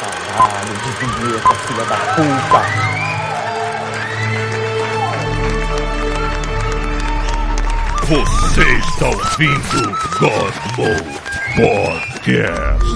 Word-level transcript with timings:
Caralho, 0.00 0.74
de 0.74 0.90
vinheta, 0.92 1.54
filha 1.66 1.84
da 1.84 1.96
puta. 2.14 2.60
Você 8.06 8.62
está 8.78 9.06
ouvindo 9.08 9.82
God 10.20 10.54
Mode 10.76 11.20
Podcast. 11.56 12.86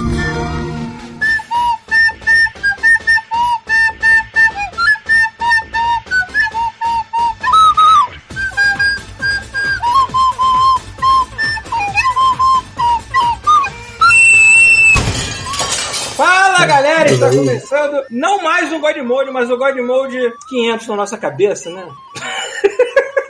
Está 17.41 17.77
começando 17.79 18.03
não 18.09 18.41
mais 18.41 18.71
um 18.71 18.79
God 18.79 18.97
Mode, 18.97 19.31
mas 19.31 19.49
o 19.49 19.57
God 19.57 19.75
Mode 19.77 20.17
500 20.49 20.87
na 20.87 20.95
nossa 20.95 21.17
cabeça, 21.17 21.69
né? 21.69 21.85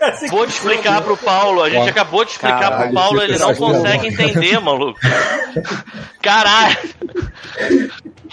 Assim 0.01 0.27
Vou 0.27 0.45
te 0.45 0.49
explicar 0.51 1.01
pro 1.01 1.15
Paulo. 1.15 1.61
A 1.63 1.69
gente 1.69 1.89
acabou 1.89 2.25
de 2.25 2.31
explicar 2.31 2.59
caralho, 2.59 2.83
pro 2.91 2.93
Paulo, 2.93 3.21
ele 3.21 3.37
não 3.37 3.55
consegue 3.55 4.07
entender, 4.07 4.59
maluco. 4.59 4.99
Caralho! 6.21 6.77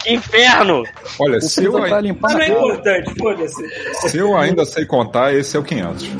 Que 0.02 0.12
inferno! 0.14 0.82
Olha, 1.18 1.40
se 1.40 1.62
eu, 1.64 1.70
Precisa 1.72 1.88
pra 1.88 1.96
ai- 1.96 2.02
limpar 2.02 2.32
Mas 2.34 2.48
não 2.48 2.56
é 2.56 2.58
importante, 2.58 3.14
foda-se. 3.16 4.08
se 4.08 4.18
eu 4.18 4.36
ainda 4.36 4.64
sei 4.64 4.84
contar, 4.84 5.32
esse 5.32 5.56
é 5.56 5.60
o 5.60 5.62
500. 5.62 6.10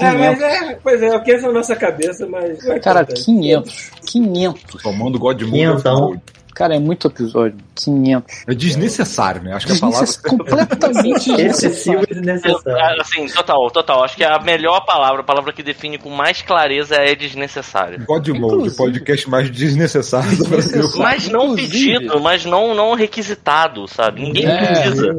É, 0.00 0.12
mas 0.12 0.42
é, 0.42 0.78
pois 0.82 1.02
é, 1.02 1.16
o 1.16 1.22
que 1.22 1.32
é 1.32 1.40
na 1.40 1.52
nossa 1.52 1.74
cabeça, 1.76 2.26
mas. 2.26 2.62
é 2.66 2.78
Cara, 2.78 3.00
importante. 3.02 3.24
500. 3.24 3.90
500. 4.06 4.82
Tomando 4.82 5.18
God 5.18 5.40
Mode. 5.40 5.50
Quinhentão. 5.52 6.20
Cara, 6.54 6.76
é 6.76 6.78
muito 6.78 7.06
episódio. 7.08 7.56
500. 7.74 8.44
É 8.48 8.54
desnecessário, 8.54 9.42
né? 9.42 9.54
Acho 9.54 9.66
que 9.66 9.72
a 9.72 9.78
palavra. 9.78 10.06
Completamente 10.28 11.30
Excessivo 11.32 12.06
desnecessário. 12.06 12.06
e 12.10 12.14
desnecessário. 12.14 13.00
Assim, 13.00 13.26
total, 13.28 13.70
total. 13.70 14.04
Acho 14.04 14.16
que 14.16 14.24
a 14.24 14.38
melhor 14.38 14.84
palavra, 14.84 15.20
a 15.20 15.24
palavra 15.24 15.52
que 15.52 15.62
define 15.62 15.98
com 15.98 16.10
mais 16.10 16.42
clareza 16.42 16.94
é 16.96 17.14
desnecessário. 17.14 18.04
God 18.06 18.28
Mode, 18.28 18.38
Inclusive- 18.54 18.76
podcast 18.76 19.30
mais 19.30 19.50
desnecessário 19.50 20.36
do 20.36 20.44
Brasil. 20.48 20.82
Mas 20.96 21.28
não 21.28 21.52
Inclusive- 21.52 21.98
pedido, 21.98 22.20
mas 22.20 22.44
não, 22.44 22.74
não 22.74 22.94
requisitado, 22.94 23.86
sabe? 23.88 24.22
Ninguém 24.22 24.46
É. 24.46 24.66
precisa. 24.66 25.16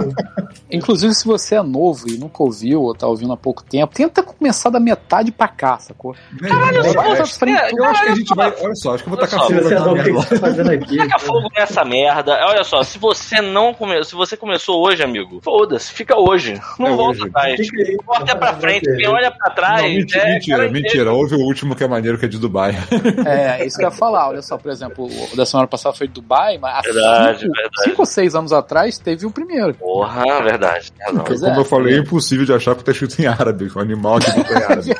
Inclusive, 0.71 1.13
se 1.13 1.25
você 1.25 1.55
é 1.55 1.61
novo 1.61 2.09
e 2.09 2.17
nunca 2.17 2.41
ouviu 2.41 2.81
ou 2.81 2.95
tá 2.95 3.05
ouvindo 3.07 3.31
há 3.33 3.37
pouco 3.37 3.63
tempo, 3.63 3.93
tenta 3.93 4.23
começar 4.23 4.69
da 4.69 4.79
metade 4.79 5.31
pra 5.31 5.47
cá, 5.47 5.77
sacou? 5.77 6.15
Caralho, 6.39 6.83
Bota 6.83 7.15
pra 7.15 7.25
frente. 7.27 7.59
é, 7.61 7.69
eu 7.77 7.83
acho 7.85 8.01
que 8.03 8.09
a 8.09 8.15
gente 8.15 8.35
vai. 8.35 8.53
Olha 8.59 8.75
só, 8.75 8.95
acho 8.95 9.03
que 9.03 9.09
eu 9.09 9.15
vou 9.15 9.19
tacar 9.23 9.39
só, 9.39 9.47
fogo 9.47 9.69
nessa 9.69 9.89
o 9.89 9.93
merda 9.93 10.11
você 10.13 10.39
fazendo 10.39 10.71
aqui? 10.71 10.97
Taca 10.97 11.19
fogo 11.19 11.47
nessa 11.55 11.85
merda. 11.85 12.33
Olha 12.45 12.63
só, 12.63 12.83
se 12.83 12.97
você 12.97 13.41
não 13.41 13.73
come... 13.73 14.03
se 14.03 14.13
você 14.15 14.35
começou 14.37 14.85
hoje, 14.85 15.03
amigo, 15.03 15.39
foda-se, 15.43 15.91
fica 15.91 16.17
hoje. 16.17 16.59
Não 16.79 16.87
É 16.87 16.95
volta 16.95 17.19
hoje. 17.19 17.29
atrás. 17.29 17.59
Aí. 17.59 17.97
Volta 18.05 18.35
pra 18.35 18.53
frente, 18.55 18.95
quem 18.95 19.07
olha 19.07 19.31
pra 19.31 19.49
trás. 19.51 19.81
Não, 19.81 19.89
mentira, 19.89 20.23
é, 20.23 20.33
mentira, 20.33 20.69
mentira. 20.71 21.13
Houve 21.13 21.35
o 21.35 21.39
último 21.39 21.75
que 21.75 21.83
é 21.83 21.87
maneiro, 21.87 22.17
que 22.17 22.25
é 22.25 22.27
de 22.27 22.37
Dubai. 22.39 22.73
É, 23.25 23.65
isso 23.65 23.77
que 23.77 23.83
eu 23.85 23.89
ia 23.89 23.95
falar. 23.95 24.29
Olha 24.29 24.41
só, 24.41 24.57
por 24.57 24.71
exemplo, 24.71 25.07
o 25.31 25.35
da 25.35 25.45
semana 25.45 25.67
passada 25.67 25.95
foi 25.95 26.07
de 26.07 26.13
Dubai, 26.13 26.57
mas 26.57 26.75
há 26.75 26.81
Verdade, 26.81 27.39
cinco, 27.41 27.53
verdade. 27.53 27.83
cinco 27.83 28.01
ou 28.01 28.05
seis 28.05 28.35
anos 28.35 28.51
atrás 28.53 28.97
teve 28.97 29.25
o 29.25 29.31
primeiro. 29.31 29.73
Porra, 29.75 30.23
verdade. 30.43 30.91
tem. 30.91 31.15
Pois 31.25 31.39
Como 31.41 31.53
é. 31.53 31.59
eu 31.59 31.65
falei, 31.65 31.95
é 31.95 31.99
impossível 31.99 32.45
de 32.45 32.53
achar 32.53 32.75
porque 32.75 32.85
tá 32.85 32.91
escrito 32.91 33.21
em 33.21 33.25
árabe. 33.27 33.71
O 33.73 33.79
animal 33.79 34.19
que 34.19 34.25
tá 34.43 34.51
em 34.59 34.63
árabe. 34.63 34.95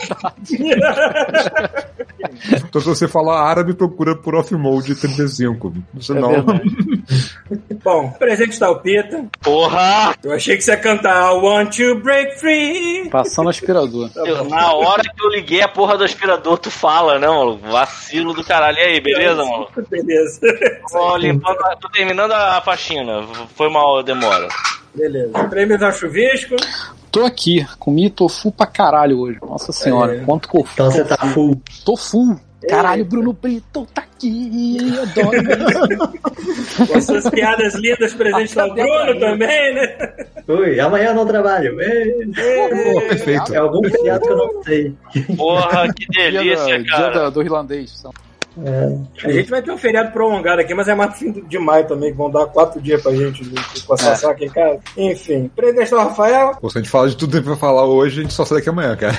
Então, 2.67 2.81
se 2.81 2.87
você 2.87 3.07
falar 3.07 3.41
árabe, 3.49 3.73
procura 3.73 4.15
por 4.15 4.35
off-mode 4.35 4.95
35. 4.95 5.73
É 5.97 6.01
Senão, 6.01 6.29
verdade. 6.31 6.61
Bom, 7.83 8.09
presente 8.11 8.51
está 8.51 8.69
o 8.69 8.79
Pita. 8.79 9.25
Porra! 9.41 10.15
Eu 10.23 10.31
achei 10.33 10.55
que 10.55 10.63
você 10.63 10.71
ia 10.71 10.77
cantar 10.77 11.31
I 11.33 11.37
Want 11.37 11.75
to 11.77 11.95
Break 11.99 12.39
Free. 12.39 13.09
Passando 13.09 13.49
aspirador. 13.49 14.09
Eu- 14.15 14.45
na 14.45 14.73
hora 14.73 15.03
que 15.03 15.23
eu 15.23 15.29
liguei 15.29 15.61
a 15.61 15.67
porra 15.67 15.97
do 15.97 16.03
aspirador, 16.03 16.57
tu 16.57 16.71
fala, 16.71 17.19
né, 17.19 17.27
mano? 17.27 17.57
Vacilo 17.57 18.33
do 18.33 18.43
caralho. 18.43 18.77
E 18.77 18.81
aí, 18.81 19.01
beleza, 19.01 19.43
mano? 19.43 19.67
Beleza. 19.89 20.39
Tô, 20.91 21.17
limpando, 21.17 21.57
tô 21.79 21.89
terminando 21.89 22.31
a 22.31 22.61
faxina. 22.61 23.23
Foi 23.55 23.69
mal 23.69 23.99
a 23.99 24.01
demora. 24.01 24.47
Beleza. 24.95 25.31
Prêmios 25.49 25.81
ao 25.81 25.91
chuvisco. 25.91 26.55
Tô 27.11 27.25
aqui, 27.25 27.65
comi 27.77 28.09
tofu 28.09 28.51
pra 28.51 28.65
caralho 28.65 29.19
hoje. 29.19 29.37
Nossa 29.41 29.71
senhora, 29.71 30.15
É. 30.15 30.19
quanto 30.25 30.49
tofu. 30.49 30.69
Então 30.73 30.89
você 30.91 31.03
tá 31.03 31.17
full. 31.17 31.61
Tofu. 31.85 32.39
Caralho, 32.69 33.05
Bruno 33.05 33.33
Brito 33.33 33.85
tá 33.93 34.01
aqui. 34.03 34.93
Adoro 35.01 35.37
isso. 35.37 36.87
Com 36.87 37.01
suas 37.01 37.29
piadas 37.29 37.73
lindas, 37.75 38.13
presente 38.13 38.45
está 38.49 38.65
o 38.65 38.73
Bruno 38.73 39.19
também, 39.19 39.75
né? 39.75 40.13
Ui, 40.47 40.79
amanhã 40.79 41.07
eu 41.09 41.15
não 41.15 41.25
trabalho. 41.25 41.79
Ei, 41.81 42.25
Pô, 42.93 43.01
perfeito. 43.01 43.53
É 43.53 43.57
algum 43.57 43.83
feriado 43.89 44.21
que 44.25 44.31
eu 44.31 44.37
não 44.37 44.63
sei. 44.63 44.93
Porra, 45.35 45.87
que 45.93 46.05
Dia, 46.07 46.31
delícia, 46.31 46.77
da- 46.77 46.77
dia 46.77 46.91
cara. 46.91 47.13
da- 47.13 47.29
do 47.29 47.41
irlandês. 47.41 48.03
Então. 48.57 49.07
A 49.23 49.31
gente 49.31 49.49
vai 49.49 49.61
ter 49.61 49.71
um 49.71 49.77
feriado 49.77 50.11
prolongado 50.11 50.61
aqui, 50.61 50.73
mas 50.73 50.87
é 50.87 50.95
mais 50.95 51.17
fim 51.17 51.31
de 51.31 51.59
maio 51.59 51.87
também, 51.87 52.11
que 52.11 52.17
vão 52.17 52.29
dar 52.29 52.45
quatro 52.47 52.81
dias 52.81 53.01
pra 53.01 53.13
gente 53.13 53.43
né, 53.45 53.61
passar 53.87 54.31
aqui 54.31 54.45
em 54.45 54.49
casa. 54.49 54.79
Enfim, 54.97 55.49
o 55.57 55.95
Rafael. 55.97 56.55
Pô, 56.61 56.69
se 56.69 56.77
a 56.77 56.81
gente 56.81 56.89
fala 56.91 57.09
de 57.09 57.17
tudo 57.17 57.41
que 57.41 57.47
vai 57.47 57.57
falar 57.57 57.85
hoje, 57.85 58.19
a 58.19 58.23
gente 58.23 58.33
só 58.33 58.45
sai 58.45 58.57
daqui 58.59 58.69
amanhã, 58.69 58.95
cara. 58.95 59.13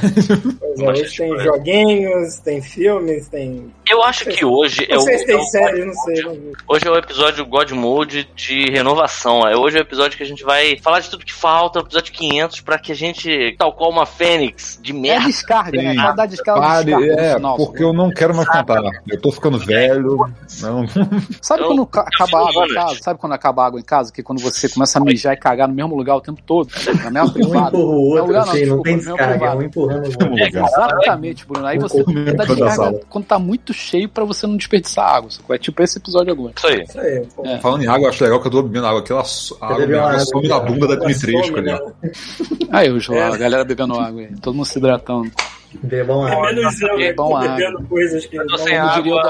Pois 0.59 0.81
é, 0.81 0.91
hoje 0.91 1.17
tem 1.17 1.39
joguinhos, 1.41 2.39
tem 2.39 2.61
filmes, 2.63 3.29
tem. 3.29 3.71
Eu 3.89 4.03
acho 4.03 4.25
que 4.27 4.45
hoje 4.45 4.85
é 4.89 4.95
Não 4.95 4.99
o, 4.99 5.05
sei 5.05 5.19
se 5.19 5.25
é 5.25 5.27
tem 5.27 5.37
o 5.37 5.43
série, 5.43 5.85
não 5.85 5.95
sei. 5.95 6.15
ver. 6.15 6.53
Hoje 6.67 6.87
é 6.87 6.91
o 6.91 6.97
episódio 6.97 7.47
God 7.47 7.71
Mode 7.73 8.29
de 8.35 8.71
renovação. 8.71 9.47
É 9.47 9.57
hoje 9.57 9.77
é 9.77 9.81
o 9.81 9.83
episódio 9.83 10.17
que 10.17 10.23
a 10.25 10.27
gente 10.27 10.43
vai 10.45 10.79
falar 10.83 11.01
de 11.01 11.11
tudo 11.11 11.25
que 11.25 11.33
falta, 11.33 11.79
o 11.79 11.83
episódio 11.83 12.13
500, 12.13 12.61
pra 12.61 12.79
que 12.79 12.93
a 12.93 12.95
gente, 12.95 13.55
tal 13.59 13.73
qual 13.73 13.91
uma 13.91 14.07
fênix 14.07 14.79
de 14.83 14.93
É 14.93 14.95
merda. 14.95 15.27
descarga, 15.27 15.83
né? 15.83 15.95
Pode 15.95 16.17
dar 16.17 16.27
descarga, 16.27 16.61
Pare, 16.61 16.85
descarga 16.97 17.23
é, 17.23 17.57
porque 17.57 17.83
eu 17.83 17.93
não 17.93 18.11
quero 18.11 18.35
mais 18.35 18.49
contar. 18.49 18.83
Eu 19.09 19.21
tô 19.25 19.33
ficando 19.33 19.59
velho. 19.59 20.17
Não. 20.61 20.85
Sabe 21.41 21.63
Eu- 21.63 21.69
quando 21.69 21.87
ca- 21.87 22.03
acaba 22.07 22.39
a 22.39 22.49
água 22.51 22.67
em 22.67 22.75
casa? 22.75 22.99
Sabe 23.03 23.19
quando 23.19 23.33
acaba 23.33 23.63
a 23.63 23.67
água 23.67 23.81
em 23.81 23.83
casa? 23.83 24.13
Que 24.13 24.23
quando 24.23 24.41
você 24.41 24.69
começa 24.69 24.99
a 24.99 25.03
mijar 25.03 25.33
e 25.33 25.37
cagar 25.39 25.67
no 25.67 25.75
mesmo 25.75 25.97
lugar 25.97 26.17
o 26.17 26.21
tempo 26.21 26.41
todo? 26.45 26.69
Na 27.03 27.11
mesma 27.11 27.25
Um 27.31 27.33
privada. 27.33 27.69
empurra 27.69 27.85
o 27.85 28.09
outro, 28.11 28.27
lugar 28.27 28.45
não, 28.47 28.53
assim, 28.53 28.67
não 28.67 28.83
desculpa, 28.83 28.83
tem 28.85 28.97
no 28.97 29.03
meu 29.03 29.17
descarga, 29.17 29.47
é 29.47 29.55
um 29.55 29.63
empurrando 29.63 30.05
o 30.05 30.09
outro. 30.09 30.39
É. 30.39 30.49
Exatamente, 30.49 31.47
Bruno. 31.47 31.67
Aí 31.67 31.79
você 31.79 32.05
Concordo 32.05 32.35
dá 32.35 32.45
descarga 32.45 33.01
quando 33.09 33.25
tá 33.25 33.39
muito 33.39 33.73
cheio 33.73 34.09
pra 34.09 34.25
você 34.25 34.47
não 34.47 34.57
desperdiçar 34.57 35.09
água. 35.17 35.31
É 35.51 35.59
tipo 35.59 35.83
esse 35.83 35.99
episódio 35.99 36.33
agora. 36.33 36.53
Isso 36.57 36.67
aí. 36.67 36.83
Isso 36.83 37.01
aí. 37.01 37.27
É. 37.45 37.59
Falando 37.61 37.83
em 37.83 37.87
água, 37.89 38.05
eu 38.07 38.09
acho 38.11 38.23
legal 38.25 38.41
que 38.41 38.47
eu 38.47 38.51
tô 38.51 38.63
bebendo 38.63 38.87
água. 38.87 39.01
Aquela 39.01 39.23
água, 39.61 39.87
minha, 39.87 40.19
some 40.21 40.49
na 40.49 40.59
cara. 40.61 40.71
bunda 40.71 40.87
da 40.89 40.97
Dimitrescu 40.97 41.47
Some, 41.47 41.59
ali. 41.59 41.73
né? 41.73 41.81
Aí, 42.71 42.89
É. 43.13 43.23
a 43.23 43.37
galera 43.37 43.65
bebendo 43.65 43.95
água 43.99 44.21
aí. 44.21 44.29
Todo 44.41 44.55
mundo 44.55 44.67
se 44.67 44.79
hidratando. 44.79 45.31
Bebam 45.83 46.27
É 46.29 46.33
água. 46.33 46.53
menos 46.53 46.81
eu 46.83 46.89
É 46.95 46.97
né, 46.99 47.13
bom 47.13 47.39
bebendo 47.41 47.83
coisas 47.89 48.25
que. 48.27 48.37
Eu 48.37 48.47
tô 48.47 48.57
sem 48.59 48.77
água, 48.77 49.23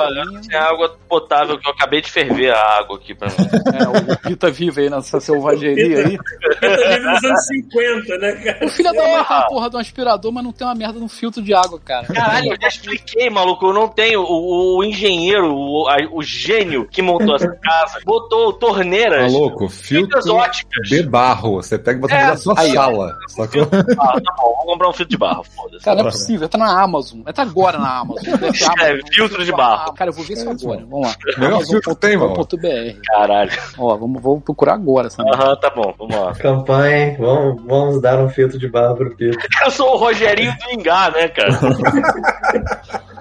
sem 0.43 0.59
água 0.59 0.97
potável, 1.09 1.59
que 1.59 1.67
eu 1.69 1.73
acabei 1.73 2.01
de 2.01 2.11
ferver 2.11 2.53
a 2.53 2.79
água 2.79 2.97
aqui 2.97 3.15
pra 3.15 3.29
mim. 3.29 3.35
É, 3.75 4.13
o 4.13 4.19
Pita 4.29 4.51
vive 4.51 4.83
aí 4.83 4.91
nessa 4.91 5.19
selvageria 5.21 6.07
aí. 6.07 6.15
Eu 6.63 6.77
tô 6.77 6.89
vivo 6.89 7.11
nos 7.11 7.25
anos 7.25 7.47
50, 7.47 8.19
né, 8.19 8.33
cara? 8.33 8.67
O 8.67 8.69
filho 8.69 8.93
da 8.93 9.03
mãe 9.03 9.05
tem 9.25 9.37
uma 9.37 9.47
porra 9.49 9.71
de 9.71 9.77
um 9.77 9.81
aspirador, 9.81 10.33
mas 10.33 10.45
não 10.45 10.53
tem 10.53 10.67
uma 10.67 10.75
merda 10.75 10.99
um 11.01 11.09
filtro 11.09 11.43
de 11.43 11.53
água, 11.55 11.81
cara. 11.81 12.07
Caralho, 12.07 12.53
eu 12.53 12.57
já 12.61 12.69
expliquei, 12.69 13.29
maluco. 13.31 13.67
Eu 13.67 13.73
não 13.73 13.89
tenho. 13.89 14.21
O, 14.23 14.79
o 14.79 14.85
engenheiro, 14.85 15.53
o, 15.55 15.89
a- 15.89 15.97
o 16.13 16.23
gênio 16.23 16.87
que 16.89 17.03
montou 17.03 17.35
essa 17.37 17.49
casa, 17.57 17.99
botou 18.05 18.53
Tá 18.53 18.59
torneiras. 18.67 19.33
louco? 19.33 19.69
Filtro 19.69 20.23
Fibras 20.23 20.27
óticas. 20.29 20.89
de 20.89 21.03
barro. 21.03 21.55
Você 21.57 21.79
pega 21.79 21.99
e 21.99 22.01
bota 22.01 22.15
É, 22.15 22.27
na 22.27 22.37
sua 22.37 22.55
aí, 22.59 22.73
sala. 22.73 23.17
Sacou? 23.29 23.63
Ah, 23.63 24.21
tá 24.21 24.35
bom, 24.37 24.55
vou 24.57 24.67
comprar 24.67 24.89
um 24.89 24.93
filtro 24.93 25.11
de 25.11 25.17
barro, 25.19 25.45
foda-se. 25.45 25.85
Cara, 25.85 26.01
não 26.03 26.09
é 26.09 26.11
possível. 26.13 26.34
Tá 26.49 26.59
na 26.59 26.83
Amazon. 26.83 27.21
Tá 27.23 27.43
agora 27.43 27.79
na 27.79 28.01
Amazon. 28.01 28.35
Amazon. 28.35 29.01
filtro 29.13 29.45
de 29.45 29.53
barro. 29.53 29.93
Cara, 29.95 30.11
eu 30.11 30.15
vou 30.15 30.25
ver 30.25 30.35
isso 30.35 30.49
agora. 30.49 30.85
Vamos 30.89 31.09
lá. 31.09 31.15
Melhor 31.39 31.65
filtro 31.65 31.95
que 31.95 32.01
tem, 32.01 32.17
mano. 32.17 32.35
Amazon.br. 32.35 33.01
Caralho. 33.07 33.51
Ó, 33.79 33.97
vamos, 33.97 34.23
vamos 34.23 34.43
procurar 34.43 34.75
agora. 34.75 35.09
Aham, 35.19 35.57
tá 35.57 35.71
bom, 35.71 35.95
vamos 35.99 36.17
lá. 36.17 36.33
Campanha, 36.35 37.17
vamos, 37.19 37.63
vamos 37.65 38.03
dar 38.03 38.19
um 38.19 38.29
filtro 38.29 38.59
de 38.59 38.69
barro 38.69 38.97
pro 38.97 39.17
Pedro. 39.17 39.39
Eu 39.65 39.71
sou 39.71 39.95
o 39.95 39.97
Rogerinho 39.97 40.55
do 40.59 40.81
Ingá, 40.81 41.11
né, 41.11 41.29
cara? 41.29 41.51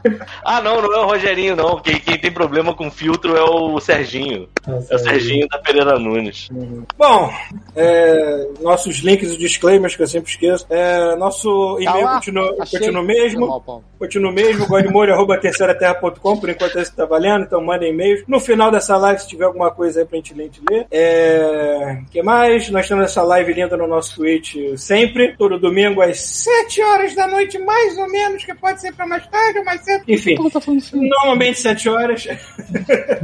ah, 0.46 0.62
não, 0.62 0.82
não 0.82 0.94
é 0.94 1.00
o 1.00 1.06
Rogerinho, 1.08 1.56
não. 1.56 1.80
Quem, 1.80 2.00
quem 2.00 2.18
tem 2.18 2.32
problema 2.32 2.74
com 2.76 2.90
filtro 2.92 3.36
é 3.36 3.44
o 3.44 3.80
Serginho. 3.80 4.48
É 4.90 4.96
o 4.96 5.00
Serginho 5.00 5.48
da 5.48 5.58
Pereira 5.60 5.98
Nunes. 6.00 6.50
Bom, 6.98 7.32
é, 7.76 8.48
nossos 8.62 8.98
links 8.98 9.32
e 9.34 9.38
disclaimers 9.38 9.96
que 9.96 10.04
eu 10.04 10.08
sempre 10.08 10.32
esqueço. 10.32 10.66
É, 10.70 11.16
nosso 11.16 11.78
Tá 11.84 11.92
e-mail 11.92 12.06
lá? 12.06 12.16
continua, 12.16 12.56
continua 12.56 13.04
mesmo. 13.04 13.48
mal. 13.48 13.84
Continua 14.00 14.32
o 14.32 14.34
mesmo, 14.34 14.68
godmolho.terceiraterra.com, 14.68 16.38
por 16.38 16.50
enquanto 16.50 16.78
esse 16.78 16.94
tá 16.94 17.06
valendo, 17.06 17.46
então 17.46 17.62
mandem 17.64 17.92
e-mails. 17.92 18.24
No 18.28 18.40
final 18.40 18.70
dessa 18.70 18.98
live, 18.98 19.22
se 19.22 19.28
tiver 19.28 19.46
alguma 19.46 19.72
coisa 19.72 20.02
aí 20.02 20.06
pra 20.06 20.18
gente 20.18 20.34
ler, 20.34 20.44
a 20.44 20.46
gente 20.46 20.62
lê. 20.70 20.86
É... 20.92 21.98
que 22.12 22.22
mais? 22.22 22.70
Nós 22.70 22.88
temos 22.88 23.06
essa 23.06 23.22
live 23.24 23.54
linda 23.54 23.78
no 23.78 23.88
nosso 23.88 24.16
Twitch 24.16 24.56
sempre, 24.78 25.36
todo 25.38 25.58
domingo 25.60 26.02
às 26.02 26.20
7 26.20 26.82
horas 26.82 27.16
da 27.16 27.28
noite, 27.28 27.58
mais 27.60 27.98
ou 27.98 28.10
menos, 28.10 28.44
que 28.44 28.54
pode 28.56 28.82
ser 28.82 28.94
pra 28.94 29.08
mais 29.08 29.26
tarde 29.28 29.60
ou 29.60 29.66
mais 29.66 29.82
cedo. 29.82 30.04
Enfim, 30.08 30.33
Porra, 30.36 30.52
tá 30.52 30.62
falando 30.62 30.82
filme. 30.82 31.10
normalmente 31.10 31.60
7 31.60 31.90
horas. 31.90 32.28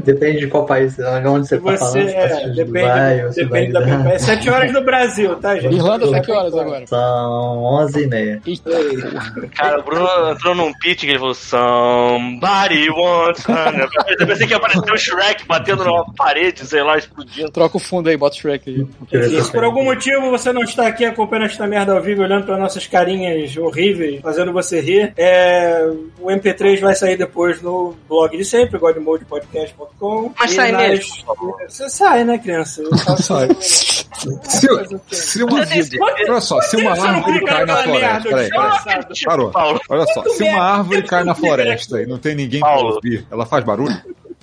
Depende 0.03 0.39
de 0.39 0.47
qual 0.47 0.65
país, 0.65 0.95
onde 1.25 1.47
você, 1.47 1.57
tá 1.57 1.63
você 1.63 1.77
falando. 1.77 2.07
se 2.07 2.13
tá 2.13 2.19
é, 2.19 2.25
assistindo 2.25 2.53
de 2.53 2.63
depende, 2.63 2.79
Dubai, 2.89 3.31
se 3.33 3.43
depende 3.45 3.71
vai 3.71 3.85
da 3.87 3.97
dar- 3.97 4.11
É 4.13 4.19
7 4.19 4.49
horas 4.49 4.71
no 4.73 4.81
Brasil, 4.83 5.35
tá, 5.37 5.55
gente? 5.57 5.75
Irlanda 5.75 6.09
tá 6.11 6.19
que 6.21 6.31
horas 6.31 6.53
agora? 6.55 6.87
São 6.87 7.63
11 7.63 8.03
e 8.03 8.07
meia. 8.07 8.41
Cara, 9.55 9.79
o 9.79 9.83
Bruno 9.83 10.07
entrou 10.31 10.55
num 10.55 10.71
pitch 10.73 11.01
que 11.01 11.07
ele 11.07 11.19
falou: 11.19 11.33
Somebody 11.33 12.89
wants. 12.89 13.45
honey." 13.47 13.87
Eu 14.19 14.27
pensei 14.27 14.47
que 14.47 14.53
ia 14.53 14.57
aparecer 14.57 14.91
o 14.91 14.97
Shrek 14.97 15.45
batendo 15.47 15.83
numa 15.83 16.05
parede, 16.13 16.65
sei 16.65 16.83
lá, 16.83 16.97
explodindo. 16.97 17.49
Troca 17.51 17.77
o 17.77 17.79
fundo 17.79 18.09
aí, 18.09 18.17
bota 18.17 18.35
o 18.35 18.39
Shrek 18.39 18.69
aí. 18.69 18.87
Enfim, 19.19 19.41
se 19.41 19.51
por 19.51 19.63
algum 19.63 19.83
motivo 19.83 20.29
você 20.29 20.51
não 20.51 20.63
está 20.63 20.87
aqui 20.87 21.05
acompanhando 21.05 21.45
esta 21.47 21.67
merda 21.67 21.93
ao 21.93 22.01
vivo, 22.01 22.21
olhando 22.23 22.45
para 22.45 22.57
nossas 22.57 22.85
carinhas 22.87 23.55
horríveis, 23.57 24.21
fazendo 24.21 24.51
você 24.51 24.79
rir, 24.81 25.13
é, 25.17 25.87
o 26.19 26.27
MP3 26.29 26.79
vai 26.79 26.95
sair 26.99 27.17
depois 27.17 27.61
no 27.61 27.95
blog 28.07 28.37
de 28.37 28.43
sempre, 28.45 28.77
godmodepodcast.com. 28.77 30.33
Mas 30.39 30.51
sai 30.51 30.71
nas- 30.71 30.81
mesmo. 30.81 31.55
Você 31.67 31.89
sai, 31.89 32.23
né, 32.23 32.37
criança? 32.37 32.83
Sai. 33.17 33.47
Se, 33.59 34.67
se 35.11 35.43
uma, 35.43 35.59
olha 36.27 36.41
só, 36.41 36.59
se 36.61 36.75
uma 36.77 36.91
árvore 36.91 37.45
cai 37.45 37.65
na 37.65 37.77
floresta, 37.83 38.29
peraí, 38.29 38.49
peraí. 38.49 39.25
Parou. 39.25 39.51
Paulo. 39.51 39.79
Olha 39.89 40.05
só, 40.13 40.23
se 40.25 40.43
uma 40.43 40.61
árvore 40.61 41.03
cai 41.03 41.23
na 41.23 41.33
floresta 41.35 42.01
e 42.01 42.05
não 42.05 42.17
tem 42.17 42.35
ninguém 42.35 42.59
pra 42.59 42.77
ouvir, 42.79 43.25
ela 43.31 43.45
faz 43.45 43.63
barulho? 43.63 43.95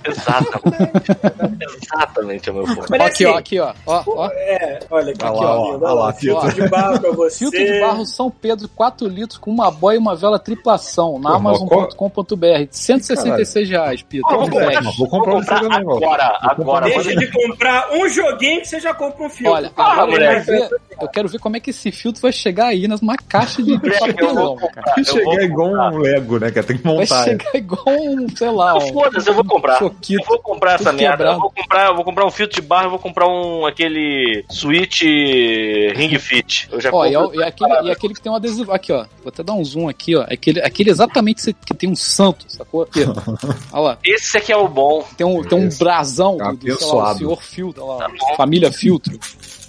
Exatamente. 0.06 1.76
Exatamente 1.82 2.48
é 2.48 2.52
o 2.52 2.54
meu 2.56 2.64
ponto. 2.66 2.86
Mas 2.90 3.00
Ó, 3.00 3.04
aqui, 3.04 3.12
assim, 3.12 3.24
ó, 3.26 3.38
aqui, 3.38 3.60
ó. 3.60 3.72
ó, 3.86 4.02
ó. 4.06 4.30
É, 4.32 4.78
olha 4.90 5.12
aqui, 5.12 5.24
Olha 5.24 5.32
ó, 5.32 5.40
lá, 5.42 5.58
ó, 5.60 5.72
lindo, 5.72 5.84
lá, 5.94 6.12
filtro 6.12 6.42
filtro. 6.50 6.62
de 6.64 6.68
barro 6.70 7.00
pra 7.00 7.10
você. 7.12 7.38
Filtro 7.38 7.58
de 7.64 7.80
barro 7.80 8.06
São 8.06 8.30
Pedro, 8.30 8.68
4 8.68 9.08
litros, 9.08 9.38
com 9.38 9.50
uma 9.50 9.70
boia 9.70 9.96
e 9.96 9.98
uma 9.98 10.14
vela 10.14 10.38
triplação, 10.38 11.18
na 11.18 11.34
Amazon.com.br. 11.36 12.66
166 12.70 13.68
reais, 13.70 14.02
Pito. 14.02 14.26
Vou. 14.28 14.48
Vou 14.96 15.08
comprar 15.08 15.62
um 15.64 15.68
ó. 15.68 15.96
agora, 15.96 16.38
agora. 16.42 16.86
Deixa 16.86 17.14
de 17.16 17.30
comprar 17.30 17.90
um 17.92 18.08
joguinho 18.08 18.60
que 18.60 18.68
você 18.68 18.80
já 18.80 18.94
compra 18.94 19.26
um 19.26 19.30
filme. 19.30 19.48
Olha, 19.52 19.72
Ah, 19.76 20.02
agora 20.02 20.12
eu 20.12 20.18
quero, 20.18 20.44
ver, 20.44 20.70
eu 21.02 21.08
quero 21.08 21.28
ver 21.28 21.38
como 21.38 21.56
é 21.56 21.60
que 21.60 21.70
esse 21.70 21.90
filtro 21.92 22.20
vai 22.22 22.32
chegar 22.32 22.66
aí 22.68 22.86
numa 22.88 23.16
caixa 23.16 23.62
de 23.62 23.78
papelão, 23.78 24.56
vou 24.56 24.70
chegar 25.04 25.42
igual 25.42 25.70
um 25.70 25.98
Lego, 25.98 26.38
né? 26.38 26.50
Que 26.50 26.62
tem 26.62 26.76
que 26.78 26.82
Vai 26.84 26.94
montar. 26.96 27.24
chegar 27.24 27.54
igual 27.54 27.84
um, 27.88 28.26
sei 28.36 28.50
lá, 28.50 28.80
Foda-se, 28.80 29.28
eu 29.28 29.34
vou 29.34 29.44
comprar. 29.44 29.78
Eu 30.10 30.24
vou 30.26 30.38
comprar 30.38 30.74
essa 30.74 30.92
merda. 30.92 31.24
Eu 31.24 31.40
vou 31.40 31.50
comprar, 31.50 31.86
eu 31.86 31.94
vou 31.94 32.04
comprar 32.04 32.26
um 32.26 32.30
filtro 32.30 32.60
de 32.60 32.66
barro, 32.66 32.86
eu 32.86 32.90
vou 32.90 32.98
comprar 32.98 33.26
um 33.26 33.66
aquele 33.66 34.44
Switch 34.50 35.02
Ring 35.02 36.18
Fit. 36.18 36.68
Eu 36.70 36.80
já 36.80 36.90
Ó, 36.92 37.04
e, 37.04 37.14
é, 37.14 37.36
e 37.36 37.42
aquele, 37.42 37.82
e 37.82 37.90
aquele 37.90 38.14
que 38.14 38.20
tem 38.20 38.30
um 38.30 38.36
adesivo. 38.36 38.72
Aqui, 38.72 38.92
ó. 38.92 39.06
Vou 39.22 39.28
até 39.28 39.42
dar 39.42 39.52
um 39.54 39.64
zoom 39.64 39.88
aqui, 39.88 40.16
ó. 40.16 40.22
Aquele, 40.22 40.60
aquele 40.60 40.90
exatamente 40.90 41.52
que 41.52 41.74
tem 41.74 41.90
um 41.90 41.96
santo, 41.96 42.44
sacou? 42.48 42.86
Pedro? 42.86 43.14
Olha 43.72 43.82
lá. 43.82 43.98
Esse 44.04 44.36
aqui 44.38 44.52
é 44.52 44.56
o 44.56 44.68
bom. 44.68 45.04
Tem 45.16 45.26
um, 45.26 45.42
tem 45.42 45.58
um 45.58 45.68
brasão 45.68 46.36
Tá 46.36 46.50
do, 46.50 46.56
do 46.56 46.78
sei 46.78 46.92
lá, 46.92 47.14
senhor 47.14 47.42
Filtro, 47.42 47.84
olha 47.84 48.04
lá, 48.04 48.08
Tá 48.08 48.36
família 48.36 48.72
Filtro. 48.72 49.18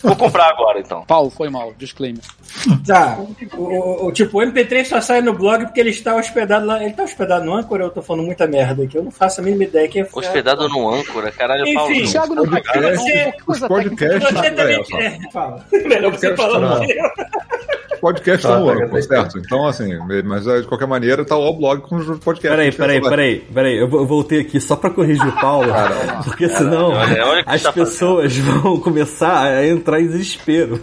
Vou 0.02 0.16
comprar 0.16 0.50
agora, 0.50 0.80
então. 0.80 1.04
Paulo, 1.06 1.30
foi 1.30 1.50
mal, 1.50 1.74
disclaimer. 1.78 2.22
Tá. 2.86 3.18
O, 3.56 4.08
o- 4.08 4.12
tipo, 4.12 4.40
o 4.40 4.42
MP3 4.42 4.86
só 4.86 5.00
sai 5.02 5.22
no 5.22 5.34
blog 5.34 5.66
porque 5.66 5.80
ele 5.80 5.90
está 5.92 6.16
hospedado 6.16 6.66
lá. 6.66 6.80
Ele 6.82 6.92
está 6.92 7.04
hospedado 7.04 7.46
no 7.46 7.56
Anchor 7.56 7.80
ou 7.80 7.86
eu 7.88 7.90
tô 7.92 8.02
falando 8.02 8.26
muita 8.26 8.48
merda 8.48 8.84
aqui? 8.84 8.98
Eu 8.98 9.04
não 9.04 9.12
faço 9.12 9.42
a 9.42 9.44
mínima 9.44 9.64
ideia. 9.66 9.88
Quem 9.88 10.02
é 10.02 10.08
Hospedado 10.12 10.68
no 10.70 10.90
âncora, 10.94 11.32
caralho, 11.32 11.64
Enfim. 11.64 11.74
Paulo. 11.76 12.08
Thiago 12.12 12.36
não 12.36 12.46
vai 12.46 12.62
podcast- 12.62 12.98
qualquer 12.98 13.36
Os 13.38 13.44
coisa 13.44 13.68
podcasts. 13.68 14.32
Você 14.32 14.52
também. 14.52 14.84
É, 15.00 15.32
fala. 15.32 15.66
Melhor 15.72 16.12
você 16.12 16.36
falando. 16.36 16.70
não. 16.80 16.86
que 16.86 16.92
eu. 16.94 17.04
Podcast 18.00 18.46
tá 18.46 18.60
no 18.60 18.66
tá, 18.68 18.74
âncora, 18.74 18.90
tá. 18.90 19.02
certo? 19.02 19.40
Então, 19.40 19.66
assim, 19.66 19.90
mas 20.24 20.46
é, 20.46 20.62
de 20.62 20.68
qualquer 20.68 20.86
maneira, 20.86 21.26
tá 21.26 21.36
lá 21.36 21.50
o 21.50 21.54
blog 21.58 21.82
com 21.82 21.96
os 21.96 22.06
podcasts. 22.20 22.50
Peraí, 22.52 22.72
peraí, 22.72 23.02
peraí, 23.02 23.40
peraí. 23.52 23.78
Eu 23.80 23.88
vo- 23.90 23.98
eu 23.98 24.06
voltei 24.06 24.42
aqui 24.42 24.62
só 24.62 24.76
pra 24.76 24.92
corrigir 24.92 25.26
o 25.28 25.32
Paulo, 25.42 25.68
porque 26.24 26.48
senão 26.48 26.90
olha, 26.92 27.26
olha 27.26 27.42
o 27.42 27.44
que 27.44 27.50
as 27.56 27.64
tá 27.64 27.74
pessoas 27.74 28.38
vão 28.38 28.80
começar 28.80 29.42
a 29.48 29.66
entrar 29.68 30.00
em 30.00 30.06
desespero. 30.10 30.80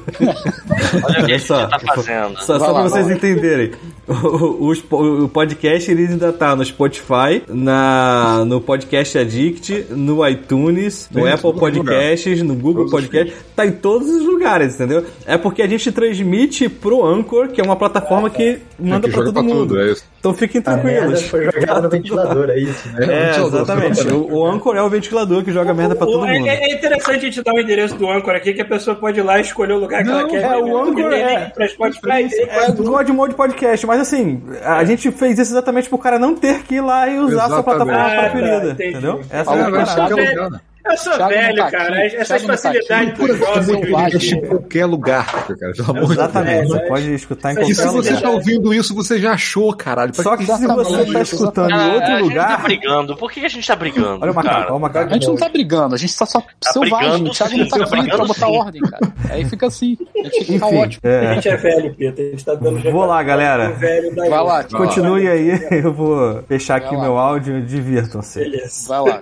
Olha 1.05 1.23
o 1.57 1.61
só, 1.61 1.67
tá 1.69 1.79
fazendo. 1.79 2.37
só, 2.41 2.59
só 2.59 2.67
lá, 2.67 2.73
pra 2.81 2.83
vocês 2.91 3.07
lá. 3.07 3.13
entenderem. 3.15 3.71
O, 4.07 4.71
po- 4.87 5.03
o 5.25 5.29
podcast 5.31 5.91
ele 5.91 6.07
ainda 6.07 6.31
tá 6.31 6.55
no 6.55 6.63
Spotify, 6.63 7.43
na, 7.49 8.45
no 8.47 8.61
Podcast 8.61 9.17
Addict, 9.19 9.87
no 9.91 10.27
iTunes, 10.29 11.09
no 11.11 11.23
Tem 11.23 11.31
em 11.31 11.33
Apple 11.33 11.55
Podcasts, 11.55 12.43
no 12.43 12.55
Google 12.55 12.85
Todos 12.87 12.93
os 13.05 13.09
Podcast. 13.09 13.35
Tá 13.57 13.65
em 13.67 13.73
todos 13.73 14.07
os 14.11 14.27
lugares, 14.27 14.75
entendeu? 14.75 15.05
É 15.27 15.39
porque 15.39 15.63
a 15.63 15.67
gente 15.67 15.91
transmite 15.91 16.69
pro 16.69 17.03
Anchor, 17.05 17.49
que 17.49 17.63
é 17.63 17.65
uma 17.65 17.77
plataforma 17.77 18.29
que 18.29 18.59
manda 18.79 19.09
que 19.09 19.15
pra 19.15 19.25
todo 19.25 19.33
pra 19.33 19.43
mundo. 19.43 19.69
tudo, 19.69 19.81
é 19.81 19.93
isso. 19.93 20.05
Então 20.21 20.35
fiquem 20.35 20.63
A 20.67 20.77
merda 20.77 20.91
tranquilos. 20.91 21.23
foi 21.23 21.45
jogada 21.45 21.81
no 21.83 21.89
ventilador, 21.91 22.51
é 22.51 22.59
isso, 22.59 22.89
né? 22.91 22.99
É, 23.05 23.27
ventilador, 23.31 23.61
exatamente. 23.63 24.09
O, 24.09 24.35
o 24.39 24.47
Anchor 24.47 24.77
é 24.77 24.83
o 24.83 24.89
ventilador 24.91 25.43
que 25.45 25.51
joga 25.53 25.73
merda 25.73 25.95
pra 25.95 26.07
todo 26.07 26.21
O- 26.23 26.27
é- 26.27 26.39
mundo. 26.39 26.49
É 26.49 26.73
interessante 26.75 27.17
a 27.17 27.21
gente 27.21 27.43
dar 27.43 27.55
o 27.55 27.61
endereço 27.61 27.95
do 27.97 28.11
Anchor 28.11 28.35
aqui, 28.35 28.53
que 28.53 28.61
a 28.63 28.65
pessoa 28.67 28.95
pode 28.97 29.19
ir 29.19 29.23
lá 29.23 29.39
e 29.39 29.43
escolher 29.43 29.73
o 29.75 29.79
lugar 29.79 30.03
que 30.03 30.11
Não, 30.11 30.21
ela 30.21 30.29
quer. 30.29 30.43
é, 30.43 30.57
o 30.57 30.65
né? 30.67 30.73
Anchor 30.91 31.11
tem 31.11 31.44
é- 31.47 31.51
pra 31.51 31.69
Spotify. 31.69 32.29
É 32.49 32.71
do 32.73 32.83
God 32.85 33.09
Mode 33.11 33.35
Podcast, 33.35 33.87
mas 33.87 34.01
assim, 34.01 34.43
a 34.65 34.85
gente 34.85 35.11
fez 35.13 35.39
isso 35.39 35.53
exatamente 35.53 35.89
pro 35.89 35.99
cara 35.99 36.19
não 36.19 36.35
ter 36.35 36.63
que 36.63 36.77
ir 36.77 36.81
lá 36.81 37.09
e 37.09 37.19
usar 37.19 37.45
a 37.45 37.49
sua 37.49 37.63
plataforma 37.63 38.01
Ah, 38.01 38.11
tá, 38.15 38.21
preferida. 38.31 38.71
entendi. 38.73 38.91
entendeu? 38.91 39.21
Essa 39.31 39.51
é 39.55 39.63
a 39.63 39.71
parada. 39.71 40.63
Qualquer 40.85 40.91
lugar? 40.91 40.93
Eu 40.93 40.97
sou 40.99 41.13
Thiago 41.15 41.29
velho, 41.33 41.57
tá 41.57 41.71
cara. 41.71 41.97
aqui, 42.07 42.17
Essas 42.17 42.29
Thiago 42.29 42.47
tá 42.47 42.53
facilidades 42.53 43.19
dos 43.19 43.39
jovens. 43.39 43.65
selvagem. 43.67 44.35
Em 44.39 44.47
qualquer 44.47 44.85
lugar, 44.87 45.27
cara. 45.27 45.73
Pelo 45.73 45.91
amor 45.91 45.95
de 45.95 45.99
Deus. 46.01 46.11
Exatamente, 46.13 46.69
você 46.69 46.81
pode 46.81 47.15
escutar 47.15 47.53
em 47.53 47.55
E 47.55 47.55
E 47.55 47.59
qualquer 47.59 47.75
se 47.75 47.85
você 47.87 48.09
lugar. 48.11 48.23
tá 48.23 48.31
ouvindo 48.31 48.75
isso, 48.75 48.95
você 48.95 49.19
já 49.19 49.33
achou, 49.33 49.75
caralho. 49.75 50.15
Só 50.15 50.37
que 50.37 50.45
se 50.45 50.53
Exatamente, 50.53 50.85
você 51.07 51.13
tá 51.13 51.23
escutando 51.23 51.71
em 51.71 51.75
Ah, 51.75 51.87
outro 51.95 52.03
a 52.03 52.07
gente 52.07 52.17
tá 52.17 52.21
lugar. 52.43 52.63
brigando. 52.63 53.17
Por 53.17 53.33
que 53.33 53.45
a 53.45 53.49
gente 53.49 53.67
tá 53.67 53.77
brigando? 53.77 54.19
Olha 54.23 54.33
o 54.33 54.35
macaco, 54.35 54.55
cara? 54.57 54.67
olha 54.67 54.75
o 54.77 54.81
macaco. 54.81 55.11
A 55.11 55.15
gente 55.15 55.27
não 55.27 55.37
tá 55.37 55.49
brigando, 55.49 55.95
a 55.95 55.99
gente 55.99 56.17
tá 56.19 56.27
só 56.27 56.43
selvagem. 56.63 57.09
brigando 57.11 57.31
O 57.31 57.33
Thiago 57.33 57.57
não 57.57 57.69
tá 57.69 57.79
tá 57.79 57.97
aqui 57.99 58.09
pra 58.09 58.19
botar 58.27 58.47
sim. 58.47 58.57
ordem, 58.59 58.83
cara. 58.83 59.13
Aí 59.31 59.45
fica 59.47 59.67
assim, 59.67 59.97
a 60.17 60.23
gente 60.25 60.39
fica 60.41 60.53
Enfim, 60.53 60.59
caótico. 60.59 61.07
A 61.07 61.11
é, 61.11 61.35
gente 61.35 61.49
é 61.49 61.57
velho, 61.57 61.95
Pedro. 61.95 62.23
A 62.23 62.31
gente 62.31 62.45
tá 62.45 62.55
dando 62.55 62.93
Vou 62.93 63.07
lá, 63.07 63.23
galera. 63.23 63.71
Velho 63.71 64.15
Vai 64.15 64.29
lá, 64.29 64.65
continue 64.65 65.27
aí, 65.29 65.67
eu 65.83 65.93
vou 65.93 66.43
fechar 66.47 66.77
aqui 66.77 66.95
meu 66.97 67.17
áudio, 67.17 67.63
divirtam-se. 67.63 68.39
Beleza. 68.41 68.89
Vai 68.89 69.01
lá, 69.01 69.21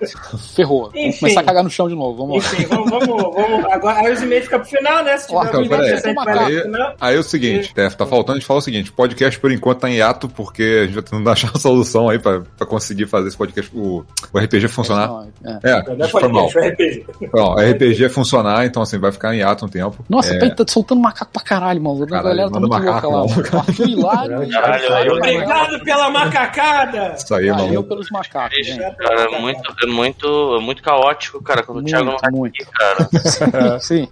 ferrou. 0.56 0.90
Vamos 0.92 1.18
começar 1.20 1.40
a 1.40 1.51
cagar 1.52 1.64
no 1.64 1.70
chão 1.70 1.88
de 1.88 1.94
novo, 1.94 2.16
vamos 2.26 2.44
lá. 2.44 2.52
Enfim, 2.52 2.66
vamos, 2.66 2.90
vamos, 2.90 3.34
vamos. 3.34 3.72
Agora, 3.72 3.98
aí 4.00 4.12
os 4.12 4.22
e-mails 4.22 4.44
ficam 4.44 4.60
pro 4.60 4.68
final, 4.68 5.04
né? 5.04 5.16
Se 5.18 5.26
tiver 5.28 5.38
Então, 5.42 6.14
lá 6.14 6.24
pro 6.24 6.40
Aí, 6.40 6.62
final. 6.62 6.94
aí 7.00 7.16
é 7.16 7.18
o 7.18 7.22
seguinte, 7.22 7.74
Tef, 7.74 7.96
tá 7.96 8.06
faltando 8.06 8.32
a 8.32 8.40
gente 8.40 8.46
falar 8.46 8.58
o 8.58 8.62
seguinte: 8.62 8.90
o 8.90 8.94
podcast 8.94 9.38
por 9.38 9.52
enquanto 9.52 9.80
tá 9.80 9.90
em 9.90 9.94
hiato, 9.96 10.28
porque 10.28 10.62
a 10.82 10.84
gente 10.86 10.94
vai 10.94 11.02
tentando 11.02 11.28
achar 11.30 11.48
uma 11.50 11.58
solução 11.58 12.08
aí 12.08 12.18
pra, 12.18 12.40
pra 12.56 12.66
conseguir 12.66 13.06
fazer 13.06 13.28
esse 13.28 13.36
podcast, 13.36 13.70
o, 13.74 14.04
o 14.32 14.38
RPG 14.38 14.68
funcionar. 14.68 15.08
Não, 15.08 15.28
é. 15.44 15.58
É, 15.70 15.94
Não 15.96 16.04
é 16.04 16.08
foi 16.08 16.28
mal. 16.28 16.46
RPG. 16.48 17.06
Não, 17.32 17.54
RPG 17.54 18.08
funcionar, 18.08 18.64
então 18.66 18.82
assim, 18.82 18.98
vai 18.98 19.12
ficar 19.12 19.34
em 19.34 19.38
hiato 19.38 19.64
um 19.64 19.68
tempo. 19.68 20.04
Nossa, 20.08 20.34
é, 20.34 20.38
pai, 20.38 20.54
tá 20.54 20.64
soltando 20.68 21.00
macaco 21.00 21.32
pra 21.32 21.42
caralho, 21.42 21.80
mano. 21.82 22.04
A 22.04 22.06
Caralho, 22.06 22.28
galera 22.28 22.50
tá 22.50 22.60
muito 22.60 22.72
louca 22.72 22.92
macaco, 22.92 23.10
lá. 23.10 23.60
Arthur 23.60 23.88
Hilário 23.88 24.50
Caralho, 24.50 25.06
eu- 25.10 25.16
Obrigado 25.16 25.84
pela 25.84 26.10
macacada! 26.10 27.14
Isso 27.16 27.34
aí, 27.34 27.46
eu 27.48 27.54
maluco. 27.54 27.82
pelos 27.88 28.10
macacos. 28.10 28.56
Cara, 28.98 29.22
é 29.34 29.40
muito, 29.40 29.74
é 29.82 29.86
muito, 29.86 30.56
é 30.56 30.60
muito 30.60 30.82
caótico, 30.82 31.41
cara, 31.42 31.62
quando 31.62 31.78
o 31.78 31.84
Thiago 31.84 32.04
não 32.06 32.16
tá 32.16 32.30
Muito, 32.30 32.62
aqui, 32.62 32.70
cara. 32.72 33.78
Sim. 33.80 34.08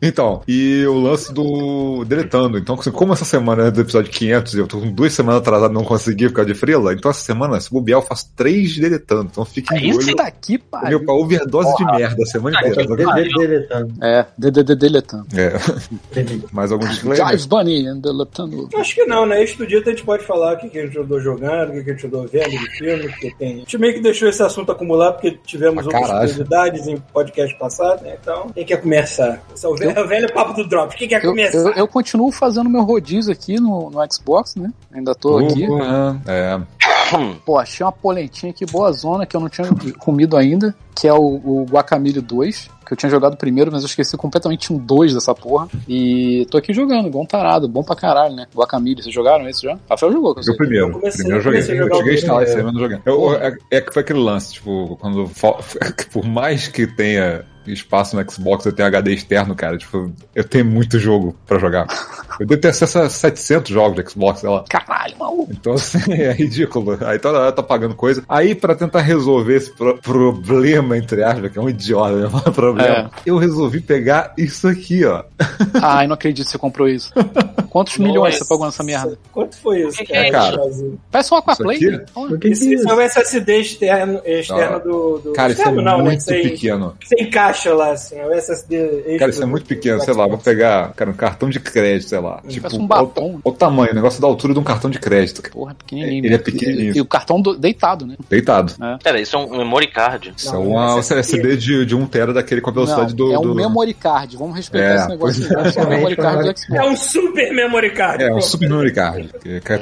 Então, 0.00 0.42
e 0.48 0.84
o 0.86 0.98
lance 0.98 1.32
do 1.32 2.04
Deletando. 2.04 2.58
Então, 2.58 2.74
assim, 2.76 2.90
como 2.90 3.12
essa 3.12 3.24
semana 3.24 3.66
é 3.66 3.70
do 3.70 3.80
episódio 3.80 4.10
500 4.10 4.54
e 4.54 4.58
eu 4.58 4.66
tô 4.66 4.80
com 4.80 4.90
duas 4.90 5.12
semanas 5.12 5.40
atrasado 5.40 5.70
e 5.70 5.74
não 5.74 5.84
consegui 5.84 6.28
por 6.28 6.34
causa 6.36 6.52
de 6.52 6.58
frila, 6.58 6.92
então 6.92 7.10
essa 7.10 7.20
semana, 7.22 7.60
se 7.60 7.70
bobear, 7.70 8.00
eu 8.00 8.06
faço 8.06 8.30
três 8.36 8.78
Deletando. 8.78 9.28
Então 9.30 9.44
fique 9.44 9.74
É 9.74 9.78
de 9.78 9.88
isso, 9.88 9.98
olho. 10.00 10.16
Tá 10.16 10.26
aqui, 10.26 10.58
pai. 10.58 10.88
Meu, 10.90 11.04
pra 11.04 11.14
overdose 11.14 11.74
de 11.76 11.84
merda 11.84 12.22
a 12.22 12.26
semana 12.26 12.58
inteira. 12.58 12.86
De- 12.86 13.34
Deletando. 13.34 13.94
É, 14.02 14.26
DDD 14.38 14.74
deletando. 14.76 15.26
É, 15.36 15.52
mais 16.52 16.72
algum 16.72 16.86
disclaimer? 16.86 17.30
Jive 17.30 17.48
Bunny 17.48 17.86
and 17.86 17.98
deletando. 17.98 18.68
Acho 18.74 18.94
que 18.94 19.04
não, 19.04 19.26
né? 19.26 19.42
Este 19.42 19.66
dia 19.66 19.80
a 19.80 19.90
gente 19.90 20.02
pode 20.04 20.24
falar 20.24 20.54
o 20.54 20.58
que, 20.58 20.68
que 20.68 20.78
a 20.78 20.86
gente 20.86 20.98
andou 20.98 21.20
jogando, 21.20 21.70
o 21.70 21.72
que, 21.72 21.84
que 21.84 21.90
a 21.90 21.94
gente 21.94 22.06
andou 22.06 22.26
vendo 22.26 22.50
de 22.50 22.70
filme, 22.78 23.08
porque 23.08 23.34
tem. 23.38 23.54
A 23.54 23.58
gente 23.58 23.78
meio 23.78 23.94
que 23.94 24.00
deixou 24.00 24.28
esse 24.28 24.42
assunto 24.42 24.72
acumular 24.72 25.12
porque 25.12 25.38
tivemos 25.44 25.84
outras 25.84 26.06
caralho. 26.06 26.28
Em 26.86 26.96
podcast 27.12 27.54
passado, 27.58 28.02
né? 28.02 28.16
Então, 28.20 28.48
quem 28.54 28.64
quer 28.64 28.80
começar? 28.80 29.40
Esse 29.54 29.64
é 29.66 29.68
o 29.68 29.74
velho, 29.76 29.98
é 29.98 30.02
o 30.02 30.08
velho 30.08 30.32
papo 30.32 30.52
do 30.54 30.68
drop. 30.68 30.94
Quem 30.96 31.08
quer 31.08 31.24
Eu, 31.24 31.30
começar? 31.30 31.58
eu, 31.58 31.72
eu 31.72 31.88
continuo 31.88 32.30
fazendo 32.32 32.68
meu 32.70 32.82
rodízio 32.82 33.32
aqui 33.32 33.60
no, 33.60 33.90
no 33.90 33.98
Xbox, 34.12 34.56
né? 34.56 34.70
Ainda 34.92 35.14
tô 35.14 35.38
aqui. 35.38 35.66
Uhum, 35.68 36.20
É, 36.26 36.60
Pô, 37.44 37.58
achei 37.58 37.84
uma 37.84 37.92
polentinha 37.92 38.50
aqui 38.50 38.64
boa 38.66 38.92
zona 38.92 39.26
que 39.26 39.36
eu 39.36 39.40
não 39.40 39.48
tinha 39.48 39.66
comido 39.98 40.36
ainda, 40.36 40.74
que 40.94 41.08
é 41.08 41.12
o, 41.12 41.40
o 41.44 41.66
Guacamole 41.70 42.20
2, 42.20 42.70
que 42.86 42.92
eu 42.92 42.96
tinha 42.96 43.10
jogado 43.10 43.36
primeiro, 43.36 43.70
mas 43.72 43.82
eu 43.82 43.86
esqueci 43.86 44.16
completamente 44.16 44.72
um 44.72 44.78
2 44.78 45.14
dessa 45.14 45.34
porra. 45.34 45.68
E 45.88 46.46
tô 46.50 46.58
aqui 46.58 46.72
jogando, 46.72 47.08
igual 47.08 47.24
um 47.24 47.26
tarado, 47.26 47.68
bom 47.68 47.82
pra 47.82 47.96
caralho, 47.96 48.34
né? 48.34 48.46
Guacamole, 48.54 49.02
vocês 49.02 49.14
jogaram 49.14 49.48
esse 49.48 49.62
já? 49.62 49.78
Rafael 49.88 50.12
jogou, 50.12 50.34
que 50.34 50.40
eu 50.40 50.52
eu 50.52 50.56
primeiro. 50.56 50.86
Eu 50.88 50.92
comecei- 50.92 51.24
primeiro 51.24 51.38
eu 51.38 51.42
joguei. 51.42 51.60
comecei 51.60 51.74
a 51.74 51.78
Eu 51.78 51.82
jogar 51.84 51.96
cheguei 51.96 52.10
a 52.10 52.14
o 52.14 52.18
instalar 52.18 52.44
primeiro. 52.44 52.64
mas 52.64 52.74
não 52.74 52.80
joguei. 52.80 52.98
Eu- 53.06 53.34
é, 53.34 53.56
é 53.70 53.80
que 53.80 53.92
foi 53.92 54.02
aquele 54.02 54.18
lance, 54.20 54.52
tipo, 54.54 54.96
quando. 55.00 55.30
Por 56.12 56.24
mais 56.24 56.68
que 56.68 56.86
tenha 56.86 57.44
espaço 57.74 58.16
no 58.16 58.30
Xbox, 58.30 58.64
eu 58.66 58.72
tenho 58.72 58.88
HD 58.88 59.12
externo, 59.12 59.54
cara. 59.54 59.76
Tipo, 59.78 60.12
eu 60.34 60.44
tenho 60.44 60.64
muito 60.64 60.98
jogo 60.98 61.36
pra 61.46 61.58
jogar. 61.58 61.86
Eu 62.38 62.46
devo 62.46 62.60
ter 62.60 62.68
acesso 62.68 62.98
a 63.00 63.08
700 63.10 63.70
jogos 63.70 64.02
de 64.02 64.10
Xbox, 64.10 64.40
sei 64.40 64.48
lá. 64.50 64.64
Caralho, 64.68 65.16
maluco. 65.18 65.48
Então, 65.52 65.72
assim, 65.74 65.98
é 66.12 66.32
ridículo. 66.32 66.98
Aí 67.04 67.18
toda 67.18 67.38
hora 67.40 67.52
tá 67.52 67.62
pagando 67.62 67.94
coisa. 67.94 68.22
Aí, 68.28 68.54
pra 68.54 68.74
tentar 68.74 69.00
resolver 69.00 69.56
esse 69.56 69.70
pro- 69.70 69.98
problema, 69.98 70.96
entre 70.96 71.22
aspas, 71.22 71.50
que 71.52 71.58
é 71.58 71.62
um 71.62 71.68
idiota, 71.68 72.14
né? 72.16 72.28
Mas 72.32 72.54
problema, 72.54 73.10
eu 73.26 73.36
resolvi 73.36 73.80
pegar 73.80 74.32
isso 74.38 74.66
aqui, 74.68 75.04
ó. 75.04 75.24
Ai, 75.82 76.06
não 76.06 76.14
acredito 76.14 76.46
que 76.46 76.52
você 76.52 76.58
comprou 76.58 76.88
isso. 76.88 77.12
Quantos 77.68 77.98
milhões 77.98 78.36
você 78.36 78.44
pagou 78.48 78.66
nessa 78.66 78.82
merda? 78.82 79.18
Quanto 79.32 79.56
foi 79.56 79.82
isso, 79.86 80.04
cara? 80.06 80.20
é 80.26 80.28
isso? 80.28 80.52
Brasil? 80.56 80.98
Parece 81.10 81.34
um 81.34 81.36
Isso 81.38 81.50
Aquaplay. 81.50 81.76
aqui? 81.76 82.04
O 82.16 82.28
que, 82.28 82.38
que 82.38 82.48
é 82.48 82.50
Esse 82.50 82.74
isso? 82.74 82.88
é 82.88 82.94
o 82.94 83.00
SSD 83.00 83.60
externo, 83.60 84.20
externo 84.24 84.76
Ah. 84.76 84.78
do, 84.78 85.18
do. 85.18 85.32
Cara, 85.32 85.52
isso 85.52 85.62
é 85.62 85.70
não, 85.70 85.98
né? 85.98 86.04
muito 86.04 86.22
Sem- 86.22 86.42
pequeno. 86.42 86.96
Sem 87.04 87.30
caixa 87.30 87.59
lá, 87.68 87.90
assim. 87.92 88.16
É 88.18 88.26
o 88.26 88.32
SSD 88.32 89.16
Cara, 89.18 89.30
isso 89.30 89.40
é 89.42 89.44
do- 89.44 89.50
muito 89.50 89.66
pequeno, 89.66 89.98
do 89.98 90.04
sei 90.04 90.14
lá, 90.14 90.26
vou 90.26 90.38
pegar, 90.38 90.92
cara, 90.94 91.10
um 91.10 91.14
cartão 91.14 91.48
de 91.50 91.60
crédito, 91.60 92.08
sei 92.08 92.18
lá. 92.20 92.40
Tipo, 92.48 92.74
um 92.76 92.86
batom. 92.86 93.22
o- 93.26 93.30
olha 93.34 93.40
o 93.44 93.52
tamanho, 93.52 93.92
o 93.92 93.94
negócio 93.94 94.20
da 94.20 94.26
altura 94.26 94.54
de 94.54 94.58
um 94.60 94.64
cartão 94.64 94.90
de 94.90 94.98
crédito, 94.98 95.42
cara. 95.42 95.52
Porra, 95.54 95.74
pequenininho. 95.74 96.24
Ele 96.24 96.34
é 96.34 96.38
né? 96.38 96.42
pequenininho. 96.44 96.94
E, 96.94 96.98
e 96.98 97.00
o 97.00 97.04
cartão 97.06 97.40
do- 97.40 97.56
deitado, 97.56 98.06
né? 98.06 98.16
Deitado. 98.28 98.74
Pera, 99.02 99.20
isso 99.20 99.36
é 99.36 99.38
um 99.38 99.58
memory 99.58 99.88
card. 99.88 100.32
Isso 100.36 100.52
Não, 100.52 100.62
é 100.62 100.66
uma 100.66 100.98
SSD. 101.00 101.20
SSD 101.20 101.56
de, 101.56 101.86
de 101.86 101.94
1 101.96 102.06
tera 102.06 102.32
daquele 102.32 102.60
com 102.60 102.70
a 102.70 102.72
velocidade 102.72 103.10
Não, 103.10 103.16
do. 103.16 103.32
é 103.32 103.38
um 103.38 103.42
do- 103.42 103.54
memory 103.54 103.94
card. 103.94 104.36
Vamos 104.36 104.56
respeitar 104.56 104.86
É, 104.88 104.96
esse 104.96 105.08
negócio. 105.08 105.58
É 105.58 105.72
só 105.72 105.80
um 105.82 105.88
memory 105.88 106.16
card 106.16 106.42
do 106.44 106.50
É 106.50 106.56
Xbox. 106.56 106.88
um 106.90 106.96
super 106.96 107.52
memory 107.54 107.90
card. 107.90 108.22
É, 108.24 108.32
um 108.34 108.40
super 108.40 108.68
memory 108.68 108.92
card. 108.92 109.30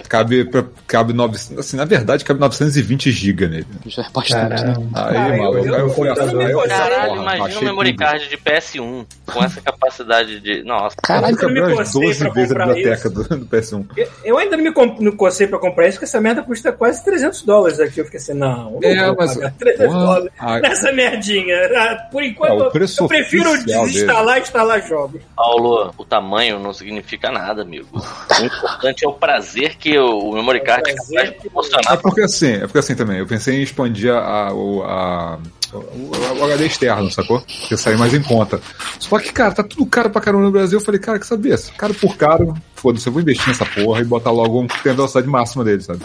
Cabe, 0.09 0.49
cabe 0.87 1.13
900, 1.13 1.59
assim, 1.67 1.77
na 1.77 1.85
verdade, 1.85 2.25
cabe 2.25 2.41
920 2.41 3.11
GB 3.11 3.49
nele. 3.49 3.67
Já 3.87 4.03
é 4.03 4.07
bastante, 4.13 4.49
né? 4.51 4.57
Caramba. 4.57 4.89
Aí, 4.95 5.17
Ah, 5.17 5.29
eu- 5.29 5.39
maluco, 5.39 5.75
aí 5.75 5.81
eu 5.81 5.91
fui 5.91 6.09
aí 6.09 6.15
considero- 6.15 6.69
Caralho, 6.69 7.23
imagina 7.23 7.58
um 7.61 7.65
memory 7.65 7.91
tudo. 7.93 7.99
card 8.05 8.29
de 8.29 8.37
PS1 8.37 9.07
com 9.27 9.45
essa 9.45 9.61
capacidade 9.61 10.41
de. 10.41 10.63
Nossa. 10.65 10.97
Caralho, 11.03 11.37
eu 11.41 11.49
não 11.51 11.69
me 11.69 11.77
cocei 11.77 12.01
12 12.03 12.19
pra 12.19 12.31
vezes 12.31 12.51
a 12.51 12.55
comprar 12.55 12.75
biblioteca 12.75 13.11
do, 13.11 13.23
do 13.25 13.47
PS1. 13.47 13.87
Eu- 13.97 14.09
Eu 14.25 14.39
ainda 14.39 14.57
não 14.57 14.65
me 14.65 14.73
com- 14.73 14.97
não 15.01 15.13
cocei 15.13 15.47
pra 15.47 15.59
comprar 15.59 15.87
isso, 15.89 15.97
porque 15.99 16.05
essa 16.05 16.21
merda 16.21 16.43
custa 16.43 16.73
quase 16.73 17.05
300 17.05 17.43
dólares 17.43 17.81
aqui. 17.81 18.01
Eu 18.01 18.05
fiquei 18.05 18.19
assim, 18.21 18.35
não, 18.35 18.79
eu 18.83 18.95
não 18.97 19.03
É, 19.05 19.07
vou 19.07 19.17
mas- 19.19 19.35
pagar 19.35 19.53
300 19.59 19.87
porra, 19.93 20.05
dólares 20.07 20.31
a- 20.39 20.61
nessa 20.61 20.93
merdinha. 20.93 21.57
Ah, 21.77 22.09
Por 22.11 22.23
enquanto, 22.23 22.63
É, 22.63 23.03
eu 23.03 23.09
prefiro 23.09 23.65
desinstalar 23.65 24.39
e 24.39 24.41
instalar 24.43 24.87
jogos. 24.87 25.21
Paulo, 25.37 25.93
o 25.97 26.05
tamanho 26.05 26.59
não 26.59 26.73
significa 26.73 27.31
nada, 27.31 27.63
amigo. 27.63 27.89
O 27.93 28.45
importante 28.45 29.05
é 29.05 29.09
o 29.09 29.13
prazer 29.13 29.77
que 29.77 29.99
o 29.99 30.33
memory 30.33 30.61
card 30.61 30.91
é 30.91 30.95
prazer 30.95 31.15
capaz 31.17 31.33
de 31.35 31.41
proporcionar. 31.41 31.93
É 31.93 31.97
porque 31.97 32.21
assim, 32.23 32.53
é 32.55 32.61
porque 32.61 32.79
assim 32.79 32.95
também, 32.95 33.19
eu 33.19 33.27
pensei 33.27 33.57
em 33.57 33.63
expandir 33.63 34.13
a, 34.13 34.53
o- 34.53 34.83
a- 34.85 35.39
o, 35.77 36.45
HD 36.45 36.67
externo, 36.67 37.11
sacou? 37.11 37.41
Porque 37.41 37.77
sair 37.77 37.97
mais 37.97 38.15
em 38.15 38.23
conta. 38.23 38.61
Só 38.99 39.19
que, 39.19 39.33
cara, 39.33 39.55
tá 39.55 39.63
tudo 39.63 39.87
caro 39.87 40.11
pra 40.11 40.21
caramba 40.21 40.45
no 40.45 40.51
Brasil. 40.51 40.79
Eu 40.79 40.85
falei, 40.85 41.01
cara, 41.01 41.19
que 41.19 41.27
saber? 41.27 41.59
Caro 41.77 41.95
por 41.95 42.17
caro, 42.17 42.55
foda-se, 42.79 43.07
eu 43.07 43.13
vou 43.13 43.23
investir 43.23 43.49
nessa 43.49 43.67
porra 43.67 44.01
e 44.01 44.05
botar 44.05 44.31
logo 44.31 44.61
um 44.61 44.67
que 44.67 44.83
tem 44.83 44.93
a 44.93 44.95
velocidade 44.95 45.27
máxima 45.27 45.65
dele, 45.65 45.83
sabe? 45.83 46.01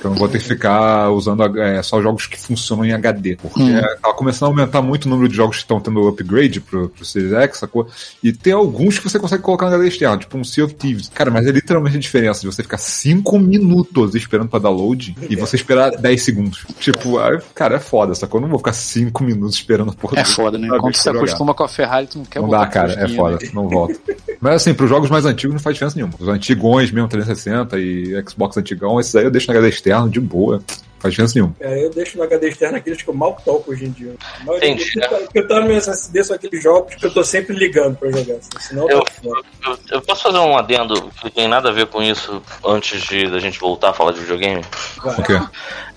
Que 0.00 0.06
eu 0.06 0.10
não 0.10 0.18
vou 0.18 0.28
ter 0.28 0.38
que 0.38 0.44
ficar 0.44 1.10
usando 1.10 1.58
é, 1.58 1.82
só 1.82 2.00
jogos 2.02 2.26
que 2.26 2.38
funcionam 2.38 2.84
em 2.84 2.92
HD. 2.92 3.36
Porque 3.40 3.62
Hum. 3.62 3.78
é, 3.78 3.96
tá 3.96 4.12
começando 4.12 4.48
a 4.48 4.52
aumentar 4.52 4.82
muito 4.82 5.06
o 5.06 5.08
número 5.08 5.28
de 5.28 5.34
jogos 5.34 5.56
que 5.56 5.62
estão 5.62 5.80
tendo 5.80 6.06
upgrade 6.06 6.60
pro, 6.60 6.88
pro 6.90 7.04
Series 7.04 7.32
X, 7.32 7.58
sacou? 7.58 7.86
E 8.22 8.30
tem 8.32 8.52
alguns 8.52 8.98
que 8.98 9.08
você 9.08 9.18
consegue 9.18 9.42
colocar 9.42 9.66
no 9.66 9.74
HD 9.76 9.88
externo, 9.88 10.18
tipo 10.18 10.36
um 10.36 10.44
Sea 10.44 10.64
of 10.64 10.74
Thieves. 10.74 11.10
Cara, 11.14 11.30
mas 11.30 11.46
é 11.46 11.50
literalmente 11.50 11.96
a 11.96 12.00
diferença 12.00 12.40
de 12.40 12.46
você 12.46 12.62
ficar 12.62 12.76
5 12.78 13.38
minutos 13.38 14.14
esperando 14.14 14.48
pra 14.48 14.58
dar 14.58 14.70
load 14.70 15.16
e 15.30 15.36
você 15.36 15.56
esperar 15.56 15.90
10 15.90 16.22
segundos. 16.22 16.66
Tipo, 16.78 17.16
cara, 17.54 17.76
é 17.76 17.80
foda, 17.80 18.14
sacou? 18.14 18.38
Eu 18.38 18.42
não 18.42 18.48
vou 18.50 18.58
ficar 18.58 18.72
5 18.74 19.22
minutos 19.24 19.54
esperando 19.56 19.90
a 19.90 19.94
porra 19.94 20.20
É 20.20 20.24
foda, 20.24 20.58
né? 20.58 20.68
Quando 20.68 20.84
ver 20.92 20.96
você 20.98 21.08
acostuma 21.10 21.54
com 21.54 21.64
a 21.64 21.68
Ferrari, 21.68 22.06
tu 22.08 22.18
não 22.18 22.24
quer 22.26 22.40
Não 22.40 22.48
voltar 22.48 22.64
dá, 22.64 22.70
cara, 22.70 22.92
é 22.92 23.08
foda, 23.08 23.38
né? 23.42 23.50
não 23.54 23.68
volta. 23.68 23.94
Mas 24.40 24.54
assim, 24.56 24.74
pros 24.74 24.90
jogos 24.90 25.08
mais 25.08 25.24
antigos 25.24 25.54
não 25.54 25.60
faz 25.60 25.74
diferença 25.76 25.96
nenhuma. 25.96 26.13
Os 26.18 26.28
antigões 26.28 26.90
mesmo, 26.90 27.08
360 27.08 27.78
e 27.78 28.22
Xbox 28.28 28.56
antigão, 28.56 28.98
esses 29.00 29.14
aí 29.16 29.24
eu 29.24 29.30
deixo 29.30 29.48
na 29.50 29.54
HD 29.58 29.68
externo 29.68 30.08
de 30.08 30.20
boa. 30.20 30.62
Faz 31.00 31.12
diferença 31.12 31.34
nenhuma. 31.34 31.54
É, 31.60 31.84
eu 31.84 31.90
deixo 31.90 32.16
no 32.16 32.24
HD 32.24 32.48
externo 32.48 32.78
aqueles 32.78 33.02
que 33.02 33.10
eu 33.10 33.12
mal 33.12 33.36
toco 33.44 33.72
hoje 33.72 33.84
em 33.84 33.90
dia. 33.90 34.14
Entendi. 34.56 34.90
eu- 35.10 35.28
eu 35.34 35.46
tô 35.48 35.60
no 35.60 35.66
meu 35.66 35.76
SSD 35.76 36.24
são 36.24 36.34
aqueles 36.34 36.62
jogos 36.62 36.94
que 36.94 37.04
eu 37.04 37.12
tô 37.12 37.22
sempre 37.22 37.54
ligando 37.54 37.94
pra 37.96 38.10
jogar. 38.10 38.36
Senão 38.58 38.88
Eu, 38.88 39.02
eu, 39.22 39.78
eu 39.90 40.00
posso 40.00 40.22
fazer 40.22 40.38
um 40.38 40.56
adendo 40.56 41.10
que 41.20 41.30
tem 41.30 41.46
nada 41.46 41.68
a 41.68 41.72
ver 41.72 41.88
com 41.88 42.02
isso 42.02 42.40
antes 42.64 43.02
de 43.02 43.28
da 43.28 43.38
gente 43.38 43.60
voltar 43.60 43.90
a 43.90 43.92
falar 43.92 44.12
de 44.12 44.20
videogame? 44.20 44.62
O 45.04 45.22
quê? 45.24 45.38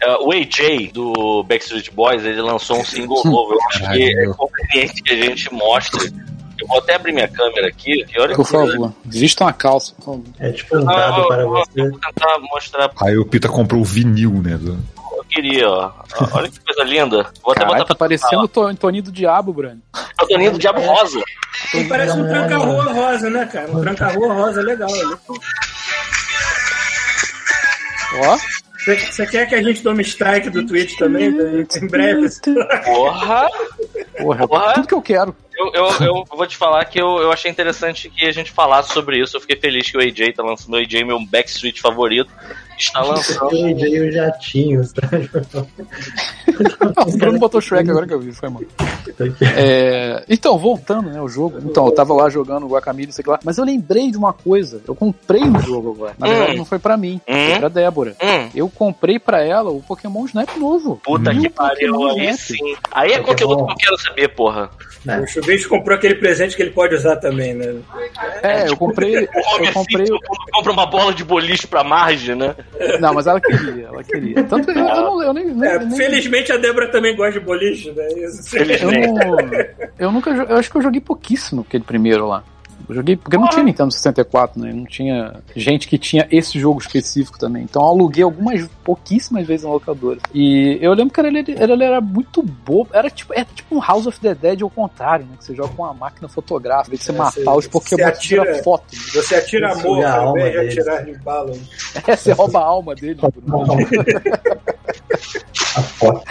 É, 0.01 0.15
o 0.17 0.29
AJ 0.33 0.91
do 0.91 1.41
Backstreet 1.43 1.89
Boys 1.93 2.25
ele 2.25 2.41
lançou 2.41 2.77
um 2.77 2.83
single 2.83 3.23
novo. 3.23 3.53
Eu 3.53 3.59
acho 3.69 3.89
que 3.93 4.03
é 4.03 4.25
conveniente 4.33 5.01
que 5.03 5.13
a 5.13 5.15
gente 5.23 5.53
mostre. 5.53 6.13
Eu 6.67 6.73
vou 6.73 6.77
até 6.79 6.95
abrir 6.95 7.13
minha 7.13 7.27
câmera 7.27 7.67
aqui. 7.67 8.05
Por 8.13 8.45
que- 8.45 8.51
favor, 8.51 8.93
vistam 9.05 9.47
a 9.47 9.53
calça, 9.53 9.93
por 9.95 10.03
favor. 10.05 10.23
É 10.39 10.51
tipo 10.51 10.77
um 10.77 10.83
dado 10.83 11.21
eu, 11.21 11.27
para 11.27 11.41
eu- 11.43 11.49
você. 11.49 11.89
vou 11.89 11.99
tentar 11.99 12.39
mostrar. 12.39 12.91
Aí 13.01 13.17
o 13.17 13.25
Pita 13.25 13.47
comprou 13.47 13.81
o 13.81 13.85
vinil, 13.85 14.31
né? 14.43 14.57
do- 14.57 14.77
Eu 15.17 15.23
queria, 15.29 15.69
ó. 15.69 15.91
Olha 16.33 16.49
que 16.49 16.59
coisa 16.59 16.83
linda. 16.83 17.23
Vou 17.41 17.51
até 17.51 17.61
Caralho, 17.61 17.77
botar 17.79 17.85
tá 17.85 17.95
parecendo 17.95 18.43
o 18.43 18.47
To- 18.47 18.75
Toninho 18.75 19.03
do 19.03 19.11
Diabo, 19.11 19.53
Brando. 19.53 19.81
É 20.19 20.23
o 20.23 20.27
Toninho 20.27 20.51
do 20.51 20.59
Diabo 20.59 20.81
Rosa. 20.81 21.21
E 21.73 21.83
parece 21.85 22.17
um 22.17 22.27
tranca-rua 22.27 22.83
rosa, 22.93 23.29
né, 23.29 23.45
cara? 23.45 23.71
Um 23.71 23.81
tranca-rua 23.81 24.33
rosa 24.33 24.61
legal. 24.61 24.89
Ó, 28.19 28.37
Você 28.95 29.27
quer 29.27 29.47
que 29.47 29.55
a 29.55 29.61
gente 29.61 29.81
tome 29.83 30.01
strike 30.03 30.49
do 30.49 30.65
Twitch 30.65 30.97
também? 30.97 31.27
Em 31.27 31.87
breve. 31.87 32.27
Porra! 32.85 33.47
porra, 34.17 34.47
Porra. 34.47 34.73
tudo 34.75 34.87
que 34.87 34.93
eu 34.93 35.01
quero. 35.01 35.35
Eu, 35.59 35.71
eu, 35.73 35.89
eu 36.05 36.23
vou 36.37 36.45
te 36.45 36.55
falar 36.55 36.85
que 36.85 37.01
eu, 37.01 37.17
eu 37.17 37.31
achei 37.31 37.49
interessante 37.49 38.09
que 38.11 38.25
a 38.27 38.31
gente 38.31 38.51
falasse 38.51 38.93
sobre 38.93 39.19
isso. 39.21 39.35
Eu 39.35 39.41
fiquei 39.41 39.57
feliz 39.57 39.89
que 39.89 39.97
o 39.97 40.01
AJ 40.01 40.33
tá 40.35 40.43
lançando. 40.43 40.75
O 40.75 40.77
AJ, 40.77 41.03
meu 41.03 41.19
backstreet 41.25 41.81
favorito, 41.81 42.29
está 42.77 43.01
lançando. 43.01 43.55
Eu 43.57 43.75
dei 43.75 44.07
os 44.07 44.13
jatinhos, 44.13 44.93
tá? 44.93 45.09
o 47.07 47.17
Bruno 47.17 47.39
botou 47.39 47.59
Shrek 47.59 47.89
agora 47.89 48.05
que 48.05 48.13
eu 48.13 48.19
vi, 48.19 48.31
foi, 48.33 48.49
mano. 48.49 48.67
É, 49.57 50.23
então, 50.29 50.59
voltando, 50.59 51.09
né, 51.09 51.19
o 51.19 51.27
jogo. 51.27 51.57
Então, 51.63 51.85
eu 51.87 51.91
tava 51.91 52.13
lá 52.13 52.29
jogando 52.29 52.65
o 52.67 52.69
Guacamole, 52.69 53.11
sei 53.11 53.25
lá. 53.27 53.39
Mas 53.43 53.57
eu 53.57 53.65
lembrei 53.65 54.11
de 54.11 54.17
uma 54.17 54.33
coisa. 54.33 54.79
Eu 54.87 54.93
comprei 54.95 55.41
um 55.43 55.59
jogo 55.59 55.93
agora. 55.95 56.13
Na 56.19 56.27
verdade, 56.27 56.51
Hum. 56.53 56.57
não 56.57 56.65
foi 56.65 56.77
pra 56.79 56.95
mim. 56.97 57.19
Foi 57.25 57.35
Hum. 57.55 57.59
pra 57.59 57.69
Débora. 57.69 58.15
Hum, 58.21 58.46
Eu 58.57 58.69
comprei 58.69 59.19
pra 59.19 59.41
ela 59.43 59.69
o 59.69 59.81
Pokémon 59.81 60.25
Snap 60.25 60.55
novo. 60.57 60.99
puta 61.03 61.33
que 61.33 61.47
pariu, 61.49 62.07
aí 62.09 62.33
sim. 62.33 62.75
Aí 62.91 63.11
é 63.11 63.19
Pokémon. 63.19 63.55
conteúdo 63.55 63.65
que 63.67 63.71
eu 63.71 63.75
quero 63.77 63.97
saber, 63.99 64.27
porra. 64.29 64.69
O 65.23 65.27
Chubisco 65.27 65.69
comprou 65.69 65.95
aquele 65.95 66.15
presente 66.15 66.55
que 66.55 66.61
ele 66.61 66.71
pode 66.71 66.95
usar 66.95 67.15
também, 67.17 67.53
né? 67.53 67.75
É, 68.43 68.67
eu 68.67 68.75
comprei. 68.75 69.19
O 69.25 69.63
Eu 69.63 69.73
comprei. 69.73 70.05
Quando 70.07 70.51
compra 70.51 70.71
uma 70.73 70.85
bola 70.85 71.13
de 71.13 71.23
boliche 71.23 71.65
pra 71.67 71.83
margem, 71.83 72.35
né? 72.35 72.55
Não, 72.99 73.13
mas 73.13 73.25
ela 73.27 73.39
queria, 73.39 73.85
ela 73.87 74.03
queria. 74.03 74.43
Tanto 74.43 74.69
eu, 74.71 74.77
eu 74.77 74.83
não, 75.01 75.21
eu 75.23 75.33
nem, 75.33 75.45
nem- 75.45 75.69
É, 75.69 75.79
nem- 75.79 75.95
felizmente 75.97 76.51
a 76.51 76.57
Débora 76.57 76.89
também 76.91 77.15
gosta 77.15 77.39
de 77.39 77.45
boliche, 77.45 77.91
né? 77.91 78.05
Isso. 78.17 78.57
eu 78.57 78.91
não, 78.91 79.37
eu 79.99 80.11
nunca, 80.11 80.31
eu 80.31 80.57
acho 80.57 80.69
que 80.69 80.77
eu 80.77 80.81
joguei 80.81 80.99
pouquíssimo 80.99 81.61
aquele 81.67 81.83
primeiro 81.83 82.27
lá. 82.27 82.43
Eu 82.87 82.95
joguei 82.95 83.17
porque 83.17 83.37
não 83.37 83.49
tinha 83.49 83.63
Nintendo 83.63 83.91
64, 83.91 84.61
né? 84.61 84.71
Não 84.71 84.85
tinha 84.85 85.35
gente 85.55 85.87
que 85.87 85.97
tinha 85.97 86.27
esse 86.31 86.57
jogo 86.57 86.79
específico 86.79 87.37
também. 87.37 87.63
Então 87.63 87.81
eu 87.81 87.89
aluguei 87.89 88.23
algumas 88.23 88.69
pouquíssimas 88.87 89.45
vezes 89.45 89.65
na 89.65 89.71
locadora. 89.71 90.17
E 90.33 90.77
eu 90.81 90.93
lembro 90.93 91.13
que 91.13 91.19
ele, 91.19 91.39
ele, 91.39 91.55
ele 91.61 91.83
era 91.83 91.99
muito 91.99 92.41
bobo. 92.41 92.87
Era 92.93 93.09
tipo, 93.09 93.33
é 93.33 93.43
tipo 93.43 93.75
um 93.75 93.81
House 93.81 94.07
of 94.07 94.17
the 94.21 94.33
Dead 94.33 94.61
ao 94.61 94.69
contrário, 94.69 95.25
né? 95.25 95.33
Que 95.37 95.43
você 95.43 95.53
joga 95.53 95.73
com 95.73 95.83
uma 95.83 95.93
máquina 95.93 96.29
fotográfica, 96.29 96.95
em 96.95 96.97
de 96.97 97.03
você 97.03 97.11
É, 97.11 97.15
matar 97.15 97.31
você- 97.43 97.57
os 97.57 97.67
Pokémon 97.67 98.03
você 98.05 98.15
e 98.15 98.19
tira 98.19 98.41
atira- 98.43 98.63
foto. 98.63 98.83
Você 99.13 99.35
atira 99.35 99.71
Isso 99.71 99.79
amor 99.81 99.99
é 100.01 100.05
a 100.05 100.13
ao 100.15 100.27
alma 100.29 100.39
invés 100.39 100.53
de 100.53 100.59
deles. 100.59 100.87
atirar 100.87 101.05
de 101.05 101.23
bala. 101.23 101.51
É, 102.07 102.15
você 102.15 102.31
rouba 102.31 102.59
a 102.59 102.63
alma 102.63 102.95
dele. 102.95 103.19
Bruno. 103.43 103.73
A 105.75 105.81
foto. 105.83 106.23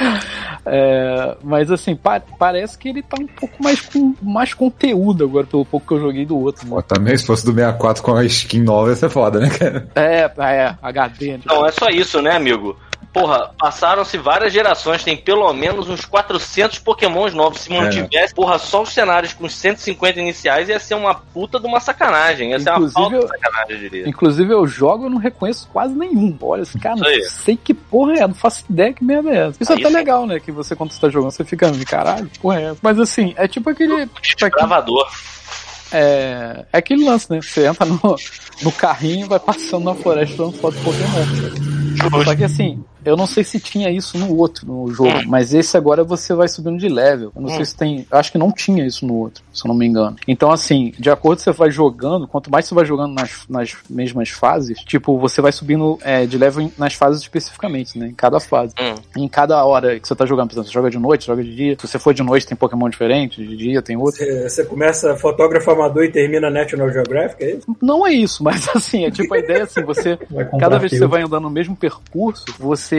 É, 0.64 1.36
mas 1.42 1.70
assim, 1.70 1.94
pa- 1.94 2.22
parece 2.38 2.76
que 2.78 2.88
ele 2.88 3.02
tá 3.02 3.16
um 3.20 3.26
pouco 3.26 3.62
mais 3.62 3.80
com 3.80 4.14
mais 4.22 4.52
conteúdo 4.54 5.24
agora, 5.24 5.46
pelo 5.46 5.64
pouco 5.64 5.86
que 5.86 5.94
eu 5.94 6.00
joguei 6.00 6.24
do 6.26 6.38
outro. 6.38 6.66
Pô, 6.66 6.76
Né? 6.76 6.84
também, 6.86 7.16
se 7.16 7.24
fosse 7.26 7.44
do 7.44 7.52
64 7.52 8.02
com 8.02 8.14
a 8.16 8.24
skin 8.24 8.62
nova, 8.62 8.90
ia 8.90 8.96
ser 8.96 9.08
foda, 9.10 9.38
né, 9.38 9.48
cara? 9.50 9.88
É, 9.94 10.30
é, 10.38 10.74
HD. 10.82 11.32
né? 11.32 11.40
Não, 11.46 11.66
é 11.66 11.70
só 11.72 11.88
isso, 11.88 12.20
né, 12.22 12.38
amigo? 12.52 12.76
Porra, 13.12 13.50
passaram-se 13.58 14.18
várias 14.18 14.52
gerações, 14.52 15.02
tem 15.02 15.16
pelo 15.16 15.50
menos 15.54 15.88
uns 15.88 16.04
400 16.04 16.78
pokémons 16.80 17.32
novos. 17.32 17.60
Se 17.62 17.72
mantivesse, 17.72 18.34
porra, 18.34 18.58
só 18.58 18.82
os 18.82 18.90
cenários 18.92 19.32
com 19.32 19.46
os 19.46 19.54
150 19.54 20.20
iniciais 20.20 20.68
ia 20.68 20.78
ser 20.78 20.96
uma 20.96 21.14
puta 21.14 21.58
de 21.58 21.66
uma 21.66 21.80
sacanagem. 21.80 22.50
Ia 22.50 22.60
ser 22.60 22.68
uma 22.70 22.76
Inclusive, 22.86 22.94
falta 23.00 23.16
de 23.16 23.22
eu- 23.24 23.28
sacanagem, 23.28 23.72
eu 23.74 23.78
diria. 23.78 24.08
Inclusive 24.08 24.52
eu 24.52 24.66
jogo 24.66 25.06
e 25.06 25.08
não 25.08 25.16
reconheço 25.16 25.66
quase 25.72 25.94
nenhum. 25.94 26.36
Olha, 26.42 26.60
esse 26.60 26.78
cara, 26.78 26.96
não 26.96 27.06
sei 27.30 27.56
que 27.56 27.72
porra 27.72 28.18
é, 28.18 28.26
não 28.26 28.34
faço 28.34 28.64
ideia 28.68 28.92
que 28.92 29.02
merda 29.02 29.30
é 29.30 29.48
essa. 29.48 29.56
Isso 29.62 29.72
é 29.72 29.76
Aí 29.76 29.80
até 29.80 29.88
sim. 29.90 29.96
legal, 29.96 30.26
né? 30.26 30.38
Que 30.38 30.52
você, 30.52 30.76
quando 30.76 30.92
você 30.92 31.00
tá 31.00 31.08
jogando, 31.08 31.30
você 31.30 31.44
fica, 31.44 31.72
caralho, 31.86 32.26
que 32.26 32.38
porra 32.38 32.60
é 32.60 32.64
essa? 32.64 32.78
Mas 32.82 33.00
assim, 33.00 33.32
é 33.38 33.48
tipo 33.48 33.70
aquele. 33.70 34.06
Tipo 34.20 34.50
Gravador. 34.50 35.08
é, 35.90 36.66
é 36.70 36.78
aquele 36.78 37.02
lance, 37.04 37.30
né? 37.30 37.40
Você 37.40 37.66
entra 37.66 37.86
no, 37.86 37.98
no 38.62 38.72
carrinho 38.72 39.24
e 39.24 39.28
vai 39.28 39.38
passando 39.40 39.84
na 39.84 39.94
floresta 39.94 40.36
dando 40.36 40.52
foto 40.58 40.76
de 40.76 40.82
Pokémon. 40.84 41.85
Só 42.24 42.34
que 42.36 42.44
assim, 42.44 42.84
Eu 43.06 43.16
não 43.16 43.26
sei 43.26 43.44
se 43.44 43.60
tinha 43.60 43.90
isso 43.90 44.18
no 44.18 44.36
outro, 44.36 44.66
no 44.66 44.92
jogo, 44.92 45.22
mas 45.26 45.54
esse 45.54 45.76
agora 45.76 46.04
você 46.04 46.34
vai 46.34 46.48
subindo 46.48 46.78
de 46.78 46.88
level. 46.88 47.32
Eu 47.34 47.42
não 47.42 47.48
sei 47.48 47.64
se 47.64 47.76
tem. 47.76 48.06
Acho 48.10 48.32
que 48.32 48.38
não 48.38 48.50
tinha 48.50 48.84
isso 48.86 49.06
no 49.06 49.14
outro, 49.14 49.42
se 49.52 49.64
eu 49.64 49.68
não 49.68 49.74
me 49.74 49.86
engano. 49.86 50.16
Então, 50.26 50.50
assim, 50.50 50.92
de 50.98 51.10
acordo 51.10 51.40
você 51.40 51.52
vai 51.52 51.70
jogando, 51.70 52.26
quanto 52.26 52.50
mais 52.50 52.66
você 52.66 52.74
vai 52.74 52.84
jogando 52.84 53.14
nas, 53.14 53.46
nas 53.48 53.76
mesmas 53.88 54.30
fases, 54.30 54.78
tipo, 54.80 55.18
você 55.18 55.40
vai 55.40 55.52
subindo 55.52 55.98
é, 56.02 56.26
de 56.26 56.36
level 56.36 56.70
nas 56.76 56.94
fases 56.94 57.22
especificamente, 57.22 57.98
né? 57.98 58.08
Em 58.08 58.14
cada 58.14 58.40
fase. 58.40 58.74
Hum. 58.80 58.94
Em 59.16 59.28
cada 59.28 59.64
hora 59.64 59.98
que 59.98 60.06
você 60.06 60.14
tá 60.14 60.26
jogando, 60.26 60.48
por 60.48 60.54
exemplo, 60.54 60.68
você 60.68 60.74
joga 60.74 60.90
de 60.90 60.98
noite, 60.98 61.26
joga 61.26 61.42
de 61.42 61.54
dia. 61.54 61.76
Se 61.78 61.86
você 61.86 61.98
for 61.98 62.12
de 62.12 62.22
noite, 62.22 62.46
tem 62.46 62.56
Pokémon 62.56 62.88
diferente, 62.88 63.44
de 63.44 63.56
dia 63.56 63.82
tem 63.82 63.96
outro. 63.96 64.16
Você, 64.18 64.48
você 64.48 64.64
começa 64.64 65.16
fotógrafo 65.16 65.70
amador 65.70 66.04
e 66.04 66.10
termina 66.10 66.50
National 66.50 66.90
Geographic, 66.90 67.44
é 67.44 67.50
isso? 67.56 67.76
Não 67.80 68.06
é 68.06 68.12
isso, 68.12 68.42
mas 68.42 68.68
assim, 68.74 69.04
é 69.04 69.10
tipo 69.10 69.32
a 69.34 69.38
ideia 69.38 69.64
assim, 69.64 69.82
você. 69.82 70.18
Cada 70.58 70.78
vez 70.78 70.92
que 70.92 70.98
você 70.98 71.06
vai 71.06 71.22
andando 71.22 71.44
no 71.44 71.50
mesmo 71.50 71.76
percurso, 71.76 72.44
você. 72.58 72.95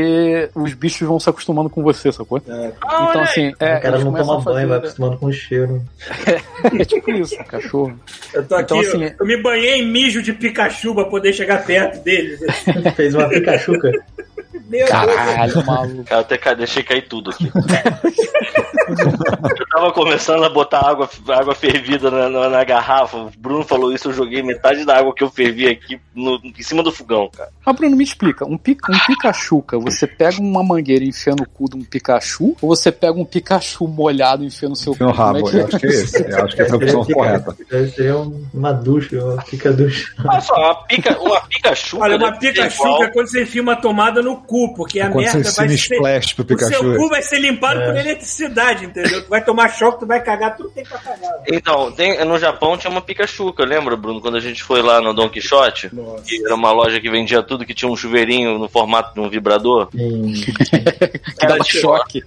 Os 0.55 0.73
bichos 0.73 1.07
vão 1.07 1.19
se 1.19 1.29
acostumando 1.29 1.69
com 1.69 1.81
você, 1.83 2.11
sacou? 2.11 2.41
É. 2.47 2.71
Ah, 2.81 3.07
Então, 3.09 3.21
assim, 3.21 3.53
é. 3.59 3.77
o 3.77 3.81
cara 3.81 3.99
não 3.99 4.13
toma 4.13 4.41
fazer- 4.41 4.55
banho, 4.55 4.67
vai 4.69 4.77
acostumando 4.79 5.17
com 5.17 5.25
o 5.27 5.33
cheiro. 5.33 5.81
É 6.79 6.83
tipo 6.85 7.11
isso, 7.11 7.35
cachorro. 7.45 7.97
Eu 8.33 8.43
tô 8.45 8.55
aqui, 8.55 8.63
Então, 8.65 8.79
assim, 8.79 9.03
eu, 9.03 9.11
eu 9.19 9.25
me 9.25 9.37
banhei 9.41 9.75
em 9.81 9.87
mijo 9.87 10.21
de 10.21 10.33
Pikachu 10.33 10.93
pra 10.95 11.05
poder 11.05 11.31
chegar 11.33 11.63
perto 11.65 12.03
deles. 12.03 12.39
Fez 12.95 13.13
uma 13.13 13.29
picachuca. 13.29 13.91
Meu 14.69 14.79
Deus. 14.85 14.89
Caralho, 14.89 15.65
maluco. 15.65 16.05
Eu 16.09 16.19
até 16.19 16.55
deixei 16.55 16.83
cair 16.83 17.07
tudo 17.07 17.29
aqui. 17.31 17.49
eu 18.87 19.67
tava 19.71 19.91
começando 19.91 20.43
a 20.43 20.49
botar 20.49 20.79
água, 20.87 21.09
água 21.29 21.55
fervida 21.55 22.09
na, 22.11 22.29
na- 22.29 22.49
na 22.49 22.63
garrafa. 22.63 23.17
O 23.17 23.31
Bruno 23.37 23.63
falou 23.63 23.91
isso, 23.93 24.09
eu 24.09 24.13
joguei 24.13 24.41
metade 24.41 24.85
da 24.85 24.97
água 24.97 25.13
que 25.13 25.23
eu 25.23 25.29
fervi 25.29 25.67
aqui 25.67 25.99
no- 26.15 26.39
em 26.43 26.61
cima 26.63 26.83
do 26.83 26.91
fogão, 26.91 27.29
cara. 27.35 27.49
Mas, 27.65 27.75
Bruno, 27.75 27.95
me 27.95 28.03
explica. 28.03 28.45
Um, 28.45 28.57
pica, 28.57 28.91
um 28.91 28.99
Pikachuca, 29.07 29.77
você 29.79 30.07
pega 30.07 30.39
uma 30.41 30.63
mangueira 30.63 31.03
e 31.03 31.09
enfia 31.09 31.33
no 31.35 31.47
cu 31.47 31.69
de 31.69 31.77
um 31.77 31.83
Pikachu? 31.83 32.55
Ou 32.61 32.69
você 32.75 32.91
pega 32.91 33.13
um 33.13 33.25
Pikachu 33.25 33.87
molhado 33.87 34.43
e 34.43 34.47
enfia 34.47 34.69
no 34.69 34.75
seu 34.75 34.93
Enfia 34.93 35.05
no 35.07 35.11
cu? 35.13 35.17
Como 35.17 35.27
rabo, 35.33 35.47
é 35.47 35.51
que 35.51 35.57
eu 35.57 35.65
acho 35.67 35.79
que 35.79 35.85
é 35.85 35.89
esse. 35.89 36.21
Eu 36.31 36.45
acho 36.45 36.55
que 36.55 36.61
essa 36.61 36.71
é 36.71 36.73
a 36.73 36.77
opção 36.77 37.03
Seria 37.03 37.15
correta. 37.15 37.55
Seria 37.95 38.17
uma 38.53 38.71
ducha, 38.73 39.23
uma 39.23 39.43
pica-ducha. 39.43 40.13
Olha 40.25 40.41
só, 40.41 40.55
uma, 40.55 40.75
pica, 40.85 41.19
uma 41.19 41.41
Pikachu. 41.41 41.99
Olha, 41.99 42.17
uma 42.17 42.37
igual- 42.41 43.03
é 43.03 43.09
quando 43.11 43.27
você 43.27 43.43
enfia 43.43 43.61
uma 43.61 43.75
tomada 43.75 44.21
no 44.21 44.37
cu, 44.37 44.56
porque 44.75 44.99
a 44.99 45.09
você 45.09 45.17
merda 45.37 45.51
vai 45.51 45.69
ser. 45.69 45.73
splash 45.95 46.33
pro 46.33 46.43
O 46.43 46.47
seu 46.59 46.67
Pikachu. 46.79 46.95
cu 46.97 47.09
vai 47.09 47.21
ser 47.21 47.39
limpado 47.39 47.81
por 47.81 47.95
eletricidade, 47.95 48.85
entendeu? 48.85 49.23
Tu 49.23 49.29
vai 49.29 49.43
tomar 49.43 49.69
choque, 49.69 49.99
tu 49.99 50.05
vai 50.07 50.21
cagar, 50.21 50.55
tudo 50.55 50.69
tem 50.69 50.83
pra 50.85 50.97
cagar. 50.97 51.31
Então, 51.51 51.91
tem- 51.91 52.23
no 52.25 52.37
Japão 52.39 52.77
tinha 52.77 52.89
uma 52.91 53.01
Pikachuca, 53.01 53.63
lembra, 53.65 53.95
Bruno, 53.95 54.21
quando 54.21 54.37
a 54.37 54.39
gente 54.39 54.63
foi 54.63 54.81
lá 54.81 54.99
no 55.01 55.13
Don 55.13 55.29
Quixote? 55.29 55.89
Nossa. 55.93 56.23
Que 56.23 56.43
era 56.45 56.55
uma 56.55 56.71
loja 56.71 56.99
que 56.99 57.09
vendia 57.09 57.41
tudo, 57.43 57.65
que 57.65 57.73
tinha 57.73 57.89
um 57.89 57.95
chuveirinho 57.95 58.57
no 58.59 58.67
formato 58.69 59.13
de 59.13 59.19
um 59.19 59.29
vibrador. 59.29 59.89
Sim. 59.91 60.33
que 61.39 61.45
dava 61.47 61.63
choque? 61.63 62.23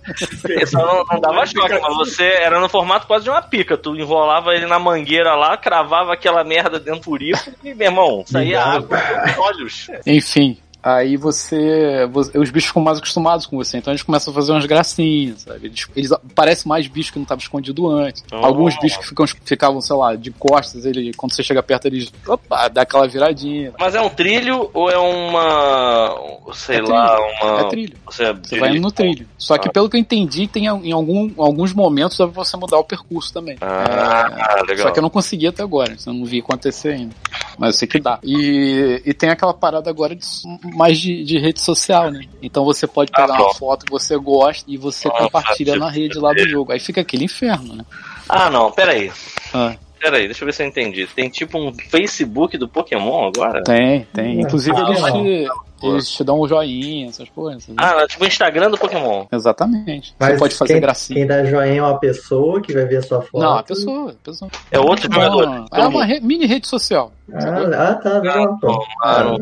Isso 0.63 0.77
não, 0.77 1.05
não 1.11 1.21
dava 1.21 1.47
choque, 1.47 1.79
mas 1.81 1.97
você 1.97 2.25
era 2.25 2.59
no 2.61 2.69
formato 2.69 3.07
quase 3.07 3.25
de 3.25 3.31
uma 3.31 3.43
pica. 3.43 3.77
Tu 3.77 3.95
enrolava 3.97 4.55
ele 4.55 4.67
na 4.67 4.79
mangueira 4.79 5.35
lá, 5.35 5.57
cravava 5.57 6.13
aquela 6.13 6.43
merda 6.45 6.79
dentro 6.79 7.01
do 7.01 7.05
furico 7.05 7.39
e, 7.65 7.75
meu 7.75 7.87
irmão, 7.89 8.25
saía 8.27 8.63
água 8.63 8.99
olhos. 9.39 9.89
Enfim. 10.07 10.59
Aí 10.83 11.17
você, 11.17 12.07
você- 12.11 12.39
Os 12.39 12.51
bichos 12.51 12.69
ficam 12.69 12.83
mais 12.83 12.99
acostumados 12.99 13.47
com 13.47 13.57
você, 13.57 13.79
então 13.79 13.93
eles 13.93 14.03
começam 14.03 14.33
a 14.33 14.35
fazer 14.35 14.53
umas 14.53 14.65
gracinhas, 14.67 15.43
sabe? 15.43 15.67
Eles, 15.67 15.87
eles 15.95 16.11
parecem 16.35 16.69
mais 16.69 16.87
bichos 16.87 17.11
que 17.11 17.19
não 17.19 17.25
estavam 17.25 17.41
escondido 17.43 17.89
antes. 17.89 18.25
Oh. 18.33 18.37
Alguns 18.37 18.79
bichos 18.81 18.99
que 18.99 19.09
ficam, 19.09 19.27
ficavam, 19.45 19.81
sei 19.81 19.97
lá, 19.97 20.15
de 20.17 20.31
costas, 20.31 20.85
ele, 20.87 21.13
quando 21.15 21.33
você 21.35 21.43
chega 21.43 21.63
perto, 21.63 21.87
eles. 21.87 22.11
Opa, 22.27 22.69
dá 22.69 22.83
aquela 22.83 23.07
viradinha. 23.07 23.73
Mas 23.79 23.95
é 23.95 24.01
um 24.01 24.09
trilho 24.09 24.71
ou 24.73 24.91
é 24.91 24.97
uma. 24.99 26.15
sei 26.55 26.79
É 26.79 26.83
lá, 26.83 27.17
trilho, 27.17 27.35
uma. 27.43 27.61
É 27.61 27.65
trilho. 27.69 27.97
Você, 28.07 28.33
Você 28.33 28.59
vai 28.59 28.71
indo 28.71 28.81
no 28.81 28.91
trilho. 28.93 29.27
Só 29.39 29.59
que 29.59 29.69
Ah. 29.69 29.73
pelo 29.73 29.89
que 29.89 29.97
eu 29.97 30.01
entendi, 30.01 30.47
tem 30.47 30.65
em 30.65 30.93
algum, 30.93 31.31
alguns 31.37 31.73
momentos 31.73 32.17
dá 32.19 32.27
pra 32.27 32.43
você 32.45 32.57
mudar 32.57 32.79
o 32.79 32.85
percurso 32.85 33.33
também. 33.33 33.57
Ah, 33.61 34.63
legal. 34.67 34.87
Só 34.87 34.93
que 34.93 34.99
eu 34.99 35.03
não 35.03 35.11
consegui 35.11 35.47
até 35.47 35.63
agora, 35.63 35.95
eu 36.07 36.13
não 36.13 36.25
vi 36.25 36.41
acontecer 36.41 36.95
ainda. 36.95 37.15
Mas 37.59 37.75
eu 37.75 37.79
sei 37.81 37.89
que 37.89 38.01
dá. 38.01 38.19
E, 38.23 39.03
e 39.05 39.13
tem 39.15 39.31
aquela 39.31 39.53
parada 39.55 39.91
agora 39.91 40.15
de, 40.15 40.25
mais 40.75 40.99
de, 40.99 41.23
de 41.25 41.39
rede 41.39 41.61
social, 41.61 42.11
né? 42.11 42.21
Então 42.43 42.65
você 42.65 42.87
pode 42.87 43.11
pegar 43.13 43.35
Ah, 43.35 43.43
uma 43.43 43.55
foto 43.55 43.87
que 43.87 43.93
você 43.93 44.17
gosta 44.17 44.65
e 44.71 44.77
você 44.77 45.09
Ah, 45.09 45.13
compartilha 45.13 45.77
na 45.77 45.91
rede 45.91 46.19
lá 46.19 46.33
do 46.33 46.49
jogo. 46.49 46.73
Aí 46.73 46.81
fica 46.81 47.01
aquele 47.01 47.25
inferno, 47.25 47.75
né? 47.75 47.85
Ah, 48.29 48.49
não, 48.51 48.71
peraí. 48.71 49.13
Ah, 49.53 49.75
Peraí, 50.01 50.25
deixa 50.25 50.43
eu 50.43 50.47
ver 50.47 50.53
se 50.55 50.63
eu 50.63 50.67
entendi. 50.67 51.07
Tem 51.09 51.29
tipo 51.29 51.59
um 51.59 51.75
Facebook 51.91 52.57
do 52.57 52.67
Pokémon 52.67 53.27
agora? 53.27 53.63
tem, 53.63 54.07
tem. 54.15 54.41
Inclusive 54.41 54.75
Ah, 54.75 54.89
eles, 54.89 55.05
te, 55.05 55.49
eles 55.89 56.09
te 56.11 56.23
dão 56.25 56.41
um 56.41 56.49
joinha, 56.49 57.09
essas 57.09 57.29
coisas. 57.29 57.67
né? 57.69 57.75
Ah, 57.79 58.07
tipo 58.07 58.25
o 58.25 58.27
Instagram 58.27 58.71
do 58.71 58.79
Pokémon. 58.79 59.27
Exatamente. 59.33 60.15
Mas 60.19 60.33
você 60.33 60.39
pode 60.39 60.55
fazer 60.55 60.73
quem, 60.75 60.81
gracinha. 60.83 61.19
Quem 61.19 61.27
dá 61.27 61.45
joinha 61.45 61.79
é 61.79 61.83
uma 61.83 61.99
pessoa 61.99 62.61
que 62.61 62.73
vai 62.73 62.85
ver 62.85 62.97
a 62.99 63.03
sua 63.03 63.23
foto. 63.23 63.43
Não, 63.43 63.59
a 63.59 63.63
pessoa, 63.63 64.11
a 64.11 64.15
pessoa. 64.25 64.51
É 64.71 64.79
outro 64.79 65.13
jogador. 65.13 65.47
Não, 65.47 65.67
é 65.73 65.87
uma 65.87 66.05
re- 66.05 66.21
mini 66.21 66.47
rede 66.47 66.67
social. 66.67 67.13
Ah, 67.33 67.91
ah, 67.91 67.95
tá, 67.95 68.21
pô. 68.61 68.85
Ah. 69.05 69.37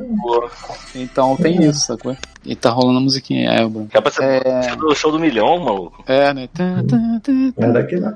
Então 0.94 1.36
tem 1.36 1.62
isso, 1.64 1.80
sacou? 1.86 2.14
E 2.44 2.54
tá 2.54 2.70
rolando 2.70 2.98
a 2.98 3.00
musiquinha, 3.02 3.50
é, 3.50 3.66
Bruno. 3.66 3.88
Dá 3.92 4.00
pra 4.02 4.10
ser 4.10 4.46
É. 4.46 4.76
do 4.76 4.94
show 4.94 5.10
do 5.10 5.18
milhão, 5.18 5.58
maluco. 5.58 6.02
É, 6.06 6.32
né? 6.34 6.48
Tá, 6.54 6.64
tá, 6.88 6.96
tá, 7.22 7.32
Não 7.32 7.48
é 7.48 7.52
tá. 7.66 7.66
daqui 7.72 7.96
não. 7.96 8.14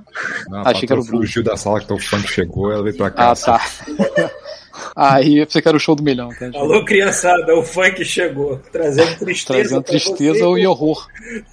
Não, 0.49 0.61
Achei 0.67 0.87
que 0.87 0.93
era 0.93 1.01
o 1.01 1.05
patroa 1.05 1.21
fugiu 1.23 1.43
da 1.43 1.57
sala 1.57 1.81
que 1.81 1.93
o 1.93 1.99
funk 1.99 2.29
chegou, 2.29 2.71
ela 2.73 2.83
veio 2.83 2.97
pra 2.97 3.11
cá. 3.11 3.31
Ah, 3.33 3.35
tá. 3.35 3.61
Aí 4.97 5.39
eu 5.39 5.47
pensei 5.47 5.63
que 5.63 5.69
era 5.69 5.77
o 5.77 5.81
show 5.81 5.95
do 5.95 6.03
milhão, 6.03 6.29
tá? 6.31 6.51
Alô, 6.55 6.85
criançada, 6.85 7.55
o 7.57 7.63
funk 7.63 8.05
chegou, 8.05 8.61
trazendo 8.73 9.19
tristeza. 9.19 9.59
Trazendo 9.61 9.83
tristeza 9.83 10.45
você. 10.47 10.61
e 10.61 10.67
horror. 10.67 11.07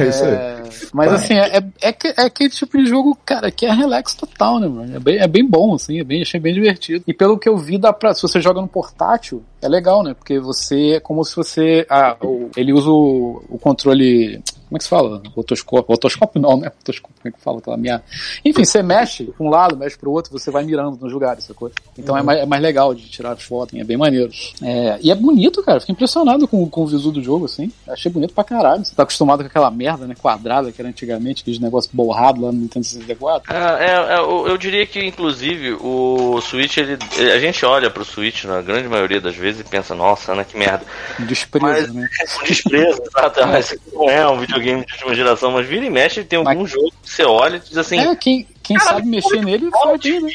É 0.00 0.08
isso 0.08 0.24
aí. 0.24 0.32
É, 0.32 0.62
mas 0.92 1.12
assim, 1.12 1.34
é, 1.34 1.56
é, 1.58 1.62
é 1.88 1.92
que- 1.92 2.08
é 2.16 2.22
aquele 2.22 2.50
tipo 2.50 2.76
de 2.78 2.86
jogo, 2.86 3.16
cara, 3.24 3.50
que 3.50 3.66
é 3.66 3.72
relax 3.72 4.14
total, 4.14 4.60
né, 4.60 4.68
mano? 4.68 4.96
É 4.96 4.98
bem, 5.00 5.18
é 5.18 5.26
bem 5.26 5.44
bom, 5.46 5.74
assim, 5.74 6.00
é 6.00 6.04
bem, 6.04 6.22
achei 6.22 6.38
bem 6.40 6.54
divertido. 6.54 7.02
E 7.06 7.12
pelo 7.14 7.38
que 7.38 7.48
eu 7.48 7.56
vi, 7.56 7.78
dá 7.78 7.92
pra, 7.92 8.14
se 8.14 8.22
você 8.22 8.40
joga 8.40 8.60
no 8.60 8.68
portátil, 8.68 9.42
é 9.62 9.68
legal, 9.68 10.02
né? 10.02 10.14
Porque 10.14 10.38
você 10.38 10.92
é 10.96 11.00
como 11.00 11.24
se 11.24 11.34
você. 11.36 11.86
Ah, 11.88 12.16
o- 12.22 12.50
ele 12.56 12.72
usa 12.72 12.90
o, 12.90 13.42
o 13.48 13.58
controle. 13.58 14.40
Como 14.68 14.76
é 14.76 14.78
que 14.78 14.84
se 14.84 14.90
fala? 14.90 15.20
Rotoscópio. 15.34 15.92
Rotoscópio 15.92 16.40
não, 16.40 16.56
né? 16.56 16.68
Rotoscópio, 16.68 17.16
como 17.20 17.34
é 17.34 17.36
que 17.36 17.42
fala 17.42 17.58
aquela 17.58 17.76
minha. 17.76 18.00
Enfim, 18.44 18.64
você 18.64 18.80
mexe 18.84 19.24
pra 19.24 19.44
um 19.44 19.50
lado, 19.50 19.76
mexe 19.76 19.98
pro 19.98 20.12
outro, 20.12 20.30
você 20.30 20.48
vai 20.48 20.62
mirando 20.62 20.96
nos 20.96 21.12
lugares, 21.12 21.42
sacou? 21.42 21.72
Então 21.98 22.16
é, 22.16 22.22
mais, 22.22 22.38
é 22.38 22.46
mais 22.46 22.62
legal 22.62 22.94
de 22.94 23.02
tirar 23.10 23.36
foto, 23.36 23.76
é 23.76 23.82
bem 23.82 23.96
maneiro. 23.96 24.30
É, 24.62 24.96
e 25.02 25.10
é 25.10 25.14
bonito, 25.16 25.60
cara. 25.64 25.80
Fiquei 25.80 25.92
impressionado 25.92 26.46
com, 26.46 26.64
com 26.70 26.82
o 26.82 26.86
visual 26.86 27.12
do 27.12 27.20
jogo, 27.20 27.46
assim. 27.46 27.72
Achei 27.88 28.12
bonito 28.12 28.32
pra 28.32 28.44
caralho. 28.44 28.84
Você 28.84 28.94
tá 28.94 29.02
acostumado 29.02 29.40
com 29.40 29.46
aquela 29.48 29.72
merda, 29.72 30.06
né? 30.06 30.14
Quadrada 30.14 30.70
que 30.70 30.80
era 30.80 30.88
antigamente, 30.88 31.42
aqueles 31.42 31.58
negócios 31.58 31.92
borrados 31.92 32.40
lá 32.40 32.52
no 32.52 32.58
Nintendo 32.60 32.86
64. 32.86 33.52
Ah, 33.52 33.76
é, 33.80 34.14
é, 34.14 34.18
eu, 34.20 34.46
eu 34.46 34.56
diria 34.56 34.86
que, 34.86 35.04
inclusive, 35.04 35.72
o 35.80 36.40
Switch, 36.42 36.76
ele, 36.76 36.96
a 37.34 37.40
gente 37.40 37.66
olha 37.66 37.90
pro 37.90 38.04
Switch 38.04 38.44
na 38.44 38.62
grande 38.62 38.86
maioria 38.88 39.20
das 39.20 39.34
vezes 39.34 39.49
e 39.58 39.64
pensa, 39.64 39.94
nossa, 39.94 40.34
né, 40.34 40.44
que 40.44 40.56
merda. 40.56 40.84
Desprezo, 41.18 41.66
Mas- 41.66 41.94
né? 41.94 42.08
Com 42.38 42.44
desprezo, 42.46 43.02
exato. 43.02 43.40
Aqui 43.42 43.80
não 43.92 44.08
é 44.10 44.28
um 44.28 44.38
videogame 44.38 44.84
de 44.84 44.92
última 44.92 45.14
geração, 45.14 45.50
mas 45.50 45.66
vira 45.66 45.84
e 45.84 45.90
mexe, 45.90 46.22
tem 46.22 46.38
algum 46.38 46.60
Mas- 46.62 46.70
jogo 46.70 46.92
que 47.02 47.10
você 47.10 47.24
olha 47.24 47.56
e 47.56 47.60
diz 47.60 47.76
assim, 47.76 47.98
É, 47.98 48.14
quem, 48.14 48.46
quem 48.62 48.76
Cara, 48.76 48.90
sabe 48.90 49.08
mexer 49.08 49.42
nele 49.44 49.70
bem, 50.02 50.20
né? 50.20 50.30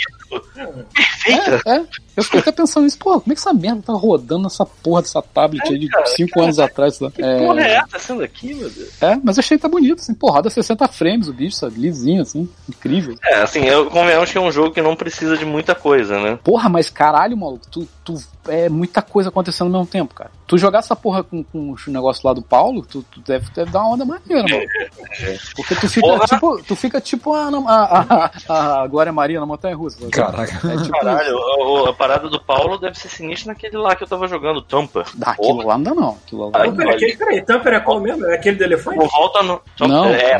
perfeita. 0.94 1.62
É, 1.66 1.76
é. 1.78 1.84
Eu 2.16 2.24
fiquei 2.24 2.40
até 2.40 2.52
pensando 2.52 2.84
nisso, 2.84 2.98
pô, 2.98 3.20
como 3.20 3.32
é 3.32 3.36
que 3.36 3.42
essa 3.42 3.54
merda 3.54 3.82
tá 3.82 3.94
rodando 3.94 4.44
nessa 4.44 4.66
porra 4.66 5.02
dessa 5.02 5.22
tablet 5.22 5.68
aí 5.68 5.78
de 5.78 5.88
cara, 5.88 6.06
5 6.06 6.42
anos 6.42 6.60
atrás? 6.60 7.00
lá? 7.00 7.12
Que 7.12 7.22
porra 7.22 7.62
é 7.62 7.76
essa 7.76 8.00
sendo 8.00 8.24
aqui, 8.24 8.54
meu 8.54 8.70
Deus? 8.70 9.02
É, 9.02 9.20
mas 9.24 9.38
eu 9.38 9.42
achei 9.42 9.58
que 9.58 9.62
tá 9.62 9.70
bonito, 9.70 10.00
assim, 10.00 10.14
porra, 10.14 10.36
roda 10.36 10.50
60 10.50 10.88
frames 10.88 11.28
o 11.28 11.34
bicho, 11.34 11.56
sabe? 11.58 11.80
Lisinho, 11.80 12.22
assim, 12.22 12.50
incrível. 12.70 13.16
É, 13.24 13.42
assim, 13.42 13.66
eu 13.66 13.90
convenhamos 13.90 14.32
que 14.32 14.38
é 14.38 14.42
um 14.42 14.52
jogo 14.52 14.72
que 14.72 14.82
não 14.82 14.96
precisa 14.96 15.38
de 15.38 15.46
muita 15.46 15.76
coisa, 15.76 16.20
né? 16.20 16.40
Porra, 16.44 16.70
mas 16.70 16.90
caralho, 16.90 17.36
maluco, 17.38 17.66
tu, 17.70 17.88
tu 18.04 18.16
é 18.48 18.70
muita 18.70 19.02
coisa 19.02 19.30
acontecendo 19.30 19.68
ao 19.68 19.82
mesmo 19.82 19.88
tempo, 19.88 20.14
cara. 20.14 20.32
Tu 20.48 20.58
jogar 20.58 20.80
essa 20.80 20.96
porra 20.96 21.24
com, 21.24 21.44
com 21.44 21.72
os 21.72 21.88
negócios 21.88 22.24
lá 22.24 22.34
do 22.34 22.42
Paulo, 22.42 22.86
tu, 22.86 23.04
tu 23.04 23.20
deve, 23.22 23.50
deve 23.54 23.72
dar 23.72 23.80
uma 23.82 23.94
onda 23.94 24.06
maneira, 24.06 24.44
mano. 24.44 24.66
Porque 25.56 25.76
tu 25.76 25.90
fica 25.90 26.08
Porra. 26.08 26.26
tipo, 26.26 26.64
tu 26.64 26.76
fica 26.76 27.02
tipo 27.02 27.34
a, 27.34 27.50
a, 27.50 28.32
a, 28.48 28.84
a 28.84 28.88
Glória 28.88 29.12
Maria 29.12 29.40
na 29.40 29.46
Montanha 29.46 29.76
Russa. 29.76 30.08
Caraca. 30.10 30.72
É 30.72 30.78
tipo 30.78 30.92
Caralho, 30.92 31.38
a, 31.38 31.90
a 31.90 31.94
parada 32.08 32.30
do 32.30 32.40
Paulo 32.40 32.78
deve 32.78 32.98
ser 33.00 33.10
sinistra 33.10 33.52
naquele 33.52 33.78
lá 33.78 33.96
que 33.96 34.04
eu 34.04 34.08
tava 34.08 34.28
jogando, 34.28 34.62
Tampa. 34.62 35.04
Ah, 35.24 35.32
aquilo 35.32 35.66
lá 35.66 35.76
não 35.78 35.84
dá 35.84 35.94
não. 35.94 36.18
Aquilo 36.26 36.50
lá. 36.50 36.52
Ai, 36.54 36.70
Pô, 36.70 36.76
peraí, 36.78 36.96
aquele, 36.96 37.18
peraí, 37.18 37.42
Tampa 37.42 37.70
era 37.70 37.80
qual 37.82 38.00
mesmo? 38.00 38.26
É 38.28 38.36
aquele 38.36 38.58
do 38.58 38.64
elefante? 38.64 38.98
Não 39.00 39.08
volta 39.08 39.42
no. 39.42 39.62
Só- 39.76 39.88
Não, 39.88 40.06
é, 40.06 40.38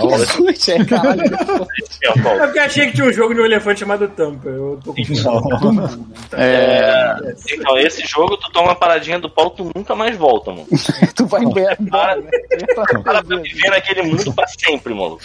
que 0.54 0.72
é, 0.72 0.76
é 0.78 0.86
caralho. 0.86 1.22
é. 2.04 2.08
É 2.08 2.12
porque 2.46 2.60
eu 2.60 2.64
achei 2.64 2.86
que 2.88 2.94
tinha 2.94 3.08
um 3.08 3.14
jogo 3.14 3.34
de 3.34 3.42
um 3.42 3.46
elefante 3.46 3.80
chamado 3.80 4.08
Tampa. 4.10 4.48
Eu 4.48 4.80
tô 4.84 4.94
com 4.94 5.02
É, 6.38 7.16
Então, 7.52 7.78
esse 7.78 8.06
jogo, 8.06 8.38
tu 8.38 8.52
toma 8.52 8.70
uma 8.70 8.76
paradinha 8.76 9.20
do 9.20 9.30
Paulo, 9.30 9.52
tu 9.52 9.72
nunca 9.76 9.96
mais 9.96 10.16
volta, 10.16 10.52
mano. 10.52 10.68
tu 11.16 11.26
vai 11.26 11.42
embora, 11.44 11.76
né? 12.22 12.30
Para 12.76 13.22
pra 13.22 13.22
viver 13.22 13.70
naquele 13.70 14.04
mundo 14.04 14.34
pra 14.34 14.46
sempre, 14.48 14.94
maluco. 14.94 15.22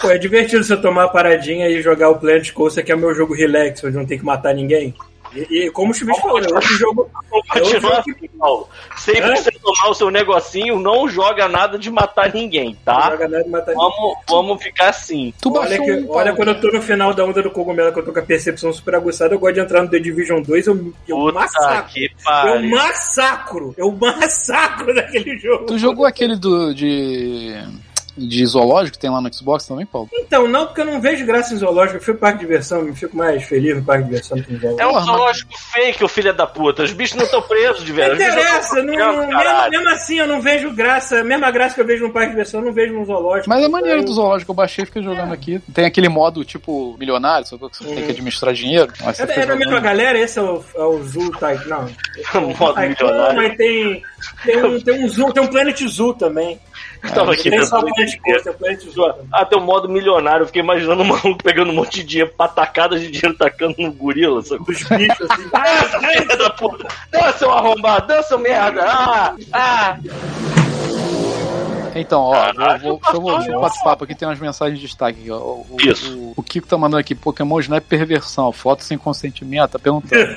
Pô, 0.00 0.10
é 0.10 0.18
divertido 0.18 0.62
você 0.62 0.76
tomar 0.76 1.04
a 1.04 1.08
paradinha 1.08 1.68
e 1.68 1.80
jogar 1.80 2.10
o 2.10 2.16
Planet 2.18 2.52
Coaster, 2.52 2.84
que 2.84 2.92
é 2.92 2.94
o 2.94 2.98
meu 2.98 3.14
jogo 3.14 3.34
relax, 3.34 3.82
onde 3.84 3.96
não 3.96 4.06
tem 4.06 4.18
que 4.18 4.24
matar 4.24 4.54
ninguém. 4.54 4.94
E, 5.34 5.66
e 5.66 5.70
como 5.70 5.90
o 5.90 5.94
Chubis 5.94 6.18
falou, 6.18 6.38
é 6.38 6.42
outro 6.54 6.62
jogo. 6.78 7.10
É 7.12 7.36
outro 7.36 7.52
Continua 7.60 8.02
jogo 8.06 8.28
Paulo. 8.38 8.68
Sempre 8.96 9.22
Hã? 9.22 9.32
que 9.34 9.42
você 9.42 9.50
tomar 9.52 9.90
o 9.90 9.94
seu 9.94 10.10
negocinho, 10.10 10.78
não 10.78 11.08
joga 11.08 11.48
nada 11.48 11.78
de 11.78 11.90
matar 11.90 12.32
ninguém, 12.32 12.74
que 12.74 12.82
tá? 12.84 13.10
joga 13.10 13.28
nada 13.28 13.44
e 13.46 13.50
mata 13.50 13.72
Vamos, 13.74 14.14
vamos 14.28 14.62
ficar 14.62 14.90
assim. 14.90 15.32
Tu 15.40 15.48
Olha, 15.50 15.68
baixou 15.68 15.84
que- 15.84 15.92
um, 15.92 16.10
olha 16.10 16.34
quando 16.34 16.48
eu 16.48 16.60
tô 16.60 16.68
no 16.70 16.80
final 16.82 17.12
da 17.14 17.24
onda 17.24 17.42
do 17.42 17.50
cogumelo, 17.50 17.92
que 17.92 17.98
eu 17.98 18.04
tô 18.04 18.12
com 18.12 18.18
a 18.18 18.22
percepção 18.22 18.72
super 18.72 18.94
aguçada, 18.94 19.34
eu 19.34 19.38
gosto 19.38 19.54
de 19.54 19.60
entrar 19.60 19.82
no 19.82 19.88
The 19.90 19.98
Division 19.98 20.42
2, 20.42 20.66
eu, 20.66 20.92
eu 21.08 21.16
Puta 21.18 21.32
massacro. 21.40 21.92
que 21.92 22.10
Eu 22.46 22.62
massacro! 22.68 23.74
Eu 23.76 23.92
massacro 23.92 24.92
daquele 24.94 25.38
jogo. 25.38 25.66
Tu 25.66 25.78
jogou 25.78 26.04
aquele 26.06 26.36
do, 26.36 26.72
de, 26.74 27.54
de 28.16 28.46
zoológico 28.46 28.96
que 28.96 29.00
tem 29.00 29.10
lá 29.10 29.20
no 29.20 29.32
Xbox 29.32 29.66
também, 29.66 29.84
Paulo? 29.86 30.08
Então, 30.12 30.46
não, 30.48 30.66
porque 30.66 30.80
eu 30.80 30.84
não 30.84 31.00
vejo 31.00 31.24
graça 31.26 31.52
em 31.54 31.56
zoológico. 31.56 31.96
Eu 31.98 32.02
fui 32.02 32.14
pro 32.14 32.20
parque 32.22 32.38
de 32.38 32.44
diversão, 32.46 32.86
eu 32.86 32.94
fico 32.94 33.16
mais 33.16 33.42
feliz 33.44 33.76
no 33.76 33.82
parque 33.84 34.02
de 34.04 34.08
diversão 34.10 34.40
que 34.40 34.52
em 34.52 34.58
zoológico. 34.58 34.82
É 34.82 34.86
um 34.86 35.00
zoológico 35.04 35.52
fake, 35.72 36.04
o 36.04 36.08
filho 36.08 36.32
da 36.34 36.46
puta. 36.46 36.82
Os 36.82 36.92
bichos 36.92 37.16
não 37.16 37.24
estão 37.24 37.42
presos 37.42 37.82
de 37.84 37.90
Não 37.90 37.96
verdade. 37.96 38.18
Bichos 38.24 38.34
interessa, 38.34 38.82
não, 38.82 38.94
não- 39.16 39.26
mesmo, 39.28 39.70
mesmo 39.70 39.88
assim 39.90 40.18
eu 40.18 40.26
não 40.28 40.40
vejo 40.40 40.70
graça. 40.72 41.20
A 41.20 41.24
mesma 41.24 41.50
graça 41.50 41.74
que 41.74 41.80
eu 41.80 41.86
vejo 41.86 42.06
no 42.06 42.12
parque 42.12 42.28
de 42.28 42.32
diversão, 42.34 42.60
eu 42.60 42.66
não 42.66 42.72
vejo 42.72 42.94
no 42.94 43.04
zoológico. 43.04 43.48
Mas 43.48 43.64
é 43.64 43.68
maneiro 43.68 44.00
Eu- 44.00 44.04
do 44.04 44.12
zoológico, 44.12 44.50
eu 44.52 44.54
baixei 44.56 44.84
e 44.84 44.86
fiquei 44.86 45.02
jogando 45.02 45.32
aqui. 45.32 45.60
Tem 45.72 45.84
aquele 45.84 46.08
modo 46.08 46.44
tipo 46.44 46.96
milionário, 46.98 47.46
só 47.46 47.56
que 47.56 47.62
você 47.76 47.84
tem 47.84 48.04
que 48.04 48.10
administrar 48.12 48.54
dinheiro. 48.54 48.92
Mas 49.04 49.18
É, 49.20 49.40
é 49.40 49.46
da 49.46 49.56
mesma 49.56 49.80
galera, 49.80 50.18
esse 50.18 50.38
é 50.38 50.42
o, 50.42 50.62
é 50.76 50.82
o 50.82 51.02
Zoo 51.02 51.30
Tycoon. 51.32 51.68
Não. 51.68 51.84
Modo 52.58 52.74
Tycoon, 52.74 52.88
milionário. 53.06 53.36
mas 53.36 53.56
tem, 53.56 54.02
tem, 54.44 54.64
um, 54.64 54.80
tem 54.80 55.04
um 55.04 55.08
Zoo, 55.08 55.32
tem 55.32 55.42
um 55.42 55.46
Planet 55.48 55.80
Zoo 55.88 56.14
também. 56.14 56.58
Eu 57.04 57.10
tava 57.14 57.32
aqui 57.32 57.50
Tem 57.50 57.64
só 57.64 57.80
o 57.80 57.88
entender. 57.88 58.18
Coaster, 58.18 58.54
tem 58.54 58.76
o. 58.76 59.14
Ah, 59.32 59.48
um 59.56 59.60
modo 59.60 59.88
milionário. 59.88 60.42
Eu 60.42 60.46
fiquei 60.46 60.62
imaginando 60.62 61.02
um 61.02 61.06
maluco 61.08 61.38
pegando 61.42 61.70
um 61.70 61.74
monte 61.74 61.96
de 62.00 62.04
dinheiro, 62.04 62.32
patacadas 62.36 63.00
de 63.00 63.10
dinheiro 63.10 63.36
tacando 63.36 63.74
no 63.78 63.92
gorila. 63.92 64.40
Dos 64.42 64.58
bichos, 64.58 65.30
assim. 65.30 65.44
Ah, 65.54 66.00
filha 66.00 66.36
da 66.36 66.50
puta! 66.50 66.88
Dança, 67.10 67.38
seu 67.38 67.50
arrombado! 67.52 68.06
Dança, 68.08 68.36
merda! 68.38 68.82
Ah! 68.86 69.34
Ah! 69.52 69.98
Então, 71.96 72.22
ó, 72.22 72.32
Caralho, 72.32 72.80
vou, 72.82 73.00
vou, 73.20 73.34
deixa 73.36 73.50
eu 73.50 73.52
vou 73.52 73.62
nossa. 73.62 73.74
bater 73.74 73.84
papo 73.84 74.04
aqui, 74.04 74.14
tem 74.16 74.26
umas 74.26 74.40
mensagens 74.40 74.80
de 74.80 74.86
destaque 74.86 75.20
aqui, 75.20 75.30
ó. 75.30 75.36
O, 75.38 75.66
o- 75.70 75.76
Isso. 75.80 76.12
O, 76.18 76.32
o 76.36 76.42
Kiko 76.42 76.66
tá 76.66 76.76
mandando 76.76 76.98
aqui, 77.00 77.14
Pokémon 77.14 77.60
não 77.68 77.76
é 77.76 77.80
perversão, 77.80 78.50
foto 78.50 78.82
sem 78.82 78.98
consentimento, 78.98 79.70
tá 79.72 79.78
perguntando. 79.78 80.36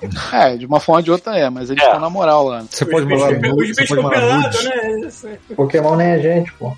é, 0.32 0.56
de 0.56 0.66
uma 0.66 0.80
forma 0.80 1.00
ou 1.00 1.02
de 1.04 1.10
outra 1.10 1.36
é, 1.36 1.48
mas 1.50 1.70
eles 1.70 1.82
É. 1.82 1.86
estão 1.86 2.00
na 2.00 2.10
moral 2.10 2.46
lá. 2.46 2.64
Você 2.68 2.84
Os 2.84 2.90
pode 2.90 3.06
ficam- 3.06 3.30
nude, 3.54 3.70
Os 3.70 3.76
você 3.76 3.82
bichos 3.82 4.08
pelados, 4.10 4.64
né? 4.64 5.38
Aí. 5.48 5.54
Pokémon 5.56 5.96
nem 5.96 6.06
é 6.08 6.18
gente, 6.20 6.52
pô. 6.54 6.72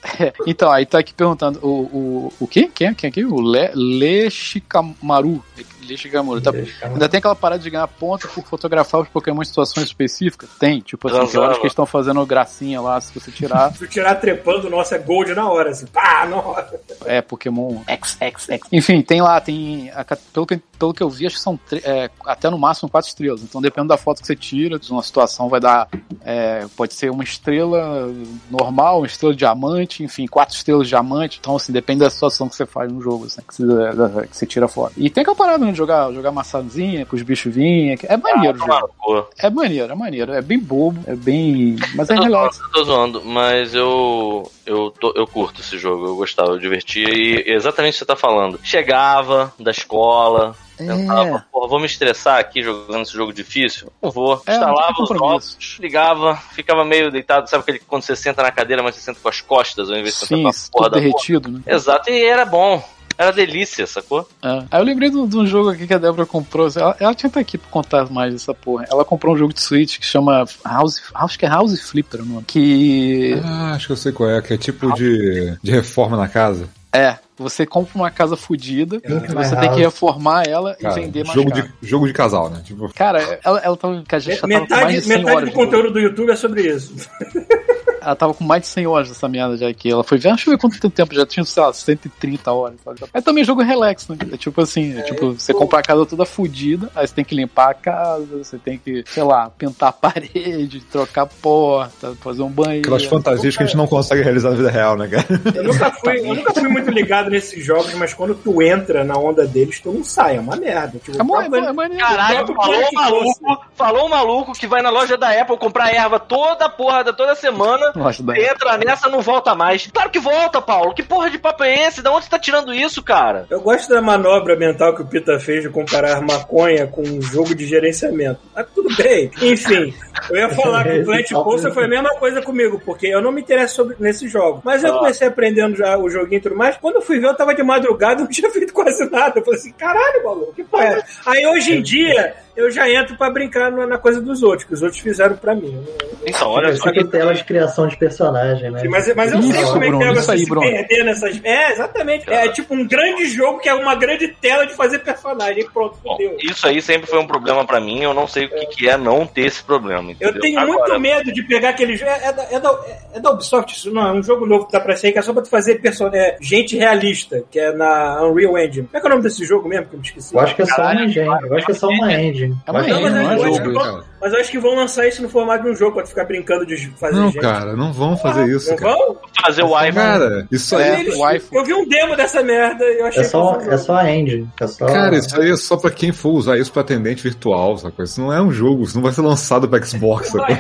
Então, 0.47 0.71
aí 0.71 0.85
tá 0.87 0.99
aqui 0.99 1.13
perguntando, 1.15 1.59
o, 1.63 1.69
o, 1.69 2.33
o 2.41 2.47
quê? 2.47 2.71
Quem, 2.75 2.93
quem 2.95 3.09
aqui? 3.09 3.25
O 3.25 3.41
Le, 3.41 3.71
Le 3.75 4.31
Shikamaru. 4.31 5.43
Le 5.87 5.97
Shikamaru. 5.97 6.41
Tá, 6.41 6.51
ainda 6.83 7.09
tem 7.09 7.19
aquela 7.19 7.35
parada 7.35 7.63
de 7.63 7.69
ganhar 7.71 7.87
ponto 7.89 8.29
por 8.29 8.45
fotografar 8.45 9.01
os 9.01 9.09
Pokémon 9.09 9.43
em 9.43 9.45
situações 9.45 9.87
específicas? 9.87 10.49
Tem, 10.59 10.81
tipo 10.81 11.09
assim, 11.09 11.27
tem 11.27 11.41
horas 11.41 11.57
que 11.57 11.63
eles 11.65 11.73
estão 11.73 11.87
fazendo 11.87 12.25
gracinha 12.25 12.81
lá, 12.81 13.01
se 13.01 13.13
você 13.19 13.31
tirar, 13.31 13.73
Se 13.75 13.79
tu 13.81 13.87
tirar 13.89 14.15
trepando, 14.17 14.69
nossa, 14.71 14.95
é 14.97 14.99
gold 14.99 15.35
na 15.35 15.49
hora, 15.51 15.71
assim. 15.71 15.87
Pá, 15.87 16.27
na 16.27 16.37
hora. 16.37 16.81
é 17.05 17.21
Pokémon 17.21 17.83
XXX. 17.89 18.61
Enfim, 18.73 19.03
tem 19.03 19.21
lá, 19.21 19.41
tem. 19.41 19.91
a 19.95 20.05
pelo, 20.33 20.47
que, 20.47 20.61
pelo 20.79 20.93
que 20.95 21.03
eu 21.03 21.11
vi, 21.11 21.27
acho 21.27 21.37
que 21.37 21.43
são 21.43 21.57
tre- 21.57 21.83
é, 21.85 22.11
até 22.27 22.49
no 22.51 22.59
máximo 22.59 22.89
quatro 22.89 23.09
estrelas. 23.09 23.43
Então, 23.43 23.61
dependendo 23.61 23.89
da 23.89 23.97
foto 23.97 24.21
que 24.21 24.27
você 24.27 24.37
tira, 24.37 24.79
de 24.79 24.91
uma 24.93 25.03
situação 25.03 25.49
vai 25.49 25.61
dar. 25.61 25.89
é, 26.25 26.67
pode 26.77 26.95
ser 26.95 27.11
uma 27.11 27.25
estrela 27.25 28.13
normal, 28.51 28.99
uma 28.99 29.07
estrela 29.07 29.35
diamante, 29.35 30.03
enfim, 30.03 30.27
quatro 30.27 30.55
estrelas 30.55 30.89
diamante. 30.89 31.39
Então, 31.41 31.57
assim, 31.57 31.73
depende 31.73 32.01
da 32.01 32.11
situação 32.11 32.49
que 32.49 32.55
você 32.57 32.67
faz 32.67 32.91
no 32.93 33.01
jogo, 33.01 33.27
assim, 33.27 33.41
que, 33.47 33.55
você, 33.55 34.27
que 34.29 34.37
você 34.37 34.47
tira 34.47 34.67
a 34.67 34.69
foto. 34.69 34.93
E 34.97 35.09
tem 35.11 35.23
aquela 35.23 35.37
parada, 35.37 35.65
né, 35.65 35.72
de 35.73 35.79
jogar, 35.79 36.13
jogar 36.13 36.31
maçãzinha, 36.33 37.05
com 37.07 37.17
os 37.17 37.23
bichos 37.23 37.55
virem. 37.55 37.99
É 38.05 38.17
maneiro 38.17 38.57
o 38.57 38.61
Toma 38.61 38.75
jogo. 38.81 38.95
cu. 38.99 39.27
É 39.39 39.51
maneiro, 39.51 39.93
é 39.93 39.97
maneiro. 39.97 40.33
É 40.33 40.41
bem 40.43 40.59
bobo, 40.59 41.03
é 41.07 41.15
bem. 41.17 41.77
Mas 41.95 42.09
é 42.11 42.13
Eu 42.15 42.17
tô 42.19 42.23
relax. 42.23 42.57
zoando, 42.57 42.69
eu 42.69 42.73
tô 42.73 42.85
zoando, 42.85 43.25
mas 43.25 43.75
eu 43.75 44.51
eu, 44.65 44.91
tô- 44.93 45.13
eu 45.17 45.27
curto 45.27 45.61
esse 45.61 45.77
jogo, 45.77 46.07
eu 46.07 46.17
gostava, 46.17 46.51
eu 46.53 46.59
divertia 46.59 47.09
e 47.09 47.45
exatamente 47.53 47.91
o 47.91 47.95
que 47.95 47.99
você 47.99 48.05
tá 48.05 48.15
falando. 48.17 48.61
Chegava 48.63 49.53
da 49.59 49.71
escola, 49.73 50.55
pensava, 50.79 51.45
porra, 51.51 51.69
vou 51.69 51.81
me 51.81 51.87
estressar 51.87 52.39
aqui 52.39 52.63
jogando 52.63 53.03
esse 53.03 53.13
jogo 53.13 53.33
difícil? 53.33 53.89
Não 54.01 54.11
vou. 54.11 54.41
É, 54.47 54.53
não 54.53 54.69
Instalava 54.71 54.95
tem 54.95 55.03
os 55.03 55.09
jogos, 55.09 55.77
ligava, 55.81 56.37
ficava 56.53 56.85
meio 56.85 57.11
deitado, 57.11 57.49
sabe 57.51 57.63
aquele 57.63 57.81
quando 57.81 58.03
você 58.03 58.15
senta 58.15 58.43
na 58.43 58.53
cadeira, 58.53 58.83
mas 58.83 58.95
você 58.95 59.01
senta 59.01 59.19
com 59.21 59.29
as 59.29 59.41
costas 59.41 59.91
ao 59.91 59.97
invés 59.97 60.15
de 60.21 60.27
sentar 60.27 60.43
com 60.43 60.49
a 60.49 60.53
porra 60.73 60.91
da 60.91 60.97
porra? 60.97 61.01
derretido, 61.01 61.51
né? 61.51 61.61
Exato, 61.67 62.09
e 62.11 62.25
era 62.25 62.45
bom. 62.45 62.83
Era 63.19 63.33
delícia, 63.33 63.87
sacou? 63.87 64.29
É. 64.43 64.49
Aí 64.71 64.81
eu 64.81 64.85
lembrei 64.85 65.11
de 65.11 65.17
um- 65.17 65.27
de 65.27 65.37
um 65.37 65.47
jogo 65.47 65.71
aqui 65.71 65.87
que 65.87 65.95
a 65.95 65.99
Débora 65.99 66.27
comprou. 66.27 66.69
Ela, 66.75 66.97
ela 66.99 67.15
tinha 67.15 67.29
que 67.31 67.39
estar 67.39 67.41
aqui 67.41 67.59
pra 67.59 67.71
contar 67.71 68.11
mais 68.11 68.33
dessa 68.33 68.53
porra. 68.55 68.85
Ela 68.91 69.05
comprou 69.05 69.35
um 69.35 69.39
jogo 69.39 69.53
de 69.53 69.61
Switch 69.61 69.99
que 69.99 70.07
chama 70.07 70.45
House. 70.65 71.03
Acho 71.15 71.39
que 71.39 71.47
é 71.47 71.49
House 71.49 71.81
Flipper 71.81 72.23
o 72.23 72.25
nome. 72.25 72.45
Que. 72.47 73.41
Ah, 73.45 73.73
acho 73.75 73.87
que 73.87 73.93
eu 73.93 73.97
sei 73.97 74.13
qual 74.13 74.31
é, 74.31 74.41
que 74.43 74.55
é 74.55 74.57
tipo 74.59 74.93
de, 74.95 75.57
de 75.63 75.71
reforma 75.71 76.17
na 76.17 76.29
casa. 76.29 76.69
É, 76.95 77.17
você 77.39 77.65
compra 77.65 77.93
uma 77.95 78.11
casa 78.11 78.37
fodida, 78.37 79.01
e 79.03 79.33
você 79.33 79.57
tem 79.57 79.73
que 79.73 79.81
reformar 79.81 80.43
ela 80.47 80.75
Cara, 80.75 81.01
e 81.01 81.05
vender 81.07 81.25
mais 81.25 81.35
jogo, 81.35 81.51
de, 81.51 81.65
jogo 81.81 82.07
de 82.07 82.13
casal, 82.13 82.51
né? 82.51 82.61
Tipo, 82.63 82.93
Cara, 82.95 83.41
ela, 83.43 83.61
ela 83.61 83.77
tava, 83.79 84.03
que 84.07 84.15
a 84.15 84.19
gente 84.19 84.35
já 84.35 84.43
tava 84.43 84.53
com 84.53 84.59
mais 84.59 84.71
Metade, 84.71 84.95
de 85.01 85.01
100 85.07 85.17
metade 85.19 85.37
horas. 85.37 85.49
do 85.49 85.55
conteúdo 85.55 85.91
do 85.91 85.99
YouTube 86.01 86.31
é 86.31 86.37
sobre 86.37 86.63
isso. 86.71 86.95
Ela 88.05 88.17
tava 88.17 88.35
com 88.35 88.45
mais 88.45 88.63
de 88.63 88.69
100 88.69 88.87
horas 88.87 89.09
dessa 89.09 89.29
merda 89.29 89.57
já 89.57 89.69
aqui. 89.69 89.91
Ela 89.91 90.03
foi 90.05 90.19
ver, 90.19 90.31
deixa 90.31 90.49
eu 90.51 90.55
ver 90.55 90.61
quanto 90.61 90.91
tempo, 90.91 91.15
já 91.15 91.25
tinha, 91.27 91.45
sei 91.45 91.63
lá, 91.63 91.73
130 91.73 92.53
horas. 92.53 92.77
sabe? 92.85 93.01
É 93.15 93.21
também 93.21 93.45
jogo 93.45 93.63
relax, 93.63 94.09
né? 94.09 94.17
É 94.33 94.37
tipo 94.37 94.61
assim, 94.61 94.99
é 94.99 95.03
tipo, 95.03 95.33
você 95.33 95.53
compra 95.55 95.79
a 95.79 95.83
casa 95.83 96.05
toda 96.07 96.25
fodida, 96.25 96.91
aí 96.95 97.07
você 97.07 97.15
tem 97.15 97.25
que 97.25 97.35
limpar 97.35 97.71
a 97.71 97.75
casa, 97.75 98.39
você 98.39 98.59
tem 98.59 98.79
que, 98.79 99.05
sei 99.07 99.23
lá, 99.23 99.51
pintar 99.51 99.91
a 99.91 99.93
parede, 99.93 100.81
trocar 100.91 101.23
a 101.23 101.27
porta, 101.27 102.15
fazer 102.21 102.43
um 102.43 102.51
banheiro. 102.51 102.81
aquelas 102.83 103.05
fantasias 103.05 103.57
que 103.57 103.63
a 103.63 103.67
gente 103.67 103.77
não 103.77 103.87
consegue 103.87 104.23
realizar 104.23 104.51
na 104.51 104.57
vida 104.57 104.71
real, 104.71 104.97
né, 104.97 105.09
cara? 105.09 105.27
Eu 105.55 105.65
nunca, 105.65 105.91
fui, 105.93 106.19
eu 106.21 106.35
nunca 106.35 106.53
fui 106.55 106.69
muito 106.69 106.91
ligado 106.91 107.31
nesses 107.31 107.65
jogos, 107.65 107.93
mas 107.95 108.13
quando 108.15 108.35
tu 108.35 108.63
entra 108.63 109.05
na 109.05 109.17
onda 109.17 109.47
deles, 109.47 109.81
tu 109.81 109.93
não 109.93 110.05
sai. 110.05 110.37
É 110.37 110.41
uma 110.41 110.57
merda. 110.57 110.99
Tipo, 110.99 111.19
É, 111.19 111.21
é, 111.21 111.25
próprio- 111.25 111.51
mo- 111.63 111.69
é 111.69 111.73
maneiro. 111.73 112.03
Caralho, 112.05 112.47
falou 112.47 112.65
Planet 112.65 112.93
maluco, 112.93 113.65
falou 113.75 114.07
o 114.07 114.11
maluco 114.11 114.53
que 114.53 114.67
vai 114.67 114.83
na 114.83 114.91
loja 114.91 115.17
da 115.17 115.31
Apple 115.41 115.57
comprar 115.59 115.93
erva 115.95 116.19
toda 116.19 116.69
porra, 116.69 117.05
da- 117.05 117.13
toda 117.13 117.35
semana. 117.35 117.92
Entra 118.39 118.79
nessa, 118.79 119.09
não 119.09 119.21
volta 119.21 119.55
mais. 119.55 119.87
Claro 119.87 120.11
que 120.11 120.19
volta, 120.19 120.61
Paulo. 120.61 120.95
Que 120.95 121.03
porra 121.03 121.31
de 121.31 121.39
papo 121.39 121.65
é 121.65 121.87
esse? 121.87 122.03
Da 122.03 122.13
onde 122.13 122.25
você 122.25 122.31
tá 122.31 122.39
tirando 122.39 122.73
isso, 122.73 123.03
cara? 123.03 123.47
Eu 123.51 123.61
gosto 123.61 123.89
da 123.89 124.01
manobra 124.01 124.57
mental 124.57 124.95
que 124.95 125.03
o 125.03 125.07
Pita 125.07 125.39
fez 125.39 125.63
de 125.63 125.69
comparar 125.69 126.21
maconha 126.21 126.87
com 126.87 127.03
um 127.03 127.21
jogo 127.21 127.55
de 127.55 127.67
gerenciamento. 127.67 128.41
Mas 128.55 128.67
tudo 128.75 128.95
bem. 128.97 129.31
Enfim, 129.41 129.95
eu 130.31 130.37
ia 130.37 130.49
falar 130.51 130.85
que 130.85 130.99
o 130.99 131.05
Plant 131.05 131.31
Coaster 131.33 131.73
foi 131.73 131.85
a 131.85 131.89
mesma 131.89 132.11
coisa 132.19 132.43
comigo, 132.43 132.81
porque 132.85 133.07
eu 133.07 133.21
não 133.21 133.33
me 133.33 133.41
interesso 133.41 133.77
sobre, 133.77 133.97
nesse 133.99 134.29
jogo. 134.29 134.61
Mas 134.65 134.85
eu 134.85 134.93
comecei 134.95 135.29
aprendendo 135.29 135.77
já 135.77 135.97
o 135.97 136.09
joguinho 136.09 136.39
e 136.39 136.43
tudo 136.43 136.57
mais. 136.57 136.77
Quando 136.77 136.97
eu 136.97 137.03
fui 137.03 137.19
ver, 137.19 137.27
eu 137.27 137.35
tava 137.35 137.55
de 137.55 137.63
madrugada, 137.63 138.21
não 138.21 138.29
tinha 138.29 138.51
feito 138.53 138.73
quase 138.73 139.09
nada. 139.11 139.39
Eu 139.39 139.45
falei 139.45 139.59
assim, 139.59 139.73
caralho, 139.73 140.25
maluco, 140.25 140.53
que 140.55 140.65
porra 140.65 140.85
é? 140.85 141.03
Aí 141.27 141.47
hoje 141.47 141.75
em 141.75 141.83
dia, 141.83 142.35
eu 142.57 142.71
já 142.71 142.89
entro 142.91 143.17
pra 143.17 143.31
brincar 143.31 143.71
na 143.71 143.87
na 143.87 143.99
coisa 143.99 144.21
dos 144.21 144.43
outros, 144.43 144.65
que 144.67 144.75
os 144.75 144.83
outros 144.83 145.01
fizeram 145.01 145.37
pra 145.37 145.55
mim. 145.55 145.75
Eu 145.75 145.83
não- 145.83 146.13
Então, 146.27 146.49
olha 146.51 146.69
É 146.69 146.77
só. 146.77 146.91
tipo 146.93 147.09
tela 147.09 147.35
de 147.35 147.43
criação 147.45 147.87
de 147.89 147.97
personagem, 147.97 148.71
né? 148.71 148.83
Mas, 148.89 149.13
mas 149.15 149.33
eu 149.33 149.43
sei 149.43 149.51
Isso, 149.61 149.73
como 149.73 149.85
é 149.85 149.91
que 149.91 150.05
é 150.05 150.15
você 150.15 150.31
aí, 150.31 150.39
se 150.39 150.49
Bruno. 150.49 150.67
perder 150.71 151.05
nessas. 151.05 151.41
É, 151.45 151.73
exatamente. 151.73 152.31
É 152.31 152.49
tipo 152.49 152.75
um 152.75 152.87
grande 152.87 153.27
jogo 153.27 153.59
que 153.59 153.69
é 153.69 153.75
uma 153.75 153.95
grande 153.97 154.29
tela 154.29 154.65
de 154.67 154.75
fazer 154.75 155.01
personagem. 155.01 155.61
E 155.63 155.69
pronto, 155.69 155.99
Bom, 156.03 156.13
fodeu. 156.13 156.37
isso 156.41 156.67
aí 156.67 156.81
sempre 156.81 157.09
foi 157.11 157.19
um 157.19 157.27
problema 157.27 157.65
pra 157.67 157.81
mim. 157.81 158.03
Eu 158.03 158.15
não 158.15 158.27
sei 158.29 158.45
o 158.47 158.49
que, 158.51 158.67
que 158.67 158.89
é 158.89 158.97
não 158.97 159.27
ter 159.27 159.47
esse 159.47 159.63
problema. 159.65 160.03
Eu 160.05 160.11
entendeu? 160.13 160.41
tenho 160.41 160.59
Agora, 160.61 160.79
muito 160.79 161.01
medo 161.01 161.33
de 161.33 161.43
pegar 161.43 161.71
aquele 161.71 161.97
jogo. 161.97 162.11
É, 162.13 162.29
é 162.29 162.33
da, 162.33 162.43
é, 162.45 162.61
da, 162.61 162.81
é 163.15 163.21
da 163.21 163.31
Ubisoft, 163.33 163.77
isso 163.77 163.91
não, 163.93 164.07
é 164.07 164.13
um 164.13 164.23
jogo 164.23 164.47
novo 164.47 164.67
que 164.67 164.73
tá 164.73 164.81
pra 164.81 164.95
sair, 164.97 165.13
que 165.13 165.19
é 165.19 165.23
só 165.23 165.33
pra 165.33 165.43
tu 165.43 165.49
fazer 165.51 165.81
person... 165.81 166.09
é, 166.13 166.37
gente 166.41 166.77
realista, 166.77 167.43
que 167.51 167.59
é 167.59 167.73
na 167.73 168.23
Unreal 168.25 168.57
Engine. 168.59 168.87
Como 168.87 168.97
é 168.97 169.01
que 169.01 169.07
é 169.07 169.09
o 169.09 169.11
nome 169.11 169.23
desse 169.25 169.45
jogo 169.45 169.69
mesmo 169.69 169.87
que 169.89 169.95
eu 169.95 169.99
me 170.01 170.07
esqueci? 170.07 170.35
Eu 170.35 170.41
acho 170.41 170.55
que 170.55 170.63
é 170.63 170.67
só 170.67 170.83
uma 170.83 171.03
engine. 171.05 171.27
Eu 171.27 171.57
acho 171.57 171.67
que 171.67 171.73
é 171.73 171.75
só 171.75 171.89
uma 171.89 172.13
engine. 172.13 172.42
É 172.67 172.71
uma 172.71 172.81
Eu 172.81 172.85
acho 172.85 172.89
Não, 172.95 173.03
mas, 173.03 173.13
engine, 173.13 173.19
eu 173.19 173.23
não 173.23 173.31
é 173.31 173.35
acho 173.35 173.45
jogo, 173.65 173.73
vão, 173.73 174.05
mas 174.21 174.33
eu 174.33 174.41
acho 174.41 174.51
que 174.51 174.59
vão 174.59 174.75
lançar 174.77 175.07
isso 175.09 175.23
no 175.23 175.29
formato 175.29 175.65
de 175.65 175.71
um 175.71 175.75
jogo, 175.75 175.95
pra 175.95 176.03
tu 176.05 176.09
ficar 176.11 176.25
brincando 176.25 176.65
de 176.67 176.91
fazer 176.99 177.17
Não, 177.17 177.31
gente. 177.31 177.41
cara, 177.41 177.77
não 177.77 177.93
vão 177.93 178.17
fazer 178.17 178.47
isso, 178.49 178.71
Não 178.71 178.77
cara. 178.77 178.97
vão? 178.97 179.17
fazer 179.45 179.63
o 179.65 179.69
iPhone. 179.77 179.93
Cara, 179.93 180.49
isso 180.53 180.77
aí. 180.77 180.83
É, 180.85 181.01
Eles- 181.01 181.17
o 181.17 181.31
iPhone. 181.31 181.61
eu 181.61 181.65
vi 181.65 181.75
um 181.75 181.89
demo 181.89 182.15
dessa 182.17 182.43
merda 182.43 182.85
e 182.85 182.99
eu 183.01 183.07
achei 183.07 183.23
É 183.23 183.25
só, 183.25 183.55
que 183.55 183.69
é 183.69 183.77
só 183.77 183.95
a 183.97 184.11
engine. 184.11 184.49
É 184.61 184.67
só... 184.69 184.87
Cara, 184.87 185.17
isso 185.17 185.41
aí 185.41 185.51
é 185.51 185.57
só 185.57 185.77
pra 185.77 185.91
quem 185.91 186.13
for 186.13 186.31
usar 186.31 186.57
isso 186.59 186.73
pra 186.73 186.83
atendente 186.83 187.23
virtual, 187.25 187.77
sacou? 187.79 188.05
Isso 188.05 188.21
não 188.21 188.33
é 188.33 188.41
um 188.41 188.53
jogo, 188.53 188.85
isso 188.85 188.95
não 188.95 189.03
vai 189.03 189.13
ser 189.13 189.23
lançado 189.23 189.69
pra 189.69 189.83
Xbox, 189.83 190.33
Eu 190.33 190.41
sacou? 190.41 190.57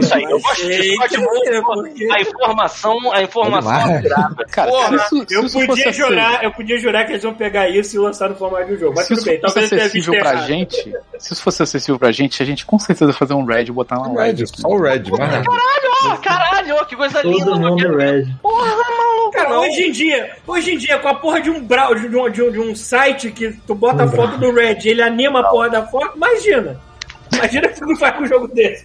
Isso 0.00 0.14
aí, 0.14 0.22
eu 0.22 0.38
é, 0.38 1.60
porque- 1.60 2.08
A 2.10 2.20
informação, 2.22 3.12
a 3.12 3.22
informação 3.22 3.96
apurada. 3.96 4.44
Cara, 4.50 4.70
Porra, 4.70 4.88
se 4.88 4.94
isso, 4.96 5.24
se 5.28 5.34
Eu 5.34 5.42
isso 5.44 5.66
podia, 5.66 5.92
jurar, 5.92 6.44
eu 6.44 6.52
podia 6.52 6.78
jurar 6.78 7.04
que 7.04 7.12
eles 7.12 7.22
vão 7.22 7.34
pegar 7.34 7.68
isso 7.68 7.96
e 7.96 7.98
lançar 7.98 8.28
no 8.30 8.36
formato 8.36 8.66
de 8.66 8.74
um 8.74 8.78
jogo. 8.78 8.94
Mas 8.96 9.06
se 9.06 9.14
tudo 9.14 9.24
bem, 9.24 9.40
fosse 9.40 9.54
talvez 9.54 9.72
acessível 9.72 10.18
pra 10.18 10.30
errado. 10.32 10.46
gente, 10.46 10.94
se 11.18 11.32
isso 11.32 11.42
fosse 11.42 11.62
acessível 11.62 11.98
pra 11.98 12.12
gente, 12.12 12.42
a 12.42 12.46
gente 12.46 12.64
com 12.64 12.78
certeza 12.78 13.10
ia 13.10 13.14
fazer 13.16 13.34
um 13.34 13.44
Red 13.44 13.64
e 13.64 13.72
botar 13.72 13.98
lá 13.98 14.08
um 14.08 14.14
Red. 14.16 14.32
Red, 14.32 14.46
só 14.46 14.68
o 14.68 14.80
Red. 14.80 15.02
Ah, 16.08 16.16
caralho, 16.18 16.76
ó, 16.76 16.84
que 16.84 16.96
coisa 16.96 17.20
linda. 17.22 17.44
Todo 17.44 17.60
mano. 17.60 17.70
mundo 17.70 17.96
red. 17.96 18.26
Cara, 19.32 19.60
hoje 19.60 19.82
em 19.88 19.92
dia, 19.92 20.36
hoje 20.46 20.72
em 20.74 20.78
dia, 20.78 20.98
com 20.98 21.08
a 21.08 21.14
porra 21.14 21.40
de 21.40 21.50
um 21.50 21.60
browser, 21.62 22.08
de 22.08 22.16
um, 22.16 22.30
de 22.30 22.42
um, 22.42 22.50
de 22.52 22.60
um 22.60 22.74
site 22.74 23.30
que 23.30 23.52
tu 23.66 23.74
bota 23.74 24.04
a 24.04 24.08
foto 24.08 24.38
do 24.38 24.52
Red 24.52 24.78
ele 24.84 25.02
anima 25.02 25.40
a 25.40 25.44
porra 25.44 25.68
da 25.68 25.86
foto, 25.86 26.16
imagina. 26.16 26.80
Imagina 27.32 27.68
que 27.68 27.80
tu 27.80 27.86
não 27.86 27.96
faz 27.96 28.16
com 28.16 28.22
um 28.24 28.26
jogo 28.26 28.48
desse. 28.48 28.84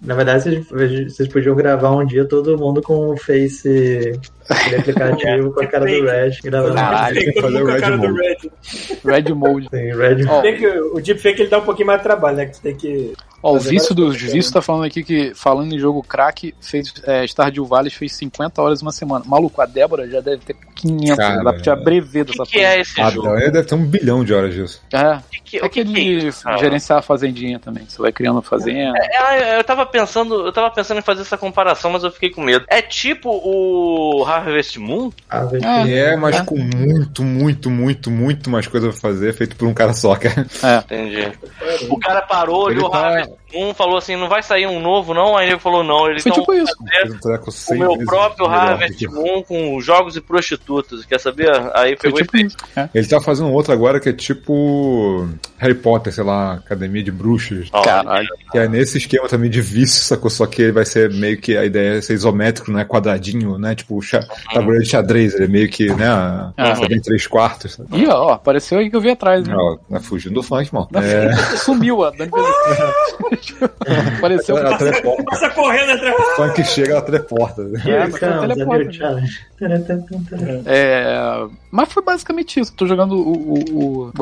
Na 0.00 0.14
verdade, 0.14 0.42
vocês, 0.42 1.12
vocês 1.12 1.28
podiam 1.28 1.56
gravar 1.56 1.90
um 1.90 2.04
dia 2.04 2.24
todo 2.24 2.58
mundo 2.58 2.82
com 2.82 3.10
o 3.10 3.16
Face 3.16 4.18
aquele 4.48 4.76
aplicativo 4.76 5.52
com 5.52 5.60
a 5.62 5.66
cara 5.66 5.84
do 5.86 6.04
Red 6.06 6.30
gravando. 6.44 6.74
Caralho, 6.74 7.40
fazer 7.40 7.62
o 7.62 7.68
a 7.68 7.72
Red 7.72 7.80
cara 7.80 7.96
do 7.98 8.08
Mode. 8.08 8.20
Red. 8.20 8.50
Red 9.04 9.34
Mode. 9.34 9.68
Tem 9.70 9.96
Red 9.96 10.42
Tem 10.42 10.56
que, 10.56 10.66
o 10.66 11.00
deepfake 11.00 11.42
ele 11.42 11.50
dá 11.50 11.58
um 11.58 11.64
pouquinho 11.64 11.86
mais 11.86 11.98
de 12.00 12.04
trabalho, 12.04 12.36
né? 12.36 12.46
Que 12.46 12.52
tu 12.52 12.60
tem 12.62 12.76
que. 12.76 13.12
Ó, 13.42 13.52
o 13.52 13.56
Fazer 13.58 13.70
Vício 13.70 13.94
dos 13.94 14.06
coisas, 14.16 14.32
Vícios 14.32 14.50
tá 14.50 14.62
falando 14.62 14.84
aqui 14.86 15.04
que, 15.04 15.32
falando 15.34 15.72
em 15.72 15.78
jogo 15.78 16.02
crack, 16.02 16.54
fez, 16.60 16.92
é, 17.04 17.22
Stardew 17.26 17.66
Valley 17.66 17.90
fez 17.90 18.12
50 18.16 18.60
horas 18.62 18.80
uma 18.80 18.90
semana. 18.90 19.24
Maluco, 19.28 19.60
a 19.60 19.66
Débora 19.66 20.08
já 20.08 20.20
deve 20.20 20.38
ter 20.38 20.56
500, 20.74 21.16
Cara, 21.16 21.44
dá 21.44 21.52
pra 21.52 21.62
tirar 21.62 21.76
brevê 21.76 22.22
O 22.22 22.24
dessa 22.24 22.42
que, 22.44 22.52
que 22.52 22.58
é 22.60 22.80
esse 22.80 22.98
Ah, 23.00 23.10
jogo? 23.10 23.36
ele 23.36 23.50
deve 23.50 23.68
ter 23.68 23.74
um 23.74 23.84
bilhão 23.84 24.24
de 24.24 24.32
horas 24.34 24.54
disso. 24.54 24.82
É, 24.90 25.16
O 25.16 25.22
que, 25.30 25.40
que, 25.44 25.58
é 25.58 25.64
o 25.64 25.68
que, 25.68 25.84
que 25.84 25.90
é 25.90 25.92
aquele 25.92 26.26
isso, 26.26 26.42
cara? 26.44 26.56
gerenciar 26.56 26.98
a 26.98 27.02
fazendinha 27.02 27.58
também. 27.60 27.84
Você 27.86 28.00
vai 28.00 28.10
criando 28.10 28.38
a 28.38 28.42
fazenda. 28.42 28.98
É, 28.98 29.58
eu 29.58 29.62
tava 29.64 29.84
pensando, 29.84 30.46
eu 30.46 30.52
tava 30.52 30.70
pensando 30.74 30.98
em 30.98 31.02
fazer 31.02 31.20
essa 31.20 31.36
comparação, 31.36 31.90
mas 31.92 32.02
eu 32.02 32.10
fiquei 32.10 32.30
com 32.30 32.40
medo. 32.42 32.64
É 32.68 32.80
tipo 32.80 33.30
o 33.30 34.22
Harvest 34.38 34.78
Moon? 34.78 35.10
Ah, 35.28 35.44
velho. 35.44 35.64
É. 35.64 35.90
É, 36.12 36.16
mas 36.16 36.40
com 36.42 36.56
muito, 36.56 37.22
muito, 37.22 37.70
muito, 37.70 38.10
muito 38.10 38.50
mais 38.50 38.66
coisa 38.66 38.88
pra 38.88 38.96
fazer, 38.96 39.32
feito 39.34 39.56
por 39.56 39.66
um 39.68 39.74
cara 39.74 39.92
só, 39.92 40.14
cara. 40.16 40.46
Entendi. 40.84 41.32
O 41.88 41.98
cara 41.98 42.22
parou, 42.22 42.70
Ele 42.70 42.78
olhou 42.78 42.88
o 42.88 42.92
tá- 42.92 43.08
Harvest 43.08 43.32
Moon, 43.54 43.74
falou 43.74 43.96
assim, 43.96 44.16
não 44.16 44.28
vai 44.28 44.42
sair 44.42 44.66
um 44.66 44.80
novo 44.80 45.14
não? 45.14 45.36
Aí 45.36 45.48
ele 45.48 45.58
falou, 45.58 45.82
não, 45.82 46.08
eles 46.10 46.22
Foi 46.22 46.32
tipo 46.32 46.52
isso. 46.52 46.72
Um 46.80 47.38
o 47.46 47.50
100 47.50 47.78
meu 47.78 47.98
próprio 48.04 48.46
Harvest 48.46 49.06
Moon 49.08 49.42
com 49.42 49.80
jogos 49.80 50.16
e 50.16 50.20
prostitutas, 50.20 51.04
quer 51.04 51.20
saber? 51.20 51.50
Aí 51.74 51.96
Foi 51.96 52.10
pegou 52.10 52.20
tipo 52.20 52.36
e 52.36 52.42
isso. 52.46 52.56
É. 52.76 52.88
Ele 52.94 53.06
tá 53.06 53.20
fazendo 53.20 53.50
outro 53.52 53.72
agora 53.72 54.00
que 54.00 54.08
é 54.08 54.12
tipo 54.12 55.28
Harry 55.58 55.74
Potter, 55.74 56.12
sei 56.12 56.24
lá, 56.24 56.54
Academia 56.54 57.02
de 57.02 57.10
Bruxas. 57.10 57.68
Ó, 57.72 57.82
Caralho. 57.82 58.28
Que 58.50 58.58
é 58.58 58.68
nesse 58.68 58.98
esquema 58.98 59.28
também 59.28 59.50
de 59.50 59.60
vício, 59.60 60.02
sacou? 60.02 60.30
Só 60.30 60.46
que 60.46 60.62
ele 60.62 60.72
vai 60.72 60.84
ser 60.84 61.10
meio 61.12 61.38
que 61.38 61.56
a 61.56 61.64
ideia 61.64 61.98
é 61.98 62.00
ser 62.00 62.14
isométrico, 62.14 62.70
não 62.70 62.80
é 62.80 62.84
quadradinho, 62.84 63.58
né? 63.58 63.74
Tipo, 63.74 64.00
tabuleiro 64.52 64.84
de 64.84 64.90
xadrez, 64.90 65.34
ele 65.34 65.44
é 65.44 65.48
meio 65.48 65.68
que, 65.68 65.92
né? 65.94 66.06
Ah. 66.08 66.52
Sabe, 66.76 66.94
em 66.94 67.00
três 67.00 67.26
quartos. 67.26 67.74
sabe? 67.74 67.88
Ih, 67.96 68.08
ó, 68.08 68.32
apareceu 68.32 68.78
aí 68.78 68.90
que 68.90 68.96
eu 68.96 69.00
vi 69.00 69.10
atrás, 69.10 69.46
né? 69.46 69.54
Ó, 69.56 69.76
tá 69.90 70.00
fugindo 70.00 70.34
do 70.34 70.42
funk, 70.42 70.68
irmão. 70.68 70.88
Na 70.90 71.02
É, 71.02 71.32
Sumiu, 71.56 72.00
ó. 72.00 72.10
Dani 72.10 72.30
Apareceu. 74.18 74.58
ela 74.58 74.76
teleporta. 74.78 75.24
Passa 75.24 75.50
correndo 75.50 75.92
atrás. 75.92 76.16
O 76.16 76.36
funk 76.36 76.64
chega, 76.64 76.92
ela 76.92 77.02
teleporta. 77.02 77.62
É, 77.84 78.06
mas 78.06 78.18
foi. 78.18 78.86
É, 80.66 81.46
mas 81.70 81.90
foi 81.92 82.02
basicamente 82.02 82.60
isso. 82.60 82.74
Tô 82.74 82.86
jogando 82.86 83.16
o, 83.16 84.10
o, 84.10 84.12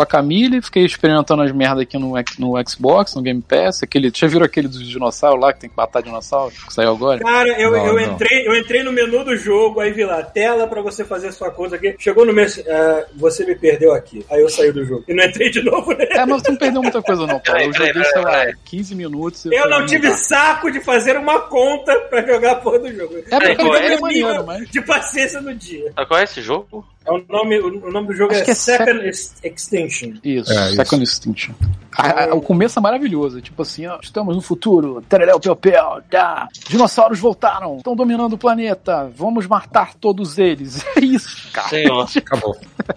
fiquei 0.62 0.84
experimentando 0.84 1.42
as 1.42 1.50
merdas 1.50 1.80
aqui 1.80 1.98
no, 1.98 2.14
no 2.38 2.68
Xbox, 2.68 3.14
no 3.14 3.22
Game 3.22 3.42
Pass. 3.42 3.82
Aquele, 3.82 4.12
já 4.14 4.26
viram 4.26 4.44
aquele 4.44 4.68
dos 4.68 4.88
dinossauros 4.88 5.40
lá 5.40 5.52
que 5.52 5.60
tem 5.60 5.70
que 5.70 5.76
matar 5.76 6.02
dinossauro? 6.02 6.52
Que 6.52 6.72
saiu 6.72 6.90
agora? 6.90 7.18
Cara, 7.20 7.48
eu, 7.60 7.72
Não, 7.72 7.86
eu, 7.86 7.94
não. 7.94 8.14
Entrei, 8.14 8.46
eu 8.46 8.56
entrei 8.56 8.82
no 8.82 8.92
menu 8.92 9.24
do 9.24 9.36
jogo, 9.36 9.80
aí 9.80 9.92
vi 9.94 10.04
lá, 10.04 10.22
tela 10.22 10.66
pra 10.66 10.83
você 10.83 11.04
fazer 11.04 11.33
sua 11.33 11.50
coisa 11.50 11.76
aqui. 11.76 11.94
Chegou 11.98 12.26
no 12.26 12.33
mês, 12.33 12.62
ah, 12.68 13.07
você 13.14 13.44
me 13.46 13.54
perdeu 13.54 13.92
aqui. 13.92 14.24
Aí 14.30 14.40
eu 14.40 14.48
saí 14.48 14.72
do 14.72 14.85
jogo. 14.85 15.04
E 15.09 15.14
não 15.14 15.24
entrei 15.24 15.50
de 15.50 15.62
novo 15.62 15.92
né? 15.92 16.07
É, 16.11 16.26
mas 16.26 16.42
você 16.42 16.50
não 16.50 16.59
perdeu 16.59 16.83
muita 16.83 17.02
coisa, 17.02 17.26
não, 17.26 17.40
cara. 17.40 17.64
Eu 17.64 17.72
joguei, 17.72 18.04
sei 18.04 18.22
lá, 18.22 18.30
peraí. 18.30 18.54
15 18.64 18.94
minutos. 18.94 19.46
Eu 19.46 19.68
não 19.68 19.87
tive 19.87 20.11
dá. 20.11 20.16
saco 20.16 20.70
de 20.70 20.80
fazer 20.80 21.16
uma 21.16 21.40
conta 21.40 21.98
pra 22.00 22.22
jogar 22.26 22.52
a 22.52 22.57
porra 22.57 22.80
do 22.80 22.92
jogo. 22.92 23.18
É 23.30 23.38
porque 23.38 23.57
qual 23.57 23.76
é 23.76 23.94
é? 23.94 24.00
maneiro, 24.00 24.46
mas. 24.46 24.68
De 24.68 24.80
paciência 24.83 25.40
no 25.40 25.54
dia. 25.54 25.92
Ah, 25.96 26.04
Qual 26.04 26.18
é 26.18 26.24
esse 26.24 26.42
jogo? 26.42 26.85
É 27.06 27.12
o, 27.12 27.22
nome, 27.28 27.58
o 27.60 27.90
nome 27.90 28.06
do 28.08 28.14
jogo 28.14 28.32
Acho 28.32 28.44
é, 28.44 28.50
é 28.50 28.54
Second 28.54 29.04
Ex- 29.06 29.34
Extinction. 29.44 30.12
Isso, 30.24 30.52
É, 30.52 30.66
isso. 30.68 30.76
Second 30.76 31.02
Extinction. 31.04 31.54
A- 31.96 32.24
a- 32.24 32.34
o 32.34 32.40
começo 32.40 32.78
é 32.78 32.82
maravilhoso, 32.82 33.40
tipo 33.42 33.60
assim, 33.62 33.86
ó, 33.86 33.98
estamos 34.02 34.34
no 34.34 34.40
futuro, 34.42 35.02
tereréu, 35.08 35.38
pel, 35.38 35.54
pel, 35.54 36.00
tá. 36.10 36.48
Dinossauros 36.68 37.20
voltaram, 37.20 37.76
estão 37.76 37.94
dominando 37.94 38.32
o 38.32 38.38
planeta, 38.38 39.10
vamos 39.14 39.46
matar 39.46 39.94
todos 39.94 40.38
eles. 40.38 40.84
É 40.96 41.00
isso, 41.00 41.48
cara. 41.52 41.68
Senhor. 41.68 42.08
Acabou. 42.16 42.56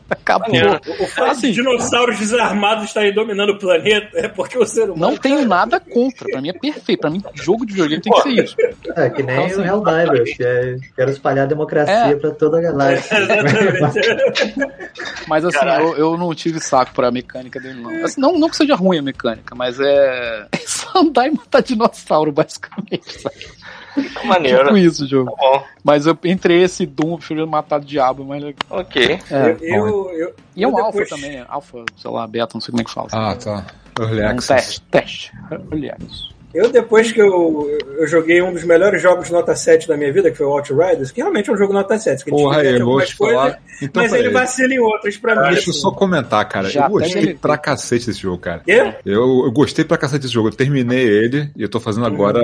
Acabou. 0.09 0.47
Maneiro. 0.47 0.79
O 0.99 1.07
fato 1.07 1.31
Assim, 1.31 1.47
de 1.47 1.53
dinossauros 1.53 2.19
desarmados 2.19 2.85
estarem 2.85 3.13
dominando 3.13 3.51
o 3.51 3.59
planeta 3.59 4.09
é 4.13 4.27
porque 4.27 4.57
o 4.57 4.65
ser 4.65 4.89
humano. 4.89 4.97
Não 5.11 5.17
tenho 5.17 5.45
nada 5.45 5.79
contra, 5.79 6.25
pra 6.29 6.41
mim 6.41 6.49
é 6.49 6.53
perfeito, 6.53 6.99
pra 6.99 7.09
mim 7.09 7.23
jogo 7.35 7.65
de 7.65 7.73
videogame 7.73 8.01
tem 8.01 8.11
que 8.13 8.21
ser 8.21 8.43
isso. 8.43 8.55
É, 8.95 9.09
que 9.09 9.23
nem 9.23 9.35
Então, 9.35 9.43
o 9.45 9.61
assim, 9.61 9.63
Helldivers, 9.69 10.37
que 10.37 10.43
é, 10.43 10.75
quero 10.95 11.11
espalhar 11.11 11.45
a 11.45 11.47
democracia 11.47 11.93
É. 11.93 12.15
pra 12.15 12.31
toda 12.31 12.57
a 12.57 12.61
galáxia. 12.61 13.17
Exatamente. 13.19 14.55
Mas 15.27 15.45
assim, 15.45 15.65
eu, 15.81 15.95
eu 15.97 16.17
não 16.17 16.33
tive 16.33 16.59
saco 16.59 16.91
pra 16.93 17.11
mecânica 17.11 17.59
dele, 17.59 17.79
não. 17.81 18.05
Assim, 18.05 18.19
não. 18.21 18.37
Não 18.37 18.49
que 18.49 18.57
seja 18.57 18.75
ruim 18.75 18.99
a 18.99 19.01
mecânica, 19.01 19.55
mas 19.55 19.79
é. 19.79 20.47
É 20.51 20.57
só 20.67 20.99
andar 20.99 21.27
e 21.27 21.31
matar 21.31 21.61
dinossauro, 21.61 22.31
basicamente. 22.31 23.21
sabe? 23.21 23.35
Maneiro. 24.25 24.63
Tipo 24.65 24.77
isso 24.77 25.07
jogo. 25.07 25.31
Tá 25.35 25.63
Mas 25.83 26.05
eu, 26.05 26.17
entre 26.23 26.61
esse 26.61 26.83
e 26.83 26.85
Doom, 26.85 27.11
eu 27.13 27.17
prefiro 27.17 27.47
matar 27.47 27.79
o 27.79 27.85
diabo, 27.85 28.23
mas 28.25 28.43
ok. 28.69 29.19
É. 29.31 29.57
eu, 29.61 29.87
eu, 29.87 30.11
eu- 30.11 30.33
E 30.55 30.63
é 30.63 30.67
um 30.67 30.73
depois- 30.73 31.09
também, 31.09 31.43
alfa, 31.47 31.83
sei 31.95 32.11
lá, 32.11 32.25
beta, 32.27 32.51
não 32.53 32.61
sei 32.61 32.71
como 32.71 32.81
é 32.81 32.83
que 32.85 32.91
fala. 32.91 33.07
Ah, 33.11 33.35
tá. 33.35 33.65
Early 33.99 34.21
É 34.21 34.25
um 34.27 34.29
Access. 34.31 34.47
teste, 34.65 34.81
teste. 34.91 35.31
Aliás. 35.71 36.36
Eu, 36.57 36.69
depois 36.69 37.11
que 37.11 37.21
eu, 37.21 37.69
eu 37.99 38.07
joguei 38.07 38.41
um 38.41 38.51
dos 38.51 38.63
melhores 38.63 39.01
jogos 39.01 39.29
nota 39.29 39.55
7 39.55 39.87
da 39.87 39.95
minha 39.95 40.11
vida, 40.11 40.31
que 40.31 40.37
foi 40.37 40.45
o 40.47 40.49
Outriders, 40.49 41.11
que 41.11 41.21
realmente 41.21 41.49
é 41.49 41.53
um 41.53 41.57
jogo 41.57 41.73
nota 41.73 41.97
7, 41.97 42.23
que 42.23 42.29
ele 42.31 42.37
Porra, 42.37 42.63
eu 42.63 42.79
vou 42.79 42.87
algumas 42.93 43.09
te 43.09 43.15
falar. 43.15 43.41
coisas, 43.51 43.59
Então, 43.81 44.03
mas 44.03 44.13
ele 44.13 44.29
vacila 44.29 44.73
em 44.73 44.79
outras 44.79 45.17
pra 45.17 45.35
mim. 45.35 45.41
Deixa 45.53 45.69
eu 45.69 45.71
assim. 45.71 45.79
só 45.81 45.91
comentar, 45.91 46.47
cara. 46.49 46.69
Já 46.69 46.85
eu 46.85 46.89
gostei 46.89 47.25
tem- 47.27 47.35
pra 47.37 47.57
cacete 47.57 48.07
desse 48.07 48.19
jogo, 48.21 48.39
cara. 48.39 48.61
Quê? 48.65 48.93
Eu, 49.05 49.43
eu 49.45 49.51
gostei 49.51 49.85
pra 49.85 49.97
cacete 49.97 50.21
desse 50.23 50.33
jogo. 50.33 50.49
Eu 50.49 50.53
terminei 50.53 51.03
ele 51.07 51.49
e 51.55 51.61
eu 51.61 51.69
tô 51.69 51.79
fazendo 51.79 52.05
agora 52.05 52.39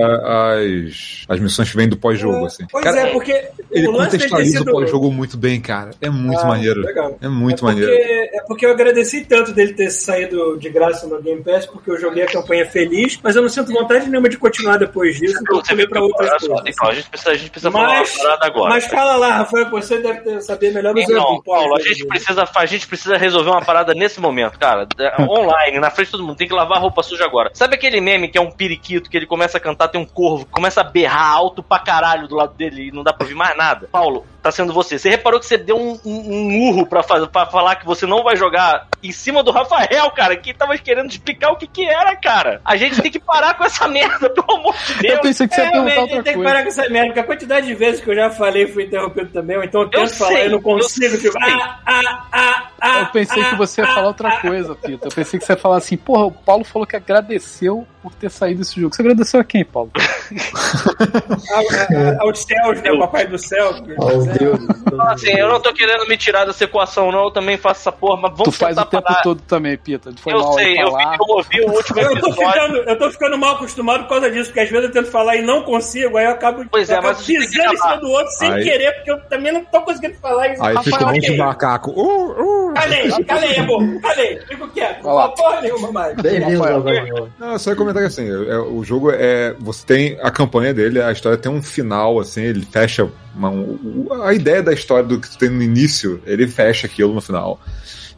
as, 0.58 1.26
as 1.28 1.40
missões 1.40 1.70
que 1.72 1.78
vêm 1.78 1.88
do 1.88 1.98
pós-jogo, 1.98 2.46
assim. 2.46 2.66
Pois 2.72 2.84
Cara, 2.84 3.02
é, 3.02 3.12
porque 3.12 3.48
ele 3.72 3.88
contextualiza 3.88 4.60
sido... 4.60 4.70
o 4.70 4.72
pós-jogo 4.74 5.12
muito 5.12 5.38
bem, 5.38 5.60
cara. 5.60 5.92
É 6.02 6.10
muito 6.10 6.40
Ah, 6.42 6.46
maneiro. 6.48 6.82
legal. 6.82 7.18
É 7.22 7.28
muito 7.28 7.66
é 7.66 7.72
porque, 7.72 7.82
maneiro. 7.82 7.92
É 8.34 8.42
porque 8.48 8.66
eu 8.66 8.72
agradeci 8.72 9.26
tanto 9.26 9.52
dele 9.54 9.74
ter 9.74 9.90
saído 9.90 10.58
de 10.58 10.70
graça 10.70 11.08
no 11.08 11.22
Game 11.22 11.42
Pass, 11.42 11.66
porque 11.66 11.90
eu 11.92 12.00
joguei 12.00 12.24
a 12.24 12.28
campanha 12.28 12.66
feliz, 12.66 13.20
mas 13.24 13.36
eu 13.36 13.42
não 13.42 13.50
sinto 13.50 13.72
vontade 13.72 14.03
nenhuma 14.10 14.30
de 14.30 14.38
continuar 14.38 14.78
depois 14.78 15.16
disso, 15.18 15.40
então 15.42 15.58
eu 15.58 15.64
Você 15.64 15.74
olha 15.74 16.40
só, 16.40 16.48
coisas. 16.48 16.64
então, 16.68 16.90
a 16.90 16.94
gente 16.94 17.10
precisa, 17.10 17.32
a 17.32 17.36
gente 17.36 17.50
precisa 17.52 17.70
Mas- 17.72 17.84
falar 17.84 18.00
uma 18.00 18.18
parada 18.24 18.46
agora. 18.46 18.70
Mas 18.70 18.86
fala 18.88 19.16
lá, 19.16 19.36
Rafael, 19.38 19.70
você 19.70 19.98
deve 20.00 20.42
saber 20.42 20.72
melhor 20.74 20.94
do 20.94 21.02
que 21.02 21.12
Não. 21.12 21.42
Paulo, 21.42 21.76
a 21.76 21.80
gente, 21.82 22.06
precisa, 22.06 22.48
a 22.56 22.66
gente 22.66 22.88
precisa 22.88 23.18
resolver 23.18 23.50
uma 23.50 23.62
parada 23.62 23.94
nesse 23.94 24.20
momento, 24.20 24.58
cara. 24.60 24.88
É, 25.00 25.22
Online, 25.22 25.80
na 25.80 25.90
frente 25.90 26.08
de 26.08 26.12
todo 26.14 26.24
mundo. 26.24 26.38
Tem 26.38 26.48
que 26.48 26.54
lavar 26.54 26.78
a 26.78 26.82
roupa 26.82 27.04
suja 27.04 27.26
agora. 27.26 27.52
Sabe 27.54 27.76
aquele 27.76 28.00
meme 28.02 28.28
que 28.28 28.38
é 28.38 28.42
um 28.42 28.52
periquito 28.52 29.10
que 29.10 29.18
ele 29.18 29.26
começa 29.28 29.58
a 29.58 29.62
cantar, 29.62 29.88
tem 29.88 30.00
um 30.02 30.06
corvo, 30.06 30.46
começa 30.46 30.82
a 30.82 30.84
berrar 30.84 31.32
alto 31.34 31.62
pra 31.64 31.80
caralho 31.80 32.28
do 32.28 32.36
lado 32.36 32.54
dele 32.56 32.88
e 32.88 32.92
não 32.92 33.04
dá 33.04 33.14
pra 33.14 33.24
ouvir 33.26 33.36
mais 33.36 33.56
nada? 33.58 33.88
Paulo, 33.92 34.26
tá 34.44 34.52
sendo 34.52 34.74
você. 34.74 35.00
Você 35.00 35.10
reparou 35.10 35.40
que 35.40 35.46
você 35.46 35.58
deu 35.58 35.78
um, 35.78 35.98
um, 36.06 36.34
um 36.34 36.70
urro 36.70 36.86
pra, 36.86 37.02
fazer, 37.02 37.28
pra 37.28 37.46
falar 37.46 37.78
que 37.78 37.86
você 37.86 38.06
não 38.06 38.24
vai 38.24 38.36
jogar 38.36 38.88
em 39.02 39.12
cima 39.12 39.42
do 39.42 39.52
Rafael, 39.52 40.12
cara, 40.12 40.36
que 40.36 40.54
tava 40.54 40.78
querendo 40.78 41.10
explicar 41.10 41.52
o 41.52 41.56
que 41.56 41.66
que 41.66 41.86
era, 41.86 42.14
cara. 42.18 42.60
A 42.66 42.76
gente 42.76 43.02
tem 43.02 43.10
que 43.10 43.20
parar 43.20 43.58
com 43.58 43.64
essa 43.64 43.88
merda, 43.88 44.30
pelo 44.30 44.60
amor 44.60 44.76
de 44.86 44.94
Deus. 44.96 45.14
Eu 45.16 45.22
pensei 45.22 45.48
que 45.48 45.56
você 45.56 45.62
ia 45.62 45.68
É, 45.68 45.72
perguntar 45.72 45.92
realmente, 45.92 46.16
outra 46.16 46.24
tem 46.24 46.34
que 46.34 46.40
coisa. 46.40 46.52
parar 46.52 46.64
com 46.64 46.70
essa 46.70 46.90
merda, 46.90 47.08
porque 47.08 47.20
a 47.20 47.24
quantidade 47.24 47.68
de 47.68 47.74
vezes 47.74 48.02
que 48.02 48.10
eu 48.10 48.16
já 48.16 48.30
falei 48.30 48.68
fui 48.68 48.84
interrompido 48.84 49.30
também, 49.32 49.58
então 49.64 49.82
eu 49.84 49.90
tento 49.90 50.14
falar 50.14 50.32
sei, 50.34 50.46
e 50.46 50.50
não 50.50 50.62
consigo. 50.62 51.16
eu 51.16 51.22
Tipo, 51.22 51.38
ah, 51.42 51.80
ah, 51.86 52.26
ah, 52.34 52.68
ah, 52.82 53.00
Eu 53.00 53.06
pensei 53.08 53.44
que 53.46 53.56
você 53.56 53.82
ia 53.82 53.88
ah, 53.88 53.94
falar 53.94 54.08
outra 54.08 54.28
ah, 54.28 54.42
coisa, 54.42 54.76
Pita. 54.76 55.08
Eu 55.08 55.12
pensei 55.12 55.40
que 55.40 55.46
você 55.46 55.54
ia 55.54 55.58
falar 55.58 55.78
assim, 55.78 55.96
porra, 55.96 56.26
o 56.26 56.32
Paulo 56.32 56.66
falou 56.66 56.86
que 56.86 56.98
agradeceu 56.98 57.88
por 58.02 58.14
ter 58.14 58.30
saído 58.30 58.60
desse 58.60 58.80
jogo. 58.80 58.94
Você 58.94 59.02
agradeceu 59.02 59.40
a 59.40 59.44
quem, 59.46 59.64
Paulo? 59.64 59.90
Aos 62.20 62.40
céus, 62.40 62.82
né? 62.82 62.92
O 62.92 63.00
papai 63.00 63.26
do 63.26 63.38
céu. 63.38 63.76
Aos 63.98 64.26
deuses. 64.38 64.68
Então, 64.86 65.02
assim, 65.10 65.32
eu 65.32 65.48
não 65.50 65.60
tô 65.60 65.74
querendo 65.74 66.08
me 66.08 66.18
tirar 66.18 66.46
dessa 66.46 66.64
equação, 66.64 67.12
não. 67.12 67.24
Eu 67.26 67.32
também 67.32 67.58
faço 67.58 67.82
essa 67.82 67.92
porra, 67.92 68.22
mas 68.22 68.32
vamos 68.32 68.46
tu 68.46 68.52
faz 68.52 68.78
o 68.78 68.86
tempo 68.86 69.04
parar. 69.04 69.22
todo 69.22 69.42
também, 69.42 69.78
Pita. 69.78 70.12
Foi 70.22 70.34
Eu 70.34 70.40
mal 70.40 70.54
sei, 70.54 70.74
eu, 70.82 70.96
vi, 70.96 71.04
eu 71.04 71.36
ouvi 71.36 71.62
o 71.62 71.72
último 71.72 72.00
Eu 72.00 72.10
tô, 72.20 72.28
episódio. 72.30 72.52
ficando, 72.52 72.78
eu 72.78 72.98
tô 73.00 73.12
ficando 73.12 73.38
mal 73.38 73.56
acostumado 73.56 74.04
por 74.04 74.10
causa 74.10 74.30
disso, 74.32 74.46
porque 74.46 74.60
às 74.62 74.70
vezes 74.70 74.86
eu 74.86 74.92
tento 74.92 75.10
falar 75.12 75.36
e 75.38 75.42
não 75.42 75.64
consigo, 75.64 76.18
aí 76.18 76.26
eu 76.26 76.32
acabo, 76.32 76.64
Pois 76.72 76.90
é, 76.90 76.94
eu 76.96 77.00
acabo 77.00 77.14
mas 77.16 77.26
pisando 77.26 77.74
em 77.74 77.78
cima 77.78 77.98
do 77.98 78.10
outro 78.10 78.32
sem 78.34 78.52
Aí- 78.52 78.64
querer, 78.64 78.92
porque 78.94 79.12
eu 79.12 79.20
também 79.30 79.52
não 79.54 79.64
tô 79.66 79.82
conseguindo 79.82 80.16
falar 80.20 80.50
isso. 80.54 80.64
Aí 80.64 80.78
fica 80.84 81.04
um 81.04 81.08
monte 81.08 81.32
de 81.32 81.38
macaco. 81.38 81.92
Uh, 81.92 82.70
uh, 82.70 82.74
Calei, 82.74 83.10
calei, 83.26 83.58
amor. 83.58 84.02
Calei. 84.02 84.40
Fico 84.48 84.68
quieto. 84.70 85.04
Não 85.04 85.30
porra 85.32 85.62
nenhuma 85.62 85.92
mais. 85.92 86.16
Godmode. 86.16 87.32
Não, 87.40 87.58
só 87.60 87.70
ia 87.72 87.76
comentar 87.76 88.02
que 88.02 88.08
assim, 88.08 88.28
é- 88.30 88.58
o 88.58 88.84
jogo 88.84 89.12
é. 89.12 89.54
Você 89.60 89.86
tem 89.86 90.18
a 90.22 90.32
campanha 90.32 90.74
dele, 90.74 91.02
a 91.02 91.12
história 91.12 91.38
tem 91.38 91.52
um 91.52 91.62
final, 91.62 92.20
assim, 92.20 92.42
ele 92.44 92.66
fecha. 92.66 93.08
Uma- 93.36 93.50
um- 93.50 94.08
a 94.24 94.34
ideia 94.34 94.62
da 94.62 94.74
história 94.74 95.08
do 95.08 95.20
que 95.20 95.30
tu 95.30 95.38
tem 95.38 95.50
no 95.50 95.62
início, 95.62 96.22
ele 96.26 96.48
fecha 96.48 96.88
aquilo 96.88 97.14
no 97.14 97.22
final. 97.22 97.60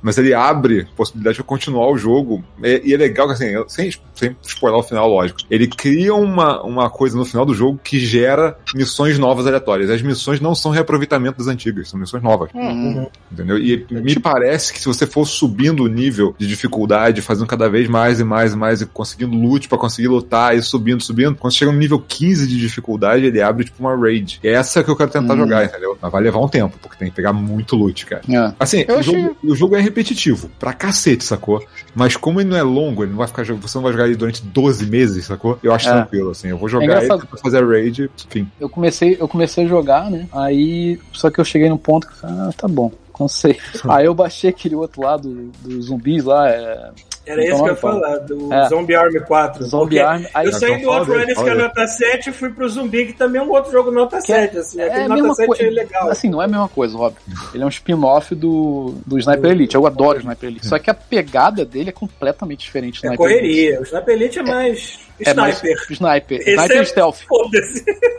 Mas 0.06 0.20
ele 0.20 0.36
abre 0.36 0.86
possibilidade 0.96 1.38
de 1.38 1.44
continuar 1.44 1.90
o 1.90 1.98
jogo. 1.98 2.44
E, 2.64 2.84
e 2.86 2.94
é 2.94 2.98
legal 2.98 3.26
que, 3.26 3.34
assim, 3.34 3.48
sem, 3.68 3.90
sem 4.14 4.36
spoiler 4.46 4.80
o 4.80 4.84
final, 4.84 5.10
lógico. 5.10 5.40
Ele 5.50 5.66
cria 5.66 6.14
uma, 6.14 6.62
uma 6.62 6.90
coisa 6.92 7.18
no 7.18 7.26
final 7.26 7.44
do 7.44 7.56
jogo 7.56 7.80
que 7.84 7.98
gera 7.98 8.56
missões 8.76 9.18
novas 9.18 9.48
aleatórias. 9.48 9.90
As 9.90 10.04
missões 10.04 10.40
não 10.40 10.54
são 10.54 10.70
reaproveitamento 10.72 11.40
das 11.40 11.48
antigas, 11.48 11.90
são 11.90 12.00
missões 12.00 12.22
novas. 12.22 12.50
Hum. 12.54 13.08
Entendeu? 13.32 13.58
E 13.58 13.84
me 13.90 14.20
parece 14.20 14.72
que 14.72 14.80
se 14.80 14.86
você 14.86 15.08
for 15.08 15.26
subindo 15.26 15.84
o 15.84 15.88
nível 15.88 16.36
de 16.38 16.46
dificuldade, 16.48 17.22
fazendo 17.24 17.48
cada 17.48 17.68
vez 17.68 17.88
mais 17.90 18.20
e 18.20 18.24
mais 18.24 18.54
e 18.54 18.56
mais, 18.56 18.82
e 18.82 18.86
conseguindo 18.86 19.36
loot 19.36 19.68
pra 19.68 19.78
conseguir 19.78 20.08
lutar, 20.10 20.56
e 20.56 20.62
subindo, 20.62 21.02
subindo, 21.02 21.34
quando 21.36 21.54
chega 21.54 21.72
no 21.72 21.80
nível 21.80 22.00
15 22.00 22.48
de 22.48 22.60
dificuldade, 22.60 23.26
ele 23.26 23.42
abre 23.42 23.66
tipo 23.66 23.82
uma 23.82 23.96
raid. 23.96 24.40
E 24.44 24.48
é 24.48 24.52
essa 24.54 24.84
que 24.84 24.90
eu 24.92 24.96
quero 24.96 25.10
tentar 25.10 25.34
Hum. 25.34 25.38
jogar, 25.38 25.66
entendeu? 25.66 25.98
Mas 26.00 26.12
vai 26.12 26.22
levar 26.22 26.40
um 26.40 26.48
tempo, 26.48 26.78
porque 26.80 26.96
tem 26.98 27.10
que 27.10 27.16
pegar 27.16 27.34
muito 27.34 27.76
loot, 27.76 28.06
cara. 28.06 28.22
É. 28.30 28.54
Assim, 28.60 28.86
o, 28.88 28.92
achei- 29.00 29.22
jogo, 29.22 29.38
o 29.44 29.56
jogo 29.56 29.76
é 29.76 29.82
repetitivo, 29.96 30.50
pra 30.60 30.74
cacete, 30.74 31.24
sacou? 31.24 31.64
Mas 31.96 32.18
como 32.18 32.42
ele 32.42 32.50
não 32.50 32.58
é 32.58 32.64
longo, 32.64 33.04
ele 33.04 33.12
não 33.12 33.18
vai 33.18 33.28
ficar 33.28 33.46
você 33.46 33.78
não 33.78 33.84
vai 33.84 33.94
jogar 33.94 34.06
ele 34.06 34.18
durante 34.18 34.44
12 34.44 34.86
meses, 34.88 35.26
sacou? 35.26 35.58
Eu 35.64 35.74
acho 35.74 35.88
É. 35.88 35.94
tranquilo, 35.94 36.32
assim. 36.32 36.50
Eu 36.50 36.58
vou 36.58 36.68
jogar 36.68 37.02
É 37.02 37.06
ele 37.06 37.08
pra 37.08 37.38
fazer 37.38 37.64
a 37.64 37.66
raid, 37.66 38.10
enfim. 38.28 38.50
Eu 38.60 38.68
comecei, 38.68 39.16
eu 39.18 39.28
comecei 39.28 39.64
a 39.64 39.68
jogar, 39.68 40.12
né? 40.12 40.28
Aí, 40.34 41.00
só 41.14 41.30
que 41.30 41.40
eu 41.40 41.46
cheguei 41.46 41.70
num 41.70 41.78
ponto 41.78 42.08
que 42.08 42.14
eu 42.14 42.18
falei, 42.18 42.36
ah, 42.40 42.50
tá 42.58 42.68
bom, 42.68 42.92
cansei. 43.18 43.58
Aí 43.90 44.06
eu 44.06 44.14
baixei 44.14 44.50
aquele 44.50 44.76
outro 44.76 45.02
lado 45.02 45.52
dos 45.62 45.86
zumbis 45.86 46.24
lá, 46.24 46.50
é, 46.50 46.90
Era 47.26 47.44
isso 47.44 47.56
que 47.56 47.62
eu 47.62 47.68
ia 47.68 47.76
falar, 47.76 48.18
do 48.20 48.54
É. 48.54 48.68
Zombie 48.70 48.96
Army 48.96 49.20
4. 49.22 49.66
Zombie 49.66 50.00
Army. 50.00 50.28
Aí, 50.34 50.46
Eu 50.48 50.52
saí 50.54 50.74
então 50.74 51.04
do 51.04 51.14
dele, 51.18 51.34
que 51.36 51.42
é 51.50 51.56
nota 51.56 51.88
7, 51.88 52.30
e 52.30 52.34
fui 52.34 52.50
pro 52.52 52.68
Zumbi, 52.70 53.08
que 53.08 53.14
também 53.14 53.42
é 53.42 53.44
um 53.44 53.50
outro 53.50 53.72
jogo 53.72 53.90
nota 53.92 54.20
Que 54.22 54.32
é- 54.32 54.42
7. 54.48 54.58
Assim, 54.60 54.80
é 54.82 54.86
aquele 54.86 55.04
a 55.04 55.08
nota 55.08 55.22
mesma 55.22 55.36
7 55.36 55.48
coisa. 55.48 55.64
é 55.64 55.70
legal. 55.70 56.10
Assim, 56.10 56.30
não 56.30 56.42
é 56.42 56.46
a 56.46 56.48
mesma 56.48 56.68
coisa, 56.70 56.96
Rob. 56.98 57.16
Ele 57.54 57.64
é 57.64 57.66
um 57.66 57.70
spin-off 57.70 58.36
do, 58.36 58.94
do 59.06 59.18
Sniper 59.18 59.52
Elite. 59.52 59.76
Eu 59.76 59.88
adoro 59.88 60.18
o 60.18 60.22
Sniper 60.22 60.50
Elite. 60.50 60.68
Só 60.68 60.78
que 60.78 60.90
a 60.90 60.94
pegada 60.94 61.66
dele 61.66 61.90
é 61.90 61.94
completamente 61.94 62.60
diferente 62.60 63.02
do 63.02 63.08
é 63.08 63.14
Sniper 63.14 63.28
Elite. 63.32 63.44
correria. 63.48 63.80
O 63.80 63.84
Sniper 63.84 64.14
Elite 64.14 64.40
é 64.40 64.44
mais 64.44 65.00
É 65.20 65.34
mais 65.34 65.58
sniper. 65.58 65.86
Sniper. 65.92 66.40
Esse 66.42 66.52
Sniper 66.52 66.78
é- 66.78 66.86
Stealth. 66.86 67.18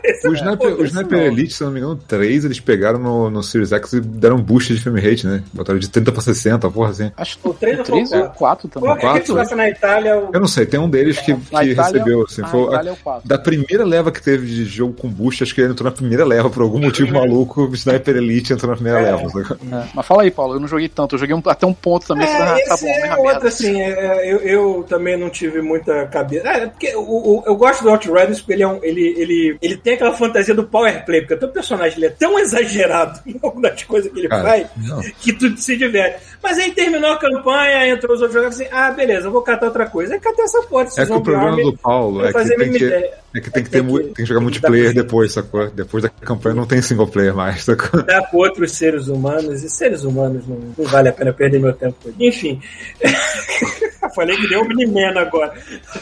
O 0.07 0.31
é 0.33 0.35
Sniper, 0.35 0.67
o 0.67 0.71
foda-se, 0.77 0.83
Sniper. 0.93 1.19
Elite, 1.19 1.53
se 1.53 1.63
não 1.63 1.71
me 1.71 1.79
engano, 1.79 1.99
3, 2.07 2.45
eles 2.45 2.59
pegaram 2.61 2.97
no, 2.97 3.29
no 3.29 3.43
Series 3.43 3.71
X 3.73 3.93
e 3.93 3.99
deram 3.99 4.37
um 4.37 4.41
boost 4.41 4.73
de 4.73 4.79
frame 4.79 5.01
rate, 5.01 5.27
né? 5.27 5.43
Botaram 5.53 5.77
de 5.79 5.89
30 5.89 6.11
pra 6.13 6.21
60, 6.21 6.69
porra 6.71 6.91
assim. 6.91 7.11
Acho 7.17 7.37
que 7.37 7.47
O 7.47 7.53
três 7.53 7.75
o 7.75 7.79
ou 7.79 7.85
3 7.85 8.09
foi 8.09 8.17
o 8.19 8.21
ou 8.23 8.27
o 8.27 8.33
4 8.33 8.67
também. 8.69 8.97
Qual 8.97 9.15
é 9.17 9.19
que 9.19 9.55
na 9.55 9.69
Itália? 9.69 10.17
o- 10.17 10.29
Eu 10.33 10.39
não 10.39 10.47
sei, 10.47 10.65
tem 10.65 10.79
um 10.79 10.89
deles 10.89 11.17
que, 11.19 11.35
que 11.35 11.41
Itália- 11.41 11.75
recebeu, 11.75 12.21
assim, 12.23 12.41
na 12.41 12.47
foi, 12.47 12.63
Itália 12.67 12.89
é 12.89 12.93
o 12.93 12.95
4. 12.97 13.27
da 13.27 13.37
primeira 13.37 13.83
leva 13.85 14.11
que 14.11 14.21
teve 14.21 14.47
de 14.47 14.63
jogo 14.65 14.93
com 14.93 15.09
boost, 15.09 15.43
acho 15.43 15.53
que 15.53 15.59
ele 15.61 15.71
entrou 15.71 15.89
na 15.89 15.95
primeira 15.95 16.23
leva, 16.25 16.49
por 16.49 16.61
algum 16.61 16.79
motivo 16.79 17.13
maluco, 17.13 17.63
o 17.65 17.73
Sniper 17.75 18.15
Elite 18.15 18.53
entrou 18.53 18.69
na 18.71 18.75
primeira 18.77 18.99
É. 19.01 19.11
leva. 19.15 19.27
É. 19.51 19.87
Mas 19.93 20.05
fala 20.05 20.23
aí, 20.23 20.31
Paulo, 20.31 20.55
eu 20.55 20.59
não 20.61 20.67
joguei 20.67 20.87
tanto. 20.87 21.15
Eu 21.15 21.19
joguei 21.19 21.35
um- 21.35 21.41
até 21.45 21.65
um 21.67 21.73
ponto 21.73 22.07
também. 22.07 22.25
É, 22.27 22.37
tá 22.65 22.75
esse 22.75 22.85
bom, 22.85 22.91
é 23.05 23.15
outro, 23.17 23.47
assim, 23.47 23.81
é, 23.81 24.31
eu, 24.31 24.37
eu 24.39 24.85
também 24.87 25.17
não 25.17 25.29
tive 25.29 25.61
muita 25.61 26.05
cabeça. 26.07 26.47
É, 26.47 26.65
porque 26.67 26.86
o, 26.95 27.01
o- 27.39 27.43
eu 27.45 27.55
gosto 27.55 27.83
do 27.83 27.89
Outriders 27.89 28.39
porque 28.39 28.53
ele, 28.53 28.63
é 28.63 28.67
um, 28.67 28.79
ele, 28.83 29.13
ele, 29.17 29.57
ele 29.61 29.77
tem 29.77 29.93
aquela 29.95 30.13
fantasia 30.13 30.53
do 30.53 30.63
power 30.63 31.05
play, 31.05 31.21
porque 31.21 31.33
o 31.33 31.39
teu 31.39 31.49
personagem 31.49 31.97
ele 31.97 32.05
é 32.07 32.09
tão 32.09 32.37
exagerado 32.39 33.19
em 33.27 33.37
algumas 33.41 33.83
coisas 33.83 34.11
que 34.11 34.19
ele 34.19 34.27
Cara, 34.27 34.43
faz 34.43 34.67
não. 34.77 35.01
que 35.01 35.33
tu 35.33 35.55
se 35.57 35.75
diverte. 35.77 36.19
Mas 36.41 36.57
aí 36.57 36.71
terminou 36.71 37.11
a 37.11 37.17
campanha, 37.17 37.87
entrou 37.89 38.15
os 38.15 38.21
outros 38.21 38.33
jogadores 38.33 38.61
assim, 38.61 38.69
ah, 38.73 38.91
beleza, 38.91 39.27
eu 39.27 39.31
vou 39.31 39.41
catar 39.41 39.65
outra 39.67 39.85
coisa. 39.89 40.13
Aí 40.13 40.19
catei 40.19 40.45
essa 40.45 40.61
porra 40.63 40.83
É 40.97 41.05
que 41.05 41.11
o 41.11 41.21
problema 41.21 41.49
Army 41.51 41.63
do 41.63 41.77
Paulo 41.77 42.23
é 42.23 42.27
que 42.27 42.33
fazer 42.33 42.55
tem 42.57 42.71
que, 42.71 42.85
é 42.85 43.39
que 43.41 43.49
tem 43.51 43.63
que 43.63 43.69
ter 43.69 43.81
mu- 43.83 43.97
que- 43.97 44.03
tem 44.05 44.13
que 44.13 44.25
jogar 44.25 44.27
que 44.27 44.33
dar 44.35 44.41
multiplayer 44.41 44.93
depois, 44.93 45.31
sacou? 45.33 45.69
Depois 45.69 46.03
da 46.03 46.09
campanha 46.09 46.55
não 46.55 46.65
tem 46.65 46.81
single 46.81 47.07
player 47.07 47.35
mais, 47.35 47.63
sacou? 47.63 48.01
Dá 48.03 48.21
com 48.27 48.37
outros 48.37 48.71
seres 48.73 49.07
humanos, 49.07 49.63
e 49.63 49.69
seres 49.69 50.03
humanos 50.03 50.47
não, 50.47 50.57
não 50.77 50.85
vale 50.85 51.09
a 51.09 51.13
pena 51.13 51.33
perder 51.33 51.59
meu 51.59 51.73
tempo. 51.73 51.95
Enfim. 52.19 52.61
Falei 54.15 54.35
que 54.37 54.47
deu 54.47 54.61
Omni-Man 54.61 55.19
agora. 55.19 55.53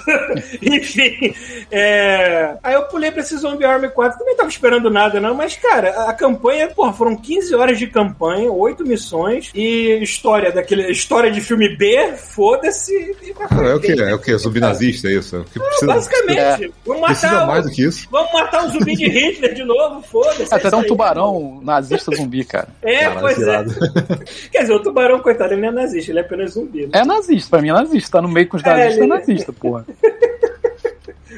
Enfim. 0.61 1.33
é, 1.71 2.55
Aí 2.63 2.73
eu 2.73 2.83
pulei 2.83 3.11
pra 3.11 3.21
esse 3.21 3.35
Zombie 3.37 3.65
Army 3.65 3.89
4. 3.89 4.19
Também 4.19 4.35
tava 4.35 4.49
esperando 4.49 4.89
nada, 4.89 5.19
não. 5.19 5.33
Mas, 5.33 5.55
cara, 5.55 5.89
a 6.07 6.13
campanha, 6.13 6.67
porra, 6.69 6.93
foram 6.93 7.15
15 7.15 7.53
horas 7.55 7.77
de 7.79 7.87
campanha, 7.87 8.51
8 8.51 8.85
missões 8.85 9.51
e 9.53 9.99
história 10.25 10.51
daquele. 10.51 10.91
História 10.91 11.31
de 11.31 11.39
filme 11.41 11.69
B, 11.75 12.13
foda-se. 12.17 12.93
e 13.23 13.33
Cara, 13.33 13.69
é 13.69 13.75
o 13.75 13.79
que? 13.79 13.91
É 13.91 14.13
o 14.13 14.19
que? 14.19 14.35
Zumbi 14.37 14.59
nazista, 14.59 15.07
é 15.07 15.13
isso? 15.13 15.35
É 15.35 15.39
o 15.39 15.43
que 15.43 15.59
precisa, 15.59 15.85
Basicamente, 15.93 16.73
vamos 16.85 17.05
precisa 17.05 17.31
matar. 17.33 17.47
mais 17.47 17.65
do 17.65 17.71
que 17.71 17.83
isso. 17.85 18.07
Vamos 18.11 18.33
matar 18.33 18.65
o 18.65 18.69
zumbi 18.71 18.95
de 18.95 19.07
Hitler 19.07 19.53
de 19.53 19.63
novo, 19.63 20.01
foda-se. 20.01 20.41
é 20.43 20.55
Até 20.55 20.67
isso 20.67 20.75
um 20.75 20.79
aí. 20.79 20.87
tubarão 20.87 21.59
nazista 21.63 22.15
zumbi, 22.15 22.43
cara. 22.43 22.67
É, 22.81 22.99
Caralho, 23.01 23.19
pois 23.21 23.35
que 23.37 23.43
é. 23.43 24.25
Quer 24.51 24.61
dizer, 24.61 24.73
o 24.73 24.81
tubarão, 24.81 25.19
coitado, 25.19 25.53
ele 25.53 25.61
não 25.61 25.69
é 25.69 25.71
nazista, 25.71 26.11
ele 26.11 26.19
é 26.19 26.21
apenas 26.21 26.51
zumbi. 26.53 26.83
Né? 26.87 26.89
É 26.93 27.05
nazista, 27.05 27.49
pra 27.49 27.61
mim 27.61 27.69
é 27.69 27.73
nazista. 27.73 28.11
Tá 28.17 28.21
no 28.21 28.27
meio 28.29 28.47
com 28.47 28.57
os 28.57 28.63
É, 28.63 28.67
nazistas, 28.69 28.95
é 28.97 28.99
ele- 28.99 29.07
nazista, 29.07 29.53
porra. 29.53 29.85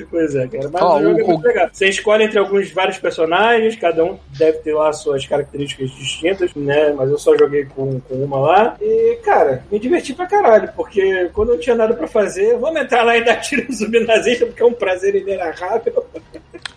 Pois 0.10 0.36
é, 0.36 0.48
cara. 0.48 0.70
Mas 0.72 0.82
Ó, 0.82 0.98
o 0.98 1.02
jogo 1.02 1.20
é 1.20 1.24
o- 1.24 1.28
muito 1.28 1.44
o- 1.44 1.48
legal. 1.48 1.70
Você 1.72 1.88
escolhe 1.90 2.24
entre 2.24 2.38
alguns 2.40 2.72
vários 2.72 2.98
personagens, 2.98 3.76
cada 3.76 4.04
um 4.04 4.18
deve 4.38 4.60
ter 4.60 4.74
lá 4.74 4.92
suas 4.94 5.26
características 5.26 5.90
distintas, 5.92 6.54
né? 6.56 6.94
Mas 6.96 7.10
eu 7.10 7.18
só 7.18 7.36
joguei 7.38 7.66
com, 7.66 8.00
com 8.02 8.16
uma 8.16 8.40
lá. 8.40 8.76
E, 8.82 9.18
cara, 9.24 9.64
me 9.72 9.80
diverti 9.80 10.14
pra 10.14 10.26
caralho, 10.28 10.70
porque 10.76 11.30
quando 11.34 11.50
eu 11.50 11.56
não 11.56 11.62
tinha 11.62 11.76
nada 11.76 11.94
pra 11.94 12.08
fazer, 12.08 12.58
vamos 12.58 12.82
entrar 12.82 13.04
lá 13.04 13.18
e 13.18 13.24
dar 13.24 13.38
tiro 13.38 13.66
no 13.68 13.74
zumbi 13.74 14.00
nazista, 14.06 14.46
porque 14.46 14.62
é 14.62 14.66
um 14.66 14.74
prazer 14.74 15.16
inerrável. 15.16 16.06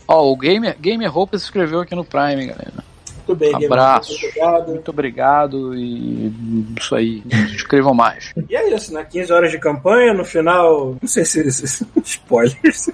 Ó, 0.08 0.30
o 0.32 0.36
Gamer, 0.36 0.76
Gamer 0.80 1.16
Hope 1.16 1.38
se 1.38 1.44
inscreveu 1.44 1.80
aqui 1.80 1.94
no 1.94 2.04
Prime, 2.04 2.46
galera. 2.46 2.89
Tudo 3.30 3.38
bem, 3.38 3.48
Guilherme, 3.52 3.66
Abraço. 3.66 4.10
muito 4.12 4.26
obrigado. 4.28 4.68
Muito 4.68 4.88
obrigado 4.90 5.74
e 5.76 6.32
isso 6.78 6.94
aí. 6.94 7.22
Se 7.30 7.54
inscrevam 7.54 7.94
mais. 7.94 8.32
E 8.48 8.56
é 8.56 8.74
isso, 8.74 8.92
né? 8.92 9.04
15 9.08 9.32
horas 9.32 9.50
de 9.50 9.58
campanha, 9.58 10.12
no 10.12 10.24
final. 10.24 10.96
Não 11.00 11.08
sei 11.08 11.24
se. 11.24 11.50
se- 11.52 11.86
Spoilers. 12.04 12.90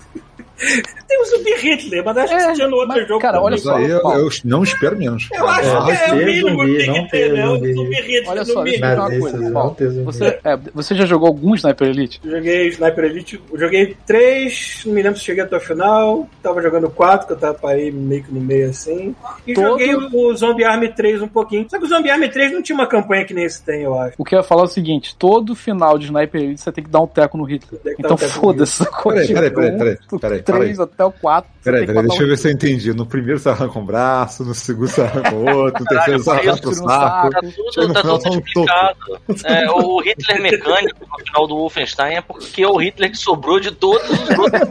Tem 1.07 1.21
o 1.23 1.25
zumbi 1.27 1.55
Hitler, 1.57 2.05
mas 2.05 2.16
acho 2.16 2.37
que 2.37 2.42
É, 2.42 2.53
tinha 2.55 2.69
no 2.69 2.77
outro 2.77 2.88
mas, 2.88 3.07
jogo. 3.09 3.21
cara, 3.21 3.40
olha 3.40 3.59
só, 3.59 3.77
aí 3.77 3.90
eu, 3.90 3.99
eu 4.01 4.29
não 4.45 4.62
espero 4.62 4.97
menos. 4.99 5.29
Eu 5.33 5.47
acho 5.47 5.69
É, 5.90 5.97
que 5.97 6.03
é 6.11 6.12
o 6.12 6.16
mínimo 6.27 6.49
zumbi, 6.49 6.77
que 6.79 6.85
tem 6.92 7.05
que 7.05 7.11
ter, 7.11 7.33
né? 7.33 7.49
O 7.49 7.57
zumbi. 7.75 7.95
Hitler 7.97 8.29
Olha 8.29 8.45
só, 8.45 8.62
deixa 8.62 8.87
eu 8.87 8.95
uma 8.99 9.19
coisa, 9.21 9.51
Paulo. 9.53 9.77
Você, 10.07 10.25
é, 10.45 10.57
você 10.75 10.95
já 10.95 11.07
jogou 11.07 11.29
algum 11.29 11.55
Sniper 11.55 11.88
Elite? 11.88 12.21
Joguei 12.25 12.69
Sniper 12.69 13.05
Elite, 13.05 13.40
eu 13.53 13.59
joguei 13.59 13.97
3, 14.07 14.83
não 14.87 14.95
me 14.95 15.03
lembro 15.03 15.19
se 15.19 15.25
cheguei 15.25 15.45
até 15.45 15.57
o 15.57 15.61
final. 15.61 16.29
Tava 16.42 16.62
jogando 16.62 16.88
4, 16.90 17.27
que 17.27 17.33
eu 17.35 17.37
tava 17.37 17.55
parei 17.55 17.90
meio 17.90 18.25
que 18.25 18.33
no 18.33 18.40
meio 18.40 18.71
assim. 18.71 19.14
E 19.47 19.55
Todo- 19.55 19.64
joguei 19.79 19.95
o, 19.95 20.35
Zombie 20.37 20.64
Army 20.64 20.88
3 20.92 21.23
um 21.23 21.29
pouquinho. 21.29 21.66
Só 21.69 21.79
que 21.79 21.85
o 21.85 21.88
Zombie 21.88 22.11
Army 22.11 22.29
3 22.29 22.53
não 22.53 22.62
tinha 22.62 22.77
uma 22.77 22.87
campanha 22.87 23.25
que 23.25 23.35
nem 23.35 23.45
esse 23.45 23.62
tem, 23.62 23.83
eu 23.83 23.99
acho. 23.99 24.14
O 24.19 24.25
que 24.25 24.35
eu 24.35 24.38
ia 24.38 24.42
falar 24.42 24.62
é 24.62 24.64
o 24.64 24.69
seguinte: 24.69 25.14
todo 25.16 25.55
final 25.55 25.99
de 25.99 26.07
Sniper 26.07 26.40
Elite 26.40 26.61
você 26.61 26.73
tem 26.73 26.83
que 26.85 26.90
dar 26.90 27.01
um 27.01 27.07
teco 27.07 27.37
no 27.38 27.45
Hitler. 27.45 27.81
Então 27.99 28.14
um 28.14 28.19
foda-se. 28.19 28.85
Peraí, 29.03 29.27
peraí, 29.29 29.51
peraí, 29.51 29.97
peraí, 30.21 30.42
Do 30.46 30.52
peraí, 30.52 30.62
três 30.62 30.80
até 30.80 31.04
o 31.04 31.11
4. 31.11 31.50
Peraí, 31.64 31.85
peraí, 31.85 32.06
deixa 32.06 32.22
eu 32.22 32.28
ver 32.28 32.38
se 32.38 32.48
eu 32.48 32.52
entendi. 32.52 32.94
No 32.94 33.04
primeiro 33.04 33.40
você 33.40 33.48
arranca 33.48 33.76
um 33.76 33.85
braço, 33.85 34.44
no 34.44 34.54
segundo 34.54 34.87
você 34.87 35.02
arranca 35.02 35.35
o 35.35 35.44
outro, 35.44 35.82
no 35.82 35.87
terceiro 35.87 36.22
você 36.22 36.30
arranca 36.30 36.68
o 36.68 36.70
um 36.70 36.74
saco. 36.74 37.30
Tá 37.30 37.40
tudo, 37.40 37.92
tá 37.92 38.00
final, 38.00 38.18
tudo 38.18 38.22
tá 38.22 38.30
um 38.30 38.38
explicado. 38.38 38.98
É, 39.44 39.70
o 39.70 40.00
Hitler 40.00 40.42
mecânico 40.42 41.00
no 41.00 41.24
final 41.24 41.46
do 41.48 41.56
Wolfenstein 41.56 42.14
é 42.14 42.20
porque 42.20 42.62
é 42.62 42.68
o 42.68 42.76
Hitler 42.76 43.11
que 43.11 43.16
sobrou 43.16 43.59
de 43.59 43.72
todos 43.72 44.09
os 44.09 44.38
outros. 44.38 44.62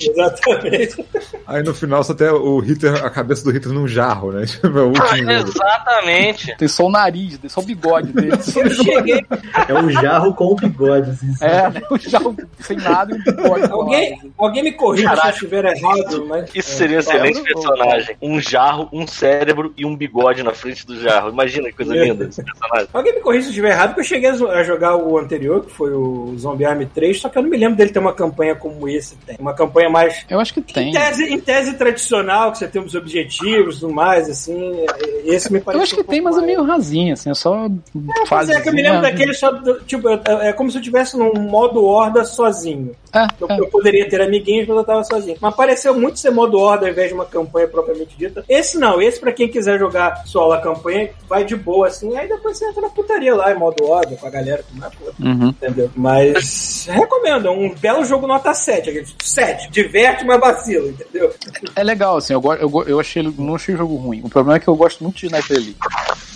Exatamente. 0.00 1.06
Aí 1.46 1.62
no 1.62 1.72
final 1.72 2.02
você 2.02 2.14
tem 2.14 2.28
o 2.28 2.58
Hitler, 2.58 3.04
a 3.04 3.10
cabeça 3.10 3.44
do 3.44 3.52
Hitler 3.52 3.72
num 3.72 3.86
jarro, 3.86 4.32
né? 4.32 4.44
Tipo, 4.64 4.78
é 4.78 4.82
o 4.82 4.86
último 4.86 5.16
jogo. 5.16 5.30
Exatamente. 5.30 6.56
Tem 6.56 6.68
só 6.68 6.86
o 6.86 6.90
nariz, 6.90 7.38
tem 7.38 7.50
só 7.50 7.60
o 7.60 7.64
bigode 7.64 8.12
dele. 8.12 8.32
Cheguei. 8.42 9.24
É 9.68 9.74
um 9.74 9.90
jarro 9.90 10.34
com 10.34 10.46
o 10.46 10.56
bigode, 10.56 11.10
assim. 11.10 11.32
É, 11.40 11.70
né? 11.70 11.82
já 12.00 12.20
sem 12.60 12.76
nada 12.78 13.14
e 13.14 13.18
um 13.18 13.22
bigode. 13.22 13.70
Alguém, 13.70 14.32
alguém 14.38 14.62
me 14.64 14.72
corrija 15.04 15.22
se 15.22 15.26
eu 15.26 15.32
estiver 15.32 15.64
errado, 15.64 16.26
mas. 16.26 16.50
Isso 16.54 16.70
seria 16.70 17.00
um 17.00 17.02
Paulo, 17.04 17.18
excelente 17.26 17.40
ô, 17.40 17.44
personagem. 17.44 18.16
Um 18.22 18.40
jarro, 18.40 18.88
um 18.92 19.06
cérebro 19.06 19.72
e 19.76 19.84
um 19.86 19.96
bigode 19.96 20.42
na 20.42 20.52
frente 20.52 20.86
do 20.86 21.00
jarro. 21.00 21.30
Imagina 21.30 21.68
que 21.68 21.76
coisa 21.76 21.94
linda 21.94 22.24
esse 22.24 22.42
personagem. 22.42 22.88
Alguém 22.92 23.14
me 23.14 23.20
corrija 23.20 23.42
se 23.42 23.48
eu 23.48 23.50
estiver 23.50 23.70
errado, 23.70 23.88
porque 23.90 24.00
eu 24.00 24.04
cheguei 24.04 24.30
a 24.30 24.62
jogar 24.64 24.96
o 24.96 25.18
anterior, 25.18 25.64
que 25.64 25.70
foi 25.70 25.92
o 25.92 26.34
Zombie 26.38 26.64
Army 26.64 26.86
3, 26.86 27.20
só 27.20 27.28
que 27.28 27.38
eu 27.38 27.42
não 27.42 27.50
me 27.50 27.56
lembro 27.56 27.76
dele 27.76 27.90
ter 27.90 27.98
uma 27.98 28.12
campanha 28.12 28.54
como 28.54 28.88
esse 28.88 29.16
tem. 29.26 29.36
Uma 29.38 29.54
campanha 29.54 29.88
mais. 29.90 30.24
Eu 30.28 30.40
acho 30.40 30.52
que 30.54 30.60
Em 30.60 30.62
tem. 30.62 30.92
tese, 30.92 31.24
em 31.24 31.40
tese 31.40 31.74
tradicional, 31.74 32.52
que 32.52 32.58
você 32.58 32.68
tem 32.68 32.82
os 32.82 32.94
objetivos 32.94 33.76
e 33.76 33.80
tudo 33.80 33.92
mais, 33.94 34.28
assim. 34.28 34.84
Esse 35.24 35.52
me 35.52 35.60
parece. 35.60 35.78
Eu 35.78 35.82
acho 35.82 35.96
que 35.96 36.04
tem, 36.04 36.20
mas 36.20 36.36
é 36.38 36.40
meio 36.42 36.62
rasinho, 36.64 37.12
assim, 37.14 37.30
é 37.30 37.34
só 37.34 37.68
Pois 37.92 38.28
fase. 38.28 38.52
é, 38.52 38.60
que 38.60 38.68
eu 38.68 38.72
me 38.72 38.82
lembro 38.82 39.02
daquele 39.02 39.34
só. 39.34 39.50
do- 39.50 39.80
Tipo, 39.84 40.08
eu- 40.08 40.20
é 40.40 40.52
como 40.52 40.70
se 40.70 40.76
eu 40.76 40.80
estivesse 40.80 41.16
num 41.16 41.32
modo 41.34 41.84
horda 41.84 42.24
sozinho. 42.24 42.92
É, 43.14 43.26
Eu, 43.40 43.46
é. 43.48 43.60
eu 43.60 43.66
poderia 43.68 44.08
ter 44.08 44.20
amiguinhos, 44.20 44.66
mas 44.66 44.76
eu 44.76 44.84
tava 44.84 44.93
tava 44.94 45.04
sozinho. 45.04 45.36
Mas 45.40 45.54
pareceu 45.54 45.94
muito 45.98 46.18
ser 46.18 46.30
modo 46.30 46.58
horda 46.58 46.86
ao 46.86 46.92
invés 46.92 47.08
de 47.08 47.14
uma 47.14 47.24
campanha 47.24 47.68
propriamente 47.68 48.16
dita. 48.16 48.44
Esse 48.48 48.78
não, 48.78 49.00
esse 49.00 49.20
pra 49.20 49.32
quem 49.32 49.48
quiser 49.48 49.78
jogar 49.78 50.26
solo 50.26 50.52
a 50.52 50.60
campanha, 50.60 51.10
vai 51.28 51.44
de 51.44 51.56
boa 51.56 51.88
assim. 51.88 52.16
Aí 52.16 52.28
depois 52.28 52.56
você 52.56 52.66
entra 52.66 52.82
na 52.82 52.88
putaria 52.88 53.34
lá 53.34 53.52
em 53.52 53.58
modo 53.58 53.84
horda 53.84 54.16
com 54.16 54.26
a 54.26 54.30
galera. 54.30 54.62
que 54.62 54.78
mais. 54.78 54.92
Uhum. 55.20 55.48
Entendeu? 55.48 55.90
Mas 55.94 56.86
recomendo, 56.90 57.48
é 57.48 57.50
um 57.50 57.74
belo 57.74 58.04
jogo 58.04 58.26
nota 58.26 58.54
7. 58.54 58.90
aquele 58.90 59.06
7, 59.22 59.70
diverte, 59.70 60.24
mas 60.24 60.40
vacila, 60.40 60.88
entendeu? 60.88 61.32
É 61.74 61.82
legal, 61.82 62.16
assim, 62.16 62.32
eu, 62.32 62.42
eu, 62.60 62.84
eu 62.86 63.00
achei 63.00 63.22
não 63.22 63.54
achei 63.54 63.74
o 63.74 63.78
jogo 63.78 63.96
ruim. 63.96 64.20
O 64.24 64.28
problema 64.28 64.56
é 64.56 64.60
que 64.60 64.68
eu 64.68 64.76
gosto 64.76 65.02
muito 65.02 65.16
de 65.16 65.26
Sniper 65.26 65.56
Elite. 65.56 65.78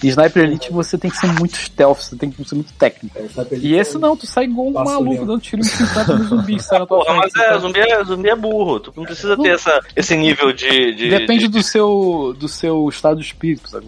E 0.02 0.08
Sniper 0.08 0.44
Elite 0.44 0.72
você 0.72 0.96
tem 0.96 1.10
que 1.10 1.16
ser 1.16 1.26
muito 1.26 1.56
stealth, 1.56 1.98
você 2.00 2.16
tem 2.16 2.30
que 2.30 2.44
ser 2.44 2.54
muito 2.54 2.72
técnico. 2.74 3.16
E 3.60 3.74
esse 3.74 3.98
não, 3.98 4.16
tu 4.16 4.26
sai 4.26 4.44
igual 4.44 4.68
um 4.68 4.72
maluco 4.72 5.26
dando 5.26 5.40
tiro 5.40 5.60
em 5.60 5.64
50 5.64 6.16
no 6.16 6.24
zumbi 6.24 6.62
sai 6.62 6.78
na 6.78 6.86
tua 6.86 6.98
Porra, 7.04 7.16
mas 7.16 7.32
frente. 7.32 7.44
é, 7.44 7.48
sabe? 7.48 7.60
zumbi 7.60 7.80
é, 7.80 8.04
zumbi 8.04 8.28
é 8.28 8.36
burro. 8.36 8.47
Tu 8.80 8.92
não 8.96 9.04
precisa 9.04 9.36
ter 9.36 9.50
essa, 9.50 9.80
esse 9.94 10.16
nível 10.16 10.52
de. 10.52 10.94
de 10.94 11.08
Depende 11.10 11.46
de- 11.46 11.58
do 11.58 11.62
seu, 11.62 12.34
do 12.38 12.48
seu 12.48 12.88
estado 12.88 13.20
de 13.20 13.26
espírito, 13.26 13.68
sabe? 13.68 13.86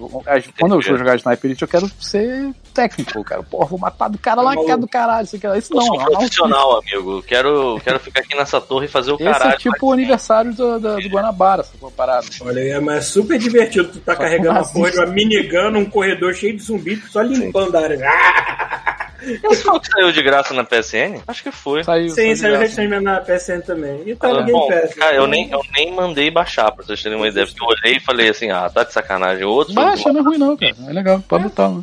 Quando 0.59 0.75
eu 0.75 0.83
for 0.83 0.99
jogar 0.99 1.17
Sniper 1.17 1.51
Elite, 1.51 1.63
eu 1.63 1.69
quero 1.69 1.91
ser 2.01 2.53
técnico, 2.75 3.23
cara. 3.25 3.43
Porra, 3.43 3.67
vou 3.67 3.79
matar 3.79 4.09
do 4.09 4.19
cara 4.19 4.41
lá, 4.43 4.57
que 4.57 4.71
é 4.71 4.77
do 4.77 4.89
caralho, 4.89 5.25
isso 5.25 5.37
aqui. 5.37 5.47
Isso 5.59 5.73
Eu 5.73 5.77
não, 5.77 5.87
sou 5.87 6.01
é 6.01 6.05
profissional, 6.05 6.79
amigo. 6.79 7.23
Quero, 7.23 7.81
quero 7.83 7.99
ficar 8.01 8.21
aqui 8.21 8.37
nessa 8.37 8.61
torre 8.61 8.87
e 8.87 8.89
fazer 8.89 9.13
o 9.13 9.15
Esse 9.17 9.25
caralho. 9.25 9.53
é 9.53 9.57
tipo 9.57 9.87
o 9.87 9.93
aniversário 9.93 10.55
do, 10.55 10.79
do, 10.81 10.97
do 10.97 11.09
Guanabara, 11.09 11.63
essa 11.63 11.73
parada. 11.97 12.27
Olha, 12.43 12.61
é, 12.61 12.81
mas 12.81 12.97
é 12.99 13.01
super 13.01 13.39
divertido. 13.39 13.89
Tu 13.89 14.01
tá 14.01 14.15
Só 14.15 14.21
carregando 14.21 14.59
uma 14.59 14.69
porra 14.69 14.91
de 14.91 14.99
uma 14.99 15.07
minigun 15.07 15.71
num 15.71 15.85
corredor 15.85 16.35
cheio 16.35 16.57
de 16.57 16.63
zumbi, 16.63 16.97
tu 16.97 17.11
só 17.11 17.23
limpando 17.23 17.77
a 17.77 17.81
área. 17.81 18.01
Esse 19.23 19.62
foi 19.62 19.77
o 19.77 19.81
que 19.81 19.89
saiu 19.91 20.12
de 20.12 20.23
graça 20.23 20.55
na 20.55 20.64
PSN? 20.64 21.21
Acho 21.27 21.43
que 21.43 21.51
foi. 21.51 21.85
Saiu, 21.85 22.09
Sim, 22.11 22.14
saiu 22.14 22.37
saiu 22.37 22.37
de 22.37 22.59
graça. 22.59 22.62
recentemente 22.83 23.05
na 23.05 23.21
PSN 23.21 23.61
também. 23.66 24.03
E 24.07 24.14
tá 24.14 24.29
Ah, 24.29 24.33
no 24.33 24.39
Game 24.45 24.53
bom, 24.53 24.68
Pass. 24.68 24.95
cara, 24.95 25.16
eu 25.16 25.27
nem, 25.27 25.51
eu 25.51 25.61
nem 25.75 25.93
mandei 25.95 26.31
baixar, 26.31 26.71
pra 26.73 26.85
vocês 26.85 27.03
terem 27.03 27.16
uma 27.18 27.29
ideia, 27.29 27.47
porque 27.47 27.62
eu 27.62 27.66
olhei 27.68 27.97
e 27.97 28.01
falei 28.01 28.29
assim, 28.31 28.51
ah, 28.51 28.68
tá 28.73 28.85
de 28.85 28.93
sacanagem. 28.93 29.45
Outro 29.45 29.75
Baixa, 29.75 30.12
não 30.12 30.21
é 30.21 30.25
ruim 30.25 30.39
não, 30.39 30.57
cara. 30.57 30.75
É 30.89 30.93
legal, 30.93 31.21
pode 31.29 31.45
botar. 31.45 31.68
Né? 31.68 31.83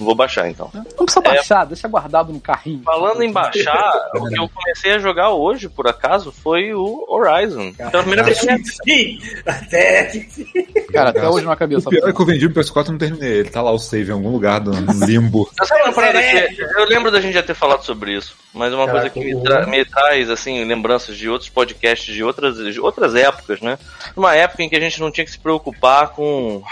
Vou 0.00 0.14
baixar 0.14 0.48
então. 0.48 0.70
Não 0.74 1.04
precisa 1.04 1.20
baixar, 1.20 1.64
deixa 1.66 1.86
guardado 1.86 2.32
no 2.32 2.40
carrinho. 2.40 2.82
Falando 2.84 3.22
em 3.22 3.30
baixar, 3.30 3.92
o 4.16 4.28
que 4.28 4.38
eu 4.40 4.48
comecei 4.48 4.92
a 4.92 4.98
jogar 4.98 5.30
hoje, 5.30 5.68
por 5.68 5.86
acaso, 5.86 6.32
foi 6.32 6.74
o 6.74 7.04
Horizon. 7.08 7.72
Pela 7.74 7.90
primeira 8.02 8.24
vez 8.24 8.38
até 8.42 8.58
que 8.58 10.20
sim. 10.34 10.46
Cara, 10.92 11.10
até 11.10 11.28
hoje 11.28 11.46
na 11.46 11.54
cabeça. 11.56 11.88
O 11.88 11.90
pior 11.92 12.08
é 12.08 12.12
que 12.12 12.20
eu 12.20 12.26
vendi 12.26 12.46
o 12.46 12.50
PS4 12.50 12.88
e 12.88 12.90
não 12.90 12.98
terminei. 12.98 13.32
Ele 13.38 13.50
tá 13.50 13.62
lá 13.62 13.70
o 13.70 13.78
save 13.78 14.10
em 14.10 14.12
algum 14.14 14.30
lugar 14.30 14.58
do 14.60 14.72
limbo. 15.06 15.48
Uma 15.84 15.92
que 16.12 16.62
eu 16.80 16.84
lembro 16.86 17.10
da 17.10 17.20
gente 17.20 17.34
já 17.34 17.42
ter 17.42 17.54
falado 17.54 17.82
sobre 17.84 18.12
isso, 18.16 18.34
mas 18.52 18.72
uma 18.72 18.86
Caraca, 18.86 19.10
coisa 19.10 19.10
que 19.28 19.34
me, 19.34 19.42
tra- 19.42 19.66
me 19.66 19.84
traz 19.84 20.30
assim 20.30 20.64
lembranças 20.64 21.16
de 21.16 21.28
outros 21.28 21.48
podcasts 21.50 22.14
de 22.14 22.22
outras, 22.22 22.56
de 22.56 22.80
outras 22.80 23.14
épocas, 23.14 23.60
né? 23.60 23.78
Uma 24.16 24.34
época 24.34 24.62
em 24.62 24.68
que 24.68 24.76
a 24.76 24.80
gente 24.80 25.00
não 25.00 25.10
tinha 25.10 25.24
que 25.24 25.30
se 25.30 25.38
preocupar 25.38 26.08
com 26.08 26.62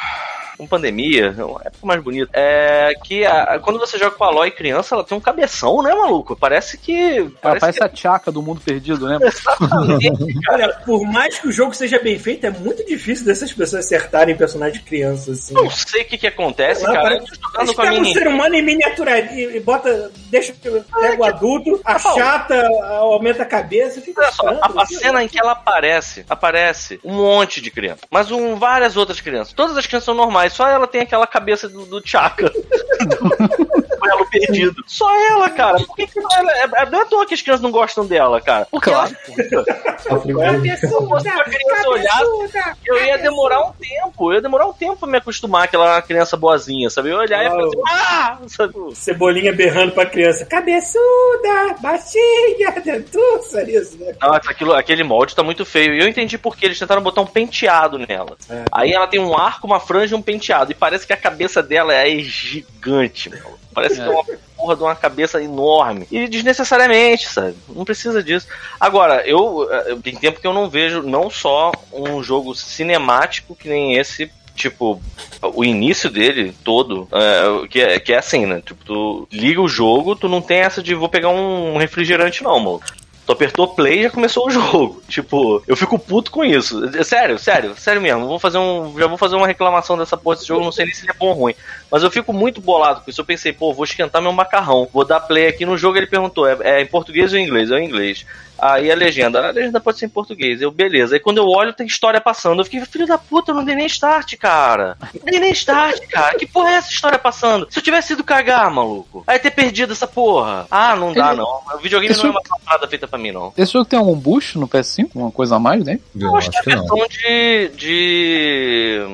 com 0.63 0.67
pandemia, 0.69 1.31
uma 1.39 1.61
época 1.65 1.79
mais 1.87 2.03
bonita. 2.03 2.31
É 2.33 2.93
que 3.05 3.25
a- 3.25 3.59
quando 3.61 3.79
você 3.79 3.99
joga 3.99 4.13
com 4.17 4.25
a 4.25 4.29
Aloy 4.29 4.51
criança, 4.51 4.95
ela 4.95 5.05
tem 5.05 5.17
um 5.17 5.21
cabeção, 5.21 5.83
né, 5.83 5.93
maluco? 5.95 6.37
Parece 6.37 6.79
que 6.79 7.17
Ela 7.19 7.31
parece 7.41 7.61
parece 7.61 7.83
a 7.85 7.89
tchaca 7.89 8.31
do 8.31 8.41
mundo 8.43 8.61
perdido, 8.65 9.07
né? 9.09 9.19
Olha, 10.51 10.69
por 10.85 11.03
mais 11.05 11.39
que 11.39 11.49
o 11.49 11.53
jogo 11.53 11.75
seja 11.75 11.99
bem 11.99 12.19
feito, 12.19 12.47
é 12.47 12.51
muito 12.51 12.85
difícil 12.87 13.25
dessas 13.27 13.53
pessoas 13.53 13.85
acertarem 13.85 14.37
personagens 14.37 14.79
de 14.79 14.85
criança, 14.89 15.33
assim. 15.33 15.55
que 15.55 15.63
não 15.63 15.71
sei 15.71 16.03
o 16.03 16.05
que 16.07 16.19
que 16.19 16.27
acontece, 16.27 16.85
Não, 16.85 16.93
cara. 16.93 17.03
parece- 17.03 17.23
Eu 17.23 17.27
tô 17.27 17.61
Eles 17.61 17.71
jogando 17.71 17.75
com 17.75 17.83
a 17.83 17.85
pegam 17.85 18.01
um 18.01 18.13
ser 18.13 18.29
humano 18.29 18.55
em 18.55 18.63
miniatura 18.63 19.19
e, 19.21 19.57
e 19.57 19.61
bota, 19.61 20.11
deixa, 20.31 20.53
pega 20.63 21.21
o 21.21 21.25
adulto, 21.25 21.81
achata, 21.85 22.69
aumenta 22.91 23.43
a 23.43 23.47
cabeça, 23.47 24.01
fica 24.01 24.23
Olha 24.23 24.33
só, 24.33 24.49
a, 24.49 24.83
a 24.83 24.87
cena 24.87 25.23
em 25.25 25.29
que 25.29 25.39
ela 25.41 25.53
aparece, 25.53 26.25
aparece 26.29 27.01
um 27.05 27.15
monte 27.15 27.61
de 27.61 27.71
criança, 27.71 28.01
mas 28.11 28.31
um, 28.31 28.57
várias 28.57 28.97
outras 28.97 29.21
crianças. 29.21 29.53
Todas 29.53 29.77
as 29.77 29.87
crianças 29.87 30.05
são 30.07 30.15
normais, 30.15 30.52
só 30.53 30.69
ela 30.69 30.87
tem 30.87 31.01
aquela 31.01 31.27
cabeça 31.27 31.69
do, 31.69 31.85
do 31.85 32.01
Chaka. 32.05 32.53
o 34.15 34.19
elo 34.19 34.31
perdido. 34.31 34.83
Só 34.87 35.09
ela, 35.31 35.51
cara. 35.51 35.79
Por 35.79 35.97
que, 35.97 36.07
que 36.07 36.19
ela, 36.19 36.53
é, 36.53 36.83
é, 36.83 36.91
não 36.91 37.01
é 37.01 37.03
à 37.03 37.07
toa 37.07 37.27
que 37.27 37.35
as 37.35 37.43
crianças 37.43 37.63
não 37.63 37.71
gostam 37.71 38.07
dela, 38.07 38.41
cara. 38.41 38.67
Porque 38.71 38.91
Claro. 38.91 39.15
ela, 39.29 40.67
É 40.67 40.77
se 40.77 40.87
eu 40.93 41.07
fosse 41.09 41.29
uma 41.29 41.45
criança 41.45 41.89
olhasse, 41.89 42.77
eu 42.87 43.05
ia 43.05 43.19
demorar 43.19 43.61
um 43.67 43.73
tempo. 43.73 44.31
Eu 44.31 44.35
ia 44.37 44.41
demorar 44.43 44.67
um 44.67 44.73
tempo 44.73 44.97
pra 44.97 45.09
me 45.09 45.19
acostumar 45.19 45.69
que 45.69 45.77
ela 45.77 45.87
era 45.87 45.95
uma 45.97 46.03
criança 46.03 46.37
boazinha, 46.37 46.91
sabe? 46.91 47.09
Eu 47.11 47.15
ia 47.15 47.21
olhar 47.21 47.43
e 47.43 47.45
ia 47.45 47.51
falar 47.51 47.67
assim, 47.67 47.83
ah! 47.89 48.39
Sabe? 48.49 48.75
Cebolinha 48.95 49.53
berrando 49.53 49.93
pra 49.93 50.07
criança. 50.07 50.47
Cabeçuda, 50.47 51.77
baixinha, 51.81 52.71
dentuça, 52.85 53.63
isso, 53.71 53.97
né? 53.99 54.15
Nossa, 54.21 54.51
aquilo, 54.51 54.73
aquele 54.75 55.03
molde 55.05 55.35
tá 55.35 55.43
muito 55.43 55.65
feio. 55.65 55.95
E 55.95 56.01
eu 56.01 56.09
entendi 56.09 56.37
porque 56.39 56.67
eles 56.67 56.79
tentaram 56.79 57.03
botar 57.03 57.21
um 57.21 57.27
penteado 57.27 57.99
nela. 57.99 58.37
É. 58.49 58.65
Aí 58.73 58.93
ela 58.93 59.07
tem 59.07 59.21
um 59.21 59.37
arco, 59.37 59.67
uma 59.67 59.81
franja 59.81 60.15
e 60.15 60.19
um 60.19 60.23
penteado. 60.23 60.73
E 60.73 60.75
parece 60.75 61.07
que 61.07 61.13
a 61.13 61.17
cabeça 61.17 61.63
dela 61.63 61.93
é 61.95 62.19
gigante, 62.19 63.31
meu. 63.31 63.62
Parece 63.73 63.97
que 63.97 64.01
é 64.03 64.09
uma 64.09 64.25
porra 64.57 64.77
de 64.77 64.83
uma 64.83 64.95
cabeça 64.95 65.43
enorme. 65.43 66.07
E 66.11 66.29
desnecessariamente, 66.29 67.29
sabe? 67.29 67.57
Não 67.69 67.85
precisa 67.85 68.23
disso. 68.23 68.47
Agora, 68.79 69.27
eu, 69.27 69.69
eu 69.87 70.01
tem 70.01 70.15
tempo 70.15 70.41
que 70.41 70.47
eu 70.47 70.53
não 70.53 70.69
vejo 70.69 71.03
não 71.03 71.31
só 71.31 71.73
um 71.93 72.23
jogo 72.23 72.55
cinemático 72.55 73.57
que 73.57 73.69
nem 73.69 73.97
esse. 73.97 74.31
Tipo, 74.55 75.01
o 75.43 75.65
início 75.65 76.11
dele 76.11 76.55
todo, 76.63 77.09
é, 77.11 77.67
que, 77.69 77.81
é, 77.81 77.99
que 77.99 78.13
é 78.13 78.19
assim, 78.19 78.45
né? 78.45 78.63
Tipo, 78.65 78.85
tu 78.85 79.29
liga 79.33 79.63
o 79.63 79.69
jogo, 79.69 80.15
tu 80.15 80.29
não 80.29 80.43
tem 80.43 80.59
essa 80.59 80.83
de 80.83 80.95
vou 80.95 81.09
pegar 81.09 81.31
um 81.31 81.79
refrigerante, 81.79 82.45
não, 82.45 82.61
mano. 82.61 82.81
Tu 83.25 83.33
apertou 83.33 83.69
play 83.69 84.01
e 84.01 84.03
já 84.05 84.11
começou 84.11 84.47
o 84.47 84.51
jogo. 84.51 85.03
Tipo, 85.09 85.63
eu 85.67 85.77
fico 85.77 85.99
puto 85.99 86.31
com 86.31 86.45
isso. 86.45 86.85
É 86.97 87.05
Sério, 87.05 87.39
sério, 87.39 87.75
sério 87.77 88.01
mesmo. 88.01 88.27
Vou 88.27 88.39
fazer 88.39 88.59
um, 88.59 88.99
já 88.99 89.07
vou 89.07 89.19
fazer 89.19 89.37
uma 89.37 89.47
reclamação 89.47 89.97
dessa 89.97 90.17
porra 90.17 90.37
desse 90.37 90.49
jogo, 90.49 90.65
não 90.65 90.73
sei 90.73 90.87
nem 90.87 90.95
se 90.95 91.05
ele 91.05 91.13
é 91.13 91.15
bom 91.15 91.29
ou 91.29 91.35
ruim. 91.35 91.55
Mas 91.91 92.03
eu 92.03 92.11
fico 92.11 92.33
muito 92.33 92.61
bolado 92.61 93.03
com 93.03 93.11
isso. 93.11 93.21
Eu 93.21 93.25
pensei, 93.25 93.53
pô, 93.53 93.73
vou 93.73 93.85
esquentar 93.85 94.21
meu 94.21 94.33
macarrão. 94.33 94.89
Vou 94.93 95.05
dar 95.05 95.21
play 95.21 95.47
aqui 95.47 95.65
no 95.65 95.77
jogo. 95.77 95.99
Ele 95.99 96.07
perguntou, 96.07 96.49
é, 96.49 96.57
é 96.63 96.83
em 96.83 96.87
português 96.87 97.33
ou 97.33 97.39
em 97.39 97.45
inglês? 97.45 97.71
É 97.71 97.79
em 97.79 97.87
inglês. 97.87 98.27
Aí 98.63 98.93
a 98.93 98.95
legenda, 98.95 99.49
a 99.49 99.51
legenda 99.51 99.81
pode 99.81 99.99
ser 99.99 100.07
em 100.07 100.09
português. 100.09 100.63
Eu, 100.63 100.71
beleza. 100.71 101.17
Aí 101.17 101.21
quando 101.21 101.39
eu 101.39 101.49
olho, 101.49 101.73
tem 101.73 101.85
história 101.85 102.21
passando. 102.21 102.61
Eu 102.61 102.65
fiquei, 102.65 102.81
filho 102.87 103.09
da 103.09 103.19
puta, 103.19 103.51
eu 103.51 103.57
não 103.57 103.65
dei 103.65 103.75
nem 103.75 103.87
start, 103.87 104.37
cara. 104.37 104.97
Não 105.13 105.25
dei 105.25 105.41
nem 105.41 105.51
start, 105.51 105.99
cara. 106.09 106.39
Que 106.39 106.47
porra 106.47 106.71
é 106.71 106.75
essa 106.75 106.93
história 106.93 107.19
passando? 107.19 107.67
Se 107.69 107.81
eu 107.81 107.83
tivesse 107.83 108.13
ido 108.13 108.23
cagar, 108.23 108.71
maluco. 108.71 109.25
Aí 109.27 109.37
ter 109.41 109.51
perdido 109.51 109.93
essa 109.93 110.07
porra. 110.07 110.69
Ah, 110.71 110.95
não 110.95 111.13
dá, 111.13 111.35
não. 111.35 111.61
O 111.75 111.79
videogame 111.79 112.13
Isso- 112.15 112.23
não 112.25 112.35
é 112.35 112.39
uma 112.39 112.59
parada 112.65 112.87
feita 112.87 113.09
pra 113.09 113.19
mim, 113.19 113.33
não. 113.33 113.53
Esse 113.59 113.73
jogo 113.73 113.85
tem 113.85 113.99
algum 113.99 114.15
boost 114.15 114.57
no 114.57 114.69
PS5? 114.69 115.11
Uma 115.17 115.33
coisa 115.33 115.57
a 115.57 115.59
mais, 115.59 115.85
né? 115.85 115.99
Eu 116.15 116.37
acho 116.37 116.49
que 116.49 116.59
é 116.71 116.77
não. 116.77 116.83
versão 116.87 117.09
de. 117.09 117.69
de. 117.77 119.07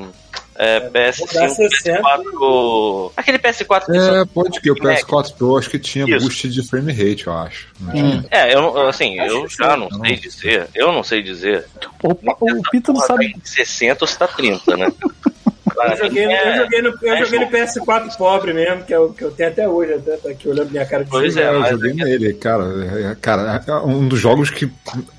É, 0.61 0.89
PS5, 0.89 1.33
Dá 1.33 1.47
60. 1.49 2.01
PS4. 2.01 3.11
Aquele 3.15 3.39
PS4 3.39 3.85
que 3.85 3.97
É, 3.97 4.25
pode 4.25 4.59
que 4.59 4.69
o 4.69 4.75
PS4 4.75 5.33
Pro 5.37 5.57
acho 5.57 5.69
que 5.69 5.79
tinha 5.79 6.03
Isso. 6.05 6.19
boost 6.25 6.49
de 6.49 6.67
frame 6.67 6.91
rate, 6.91 7.27
eu 7.27 7.33
acho. 7.33 7.67
Hum. 7.81 8.21
É, 8.29 8.53
eu 8.53 8.61
não- 8.61 8.87
assim, 8.89 9.17
eu 9.21 9.47
já 9.47 9.77
não 9.77 9.89
sei 9.89 10.17
dizer. 10.17 10.67
Eu 10.75 10.91
não 10.91 11.01
sei 11.01 11.23
dizer. 11.23 11.65
O, 12.03 12.09
o 12.11 12.61
Pito 12.71 12.91
não 12.91 12.99
sabe. 12.99 13.31
tá 13.31 13.37
em 13.37 13.41
60 13.41 14.03
ou 14.03 14.07
se 14.07 14.17
tá 14.19 14.27
30, 14.27 14.75
né? 14.75 14.91
Eu 15.87 15.97
joguei, 15.97 16.25
no- 16.25 16.31
É, 16.31 16.51
eu 16.51 16.63
joguei, 16.63 16.81
no, 16.81 16.87
eu 16.89 17.13
é 17.13 17.23
joguei 17.25 17.39
no 17.39 17.45
jogo. 17.45 17.57
PS4 17.57 18.17
pobre 18.17 18.53
mesmo, 18.53 18.83
que 18.83 18.93
é 18.93 18.99
o 18.99 19.09
que 19.13 19.23
eu 19.23 19.31
tenho 19.31 19.49
até 19.49 19.67
hoje, 19.67 19.93
até 19.93 20.17
tá 20.17 20.29
aqui 20.29 20.47
olhando 20.49 20.71
minha 20.71 20.85
cara 20.85 21.03
de 21.03 21.09
Pois 21.09 21.33
jogo. 21.33 21.45
é, 21.45 21.57
eu 21.57 21.65
joguei 21.71 21.93
nele, 21.93 22.33
cara. 22.33 22.63
é- 22.63 23.11
é- 23.11 23.15
Cara, 23.21 23.63
é 23.67 23.73
um 23.85 24.07
dos 24.07 24.19
jogos 24.19 24.49
que, 24.49 24.69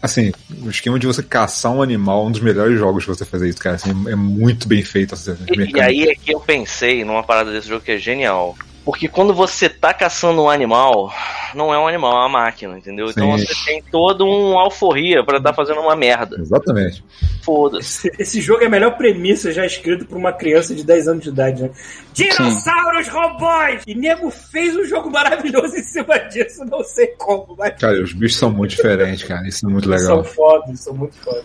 assim, 0.03 0.33
o 0.63 0.71
esquema 0.71 0.99
de 0.99 1.07
você 1.07 1.23
caçar 1.23 1.73
um 1.73 1.83
animal, 1.83 2.27
um 2.27 2.31
dos 2.31 2.41
melhores 2.41 2.79
jogos 2.79 3.05
que 3.05 3.11
você 3.11 3.25
fazer 3.25 3.49
isso, 3.49 3.59
cara. 3.59 3.77
Assim, 3.77 3.91
é 4.09 4.15
muito 4.17 4.67
bem 4.69 4.83
feito. 4.83 5.15
Assim, 5.15 5.33
as 5.33 5.41
E, 5.41 5.71
e 5.77 5.81
aí 5.81 6.03
é 6.09 6.15
que 6.15 6.33
eu 6.35 6.41
pensei 6.41 7.05
numa 7.05 7.23
parada 7.23 7.51
desse 7.53 7.69
jogo 7.69 7.85
que 7.85 7.93
é 7.93 7.99
genial. 7.99 8.57
Porque 8.85 9.09
quando 9.09 9.35
você 9.35 9.69
tá 9.69 9.93
caçando 9.93 10.43
um 10.43 10.49
animal, 10.51 11.13
não 11.55 11.73
é 11.73 11.79
um 11.79 11.87
animal, 11.87 12.13
é 12.13 12.19
uma 12.21 12.29
máquina, 12.29 12.79
entendeu? 12.79 13.11
Então 13.11 13.37
Sim. 13.37 13.45
você 13.47 13.55
tem 13.67 13.83
todo 13.91 14.25
um 14.27 14.59
alforria 14.59 15.23
pra 15.25 15.37
estar 15.39 15.53
fazendo 15.53 15.81
uma 15.81 15.95
merda. 15.95 16.37
Exatamente. 16.41 17.05
Foda-se. 17.45 18.09
Esse, 18.09 18.23
esse 18.23 18.41
jogo 18.41 18.63
é 18.63 18.67
a 18.67 18.71
melhor 18.71 18.97
premissa 18.97 19.53
já 19.53 19.65
escrito 19.67 20.07
por 20.07 20.17
uma 20.17 20.33
criança 20.33 20.75
de 20.75 20.85
10 20.85 21.09
anos 21.09 21.23
de 21.25 21.29
idade, 21.29 21.63
né? 21.63 21.71
Dinossauros 22.13 23.09
robôs! 23.09 23.83
E 23.87 23.95
nego 23.95 24.31
fez 24.31 24.77
um 24.77 24.85
jogo 24.85 25.11
maravilhoso 25.11 25.77
em 25.77 25.83
cima 25.83 26.19
disso, 26.19 26.65
não 26.65 26.83
sei 26.83 27.09
como, 27.19 27.55
mas 27.59 27.75
Cara, 27.79 28.03
os 28.03 28.13
bichos 28.13 28.39
são 28.39 28.51
muito 28.51 28.71
diferentes, 28.73 29.23
cara. 29.25 29.47
Isso 29.47 29.67
é 29.67 29.71
muito 29.71 29.89
são 29.89 29.97
legal. 30.17 30.25
fodas, 30.25 30.81
são 30.81 30.95
muito 30.95 31.17
fodas. 31.17 31.45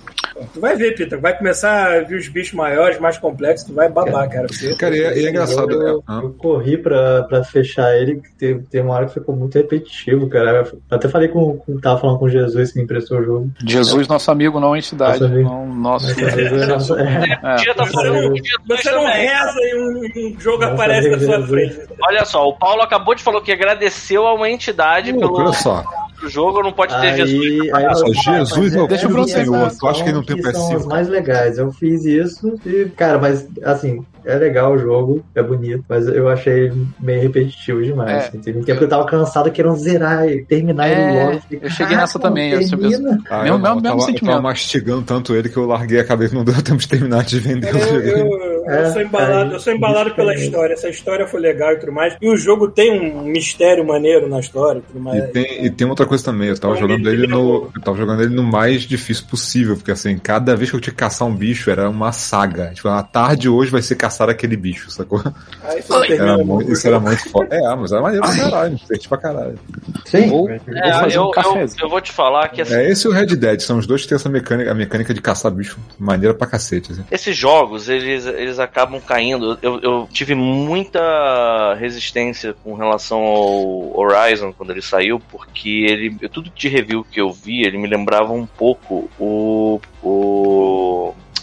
Tu 0.53 0.59
vai 0.59 0.75
ver, 0.75 0.95
Peter, 0.95 1.19
vai 1.19 1.37
começar 1.37 1.93
a 1.95 2.01
ver 2.01 2.17
os 2.17 2.27
bichos 2.27 2.53
maiores, 2.53 2.99
mais 2.99 3.17
complexos, 3.17 3.67
tu 3.67 3.73
vai 3.73 3.89
babar, 3.89 4.29
cara. 4.29 4.47
Você- 4.47 4.75
Cara, 4.75 4.95
e 4.97 5.01
é, 5.01 5.23
é 5.25 5.29
engraçado. 5.29 5.71
Eu, 5.71 5.97
né? 5.97 6.03
Ah, 6.07 6.19
eu 6.23 6.33
corri 6.33 6.77
pra, 6.77 7.23
pra 7.25 7.43
fechar 7.43 7.95
ele, 7.95 8.15
que 8.21 8.31
teve, 8.37 8.63
teve 8.63 8.83
uma 8.87 8.95
hora 8.95 9.05
que 9.07 9.13
ficou 9.13 9.35
muito 9.35 9.55
repetitivo, 9.55 10.27
cara. 10.29 10.63
Eu 10.71 10.79
até 10.97 11.07
falei 11.09 11.27
com, 11.27 11.57
com 11.57 11.77
tava 11.79 11.99
falando 11.99 12.19
com 12.19 12.29
Jesus 12.29 12.71
que 12.71 12.77
me 12.77 12.83
emprestou 12.85 13.19
o 13.19 13.23
jogo. 13.23 13.51
Jesus, 13.65 14.07
nosso 14.07 14.31
amigo, 14.31 14.59
não 14.59 14.75
entidade. 14.75 15.19
Nosso 15.19 15.33
amigo. 15.33 15.49
Não, 15.49 15.67
nosso. 15.67 16.13
Jesus 16.13 16.61
é 16.61 16.65
nosso- 16.67 16.95
é. 16.97 17.39
É. 17.43 17.73
Tá 17.75 17.85
falando 17.87 18.33
Você 18.67 18.91
não 18.91 19.05
reza 19.05 19.59
e 19.59 19.75
um, 19.75 20.35
um 20.35 20.39
jogo 20.39 20.61
Nossa, 20.61 20.73
aparece 20.73 21.09
na 21.09 21.19
sua 21.19 21.27
Jesus. 21.41 21.49
frente. 21.49 21.79
Olha 22.01 22.25
só, 22.25 22.47
o 22.47 22.53
Paulo 22.57 22.81
acabou 22.81 23.13
de 23.15 23.21
falar 23.23 23.41
que 23.41 23.51
agradeceu 23.51 24.25
a 24.25 24.33
uma 24.33 24.49
entidade 24.49 25.11
Pô, 25.13 25.19
pelo, 25.19 25.37
olha 25.37 25.53
só. 25.53 25.83
outro 26.13 26.29
jogo 26.29 26.61
não 26.63 26.71
pode 26.71 26.93
ter 27.01 27.07
Aí, 27.07 27.17
Jesus? 27.17 27.73
aí 27.73 27.83
eu- 27.85 28.13
Jesus 28.13 28.75
é 28.75 28.81
o 28.81 28.87
Deixa 28.87 29.07
ver 29.07 29.27
Senhor. 29.27 29.71
Tu 29.77 29.87
acha 29.87 30.03
que 30.03 30.09
ele 30.09 30.15
não 30.17 30.23
tem 30.23 30.37
que 30.37 30.51
são 30.53 30.69
PS5? 30.69 30.75
os 30.77 30.85
mais 30.85 31.07
legais. 31.09 31.57
Eu 31.57 31.71
fiz 31.71 32.05
isso 32.05 32.55
e, 32.65 32.85
cara, 32.95 33.17
mas 33.19 33.47
assim, 33.63 34.05
é 34.25 34.35
legal 34.35 34.73
o 34.73 34.77
jogo, 34.77 35.23
é 35.35 35.41
bonito, 35.43 35.83
mas 35.87 36.07
eu 36.07 36.27
achei 36.29 36.71
meio 36.99 37.21
repetitivo 37.21 37.83
demais. 37.83 38.11
É. 38.11 38.17
assim. 38.27 38.39
Teve 38.39 38.59
um 38.59 38.63
tempo 38.63 38.79
que 38.79 38.83
eu 38.85 38.89
tava 38.89 39.05
cansado 39.05 39.51
querendo 39.51 39.75
zerar 39.77 40.27
e 40.27 40.43
terminar 40.45 40.87
É, 40.89 40.91
ele 40.93 41.19
logo. 41.25 41.31
eu 41.51 41.69
cheguei 41.69 41.69
"Caraca, 41.69 41.95
nessa 41.97 42.19
também, 42.19 42.51
eu 42.51 42.61
sou. 42.63 42.77
Ah, 42.79 42.81
Mesmo- 42.81 43.07
eu 43.07 43.09
não, 43.09 43.19
mesmo- 43.19 43.39
eu 43.43 43.59
mesmo 43.59 43.59
tava, 43.61 43.75
eu 43.75 43.81
tava 43.83 44.01
sentimento. 44.01 44.41
mastigando 44.41 45.01
tanto 45.03 45.35
ele 45.35 45.49
que 45.49 45.57
eu 45.57 45.65
larguei 45.65 45.99
a 45.99 46.03
cabeça 46.05 46.33
e 46.33 46.37
não 46.37 46.43
deu 46.45 46.55
tempo 46.61 46.77
de 46.77 46.87
terminar 46.87 47.23
de 47.23 47.39
vender 47.39 47.73
o 47.73 47.77
Eu, 47.77 47.87
jogo. 47.87 47.99
eu- 48.07 48.27
eu 48.65 48.69
É, 48.69 48.91
sou 48.91 49.01
embalado, 49.01 49.53
eu 49.53 49.59
sou 49.59 49.73
embalado 49.73 50.15
pela 50.15 50.33
história. 50.33 50.73
Essa 50.73 50.89
história 50.89 51.27
foi 51.27 51.39
legal 51.39 51.73
e 51.73 51.77
tudo 51.79 51.91
mais. 51.91 52.15
E 52.21 52.27
o 52.29 52.35
jogo 52.37 52.67
tem 52.69 53.13
um 53.15 53.23
mistério 53.23 53.85
maneiro 53.85 54.27
na 54.27 54.39
história 54.39 54.79
e 54.79 54.81
tudo 54.81 54.99
mais. 54.99 55.23
E 55.23 55.27
tem, 55.27 55.65
e 55.65 55.69
tem 55.69 55.87
outra 55.87 56.05
coisa 56.05 56.23
também, 56.23 56.49
eu 56.49 56.57
tava 56.57 56.75
jogando 56.75 57.07
ele 57.09 57.15
ele 57.15 57.27
no. 57.27 57.69
Eu 57.75 57.81
tava 57.81 57.97
jogando 57.97 58.21
ele 58.23 58.33
no 58.35 58.43
mais 58.43 58.83
difícil 58.83 59.25
possível, 59.29 59.75
porque 59.75 59.91
assim, 59.91 60.17
cada 60.17 60.55
vez 60.55 60.69
que 60.69 60.75
eu 60.75 60.81
tinha 60.81 60.91
que 60.91 60.99
caçar 60.99 61.27
um 61.27 61.33
bicho 61.35 61.69
era 61.69 61.89
uma 61.89 62.11
saga. 62.11 62.71
Tipo, 62.73 62.89
na 62.89 63.01
tarde 63.03 63.47
hoje 63.47 63.71
vai 63.71 63.81
ser 63.81 63.95
caçar 63.95 64.14
aquele 64.29 64.55
bicho, 64.57 64.89
sacou? 64.89 65.21
Aí 65.63 65.81
você 65.81 66.07
termina 66.07 66.33
Era 66.33 66.43
muito, 66.43 66.71
isso 66.71 66.87
era 66.87 66.99
muito 66.99 67.29
foda. 67.29 67.55
É, 67.55 67.75
mas 67.75 67.91
era 67.91 68.01
maneiro 68.01 68.25
pra 68.25 68.35
caralho, 68.37 68.75
diverti 68.75 69.07
pra 69.09 69.17
caralho. 69.17 69.59
Sim, 70.05 70.29
Ou- 70.31 70.49
É, 70.49 70.57
Vou 70.59 70.91
fazer 71.01 71.17
eu, 71.17 71.23
um 71.23 71.59
eu, 71.59 71.67
eu 71.81 71.89
vou 71.89 72.01
te 72.01 72.11
falar 72.11 72.49
que 72.49 72.61
assim, 72.61 72.75
É 72.75 72.89
esse 72.89 73.07
e 73.07 73.09
o 73.09 73.13
Red 73.13 73.27
Dead, 73.35 73.59
são 73.61 73.77
os 73.77 73.85
dois 73.87 74.03
que 74.03 74.09
tem 74.09 74.15
essa 74.15 74.29
mecânica, 74.29 74.71
a 74.71 74.75
mecânica 74.75 75.13
de 75.13 75.21
caçar 75.21 75.51
bicho 75.51 75.77
maneira 75.99 76.33
pra 76.33 76.47
cacete. 76.47 76.91
Assim. 76.91 77.03
esses 77.11 77.35
jogos, 77.35 77.89
eles, 77.89 78.25
eles 78.25 78.59
acabam 78.59 78.99
caindo. 79.01 79.57
Eu, 79.61 79.79
eu 79.81 80.09
tive 80.11 80.35
muita 80.35 81.73
resistência 81.75 82.55
com 82.63 82.73
relação 82.75 83.19
ao 83.19 83.97
Horizon 83.99 84.53
quando 84.53 84.71
ele 84.71 84.81
saiu, 84.81 85.19
porque 85.31 85.69
ele. 85.89 86.15
Tudo 86.29 86.49
de 86.53 86.67
review 86.67 87.03
que 87.03 87.19
eu 87.19 87.31
vi, 87.31 87.63
ele 87.65 87.77
me 87.77 87.87
lembrava 87.87 88.31
um 88.33 88.45
pouco 88.45 89.09
o. 89.19 89.79
o 90.03 90.74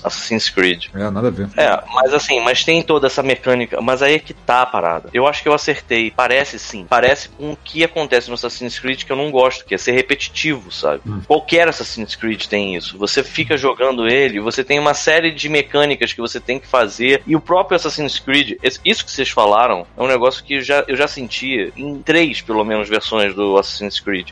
Assassin's 0.05 0.49
Creed. 0.49 0.87
É, 0.95 1.11
nada 1.11 1.29
a 1.29 1.31
ver. 1.31 1.49
É, 1.57 1.83
mas 1.93 2.13
assim, 2.13 2.41
mas 2.41 2.65
tem 2.65 2.83
toda 2.83 3.07
essa 3.07 3.23
mecânica. 3.23 3.81
Mas 3.81 4.03
aí 4.03 4.15
é 4.15 4.19
que 4.19 4.35
tá 4.35 4.63
a 4.63 4.67
parada. 4.67 5.09
Eu 5.13 5.27
acho 5.27 5.43
que 5.43 5.49
eu 5.49 5.55
acertei. 5.55 6.11
Parece 6.11 6.59
sim. 6.59 6.87
Parece 6.89 7.29
com 7.29 7.53
o 7.53 7.57
que 7.57 7.85
acontece 7.85 8.29
no 8.29 8.35
Assassin's 8.35 8.79
Creed 8.79 9.05
que 9.05 9.13
eu 9.13 9.17
não 9.17 9.31
gosto, 9.31 9.65
que 9.65 9.75
é 9.75 9.79
ser 9.79 9.93
repetitivo, 9.93 10.71
sabe? 10.71 11.03
Qualquer 11.27 11.69
Assassin's 11.69 12.15
Creed 12.15 12.47
tem 12.47 12.77
isso. 12.77 12.99
Você 12.99 13.23
fica 13.23 13.57
jogando 13.57 14.09
ele, 14.09 14.41
você 14.41 14.65
tem 14.65 14.79
uma 14.79 14.95
série 14.95 15.31
de 15.31 15.49
mecânicas 15.49 16.13
que 16.13 16.21
você 16.21 16.41
tem 16.41 16.59
que 16.59 16.67
fazer. 16.67 17.23
E 17.27 17.37
o 17.37 17.41
próprio 17.41 17.77
Assassin's 17.77 18.19
Creed, 18.19 18.59
isso 18.85 19.05
que 19.05 19.11
vocês 19.11 19.31
falaram, 19.31 19.87
é 19.97 20.03
um 20.03 20.09
negócio 20.09 20.43
que 20.45 20.55
eu 20.55 20.63
já, 20.63 20.85
eu 20.87 20.97
já 20.97 21.07
sentia 21.07 21.73
em 21.77 22.01
três, 22.03 22.41
pelo 22.41 22.65
menos, 22.65 22.89
versões 22.89 23.35
do 23.35 23.57
Assassin's 23.57 24.01
Creed. 24.01 24.31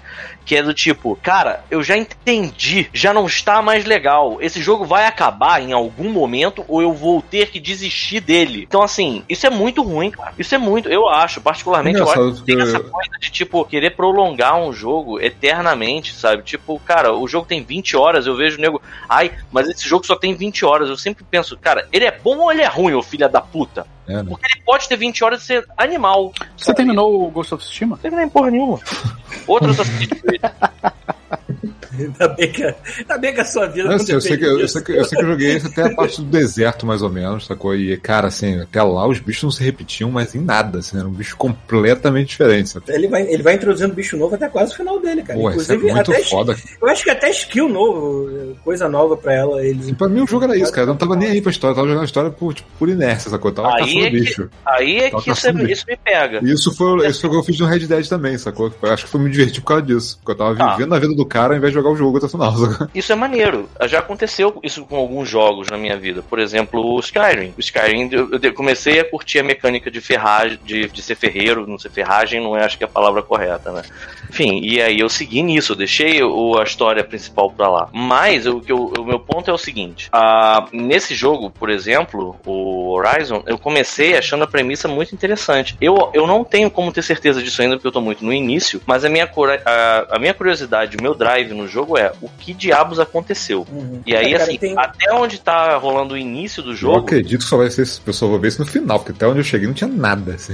Que 0.51 0.57
é 0.57 0.64
do 0.64 0.74
tipo, 0.74 1.16
cara, 1.22 1.62
eu 1.70 1.80
já 1.80 1.96
entendi, 1.96 2.90
já 2.92 3.14
não 3.14 3.24
está 3.24 3.62
mais 3.62 3.84
legal. 3.84 4.38
Esse 4.40 4.61
jogo 4.61 4.84
vai 4.84 5.07
acabar 5.07 5.62
em 5.62 5.72
algum 5.72 6.11
momento 6.11 6.64
ou 6.66 6.82
eu 6.82 6.92
vou 6.92 7.22
ter 7.22 7.53
que 7.53 7.61
desistir 7.61 8.18
dele. 8.18 8.64
Então, 8.66 8.82
assim, 8.82 9.22
isso 9.28 9.46
é 9.46 9.51
muito 9.51 9.80
ruim, 9.80 10.11
cara. 10.11 10.32
Isso 10.36 10.53
é 10.53 10.59
muito, 10.59 10.88
eu 10.88 11.09
acho, 11.09 11.40
particularmente, 11.40 12.01
eu 12.01 12.11
acho 12.11 12.32
que 12.40 12.42
tem 12.42 12.57
porque- 12.57 12.68
essa 12.68 12.80
coisa 12.80 13.11
de, 13.20 13.30
tipo, 13.30 13.64
querer 13.64 13.90
prolongar 13.90 14.57
um 14.57 14.72
jogo 14.72 15.20
eternamente, 15.20 16.12
sabe? 16.14 16.42
Tipo, 16.42 16.80
cara, 16.80 17.14
o 17.14 17.28
jogo 17.28 17.46
tem 17.46 17.62
20 17.62 17.96
horas, 17.96 18.26
eu 18.26 18.34
vejo 18.34 18.59
o 18.59 18.61
nego, 18.61 18.82
ai, 19.09 19.30
mas 19.53 19.68
esse 19.68 19.88
jogo 19.88 20.05
só 20.05 20.16
tem 20.16 20.34
20 20.34 20.64
horas. 20.64 20.88
Eu 20.88 20.96
sempre 20.96 21.22
penso, 21.30 21.57
cara, 21.57 21.86
ele 21.92 22.07
é 22.07 22.11
bom 22.11 22.38
ou 22.38 22.51
ele 22.51 22.62
é 22.62 22.66
ruim, 22.66 22.94
ô 22.94 23.03
filha 23.05 23.28
da 23.28 23.40
puta? 23.40 23.86
É, 24.09 24.14
né? 24.14 24.24
Porque 24.28 24.46
ele 24.53 24.64
pode 24.64 24.88
ter 24.88 24.96
20 24.96 25.22
horas 25.22 25.42
e 25.42 25.46
ser 25.46 25.64
animal. 25.78 26.32
Você 26.57 26.74
terminou 26.74 27.24
o 27.24 27.30
Ghost 27.30 27.55
of 27.55 27.62
Tsushima? 27.62 27.94
Não 27.94 28.03
terminei 28.03 28.26
porra 28.26 28.51
nenhuma. 28.51 28.80
Outro 29.49 29.70
Assassin's 29.70 30.07
Creed. 30.20 30.41
Ainda 31.99 32.28
bem 32.28 32.53
que, 32.53 32.62
ainda 32.64 33.18
bem 33.18 33.34
que 33.34 33.41
a 33.41 33.45
sua 33.45 33.66
vida 33.66 33.88
Eu, 33.88 33.93
não 33.93 33.99
sei, 33.99 34.14
eu, 34.14 34.20
sei 34.20 34.36
que, 34.36 34.45
eu, 34.45 34.68
sei 34.68 34.82
que, 34.82 34.93
eu 34.93 35.05
sei 35.05 35.18
que 35.18 35.24
eu 35.24 35.28
joguei 35.30 35.57
esse 35.57 35.66
até 35.66 35.82
a 35.86 35.95
parte 35.95 36.20
do 36.22 36.26
deserto, 36.30 36.86
mais 36.86 37.03
ou 37.03 37.11
menos, 37.11 37.47
sacou? 37.47 37.74
E, 37.74 37.97
cara, 37.97 38.28
assim, 38.28 38.61
até 38.61 38.82
lá 38.82 39.07
os 39.09 39.18
bichos 39.18 39.43
não 39.45 39.51
se 39.51 39.62
repetiam, 39.64 40.11
mas 40.11 40.34
em 40.34 40.41
nada, 40.41 40.78
assim, 40.78 40.99
era 40.99 41.07
um 41.07 41.12
bicho 41.12 41.36
completamente 41.36 42.28
diferente, 42.28 42.68
sabe? 42.70 42.86
Ele 42.88 43.09
vai, 43.09 43.22
ele 43.22 43.43
vai 43.43 43.55
introduzindo 43.55 43.95
bicho 43.95 44.16
novo 44.16 44.34
até 44.34 44.49
quase 44.49 44.72
o 44.72 44.76
final 44.76 45.01
dele, 45.01 45.22
cara. 45.22 45.38
Pô, 45.38 45.51
isso 45.51 45.72
é 45.72 45.74
Inclusive, 45.76 45.93
muito 45.95 46.12
até, 46.12 46.22
foda. 46.24 46.57
eu 46.80 46.88
acho 46.88 47.05
que 47.05 47.11
até 47.11 47.30
skill 47.30 47.68
novo, 47.68 48.57
coisa 48.64 48.88
nova 48.88 49.16
pra 49.16 49.34
ela. 49.34 49.64
Eles... 49.64 49.88
E 49.88 49.95
pra 49.95 50.09
mim 50.09 50.20
o 50.22 50.26
jogo 50.26 50.45
era 50.45 50.57
isso, 50.57 50.70
cara. 50.72 50.82
Eu 50.84 50.88
não 50.91 50.97
tava 50.97 51.16
nem 51.16 51.28
aí 51.30 51.41
pra 51.41 51.51
história, 51.51 51.72
eu 51.72 51.76
tava 51.76 51.86
jogando 51.88 52.03
a 52.03 52.07
história 52.07 52.30
por, 52.30 52.55
tipo, 52.55 52.68
por 52.78 52.88
inércia, 52.88 53.30
sacou? 53.30 53.51
Eu 53.51 53.55
tava 53.55 53.68
Aí 53.74 53.80
caçando 53.80 53.99
é 54.07 54.11
que- 54.11 54.20
bicho. 54.20 54.51
Aí 54.66 54.97
é 54.99 55.11
que 55.11 55.16
isso, 55.16 55.30
é- 55.30 55.34
caçando 55.34 55.70
isso 55.70 55.84
me 55.88 55.97
pega. 55.97 56.41
E 56.43 56.53
isso 56.53 56.74
foi, 56.74 57.07
isso 57.09 57.20
foi 57.20 57.28
o 57.30 57.32
que 57.32 57.38
eu 57.38 57.43
fiz 57.45 57.59
no 57.61 57.66
Red 57.66 57.80
Dead 57.86 58.07
também, 58.09 58.36
sacou? 58.38 58.72
Eu 58.82 58.93
acho 58.93 59.05
que 59.05 59.11
foi 59.11 59.20
me 59.20 59.30
divertir 59.30 59.61
por 59.61 59.68
causa 59.68 59.82
disso. 59.82 60.18
Porque 60.18 60.32
eu 60.32 60.36
tava 60.36 60.57
Tá. 60.57 60.76
vivendo 60.76 60.95
a 60.95 60.99
vida 60.99 61.14
do 61.14 61.24
cara 61.24 61.55
ao 61.55 61.57
invés 61.59 61.72
de 61.72 61.78
jogar 61.78 61.89
o 61.93 61.97
jogo 61.97 62.18
até 62.18 62.26
o 62.26 62.28
final, 62.28 62.57
sacou? 62.57 62.88
Isso 62.95 63.12
é 63.12 63.14
maneiro. 63.14 63.68
Já 63.86 64.01
aconteceu 64.01 64.59
isso 64.62 64.84
com 64.84 64.97
alguns 64.97 65.28
jogos 65.28 65.68
na 65.68 65.76
minha 65.76 65.97
vida. 65.97 66.22
Por 66.22 66.38
exemplo, 66.38 66.80
o 66.80 67.01
Skyrim. 67.01 67.55
O 67.57 67.61
Skyrim, 67.61 68.11
eu 68.43 68.55
comecei 68.55 69.01
a 69.01 69.05
curtir 69.05 69.41
a 69.41 69.45
mecânica 69.45 69.91
de 69.91 70.01
ferragem, 70.01 70.59
de, 70.64 70.88
de 70.88 71.03
ser 71.03 71.14
ferreiro, 71.14 71.66
não 71.66 71.78
ser 71.78 71.91
ferragem, 71.91 72.41
não 72.41 72.57
é 72.57 72.64
acho 72.64 72.78
que 72.78 72.84
é 72.84 72.86
a 72.86 72.91
palavra 72.91 73.22
correta, 73.22 73.72
né? 73.72 73.82
Enfim, 74.28 74.61
e 74.62 74.80
aí 74.80 75.01
eu 75.01 75.09
segui 75.09 75.43
nisso, 75.43 75.72
eu 75.72 75.76
deixei 75.76 76.22
o, 76.22 76.59
a 76.59 76.62
história 76.62 77.03
principal 77.03 77.51
pra 77.51 77.68
lá. 77.68 77.88
Mas 77.93 78.47
o, 78.47 78.61
que 78.61 78.72
o 78.72 79.05
meu 79.05 79.18
ponto 79.18 79.51
é 79.51 79.53
o 79.53 79.59
seguinte: 79.59 80.09
ah, 80.12 80.66
nesse 80.72 81.14
jogo, 81.14 81.51
por 81.51 81.68
exemplo, 81.68 82.36
o 82.47 82.91
Horizon, 82.93 83.43
eu 83.47 83.59
comecei 83.59 84.16
achando 84.16 84.45
a 84.45 84.47
premissa 84.47 84.86
muito 84.86 85.14
interessante. 85.14 85.76
Eu, 85.80 86.11
eu 86.14 86.26
não 86.26 86.45
tenho 86.45 86.70
como 86.70 86.93
ter 86.93 87.03
certeza 87.03 87.43
disso 87.43 87.61
ainda, 87.61 87.76
porque 87.76 87.88
eu 87.88 87.93
tô 87.93 88.01
muito 88.01 88.24
no 88.24 88.32
início, 88.32 88.80
mas 88.86 89.05
a 89.05 89.09
minha, 89.09 89.28
a, 89.64 90.16
a 90.16 90.18
minha 90.18 90.34
curiosidade, 90.34 90.97
o 90.97 91.03
meu 91.03 91.14
drive 91.14 91.53
no 91.53 91.66
jogo 91.70 91.96
é 91.96 92.12
o 92.20 92.28
que 92.28 92.52
diabos 92.52 93.00
aconteceu. 93.00 93.66
E 94.06 94.14
aí, 94.14 94.26
É, 94.26 94.30
cara, 94.32 94.42
assim, 94.44 94.58
tem- 94.58 94.74
até 94.78 95.12
onde 95.14 95.38
tá 95.40 95.76
rolando 95.78 96.14
o 96.14 96.18
início 96.18 96.62
do 96.62 96.72
Eu 96.72 96.76
jogo. 96.76 96.98
acredito 96.98 97.40
que 97.42 97.46
só 97.48 97.56
vai 97.56 97.70
ser 97.70 97.82
esse 97.82 98.00
pessoal 98.00 98.32
vai 98.32 98.40
ver 98.40 98.48
isso 98.48 98.60
no 98.60 98.66
final, 98.66 98.98
porque 98.98 99.12
até 99.12 99.26
onde 99.26 99.38
eu 99.40 99.44
cheguei 99.44 99.66
não 99.66 99.74
tinha 99.74 99.88
nada. 99.88 100.34
Assim. 100.34 100.52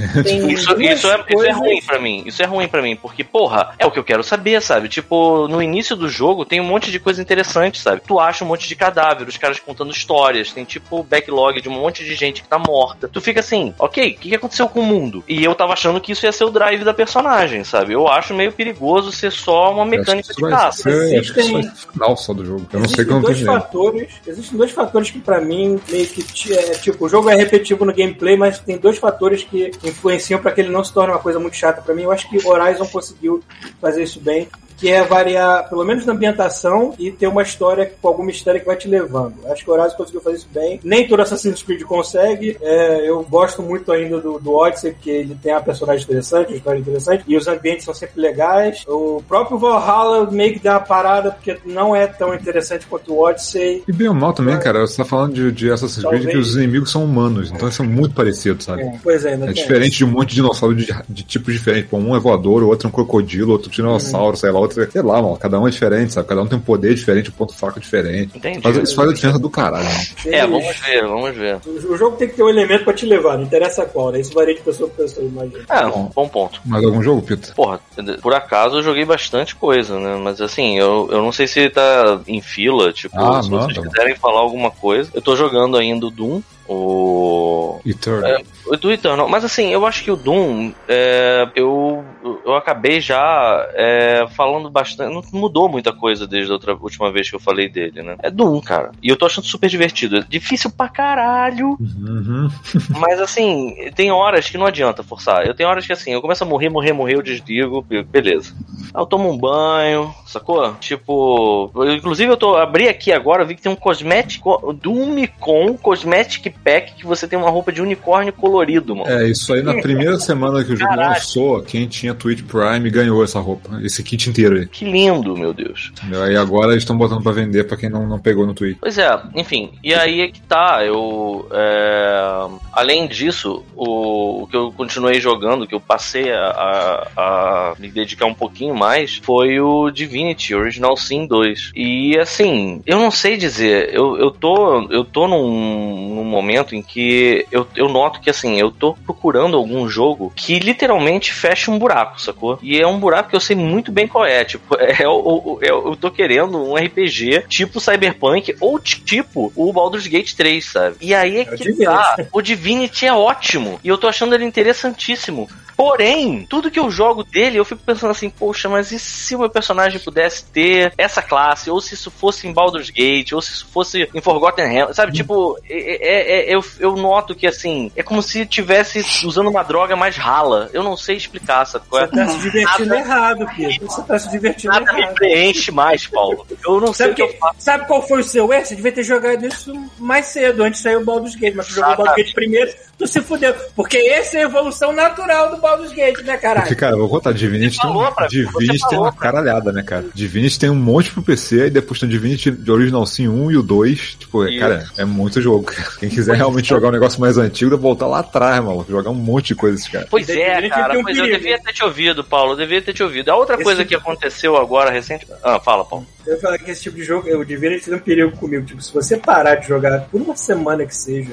Isso, 0.49 0.81
isso, 0.81 1.09
é, 1.11 1.25
isso 1.29 1.45
é 1.45 1.51
ruim 1.53 1.83
pra 1.83 1.99
mim. 1.99 2.23
Isso 2.27 2.43
é 2.43 2.47
ruim 2.47 2.69
pra 2.69 2.83
mim, 2.83 2.95
porque, 2.97 3.25
porra, 3.25 3.73
é 3.79 3.87
o 3.87 3.91
que 3.91 3.99
eu 3.99 4.05
quero 4.05 4.23
saber, 4.23 4.61
sabe? 4.63 4.89
Tipo, 4.89 5.49
no 5.49 5.63
início 5.63 5.97
do 5.97 6.09
jogo 6.09 6.45
tem 6.45 6.61
um 6.61 6.65
monte 6.65 6.91
de 6.91 7.01
coisa 7.01 7.21
interessante, 7.21 7.81
sabe? 7.81 8.03
Tu 8.07 8.21
acha 8.21 8.45
um 8.45 8.49
monte 8.49 8.69
de 8.69 8.77
cadáver, 8.77 9.27
os 9.27 9.37
caras 9.37 9.59
contando 9.59 9.91
histórias, 9.91 10.53
tem 10.53 10.65
tipo 10.65 11.03
backlog 11.03 11.61
de 11.61 11.69
um 11.69 11.73
monte 11.73 12.05
de 12.05 12.15
gente 12.15 12.43
que 12.43 12.49
tá 12.49 12.59
morta. 12.59 13.09
Tu 13.09 13.21
fica 13.21 13.41
assim, 13.41 13.75
ok, 13.79 14.11
o 14.13 14.19
que, 14.21 14.29
que 14.29 14.35
aconteceu 14.35 14.69
com 14.69 14.81
o 14.81 14.85
mundo? 14.85 15.25
E 15.27 15.43
eu 15.45 15.55
tava 15.55 15.73
achando 15.73 16.01
que 16.01 16.13
isso 16.13 16.27
ia 16.27 16.33
ser 16.33 16.45
o 16.45 16.51
drive 16.51 16.85
da 16.85 16.93
personagem, 16.95 17.65
sabe? 17.65 17.93
Eu 17.93 18.09
acho 18.09 18.35
meio 18.35 18.53
perigoso 18.53 19.11
ser 19.13 19.33
só 19.33 19.73
uma 19.73 19.85
mecânica 19.85 20.33
de 20.35 20.43
caça. 20.43 20.83
ser- 20.83 21.06
acho 21.19 21.33
que 21.35 21.41
Existem- 21.41 21.71
final 21.93 22.17
só 22.17 22.33
do 22.35 22.45
jogo. 22.45 22.67
Eu 22.73 22.81
não 22.81 22.89
sei 22.89 23.05
não 23.05 23.21
dois 23.21 23.41
fatores, 23.41 24.09
existem 24.27 24.59
dois 24.59 24.71
fatores 24.71 25.11
que 25.11 25.19
pra 25.19 25.41
mim 25.41 25.81
meio 25.91 26.07
que 26.07 26.53
é, 26.53 26.71
tipo, 26.75 27.05
o 27.07 27.09
jogo 27.09 27.29
é 27.31 27.35
repetitivo 27.35 27.85
no 27.85 27.95
gameplay, 27.95 28.37
mas 28.37 28.59
tem 28.59 28.79
dois 28.79 28.99
fatores 28.99 29.43
que 29.45 29.71
influenciam 29.85 30.41
pra 30.41 30.53
que 30.53 30.61
ele 30.61 30.71
não 30.71 30.85
se 30.85 30.93
torne 30.93 31.13
uma 31.13 31.19
coisa 31.19 31.39
muito 31.39 31.57
chata 31.57 31.81
pra 31.83 31.95
mim. 31.95 32.03
Eu 32.03 32.13
acho 32.13 32.29
que 32.29 32.47
Horizon 32.47 32.87
conseguiu 32.87 33.43
fazer 33.81 34.03
isso 34.03 34.21
bem. 34.21 34.49
Que 34.77 34.91
é 34.91 35.03
variar, 35.05 35.69
pelo 35.69 35.85
menos 35.85 36.05
na 36.05 36.13
ambientação, 36.13 36.95
e 36.99 37.11
ter 37.11 37.27
uma 37.27 37.43
história 37.43 37.91
com 38.01 38.09
alguma 38.09 38.31
história 38.31 38.61
que 38.61 38.67
vai 38.67 38.77
te 38.77 38.89
levando. 38.89 39.35
Acho 39.47 39.65
que 39.65 39.71
o 39.71 39.75
Horizon 39.75 39.97
conseguiu 39.97 40.21
fazer 40.21 40.37
isso 40.37 40.49
bem. 40.53 40.81
Nem 40.85 41.07
todo 41.07 41.21
Assassin's 41.21 41.63
Creed 41.63 41.83
consegue. 41.83 42.57
É, 42.61 43.09
eu 43.09 43.23
gosto 43.25 43.63
muito 43.63 43.91
ainda 43.93 44.21
do, 44.21 44.39
do 44.39 44.53
Odyssey, 44.53 44.93
porque 44.93 45.11
ele 45.11 45.37
tem 45.43 45.53
uma 45.53 45.63
personagem 45.63 46.05
interessante, 46.05 46.49
uma 46.49 46.57
história 46.57 46.79
interessante, 46.79 47.25
e 47.27 47.37
os 47.37 47.47
ambientes 47.49 47.85
são 47.85 47.95
sempre 47.95 48.21
legais. 48.21 48.85
O 48.87 49.23
próprio 49.27 49.59
Valhalla 49.59 50.31
meio 50.31 50.55
que 50.55 50.61
dá 50.61 50.73
uma 50.73 50.81
parada, 50.81 51.31
porque 51.31 51.59
não 51.65 51.95
é 51.95 52.07
tão 52.07 52.35
interessante 52.35 52.87
quanto 52.87 53.13
o 53.13 53.21
Odyssey. 53.21 53.83
E 53.87 53.93
bem 53.93 54.09
ou 54.09 54.15
mal 54.15 54.33
também, 54.33 54.59
cara, 54.59 54.87
você 54.87 54.97
tá 54.97 55.05
falando 55.05 55.35
de, 55.35 55.53
de 55.53 55.71
Assassin's 55.71 56.05
Creed 56.05 56.23
Talvez. 56.23 56.31
que 56.31 56.39
os 56.39 56.57
inimigos 56.57 56.91
são 56.91 57.05
humanos, 57.05 57.51
então 57.51 57.67
eles 57.67 57.75
são 57.75 57.87
muito 57.87 58.15
parecidos, 58.15 58.65
sabe? 58.65 58.83
É, 58.83 58.99
pois 59.03 59.25
é, 59.25 59.33
É 59.33 59.53
diferente 59.53 59.99
de 59.99 60.05
um 60.05 60.09
monte 60.09 60.31
de 60.31 60.35
dinossauro 60.37 60.75
de, 60.75 60.87
de 61.09 61.23
tipos 61.23 61.55
diferentes. 61.55 61.91
Pô, 61.91 61.99
um 61.99 62.15
é 62.15 62.19
voador, 62.19 62.63
o 62.63 62.69
outro 62.69 62.87
é 62.87 62.89
um 62.89 62.93
crocodilo, 62.93 63.53
outro 63.53 63.69
é 63.69 63.73
um 63.73 63.75
dinossauro, 63.75 64.37
sei 64.37 64.51
lá, 64.51 64.66
outro 64.67 64.83
é, 64.83 64.91
sei 64.91 65.03
lá, 65.03 65.21
mano. 65.23 65.37
Cada 65.37 65.59
um 65.61 65.67
é 65.67 65.71
diferente, 65.71 66.13
sabe? 66.13 66.29
Cada 66.29 66.43
um 66.43 66.47
tem 66.47 66.59
um 66.59 66.63
poder 66.63 66.95
diferente, 66.95 67.31
um 67.31 67.33
ponto 67.33 67.55
fraco 67.55 67.81
diferente. 67.81 68.37
Entendi. 68.37 68.61
Faz- 68.61 68.77
isso 68.77 68.95
faz 68.95 69.11
a 69.11 69.13
diferença 69.15 69.39
do 69.39 69.51
caralho, 69.51 69.87
isso. 69.89 70.15
É, 70.29 70.47
vamos 70.47 70.77
ver, 70.81 71.07
vamos 71.07 71.35
ver. 71.37 71.59
O 71.89 71.97
jogo 71.97 72.17
tem 72.17 72.29
que 72.29 72.35
ter 72.37 72.43
um 72.43 72.49
elemento 72.49 72.85
pra 72.85 72.93
te 72.93 73.07
levar, 73.07 73.37
não 73.37 73.45
interessa 73.45 73.85
qual, 73.87 74.11
né? 74.13 74.21
Isso 74.21 74.35
varia 74.35 74.55
de 74.55 74.61
pessoa 74.61 74.89
pra 74.91 75.05
pessoa, 75.05 75.27
imagina. 75.27 75.65
É, 75.69 75.87
um 75.87 76.05
bom 76.15 76.29
ponto. 76.29 76.61
Mais 76.65 76.85
algum 76.85 77.03
jogo, 77.03 77.23
Pita? 77.23 77.53
Porra, 77.55 77.81
por 78.21 78.35
acaso 78.35 78.77
eu 78.79 78.83
joguei 78.83 79.05
bastante 79.05 79.55
coisa, 79.57 79.99
né? 79.99 80.17
Mas 80.23 80.41
assim, 80.41 80.79
eu, 80.79 81.09
eu 81.11 81.23
não 81.23 81.33
sei 81.33 81.47
se 81.47 81.69
tá 81.71 82.21
em 82.27 82.41
fila, 82.41 82.93
tipo, 82.93 83.19
Ah, 83.19 83.43
se 83.43 83.51
manda. 83.51 83.73
vocês 83.73 83.87
quiserem 83.87 84.15
falar 84.17 84.41
alguma 84.41 84.71
coisa. 84.71 85.11
Eu 85.15 85.23
tô 85.23 85.35
jogando 85.37 85.77
ainda 85.77 86.07
o 86.07 86.11
Doom, 86.11 86.41
o. 86.69 87.81
Eternal. 87.85 88.31
É, 88.31 88.77
do 88.77 88.93
Eternal. 88.93 89.29
Mas 89.29 89.45
assim, 89.45 89.73
eu 89.73 89.87
acho 89.87 90.03
que 90.03 90.11
o 90.11 90.17
Doom, 90.17 90.73
é, 90.89 91.49
eu. 91.55 92.05
eu 92.45 92.55
acabei 92.55 93.01
já 93.01 93.69
é, 93.75 94.27
falando 94.35 94.69
bastante. 94.71 95.15
Não 95.15 95.23
mudou 95.33 95.69
muita 95.69 95.93
coisa 95.93 96.27
desde 96.27 96.51
a 96.51 96.55
outra, 96.55 96.75
última 96.75 97.11
vez 97.13 97.31
que 97.31 97.37
eu 97.37 97.41
falei 97.41 97.69
dele, 97.69 98.03
né? 98.03 98.17
É 98.23 98.31
Doom, 98.31 98.61
cara. 98.61 98.93
E 99.03 99.09
eu 99.09 99.17
tô 99.17 99.27
achando 99.27 99.47
super 99.47 99.69
divertido. 99.69 100.19
É 100.19 100.25
difícil 100.29 100.71
pra 100.71 100.89
caralho. 100.89 101.77
Uhum. 101.81 102.51
Mas 102.99 103.21
assim, 103.21 103.75
tem 103.95 104.11
horas 104.11 104.51
que 104.51 104.59
não 104.59 104.67
adianta 104.67 105.03
forçar. 105.03 105.47
Eu 105.47 105.55
tenho 105.55 105.69
horas 105.69 105.87
que 105.87 105.93
assim, 105.93 106.13
eu 106.13 106.21
começo 106.21 106.43
a 106.43 106.47
morrer, 106.47 106.69
morrer, 106.69 106.93
morrer, 106.93 107.15
eu 107.15 107.23
desligo, 107.23 107.83
beleza. 107.83 108.55
Aí 108.93 109.01
eu 109.01 109.07
tomo 109.07 109.31
um 109.31 109.39
banho, 109.39 110.13
sacou? 110.27 110.75
Tipo, 110.81 111.71
eu, 111.77 111.95
inclusive 111.95 112.31
eu 112.31 112.37
tô 112.37 112.57
abri 112.57 112.89
aqui 112.89 113.13
agora, 113.13 113.43
eu 113.43 113.47
vi 113.47 113.55
que 113.55 113.63
tem 113.63 113.71
um 113.71 113.77
cosmético 113.77 114.73
do 114.73 114.93
Unicon 114.93 115.77
Cosmetic 115.77 116.56
Pack 116.65 116.95
que 116.95 117.07
você 117.07 117.27
tem 117.29 117.39
uma 117.39 117.51
roupa 117.51 117.73
de 117.73 117.81
unicórnio 117.83 118.33
colorido, 118.33 118.95
mano. 118.97 119.11
É, 119.11 119.29
isso 119.29 119.53
aí 119.53 119.63
na 119.63 119.75
primeira 119.83 120.19
semana 120.19 120.65
que 120.65 120.73
o 120.73 120.77
jogo 120.77 120.91
Caralho. 120.91 121.11
lançou, 121.15 121.63
quem 121.63 121.87
tinha 121.87 122.15
Twitch 122.15 122.43
Prime 122.45 122.91
ganhou 122.91 123.23
essa 123.23 123.39
roupa, 123.41 123.81
esse 123.83 124.03
kit 124.03 124.29
inteiro 124.31 124.57
aí. 124.57 124.67
Que 124.67 124.85
lindo, 124.85 125.37
meu 125.37 125.53
Deus. 125.53 125.93
Aí 126.25 126.37
agora 126.37 126.73
eles 126.73 126.83
estão 126.83 126.97
botando 126.97 127.23
pra 127.23 127.33
vender 127.33 127.65
pra 127.65 127.77
quem 127.77 127.89
não, 127.89 128.07
não 128.07 128.19
pegou 128.19 128.47
no 128.47 128.55
Twitch. 128.55 128.79
Pois 128.81 128.99
é, 128.99 129.09
enfim, 129.35 129.71
e 129.83 129.95
aí 129.95 130.21
é 130.21 130.29
que 130.29 130.41
tá, 130.43 130.85
eu. 130.85 131.47
é, 131.53 132.47
além 132.73 133.07
disso, 133.07 133.65
o, 133.75 134.43
o 134.43 134.47
que 134.47 134.57
eu 134.57 134.73
continuei 134.73 135.21
jogando, 135.21 135.67
que 135.67 135.75
eu 135.75 135.81
passei 135.81 136.31
a, 136.33 136.39
a- 136.49 137.09
a 137.17 137.75
me 137.79 137.89
dedicar 137.89 138.27
um 138.27 138.35
pouquinho 138.35 138.75
mais, 138.75 139.17
foi 139.23 139.61
o 139.61 139.91
Divinity 139.91 140.55
Original 140.55 140.97
Sin 140.97 141.27
2. 141.27 141.73
E 141.75 142.19
assim, 142.19 142.83
eu 142.87 142.99
não 142.99 143.11
sei 143.11 143.37
dizer, 143.37 143.91
eu, 143.95 144.17
eu 144.19 144.31
tô, 144.31 144.89
eu 144.91 145.05
tô 145.05 145.27
num, 145.29 146.15
num 146.17 146.25
momento 146.47 146.75
em 146.75 146.83
que 146.83 147.47
eu, 147.51 147.67
eu 147.75 147.89
noto 147.89 148.21
que 148.21 148.31
assim, 148.31 148.59
eu 148.59 148.71
tô 148.71 148.95
procurando 149.05 149.57
algum 149.57 149.89
jogo 149.89 150.33
que 150.37 150.59
literalmente 150.59 151.33
fecha 151.33 151.71
um 151.71 151.79
buraco, 151.79 152.21
sacou? 152.21 152.59
E 152.63 152.81
é 152.81 152.87
um 152.87 152.99
buraco 152.99 153.31
que 153.31 153.37
eu 153.37 153.41
sei 153.41 153.57
muito 153.57 153.91
bem 153.91 154.07
qual 154.07 154.25
é. 154.25 154.45
Tipo, 154.45 154.77
é, 154.81 155.07
o- 155.09 155.59
é, 155.63 155.71
eu 155.71 155.97
tô 155.97 156.11
querendo 156.11 156.59
um 156.63 156.77
RPG 156.77 157.45
tipo 157.49 157.81
Cyberpunk 157.81 158.55
ou 158.61 158.79
tipo 158.79 159.53
o 159.57 159.73
Baldur's 159.73 160.07
Gate 160.07 160.35
3, 160.35 160.65
sabe? 160.65 160.97
E 161.01 161.15
aí 161.15 161.39
é 161.41 161.45
que 161.45 161.73
tá. 161.85 162.17
O 162.33 162.41
Divinity 162.41 163.07
é 163.07 163.13
ótimo. 163.13 163.81
E 163.83 163.89
eu 163.89 163.99
tô 163.99 164.07
achando 164.07 164.35
ele 164.35 164.45
interessantíssimo. 164.45 165.49
Porém, 165.77 166.47
tudo 166.49 166.71
que 166.71 166.79
eu 166.81 166.91
jogo 166.91 167.23
dele, 167.23 167.59
eu 167.59 167.65
fico 167.65 167.83
pensando 167.85 168.11
assim, 168.11 168.31
poxa, 168.31 168.69
mas 168.69 168.91
e 168.93 168.99
se 168.99 169.35
o 169.35 169.41
meu 169.41 169.51
personagem 169.51 169.99
pudesse 170.01 170.45
ter 170.47 170.93
essa 170.97 171.21
classe? 171.21 171.71
Ou 171.71 171.81
se 171.81 171.95
isso 171.95 172.11
fosse 172.11 172.47
em 172.49 172.53
Baldur's 172.53 172.89
Gate, 172.91 173.33
ou 173.33 173.43
se 173.43 173.53
isso 173.53 173.69
fosse 173.71 174.09
em 174.15 174.21
Forgotten 174.23 174.67
Realms, 174.67 174.97
sabe? 174.97 175.13
Tipo, 175.13 175.59
é, 175.69 175.75
é- 175.77 176.51
é- 176.51 176.55
eu, 176.55 176.65
eu 176.81 176.97
noto 176.97 177.35
que 177.35 177.47
assim, 177.47 177.91
é 177.95 178.03
como 178.03 178.23
se 178.23 178.47
tivesse 178.47 179.05
usando 179.27 179.49
uma 179.51 179.63
droga 179.63 179.95
mais 179.95 180.17
rala. 180.17 180.71
Eu 180.73 180.83
não 180.83 180.97
sei 180.97 181.17
explicar, 181.17 181.65
sabe? 181.67 181.85
qual 181.91 182.03
é? 182.03 182.07
Você 182.07 182.17
tá 182.17 182.29
se 182.29 182.39
divertindo 182.39 182.95
errado, 182.95 183.47
Pedro. 183.57 183.87
Você 183.87 184.03
tá 184.03 184.19
se 184.19 184.31
divertindo 184.31 184.73
Nada 184.73 184.93
me 184.95 185.01
errado. 185.03 185.15
preenche 185.15 185.71
mais, 185.71 186.07
Paulo. 186.07 186.47
Eu 186.65 186.81
não 186.81 186.93
sei 186.95 187.07
Sabe, 187.07 187.13
o 187.13 187.15
que 187.17 187.23
eu 187.23 187.29
que, 187.29 187.39
faço. 187.39 187.55
sabe 187.59 187.87
qual 187.87 188.07
foi 188.07 188.21
o 188.21 188.25
seu 188.25 188.51
erro? 188.53 188.65
Você 188.65 188.75
devia 188.77 188.93
ter 188.93 189.03
jogado 189.05 189.45
isso 189.47 189.75
mais 189.99 190.27
cedo, 190.27 190.63
antes 190.63 190.79
de 190.81 190.85
sair 190.85 190.97
o 190.97 191.05
Baldur's 191.05 191.35
Gate. 191.37 191.55
Mas 191.55 191.67
tu 191.67 191.75
jogou 191.75 191.93
o 191.93 191.97
Baldur's 191.97 192.17
Gate 192.17 192.35
primeiro, 192.35 192.73
tu 192.99 193.07
se 193.07 193.21
fudeu. 193.21 193.55
Porque 193.75 193.99
essa 193.99 194.39
é 194.39 194.41
a 194.41 194.45
evolução 194.45 194.93
natural 194.93 195.51
do 195.51 195.66
Baldur's 195.67 195.93
Gate, 195.93 196.19
né, 196.19 196.33
Porque, 196.33 196.39
caralho? 196.39 196.77
cara, 196.77 196.95
eu 196.95 196.99
vou 197.01 197.09
contar, 197.09 197.33
Divinity 197.33 197.79
tem, 197.81 197.91
um, 197.91 198.13
pra- 198.13 198.27
Divinity 198.27 198.89
tem 198.89 198.99
uma 198.99 199.13
pra- 199.13 199.21
caralhada, 199.23 199.73
né, 199.73 199.83
cara? 199.83 200.05
Divinity 200.15 200.59
tem 200.59 200.71
um 200.71 200.75
monte 200.77 201.11
pro 201.11 201.23
PC, 201.23 201.67
e 201.67 201.71
depois 201.71 201.99
tem 201.99 202.09
o 202.09 202.13
Divinity 202.13 202.51
de 202.51 202.71
Original 202.71 203.05
Sin 203.07 203.29
1 203.29 203.51
e 203.51 203.57
o 203.57 203.63
2. 203.63 204.15
Tipo, 204.19 204.45
é, 204.45 204.51
Isso. 204.51 204.61
cara, 204.61 204.85
é 204.97 205.05
muito 205.05 205.41
jogo. 205.41 205.71
Quem 205.99 206.09
quiser 206.09 206.37
realmente 206.37 206.69
jogar 206.69 206.89
um 206.89 206.93
negócio 206.93 207.21
mais 207.21 207.37
antigo, 207.39 207.71
deve 207.71 207.83
voltar 207.83 208.07
lá 208.07 208.21
atrás, 208.21 208.63
maluco. 208.65 208.91
Jogar 208.91 209.11
um 209.11 209.15
monte 209.15 209.49
de 209.49 209.55
coisa 209.57 209.77
esse 209.79 209.91
cara. 209.91 210.07
Pois 210.11 210.29
é, 210.29 210.69
cara, 210.69 210.91
tem 210.93 211.01
um 211.01 211.03
pois 211.05 211.17
eu 211.19 211.25
devia 211.25 211.59
ter 211.61 211.73
te 211.73 211.85
ouvido, 211.85 212.23
Paulo, 212.23 212.53
eu 212.53 212.57
devia 212.57 212.81
ter 212.81 212.93
te 212.93 213.03
ouvido. 213.03 213.29
A 213.31 213.37
outra 213.37 213.55
Esse 213.57 213.65
coisa 213.65 213.85
tipo- 213.85 213.89
que 214.03 214.09
aconteceu 214.09 214.57
agora 214.57 214.91
recente. 214.91 215.27
Ah, 215.43 215.59
fala, 215.59 215.85
Paulo. 215.85 216.07
Eu 216.27 216.35
ia 216.35 216.41
falar 216.41 216.59
que 216.59 216.71
esse 216.71 216.83
tipo 216.83 216.97
de 216.97 217.05
jogo, 217.05 217.29
eu 217.29 217.45
devia 217.45 217.81
ter 217.81 217.95
um 217.95 217.99
perigo 217.99 218.37
comigo. 218.37 218.65
Tipo, 218.67 218.83
se 218.83 218.93
você 218.93 219.17
parar 219.17 219.55
de 219.57 219.69
jogar 219.69 220.01
por 220.11 220.21
uma 220.21 220.37
semana 220.37 220.85
que 220.85 220.95
seja, 220.95 221.33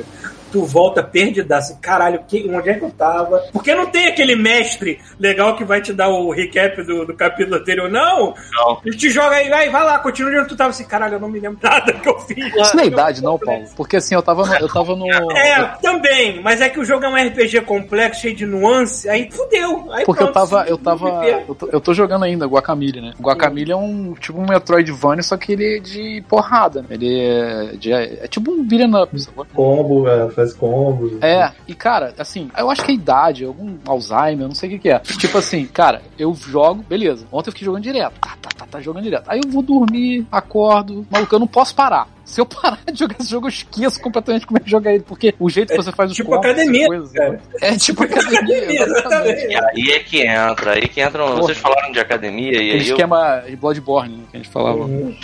tu 0.54 0.64
volta 0.66 1.02
perdidaço. 1.04 1.78
Caralho, 1.82 2.22
que, 2.28 2.48
onde 2.48 2.70
é 2.70 2.76
que 2.76 2.86
eu 2.86 2.92
tava? 2.92 3.40
Porque 3.52 3.74
não 3.74 3.88
tem 3.88 4.06
aquele 4.08 4.36
mestre 4.36 5.00
legal 5.20 5.56
que 5.56 5.64
vai 5.64 5.82
te 5.82 5.92
dar 5.92 6.10
o 6.10 6.32
recap 6.32 6.82
do, 6.84 7.06
do 7.06 7.14
capítulo 7.16 7.58
anterior, 7.58 7.90
não. 7.90 8.36
Não. 8.52 8.80
Ele 8.86 8.96
te 8.96 9.10
joga 9.10 9.36
aí, 9.38 9.50
vai, 9.50 9.70
vai 9.70 9.84
lá, 9.84 9.98
continua 9.98 10.32
de 10.32 10.38
onde 10.38 10.50
tu 10.50 10.56
tava 10.56 10.70
assim, 10.70 10.86
caralho, 10.86 11.16
eu 11.16 11.20
não 11.20 11.28
me 11.28 11.40
lembro 11.40 11.58
nada 11.64 11.92
que 11.92 12.08
eu 12.08 12.20
fiz. 12.20 12.38
Isso 12.56 12.76
não 12.78 12.84
é 12.84 12.88
idade, 12.88 13.24
não, 13.24 13.40
Paulo. 13.40 13.66
Porque 13.76 13.98
assim, 13.98 14.14
eu 14.14 14.22
tava 14.22 14.46
no. 14.46 14.54
Eu 14.56 14.70
tava 14.72 14.96
no 14.96 15.12
É, 15.12 15.74
também, 15.82 16.40
mas 16.42 16.62
é 16.62 16.70
que 16.70 16.80
o 16.80 16.86
jogo 16.86 17.04
é 17.06 17.10
um 17.10 17.16
RPG 17.28 17.62
complexo, 17.62 18.22
cheio 18.22 18.36
de 18.36 18.46
nuance, 18.46 19.10
aí 19.10 19.28
fudeu. 19.32 19.92
Aí 19.92 20.06
Porque 20.06 20.22
eu 20.24 20.32
pronto, 20.32 20.50
tava. 20.50 20.64
se- 20.66 20.72
Eu 20.72 20.78
tava. 20.78 21.10
Eu 21.26 21.56
tô, 21.56 21.68
eu 21.72 21.82
tô 21.82 21.94
jogando 21.94 22.24
ainda 22.26 22.46
Guacamole, 22.46 23.02
né? 23.02 23.14
Guacamole 23.20 23.72
é 23.72 23.76
um 23.76 24.14
tipo 24.14 24.40
um 24.40 24.46
Metroidvania, 24.46 25.24
só 25.24 25.36
que 25.36 25.54
ele 25.54 25.78
é 25.78 25.80
de 25.80 26.24
porrada. 26.30 26.82
né? 26.82 26.88
Ele 26.92 27.20
é. 27.20 27.64
De, 27.78 27.92
é 27.92 28.28
tipo 28.28 28.52
um 28.52 28.64
beat'em 28.64 28.94
up, 28.96 29.20
sacou? 29.20 29.46
Combo, 29.54 30.08
é, 30.08 30.30
faz 30.44 30.54
combos. 30.54 31.22
É, 31.22 31.52
e 31.68 31.74
cara, 31.74 32.14
assim, 32.18 32.50
eu 32.58 32.70
acho 32.70 32.84
que 32.84 32.92
é 32.92 32.96
idade, 32.96 33.46
algum 33.46 33.78
Alzheimer, 33.86 34.48
não 34.48 34.56
sei 34.56 34.70
o 34.70 34.72
que, 34.74 34.80
que 34.80 34.90
é. 34.90 35.00
Tipo 35.00 35.38
assim, 35.38 35.66
cara, 35.66 36.02
eu 36.18 36.34
jogo, 36.34 36.84
beleza. 36.84 37.26
Ontem 37.32 37.50
eu 37.50 37.54
fiquei 37.54 37.66
jogando 37.66 37.84
direto. 37.84 38.14
Tá, 38.20 38.38
tá, 38.42 38.50
tá, 38.58 38.66
tá 38.66 38.82
jogando 38.82 39.04
direto. 39.04 39.30
Aí 39.30 39.40
eu 39.44 39.50
vou 39.50 39.64
dormir, 39.64 40.26
acordo. 40.32 41.06
Maluco, 41.10 41.34
eu 41.34 41.40
não 41.40 41.48
posso 41.48 41.74
parar. 41.74 42.08
Se 42.26 42.40
eu 42.40 42.46
parar 42.46 42.80
de 42.92 43.00
jogar 43.00 43.16
esse 43.20 43.30
jogo, 43.30 43.48
eu 43.48 43.50
esqueço 43.50 44.00
completamente 44.00 44.46
como 44.48 44.58
é 44.58 44.62
que 44.62 44.70
jogar 44.70 44.94
ele. 44.94 45.04
Porque 45.04 45.36
o 45.40 45.50
jeito 45.50 45.70
que 45.70 45.78
você 45.78 45.92
faz 45.92 46.12
os 46.12 46.16
tipo 46.16 46.30
combos, 46.30 46.46
academia, 46.46 46.88
coisas, 46.88 47.12
cara. 47.12 47.42
É 47.62 47.76
tipo 47.76 48.04
academia, 48.04 48.84
exatamente. 48.84 49.48
E 49.48 49.56
aí 49.56 49.92
é 49.92 50.00
que 50.00 50.26
entra, 50.26 50.74
aí 50.74 50.88
que 50.88 51.02
entram. 51.02 51.36
Vocês 51.36 51.58
falaram 51.58 51.92
de 51.92 52.00
academia 52.00 52.54
e 52.54 52.58
aí 52.58 52.70
eu, 52.70 52.78
esquema 52.78 53.44
de 53.48 53.56
Bloodborne, 53.56 54.18
né, 54.18 54.24
que 54.32 54.38
a 54.38 54.40
gente 54.40 54.50
falava. 54.50 54.80
Uhum. 54.80 55.16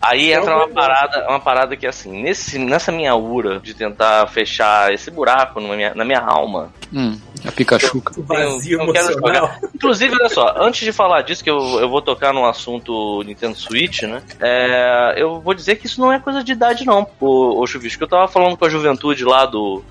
Aí 0.00 0.32
entra 0.32 0.52
Eu 0.52 0.56
uma 0.56 0.68
parada, 0.68 1.28
uma 1.28 1.40
parada 1.40 1.76
que 1.76 1.86
assim, 1.86 2.22
nesse, 2.22 2.58
nessa 2.58 2.90
minha 2.90 3.14
ura 3.14 3.60
de 3.60 3.74
tentar 3.74 4.26
fechar 4.28 4.92
esse 4.92 5.10
buraco 5.10 5.60
na 5.60 5.76
minha, 5.76 5.94
na 5.94 6.04
minha 6.04 6.20
alma. 6.20 6.72
Hum, 6.92 7.18
a 7.44 7.52
Pikachu. 7.52 8.02
O 8.16 8.22
vazio 8.22 8.80
eu 8.80 8.92
quero 8.92 9.12
emocional. 9.12 9.50
Inclusive, 9.74 10.14
olha 10.14 10.28
só, 10.28 10.54
antes 10.58 10.84
de 10.84 10.92
falar 10.92 11.22
disso, 11.22 11.42
que 11.42 11.50
eu, 11.50 11.80
eu 11.80 11.88
vou 11.88 12.02
tocar 12.02 12.32
no 12.32 12.46
assunto 12.46 13.22
Nintendo 13.24 13.56
Switch, 13.56 14.02
né? 14.02 14.22
é, 14.40 15.14
eu 15.16 15.40
vou 15.40 15.54
dizer 15.54 15.76
que 15.76 15.86
isso 15.86 16.00
não 16.00 16.12
é 16.12 16.15
coisa 16.20 16.42
de 16.42 16.52
idade, 16.52 16.84
não, 16.84 17.06
o, 17.20 17.60
o 17.62 17.66
Chuvisco. 17.66 18.02
Eu 18.02 18.08
tava 18.08 18.28
falando 18.28 18.56
com 18.56 18.64
a 18.64 18.68
juventude 18.68 19.24
lá 19.24 19.46
do, 19.46 19.82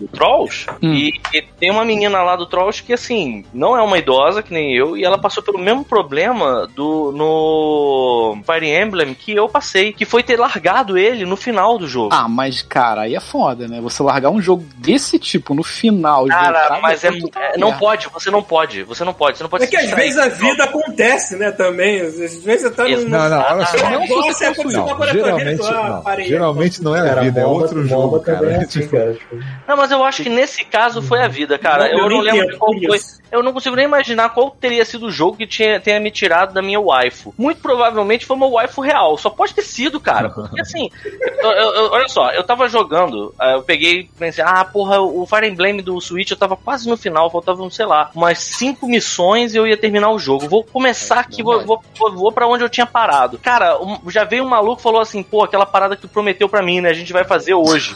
do 0.00 0.06
Trolls, 0.08 0.66
Hum. 0.82 0.92
e, 0.92 1.12
e 1.32 1.42
tem 1.42 1.70
uma 1.70 1.84
menina 1.84 2.22
lá 2.22 2.36
do 2.36 2.46
Trolls 2.46 2.82
que, 2.82 2.92
assim, 2.92 3.44
não 3.52 3.76
é 3.76 3.82
uma 3.82 3.96
idosa, 3.98 4.42
que 4.42 4.52
nem 4.52 4.74
eu, 4.74 4.96
e 4.96 5.04
ela 5.04 5.16
passou 5.18 5.42
pelo 5.42 5.58
mesmo 5.58 5.84
problema 5.84 6.68
do 6.74 7.12
no 7.12 8.38
Fire 8.44 8.68
Emblem 8.68 9.14
que 9.14 9.32
eu 9.34 9.48
passei, 9.48 9.92
que 9.92 10.04
foi 10.04 10.22
ter 10.22 10.38
largado 10.38 10.96
ele 10.98 11.24
no 11.24 11.36
final 11.36 11.78
do 11.78 11.86
jogo. 11.88 12.10
Ah, 12.12 12.28
mas 12.28 12.62
cara, 12.62 13.02
aí 13.02 13.14
é 13.14 13.20
foda, 13.20 13.66
né? 13.66 13.80
Você 13.80 14.02
largar 14.02 14.30
um 14.30 14.40
jogo 14.40 14.64
desse 14.76 15.18
tipo 15.18 15.54
no 15.54 15.62
final. 15.62 16.26
e 16.26 16.30
Cara, 16.30 16.60
voltar 16.68 16.80
mas 16.82 17.04
é, 17.04 17.10
tá 17.30 17.40
é- 17.54 17.58
não 17.58 17.72
pode, 17.76 18.08
você 18.08 18.30
não 18.30 18.42
pode, 18.42 18.82
você 18.82 19.04
não 19.04 19.14
pode, 19.14 19.38
você 19.38 19.42
não 19.42 19.50
pode 19.50 19.64
É 19.64 19.66
que 19.66 19.76
às 19.76 19.90
vezes 19.90 20.18
a 20.18 20.28
vida 20.28 20.64
acontece, 20.64 21.36
né, 21.36 21.50
também. 21.50 22.00
Às 22.00 22.16
vezes 22.18 22.42
você 22.44 22.70
tá 22.70 22.84
num... 22.84 23.08
Não, 23.08 23.28
não, 23.28 23.38
olha 23.40 23.66
só. 23.66 23.76
Um 23.86 23.90
Não, 23.90 24.02
é 24.02 24.06
você 24.06 24.44
Não, 24.46 24.64
vida, 24.64 25.12
geralmente, 25.12 25.62
ah, 25.66 26.02
não, 26.04 26.24
geralmente 26.24 26.82
não 26.82 26.94
é 26.96 27.00
a 27.00 27.04
Cara, 27.06 27.20
vida, 27.22 27.40
é 27.40 27.46
outro 27.46 27.86
jogo, 27.86 28.16
é 28.18 28.20
cara. 28.20 28.56
assim, 28.58 28.86
cara. 28.88 29.14
Tipo, 29.14 29.36
Não, 29.66 29.76
mas 29.76 29.90
eu 29.90 30.04
acho 30.04 30.22
que 30.22 30.28
nesse 30.28 30.64
caso 30.64 31.02
foi 31.02 31.22
a 31.22 31.28
vida, 31.28 31.58
cara. 31.58 31.90
Eu 31.90 32.08
não 32.08 32.20
lembro 32.20 32.56
qual 32.58 32.72
foi. 32.72 33.00
Eu 33.30 33.42
não 33.42 33.52
consigo 33.52 33.74
nem 33.76 33.84
imaginar 33.84 34.30
qual 34.30 34.50
teria 34.50 34.84
sido 34.84 35.06
o 35.06 35.10
jogo 35.10 35.36
que 35.36 35.46
tinha, 35.46 35.80
tenha 35.80 35.98
me 35.98 36.10
tirado 36.10 36.54
da 36.54 36.62
minha 36.62 36.80
waifu. 36.80 37.34
Muito 37.36 37.60
provavelmente 37.60 38.24
foi 38.24 38.36
uma 38.36 38.46
waifu 38.46 38.80
real. 38.80 39.18
Só 39.18 39.28
pode 39.30 39.52
ter 39.54 39.62
sido, 39.62 39.98
cara. 40.00 40.30
Porque 40.30 40.60
assim, 40.60 40.88
eu- 41.42 41.50
eu- 41.50 41.74
eu- 41.74 41.90
olha 41.92 42.08
só, 42.08 42.30
eu 42.32 42.44
tava 42.44 42.68
jogando, 42.68 43.34
eu 43.54 43.62
peguei 43.62 44.08
pensei, 44.18 44.44
ah, 44.46 44.64
porra, 44.64 45.00
o 45.00 45.26
Fire 45.26 45.46
Emblem 45.48 45.78
do 45.78 46.00
Switch 46.00 46.30
eu 46.30 46.36
tava 46.36 46.56
quase 46.56 46.88
no 46.88 46.96
final, 46.96 47.30
faltavam, 47.30 47.68
sei 47.70 47.86
lá, 47.86 48.10
umas 48.14 48.38
cinco 48.38 48.86
missões 48.86 49.54
e 49.54 49.58
eu 49.58 49.66
ia 49.66 49.76
terminar 49.76 50.10
o 50.10 50.18
jogo. 50.18 50.48
Vou 50.48 50.62
começar 50.64 51.18
aqui, 51.20 51.42
vou, 51.42 51.64
vou, 51.64 51.82
vou, 51.98 52.32
pra 52.32 52.46
onde 52.46 52.62
eu 52.64 52.68
tinha 52.68 52.86
parado. 52.86 53.38
Cara, 53.38 53.76
já 54.08 54.24
veio 54.24 54.44
um 54.44 54.48
maluco 54.48 54.80
e 54.80 54.82
falou 54.82 55.00
assim, 55.00 55.22
pô, 55.22 55.42
aquela 55.42 55.66
parada 55.66 55.96
que 55.96 56.02
tu 56.02 56.08
prometeu 56.08 56.48
pra 56.48 56.62
mim, 56.62 56.80
né? 56.80 56.90
A 56.90 56.94
gente 56.94 57.12
vai 57.12 57.24
fazer 57.24 57.54
hoje. 57.54 57.94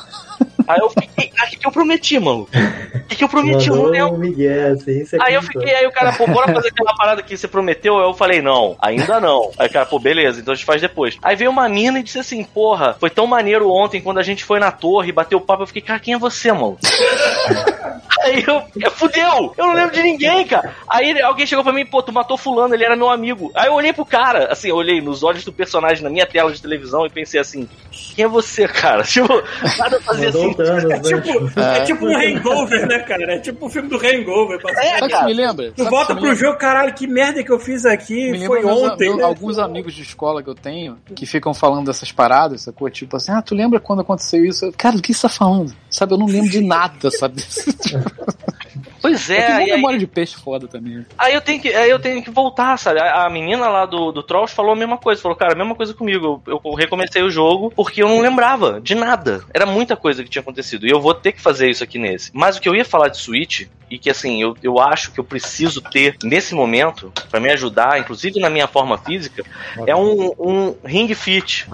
Aí 0.67 0.79
eu 0.79 0.89
fiquei, 0.91 1.31
ah, 1.41 1.47
o 1.47 1.51
que, 1.51 1.57
que 1.57 1.67
eu 1.67 1.73
prometi, 1.73 2.19
mano? 2.19 2.47
O 2.95 3.09
que, 3.09 3.17
que 3.17 3.25
eu 3.25 3.29
prometi? 3.29 3.69
Eu 3.69 3.75
não 3.77 3.83
mandou 3.85 3.91
lembro. 3.93 4.15
um 4.15 4.19
Miguel, 4.19 4.73
assim, 4.75 5.05
você 5.05 5.17
Aí 5.21 5.35
eu 5.35 5.43
fiquei, 5.43 5.75
aí 5.75 5.87
o 5.87 5.93
cara, 5.93 6.13
pô, 6.13 6.27
bora 6.27 6.53
fazer 6.53 6.69
aquela 6.69 6.95
parada 6.95 7.23
que 7.23 7.37
você 7.37 7.49
prometeu? 7.49 7.99
Aí 7.99 8.05
eu 8.05 8.15
falei, 8.15 8.41
não, 8.43 8.77
ainda 8.81 9.21
não. 9.21 9.51
Aí 9.59 9.69
o 9.69 9.73
cara, 9.73 9.87
pô, 9.87 9.99
beleza, 9.99 10.41
então 10.41 10.53
a 10.53 10.55
gente 10.55 10.65
faz 10.65 10.81
depois. 10.81 11.17
Aí 11.23 11.37
veio 11.37 11.51
uma 11.51 11.69
mina 11.69 12.01
e 12.01 12.03
disse 12.03 12.19
assim, 12.19 12.43
porra, 12.45 12.97
foi 12.99 13.11
tão 13.11 13.27
maneiro 13.27 13.71
ontem 13.71 14.01
quando 14.01 14.19
a 14.19 14.23
gente 14.23 14.45
foi 14.45 14.59
na 14.59 14.71
torre, 14.71 15.13
bateu 15.13 15.39
o 15.39 15.41
papo, 15.41 15.63
eu 15.63 15.67
fiquei, 15.67 15.83
cara, 15.83 16.01
quem 16.01 16.15
é 16.15 16.19
você, 16.19 16.53
mano? 16.53 16.79
Aí 18.23 18.45
eu, 18.47 18.63
eu, 18.77 18.91
fudeu, 18.91 19.55
eu 19.57 19.67
não 19.67 19.75
lembro 19.75 19.95
de 19.95 20.03
ninguém, 20.03 20.47
cara. 20.47 20.75
Aí 20.89 21.21
alguém 21.23 21.47
chegou 21.47 21.65
pra 21.65 21.73
mim, 21.73 21.87
pô, 21.87 22.03
tu 22.03 22.13
matou 22.13 22.37
fulano, 22.37 22.75
ele 22.75 22.85
era 22.85 22.95
meu 22.95 23.09
amigo. 23.09 23.51
Aí 23.55 23.69
eu 23.69 23.73
olhei 23.73 23.93
pro 23.93 24.05
cara, 24.05 24.53
assim, 24.53 24.69
eu 24.69 24.77
olhei 24.77 25.01
nos 25.01 25.23
olhos 25.23 25.45
do 25.45 25.53
personagem 25.53 26.03
na 26.03 26.11
minha 26.11 26.27
tela 26.27 26.53
de 26.53 26.61
televisão 26.61 27.07
e 27.07 27.11
pensei 27.11 27.41
assim, 27.41 27.67
quem 28.15 28.25
é 28.25 28.29
você, 28.29 28.69
cara? 28.69 29.03
Tipo, 29.11 29.43
nada 29.79 30.01
fazia. 30.03 30.33
Thanos, 30.33 30.85
né? 30.85 31.01
Tipo, 31.01 31.61
é. 31.61 31.81
tipo 31.83 32.07
um 32.07 32.17
hangover, 32.17 32.87
né, 32.87 32.99
cara? 33.01 33.35
É 33.35 33.39
tipo 33.39 33.67
um 33.67 33.71
filme 33.71 33.89
do 33.89 33.97
hangover. 33.97 34.61
É, 34.79 35.01
O 35.15 35.25
me 35.25 35.33
lembra? 35.35 35.73
Tu 35.73 35.79
Sabe 35.83 35.91
volta 35.91 36.15
pro 36.17 36.35
jogo, 36.35 36.59
caralho, 36.59 36.95
que 36.95 37.07
merda 37.07 37.43
que 37.45 37.51
eu 37.51 37.59
fiz 37.59 37.85
aqui. 37.87 38.31
Me 38.33 38.47
Foi 38.47 38.65
ontem, 38.65 39.09
meus- 39.09 39.19
né? 39.19 39.25
alguns 39.25 39.59
amigos 39.59 39.95
de 39.95 40.03
escola 40.03 40.43
que 40.43 40.49
eu 40.51 40.55
tenho 40.55 40.97
que 41.15 41.27
ficam 41.27 41.53
falando 41.55 41.87
dessas 41.87 42.11
paradas, 42.13 42.63
sacou? 42.63 42.89
Tipo 42.91 43.17
assim, 43.17 43.33
ah, 43.33 43.43
tu 43.43 43.55
lembra 43.55 43.81
quando 43.81 44.01
aconteceu 44.01 44.45
isso? 44.45 44.67
Eu, 44.67 44.73
Cara, 44.77 44.97
do 44.97 45.03
que 45.03 45.13
você 45.15 45.23
tá 45.23 45.29
falando? 45.29 45.75
Sabe, 45.89 46.15
eu 46.15 46.19
não 46.19 46.27
lembro 46.27 46.51
de 46.51 46.61
nada, 46.61 47.11
sabe? 47.11 47.43
Pois 49.01 49.31
É, 49.31 49.39
é, 49.39 49.47
tem 49.47 49.55
uma 49.55 49.61
e 49.63 49.65
aí, 49.65 49.77
memória 49.77 49.99
de 49.99 50.07
peixe 50.07 50.37
foda 50.37 50.67
também. 50.67 51.05
aí 51.17 51.35
eu 51.35 51.41
tenho 51.41 51.61
que, 51.61 51.69
aí 51.69 51.91
eu 51.91 51.99
tenho 51.99 52.23
que 52.23 52.31
voltar, 52.31 52.77
sabe? 52.79 53.01
A, 53.01 53.27
a 53.27 53.31
menina 53.31 53.69
lá 53.69 53.87
do, 53.87 54.13
do 54.13 54.23
Trolls 54.23 54.55
falou 54.55 54.73
a 54.73 54.77
mesma 54.77 54.99
coisa, 54.99 55.21
falou, 55.21 55.37
cara, 55.37 55.53
a 55.53 55.57
mesma 55.57 55.75
coisa 55.75 55.95
comigo. 55.95 56.43
Eu, 56.47 56.61
eu 56.65 56.75
recomecei 56.75 57.23
o 57.23 57.31
jogo 57.31 57.73
porque 57.75 58.03
eu 58.03 58.09
não 58.09 58.21
lembrava 58.21 58.81
de 58.81 58.95
nada. 58.95 59.43
Era 59.53 59.67
muita 59.67 59.97
coisa 59.97 60.23
que 60.23 60.31
tinha 60.31 60.43
acontecido. 60.43 60.87
E 60.87 60.91
eu 60.91 61.01
vou 61.01 61.15
ter 61.15 61.33
que 61.33 61.41
fazer 61.41 61.71
isso 61.71 61.85
aqui 61.85 61.99
nesse. 61.99 62.31
Mas 62.35 62.57
o 62.57 62.61
que 62.61 62.69
eu 62.69 62.75
ia 62.75 62.85
falar 62.85 63.09
de 63.09 63.19
Switch, 63.19 63.67
e 63.91 63.99
que 63.99 64.09
assim, 64.09 64.41
eu, 64.41 64.57
eu 64.63 64.79
acho 64.79 65.11
que 65.11 65.19
eu 65.19 65.25
preciso 65.25 65.81
ter 65.81 66.17
nesse 66.23 66.55
momento, 66.55 67.13
pra 67.31 67.41
me 67.41 67.51
ajudar, 67.51 67.99
inclusive 67.99 68.39
na 68.39 68.49
minha 68.49 68.69
forma 68.69 68.97
física, 68.97 69.45
é 69.87 69.97
um, 69.97 70.33
um 70.39 70.77
Ring 70.85 71.13
Fit. 71.15 71.67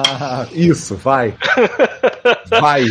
Isso, 0.52 0.96
vai. 0.96 1.34
Vai. 2.60 2.84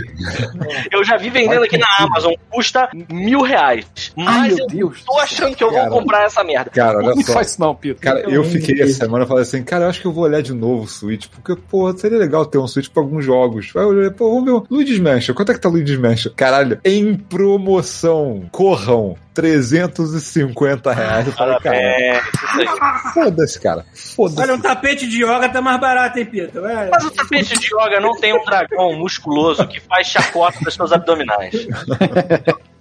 Eu 0.92 1.04
já 1.04 1.18
vi 1.18 1.30
vendendo 1.30 1.64
aqui 1.64 1.78
na 1.78 1.88
Amazon, 2.00 2.34
custa 2.50 2.90
mil 3.10 3.42
reais. 3.42 3.77
Ai, 4.18 4.24
Mas 4.26 4.56
meu 4.56 4.58
eu 4.64 4.68
Deus. 4.68 5.04
tô 5.06 5.20
achando 5.20 5.56
que 5.56 5.64
eu 5.64 5.72
Cara. 5.72 5.90
vou 5.90 6.00
comprar 6.00 6.24
essa 6.26 6.44
merda. 6.44 6.70
Cara, 6.72 6.98
olha 7.00 7.16
Não 7.16 7.22
só. 7.24 7.34
faz 7.34 7.48
isso 7.52 7.60
não, 7.62 7.76
Pito. 7.76 8.02
Cara, 8.02 8.22
eu 8.30 8.44
fiquei 8.44 8.82
essa 8.82 8.94
semana 8.94 9.26
falando 9.26 9.44
assim, 9.44 9.64
cara, 9.64 9.86
eu 9.86 9.90
acho 9.90 10.02
que 10.02 10.08
eu 10.08 10.12
vou 10.12 10.24
olhar 10.24 10.42
de 10.42 10.54
novo 10.54 10.84
o 10.84 10.88
Switch, 10.88 11.28
porque, 11.28 11.56
pô, 11.70 11.92
seria 11.98 12.18
legal 12.18 12.46
ter 12.46 12.58
um 12.58 12.68
Switch 12.68 12.90
pra 12.90 13.02
alguns 13.04 13.24
jogos. 13.26 13.72
Aí 13.76 13.82
eu 13.84 13.90
olhei, 13.90 14.10
pô, 14.12 14.30
vamos 14.30 14.46
ver 14.46 14.52
o 14.52 14.66
Luigi's 14.70 15.00
Mansion. 15.00 15.34
Quanto 15.36 15.52
é 15.52 15.56
que 15.56 15.62
tá 15.62 15.70
Luigi's 15.70 15.98
Mansion? 16.00 16.32
Caralho, 16.36 16.80
em 16.84 17.16
promoção, 17.16 18.48
corram, 18.52 19.16
350 19.34 20.92
reais. 20.94 21.28
Eu 21.28 21.34
falei, 21.34 21.58
cara, 21.60 21.78
É, 21.78 22.22
foda-se, 23.14 23.60
cara. 23.60 23.86
Foda-se. 23.94 24.42
Olha, 24.42 24.56
um 24.56 24.62
tapete 24.62 25.08
de 25.08 25.24
yoga 25.24 25.50
tá 25.50 25.62
mais 25.62 25.80
barato, 25.80 26.18
hein, 26.20 26.26
Pita? 26.26 26.60
Vai. 26.62 26.90
Mas 26.90 27.04
o 27.06 27.12
tapete 27.12 27.58
de 27.60 27.68
yoga 27.68 28.00
não 28.00 28.14
tem 28.20 28.34
um 28.34 28.44
dragão 28.44 28.94
musculoso 28.98 29.66
que 29.68 29.80
faz 29.82 30.08
chacota 30.08 30.58
das 30.64 30.74
suas 30.74 30.92
abdominais. 30.92 31.68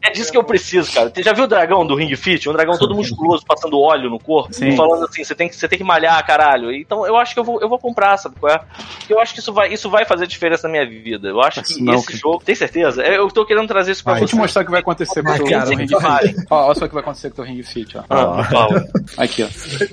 É 0.06 0.10
disso 0.10 0.30
que 0.30 0.38
eu 0.38 0.44
preciso, 0.44 0.92
cara. 0.92 1.10
Você 1.12 1.22
já 1.22 1.32
viu 1.32 1.44
o 1.44 1.46
dragão 1.48 1.84
do 1.86 1.96
Ring 1.96 2.14
Fit? 2.14 2.48
Um 2.48 2.52
dragão 2.52 2.78
todo 2.78 2.94
musculoso, 2.94 3.44
passando 3.44 3.80
óleo 3.80 4.08
no 4.08 4.18
corpo, 4.18 4.54
Sim. 4.54 4.76
falando 4.76 5.04
assim, 5.04 5.24
você 5.24 5.34
tem, 5.34 5.48
que, 5.48 5.56
você 5.56 5.66
tem 5.66 5.78
que 5.78 5.84
malhar, 5.84 6.24
caralho. 6.24 6.72
Então 6.72 7.04
eu 7.06 7.16
acho 7.16 7.34
que 7.34 7.40
eu 7.40 7.44
vou, 7.44 7.60
eu 7.60 7.68
vou 7.68 7.78
comprar, 7.78 8.16
sabe 8.16 8.36
qual 8.38 8.52
é? 8.52 8.58
Porque 8.98 9.12
eu 9.12 9.20
acho 9.20 9.34
que 9.34 9.40
isso 9.40 9.52
vai, 9.52 9.72
isso 9.72 9.90
vai 9.90 10.04
fazer 10.04 10.26
diferença 10.26 10.68
na 10.68 10.72
minha 10.72 10.88
vida. 10.88 11.28
Eu 11.28 11.40
acho 11.40 11.62
que 11.62 11.82
não, 11.82 11.94
esse 11.94 12.06
cara. 12.06 12.18
jogo. 12.18 12.42
Tem 12.44 12.54
certeza? 12.54 13.02
É, 13.02 13.16
Eu 13.16 13.28
tô 13.28 13.44
querendo 13.44 13.66
trazer 13.66 13.92
isso 13.92 14.04
pra 14.04 14.12
Vai, 14.12 14.20
Vou 14.20 14.28
te 14.28 14.32
você. 14.32 14.40
mostrar 14.40 14.62
o 14.62 14.64
que 14.64 14.70
vai 14.70 14.80
acontecer 14.80 15.22
com 15.22 15.30
o 15.30 15.34
teu 15.34 15.46
Ring 15.46 15.86
que. 15.86 15.96
Fit. 15.96 16.46
Ó, 16.50 16.66
olha 16.66 16.74
só 16.74 16.84
o 16.84 16.88
que 16.88 16.94
vai 16.94 17.02
acontecer 17.02 17.30
com 17.30 17.42
o 17.42 17.44
teu 17.44 17.54
Ring 17.54 17.62
Fit, 17.62 17.98
ó. 17.98 18.04
Ah. 18.08 18.48
Aqui, 19.18 19.42
ó. 19.42 19.48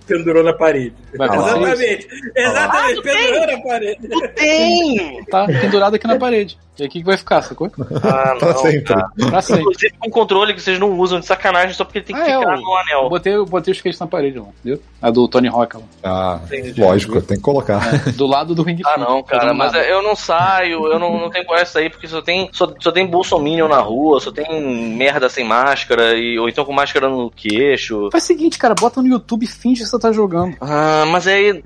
Pendurou 0.05 0.43
na 0.43 0.53
parede. 0.53 0.93
Vai 1.17 1.27
Exatamente. 1.27 2.07
Exatamente, 2.35 3.01
pendurou 3.01 3.47
na 3.47 3.61
parede. 3.63 4.07
Tem! 4.35 5.25
Tá 5.25 5.45
pendurado 5.45 5.95
aqui 5.95 6.07
na 6.07 6.17
parede. 6.17 6.57
E 6.79 6.83
aqui 6.83 6.99
que 6.99 7.05
vai 7.05 7.17
ficar, 7.17 7.41
sacou? 7.41 7.69
Ah, 8.03 8.35
Pra 8.39 8.53
não, 8.53 8.57
sempre. 8.57 8.81
cara. 8.81 9.07
Pra 9.29 9.41
sempre. 9.41 9.61
Inclusive 9.61 9.93
com 9.99 10.09
controle 10.09 10.53
que 10.53 10.61
vocês 10.61 10.79
não 10.79 10.97
usam 10.97 11.19
de 11.19 11.25
sacanagem 11.25 11.73
só 11.75 11.83
porque 11.85 12.01
tem 12.01 12.15
que 12.15 12.21
Ah, 12.21 12.25
é, 12.29 12.39
ficar 12.39 12.55
eu- 12.55 12.61
no 12.61 12.75
anel. 12.77 13.03
Eu 13.03 13.09
botei, 13.09 13.35
eu 13.35 13.45
botei 13.45 13.71
o 13.71 13.75
skate 13.75 13.99
na 13.99 14.07
parede 14.07 14.39
lá, 14.39 14.45
viu? 14.63 14.79
A 15.01 15.11
do 15.11 15.27
Tony 15.27 15.47
Hawk 15.47 15.77
lá. 15.77 15.83
Ah, 16.03 16.39
lógico, 16.77 17.21
tem 17.21 17.37
que 17.37 17.43
colocar. 17.43 17.79
Do 18.13 18.25
lado 18.25 18.55
do 18.55 18.63
Ring. 18.63 18.79
Ah, 18.85 18.97
não, 18.97 19.21
cara, 19.23 19.41
fazendo 19.43 19.57
mas 19.57 19.71
nada. 19.73 19.85
eu 19.85 20.01
não 20.01 20.15
saio, 20.15 20.87
eu 20.87 20.97
não, 20.99 21.19
não 21.19 21.29
tenho 21.29 21.45
coragem 21.45 21.65
de 21.67 21.71
sair 21.71 21.89
porque 21.91 22.07
só 22.07 22.21
tem, 22.21 22.49
só, 22.51 22.73
só 22.79 22.91
tem 22.91 23.05
bolsominion 23.05 23.67
na 23.67 23.79
rua, 23.79 24.19
só 24.19 24.31
tem 24.31 24.95
merda 24.95 25.29
sem 25.29 25.43
máscara, 25.45 26.15
e, 26.15 26.39
ou 26.39 26.49
então 26.49 26.65
com 26.65 26.73
máscara 26.73 27.07
no 27.09 27.29
queixo. 27.29 28.09
Faz 28.11 28.23
o 28.23 28.27
seguinte, 28.27 28.57
cara, 28.57 28.73
bota 28.73 29.01
no 29.01 29.07
YouTube 29.07 29.43
e 29.43 29.47
finge 29.47 29.83
que 29.83 29.89
você 29.89 29.99
tá 29.99 30.11
jogando. 30.11 30.55
Ah, 30.59 31.05
mas 31.07 31.27
aí 31.27 31.63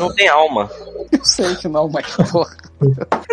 não 0.00 0.14
tem 0.14 0.28
alma. 0.28 0.70
Eu 1.12 1.24
sei 1.24 1.54
que 1.56 1.68
não, 1.68 1.88
mas 1.88 2.06
porra. 2.30 2.56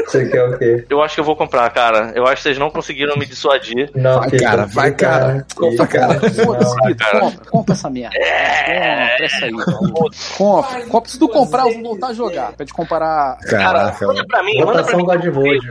Você 0.08 0.26
quer 0.30 0.44
o 0.48 0.58
quê? 0.58 0.86
Eu 0.90 1.02
acho 1.02 1.16
que 1.16 1.20
eu 1.22 1.26
vou 1.26 1.36
comprar, 1.36 1.70
cara. 1.72 2.14
Eu 2.16 2.24
acho 2.26 2.38
que 2.38 2.42
vocês 2.44 2.58
não 2.58 2.70
conseguiram 2.70 3.18
me 3.18 3.26
dissuadir. 3.26 3.90
Não, 3.94 4.20
Vai, 4.22 4.30
cara, 4.32 4.66
vai, 4.66 4.92
Pita, 4.92 5.06
cara. 5.06 5.46
Compra, 5.56 5.88
cara. 5.88 6.14
Não. 6.14 6.20
Pito, 6.88 6.96
cara. 6.98 7.20
compra, 7.20 7.46
compra 7.52 7.74
essa 7.74 7.90
merda. 7.90 8.16
É. 8.18 9.10
Compra 9.10 9.26
essa 9.26 9.46
aí. 9.46 9.52
Compra. 10.38 10.86
compra. 10.88 11.10
Se 11.10 11.20
tu 11.20 11.28
comprar, 11.28 11.68
eu 11.68 11.74
vou 11.74 11.84
voltar 11.84 12.08
a 12.08 12.14
jogar. 12.14 12.54
Pra 12.54 12.66
te 12.66 12.74
comparar. 12.74 13.38
Caraca, 13.40 14.08
Manda 14.08 14.26
pra 14.26 14.44
mim, 14.44 14.60
manda 14.64 14.84
pra 14.84 14.98
mim. 14.98 15.04
God 15.06 15.26
Mode. 15.26 15.68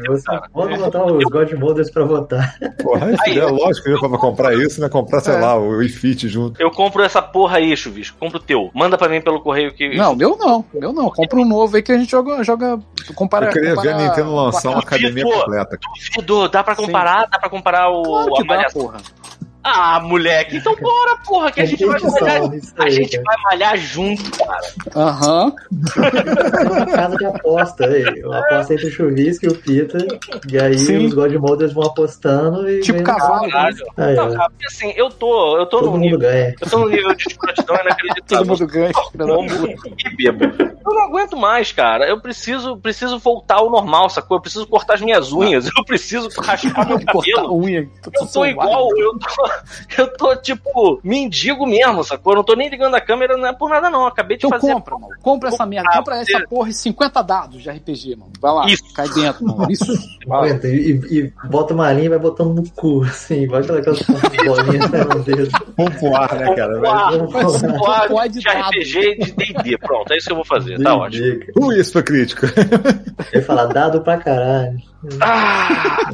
Vamos 0.54 0.78
botar 0.78 1.04
os 1.06 1.24
God 1.24 1.52
Moders 1.54 1.90
pra 1.90 2.04
votar. 2.04 2.54
porra, 2.82 3.10
é 3.26 3.44
lógico 3.46 3.84
que 3.84 3.90
eu 3.90 4.10
ia 4.10 4.18
comprar 4.18 4.54
isso, 4.54 4.80
né? 4.82 4.88
Comprar, 4.90 5.20
sei 5.20 5.34
É. 5.34 5.38
lá, 5.38 5.56
o 5.56 5.78
Wii 5.78 5.88
Fit 5.88 6.28
junto. 6.28 6.60
Eu 6.60 6.70
compro 6.70 7.02
essa 7.02 7.22
porra 7.22 7.56
aí, 7.56 7.74
Chuvisco. 7.76 8.18
Compro 8.18 8.38
o 8.38 8.42
teu. 8.42 8.70
Manda 8.74 8.98
pra 8.98 9.08
mim 9.08 9.20
pelo 9.22 9.40
correio 9.40 9.72
que. 9.72 9.96
Não, 9.96 10.14
meu 10.14 10.36
não. 10.36 10.61
Meu 10.74 10.92
não. 10.92 11.10
Compra 11.10 11.38
um 11.38 11.44
novo 11.44 11.76
aí 11.76 11.82
que 11.82 11.92
a 11.92 11.98
gente 11.98 12.10
joga. 12.10 12.42
joga 12.44 12.78
compara, 13.14 13.46
Eu 13.46 13.52
queria 13.52 13.70
ver 13.74 13.88
a 13.88 13.92
compara- 13.92 14.08
Nintendo 14.08 14.34
lançar 14.34 14.68
uma 14.70 14.82
compara- 14.82 14.96
academia 14.96 15.24
completa. 15.24 15.78
Duvido, 16.16 16.48
dá 16.48 16.64
pra 16.64 16.76
comparar? 16.76 17.26
Dá 17.28 17.38
pra 17.38 17.48
comparar 17.50 17.88
o 17.90 18.02
Claro 18.02 18.34
a 18.34 18.36
que 18.36 18.46
dá, 18.46 18.54
malhação? 18.56 18.82
porra. 18.82 19.00
Ah, 19.64 20.00
moleque, 20.00 20.56
então 20.56 20.74
bora, 20.74 21.16
porra, 21.24 21.52
que 21.52 21.60
a 21.60 21.64
gente 21.64 21.84
vai 21.84 22.00
malhar. 22.00 22.42
A 22.78 22.90
gente 22.90 23.20
vai 23.20 23.36
malhar 23.44 23.76
junto, 23.76 24.30
cara. 24.38 24.60
Aham. 24.96 25.52
É 25.96 26.62
uma 26.68 26.86
casa 26.86 27.16
de 27.16 27.24
aposta. 27.26 27.86
aí. 27.86 28.22
Uma 28.24 28.38
aposta 28.40 28.74
entre 28.74 28.86
o 28.86 28.90
Chuvisco 28.90 29.46
e 29.46 29.48
o 29.48 29.54
Pita. 29.54 29.98
E 30.50 30.58
aí 30.58 30.76
Sim. 30.78 31.06
os 31.06 31.14
God 31.14 31.32
Moders 31.34 31.72
vão 31.72 31.84
apostando 31.84 32.68
e. 32.68 32.80
Tipo 32.80 33.02
cavalo. 33.04 33.48
Caralho. 33.50 33.76
Aí, 33.96 34.14
Não, 34.16 34.32
cara, 34.34 34.50
porque 34.50 34.66
assim, 34.66 34.92
eu 34.96 35.10
tô, 35.10 35.58
eu 35.58 35.66
tô 35.66 35.78
Todo 35.78 35.86
num 35.86 35.92
mundo 35.92 36.02
nível. 36.02 36.18
ganha. 36.18 36.54
Eu 36.60 36.70
tô 36.70 36.78
num 36.78 36.88
nível 36.88 37.14
de 37.14 37.28
escrotidão 37.28 37.76
Todo 37.76 37.86
inacreditável. 37.86 38.46
mundo 38.46 38.66
ganha. 38.66 38.92
E 40.04 40.16
bebo. 40.16 40.44
Eu 40.84 40.94
não 40.94 41.02
aguento 41.02 41.36
mais, 41.36 41.70
cara. 41.70 42.08
Eu 42.08 42.20
preciso, 42.20 42.76
preciso 42.76 43.18
voltar 43.18 43.56
ao 43.56 43.70
normal, 43.70 44.10
sacou? 44.10 44.36
Eu 44.38 44.40
preciso 44.40 44.66
cortar 44.66 44.94
as 44.94 45.00
minhas 45.00 45.32
unhas. 45.32 45.68
Eu 45.76 45.84
preciso 45.84 46.28
raspar 46.40 46.86
meu 46.88 46.98
Cortar 47.06 47.12
cabelo. 47.34 47.56
unha. 47.56 47.88
Eu 48.18 48.26
tô 48.26 48.44
igual, 48.44 48.88
eu 48.98 49.18
tô, 49.18 49.51
eu 49.98 50.12
tô 50.16 50.34
tipo 50.36 51.00
mendigo 51.02 51.66
mesmo, 51.66 52.02
sacou? 52.04 52.32
Eu 52.32 52.36
não 52.38 52.44
tô 52.44 52.54
nem 52.54 52.68
ligando 52.68 52.94
a 52.94 53.00
câmera, 53.00 53.36
não 53.36 53.46
é 53.46 53.52
por 53.52 53.68
nada 53.70 53.88
não. 53.90 54.02
Eu 54.02 54.06
acabei 54.08 54.36
de 54.36 54.46
Então 54.46 54.58
fazer. 54.58 54.72
compra, 54.72 54.98
mano. 54.98 55.14
Compra 55.22 55.48
essa 55.48 55.66
merda. 55.66 55.88
Ah, 55.92 55.98
Compra 55.98 56.16
essa 56.16 56.40
porra 56.48 56.68
e 56.68 56.72
50 56.72 57.22
dados 57.22 57.62
de 57.62 57.70
RPG, 57.70 58.16
mano. 58.16 58.32
Vai 58.40 58.52
lá. 58.52 58.66
Isso. 58.66 58.92
Cai 58.94 59.08
dentro, 59.08 59.44
mano. 59.46 59.70
Isso. 59.70 59.92
Aguenta, 60.30 60.68
e, 60.68 60.90
e 61.10 61.32
bota 61.48 61.74
uma 61.74 61.92
linha 61.92 62.06
e 62.06 62.08
vai 62.10 62.18
botando 62.18 62.54
no 62.54 62.70
cu, 62.70 63.02
assim, 63.04 63.46
vai 63.46 63.60
aquelas 63.62 64.00
bolinhas 64.44 64.90
no 64.90 65.22
dedo. 65.22 65.50
Vamos 65.76 65.94
pro 65.96 66.16
ar, 66.16 66.34
né, 66.34 66.54
cara? 66.54 66.78
Voar, 66.78 67.10
Vamos 67.18 67.62
voar. 67.62 68.08
voar 68.08 68.28
de 68.28 68.40
de. 68.40 68.48
RPG 68.48 68.98
e 68.98 69.24
de 69.24 69.32
D&D. 69.32 69.78
Pronto, 69.78 70.12
é 70.12 70.16
isso 70.16 70.26
que 70.26 70.32
eu 70.32 70.36
vou 70.36 70.44
fazer. 70.44 70.80
Tá 70.82 70.94
ótimo. 70.96 71.40
Uh, 71.58 71.72
isso 71.72 71.92
foi 71.92 72.02
crítico. 72.02 72.46
Ele 73.32 73.42
fala 73.42 73.66
dado 73.66 74.00
pra 74.02 74.16
caralho. 74.18 74.80
Ah! 75.20 76.10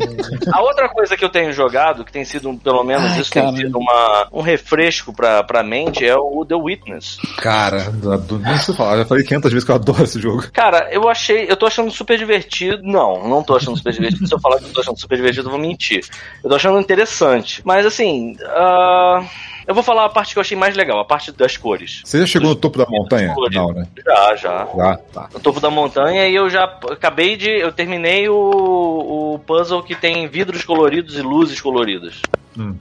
A 0.52 0.62
outra 0.62 0.88
coisa 0.88 1.16
que 1.16 1.24
eu 1.24 1.28
tenho 1.28 1.52
jogado, 1.52 2.04
que 2.04 2.12
tem 2.12 2.24
sido, 2.24 2.54
pelo 2.54 2.82
menos, 2.82 3.12
Ai, 3.12 3.20
isso 3.20 3.30
tem 3.30 3.56
sido 3.56 3.78
uma, 3.78 4.28
um 4.32 4.40
refresco 4.40 5.12
pra, 5.12 5.42
pra 5.42 5.62
mente, 5.62 6.06
é 6.06 6.16
o 6.16 6.44
The 6.44 6.54
Witness. 6.54 7.18
Cara, 7.38 7.90
do, 7.90 8.38
nem 8.38 8.56
se 8.58 8.74
falar, 8.74 8.98
já 8.98 9.04
falei 9.04 9.24
500 9.24 9.52
vezes 9.52 9.64
que 9.64 9.70
eu 9.70 9.76
adoro 9.76 10.04
esse 10.04 10.20
jogo. 10.20 10.44
Cara, 10.52 10.88
eu 10.90 11.08
achei, 11.08 11.50
eu 11.50 11.56
tô 11.56 11.66
achando 11.66 11.90
super 11.90 12.16
divertido. 12.16 12.82
Não, 12.82 13.28
não 13.28 13.42
tô 13.42 13.56
achando 13.56 13.76
super 13.76 13.92
divertido. 13.92 14.26
Se 14.26 14.34
eu 14.34 14.40
falar 14.40 14.58
que 14.58 14.64
eu 14.64 14.72
tô 14.72 14.80
achando 14.80 14.98
super 14.98 15.16
divertido, 15.16 15.48
eu 15.48 15.52
vou 15.52 15.60
mentir. 15.60 16.04
Eu 16.42 16.50
tô 16.50 16.56
achando 16.56 16.80
interessante. 16.80 17.62
Mas 17.64 17.84
assim, 17.84 18.36
ah, 18.44 19.22
eu 19.68 19.74
vou 19.74 19.82
falar 19.82 20.06
a 20.06 20.08
parte 20.08 20.32
que 20.32 20.38
eu 20.38 20.40
achei 20.40 20.56
mais 20.56 20.74
legal, 20.74 20.98
a 20.98 21.04
parte 21.04 21.30
das 21.30 21.58
cores. 21.58 22.00
Você 22.02 22.20
já 22.20 22.26
chegou 22.26 22.48
no 22.48 22.56
topo 22.56 22.78
da 22.78 22.86
montanha? 22.88 23.34
Não, 23.52 23.72
né? 23.74 23.86
Já, 24.02 24.34
já. 24.34 24.68
Já, 24.74 24.96
tá. 24.96 25.28
No 25.30 25.40
topo 25.40 25.60
da 25.60 25.70
montanha 25.70 26.26
e 26.26 26.34
eu 26.34 26.48
já 26.48 26.64
acabei 26.64 27.36
de. 27.36 27.50
Eu 27.50 27.70
terminei 27.70 28.30
o, 28.30 29.34
o 29.34 29.38
puzzle 29.40 29.82
que 29.82 29.94
tem 29.94 30.26
vidros 30.26 30.64
coloridos 30.64 31.18
e 31.18 31.20
luzes 31.20 31.60
coloridas. 31.60 32.22
Hum. 32.58 32.74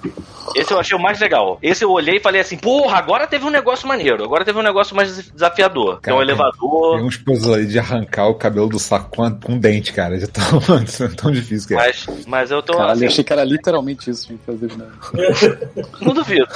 Esse 0.56 0.74
eu 0.74 0.80
achei 0.80 0.98
o 0.98 1.02
mais 1.02 1.20
legal. 1.20 1.60
Esse 1.62 1.84
eu 1.84 1.92
olhei 1.92 2.18
e 2.18 2.20
falei 2.20 2.42
assim, 2.42 2.58
porra, 2.58 2.98
agora 2.98 3.28
teve 3.28 3.46
um 3.46 3.50
negócio 3.50 3.88
maneiro, 3.88 4.24
agora 4.24 4.44
teve 4.44 4.58
um 4.58 4.64
negócio 4.64 4.96
mais 4.96 5.30
desafiador. 5.32 6.00
Tem 6.02 6.14
um 6.14 6.18
Cara, 6.18 6.26
tem- 6.26 6.36
elevador. 6.36 6.96
Tem 6.98 7.06
uns 7.06 7.18
puzzles 7.18 7.58
aí 7.58 7.66
de 7.66 7.78
arrancar 7.80 8.28
o 8.28 8.36
cabelo 8.36 8.68
do 8.70 8.80
saco 8.80 9.10
com, 9.16 9.32
com 9.40 9.58
dente, 9.58 9.94
cara. 9.94 10.18
De 10.18 10.28
tão, 10.28 10.60
tão 11.16 11.32
difícil 11.32 11.68
que 11.68 11.74
é. 11.74 11.78
Mas, 11.78 12.08
mas 12.26 12.52
eu 12.52 12.62
tô. 12.62 12.74
Caralho, 12.74 12.92
assim, 12.94 13.04
eu 13.06 13.08
achei 13.10 13.24
que 13.24 13.34
era 13.34 13.44
literalmente 13.44 14.10
isso. 14.10 14.28
Que 14.28 14.38
fazer, 14.46 14.72
né? 14.78 14.86
Não 16.02 16.14
duvido. 16.14 16.48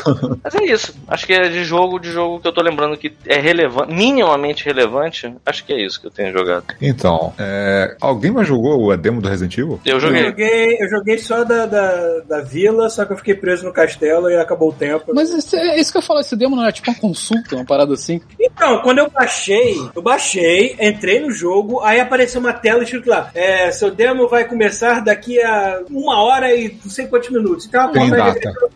Mas 0.43 0.55
é 0.55 0.63
isso. 0.65 0.93
Acho 1.07 1.25
que 1.27 1.33
é 1.33 1.49
de 1.49 1.63
jogo, 1.63 1.99
de 1.99 2.11
jogo 2.11 2.39
que 2.39 2.47
eu 2.47 2.51
tô 2.53 2.61
lembrando 2.61 2.97
que 2.97 3.13
é 3.27 3.39
relevante, 3.39 3.93
minimamente 3.93 4.65
relevante. 4.65 5.33
Acho 5.45 5.63
que 5.65 5.73
é 5.73 5.85
isso 5.85 5.99
que 6.01 6.07
eu 6.07 6.11
tenho 6.11 6.31
jogado. 6.31 6.65
Então, 6.81 7.33
é, 7.37 7.95
alguém 8.01 8.31
mais 8.31 8.47
jogou 8.47 8.91
a 8.91 8.95
demo 8.95 9.21
do 9.21 9.29
Resident 9.29 9.57
Evil? 9.57 9.79
Eu 9.85 9.95
Eu 9.95 9.99
joguei. 9.99 10.25
joguei, 10.25 10.77
eu 10.81 10.89
joguei 10.89 11.17
só 11.17 11.43
da, 11.43 11.65
da, 11.65 12.19
da 12.27 12.41
vila, 12.41 12.89
só 12.89 13.05
que 13.05 13.10
que 13.11 13.13
eu 13.13 13.17
fiquei 13.17 13.35
preso 13.35 13.65
no 13.65 13.73
castelo 13.73 14.29
e 14.29 14.37
acabou 14.37 14.69
o 14.69 14.73
tempo. 14.73 15.11
Mas 15.13 15.33
esse- 15.33 15.55
é 15.57 15.79
isso 15.79 15.91
que 15.91 15.97
eu 15.97 16.01
falo, 16.01 16.19
esse 16.21 16.35
demo 16.35 16.55
não 16.55 16.63
era 16.63 16.71
tipo 16.71 16.89
uma 16.89 16.97
consulta, 16.99 17.55
uma 17.55 17.65
parada 17.65 17.93
assim. 17.93 18.21
Então, 18.39 18.79
quando 18.81 18.99
eu 18.99 19.09
baixei, 19.09 19.75
eu 19.95 20.01
baixei, 20.01 20.75
entrei 20.79 21.19
no 21.19 21.31
jogo, 21.31 21.81
aí 21.81 21.99
apareceu 21.99 22.39
uma 22.39 22.53
tela 22.53 22.83
escrito 22.83 23.09
lá: 23.09 23.29
é, 23.33 23.71
seu 23.71 23.91
demo 23.91 24.27
vai 24.27 24.45
começar 24.45 25.01
daqui 25.01 25.41
a 25.41 25.81
uma 25.89 26.21
hora 26.21 26.53
e 26.55 26.77
não 26.83 26.91
sei 26.91 27.07
quantos 27.07 27.29
minutos. 27.29 27.65
Então, 27.65 27.91
Tem 27.91 28.09
porta 28.09 28.25
data. 28.33 28.53
eu 28.59 28.69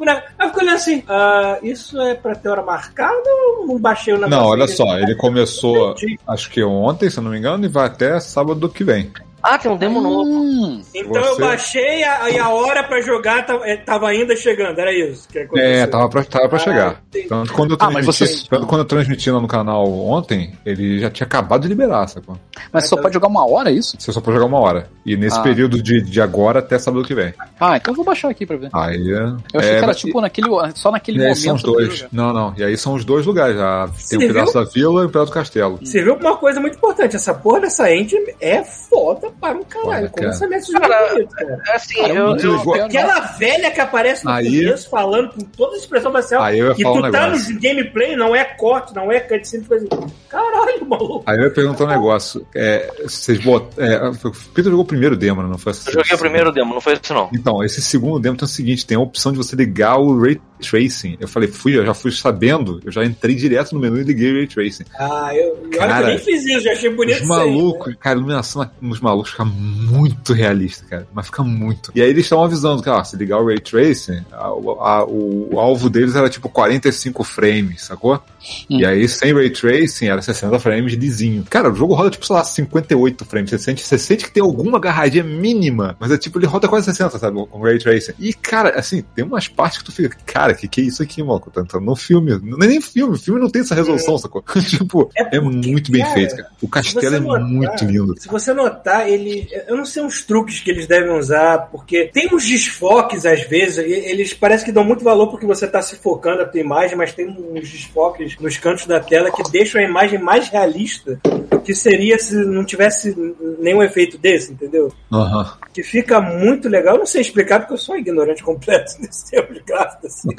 fiquei 0.49 0.63
olhando 0.63 0.75
assim: 0.75 1.03
ah, 1.07 1.57
isso 1.63 1.99
é 2.01 2.13
pra 2.15 2.35
ter 2.35 2.49
hora 2.49 2.61
marcada 2.61 3.21
ou 3.59 3.67
não 3.67 3.79
baixei 3.79 4.13
o 4.13 4.17
negócio? 4.17 4.35
Não, 4.37 4.47
olha 4.49 4.67
só, 4.67 4.97
ele 4.97 5.15
começou, 5.15 5.95
acho 6.27 6.49
que 6.49 6.63
ontem, 6.63 7.09
se 7.09 7.17
eu 7.17 7.23
não 7.23 7.31
me 7.31 7.37
engano, 7.37 7.65
e 7.65 7.67
vai 7.69 7.85
até 7.85 8.19
sábado 8.19 8.67
que 8.69 8.83
vem. 8.83 9.11
Ah, 9.47 9.57
tem 9.57 9.71
um 9.71 9.77
demo 9.77 10.01
novo. 10.01 10.23
Hum, 10.29 10.81
Então 10.93 11.21
eu 11.23 11.35
Você- 11.35 11.41
baixei 11.41 12.03
a, 12.03 12.29
e 12.29 12.39
a 12.39 12.49
hora 12.49 12.83
pra 12.83 12.99
jogar 13.01 13.45
tava, 13.45 13.67
eh, 13.67 13.77
tava 13.77 14.07
ainda 14.09 14.35
chegando, 14.35 14.79
era 14.79 14.91
isso 14.91 15.27
que 15.29 15.39
aconteceu. 15.39 15.69
É, 15.69 15.85
tava 15.87 16.09
pra, 16.09 16.23
tava 16.23 16.49
pra 16.49 16.57
Ah, 16.57 16.59
chegar. 16.61 17.01
entendi. 17.09 17.27
Tanto 17.27 17.53
quando 17.53 17.71
eu 17.71 17.77
Ah, 17.79 17.91
mas 17.91 18.05
transmiti, 18.05 18.37
você- 18.41 18.49
tanto 18.49 18.65
quando 18.67 18.81
eu 18.81 18.85
transmiti 18.85 19.29
lá 19.29 19.39
no 19.39 19.47
canal 19.47 19.85
ontem, 19.87 20.53
ele 20.65 20.99
já 20.99 21.09
tinha 21.09 21.25
acabado 21.27 21.61
de 21.61 21.67
liberar, 21.67 22.07
sacou? 22.07 22.37
mas 22.71 22.87
só 22.89 22.97
pode 22.97 23.13
jogar 23.13 23.27
uma 23.27 23.47
hora, 23.49 23.69
é 23.69 23.73
isso? 23.73 23.95
Você 23.99 24.11
só 24.11 24.19
pode 24.21 24.35
jogar 24.35 24.47
uma 24.47 24.59
hora. 24.59 24.89
E 25.05 25.15
nesse 25.15 25.37
Ah. 25.37 25.41
período 25.43 25.81
de, 25.81 26.01
de 26.01 26.21
agora 26.21 26.59
até 26.59 26.79
sábado 26.79 27.03
que 27.05 27.13
vem. 27.13 27.33
Ah, 27.59 27.77
então 27.77 27.91
eu 27.91 27.95
vou 27.95 28.05
baixar 28.05 28.29
aqui 28.29 28.45
pra 28.45 28.57
ver. 28.57 28.69
Aí 28.73 29.11
é. 29.13 29.17
Eu 29.19 29.37
achei 29.59 29.69
é, 29.69 29.73
que 29.73 29.77
era 29.77 29.87
mas- 29.87 29.97
tipo 29.97 30.21
naquele, 30.21 30.47
só 30.75 30.89
naquele 30.91 31.19
momento. 31.19 31.37
são 31.37 31.55
os 31.55 31.63
eu 31.63 31.71
dois. 31.73 32.05
Não, 32.11 32.33
não. 32.33 32.53
E 32.57 32.63
aí 32.63 32.75
são 32.77 32.93
os 32.95 33.05
dois 33.05 33.25
lugares. 33.25 33.55
Já 33.57 33.85
tem 33.87 33.95
Você 33.97 34.15
o 34.17 34.19
pedaço 34.19 34.53
viu? 34.53 34.63
da 34.63 34.69
vila 34.71 35.01
e 35.03 35.05
o 35.05 35.09
pedaço 35.09 35.31
do 35.31 35.33
castelo. 35.33 35.79
Você 35.83 36.01
viu 36.03 36.15
uma 36.15 36.37
coisa 36.37 36.59
muito 36.59 36.75
importante, 36.77 37.15
essa 37.15 37.33
porra 37.33 37.61
dessa 37.61 37.93
engine 37.93 38.33
é 38.41 38.63
foda 38.63 39.31
para 39.39 39.57
um 39.57 39.63
caralho. 39.63 40.09
Como 40.09 40.31
cara. 40.31 40.55
esse 40.57 40.65
de 40.67 40.71
jogo 40.71 40.87
Cara, 40.87 41.13
bonito, 41.13 41.29
cara. 41.35 41.63
Assim, 41.73 41.95
Cara, 42.01 42.13
eu, 42.13 42.35
eu- 42.37 42.71
legal. 42.71 42.85
Aquela 42.85 43.19
velha 43.19 43.71
que 43.71 43.79
aparece 43.81 44.25
no 44.25 44.31
Aí- 44.31 44.63
começo 44.65 44.89
falando 44.89 45.29
com 45.33 45.39
toda 45.41 45.75
a 45.75 45.77
expressão 45.77 46.11
facial. 46.11 46.43
Aí 46.43 46.59
eu 46.59 46.67
ia 46.67 46.75
e 46.77 46.83
falar 46.83 47.01
tu 47.01 47.07
um 47.07 47.11
tá 47.11 47.21
negócio. 47.27 47.53
no 47.53 47.59
gameplay, 47.61 48.15
não 48.15 48.35
é 48.35 48.43
corte, 48.43 48.95
não 48.95 49.11
é 49.11 49.19
cutscene, 49.19 49.63
coisa 49.65 49.87
assim. 49.91 50.07
Caralho, 50.29 50.85
maluco. 50.85 51.23
Aí 51.25 51.37
eu 51.37 51.43
ia 51.45 51.51
perguntar 51.51 51.83
um 51.85 51.87
negócio. 51.87 52.45
É, 52.55 52.91
vocês 53.03 53.39
botam. 53.43 53.83
É, 53.85 54.09
o 54.09 54.31
Peter 54.53 54.65
jogou 54.71 54.81
o 54.83 54.87
primeiro 54.87 55.15
demo, 55.15 55.41
né? 55.41 55.49
não 55.49 55.57
foi 55.57 55.71
essa 55.71 55.89
eu 55.89 55.93
joguei 55.93 56.15
o 56.15 56.19
primeiro 56.19 56.51
demo, 56.51 56.73
não 56.73 56.81
foi 56.81 56.93
isso 56.93 57.13
não. 57.13 57.29
Então, 57.33 57.63
esse 57.63 57.81
segundo 57.81 58.19
demo 58.19 58.35
tem 58.37 58.45
o 58.45 58.49
seguinte: 58.49 58.85
tem 58.85 58.97
a 58.97 58.99
opção 59.01 59.31
de 59.31 59.37
você 59.37 59.55
ligar 59.55 59.97
o 59.97 60.19
Ray 60.19 60.39
Tracing. 60.61 61.17
Eu 61.19 61.27
falei, 61.27 61.49
fui, 61.49 61.77
eu 61.77 61.85
já 61.85 61.93
fui 61.93 62.11
sabendo, 62.11 62.79
eu 62.85 62.91
já 62.91 63.03
entrei 63.05 63.35
direto 63.35 63.73
no 63.73 63.79
menu 63.79 63.99
e 63.99 64.03
liguei 64.03 64.31
o 64.31 64.35
Ray 64.35 64.47
Tracing. 64.47 64.85
Ah, 64.99 65.31
eu, 65.35 65.55
Cara, 65.77 66.01
eu 66.01 66.07
nem 66.15 66.17
fiz 66.19 66.45
isso, 66.45 66.61
já 66.61 66.71
achei 66.71 66.89
bonito 66.89 67.15
Os 67.15 67.21
né? 67.21 67.27
malucos, 67.27 67.95
cara, 67.99 68.15
a 68.15 68.17
iluminação 68.19 68.69
nos 68.81 68.99
malucos 68.99 69.31
fica 69.31 69.45
muito 69.45 70.33
realista, 70.33 70.85
cara. 70.89 71.07
Mas 71.13 71.27
fica 71.27 71.43
muito. 71.43 71.91
E 71.95 72.01
aí 72.01 72.09
eles 72.09 72.25
estão 72.25 72.43
avisando 72.43 72.81
que, 72.81 72.89
ó, 72.89 73.03
se 73.03 73.15
ligar 73.17 73.39
o 73.39 73.45
Ray 73.45 73.59
Tracing, 73.59 74.23
a- 74.31 74.45
a- 74.47 75.05
o, 75.05 75.49
o 75.55 75.59
alvo 75.59 75.89
deles 75.89 76.15
era 76.15 76.29
tipo 76.29 76.49
45 76.49 77.23
frames, 77.23 77.83
sacou? 77.83 78.21
E 78.69 78.85
aí, 78.85 79.07
sem 79.07 79.33
Ray 79.33 79.49
Tracing, 79.49 80.07
era 80.07 80.21
60 80.21 80.59
frames 80.59 80.93
lisinho. 80.93 81.43
Cara, 81.49 81.71
o 81.71 81.75
jogo 81.75 81.93
roda 81.95 82.09
tipo, 82.11 82.25
sei 82.25 82.35
lá, 82.35 82.43
58 82.43 83.25
frames. 83.25 83.49
Você 83.49 83.57
sente, 83.57 83.83
você 83.83 83.97
sente 83.97 84.25
que 84.25 84.31
tem 84.31 84.43
alguma 84.43 84.77
agarradinha 84.77 85.23
mínima, 85.23 85.95
mas 85.99 86.11
é 86.11 86.17
tipo, 86.17 86.37
ele 86.39 86.45
roda 86.45 86.67
quase 86.67 86.85
60, 86.85 87.17
sabe? 87.17 87.45
Com 87.47 87.61
Ray 87.61 87.79
Tracing. 87.79 88.13
E, 88.19 88.33
cara, 88.33 88.79
assim, 88.79 89.03
tem 89.15 89.25
umas 89.25 89.47
partes 89.47 89.79
que 89.79 89.83
tu 89.85 89.91
fica, 89.91 90.15
cara, 90.25 90.44
que 90.53 90.67
que 90.67 90.81
é 90.81 90.83
isso 90.83 91.01
aqui, 91.01 91.23
maluco? 91.23 91.49
Tá 91.49 91.61
entrando 91.61 91.85
no 91.85 91.95
filme. 91.95 92.37
Não 92.43 92.57
é 92.63 92.67
nem 92.67 92.81
filme, 92.81 93.15
o 93.15 93.19
filme 93.19 93.39
não 93.39 93.49
tem 93.49 93.61
essa 93.61 93.73
resolução, 93.75 94.17
sacou? 94.17 94.43
tipo, 94.69 95.09
É 95.15 95.37
é, 95.37 95.39
porque, 95.41 95.67
muito 95.69 95.91
bem 95.91 96.01
cara, 96.01 96.13
feito, 96.13 96.35
cara. 96.35 96.49
O 96.61 96.67
castelo 96.67 97.15
é 97.15 97.19
notar- 97.19 97.43
muito 97.45 97.85
lindo. 97.85 98.15
Se 98.19 98.27
você 98.27 98.53
notar, 98.53 99.09
ele. 99.09 99.47
Eu 99.67 99.77
não 99.77 99.85
sei 99.85 100.03
uns 100.03 100.23
truques 100.23 100.59
que 100.59 100.69
eles 100.69 100.87
devem 100.87 101.17
usar, 101.17 101.69
porque 101.71 102.09
tem 102.13 102.33
uns 102.33 102.45
desfoques 102.47 103.25
às 103.25 103.41
vezes, 103.43 103.77
eles 103.79 104.33
parece 104.33 104.63
que 104.65 104.71
dão 104.71 104.83
muito 104.83 105.03
valor 105.03 105.27
porque 105.27 105.45
você 105.45 105.67
tá 105.67 105.81
se 105.81 105.95
focando 105.95 106.41
a 106.41 106.45
tua 106.45 106.59
imagem, 106.59 106.95
mas 106.97 107.13
tem 107.13 107.27
uns 107.27 107.69
desfoques 107.69 108.37
nos 108.39 108.57
cantos 108.57 108.85
da 108.85 108.99
tela 108.99 109.31
que 109.31 109.43
deixam 109.51 109.81
a 109.81 109.83
imagem 109.83 110.19
mais 110.19 110.49
realista 110.49 111.19
que 111.63 111.73
seria 111.73 112.19
se 112.19 112.35
não 112.35 112.63
tivesse 112.63 113.15
nenhum 113.59 113.81
efeito 113.81 114.17
desse, 114.17 114.51
entendeu? 114.53 114.91
Aham. 115.11 115.53
Que 115.75 115.83
fica 115.83 116.21
muito 116.21 116.69
legal. 116.69 116.93
Eu 116.95 116.99
não 116.99 117.05
sei 117.05 117.19
explicar 117.19 117.59
porque 117.59 117.73
eu 117.73 117.77
sou 117.77 117.95
um 117.95 117.97
ignorante 117.97 118.41
completo 118.41 118.93
desse 119.01 119.29
termo 119.29 119.53
de 119.53 119.59
gráfico, 119.59 120.07
assim. 120.07 120.29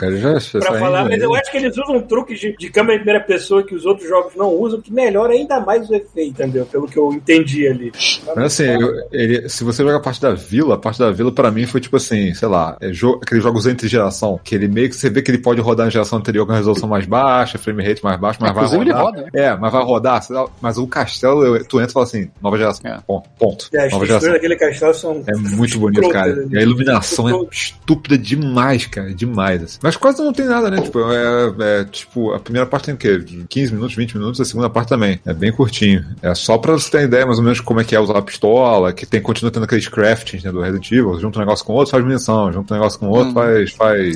Pra 0.58 0.70
saindo 0.70 0.78
falar, 0.78 1.04
mas 1.04 1.12
aí. 1.12 1.20
eu 1.20 1.34
acho 1.34 1.50
que 1.50 1.58
eles 1.58 1.76
usam 1.76 2.00
truques 2.00 2.40
de, 2.40 2.56
de 2.56 2.70
câmera 2.70 2.94
em 2.94 2.98
primeira 3.00 3.20
pessoa 3.22 3.62
que 3.62 3.74
os 3.74 3.84
outros 3.84 4.08
jogos 4.08 4.34
não 4.34 4.48
usam, 4.54 4.80
que 4.80 4.90
melhora 4.90 5.34
ainda 5.34 5.60
mais 5.60 5.90
o 5.90 5.94
efeito, 5.94 6.30
entendeu? 6.30 6.64
Pelo 6.64 6.86
que 6.86 6.98
eu 6.98 7.12
entendi 7.12 7.68
ali. 7.68 7.92
Mas 8.34 8.38
assim, 8.46 8.64
eu- 8.64 8.90
ele- 9.12 9.46
se 9.48 9.62
você 9.62 9.82
joga 9.82 9.96
a 9.98 10.00
parte 10.00 10.22
da 10.22 10.32
vila, 10.32 10.76
a 10.76 10.78
parte 10.78 10.98
da 10.98 11.10
vila 11.10 11.30
pra 11.30 11.50
mim 11.50 11.66
foi 11.66 11.82
tipo 11.82 11.96
assim, 11.98 12.32
sei 12.32 12.48
lá, 12.48 12.76
é 12.80 12.88
jo- 12.88 13.20
aqueles 13.22 13.44
jogos 13.44 13.66
entre 13.66 13.88
geração, 13.88 14.40
que 14.42 14.54
ele 14.54 14.68
meio 14.68 14.88
que 14.88 14.96
você 14.96 15.10
vê 15.10 15.20
que 15.20 15.30
ele 15.30 15.36
pode 15.38 15.60
rodar 15.60 15.84
na 15.84 15.90
geração 15.90 16.18
anterior 16.18 16.46
com 16.46 16.52
a 16.52 16.56
resolução 16.56 16.88
mais 16.88 17.04
baixa, 17.04 17.58
frame 17.58 17.86
rate 17.86 18.02
mais 18.02 18.18
baixo, 18.18 18.38
mas 18.40 18.54
vai 18.54 18.64
Inclusive, 18.64 18.82
ele 18.84 18.92
rodar. 18.92 19.04
roda, 19.04 19.22
né? 19.22 19.30
É, 19.34 19.54
mas 19.54 19.70
vai 19.70 19.82
rodar, 19.84 20.22
mas 20.62 20.78
o 20.78 20.86
castelo, 20.86 21.44
eu- 21.44 21.62
tu 21.66 21.78
entra 21.78 21.90
e 21.90 21.92
fala 21.92 22.04
assim, 22.06 22.30
nova 22.40 22.56
geração. 22.56 22.90
É. 22.90 22.98
Ponto. 23.06 23.28
ponto. 23.38 23.68
É, 23.74 23.86
as 23.86 23.92
Nova 23.92 24.06
texturas 24.06 24.08
geração. 24.08 24.32
daquele 24.32 24.56
castelo 24.56 24.94
são. 24.94 25.25
É 25.26 25.34
muito 25.36 25.78
bonito, 25.78 26.02
escrotas, 26.02 26.12
cara. 26.34 26.46
né? 26.46 26.48
E 26.52 26.58
a 26.58 26.62
iluminação 26.62 27.28
é 27.28 27.32
Escroto. 27.32 27.52
estúpida 27.54 28.18
demais, 28.18 28.86
cara. 28.86 29.12
Demais. 29.14 29.62
assim. 29.62 29.78
Mas 29.82 29.96
quase 29.96 30.22
não 30.22 30.32
tem 30.32 30.46
nada, 30.46 30.70
né? 30.70 30.80
Tipo, 30.80 31.00
é, 31.12 31.54
é, 31.80 31.84
tipo, 31.84 32.32
a 32.32 32.38
primeira 32.40 32.66
parte 32.66 32.86
tem 32.86 32.94
o 32.94 32.96
quê? 32.96 33.22
15 33.48 33.72
minutos, 33.74 33.94
20 33.96 34.16
minutos, 34.16 34.40
a 34.40 34.44
segunda 34.44 34.68
parte 34.70 34.88
também. 34.88 35.20
É 35.26 35.32
bem 35.34 35.52
curtinho. 35.52 36.04
É 36.22 36.34
só 36.34 36.58
pra 36.58 36.72
você 36.72 36.90
ter 36.90 37.02
ideia 37.04 37.26
mais 37.26 37.38
ou 37.38 37.44
menos 37.44 37.60
como 37.60 37.80
é 37.80 37.84
que 37.84 37.94
é 37.94 38.00
usar 38.00 38.18
a 38.18 38.22
pistola, 38.22 38.92
que 38.92 39.04
tem, 39.06 39.20
continua 39.20 39.50
tendo 39.50 39.64
aqueles 39.64 39.88
craftings 39.88 40.44
né, 40.44 40.52
do 40.52 40.60
Resident 40.60 40.90
Evil. 40.92 41.18
Junta 41.20 41.38
um 41.38 41.42
negócio 41.42 41.64
com 41.64 41.72
o 41.72 41.76
outro, 41.76 41.90
faz 41.92 42.04
munição. 42.04 42.52
Junta 42.52 42.74
um 42.74 42.76
negócio 42.76 42.98
com 42.98 43.06
o 43.06 43.10
outro, 43.10 43.30
Hum. 43.30 43.34
faz, 43.34 43.72
faz. 43.72 44.06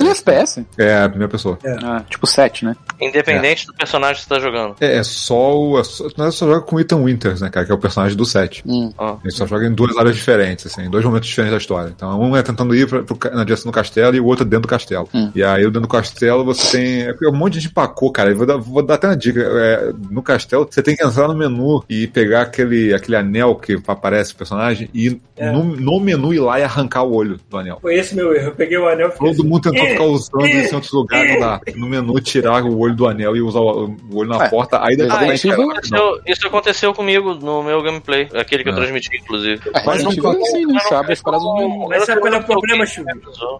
Ele 0.00 0.08
é 0.08 0.12
FPS. 0.12 0.64
É, 0.78 1.02
a 1.02 1.08
primeira 1.08 1.30
pessoa. 1.30 1.58
Ah, 1.82 2.02
tipo 2.08 2.26
7, 2.26 2.64
né? 2.64 2.76
Independente 3.00 3.66
do 3.66 3.74
personagem 3.74 4.16
que 4.22 4.28
você 4.28 4.34
tá 4.34 4.40
jogando. 4.40 4.76
É, 4.80 4.96
é 4.98 5.02
só 5.02 5.58
o. 5.58 5.78
É 5.78 5.84
só, 5.84 6.06
não 6.16 6.26
é 6.26 6.30
só 6.30 6.46
joga 6.46 6.60
com 6.62 6.76
o 6.76 6.80
Ethan 6.80 7.02
Winters, 7.02 7.40
né, 7.40 7.48
cara? 7.50 7.64
Que 7.66 7.72
é 7.72 7.74
o 7.74 7.78
personagem 7.78 8.16
do 8.16 8.24
7. 8.24 8.62
Hum. 8.66 8.92
Ah. 8.98 9.16
Ele 9.22 9.32
só 9.32 9.46
joga 9.46 9.66
em 9.66 9.72
duas 9.72 9.96
áreas 9.96 10.14
diferentes, 10.16 10.66
assim, 10.66 10.82
em 10.82 10.90
dois 10.90 11.04
momentos 11.04 11.28
diferentes 11.28 11.52
da 11.52 11.58
história. 11.58 11.92
Então, 11.94 12.20
um 12.20 12.36
é 12.36 12.42
tentando 12.42 12.74
ir 12.74 12.86
pra, 12.88 13.02
pro, 13.02 13.18
na 13.34 13.44
direção 13.44 13.70
do 13.70 13.74
castelo 13.74 14.14
e 14.14 14.20
o 14.20 14.26
outro 14.26 14.44
é 14.44 14.48
dentro 14.48 14.62
do 14.62 14.68
castelo. 14.68 15.08
Hum. 15.14 15.30
E 15.34 15.42
aí, 15.42 15.62
dentro 15.64 15.80
do 15.82 15.88
castelo, 15.88 16.44
você 16.44 16.76
tem. 16.78 17.02
É 17.02 17.28
um 17.28 17.32
monte 17.36 17.54
de 17.54 17.60
gente 17.60 17.70
empacou, 17.70 18.10
cara. 18.12 18.30
Eu 18.30 18.36
vou 18.36 18.46
dar, 18.46 18.56
vou 18.56 18.82
dar 18.82 18.94
até 18.94 19.06
uma 19.08 19.16
dica. 19.16 19.40
É, 19.40 19.92
no 20.10 20.22
castelo, 20.22 20.66
você 20.70 20.82
tem 20.82 20.94
que 20.96 21.04
entrar 21.04 21.28
no 21.28 21.34
menu 21.34 21.82
e 21.88 22.06
pegar 22.06 22.42
aquele, 22.42 22.92
aquele 22.94 23.16
anel 23.16 23.54
que 23.56 23.78
aparece 23.86 24.32
o 24.32 24.36
personagem 24.36 24.88
e 24.94 25.20
É. 25.36 25.50
no, 25.50 25.64
no 25.64 26.00
menu 26.00 26.32
ir 26.34 26.40
lá 26.40 26.58
e 26.60 26.62
arrancar 26.62 27.02
o 27.02 27.14
olho 27.14 27.38
do 27.48 27.56
anel. 27.56 27.78
Foi 27.80 27.94
esse 27.94 28.14
meu 28.14 28.34
erro. 28.34 28.48
Eu 28.48 28.54
peguei 28.54 28.78
o 28.78 28.88
anel 28.88 29.08
e 29.08 29.18
Todo 29.18 29.30
assim, 29.30 29.42
mundo 29.42 29.62
tentou 29.70 29.86
"Eh, 29.86 29.90
ficar 29.90 30.04
usando 30.04 30.46
isso 30.46 30.72
em 30.72 30.74
outros 30.74 30.92
lugares, 30.92 31.40
dá. 31.40 31.60
No 31.76 31.86
menu, 31.88 32.20
tirar 32.20 32.62
o 32.64 32.78
olho 32.78 32.89
do 32.96 33.06
anel 33.06 33.36
e 33.36 33.40
usar 33.40 33.60
o, 33.60 33.94
olho 34.12 34.28
na 34.28 34.44
É. 34.44 34.48
porta, 34.48 34.78
aí 34.82 34.96
deve 34.96 35.10
Ah, 35.12 35.18
ter 35.18 35.34
isso 35.34 35.50
Aconteceu- 35.50 36.20
isso 36.26 36.46
aconteceu 36.46 36.94
comigo 36.94 37.34
no 37.34 37.62
meu 37.62 37.82
gameplay, 37.82 38.28
aquele 38.34 38.62
que 38.62 38.68
eu 38.68 38.72
Ah. 38.72 38.76
transmiti, 38.76 39.08
inclusive. 39.16 39.60
A 39.74 39.82
Mas 39.84 40.02
não- 40.04 40.10
é 40.10 40.42
assim, 40.42 40.66
né? 40.66 40.78
Você 40.80 40.94
abre 40.94 41.12
as 41.12 41.22
paradas 41.22 41.46
sabe 42.06 42.20
qual 42.20 42.32
é 42.32 42.38
o 42.38 42.44
problema, 42.44 42.86
Chu? 42.86 43.02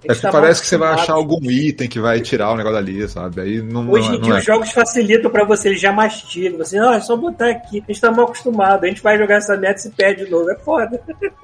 É 0.09 0.13
A 0.13 0.15
que 0.15 0.23
parece 0.31 0.61
que 0.61 0.67
você 0.67 0.77
vai 0.77 0.93
achar 0.95 1.15
algum 1.15 1.51
item 1.51 1.89
que 1.89 2.01
vai 2.01 2.21
tirar 2.21 2.53
o 2.53 2.57
negócio 2.57 2.77
dali, 2.79 3.09
sabe? 3.09 3.41
Aí 3.41 3.63
não, 3.63 3.91
Hoje 3.91 4.09
não, 4.09 4.15
em 4.15 4.19
não 4.19 4.25
dia 4.25 4.35
é. 4.35 4.39
os 4.39 4.45
jogos 4.45 4.71
facilitam 4.73 5.31
pra 5.31 5.45
você, 5.45 5.69
eles 5.69 5.81
já 5.81 5.93
mastigam. 5.93 6.59
Você, 6.59 6.79
ah, 6.79 6.95
é 6.95 7.01
só 7.01 7.17
botar 7.17 7.51
aqui. 7.51 7.83
A 7.89 7.93
gente 7.93 8.01
tá 8.01 8.11
mal 8.11 8.25
acostumado. 8.27 8.85
A 8.85 8.87
gente 8.89 9.03
vai 9.03 9.17
jogar 9.19 9.37
essa 9.37 9.57
meta 9.57 9.79
e 9.79 9.83
se 9.83 9.91
perde 9.91 10.25
de 10.25 10.31
novo. 10.31 10.51
É 10.51 10.57
foda. 10.57 11.01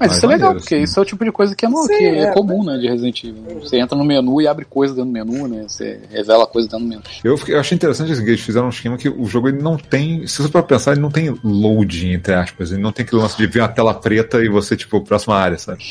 Mas 0.00 0.16
isso 0.16 0.26
é 0.26 0.28
legal, 0.28 0.48
maneiro, 0.48 0.60
porque 0.60 0.76
sim. 0.76 0.82
isso 0.82 0.98
é 0.98 1.02
o 1.02 1.06
tipo 1.06 1.24
de 1.24 1.30
coisa 1.30 1.54
que 1.54 1.64
é, 1.64 1.68
no- 1.68 1.82
Sim, 1.84 1.96
que 1.96 2.04
é 2.04 2.22
é. 2.22 2.32
comum, 2.32 2.64
né, 2.64 2.76
de 2.76 2.88
Resident 2.88 3.22
Evil. 3.22 3.60
Você 3.60 3.78
entra 3.78 3.96
no 3.96 4.04
menu 4.04 4.40
e 4.40 4.48
abre 4.48 4.64
coisa 4.64 4.92
dentro 4.94 5.10
do 5.10 5.12
menu, 5.12 5.46
né? 5.46 5.64
Você 5.68 6.00
revela 6.10 6.44
coisa 6.46 6.68
dentro 6.68 6.84
do 6.84 6.88
menu. 6.88 7.02
Eu, 7.22 7.36
fiquei- 7.36 7.54
eu 7.54 7.60
achei 7.60 7.76
interessante 7.76 8.14
que 8.14 8.28
eles 8.28 8.40
fizeram 8.40 8.66
um 8.66 8.70
esquema 8.70 8.96
que 8.96 9.08
o 9.08 9.26
jogo 9.26 9.48
ele 9.48 9.60
não 9.62 9.76
tem. 9.76 10.26
Se 10.26 10.42
você 10.42 10.48
for 10.48 10.62
pensar, 10.62 10.92
ele 10.92 11.00
não 11.00 11.10
tem 11.10 11.38
loading, 11.44 12.12
entre 12.12 12.32
aspas. 12.34 12.72
Ele 12.72 12.80
não 12.80 12.92
tem 12.92 13.04
aquele 13.04 13.20
lance 13.20 13.36
de 13.36 13.46
ver 13.46 13.60
uma 13.60 13.68
tela 13.68 13.92
preta 13.94 14.42
e 14.42 14.48
você, 14.48 14.76
tipo, 14.76 15.00
próxima 15.02 15.36
área, 15.36 15.58
sabe? 15.58 15.82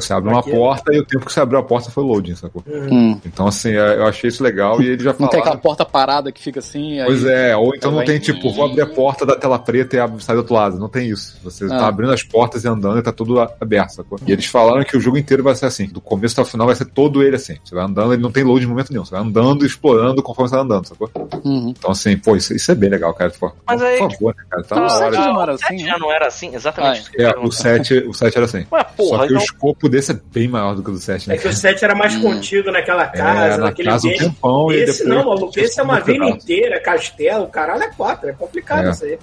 Você 0.00 0.12
abre 0.12 0.30
uma 0.30 0.40
Aqui- 0.40 0.50
porta 0.50 0.92
e 0.94 0.98
o 0.98 1.04
tempo 1.04 1.24
que 1.26 1.32
você 1.32 1.40
abriu 1.40 1.58
a 1.58 1.62
porta 1.62 1.90
foi 1.90 2.02
loading, 2.04 2.34
sacou? 2.34 2.62
Hum. 2.66 3.18
Então, 3.24 3.46
assim, 3.46 3.70
é, 3.70 3.96
eu 3.96 4.06
achei 4.06 4.28
isso 4.28 4.42
legal 4.42 4.80
e 4.82 4.86
ele 4.88 5.02
já 5.02 5.14
Não 5.18 5.28
tem 5.28 5.40
aquela 5.40 5.56
porta 5.56 5.84
parada 5.84 6.30
que 6.32 6.42
fica 6.42 6.58
assim. 6.60 7.00
aí- 7.00 7.06
Pois 7.06 7.24
é, 7.24 7.56
ou 7.56 7.74
então 7.74 7.90
não 7.90 7.98
vai- 7.98 8.06
tem 8.06 8.18
tipo, 8.18 8.52
vou 8.52 8.64
abrir 8.66 8.82
a 8.82 8.86
porta 8.86 9.24
da 9.26 9.36
tela 9.36 9.58
preta 9.58 9.96
e 9.96 9.98
abre, 10.00 10.22
sai 10.22 10.34
do 10.34 10.40
outro 10.40 10.54
lado. 10.54 10.78
Não 10.78 10.88
tem 10.88 11.08
isso. 11.08 11.38
Você 11.42 11.64
Ah. 11.66 11.68
tá 11.78 11.86
abrindo 11.88 12.12
as 12.12 12.22
portas 12.22 12.64
e 12.64 12.68
andando 12.68 12.98
e 12.98 13.02
tá 13.02 13.12
tudo 13.12 13.38
aberto, 13.40 13.90
sacou? 13.90 14.18
E 14.26 14.32
eles 14.32 14.46
falaram 14.46 14.82
que 14.84 14.96
o 14.96 15.00
jogo 15.00 15.16
inteiro 15.16 15.42
vai 15.42 15.54
ser 15.54 15.66
assim. 15.66 15.86
Do 15.86 16.00
começo 16.00 16.34
até 16.34 16.42
o 16.42 16.50
final 16.50 16.66
vai 16.66 16.76
ser 16.76 16.86
todo 16.86 17.22
ele 17.22 17.36
assim. 17.36 17.56
Você 17.64 17.74
vai 17.74 17.84
andando, 17.84 18.12
ele 18.12 18.22
não 18.22 18.30
tem 18.32 18.42
load 18.44 18.60
de 18.60 18.66
momento 18.66 18.90
nenhum. 18.90 19.04
Você 19.04 19.12
vai 19.12 19.20
andando 19.20 19.64
e 19.64 19.66
explorando 19.66 20.22
conforme 20.22 20.48
você 20.48 20.56
vai 20.56 20.64
andando, 20.64 20.86
sacou? 20.88 21.10
Uhum. 21.44 21.74
Então, 21.76 21.90
assim, 21.90 22.16
pô, 22.16 22.36
isso, 22.36 22.54
isso 22.54 22.70
é 22.70 22.74
bem 22.74 22.90
legal, 22.90 23.12
cara. 23.14 23.32
Mas 23.66 23.80
por 23.80 23.86
aí- 23.86 23.98
favor, 23.98 24.34
né, 24.36 24.44
cara? 24.50 24.62
Tá 24.64 24.76
Então, 24.76 24.86
na 24.86 24.92
o 24.94 24.96
hora. 25.06 25.16
não 25.32 25.42
era 25.42 25.54
O 25.54 25.58
sete 25.58 25.74
assim, 25.74 25.86
já 25.86 25.98
não 25.98 26.12
era 26.12 26.26
assim? 26.26 26.54
Exatamente 26.54 27.02
Ah, 27.06 27.10
que 27.10 27.22
É, 27.22 27.38
o. 27.38 27.50
7, 27.52 27.94
o 28.08 28.12
7 28.14 28.36
era 28.36 28.44
assim. 28.46 28.66
Ué, 28.70 28.80
Só 28.80 28.84
porra, 28.96 29.26
que 29.26 29.32
o 29.32 29.36
então... 29.36 29.44
escopo 29.44 29.83
desse 29.88 30.12
é 30.12 30.20
bem 30.32 30.48
maior 30.48 30.74
do 30.74 30.82
que 30.82 30.90
o 30.90 30.92
do 30.92 30.98
7, 30.98 31.28
né? 31.28 31.34
É 31.34 31.38
que 31.38 31.48
o 31.48 31.52
7 31.52 31.84
era 31.84 31.94
mais 31.94 32.16
contido 32.16 32.70
naquela 32.72 33.06
casa, 33.06 33.44
É, 33.46 33.50
na 33.50 33.56
naquele 33.64 33.88
casa 33.88 34.06
um 34.06 34.10
ambiente. 34.10 34.24
tempão 34.24 34.72
e 34.72 34.76
Esse 34.76 35.04
depois. 35.04 35.08
não, 35.24 35.28
maluco. 35.30 35.52
Esse 35.60 35.80
é 35.80 35.82
uma 35.82 36.00
vila 36.00 36.28
inteira, 36.30 36.80
castelo, 36.80 37.46
caralho, 37.48 37.82
é 37.84 37.90
quatro. 37.90 38.28
É 38.28 38.32
complicado 38.32 38.88
É. 38.88 38.90
isso 38.90 39.04
aí. 39.04 39.18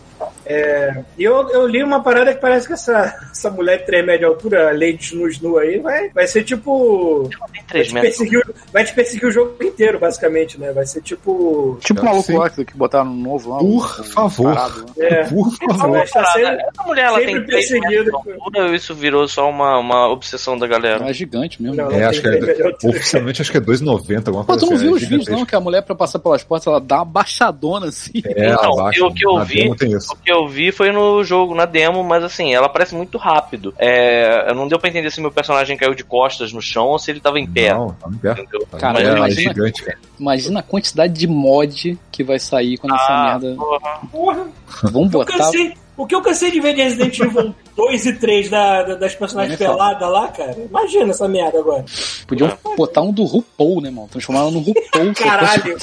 É, 0.46 1.04
e 1.18 1.24
eu, 1.24 1.50
eu 1.50 1.68
li 1.68 1.84
uma 1.84 2.02
parada 2.04 2.34
que 2.34 2.42
parece 2.42 2.68
que 2.68 2.74
essa, 2.74 3.16
essa 3.32 3.50
mulher 3.50 3.80
de 3.80 3.86
3 3.86 4.06
metros 4.06 4.20
de 4.20 4.26
altura, 4.26 4.70
a 4.70 4.74
Lady 4.74 4.98
Snu 5.02 5.28
Snu 5.28 5.58
aí, 5.58 5.80
vai, 5.80 6.10
vai 6.10 6.28
ser 6.28 6.44
tipo. 6.44 7.30
Tem 7.72 7.82
Vai 7.84 7.84
te, 7.84 7.94
perseguir, 7.94 8.40
o- 8.40 8.54
vai 8.74 8.84
te 8.84 8.94
perseguir 8.94 9.28
o 9.28 9.32
jogo 9.32 9.56
inteiro, 9.64 10.00
basicamente, 10.00 10.60
né? 10.60 10.72
Vai 10.72 10.86
ser 10.86 11.02
tipo. 11.02 11.78
Tipo 11.82 12.00
o 12.00 12.04
Cara, 12.04 12.14
maluco 12.16 12.38
lá 12.38 12.50
que 12.50 12.66
que 12.66 12.78
botaram 12.78 13.06
no 13.06 13.16
novo 13.32 13.50
lá. 13.52 13.58
Por 13.60 13.66
um- 13.66 13.78
um 13.78 13.82
favor. 14.04 14.54
parado 14.54 14.86
lá. 14.98 15.06
É. 15.06 15.24
Por 15.26 15.52
favor. 15.52 16.06
Tá 16.12 16.22
Essa 16.34 16.84
mulher 16.86 17.06
ela 17.06 17.18
sempre 17.20 17.34
tem 17.34 17.46
3 17.46 17.72
metros 17.72 17.90
de 17.90 17.96
perseguido. 17.96 18.16
altura 18.18 18.76
isso 18.76 18.94
virou 18.96 19.28
só 19.28 19.50
uma, 19.50 19.78
uma 19.78 20.10
obsessão 20.10 20.51
da 20.58 20.68
galera? 20.68 21.10
É 21.10 21.14
gigante 21.14 21.62
mesmo. 21.62 21.78
Não, 21.78 21.92
É, 21.92 22.06
acho 22.06 22.22
que 22.22 22.28
é, 22.28 22.76
oficialmente 22.90 23.42
acho 23.42 23.52
que 23.52 23.58
é 23.58 23.62
2,90, 23.62 24.28
alguma 24.28 24.44
Pô, 24.44 24.54
coisa 24.54 24.66
tu 24.66 24.70
não 24.70 24.76
assim, 24.76 24.86
viu 24.86 24.94
é 24.94 24.96
os 24.96 25.02
vídeos, 25.04 25.28
não? 25.28 25.46
Que 25.46 25.56
a 25.56 25.60
mulher, 25.60 25.82
pra 25.82 25.96
passar 25.96 26.20
pelas 26.20 26.44
portas, 26.44 26.68
ela 26.68 26.80
dá 26.80 26.98
uma 26.98 27.06
baixadona 27.06 27.88
assim. 27.88 28.12
É, 28.26 28.52
Então, 28.54 28.80
abaixo. 28.80 29.06
o 29.06 29.14
que 29.14 29.26
eu 29.26 29.44
vi- 29.44 29.56
demo 29.64 29.76
tem 29.76 29.92
isso. 29.92 30.14
O 30.14 30.16
que 30.16 30.32
eu 30.32 30.48
vi 30.48 30.72
foi 30.72 30.92
no 30.92 31.24
jogo, 31.24 31.54
na 31.56 31.66
demo, 31.66 32.04
mas 32.04 32.24
assim, 32.24 32.54
ela 32.54 32.68
parece 32.70 32.96
muito 32.96 33.18
rápido. 33.18 33.74
É, 33.78 34.54
não 34.54 34.68
deu 34.68 34.80
pra 34.80 34.90
entender 34.90 35.12
se 35.12 35.22
meu 35.22 35.32
personagem 35.32 35.76
caiu 35.78 35.94
de 35.96 36.04
costas 36.04 36.52
no 36.54 36.62
chão 36.62 36.88
ou 36.88 37.00
se 37.00 37.12
ele 37.12 37.20
tava 37.20 37.40
em 37.40 37.48
pé. 37.48 37.74
Não, 37.74 37.90
tá 37.94 38.10
em 38.10 38.18
pé. 38.18 38.34
Tá 38.70 38.78
Cara, 38.78 39.00
ela 39.02 39.10
é 39.14 39.18
imagina- 39.18 39.54
gigante, 39.54 39.84
cara. 39.84 39.98
Imagina 40.20 40.60
a 40.60 40.64
quantidade 40.64 41.14
de 41.14 41.28
mod 41.28 41.98
que 42.12 42.24
vai 42.24 42.40
sair 42.40 42.78
quando 42.78 42.96
essa 42.96 43.06
Ah, 43.10 43.40
merda. 43.40 43.56
porra. 43.56 44.00
Porra, 44.12 44.48
Vamos 44.84 45.14
eu 45.14 45.20
botar. 45.20 45.52
O 46.02 46.08
que 46.08 46.16
eu 46.16 46.22
cansei 46.22 46.52
de 46.52 46.60
ver 46.60 46.74
de 46.74 46.82
Resident 46.84 47.18
Evil 47.20 47.54
2 47.76 48.06
e 48.06 48.14
3 48.14 48.50
da, 48.50 48.84
da- 48.84 48.96
das 48.96 49.16
personagens 49.16 49.58
Nem 49.58 49.68
fala. 49.68 49.78
peladas 49.96 50.10
lá, 50.12 50.28
cara. 50.30 50.56
Imagina 50.70 51.12
essa 51.12 51.28
merda 51.28 51.60
agora. 51.60 51.84
Podiam 52.28 52.52
botar 52.78 53.02
um 53.02 53.12
do 53.12 53.24
RuPaul, 53.24 53.82
né, 53.82 53.90
mano? 53.90 54.08
Transformar 54.10 54.42
ela 54.42 54.52
no 54.52 54.60
RuPaul. 54.60 55.16
sacou? 55.16 55.16
Caralho. 55.26 55.78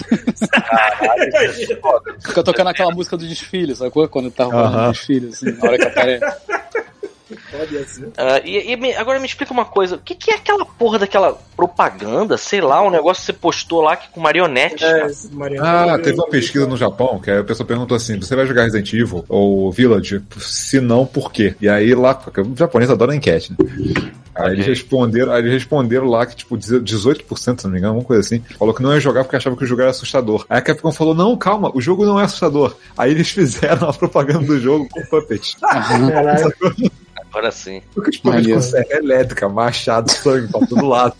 Fica 2.25 2.43
tocando 2.43 2.69
aquela 2.69 2.91
música 2.93 3.17
do 3.17 3.27
desfile, 3.27 3.75
sacou? 3.75 4.07
Quando 4.09 4.31
tá 4.31 4.45
rolando 4.45 4.77
Aham. 4.77 4.89
o 4.89 4.93
desfile, 4.93 5.29
assim, 5.29 5.53
na 5.53 5.69
hora 5.69 5.79
que 5.79 5.85
aparece. 5.87 6.25
Pode 7.51 7.85
ser. 7.89 8.09
Ah, 8.17 8.41
e 8.45 8.73
e 8.73 8.77
me- 8.77 8.95
agora 8.95 9.19
me 9.21 9.27
explica 9.27 9.53
uma 9.53 9.65
coisa: 9.65 9.97
o 9.97 9.99
que, 9.99 10.15
que 10.15 10.31
é 10.31 10.35
aquela 10.35 10.65
porra 10.65 10.99
daquela 10.99 11.39
propaganda? 11.57 12.37
Sei 12.39 12.61
lá, 12.61 12.83
um 12.83 12.91
negócio 12.91 13.21
que 13.21 13.27
você 13.27 13.33
postou 13.33 13.81
lá 13.83 13.97
que 13.97 14.09
com 14.09 14.21
marionete. 14.21 14.85
É, 14.85 15.07
Mariano. 15.33 15.67
Ah, 15.67 15.99
teve 15.99 16.19
uma 16.19 16.29
pesquisa 16.29 16.67
no 16.67 16.77
Japão 16.77 17.21
que 17.21 17.31
a 17.31 17.45
pessoa 17.45 17.67
perguntou 17.67 17.97
assim: 17.97 18.19
você 18.21 18.35
vai 18.35 18.47
jogar 18.47 18.63
Resident 18.65 18.93
Evil 18.93 19.25
ou 19.29 19.71
Village? 19.71 20.23
Se 20.39 20.81
não, 20.81 21.05
por 21.05 21.31
quê? 21.33 21.55
E 21.61 21.69
aí 21.69 21.95
lá, 21.95 22.15
porque 22.15 22.41
o 22.41 22.57
japonês 22.57 22.91
adora 22.91 23.15
enquete, 23.15 23.53
né? 23.53 23.57
Aí 24.35 24.53
eles 24.53 24.67
responderam, 24.67 25.33
aí 25.33 25.41
eles 25.41 25.53
responderam 25.53 26.07
lá 26.07 26.25
que, 26.25 26.37
tipo, 26.37 26.57
18%, 26.57 27.59
se 27.61 27.65
não 27.65 27.73
me 27.73 27.79
engano, 27.79 27.95
alguma 27.95 28.07
coisa 28.07 28.21
assim, 28.21 28.41
falou 28.57 28.73
que 28.73 28.81
não 28.81 28.95
ia 28.95 29.01
jogar 29.01 29.25
porque 29.25 29.35
achava 29.35 29.57
que 29.57 29.65
o 29.65 29.67
jogo 29.67 29.81
era 29.81 29.91
assustador. 29.91 30.47
Aí 30.49 30.59
a 30.59 30.63
Capcom 30.63 30.93
falou, 30.93 31.13
não, 31.13 31.37
calma, 31.37 31.73
o 31.75 31.81
jogo 31.81 32.07
não 32.07 32.21
é 32.21 32.25
assustador. 32.25 32.77
Aí 32.97 33.11
eles 33.11 33.29
fizeram 33.33 33.89
a 33.89 33.93
propaganda 33.93 34.47
do 34.47 34.61
jogo 34.61 34.89
com 34.89 35.03
Puppet. 35.07 35.57
Caralho. 35.61 36.55
Agora 37.39 37.53
sim. 37.53 37.81
Porque, 37.95 38.11
tipo, 38.11 38.29
Maneiro. 38.29 38.55
com 38.55 38.61
serra 38.61 38.99
elétrica, 38.99 39.49
machado, 39.49 40.11
sangue 40.11 40.49
pra 40.51 40.67
todo 40.67 40.85
lado. 40.87 41.15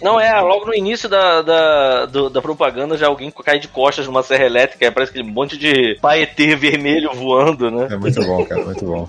Não, 0.00 0.20
é, 0.20 0.40
logo 0.40 0.66
no 0.66 0.74
início 0.74 1.08
da, 1.08 1.42
da, 1.42 2.06
do- 2.06 2.30
da 2.30 2.40
propaganda 2.40 2.96
já 2.96 3.08
alguém 3.08 3.32
cai 3.44 3.58
de 3.58 3.66
costas 3.66 4.06
numa 4.06 4.22
serra 4.22 4.44
elétrica 4.44 4.86
e 4.86 4.90
parece 4.92 5.10
aquele 5.10 5.28
monte 5.28 5.56
de 5.58 5.98
paetê 6.00 6.54
vermelho 6.54 7.10
voando, 7.14 7.68
né? 7.68 7.88
É 7.90 7.96
muito 7.96 8.22
bom, 8.24 8.44
cara, 8.46 8.64
muito 8.64 8.84
bom. 8.84 9.08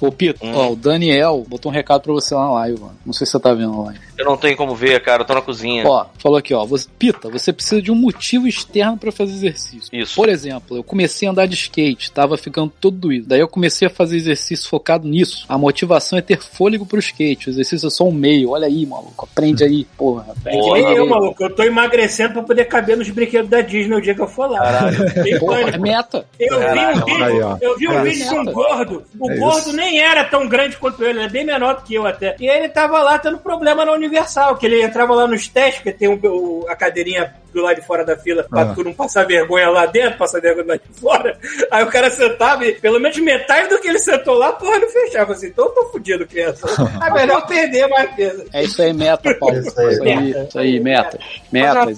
Ô, 0.00 0.12
Pito, 0.12 0.46
Hum. 0.46 0.52
ó, 0.54 0.70
o 0.70 0.76
Daniel 0.76 1.44
botou 1.46 1.70
um 1.70 1.74
recado 1.74 2.02
pra 2.02 2.12
você 2.12 2.34
lá 2.34 2.46
na 2.46 2.52
live, 2.52 2.80
mano. 2.80 2.96
Não 3.04 3.12
sei 3.12 3.26
se 3.26 3.32
você 3.32 3.40
tá 3.40 3.52
vendo 3.52 3.74
a 3.74 3.84
live. 3.86 4.00
Eu 4.16 4.24
não 4.24 4.36
tenho 4.36 4.56
como 4.56 4.74
ver, 4.74 5.02
cara, 5.02 5.22
eu 5.22 5.26
tô 5.26 5.34
na 5.34 5.42
cozinha. 5.42 5.84
Ó, 5.86 6.06
falou 6.18 6.38
aqui, 6.38 6.54
ó. 6.54 6.64
Você, 6.64 6.86
Pita, 6.98 7.28
você 7.28 7.52
precisa 7.52 7.82
de 7.82 7.90
um 7.90 7.94
motivo 7.94 8.46
externo 8.46 8.96
pra 8.96 9.10
fazer 9.12 9.32
exercício. 9.32 9.88
Isso. 9.92 10.14
Por 10.14 10.28
exemplo, 10.28 10.76
eu 10.76 10.84
comecei 10.84 11.26
a 11.28 11.32
andar 11.32 11.46
de 11.46 11.54
skate, 11.54 12.12
tava 12.12 12.36
ficando 12.38 12.72
todo 12.80 12.96
doído. 12.96 13.26
Daí 13.28 13.40
eu 13.40 13.48
comecei 13.48 13.88
a 13.88 13.90
fazer 13.90 14.16
exercício 14.16 14.68
focado 14.68 15.06
nisso. 15.06 15.44
A 15.48 15.58
motivação 15.58 15.79
é 16.18 16.20
ter 16.22 16.38
fôlego 16.40 16.84
pro 16.86 16.98
skate. 16.98 17.48
O 17.48 17.50
exercício 17.50 17.86
é 17.86 17.90
só 17.90 18.04
um 18.04 18.12
meio. 18.12 18.50
Olha 18.50 18.66
aí, 18.66 18.84
maluco. 18.86 19.28
Aprende 19.30 19.64
aí, 19.64 19.86
porra. 19.96 20.26
É 20.44 20.50
que 20.50 20.58
Porra, 20.58 20.74
nem 20.78 20.82
eu, 20.96 21.06
maluco. 21.06 21.08
maluco. 21.20 21.42
Eu 21.44 21.50
tô 21.54 21.62
emagrecendo 21.62 22.32
pra 22.34 22.42
poder 22.42 22.64
caber 22.66 22.96
nos 22.96 23.08
brinquedos 23.10 23.48
da 23.50 23.60
Disney 23.60 23.96
o 23.96 24.00
dia 24.00 24.14
que 24.14 24.20
eu 24.20 24.28
for 24.28 24.50
lá. 24.50 24.90
Tem 25.22 25.38
Porra, 25.38 25.60
é 25.60 25.78
meta. 25.78 26.24
Eu 26.38 26.58
vi 26.58 26.66
um 26.66 27.04
vídeo, 27.04 27.58
eu 27.60 27.78
vi 27.78 27.88
um 27.88 27.92
É 27.92 28.02
vídeo 28.02 28.28
de 28.28 28.34
um 28.34 28.38
meta. 28.40 28.52
gordo. 28.52 29.04
O 29.18 29.30
É 29.30 29.36
gordo 29.36 29.58
isso. 29.58 29.72
nem 29.76 30.00
era 30.00 30.24
tão 30.24 30.48
grande 30.48 30.76
quanto 30.76 31.02
ele, 31.02 31.18
ele 31.20 31.26
é 31.26 31.28
bem 31.28 31.44
menor 31.44 31.76
do 31.76 31.82
que 31.82 31.94
eu 31.94 32.06
até. 32.06 32.36
E 32.40 32.46
ele 32.46 32.68
tava 32.68 33.02
lá 33.02 33.18
tendo 33.18 33.38
problema 33.38 33.84
na 33.84 33.92
Universal, 33.92 34.56
que 34.56 34.66
ele 34.66 34.82
entrava 34.82 35.14
lá 35.14 35.26
nos 35.26 35.48
testes, 35.48 35.76
porque 35.76 35.92
tem 35.92 36.08
um- 36.08 36.18
o- 36.22 36.66
a 36.68 36.76
cadeirinha 36.76 37.34
do 37.52 37.62
lado 37.62 37.76
de 37.76 37.86
fora 37.86 38.04
da 38.04 38.16
fila 38.16 38.44
pra 38.48 38.62
Ah. 38.62 38.74
tu 38.74 38.84
não 38.84 38.92
passar 38.92 39.26
vergonha 39.26 39.68
lá 39.70 39.86
dentro, 39.86 40.18
passar 40.18 40.40
vergonha 40.40 40.66
lá 40.68 40.76
de 40.76 41.00
fora. 41.00 41.38
Aí 41.70 41.84
o 41.84 41.88
cara 41.88 42.10
sentava 42.10 42.64
e 42.64 42.72
pelo 42.72 42.98
menos 43.00 43.16
metade 43.18 43.68
do 43.68 43.78
que 43.80 43.88
ele 43.88 43.98
sentou 43.98 44.34
lá, 44.36 44.52
porra, 44.52 44.78
não 44.78 44.88
fechava 44.88 45.32
assim. 45.32 45.48
Então 45.48 45.66
eu 45.66 45.70
tô 45.72 45.86
fudido, 45.90 46.26
criança. 46.26 46.66
É 47.06 47.10
melhor 47.12 47.46
perder 47.46 47.86
mais 47.88 48.14
peso. 48.14 48.44
É 48.52 48.62
isso 48.62 48.80
aí, 48.82 48.92
meta, 48.92 49.34
Paulo. 49.38 49.56
Isso 49.58 49.68
Isso 49.68 49.80
aí. 50.02 50.30
isso 50.46 50.58
aí, 50.58 50.80
metas. 50.80 51.20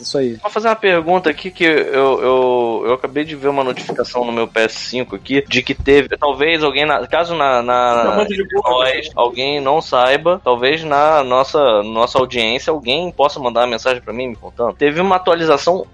Isso 0.00 0.18
aí. 0.18 0.34
Vou 0.34 0.50
fazer 0.50 0.68
uma 0.68 0.76
pergunta 0.76 1.30
aqui 1.30 1.50
que 1.50 1.64
eu, 1.64 2.22
eu, 2.22 2.82
eu 2.86 2.94
acabei 2.94 3.24
de 3.24 3.34
ver 3.36 3.48
uma 3.48 3.64
notificação 3.64 4.24
no 4.24 4.32
meu 4.32 4.46
PS5 4.48 5.14
aqui 5.14 5.44
de 5.46 5.62
que 5.62 5.74
teve, 5.74 6.16
talvez 6.16 6.62
alguém, 6.62 6.84
na, 6.84 7.07
caso 7.07 7.34
na, 7.34 7.62
na 7.62 8.16
nós, 8.64 9.11
alguém 9.14 9.61
não 9.61 9.80
saiba, 9.80 10.40
talvez 10.42 10.82
na 10.84 11.22
nossa, 11.24 11.82
nossa 11.82 12.18
audiência 12.18 12.70
alguém 12.70 13.11
possa 13.11 13.38
mandar 13.40 13.61
uma 13.61 13.66
mensagem 13.68 14.00
pra 14.03 14.12
mim 14.12 14.28
me 14.28 14.36
contando. 14.36 14.74
Teve 14.74 15.00
uma 15.00 15.16
atualização, 15.16 15.41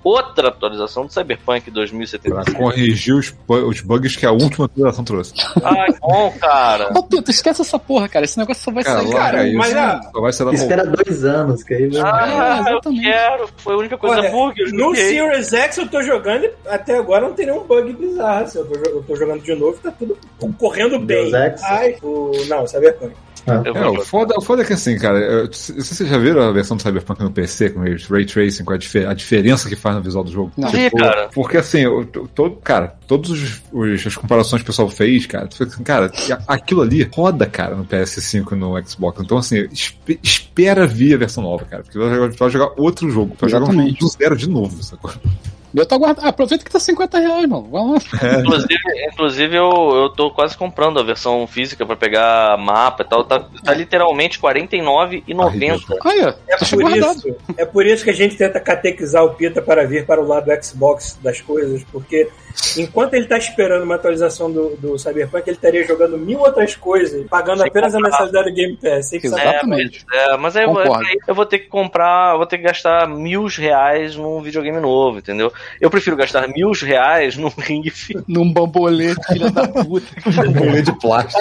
outra 0.05 0.49
atualização 0.49 1.07
do 1.07 1.13
Cyberpunk 1.13 1.63
Pra 1.65 1.73
2077. 1.75 2.53
corrigir 2.57 3.15
os, 3.15 3.35
os 3.49 3.81
bugs 3.81 4.17
que 4.17 4.27
a 4.27 4.33
última 4.33 4.67
atualização 4.67 5.05
trouxe. 5.05 5.35
Ai, 5.63 5.89
bom, 6.01 6.33
cara. 6.41 6.93
Ô, 6.97 7.03
Pito, 7.03 7.31
esquece 7.31 7.63
essa 7.63 7.79
porra, 7.79 8.09
cara. 8.09 8.25
Esse 8.25 8.39
negócio 8.39 8.63
só 8.63 8.71
vai 8.71 8.85
Cara, 8.85 9.01
sair. 9.03 9.15
larga 9.15 9.47
isso. 9.49 9.57
mas, 9.59 9.77
ah, 9.77 10.01
Só 10.13 10.21
vai 10.21 10.33
Espera 10.55 10.87
dois 10.87 11.25
anos, 11.25 11.63
que 11.63 11.75
aí 11.75 11.89
vai. 11.89 12.01
Ah, 12.11 12.57
eu 12.67 12.73
exatamente. 12.73 13.03
quero. 13.03 13.49
Foi 13.59 13.75
a 13.75 13.77
única 13.79 13.99
coisa 13.99 14.17
Olha, 14.19 14.27
eu 14.29 14.33
no. 14.73 14.95
Series 14.95 15.53
X 15.53 15.79
eu 15.79 15.89
tô 15.89 16.03
jogando 16.03 16.45
e 16.45 16.53
até 16.69 16.97
agora 16.97 17.27
não 17.27 17.35
tem 17.35 17.47
nenhum 17.47 17.65
bug 17.65 17.93
bizarro. 17.93 18.45
assim, 18.45 18.59
Eu 18.59 18.67
tô, 18.67 18.91
eu 18.91 19.03
tô 19.03 19.17
jogando 19.17 19.43
de 19.43 19.55
novo 19.55 19.77
e 19.79 19.83
tá 19.83 19.91
tudo 19.91 20.17
correndo 20.59 20.99
bem. 20.99 21.31
Deus? 21.31 21.63
Ai, 21.65 21.97
o, 22.03 22.33
não, 22.49 22.67
Cyberpunk. 22.67 23.15
É, 23.53 23.73
vou 23.73 23.99
o 23.99 24.05
foda, 24.05 24.35
o 24.39 24.41
foda 24.43 24.63
é 24.63 24.65
que 24.65 24.73
assim, 24.73 24.97
cara, 24.99 25.19
eu, 25.19 25.53
se 25.53 25.73
vocês 25.73 26.09
já 26.09 26.19
viram 26.19 26.43
a 26.43 26.53
versão 26.53 26.77
do 26.77 26.83
Cyberpunk 26.83 27.23
no 27.23 27.31
PC 27.31 27.71
com 27.71 27.85
esse 27.87 28.11
Ray 28.11 28.25
Tracing, 28.27 28.65
com 28.65 28.73
a, 28.73 28.77
dife- 28.77 29.05
a 29.07 29.15
diferença 29.15 29.69
que 29.69 29.77
faz 29.77 29.97
no 29.97 30.03
visual 30.03 30.25
do 30.25 30.31
jogo. 30.31 30.53
Não. 30.57 30.69
Vi, 30.71 30.91
cara. 30.91 31.29
Porque 31.35 31.57
assim, 31.57 31.81
eu, 31.81 32.05
to- 32.05 32.29
todo, 32.35 32.57
cara, 32.57 32.97
todos 33.07 33.31
os, 33.31 33.63
os- 33.73 34.07
as 34.07 34.17
comparações 34.17 34.63
que 34.63 34.69
o 34.69 34.73
pessoal 34.73 34.89
fez, 34.89 35.27
cara, 35.27 35.49
assim, 35.61 35.83
cara, 35.83 36.11
aquilo 36.47 36.83
ali 36.83 37.09
roda, 37.15 37.47
cara, 37.47 37.75
no 37.75 37.85
PS5 37.85 38.53
e 38.53 38.57
no 38.57 38.89
Xbox. 38.89 39.21
Então, 39.23 39.39
assim, 39.39 39.67
espe- 39.73 40.19
espera 40.23 40.87
vir 40.87 41.15
a 41.15 41.19
versão 41.19 41.43
nova, 41.43 41.65
cara, 41.65 41.83
porque 41.83 41.99
tu 41.99 42.39
vai 42.39 42.51
jogar, 42.51 42.73
outro 42.77 43.11
jogo, 43.11 43.35
tu 43.37 43.41
vai 43.43 43.51
jogar 43.51 43.67
um 43.71 43.93
do 43.93 44.09
zero 44.09 44.37
de 44.37 44.49
novo, 44.49 44.83
sacou? 44.83 45.11
Eu 45.75 45.85
tô 45.87 45.95
aguardando. 45.97 46.27
Ah, 46.27 46.31
aproveita 46.31 46.64
que 46.64 46.71
tá 46.71 46.79
50 46.81 47.19
reais, 47.19 47.47
mano. 47.49 47.69
Vai 47.71 47.83
lá. 47.83 47.99
Inclusive, 48.41 48.75
inclusive 49.12 49.57
eu, 49.57 49.71
eu 49.95 50.09
tô 50.11 50.31
quase 50.31 50.57
comprando 50.57 50.99
a 50.99 51.03
versão 51.03 51.47
física 51.47 51.85
pra 51.85 51.95
pegar 51.97 52.57
mapa 52.59 53.03
e 53.03 53.07
tal. 53.09 53.25
Tá, 53.25 53.41
tá 53.64 53.75
literalmente 53.75 54.39
R$ 54.43 54.49
49,90. 54.49 55.81
Aí, 56.05 56.25
ó. 56.25 56.29
É 56.49 56.57
Deixa 56.59 56.77
por, 56.77 56.83
guardado. 56.83 57.16
isso, 57.19 57.37
é 57.57 57.64
por 57.64 57.87
isso 57.87 58.05
que 58.05 58.11
a 58.11 58.14
gente 58.14 58.37
tenta 58.37 58.61
catequizar 58.61 59.25
o 59.25 59.35
Pita 59.35 59.61
para 59.62 59.87
vir 59.87 60.07
para 60.07 60.21
o 60.21 60.27
lado 60.27 60.47
do 60.47 60.64
Xbox 60.64 61.19
das 61.23 61.41
coisas, 61.41 61.83
porque 61.93 62.29
enquanto 62.77 63.14
ele 63.14 63.27
tá 63.27 63.37
esperando 63.39 63.83
uma 63.83 63.95
atualização 63.97 64.51
do, 64.51 64.77
do 64.77 64.99
Cyberpunk, 64.99 65.49
ele 65.49 65.57
estaria 65.57 65.85
jogando 65.87 66.16
mil 66.19 66.41
outras 66.41 66.75
coisas, 66.77 67.27
pagando 67.29 67.59
Sem 67.59 67.69
apenas 67.69 67.95
a 67.95 67.99
comprar. 67.99 68.11
mensalidade 68.11 68.49
do 68.51 68.55
Game 68.55 68.77
Pass. 68.77 69.09
Sem 69.09 69.21
Exato. 69.23 69.43
saber. 69.43 69.51
Exatamente. 69.57 70.07
É, 70.12 70.37
mas 70.37 70.57
aí 70.57 70.64
eu, 70.64 70.73
vou- 70.73 70.83
Concordo. 70.83 71.07
aí 71.09 71.16
eu 71.27 71.35
vou 71.35 71.47
ter 71.47 71.59
que 71.59 71.66
comprar, 71.69 72.33
eu 72.33 72.39
vou 72.39 72.47
ter 72.47 72.59
que 72.59 72.64
gastar 72.64 73.07
mil 73.09 73.47
reais 73.47 74.16
num 74.16 74.41
videogame 74.43 74.81
novo, 74.81 75.19
entendeu? 75.19 75.53
Eu 75.81 75.91
prefiro 75.91 76.17
gastar 76.17 76.47
mil 76.49 76.73
reais 76.73 77.37
num 77.37 77.49
ringue. 77.59 77.93
Num 78.27 78.53
bambolete, 78.53 79.21
filha 79.27 79.51
da 79.51 79.67
puta. 79.69 80.07
Um 80.79 80.83
de 80.83 80.93
plástico. 81.01 81.41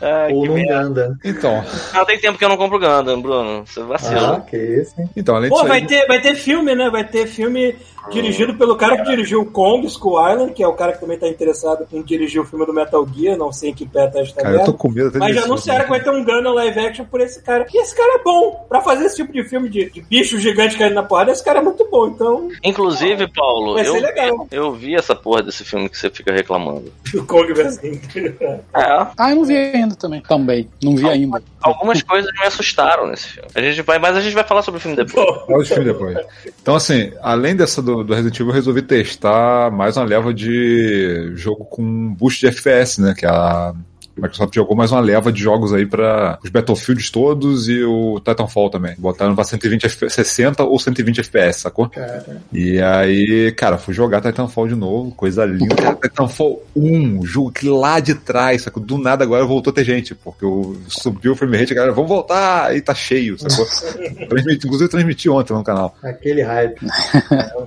Ah, 0.00 0.28
Ou 0.32 0.42
que 0.42 0.48
num 0.48 0.54
merda. 0.54 0.74
Ganda. 0.84 1.18
então, 1.24 1.64
Ah, 1.92 2.04
tem 2.04 2.18
tempo 2.18 2.38
que 2.38 2.44
eu 2.44 2.48
não 2.48 2.56
compro 2.56 2.78
Gundam, 2.78 3.20
Bruno. 3.20 3.64
Você 3.66 3.80
Ah, 3.80 3.84
vacila. 3.84 4.40
que 4.48 4.56
isso, 4.56 4.94
hein? 4.98 5.08
então, 5.16 5.36
além 5.36 5.48
Pô, 5.50 5.56
disso 5.56 5.68
vai 5.68 5.80
aí, 5.80 5.86
ter, 5.86 6.06
vai 6.06 6.20
ter 6.20 6.34
filme, 6.34 6.74
né? 6.74 6.90
Vai 6.90 7.04
ter 7.04 7.26
filme 7.26 7.76
dirigido 8.10 8.54
pelo 8.54 8.76
cara 8.76 8.98
que 8.98 9.04
dirigiu 9.04 9.40
o 9.40 9.46
Kong, 9.46 9.86
Skull 9.86 10.30
Island, 10.30 10.52
que 10.52 10.62
é 10.62 10.68
o 10.68 10.74
cara 10.74 10.92
que 10.92 11.00
também 11.00 11.18
tá 11.18 11.26
interessado 11.26 11.86
em 11.90 12.02
dirigir 12.02 12.38
o 12.40 12.44
filme 12.44 12.66
do 12.66 12.72
Metal 12.74 13.06
Gear, 13.14 13.36
não 13.38 13.50
sei 13.50 13.70
em 13.70 13.74
que 13.74 13.86
pé 13.86 14.06
tá 14.08 14.20
esta 14.20 14.42
cara, 14.42 14.56
eu 14.56 14.64
tô 14.64 14.74
com 14.74 14.90
medo 14.90 15.08
até 15.08 15.18
Mas 15.18 15.34
já 15.34 15.44
anunciaram 15.44 15.84
que 15.84 15.90
vai 15.90 16.02
ter 16.02 16.10
um 16.10 16.22
Gundam 16.24 16.52
live 16.52 16.80
action 16.80 17.04
por 17.06 17.20
esse 17.20 17.42
cara. 17.42 17.66
E 17.72 17.80
esse 17.80 17.94
cara 17.96 18.18
é 18.20 18.22
bom. 18.22 18.66
Pra 18.68 18.80
fazer 18.82 19.04
esse 19.06 19.16
tipo 19.16 19.32
de 19.32 19.44
filme 19.44 19.68
de, 19.70 19.88
de 19.90 20.02
bicho 20.02 20.38
gigante 20.38 20.76
caindo 20.76 20.94
na 20.94 21.02
porrada, 21.02 21.30
esse 21.32 21.42
cara 21.44 21.60
é 21.60 21.62
muito 21.62 21.88
bom. 21.90 22.03
Bom, 22.08 22.14
então 22.14 22.48
Inclusive, 22.62 23.28
Paulo, 23.28 23.74
vai 23.74 23.84
ser 23.84 23.90
eu, 23.90 24.02
legal. 24.02 24.48
eu 24.50 24.72
vi 24.72 24.94
essa 24.94 25.14
porra 25.14 25.42
desse 25.42 25.64
filme 25.64 25.88
que 25.88 25.98
você 25.98 26.10
fica 26.10 26.32
reclamando. 26.32 26.92
O 27.14 27.24
Kong 27.26 27.52
vs. 27.52 27.78
É, 27.82 28.58
Ah, 28.74 29.30
eu 29.30 29.36
não 29.36 29.44
vi 29.44 29.56
ainda 29.56 29.94
também. 29.94 30.20
Também. 30.22 30.68
Não 30.82 30.96
vi 30.96 31.08
ainda. 31.08 31.42
algumas 31.62 32.02
coisas 32.02 32.30
me 32.32 32.46
assustaram 32.46 33.06
nesse 33.06 33.28
filme. 33.28 33.48
A 33.54 33.60
gente 33.62 33.82
vai, 33.82 33.98
mas 33.98 34.16
a 34.16 34.20
gente 34.20 34.34
vai 34.34 34.44
falar 34.44 34.62
sobre 34.62 34.78
o 34.78 34.80
filme 34.80 34.96
depois. 34.96 35.26
Olha 35.48 35.58
o 35.58 35.64
filme 35.64 35.84
depois. 35.84 36.18
Então, 36.60 36.74
assim, 36.74 37.12
além 37.22 37.54
dessa 37.54 37.80
do, 37.80 38.02
do 38.02 38.12
Resident 38.14 38.34
Evil, 38.36 38.48
eu 38.48 38.54
resolvi 38.54 38.82
testar 38.82 39.70
mais 39.70 39.96
uma 39.96 40.04
leva 40.04 40.34
de 40.34 41.32
jogo 41.36 41.64
com 41.64 42.12
boost 42.14 42.40
de 42.40 42.48
FPS, 42.48 43.00
né? 43.00 43.14
Que 43.16 43.26
a 43.26 43.72
Microsoft 44.16 44.54
jogou 44.54 44.76
mais 44.76 44.92
uma 44.92 45.00
leva 45.00 45.32
de 45.32 45.42
jogos 45.42 45.72
aí 45.72 45.86
para 45.86 46.38
os 46.42 46.50
Battlefields 46.50 47.10
todos 47.10 47.68
e 47.68 47.82
o 47.82 48.20
Titanfall 48.20 48.70
também. 48.70 48.94
Botaram 48.98 49.34
pra 49.34 49.44
120 49.44 49.86
FPS, 49.86 50.14
60 50.14 50.64
ou 50.64 50.78
120 50.78 51.20
FPS, 51.20 51.60
sacou? 51.60 51.88
Cara, 51.88 52.24
E 52.52 52.80
aí, 52.80 53.52
cara, 53.52 53.78
fui 53.78 53.92
jogar 53.94 54.20
Titanfall 54.20 54.68
de 54.68 54.74
novo, 54.74 55.10
coisa 55.12 55.44
linda. 55.44 55.74
Cara, 55.74 55.96
Titanfall 55.96 56.62
1, 56.76 57.18
um 57.20 57.26
jogo 57.26 57.50
que 57.52 57.68
lá 57.68 58.00
de 58.00 58.14
trás, 58.14 58.62
sacou? 58.62 58.82
Do 58.82 58.98
nada 58.98 59.24
agora 59.24 59.44
voltou 59.44 59.70
a 59.70 59.74
ter 59.74 59.84
gente, 59.84 60.14
porque 60.14 60.44
eu 60.44 60.76
subiu 60.88 61.32
o 61.32 61.36
frame 61.36 61.56
rate, 61.56 61.72
a 61.72 61.76
galera, 61.76 61.92
vamos 61.92 62.08
voltar, 62.08 62.74
e 62.76 62.80
tá 62.80 62.94
cheio, 62.94 63.36
sacou? 63.38 63.66
Transmiti, 64.28 64.66
inclusive 64.66 64.84
eu 64.84 64.90
transmiti 64.90 65.28
ontem 65.28 65.52
no 65.52 65.64
canal. 65.64 65.96
aquele 66.02 66.42
hype. 66.42 66.80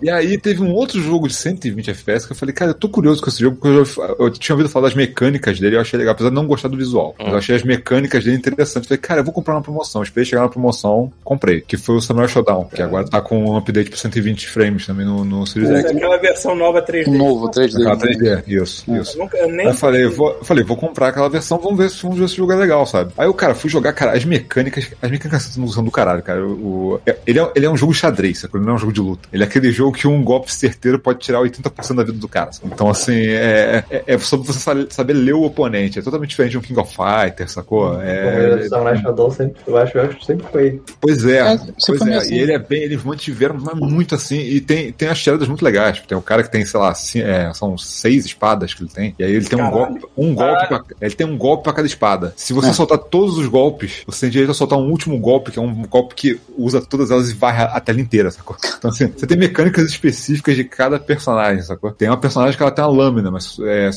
E 0.02 0.10
aí 0.10 0.38
teve 0.38 0.62
um 0.62 0.72
outro 0.74 1.02
jogo 1.02 1.28
de 1.28 1.34
120 1.34 1.90
FPS 1.90 2.26
que 2.26 2.32
eu 2.32 2.36
falei, 2.38 2.54
cara, 2.54 2.72
eu 2.72 2.76
tô 2.76 2.88
curioso 2.88 3.22
com 3.22 3.30
esse 3.30 3.40
jogo, 3.42 3.58
porque 3.58 3.68
eu, 4.00 4.16
eu 4.20 4.30
tinha 4.32 4.54
ouvido 4.56 4.70
falar 4.70 4.88
das 4.88 4.96
mecânicas 4.96 5.60
dele, 5.60 5.76
eu 5.76 5.82
achei 5.82 5.98
legal, 5.98 6.14
apesar 6.14 6.30
de 6.30 6.36
não 6.42 6.48
gostar 6.48 6.68
do 6.70 6.78
visual. 6.78 7.16
Mas 7.20 7.28
eu 7.32 7.38
achei 7.38 7.56
as 7.56 7.64
mecânicas 7.64 8.24
dele 8.24 8.38
interessantes. 8.38 8.88
Falei, 8.88 9.00
cara, 9.02 9.20
eu 9.22 9.24
vou 9.24 9.34
comprar 9.34 9.56
uma 9.56 9.62
promoção. 9.62 10.02
Esperei 10.04 10.26
chegar 10.26 10.42
na 10.44 10.50
promoção, 10.50 11.12
comprei. 11.24 11.62
Que 11.62 11.78
foi 11.78 11.96
o 11.96 12.02
Samurai 12.02 12.28
Showdown, 12.30 12.66
que 12.66 12.82
agora 12.82 13.08
tá 13.08 13.22
com 13.22 13.52
um 13.52 13.58
update 13.58 13.90
pra 13.90 14.00
120 14.00 14.48
frames 14.48 14.86
também 14.86 15.06
no, 15.06 15.24
no 15.26 15.46
Series 15.46 15.70
X. 15.70 15.86
aquela 15.92 16.18
versão 16.18 16.56
nova 16.56 16.82
3D. 16.82 17.08
Um 17.08 17.18
novo 17.18 17.50
3D. 17.50 17.76
Aquela 17.82 17.98
3D, 17.98 18.44
isso, 18.48 18.84
isso. 18.96 19.18
Eu 19.18 19.24
nunca, 19.24 19.38
eu 19.38 19.48
nem 19.50 19.66
Aí 19.68 19.72
eu 19.72 19.74
falei, 19.74 20.08
vou, 20.08 20.44
falei, 20.44 20.64
vou 20.64 20.78
comprar 20.78 21.10
aquela 21.10 21.30
versão, 21.30 21.58
vamos 21.60 21.78
ver 21.78 21.90
se, 21.90 22.02
vamos 22.02 22.18
ver 22.20 22.28
se 22.28 22.36
o 22.36 22.38
jogo 22.38 22.54
é 22.54 22.56
legal, 22.56 22.86
sabe? 22.86 23.12
Aí 23.18 23.28
o 23.28 23.34
cara, 23.34 23.54
fui 23.56 23.70
jogar, 23.70 23.94
cara, 23.94 24.12
as 24.14 24.26
mecânicas, 24.26 24.90
as 25.02 25.12
mecânicas 25.12 25.44
são 25.44 25.84
do 25.84 25.92
caralho, 25.92 26.22
cara. 26.24 26.46
O, 26.46 27.00
é- 27.06 27.18
ele, 27.26 27.40
é, 27.40 27.52
ele 27.56 27.66
é 27.66 27.70
um 27.70 27.78
jogo 27.78 27.94
xadrez, 27.94 28.44
ele 28.54 28.64
não 28.64 28.74
é 28.74 28.76
um 28.76 28.80
jogo 28.80 28.94
de 28.94 29.02
luta. 29.02 29.28
Ele 29.32 29.44
é 29.44 29.46
aquele 29.46 29.72
jogo 29.72 29.98
que 29.98 30.08
um 30.08 30.24
golpe 30.24 30.54
certeiro 30.54 31.00
pode 31.00 31.20
tirar 31.20 31.40
80% 31.40 31.96
da 31.96 32.04
vida 32.04 32.18
do 32.18 32.28
cara. 32.28 32.52
sabe? 32.52 32.70
Então, 32.74 32.90
assim, 32.90 33.26
é, 33.28 33.84
é, 33.90 34.04
é 34.08 34.18
sobre 34.18 34.48
você 34.48 34.88
saber 34.90 35.14
ler 35.14 35.34
o 35.34 35.44
oponente. 35.44 36.00
É 36.00 36.02
totalmente 36.02 36.27
diferente 36.30 36.52
de 36.52 36.58
um 36.58 36.62
King 36.62 36.80
of 36.80 36.96
Fighter, 36.96 37.50
sacou? 37.50 37.90
Como 37.92 38.02
É, 38.02 38.56
o 38.56 38.70
Samurai 38.70 38.98
Shodown 39.02 39.32
sempre, 39.32 39.62
eu 39.68 39.78
acho, 39.78 39.98
eu 39.98 40.02
acho 40.04 40.18
que 40.18 40.26
sempre 40.26 40.46
foi. 40.52 40.82
Pois 41.02 41.26
é, 41.26 41.54
É, 41.54 41.60
pois 41.86 42.02
é. 42.02 42.16
assim. 42.16 42.36
E 42.36 42.40
ele 42.40 42.52
é 42.54 42.60
bem, 42.60 42.82
eles 42.84 43.04
mantiveram 43.04 43.56
mas 43.60 43.76
muito 43.76 44.16
assim, 44.16 44.40
e 44.40 44.60
tem, 44.62 44.92
tem 44.92 45.08
as 45.10 45.20
tiradas 45.22 45.48
muito 45.48 45.64
legais. 45.64 46.00
Tem 46.08 46.18
um 46.18 46.22
cara 46.22 46.44
que 46.44 46.52
tem, 46.52 46.66
sei 46.66 46.80
lá, 46.80 46.94
ci- 46.94 47.22
é, 47.22 47.52
são 47.54 47.78
seis 47.78 48.26
espadas 48.26 48.74
que 48.74 48.82
ele 48.84 48.90
tem, 48.90 49.16
e 49.18 49.24
aí 49.24 49.32
ele 49.34 49.46
tem 49.46 49.58
um 49.60 49.64
Caralho. 49.70 49.88
golpe, 49.88 50.06
um 50.18 50.36
golpe 50.36 50.68
pra, 50.68 50.84
ele 51.02 51.16
tem 51.16 51.28
um 51.28 51.38
golpe 51.38 51.64
pra 51.64 51.74
cada 51.74 51.88
espada. 51.88 52.34
Se 52.36 52.54
você 52.54 52.70
É. 52.70 52.74
soltar 52.74 52.98
todos 52.98 53.38
os 53.38 53.48
golpes, 53.48 54.04
você 54.06 54.22
tem 54.22 54.30
direito 54.30 54.52
a 54.52 54.54
soltar 54.54 54.78
um 54.80 54.90
último 54.90 55.18
golpe, 55.20 55.52
que 55.52 55.60
é 55.60 55.62
um 55.62 55.84
golpe 55.86 56.16
que 56.16 56.40
usa 56.58 56.82
todas 56.82 57.12
elas 57.12 57.30
e 57.30 57.34
varre 57.34 57.64
a, 57.64 57.80
tela 57.80 58.00
inteira, 58.02 58.30
sacou? 58.32 58.56
Então 58.78 58.92
assim, 58.92 59.08
você 59.08 59.26
tem 59.28 59.38
mecânicas 59.38 59.86
específicas 59.90 60.56
de 60.56 60.64
cada 60.64 61.00
personagem, 61.00 61.62
sacou? 61.62 61.92
Tem 61.92 62.08
uma 62.10 62.18
personagem 62.18 62.56
que 62.58 62.62
ela 62.64 62.72
tem 62.72 62.84
uma 62.84 62.92
lâmina, 62.92 63.32
mas 63.32 63.58
é, 63.62 63.90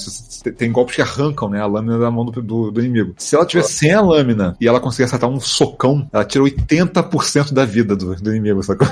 tem 0.57 0.71
golpes 0.73 0.97
que 0.97 1.03
arrancam, 1.03 1.49
né, 1.49 1.61
a 1.61 1.67
lâmina 1.67 1.99
da 1.99 2.11
mão 2.25 2.33
do, 2.33 2.43
do- 2.43 2.71
do 2.71 2.81
inimigo. 2.81 3.15
Se 3.19 3.35
ela 3.37 3.45
tiver 3.47 3.63
sem 3.65 3.93
a 3.93 4.01
lâmina 4.01 4.57
e 4.61 4.67
ela 4.69 4.81
conseguir 4.81 5.05
acertar 5.05 5.29
um 5.31 5.41
socão, 5.41 6.09
ela 6.13 6.25
tira 6.25 6.45
80% 6.45 7.53
da 7.53 7.65
vida 7.65 7.95
do, 7.97 8.15
do 8.17 8.31
inimigo, 8.35 8.63
sacou? 8.63 8.87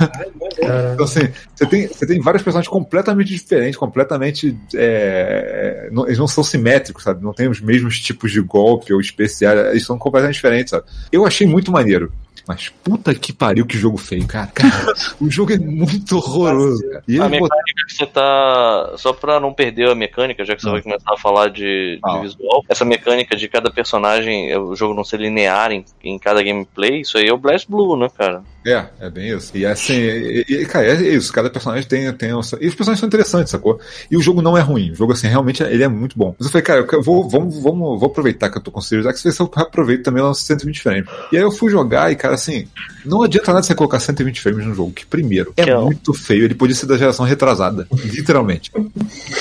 Então, 0.93 1.05
assim, 1.05 1.29
você 1.55 1.67
tem, 1.67 1.87
você 1.87 2.07
tem 2.07 2.21
vários 2.21 2.43
personagens 2.43 2.71
completamente 2.71 3.29
diferentes, 3.29 3.77
completamente. 3.77 4.57
é, 4.75 5.89
não- 5.93 6.07
eles 6.07 6.19
não 6.19 6.27
são 6.27 6.43
simétricos, 6.45 7.05
sabe? 7.05 7.23
Não 7.23 7.33
tem 7.33 7.49
os 7.49 7.61
mesmos 7.61 7.99
tipos 8.01 8.31
de 8.33 8.41
golpe 8.41 8.93
ou 8.93 9.01
especiais, 9.01 9.59
eles 9.71 9.85
são 9.87 9.99
completamente 9.99 10.35
diferentes, 10.35 10.71
sabe? 10.71 10.85
Eu 11.13 11.25
achei 11.27 11.47
muito 11.47 11.71
maneiro. 11.71 12.13
Mas 12.47 12.69
puta 12.69 13.15
que 13.15 13.33
pariu, 13.33 13.67
que 13.67 13.77
jogo 13.77 13.97
feio, 13.97 14.27
cara. 14.27 14.49
Cara, 14.55 14.93
o 15.21 15.31
jogo 15.31 15.53
é 15.53 15.59
muito 15.59 16.17
horroroso, 16.17 16.83
cara. 16.89 17.03
E 17.09 17.21
A 17.21 17.27
ele 17.27 17.39
botou- 17.41 17.57
mecânica 17.57 17.87
que 17.89 17.95
você 17.95 18.07
tá. 18.07 18.93
Só 18.97 19.13
pra 19.13 19.41
não 19.41 19.53
perder 19.53 19.89
a 19.91 19.95
mecânica, 19.95 20.45
já 20.45 20.55
que 20.55 20.63
você 20.63 20.69
Ah. 20.69 20.73
vai 20.73 20.83
começar 20.83 21.13
a 21.13 21.17
falar 21.17 21.49
de, 21.51 21.97
de 21.97 22.01
Ah. 22.03 22.19
visual, 22.21 22.65
essa 22.69 22.85
mecânica 22.85 23.37
de 23.37 23.49
cada 23.49 23.71
personagem, 23.71 24.57
o 24.57 24.75
jogo 24.77 24.95
não 24.95 25.05
ser 25.05 25.21
linear 25.21 25.73
em, 25.73 25.85
em 26.03 26.19
cada 26.19 26.43
gameplay, 26.43 27.01
isso 27.01 27.19
aí 27.19 27.27
é 27.29 27.33
o 27.33 27.39
Blast 27.39 27.69
Blue, 27.71 27.97
né, 27.97 28.09
cara? 28.17 28.43
É, 28.67 28.85
é 29.01 29.09
bem 29.11 29.31
isso. 29.31 29.57
E 29.57 29.65
assim, 29.65 29.95
e, 29.95 30.45
e, 30.49 30.67
cara, 30.67 30.87
é 30.87 30.95
isso. 31.09 31.33
Cada 31.33 31.49
personagem 31.49 31.89
tem, 31.89 32.13
tem. 32.13 32.31
seu- 32.43 32.59
E 32.61 32.67
os 32.67 32.75
personagens 32.75 33.01
são 33.01 33.07
interessantes, 33.07 33.51
sacou? 33.51 33.81
E 34.11 34.17
o 34.17 34.21
jogo 34.21 34.43
não 34.43 34.59
é 34.59 34.61
ruim. 34.61 34.91
O 34.91 34.95
jogo, 34.95 35.13
assim, 35.13 35.27
realmente 35.29 35.63
ele 35.63 35.83
é 35.83 35.89
muito 35.89 36.19
bom. 36.19 36.35
Mas 36.39 36.47
eu 36.47 36.53
falei, 36.53 36.65
cara, 36.65 36.87
eu 36.93 37.03
vou, 37.03 37.29
vamos, 37.29 37.59
vamos, 37.63 37.99
vou 38.01 38.09
aproveitar 38.09 38.51
que 38.51 38.59
eu 38.59 38.63
tô 38.63 38.71
com 38.71 38.81
o 38.81 38.83
Series 38.83 39.07
X, 39.07 39.23
ver 39.23 39.33
se 39.33 39.41
eu 39.41 39.51
aproveito 39.57 40.03
também 40.03 40.23
lá 40.23 40.29
no 40.31 40.35
120 40.35 40.81
frames. 40.83 41.09
E 41.33 41.37
aí 41.37 41.43
eu 41.43 41.51
fui 41.53 41.71
jogar 41.71 42.11
e, 42.13 42.17
cara, 42.17 42.35
assim, 42.35 42.67
não 43.05 43.23
adianta 43.23 43.53
nada 43.53 43.63
você 43.63 43.75
colocar 43.75 44.01
120 44.01 44.41
frames 44.41 44.67
no 44.67 44.75
jogo, 44.75 44.93
que 44.93 45.07
primeiro, 45.07 45.53
é 45.57 45.63
é 45.63 45.77
muito 45.79 46.13
feio. 46.13 46.45
Ele 46.45 46.55
podia 46.55 46.75
ser 46.75 46.87
da 46.87 46.97
geração 46.99 47.25
retrasada, 47.25 47.87
literalmente. 48.05 48.71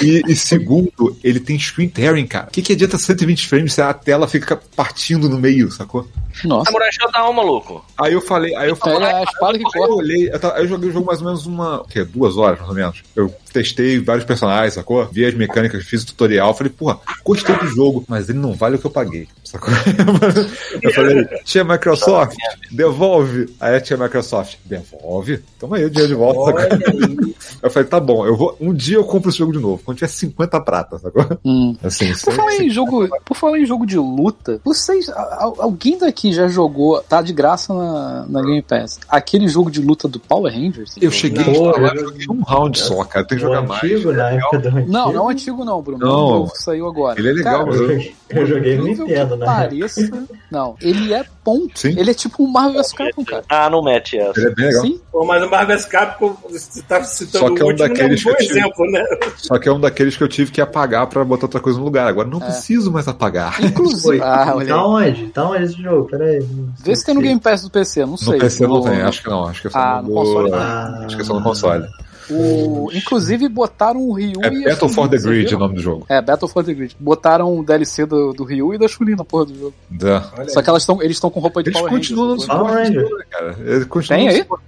E, 0.01 0.21
e 0.27 0.35
segundo, 0.35 1.17
ele 1.23 1.39
tem 1.39 1.57
screen 1.59 1.89
tearing, 1.89 2.27
cara. 2.27 2.47
O 2.47 2.51
que, 2.51 2.61
que 2.61 2.73
adianta 2.73 2.97
120 2.97 3.47
frames 3.47 3.73
se 3.73 3.81
a 3.81 3.93
tela 3.93 4.27
fica 4.27 4.57
partindo 4.75 5.27
no 5.27 5.37
meio, 5.39 5.71
sacou? 5.71 6.07
Nossa. 6.43 6.65
Samurai 6.65 6.89
Shodown, 6.91 7.33
maluco. 7.33 7.83
Aí 7.97 8.13
eu 8.13 8.21
falei, 8.21 8.55
aí 8.55 8.69
eu 8.69 8.75
falei. 8.75 9.06
É 9.09 9.13
a 9.19 9.23
espada 9.23 9.57
que 9.57 9.65
eu 9.65 9.69
corta. 9.71 9.93
olhei, 9.93 10.29
eu, 10.31 10.39
tava- 10.39 10.59
eu 10.59 10.67
joguei 10.67 10.89
o 10.89 10.93
jogo 10.93 11.05
mais 11.05 11.19
ou 11.19 11.25
menos 11.25 11.45
uma. 11.45 11.81
O 11.81 11.85
quê? 11.85 12.03
Duas 12.03 12.37
horas, 12.37 12.57
mais 12.59 12.69
ou 12.69 12.75
menos. 12.75 13.03
Eu 13.15 13.33
testei 13.51 13.99
vários 13.99 14.25
personagens, 14.25 14.73
sacou? 14.73 15.05
Vi 15.11 15.25
as 15.25 15.33
mecânicas, 15.33 15.83
fiz 15.85 16.03
o 16.03 16.07
tutorial. 16.07 16.53
Falei, 16.53 16.71
porra, 16.71 16.99
gostei 17.23 17.55
do 17.55 17.67
jogo, 17.67 18.03
mas 18.07 18.29
ele 18.29 18.39
não 18.39 18.53
vale 18.53 18.75
o 18.75 18.79
que 18.79 18.85
eu 18.85 18.91
paguei, 18.91 19.27
sacou? 19.43 19.73
eu 20.81 20.91
falei, 20.93 21.25
tia 21.43 21.63
Microsoft, 21.63 22.35
devolve. 22.71 23.53
Aí 23.59 23.75
a 23.75 23.81
tia 23.81 23.97
Microsoft, 23.97 24.55
devolve? 24.65 25.39
Toma 25.59 25.77
aí 25.77 25.85
o 25.85 25.89
dinheiro 25.89 26.09
de 26.13 26.15
volta, 26.19 26.59
sacou? 26.59 27.27
Eu 27.63 27.71
falei, 27.71 27.87
tá 27.89 27.99
bom, 27.99 28.25
eu 28.25 28.35
vou. 28.37 28.55
Um 28.61 28.71
dia 28.73 28.97
eu 28.97 29.03
compro 29.03 29.29
esse 29.29 29.39
jogo 29.39 29.51
de 29.51 29.57
novo, 29.59 29.81
quando 29.83 29.97
tiver 29.97 30.09
50 30.09 30.59
prata, 30.61 30.99
sacou? 30.99 31.25
Hum. 31.43 31.75
Assim, 31.83 32.13
Por 32.23 32.33
falar 32.33 32.55
em 32.57 32.69
jogo, 32.69 33.07
por 33.25 33.35
falar 33.35 33.59
em 33.59 33.65
jogo 33.65 33.85
de 33.85 33.97
luta, 33.97 34.61
vocês, 34.63 35.09
alguém 35.57 35.97
daqui 35.97 36.31
já 36.31 36.47
jogou, 36.47 37.01
tá 37.01 37.21
de 37.21 37.33
graça 37.33 37.73
na, 37.73 38.25
na 38.29 38.41
Game 38.41 38.61
Pass, 38.61 38.99
aquele 39.09 39.47
jogo 39.47 39.71
de 39.71 39.81
luta 39.81 40.07
do 40.07 40.19
Power 40.19 40.53
Rangers? 40.53 40.95
eu 41.01 41.09
cheguei 41.09 41.43
Não, 41.45 41.73
a 41.73 41.77
eu- 41.79 41.87
eu 41.95 42.03
joguei 42.09 42.27
um 42.29 42.41
round 42.43 42.79
só, 42.79 43.03
cara. 43.03 43.25
Tem 43.25 43.37
o 43.49 43.53
jogar 43.55 43.67
mais. 43.67 43.83
antigo, 43.83 44.11
na 44.13 44.29
época 44.31 44.57
do 44.59 44.67
antigo. 44.69 44.91
Não, 44.91 45.11
não 45.13 45.21
é 45.21 45.25
o 45.25 45.29
antigo 45.29 45.65
não, 45.65 45.81
Bruno. 45.81 45.99
Não. 46.05 46.09
O 46.15 46.29
novo 46.39 46.51
saiu 46.55 46.87
agora. 46.87 47.19
Ele 47.19 47.29
é 47.29 47.33
legal, 47.33 47.53
Cara, 47.53 47.65
mas 47.65 47.75
Eu 47.79 47.87
joguei, 47.87 48.15
eu 48.29 48.45
joguei 48.45 48.77
no 48.77 48.83
Nintendo, 48.85 49.35
né? 49.37 49.45
pareça, 49.45 50.27
não, 50.51 50.75
ele 50.81 51.13
é 51.13 51.25
bom. 51.43 51.67
Sim. 51.73 51.95
Ele 51.97 52.11
é 52.11 52.13
tipo 52.13 52.43
um 52.43 52.47
Marvel 52.47 52.81
vs 52.81 52.93
Capcom, 52.93 53.23
cara. 53.25 53.43
Ah, 53.49 53.69
não 53.69 53.81
mete 53.83 54.17
essa. 54.17 54.39
Ele 54.39 54.47
é 54.49 54.55
bem 54.55 54.65
legal. 54.65 54.81
Sim, 54.81 55.01
Pô, 55.11 55.25
mas 55.25 55.43
o 55.43 55.49
Marvel 55.49 55.77
vs 55.77 55.85
Capcom, 55.85 56.35
você 56.49 56.81
tá 56.81 57.03
citando 57.03 57.47
Só 57.47 57.53
que 57.55 57.61
é 57.61 57.63
o 57.63 57.67
um 57.67 57.71
último, 57.71 57.87
daqueles 57.89 58.25
é 58.25 58.29
um 58.29 58.31
bom 58.31 58.35
que 58.37 58.43
eu 58.43 58.47
tive- 58.47 58.59
exemplo, 58.59 58.91
né? 58.91 59.03
Só 59.37 59.57
que 59.59 59.69
é 59.69 59.71
um 59.73 59.79
daqueles 59.79 60.17
que 60.17 60.23
eu 60.23 60.27
tive 60.27 60.51
que 60.51 60.61
apagar 60.61 61.07
pra 61.07 61.23
botar 61.23 61.45
outra 61.45 61.59
coisa 61.59 61.79
no 61.79 61.85
lugar. 61.85 62.07
Agora 62.07 62.27
não 62.27 62.39
preciso 62.39 62.91
mais 62.91 63.07
apagar. 63.07 63.59
inclusive. 63.63 64.01
Foi. 64.01 64.21
Ah, 64.21 64.53
olha 64.55 64.67
tá 64.67 64.85
onde? 64.85 65.27
Tá 65.27 65.49
onde 65.49 65.63
esse 65.63 65.81
jogo? 65.81 66.05
Pera 66.09 66.23
aí. 66.25 66.45
Vê 66.83 66.95
se 66.95 67.05
tem 67.05 67.15
no 67.15 67.21
Game 67.21 67.39
Pass 67.39 67.63
do 67.63 67.69
PC, 67.69 68.05
não 68.05 68.17
sei. 68.17 68.33
No 68.33 68.39
PC 68.39 68.67
não 68.67 68.81
tem, 68.81 69.01
acho 69.01 69.23
que 69.23 69.29
não. 69.29 69.45
Acho 69.47 69.61
que 69.61 69.67
é 69.67 69.71
só 69.71 69.77
Ah, 69.79 70.01
no, 70.01 70.13
console 70.13 70.53
Acho 70.53 71.15
que 71.15 71.21
é 71.21 71.25
só 71.25 71.33
no 71.33 71.43
console. 71.43 71.85
O, 72.29 72.89
inclusive 72.93 73.47
botaram 73.47 74.01
o 74.01 74.13
Ryu 74.13 74.39
É 74.43 74.49
e 74.53 74.65
a 74.65 74.69
Battle 74.71 74.89
for 74.89 75.07
the 75.09 75.17
Grid 75.17 75.55
o 75.55 75.59
nome 75.59 75.75
do 75.75 75.81
jogo. 75.81 76.05
É, 76.09 76.21
Battle 76.21 76.47
for 76.49 76.63
the 76.63 76.73
Grid. 76.73 76.95
Botaram 76.99 77.57
o 77.59 77.63
DLC 77.63 78.05
do, 78.05 78.33
do 78.33 78.43
Ryu 78.43 78.73
e 78.73 78.77
da 78.77 78.87
Chun-Li 78.87 79.15
na 79.15 79.23
porra 79.23 79.45
do 79.45 79.55
jogo. 79.55 79.73
Da- 79.89 80.21
Só 80.49 80.61
que 80.61 80.69
elas 80.69 80.85
tão, 80.85 81.01
eles 81.01 81.17
estão 81.17 81.29
com 81.29 81.39
roupa 81.39 81.63
de 81.63 81.69
Eles 81.69 81.79
Power 81.79 81.91
continuam 81.93 82.27
no 82.27 82.31
Rangers. 82.33 82.47
Power 82.47 82.69
suporte, 82.69 82.97
Ranger. 82.97 83.27
cara. 83.29 83.55
Eles 83.65 83.85
continuam 83.85 84.19
Tem 84.19 84.27
no 84.27 84.33
aí? 84.33 84.41
suporte. 84.41 84.63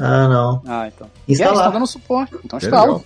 Ah, 0.00 0.28
não. 0.28 0.62
Ah, 0.66 0.88
então. 0.94 1.06
E 1.26 1.32
eles 1.32 1.40
Instalar. 1.40 1.56
estão 1.56 1.72
dando 1.72 1.86
suporte. 1.86 2.34
Então 2.44 2.58
É 2.58 2.64
instala. 2.64 3.00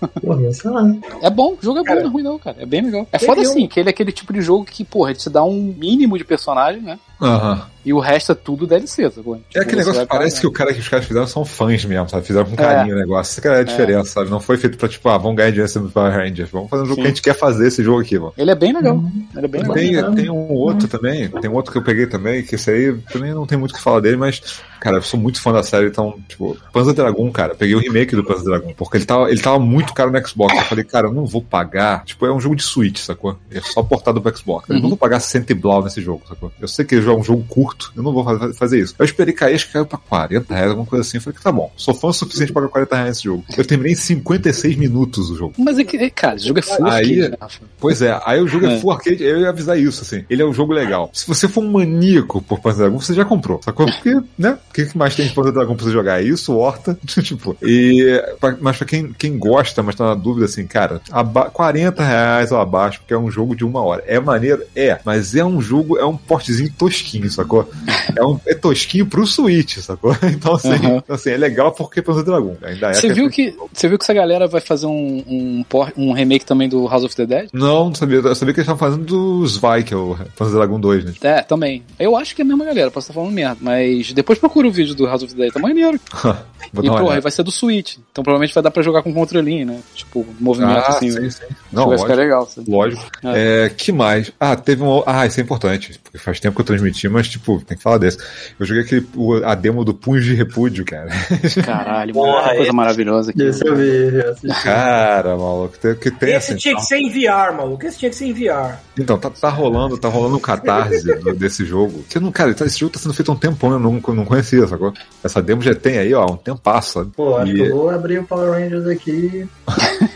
É 1.22 1.30
bom, 1.30 1.54
o 1.54 1.58
jogo 1.60 1.80
é 1.80 1.82
bom, 1.82 1.94
não 1.94 2.02
é 2.02 2.08
ruim 2.08 2.22
não, 2.22 2.38
cara. 2.38 2.56
É 2.60 2.66
bem 2.66 2.82
legal. 2.82 3.06
É 3.12 3.18
foda 3.18 3.40
assim, 3.40 3.66
que 3.66 3.80
ele 3.80 3.88
é 3.88 3.90
aquele 3.90 4.12
tipo 4.12 4.32
de 4.32 4.40
jogo 4.40 4.64
que, 4.64 4.84
porra, 4.84 5.10
ele 5.10 5.18
te 5.18 5.28
dá 5.28 5.42
um 5.44 5.74
mínimo 5.76 6.16
de 6.16 6.24
personagem, 6.24 6.80
né? 6.82 6.98
Aham. 7.22 7.62
E 7.84 7.92
o 7.92 7.98
resto 7.98 8.32
é 8.32 8.34
tudo 8.34 8.66
DLC, 8.66 9.10
sacou? 9.10 9.34
É 9.34 9.38
Tipo, 9.38 9.60
aquele 9.60 9.82
você 9.82 9.90
negócio 9.90 10.00
que 10.02 10.06
parece 10.06 10.40
que 10.40 10.46
o 10.46 10.52
cara 10.52 10.72
que 10.72 10.80
os 10.80 10.88
caras 10.88 11.04
fizeram 11.04 11.26
são 11.26 11.44
fãs 11.44 11.84
mesmo, 11.84 12.08
sabe? 12.08 12.24
Fizeram 12.24 12.46
com 12.46 12.54
carinho 12.54 12.94
o 12.94 12.98
negócio. 12.98 13.32
Essa 13.32 13.40
que 13.40 13.48
é 13.48 13.58
a 13.58 13.62
diferença, 13.62 14.10
sabe? 14.10 14.30
Não 14.30 14.38
foi 14.38 14.56
feito 14.56 14.78
pra, 14.78 14.88
tipo, 14.88 15.08
ah, 15.08 15.18
vamos 15.18 15.36
ganhar 15.36 15.50
dinheiro 15.50 15.68
sendo 15.68 15.90
Power 15.90 16.12
Rangers. 16.12 16.50
Vamos 16.50 16.70
fazer 16.70 16.82
um 16.82 16.86
jogo 16.86 16.96
Sim. 16.96 17.02
que 17.02 17.06
a 17.06 17.10
gente 17.10 17.22
quer 17.22 17.34
fazer 17.34 17.66
esse 17.66 17.82
jogo 17.82 18.00
aqui, 18.00 18.18
mano. 18.18 18.32
Ele 18.36 18.50
é 18.50 18.54
bem 18.54 18.72
legal. 18.72 19.02
Ele 19.36 19.44
é 19.44 19.48
bem 19.48 19.60
legal. 19.62 19.74
Tem, 19.74 20.14
tem 20.14 20.30
um 20.30 20.52
outro 20.52 20.86
também, 20.86 21.28
tem 21.28 21.50
um 21.50 21.54
outro 21.54 21.72
que 21.72 21.78
eu 21.78 21.82
peguei 21.82 22.06
também, 22.06 22.44
que 22.44 22.54
esse 22.54 22.70
aí 22.70 22.96
também 23.12 23.34
não 23.34 23.46
tem 23.46 23.58
muito 23.58 23.72
o 23.72 23.74
que 23.74 23.82
falar 23.82 24.00
dele, 24.00 24.16
mas 24.16 24.40
Cara, 24.82 24.96
eu 24.96 25.02
sou 25.02 25.18
muito 25.20 25.40
fã 25.40 25.52
da 25.52 25.62
série, 25.62 25.86
então, 25.86 26.18
tipo, 26.28 26.56
Panzer 26.72 26.92
Dragon, 26.92 27.30
cara, 27.30 27.54
peguei 27.54 27.76
o 27.76 27.78
remake 27.78 28.16
do 28.16 28.24
Panzer 28.24 28.44
Dragon, 28.46 28.74
porque 28.76 28.96
ele 28.96 29.04
tava, 29.04 29.30
ele 29.30 29.40
tava 29.40 29.60
muito 29.60 29.94
caro 29.94 30.10
no 30.10 30.26
Xbox. 30.28 30.56
Eu 30.56 30.62
falei, 30.64 30.82
cara, 30.82 31.06
eu 31.06 31.12
não 31.12 31.24
vou 31.24 31.40
pagar. 31.40 32.04
Tipo, 32.04 32.26
é 32.26 32.32
um 32.34 32.40
jogo 32.40 32.56
de 32.56 32.64
Switch, 32.64 32.98
sacou? 32.98 33.38
É 33.48 33.60
só 33.60 33.80
portado 33.82 34.20
pro 34.20 34.36
Xbox. 34.36 34.68
Eu 34.68 34.80
não 34.80 34.88
vou 34.88 34.96
pagar 34.98 35.20
100 35.20 35.44
e 35.50 35.54
blau 35.54 35.84
nesse 35.84 36.00
jogo, 36.02 36.22
sacou? 36.28 36.50
Eu 36.60 36.66
sei 36.66 36.84
que 36.84 36.96
ele 36.96 37.08
é 37.08 37.12
um 37.12 37.22
jogo 37.22 37.44
curto, 37.48 37.92
eu 37.96 38.02
não 38.02 38.12
vou 38.12 38.24
fa- 38.24 38.52
fazer 38.54 38.80
isso. 38.80 38.94
Eu 38.98 39.04
esperei 39.04 39.32
cair, 39.32 39.54
acho 39.54 39.68
que 39.68 39.72
caiu 39.72 39.86
pra 39.86 39.98
40 39.98 40.52
reais, 40.52 40.70
alguma 40.70 40.86
coisa 40.86 41.02
assim. 41.06 41.18
Eu 41.18 41.22
falei, 41.22 41.38
tá 41.40 41.52
bom, 41.52 41.72
sou 41.76 41.94
fã 41.94 42.08
o 42.08 42.12
suficiente 42.12 42.52
pra 42.52 42.62
pagar 42.62 42.72
40 42.72 42.94
reais 42.96 43.08
nesse 43.10 43.22
jogo. 43.24 43.44
Eu 43.56 43.64
terminei 43.64 43.92
em 43.92 43.96
56 43.96 44.76
minutos 44.76 45.30
o 45.30 45.36
jogo. 45.36 45.54
Mas 45.58 45.78
é 45.78 45.84
que, 45.84 46.10
cara, 46.10 46.34
esse 46.36 46.46
jogo 46.48 46.58
é 46.58 46.62
full 46.62 46.86
Aí- 46.86 46.92
arcade, 46.92 47.28
né, 47.30 47.36
Rafa? 47.40 47.60
Pois 47.78 48.02
é, 48.02 48.20
aí 48.26 48.40
o 48.40 48.48
jogo 48.48 48.66
é, 48.66 48.74
É. 48.74 48.80
full 48.80 48.90
arcade, 48.90 49.22
eu 49.22 49.40
ia 49.40 49.48
avisar 49.48 49.78
isso, 49.78 50.02
assim. 50.02 50.24
Ele 50.28 50.42
é 50.42 50.44
um 50.46 50.52
jogo 50.52 50.72
legal. 50.72 51.08
Se 51.12 51.26
você 51.28 51.46
for 51.46 51.62
um 51.62 51.70
maníaco 51.70 52.42
por 52.42 52.58
Panzer 52.60 52.80
Dragon, 52.80 52.98
você 53.00 53.14
já 53.14 53.24
comprou, 53.24 53.60
sacou? 53.64 53.86
Porque, 53.86 54.14
né? 54.38 54.58
O 54.72 54.74
que 54.74 54.86
que 54.86 54.96
mais 54.96 55.14
tem 55.14 55.26
de 55.26 55.34
Panzer 55.34 55.52
Dragon 55.52 55.74
pra 55.76 55.84
você 55.84 55.92
jogar? 55.92 56.22
É 56.22 56.24
isso, 56.24 56.56
Horta, 56.56 56.98
tipo. 57.22 57.54
E, 57.62 58.22
pra- 58.40 58.56
mas 58.58 58.78
pra 58.78 58.86
quem, 58.86 59.12
quem 59.12 59.36
gosta, 59.38 59.82
mas 59.82 59.94
tá 59.94 60.06
na 60.06 60.14
dúvida, 60.14 60.46
assim, 60.46 60.66
cara, 60.66 60.98
aba 61.10 61.50
40 61.50 62.02
reais 62.02 62.50
ou 62.52 62.58
abaixo, 62.58 63.00
porque 63.00 63.12
é 63.12 63.18
um 63.18 63.30
jogo 63.30 63.54
de 63.54 63.64
uma 63.66 63.82
hora. 63.82 64.02
É 64.06 64.18
maneiro? 64.18 64.62
É, 64.74 64.98
mas 65.04 65.34
é 65.34 65.44
um 65.44 65.60
jogo, 65.60 65.98
é 65.98 66.06
um 66.06 66.16
portezinho 66.16 66.72
tosquinho, 66.78 67.30
sacou? 67.30 67.68
É, 68.16 68.22
um, 68.24 68.38
é 68.46 68.54
tosquinho 68.54 69.06
pro 69.06 69.26
Switch, 69.26 69.78
sacou? 69.78 70.16
Então, 70.24 70.54
assim, 70.54 70.70
Aham. 70.70 70.96
então, 70.96 71.14
assim 71.14 71.30
é 71.30 71.36
legal 71.36 71.72
porque 71.72 72.00
é 72.00 72.02
Panzer 72.02 72.24
Dragon. 72.24 72.56
Ainda 72.62 72.88
é 72.88 72.94
Você 72.94 73.12
viu 73.12 73.28
que, 73.30 73.54
você 73.72 73.88
viu 73.88 73.96
que 73.98 74.04
essa 74.04 74.12
galera 74.14 74.46
vai 74.46 74.60
fazer 74.60 74.86
um, 74.86 75.22
um, 75.26 75.64
por- 75.68 75.92
um 75.96 76.12
remake 76.12 76.44
também 76.44 76.68
do 76.68 76.86
House 76.88 77.04
of 77.04 77.14
the 77.14 77.26
Dead? 77.26 77.48
Não, 77.52 77.86
não 77.86 77.94
sabia. 77.94 78.18
Eu 78.18 78.34
sabia 78.34 78.52
que 78.54 78.60
eles 78.60 78.68
estavam 78.68 78.78
fazendo 78.78 79.04
do 79.04 79.46
Zwei, 79.46 79.82
que 79.82 79.92
é 79.94 79.96
o 79.96 80.16
Panzer 80.36 80.56
Dragon 80.56 80.80
2, 80.80 81.04
né? 81.04 81.12
É, 81.22 81.42
também. 81.42 81.82
Eu 81.98 82.16
acho 82.16 82.34
que 82.34 82.42
é 82.42 82.44
a 82.44 82.48
mesma 82.48 82.64
galera, 82.64 82.90
posso 82.90 83.04
estar 83.10 83.14
falando 83.14 83.32
merda. 83.32 83.58
Mas 83.60 84.12
depois 84.12 84.38
procura 84.38 84.61
o 84.68 84.72
vídeo 84.72 84.94
do 84.94 85.06
House 85.06 85.22
of 85.22 85.34
the 85.34 85.40
Dead, 85.42 85.52
tá 85.52 85.60
maneiro. 85.60 85.98
Vou 86.72 86.82
E, 86.84 86.86
dar 86.86 86.92
uma 86.92 86.98
porra, 87.00 87.04
olhada. 87.10 87.20
vai 87.22 87.32
ser 87.32 87.42
do 87.42 87.50
Switch. 87.50 87.96
Então 88.12 88.22
provavelmente 88.22 88.54
vai 88.54 88.62
dar 88.62 88.70
pra 88.70 88.82
jogar 88.82 89.02
com 89.02 89.12
controlinho, 89.12 89.66
né? 89.66 89.80
Tipo, 89.94 90.24
movimento 90.40 90.78
Ah, 90.78 90.88
assim. 90.88 91.10
sim, 91.10 91.28
sim. 91.28 91.42
Não, 91.72 91.88
vai 91.88 91.98
ficar 91.98 92.10
lógico. 92.10 92.22
legal. 92.22 92.46
sabe? 92.46 92.70
Lógico. 92.70 93.02
É, 93.24 93.70
que 93.76 93.90
mais? 93.92 94.32
Ah, 94.38 94.54
teve 94.56 94.82
um. 94.82 95.02
Ah, 95.04 95.26
isso 95.26 95.40
é 95.40 95.42
importante. 95.42 96.00
Porque 96.02 96.18
faz 96.18 96.38
tempo 96.40 96.54
que 96.54 96.60
eu 96.62 96.64
transmiti, 96.66 97.08
mas, 97.08 97.28
tipo, 97.28 97.60
tem 97.66 97.76
que 97.76 97.82
falar 97.82 97.98
desse. 97.98 98.18
Eu 98.58 98.64
joguei 98.64 98.84
aquele, 98.84 99.06
a 99.44 99.54
demo 99.54 99.84
do 99.84 99.92
Punhos 99.92 100.24
de 100.24 100.34
Repúdio, 100.34 100.84
cara. 100.84 101.10
Caralho, 101.64 102.14
Porra, 102.14 102.48
coisa 102.50 102.62
esse- 102.62 102.72
maravilhosa 102.72 103.30
aqui. 103.32 103.42
Esse 103.42 103.66
eu 103.66 103.76
vi, 103.76 104.16
eu 104.16 104.30
assisti. 104.30 104.62
Cara, 104.62 105.36
maluco. 105.36 105.76
Tem, 105.78 105.94
que 105.94 106.10
tem 106.10 106.30
Esse 106.34 106.52
assim. 106.52 106.60
tinha 106.60 106.76
que 106.76 106.82
ser 106.82 106.96
em 106.98 107.10
VR, 107.10 107.54
maluco. 107.56 107.84
Esse 107.84 107.98
tinha 107.98 108.10
que 108.10 108.16
ser 108.16 108.26
em 108.26 108.32
VR. 108.32 108.76
Então, 108.98 109.18
tá, 109.18 109.28
tá 109.30 109.48
rolando, 109.48 109.98
tá 109.98 110.08
rolando 110.08 110.36
um 110.36 110.40
catarse 110.40 111.02
desse 111.36 111.64
jogo. 111.64 112.04
Que 112.08 112.18
não, 112.20 112.30
cara, 112.30 112.54
tá- 112.54 112.64
esse 112.66 112.78
jogo 112.78 112.92
tá 112.92 112.98
sendo 113.00 113.14
feito 113.14 113.30
há 113.30 113.34
um 113.34 113.38
tempão, 113.38 113.72
eu 113.72 113.78
não, 113.78 114.00
eu 114.06 114.14
não 114.14 114.24
conhecia, 114.24 114.51
sacou? 114.68 114.92
Essa 115.24 115.42
demo 115.42 115.62
já 115.62 115.74
tem 115.74 115.98
aí, 115.98 116.12
ó, 116.14 116.26
um 116.32 116.36
tempasso, 116.36 116.94
sabe? 116.94 117.10
Pô, 117.16 117.36
acho 117.36 117.52
E- 117.52 117.54
que 117.54 117.60
eu 117.60 117.76
vou 117.76 117.90
abrir 117.90 118.18
o 118.18 118.24
Power 118.24 118.52
Rangers 118.52 118.86
aqui 118.86 119.46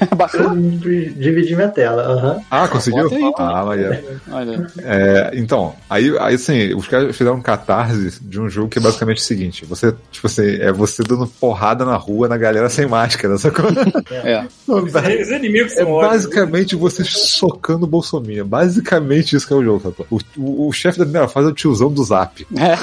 e 0.87 1.11
dividir 1.17 1.57
minha 1.57 1.69
tela. 1.69 2.03
Aham. 2.03 2.41
Ah, 2.51 2.69
conseguiu? 2.69 3.09
Aí, 3.13 3.33
ah, 3.39 3.65
mas 3.67 3.81
é. 3.81 4.05
Olha. 4.31 4.67
É, 4.83 5.31
então, 5.35 5.75
aí, 5.89 6.17
aí 6.19 6.35
assim, 6.35 6.75
os 6.75 6.87
caras 6.89 7.17
fizeram 7.17 7.37
um 7.37 7.43
catarse 7.43 8.19
de 8.23 8.41
um 8.41 8.49
jogo 8.49 8.69
que 8.69 8.79
é 8.79 8.83
basicamente 8.83 9.19
o 9.19 9.23
seguinte: 9.23 9.65
você, 9.65 9.95
tipo 10.11 10.27
assim, 10.27 10.43
é 10.61 10.73
você 10.73 11.03
dando 11.03 11.27
porrada 11.27 11.85
na 11.85 11.97
rua 11.97 12.29
na 12.29 12.37
galera 12.37 12.69
sem 12.69 12.87
máscara, 12.87 13.37
sacou? 13.39 13.67
É. 14.11 14.47
Os 14.67 15.29
inimigos 15.31 15.73
É 15.73 15.77
são 15.77 15.91
ótimos. 15.91 16.15
basicamente 16.15 16.75
você 16.77 17.05
socando 17.05 17.85
o 17.85 17.89
Bolsonaro. 17.89 18.17
É 18.17 18.43
Basicamente 18.45 19.37
isso 19.37 19.47
que 19.47 19.53
é 19.53 19.57
o 19.57 19.63
jogo, 19.65 19.81
sacou? 19.83 20.07
O, 20.11 20.19
o, 20.39 20.69
o 20.69 20.73
chefe 20.73 20.99
da 20.99 21.05
primeira 21.05 21.29
fase 21.29 21.49
é 21.49 21.51
o 21.51 21.55
tiozão 21.55 21.93
do 21.93 22.03
Zap. 22.03 22.47
É. 22.57 22.77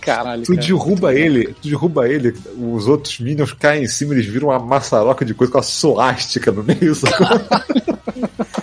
Caralho. 0.00 0.42
Tu 0.42 0.52
cara. 0.52 0.62
Derruba 0.78 1.14
ele, 1.14 1.54
tu 1.60 1.68
derruba 1.68 2.08
ele, 2.08 2.34
os 2.56 2.86
outros 2.88 3.18
minions 3.20 3.52
caem 3.52 3.84
em 3.84 3.88
cima, 3.88 4.14
eles 4.14 4.26
viram 4.26 4.48
uma 4.48 4.58
maçaroca 4.58 5.24
de 5.24 5.34
coisa 5.34 5.52
com 5.52 5.58
a 5.58 5.62
suástica 5.62 6.50
no 6.52 6.62
meio? 6.64 6.92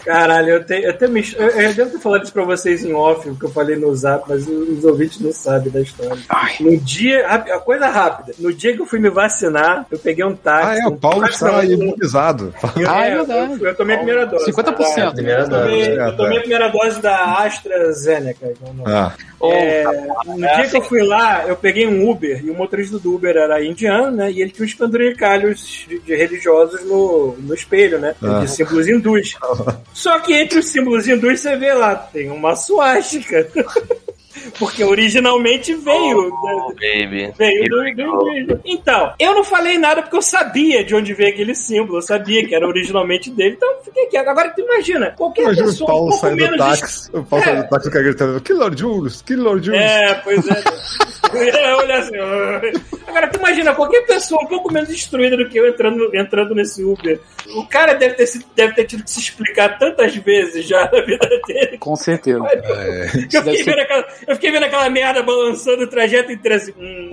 Caralho, 0.06 0.50
eu, 0.50 0.64
tenho, 0.66 0.84
eu, 0.86 0.92
até 0.92 1.08
me, 1.08 1.26
eu, 1.36 1.48
eu 1.48 1.74
devo 1.74 1.90
ter 1.92 2.00
falado 2.00 2.24
isso 2.24 2.32
pra 2.34 2.44
vocês 2.44 2.86
em 2.86 2.94
off, 2.94 3.28
o 3.28 3.36
que 3.36 3.46
eu 3.46 3.50
falei 3.50 3.76
no 3.76 3.94
zap, 3.96 4.24
mas 4.28 4.48
os 4.48 4.84
ouvintes 4.84 5.20
não 5.20 5.32
sabem 5.32 5.72
da 5.72 5.82
história. 5.82 6.16
No 6.60 6.78
dia, 6.78 7.26
a 7.28 7.60
coisa 7.60 7.88
rápida, 7.88 8.34
no 8.38 8.54
dia 8.54 8.76
que 8.76 8.82
eu 8.82 8.86
fui 8.86 9.00
me 9.00 9.10
vacinar, 9.10 9.86
eu 9.90 9.98
peguei 9.98 10.24
um 10.24 10.30
Ah, 10.34 10.38
táxi. 10.44 10.82
é, 10.84 10.88
o 10.88 10.92
um 10.92 10.98
Paulo 10.98 11.22
táxi, 11.22 11.34
está 11.34 11.58
um- 11.58 11.64
imunizado. 11.64 12.54
eu, 12.78 12.90
Ah, 12.90 13.06
é 13.08 13.10
é, 13.12 13.16
verdade. 13.16 13.54
eu, 13.64 13.68
eu 13.68 13.76
tomei 13.76 13.96
a 13.96 13.98
primeira 13.98 14.26
dose. 14.28 14.46
50%. 14.46 15.14
Primeira 15.16 15.42
Eu 15.42 15.50
tomei, 15.50 15.82
É, 15.82 16.08
eu 16.08 16.16
tomei 16.18 16.32
tá. 16.34 16.38
a 16.38 16.40
primeira 16.42 16.68
dose 16.70 17.02
da 17.02 17.38
AstraZeneca. 17.40 18.48
então 18.52 18.86
Ah, 19.42 19.48
É, 19.48 19.84
no 20.26 20.38
dia 20.38 20.68
que 20.70 20.78
eu 20.78 20.82
fui 20.82 21.02
lá, 21.04 21.46
eu 21.48 21.56
peguei 21.56 21.88
um 21.88 22.10
Uber, 22.10 22.44
e 22.44 22.50
o 22.50 22.56
motorista 22.56 22.98
do 22.98 23.16
Uber 23.16 23.36
era 23.36 23.64
indiano, 23.64 24.12
né? 24.12 24.32
E 24.32 24.42
ele 24.42 24.52
tinha 24.52 24.66
uns 24.66 24.74
penduricalhos 24.74 25.86
de, 25.88 26.00
de 26.00 26.16
religiosos 26.16 26.84
no, 26.86 27.36
no 27.40 27.54
espelho, 27.54 28.00
né? 28.00 28.16
Ah. 28.22 28.40
De 28.40 28.50
símbolos 28.50 28.88
hindus. 28.88 29.38
Só 29.94 30.20
que 30.20 30.34
entre 30.34 30.60
os 30.60 30.68
símbolos 30.68 31.08
hindus 31.08 31.40
você 31.40 31.56
vê 31.56 31.74
lá, 31.74 31.96
tem 31.96 32.30
uma 32.32 32.56
suástica. 32.56 33.48
Porque 34.60 34.84
originalmente 34.84 35.74
veio. 35.76 36.32
Oh, 36.34 36.46
da- 36.46 36.76
baby. 36.76 37.34
Veio 37.38 37.64
do, 37.66 37.96
do. 38.48 38.62
Então, 38.66 39.14
eu 39.20 39.34
não 39.34 39.44
falei 39.44 39.78
nada 39.78 40.02
porque 40.02 40.18
eu 40.18 40.22
sabia 40.22 40.84
de 40.84 40.96
onde 40.96 41.14
veio 41.14 41.30
aquele 41.30 41.56
símbolo, 41.56 41.98
eu 42.00 42.02
sabia 42.02 42.46
que 42.46 42.54
era 42.56 42.68
originalmente 42.68 43.30
dele, 43.32 43.56
então 43.56 43.70
eu 43.72 43.84
fiquei 43.84 44.06
quieto. 44.08 44.28
Agora 44.28 44.50
tu 44.50 44.62
imagina, 44.62 45.12
qualquer 45.12 45.44
imagina 45.44 45.66
o 45.68 45.70
pessoa 45.70 45.90
um 45.90 45.94
Paulo 45.94 46.10
pouco 46.10 46.22
saindo 46.26 46.38
do 46.38 46.44
menos 46.52 46.58
táxi, 46.58 47.10
o 47.14 47.24
Paulo 47.24 47.44
É. 47.44 47.48
saindo 47.48 47.64
do 47.64 47.70
táxi 47.70 47.88
e 47.88 47.90
o 47.90 47.92
cara 47.94 48.04
gritando, 48.04 48.42
que 48.42 48.54
Lord 48.54 48.80
Julius, 48.82 49.22
que 49.22 49.36
Lord 49.36 49.66
Julius. 49.66 49.84
É, 49.84 50.14
pois 50.16 50.48
é. 50.48 50.64
Eu 51.36 51.44
ia 51.44 51.78
olhar 51.78 52.00
assim. 52.00 52.12
Ó. 53.16 53.18
Agora, 53.18 53.32
tu 53.32 53.40
imagina, 53.40 53.74
qualquer 53.74 54.02
pessoa 54.06 54.42
um 54.44 54.48
pouco 54.48 54.72
menos 54.74 54.90
instruída 54.90 55.38
do 55.38 55.48
que 55.48 55.58
eu 55.58 55.68
entrando, 55.68 56.10
entrando 56.14 56.54
nesse 56.54 56.84
Uber. 56.84 57.20
O 57.56 57.66
cara 57.66 57.94
deve 57.94 58.16
ter, 58.16 58.28
se- 58.28 58.46
deve 58.56 58.74
ter 58.74 58.84
tido 58.86 59.04
que 59.04 59.12
se 59.12 59.20
explicar 59.20 59.78
tantas 59.80 60.16
vezes 60.18 60.66
já 60.68 60.90
na 60.92 61.02
vida 61.02 61.28
dele. 61.48 61.78
Com 61.78 61.96
certeza. 61.96 62.40
É. 62.46 63.06
Eu 63.06 63.10
fiquei, 63.44 63.58
ser- 63.58 63.64
vendo 63.64 63.80
aquela, 63.80 64.06
eu 64.28 64.36
fiquei 64.36 64.52
vendo 64.52 64.64
aquela 64.64 64.90
merda 64.90 65.24
balançando 65.24 65.84
o 65.84 65.88
trajeto 65.88 66.32
inteiro 66.32 66.56
assim. 66.58 66.74
Hum, 66.78 67.10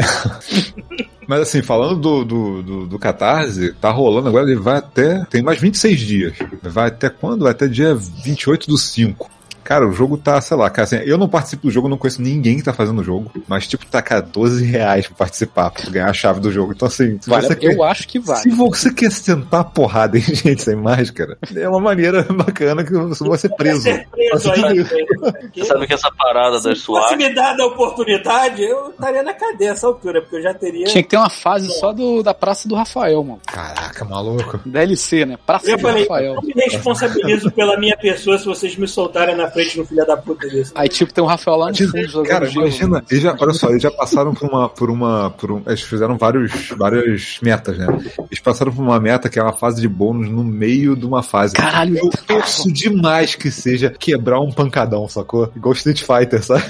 Mas 1.27 1.41
assim, 1.43 1.63
falando 1.63 1.97
do, 2.01 2.25
do, 2.25 2.63
do, 2.63 2.87
do 2.87 2.99
Catarse, 2.99 3.73
tá 3.75 3.91
rolando 3.91 4.29
agora, 4.29 4.45
ele 4.51 4.59
vai 4.61 4.79
até. 4.79 5.25
Tem 5.31 5.43
mais 5.43 5.61
26 5.61 6.01
dias. 6.01 6.35
Vai 6.63 6.89
até 6.89 7.09
quando? 7.09 7.43
Vai 7.43 7.53
até 7.53 7.69
dia 7.69 7.95
28 7.95 8.67
do 8.67 8.77
5. 8.77 9.31
Cara, 9.65 9.87
o 9.89 9.93
jogo 9.93 10.17
tá, 10.17 10.41
sei 10.41 10.57
lá, 10.57 10.69
cara, 10.71 10.85
assim, 10.85 10.97
eu 10.97 11.17
não 11.19 11.29
participo 11.29 11.67
do 11.67 11.71
jogo, 11.71 11.89
não 11.89 11.97
conheço 11.99 12.21
ninguém 12.23 12.57
que 12.57 12.63
tá 12.65 12.73
fazendo 12.73 13.01
o 13.01 13.05
jogo, 13.05 13.31
mas 13.49 13.67
tipo, 13.67 13.85
tá, 13.87 14.03
cara, 14.03 14.21
12 14.23 14.65
reais 14.65 15.07
pra 15.07 15.17
participar, 15.17 15.71
pra 15.71 15.91
ganhar 15.91 16.09
a 16.11 16.13
chave 16.13 16.41
do 16.41 16.51
jogo. 16.51 16.73
Então, 16.73 16.89
assim, 16.89 17.19
se 17.21 17.29
Vale, 17.31 17.47
você 17.47 17.57
quer, 17.57 17.75
eu 17.75 17.83
acho 17.83 18.07
que 18.09 18.19
vale. 18.19 18.41
se 18.41 18.51
você 18.51 18.93
quer 18.93 19.11
sentar 19.13 19.65
porrada 19.65 20.19
em 20.19 20.21
gente 20.35 20.63
sem 20.63 20.77
máscara, 20.77 21.39
é 21.55 21.69
uma 21.69 21.81
maneira 21.81 22.23
bacana 22.25 22.85
que 22.85 22.93
você 22.93 23.27
vai 23.27 23.39
ser 23.39 23.51
preso. 23.51 23.83
ser 23.83 24.07
preso 24.09 24.49
Vai 24.49 24.57
ser 24.59 24.65
aí. 24.67 24.85
preso. 24.85 25.13
Você 25.55 25.65
sabe 25.67 25.87
que 25.87 25.93
essa 25.95 26.11
parada 26.17 26.53
das 26.61 26.63
Se 26.63 26.69
fosse 26.69 26.81
suásticas. 26.85 27.19
me 27.29 27.35
dada 27.35 27.63
a 27.63 27.67
oportunidade, 27.67 28.63
eu 28.63 28.91
estaria 28.91 29.23
na 29.23 29.33
cadeia 29.35 29.71
essa 29.71 29.87
altura, 29.87 30.21
porque 30.23 30.37
eu 30.37 30.43
já 30.43 30.55
teria. 30.55 30.87
Tinha 30.87 31.03
que 31.03 31.09
ter 31.09 31.17
uma 31.17 31.31
fase 31.31 31.69
só 31.79 31.93
do, 31.93 32.23
da 32.23 32.33
Praça 32.35 32.69
do 32.69 32.75
Rafael, 32.75 33.23
mano. 33.23 33.41
Caraca, 33.47 34.05
maluco. 34.05 34.59
DLC, 34.65 35.25
né? 35.27 35.39
Praça 35.47 35.71
Eu 35.71 35.77
do 35.77 35.83
falei, 35.83 36.03
Rafael. 36.03 36.35
eu 36.35 36.43
me 36.43 36.53
responsabilizo 36.57 37.51
pela 37.51 37.79
minha 37.79 37.97
pessoa 37.97 38.39
se 38.39 38.45
vocês 38.47 38.77
me 38.77 38.89
soltarem 38.89 39.37
na 39.37 39.51
frente 39.51 39.62
no 39.77 39.85
filho 39.85 40.07
da 40.07 40.17
puta 40.17 40.49
desse. 40.49 40.73
Aí, 40.75 40.89
tipo, 40.89 41.13
tem 41.13 41.23
um 41.23 41.27
Rafael 41.27 41.57
lá 41.57 41.69
no 41.71 41.77
fundo 41.77 42.07
jogando 42.09 42.29
Cara, 42.29 42.47
gelo. 42.47 42.67
imagina, 42.67 43.05
eles 43.11 43.23
já, 43.23 43.37
olha 43.39 43.53
só, 43.53 43.69
eles 43.71 43.83
já 43.83 43.91
passaram 43.91 44.35
por 44.35 44.49
uma, 44.49 44.69
por 44.69 44.91
uma, 44.91 45.31
por 45.31 45.51
um, 45.53 45.63
eles 45.67 45.83
fizeram 45.83 46.17
vários, 46.17 46.69
várias 46.77 47.39
metas, 47.43 47.79
né? 47.79 47.87
Eles 48.31 48.41
passaram 48.41 48.73
por 48.73 48.83
uma 48.83 48.99
meta 49.01 49.29
que 49.29 49.39
é 49.39 49.43
uma 49.43 49.53
fase 49.53 49.81
de 49.81 49.89
bônus 49.89 50.29
no 50.29 50.45
meio 50.45 50.97
de 50.97 51.07
uma 51.07 51.23
fase. 51.23 51.55
Caralho, 51.55 51.99
eu 51.99 52.11
torço 52.27 52.73
demais 52.73 53.35
que 53.35 53.51
seja 53.51 53.91
quebrar 53.91 54.41
um 54.41 54.53
pancadão, 54.53 55.09
sacou? 55.09 55.51
Igual 55.55 55.75
Street 55.75 56.03
Fighter, 56.03 56.43
sabe? 56.43 56.65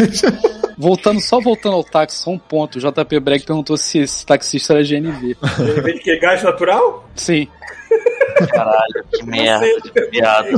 Voltando, 0.79 1.21
só 1.21 1.41
voltando 1.41 1.75
ao 1.77 1.85
táxi, 1.85 2.19
só 2.19 2.31
um 2.31 2.39
ponto. 2.39 2.79
O 2.79 2.81
JP 2.81 3.21
Breg 3.21 3.45
perguntou 3.45 3.77
se 3.77 3.99
esse 3.99 4.25
taxista 4.25 4.73
era 4.75 4.83
GNV. 4.83 5.37
De 5.59 5.73
repente, 5.75 6.01
que 6.01 6.19
gás 6.19 6.43
natural? 6.43 7.09
Sim. 7.15 7.47
Caralho, 8.51 9.05
que 9.13 9.25
merda, 9.25 9.67
que 9.83 10.01
piada. 10.03 10.49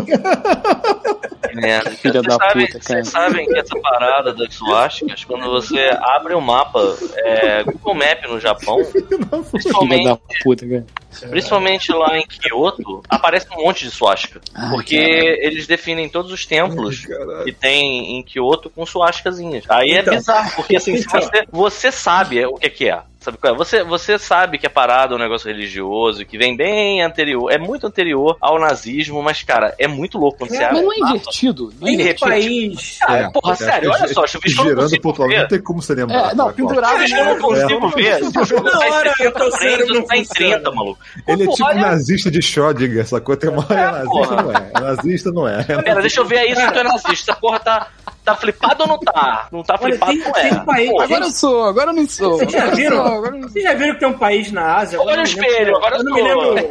Que 1.49 1.57
merda. 1.57 1.91
Filha 1.93 2.23
Vocês 2.23 2.25
da 2.25 2.37
sabem, 2.37 2.67
puta, 2.67 2.79
cara. 2.81 2.83
vocês 2.83 3.09
sabem 3.09 3.47
que 3.47 3.59
essa 3.59 3.81
parada 3.81 4.33
das 4.33 4.55
suásticas, 4.55 5.25
quando 5.25 5.51
você 5.51 5.91
abre 6.01 6.35
o 6.35 6.41
mapa 6.41 6.81
é, 7.17 7.63
Google 7.65 7.95
Map 7.95 8.25
no 8.29 8.41
Japão, 8.41 8.85
Filha 8.87 9.07
principalmente, 9.51 10.05
da 10.05 10.19
puta, 10.43 10.67
cara. 10.67 10.85
Principalmente 11.31 11.93
lá 11.93 12.19
em 12.19 12.27
Kyoto, 12.27 13.03
aparece 13.09 13.47
um 13.57 13.63
monte 13.65 13.85
de 13.85 13.91
suástica. 13.91 14.41
Ai, 14.55 14.71
Porque 14.71 14.97
eles 14.97 15.67
definem 15.67 16.09
todos 16.09 16.31
os 16.33 16.45
templos 16.47 17.07
Caralho. 17.07 17.45
que 17.45 17.53
tem 17.53 18.19
em 18.19 18.23
Kyoto 18.23 18.71
com 18.71 18.85
suásticazinhas. 18.87 19.65
Aí 19.69 19.93
Então. 19.93 20.13
é 20.15 20.17
bizarro, 20.17 20.51
porque 20.57 20.77
assim, 20.77 20.97
se 20.97 21.07
Então. 21.07 21.21
você, 21.21 21.47
você 21.51 21.93
sabe 21.93 22.45
o 22.47 22.55
que, 22.55 22.71
que 22.71 22.89
é. 22.91 23.01
Sabe 23.21 23.39
qual 23.39 23.55
é? 23.55 23.57
Você, 23.57 23.83
você 23.83 24.19
sabe 24.19 24.59
que 24.59 24.67
é 24.67 24.69
parado 24.69 25.15
um 25.15 25.19
negócio 25.19 25.49
religioso, 25.49 26.27
que 26.27 26.37
vem 26.37 26.55
bem 26.55 27.01
anterior, 27.01 27.51
é 27.51 27.57
muito 27.57 27.87
anterior 27.87 28.37
ao 28.39 28.59
nazismo, 28.61 29.23
mas, 29.23 29.43
cara, 29.43 29.75
é 29.79 29.89
muito 29.89 30.19
louco 30.19 30.37
quando 30.37 30.51
você 30.51 30.59
Mas 30.71 30.83
não 30.83 30.93
é 30.93 30.97
invertido. 30.99 31.73
Não 31.81 31.89
é 31.89 31.93
invertido. 31.93 32.29
país. 32.31 32.99
Cara, 32.99 33.31
porra, 33.31 33.57
sério, 33.57 33.91
olha 33.91 34.09
só, 34.09 34.27
chuvisco 34.27 34.61
eu 34.61 34.77
não 34.77 34.87
Girando 34.89 35.01
pro 35.01 35.09
outro 35.09 35.23
lado, 35.27 35.39
não 35.41 35.49
tem 35.49 35.63
como 35.63 35.81
você 35.81 35.95
lembrar. 35.95 36.33
É, 36.33 36.35
não, 36.35 36.53
pendurado 36.53 37.03
Eu 37.03 37.25
não 37.25 37.39
consigo 37.41 37.89
ver. 37.89 38.25
Se 38.27 38.39
o 38.39 38.45
jogo 38.45 38.65
Na 38.65 38.79
tá 38.79 38.89
em 38.89 38.91
hora, 38.93 39.11
60 39.17 39.25
eu 39.25 39.33
tô 39.33 39.39
frames, 39.39 39.59
sério, 39.59 39.87
ou 39.89 39.95
não 39.95 40.07
tá 40.07 40.17
em 40.19 40.25
funciona. 40.27 40.55
30, 40.57 40.71
maluco. 40.73 41.01
Ele 41.27 41.45
é 41.45 41.47
tipo 41.49 41.65
olha- 41.65 41.81
nazista 41.81 42.31
de 42.31 42.41
Schrödinger, 42.41 43.07
sacou? 43.07 43.37
Tem 43.37 43.51
uma 43.51 43.65
hora 43.65 43.81
é 43.81 43.91
nazista, 44.05 44.43
não 44.43 44.53
é. 44.53 44.71
É 44.75 44.81
nazista, 44.81 45.33
não 45.33 45.49
é. 45.49 45.65
Pera, 45.83 46.01
deixa 46.01 46.21
eu 46.21 46.25
ver 46.27 46.39
aí 46.39 46.55
se 46.55 46.73
tu 46.73 46.79
é 46.79 46.83
nazista. 46.85 47.13
Essa 47.33 47.37
porra 47.41 47.61
tá, 47.61 47.89
tá 48.25 48.35
flipado 48.37 48.83
ou 48.85 48.89
não 48.89 48.99
tá? 48.99 49.49
Não 49.53 49.63
tá 49.63 49.79
Olha, 49.81 49.91
flipado, 49.93 50.13
tem- 50.13 50.21
não 50.25 50.33
tem 50.33 50.47
é. 50.47 50.65
país- 50.65 50.91
Porra, 50.91 51.05
Agora 51.05 51.25
eu 51.27 51.31
sou, 51.31 51.65
agora 51.65 51.91
eu 51.91 51.95
não 51.95 52.09
sou. 52.09 52.39
Vocês 52.39 52.53
já 52.53 52.67
viram? 52.71 52.97
sou, 52.97 53.07
agora 53.15 53.37
não. 53.37 53.49
Vocês 53.49 53.65
já 53.65 53.75
viram 53.75 53.95
que 53.95 54.01
tem 54.01 54.09
um 54.09 54.19
país 54.19 54.51
na 54.53 54.77
Ásia? 54.77 55.01
Olha 55.01 55.11
lembro 55.23 55.23
espelho, 55.25 55.77
agora 55.77 55.97
eu 55.99 56.05
não 56.05 56.15
me 56.15 56.23
lembro. 56.23 56.69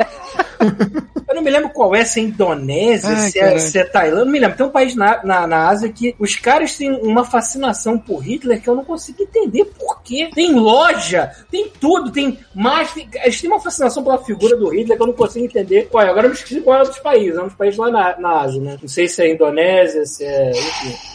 Eu 1.27 1.35
não 1.37 1.41
me 1.41 1.49
lembro 1.49 1.69
qual 1.71 1.95
é, 1.95 2.05
se 2.05 2.19
é 2.19 2.23
Indonésia, 2.23 3.09
Ai, 3.09 3.29
se, 3.29 3.39
é, 3.39 3.57
se 3.57 3.79
é 3.79 3.83
Tailândia, 3.83 4.25
não 4.25 4.31
me 4.31 4.39
lembro. 4.39 4.55
Tem 4.55 4.65
um 4.67 4.69
país 4.69 4.93
na, 4.95 5.23
na, 5.23 5.47
na 5.47 5.67
Ásia 5.67 5.89
que 5.91 6.15
os 6.19 6.35
caras 6.35 6.77
têm 6.77 6.91
uma 6.91 7.25
fascinação 7.25 7.97
por 7.97 8.19
Hitler 8.19 8.61
que 8.61 8.69
eu 8.69 8.75
não 8.75 8.85
consigo 8.85 9.23
entender 9.23 9.65
por 9.65 10.03
quê. 10.03 10.29
Tem 10.33 10.53
loja, 10.53 11.31
tem 11.49 11.69
tudo, 11.79 12.11
tem 12.11 12.37
mais. 12.53 12.91
Tem, 12.91 13.09
eles 13.23 13.41
têm 13.41 13.49
uma 13.49 13.59
fascinação 13.59 14.03
pela 14.03 14.19
figura 14.19 14.55
do 14.55 14.69
Hitler 14.69 14.95
que 14.95 15.01
eu 15.03 15.07
não 15.07 15.13
consigo 15.13 15.45
entender 15.45 15.87
qual 15.89 16.05
é. 16.05 16.09
Agora 16.09 16.27
eu 16.27 16.29
me 16.29 16.35
esqueci 16.35 16.61
qual 16.61 16.81
é 16.81 16.83
dos 16.85 16.99
países, 16.99 17.35
é 17.35 17.41
um 17.41 17.45
dos 17.47 17.55
países 17.55 17.79
lá 17.79 17.89
na, 17.89 18.19
na 18.19 18.41
Ásia, 18.41 18.61
né? 18.61 18.77
Não 18.79 18.87
sei 18.89 19.07
se 19.07 19.23
é 19.23 19.31
Indonésia, 19.33 20.05
se 20.05 20.23
é. 20.23 20.51
Enfim. 20.51 21.12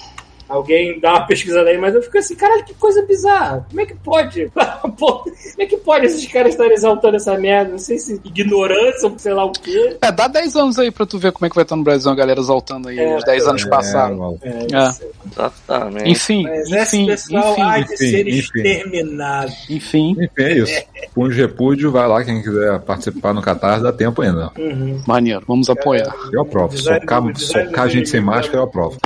Alguém 0.48 0.98
dá 1.00 1.10
uma 1.14 1.26
pesquisada 1.26 1.68
aí, 1.68 1.76
mas 1.78 1.94
eu 1.94 2.02
fico 2.02 2.16
assim, 2.18 2.34
caralho, 2.34 2.64
que 2.64 2.74
coisa 2.74 3.02
bizarra. 3.06 3.66
Como 3.68 3.80
é 3.80 3.86
que 3.86 3.94
pode? 3.94 4.50
Como 4.80 5.26
é 5.58 5.66
que 5.66 5.76
pode 5.76 6.06
esses 6.06 6.26
caras 6.26 6.52
estarem 6.52 6.72
exaltando 6.72 7.16
essa 7.16 7.36
merda? 7.36 7.72
Não 7.72 7.78
sei 7.78 7.98
se 7.98 8.14
ignorância 8.24 9.08
ou 9.08 9.18
sei 9.18 9.34
lá 9.34 9.44
o 9.44 9.52
quê. 9.52 9.96
É, 10.00 10.10
dá 10.10 10.26
10 10.28 10.56
anos 10.56 10.78
aí 10.78 10.90
pra 10.90 11.04
tu 11.06 11.18
ver 11.18 11.32
como 11.32 11.46
é 11.46 11.48
que 11.50 11.54
vai 11.54 11.64
estar 11.64 11.76
no 11.76 11.82
Brasil 11.84 12.10
a 12.10 12.14
galera 12.14 12.40
exaltando 12.40 12.88
aí. 12.88 12.98
É, 12.98 13.16
os 13.16 13.24
10 13.24 13.46
anos 13.46 13.66
É, 13.66 13.68
passaram. 13.68 14.16
maluco. 14.16 14.40
É, 14.46 14.66
É. 14.74 14.90
sei. 14.90 15.08
Exatamente. 15.30 16.10
Enfim, 16.10 16.42
Mas 16.44 16.70
enfim, 16.70 17.06
pessoal 17.06 17.54
há 17.60 17.80
enfim, 17.80 17.88
de 17.88 17.94
enfim, 17.94 18.10
ser 18.10 18.28
enfim. 18.28 18.38
exterminado. 18.38 19.52
enfim. 19.68 20.10
Enfim, 20.12 20.28
é 20.38 20.52
isso. 20.54 20.82
Punho 21.14 21.30
de 21.32 21.40
repúdio, 21.40 21.90
vai 21.92 22.08
lá, 22.08 22.24
quem 22.24 22.42
quiser 22.42 22.78
participar 22.80 23.34
no 23.34 23.42
Catarse, 23.42 23.82
dá 23.82 23.92
tempo 23.92 24.22
ainda. 24.22 24.50
Uhum. 24.58 25.02
Maneiro, 25.06 25.42
vamos 25.46 25.68
apoiar. 25.68 26.14
Eu 26.32 26.42
aprovo. 26.42 26.74
Design- 26.74 27.00
Socar, 27.00 27.32
design 27.32 27.68
socar 27.68 27.88
gente 27.88 28.08
sem 28.08 28.20
máscara, 28.20 28.58
eu 28.58 28.62
aprovo. 28.64 28.98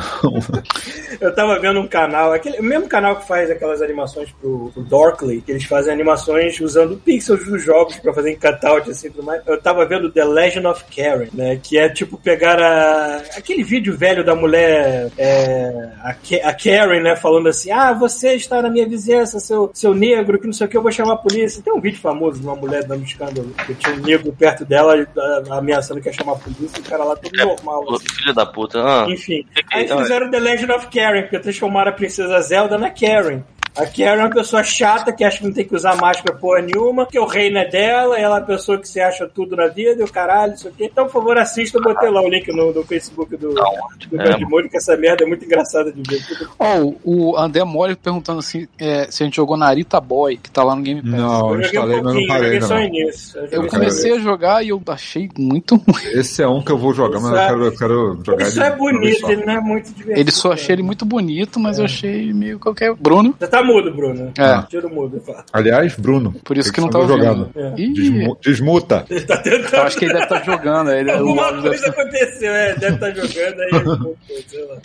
Eu 1.20 1.32
tava 1.33 1.59
vendo 1.59 1.81
um 1.81 1.87
canal, 1.87 2.33
aquele, 2.33 2.59
o 2.59 2.63
mesmo 2.63 2.89
canal 2.89 3.17
que 3.17 3.27
faz 3.27 3.51
aquelas 3.51 3.83
animações 3.83 4.31
pro, 4.33 4.71
pro 4.73 4.83
Dorkly, 4.83 5.41
que 5.43 5.53
eles 5.53 5.65
fazem 5.65 5.93
animações 5.93 6.59
usando 6.61 6.97
pixels 6.97 7.45
dos 7.45 7.63
jogos 7.63 7.97
pra 7.97 8.13
fazer 8.13 8.31
em 8.31 8.39
cutout 8.39 8.91
assim 8.91 9.09
e 9.09 9.11
tudo 9.11 9.25
mais. 9.25 9.43
Eu 9.47 9.61
tava 9.61 9.85
vendo 9.87 10.11
The 10.11 10.25
Legend 10.25 10.67
of 10.67 10.85
Karen, 10.95 11.29
né? 11.33 11.59
Que 11.63 11.79
é 11.79 11.89
tipo 11.89 12.17
pegar 12.19 12.61
a, 12.61 13.17
aquele 13.37 13.63
vídeo 13.63 13.97
velho 13.97 14.25
da 14.25 14.35
mulher, 14.35 15.11
é, 15.19 15.91
a, 16.03 16.11
a 16.11 16.55
Karen, 16.55 17.01
né? 17.03 17.17
Falando 17.17 17.49
assim: 17.49 17.71
Ah, 17.71 17.93
você 17.93 18.35
está 18.35 18.61
na 18.63 18.71
minha 18.71 18.87
vizinhança, 18.89 19.41
seu, 19.41 19.71
seu 19.75 19.95
negro, 19.95 20.39
que 20.39 20.47
não 20.47 20.53
sei 20.53 20.67
o 20.67 20.71
que, 20.71 20.77
eu 20.77 20.83
vou 20.83 20.93
chamar 20.93 21.15
a 21.15 21.19
polícia. 21.19 21.63
Tem 21.63 21.73
um 21.73 21.81
vídeo 21.81 22.01
famoso 22.01 22.41
de 22.41 22.47
uma 22.47 22.57
mulher 22.57 22.85
dando 22.85 23.05
escândalo, 23.05 23.49
que 23.67 23.75
tinha 23.75 23.95
um 23.95 24.01
negro 24.01 24.33
perto 24.33 24.65
dela 24.65 25.07
ameaçando 25.51 26.01
que 26.01 26.09
ia 26.09 26.13
chamar 26.13 26.33
a 26.33 26.37
polícia, 26.37 26.79
e 26.79 26.81
o 26.81 26.85
cara 26.85 27.05
lá 27.05 27.17
todo 27.17 27.37
normal. 27.37 27.85
Ô, 27.87 27.95
Assim. 27.95 28.07
Filho 28.15 28.35
da 28.35 28.47
puta. 28.47 28.79
Ah. 28.83 29.07
Enfim. 29.09 29.45
Aí 29.73 29.89
fizeram 29.89 30.31
The 30.31 30.39
Legend 30.41 30.73
of 30.73 30.87
Karen, 30.89 31.22
porque 31.23 31.39
transformaram 31.39 31.90
a 31.90 31.94
princesa 31.94 32.40
Zelda 32.40 32.78
na 32.78 32.90
Karen. 32.90 33.43
A 33.74 33.86
Karen 33.86 34.20
é 34.20 34.24
uma 34.24 34.31
pessoa 34.31 34.62
chata 34.62 35.12
que 35.12 35.24
acha 35.24 35.39
que 35.39 35.44
não 35.44 35.53
tem 35.53 35.65
que 35.65 35.74
usar 35.74 35.97
máscara 35.97 36.36
porra 36.36 36.61
nenhuma, 36.61 37.07
que 37.07 37.19
o 37.19 37.24
reino 37.27 37.59
é 37.59 37.69
dela, 37.69 38.19
ela 38.19 38.36
é 38.36 38.40
uma 38.40 38.47
pessoa 38.47 38.78
que 38.78 38.86
se 38.86 39.01
acha 39.01 39.27
tudo 39.27 39.57
na 39.57 39.69
vida 39.69 40.01
e 40.03 40.05
o 40.05 40.12
caralho, 40.12 40.53
isso 40.55 40.69
aqui. 40.69 40.85
Então, 40.85 41.07
por 41.07 41.12
favor, 41.15 41.39
assista, 41.39 41.78
eu 41.78 41.82
botei 41.82 42.11
lá 42.11 42.20
o 42.23 42.28
link 42.28 42.47
no, 42.53 42.73
no 42.73 42.82
Facebook 42.85 43.35
do, 43.36 43.55
do 43.55 44.20
é, 44.20 44.31
Godmode, 44.32 44.69
que 44.69 44.77
essa 44.77 44.97
merda 44.97 45.24
é 45.24 45.27
muito 45.27 45.44
engraçada 45.44 45.90
de 45.90 46.03
ver. 46.03 46.23
Ó, 46.59 46.93
o 47.03 47.36
André 47.39 47.65
Mole 47.65 47.97
perguntando 47.97 48.40
assim 48.40 48.69
é, 48.78 49.11
se 49.11 49.23
a 49.23 49.27
gente 49.27 49.36
jogou 49.36 49.57
Narita 49.57 50.01
Boy, 50.01 50.36
que 50.36 50.51
tá 50.51 50.62
lá 50.62 50.77
no 50.77 50.82
Game 50.82 51.01
Pass. 51.01 51.11
Não, 51.12 51.55
eu 51.55 51.61
Eu 51.61 51.62
joguei 51.62 51.81
um 51.81 51.82
instalei, 51.82 51.94
mas 51.97 52.05
não 52.05 52.12
pouquinho, 52.12 52.28
parei 52.28 52.61
só 52.61 52.74
não. 52.74 52.82
início. 52.82 53.40
Eu 53.40 53.47
Eu 53.51 53.62
só 53.65 53.69
comecei 53.70 54.12
a 54.12 54.19
jogar 54.19 54.62
e 54.65 54.69
eu 54.69 54.82
achei 54.89 55.31
muito 55.39 55.77
ruim. 55.89 56.03
Esse 56.12 56.43
é 56.43 56.49
um 56.49 56.61
que 56.62 56.70
eu 56.73 56.77
vou 56.78 56.93
jogar, 56.93 57.20
mas 57.20 57.31
eu 57.32 57.39
é- 57.39 57.47
quero, 57.49 57.65
eu 57.66 57.73
quero 57.73 58.20
jogar 58.24 58.43
Ele 58.43 58.51
só 58.51 58.62
é 58.65 58.70
uma 58.70 58.77
vez 58.77 58.93
bonito, 59.01 59.20
só. 59.20 59.31
ele 59.31 59.44
não 59.47 59.53
é 59.55 59.61
muito 59.61 59.86
divertido. 59.94 60.20
Ele 60.20 60.31
só 60.31 60.53
achei 60.53 60.74
ele 60.74 60.82
muito 60.82 61.07
bonito, 61.07 61.59
mas 61.59 61.78
eu 61.78 61.86
achei 61.86 62.32
meio 62.35 62.59
qualquer. 62.59 62.94
Bruno? 62.94 63.35
Você 63.39 63.49
tá 63.49 63.61
mudo, 63.64 63.94
Bruno. 63.94 64.32
É. 64.39 64.62
Tira 64.68 64.86
o 64.86 64.94
mudo, 64.94 65.20
fala. 65.20 65.44
Aliás, 65.52 65.94
Bruno. 65.97 66.34
Por 66.44 66.56
isso 66.59 66.72
tem 66.72 66.74
que 66.74 66.80
não 66.80 66.89
tá 66.89 67.06
jogando. 67.06 67.51
É. 67.55 67.70
Desmu- 67.70 68.39
desmuta. 68.43 69.05
Ele 69.10 69.20
tá 69.22 69.36
tentando. 69.39 69.74
eu 69.74 69.82
acho 69.82 69.97
que 69.98 70.05
ele 70.05 70.12
deve 70.14 70.24
estar 70.24 70.44
jogando. 70.44 70.90
Ele, 70.90 71.10
Alguma 71.10 71.52
deve 71.52 71.68
coisa 71.68 71.93
tá- 71.93 72.01
aconteceu, 72.02 72.52
é, 72.52 72.74
deve 72.74 72.94
estar 72.94 73.10
jogando 73.10 73.60
aí. 73.60 74.43
sei 74.48 74.64
lá. 74.66 74.76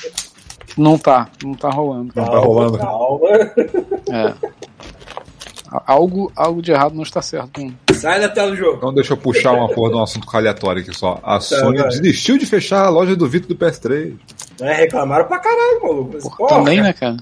Não 0.78 0.98
tá, 0.98 1.28
não 1.44 1.54
tá 1.54 1.70
rolando. 1.70 2.12
Não 2.16 2.26
tá 2.26 2.38
rolando. 2.38 2.78
Calma. 2.78 3.28
É. 4.12 4.34
Algo, 5.86 6.32
algo 6.36 6.62
de 6.62 6.72
errado 6.72 6.94
não 6.96 7.04
está 7.04 7.22
certo. 7.22 7.50
com- 7.60 7.74
Sai 7.94 8.22
da 8.22 8.30
tela 8.30 8.52
do 8.52 8.56
jogo. 8.56 8.78
Então 8.78 8.94
deixa 8.94 9.14
eu 9.14 9.18
puxar 9.18 9.52
uma 9.52 9.68
porra 9.68 9.90
de 9.92 9.98
um 9.98 10.04
assunto 10.04 10.28
aleatório 10.38 10.82
aqui 10.82 10.96
só. 10.96 11.20
A 11.24 11.40
Sony 11.42 11.78
vai. 11.80 11.90
desistiu 11.90 12.38
de 12.38 12.46
fechar 12.46 12.86
a 12.86 12.90
loja 12.90 13.16
do 13.16 13.28
Vito 13.28 13.48
do 13.50 13.56
PS3. 13.56 14.14
É, 14.62 14.74
reclamaram 14.74 15.26
pra 15.26 15.40
caralho, 15.40 15.82
maluco. 15.84 16.18
Porra, 16.20 16.38
porra, 16.38 16.56
também, 16.56 16.82
né, 16.82 16.94
cara? 16.94 17.18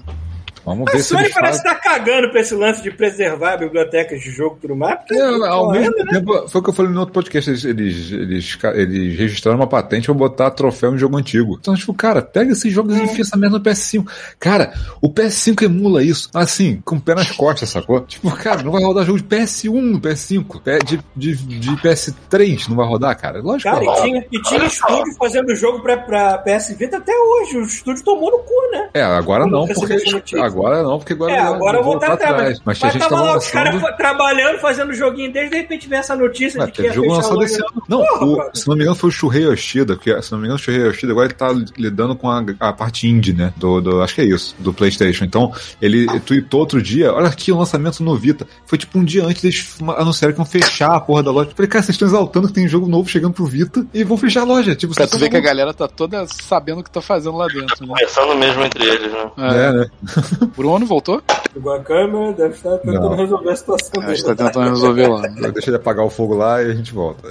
Vamos 0.66 0.88
A 0.88 0.92
ver 0.92 0.98
se 0.98 1.08
Sony 1.10 1.30
parece 1.32 1.62
fazem. 1.62 1.72
estar 1.72 1.74
cagando 1.76 2.30
pra 2.30 2.40
esse 2.40 2.54
lance 2.54 2.82
de 2.82 2.90
preservar 2.90 3.56
bibliotecas 3.56 4.20
de 4.20 4.30
jogo 4.32 4.56
e 4.58 4.60
tudo 4.62 4.74
mais. 4.76 4.98
Porque, 4.98 5.14
É, 5.14 5.22
ao 5.48 5.70
mesmo 5.70 5.96
né? 6.04 6.10
tempo, 6.10 6.48
foi 6.48 6.60
o 6.60 6.64
que 6.64 6.70
eu 6.70 6.74
falei 6.74 6.90
no 6.92 6.98
outro 7.00 7.14
podcast. 7.14 7.48
Eles, 7.48 7.64
eles, 7.64 8.10
eles, 8.12 8.58
eles 8.74 9.18
registraram 9.18 9.56
uma 9.58 9.66
patente 9.68 10.06
pra 10.06 10.14
botar 10.14 10.50
troféu 10.50 10.92
em 10.94 10.98
jogo 10.98 11.16
antigo. 11.16 11.56
Então, 11.60 11.74
tipo, 11.76 11.94
cara, 11.94 12.20
pega 12.20 12.50
esses 12.52 12.72
jogos 12.72 12.96
e 12.96 13.02
enfia 13.02 13.22
essa 13.22 13.36
merda 13.36 13.58
no 13.58 13.64
PS5. 13.64 14.06
Cara, 14.40 14.74
o 15.00 15.08
PS5 15.08 15.62
emula 15.62 16.02
isso, 16.02 16.28
assim, 16.34 16.82
com 16.84 16.96
o 16.96 17.00
pé 17.00 17.14
nas 17.14 17.30
costas, 17.30 17.68
sacou? 17.70 18.00
Tipo, 18.00 18.30
cara, 18.36 18.62
não 18.64 18.72
vai 18.72 18.82
rodar 18.82 19.04
jogo 19.06 19.18
de 19.18 19.24
PS1 19.24 19.80
no 19.80 20.00
PS5. 20.00 20.60
Pé- 20.62 20.78
De, 20.78 20.98
de, 21.14 21.34
de 21.36 21.70
PS3 21.76 22.68
não 22.68 22.76
vai 22.76 22.86
rodar, 22.86 23.16
cara. 23.18 23.40
Lógico 23.40 23.70
Cara, 23.70 23.80
que 23.80 23.84
e 23.84 23.92
vai. 23.92 24.02
tinha, 24.02 24.26
e 24.32 24.42
tinha 24.42 24.64
estúdio 24.66 25.14
fazendo 25.18 25.54
jogo 25.54 25.80
pra, 25.80 25.96
pra 25.98 26.38
PS 26.38 26.74
Vita 26.76 26.96
até 26.96 27.12
hoje. 27.12 27.56
O 27.58 27.62
estúdio 27.62 28.04
tomou 28.04 28.30
no 28.30 28.38
cu, 28.38 28.54
né? 28.72 28.90
É, 28.94 29.02
agora 29.02 29.46
não, 29.46 29.66
porque. 29.66 29.94
notícia? 30.10 30.44
Agora 30.58 30.82
não, 30.82 30.98
porque 30.98 31.12
agora. 31.12 31.32
É, 31.32 31.38
agora 31.38 31.78
eu 31.78 31.82
vou 31.84 31.92
voltar 31.92 32.08
voltar 32.08 32.30
atrás. 32.30 32.60
Mas 32.64 32.82
a 32.82 32.88
gente 32.90 33.00
tava 33.02 33.14
tava 33.16 33.26
lá 33.30 33.36
os 33.38 33.48
caras 33.50 33.74
lançando. 33.74 33.96
trabalhando, 33.96 34.58
fazendo 34.58 34.92
joguinho 34.94 35.32
deles, 35.32 35.50
de 35.50 35.56
repente 35.56 35.88
vem 35.88 35.98
essa 35.98 36.16
notícia 36.16 36.60
Ué, 36.60 36.66
de 36.66 36.72
que 36.72 36.82
ia 36.82 36.90
teve 36.90 37.02
jogo 37.02 37.14
lançado 37.16 37.42
esse 37.42 37.60
ano. 37.60 37.82
Não, 37.88 37.98
Porra, 38.04 38.26
o- 38.26 38.36
cara. 38.38 38.50
se 38.54 38.68
não 38.68 38.74
me 38.76 38.82
engano 38.82 38.96
foi 38.96 39.08
o 39.08 39.12
Shuhei 39.12 39.44
Yoshida, 39.44 39.96
que 39.96 40.22
se 40.22 40.32
não 40.32 40.38
me 40.38 40.44
engano 40.46 40.58
o 40.58 40.62
Shuhei 40.62 40.80
Yoshida 40.86 41.12
agora 41.12 41.26
ele 41.26 41.34
tá 41.34 41.48
lidando 41.76 42.14
com 42.16 42.30
a, 42.30 42.44
a 42.60 42.72
parte 42.72 43.06
indie, 43.08 43.32
né? 43.32 43.52
Do, 43.56 43.80
do- 43.80 44.02
acho 44.02 44.14
que 44.14 44.20
é 44.20 44.24
isso, 44.24 44.54
do 44.58 44.72
Playstation. 44.72 45.24
Então, 45.24 45.52
ele 45.80 46.06
tweetou 46.20 46.60
outro 46.60 46.80
dia, 46.82 47.12
olha 47.12 47.28
aqui 47.28 47.52
o 47.52 47.58
lançamento 47.58 48.02
no 48.02 48.16
Vita. 48.16 48.46
Foi 48.66 48.78
tipo 48.78 48.98
um 48.98 49.04
dia 49.04 49.24
antes 49.24 49.44
eles 49.44 49.76
anunciaram 49.96 50.34
que 50.34 50.40
iam 50.40 50.46
fechar 50.46 50.94
a 50.94 51.00
porra 51.00 51.22
da 51.22 51.30
loja. 51.30 51.50
Falei, 51.54 51.68
cara, 51.68 51.82
vocês 51.82 51.94
estão 51.94 52.08
exaltando 52.08 52.48
que 52.48 52.54
tem 52.54 52.66
jogo 52.68 52.86
novo 52.86 53.08
chegando 53.08 53.32
pro 53.34 53.44
Vita 53.46 53.86
e 53.92 54.02
vão 54.04 54.16
fechar 54.16 54.40
a 54.42 54.44
loja. 54.44 54.74
Tipo, 54.74 54.94
Pra 54.94 55.04
vocês 55.06 55.10
tu 55.10 55.18
ver 55.18 55.30
tão 55.30 55.30
que 55.30 55.36
a 55.36 55.40
galera 55.48 55.74
tá 55.74 55.86
toda 55.88 56.26
sabendo 56.28 56.80
o 56.80 56.84
que 56.84 56.90
tá 56.90 57.00
fazendo 57.00 57.36
lá 57.36 57.46
dentro, 57.46 57.82
né? 57.86 57.88
Conversando 57.88 58.34
mesmo 58.36 58.62
entre 58.64 58.84
eles, 58.84 59.12
né? 59.12 59.30
É, 59.38 59.72
né? 59.72 59.86
Bruno 60.46 60.86
voltou? 60.86 61.22
Pegou 61.52 61.72
a 61.74 61.80
câmera, 61.80 62.32
deve 62.32 62.54
estar 62.54 62.76
tentando 62.78 63.00
Não. 63.10 63.16
resolver 63.16 63.50
a 63.50 63.56
situação 63.56 63.90
Acho 63.96 64.06
dele. 64.06 64.16
que 64.18 64.24
tá 64.24 64.34
tentando 64.34 64.70
resolver 64.70 65.06
lá. 65.08 65.22
Deixa 65.52 65.70
ele 65.70 65.76
apagar 65.76 66.04
o 66.04 66.10
fogo 66.10 66.34
lá 66.34 66.62
e 66.62 66.70
a 66.70 66.74
gente 66.74 66.92
volta. 66.92 67.28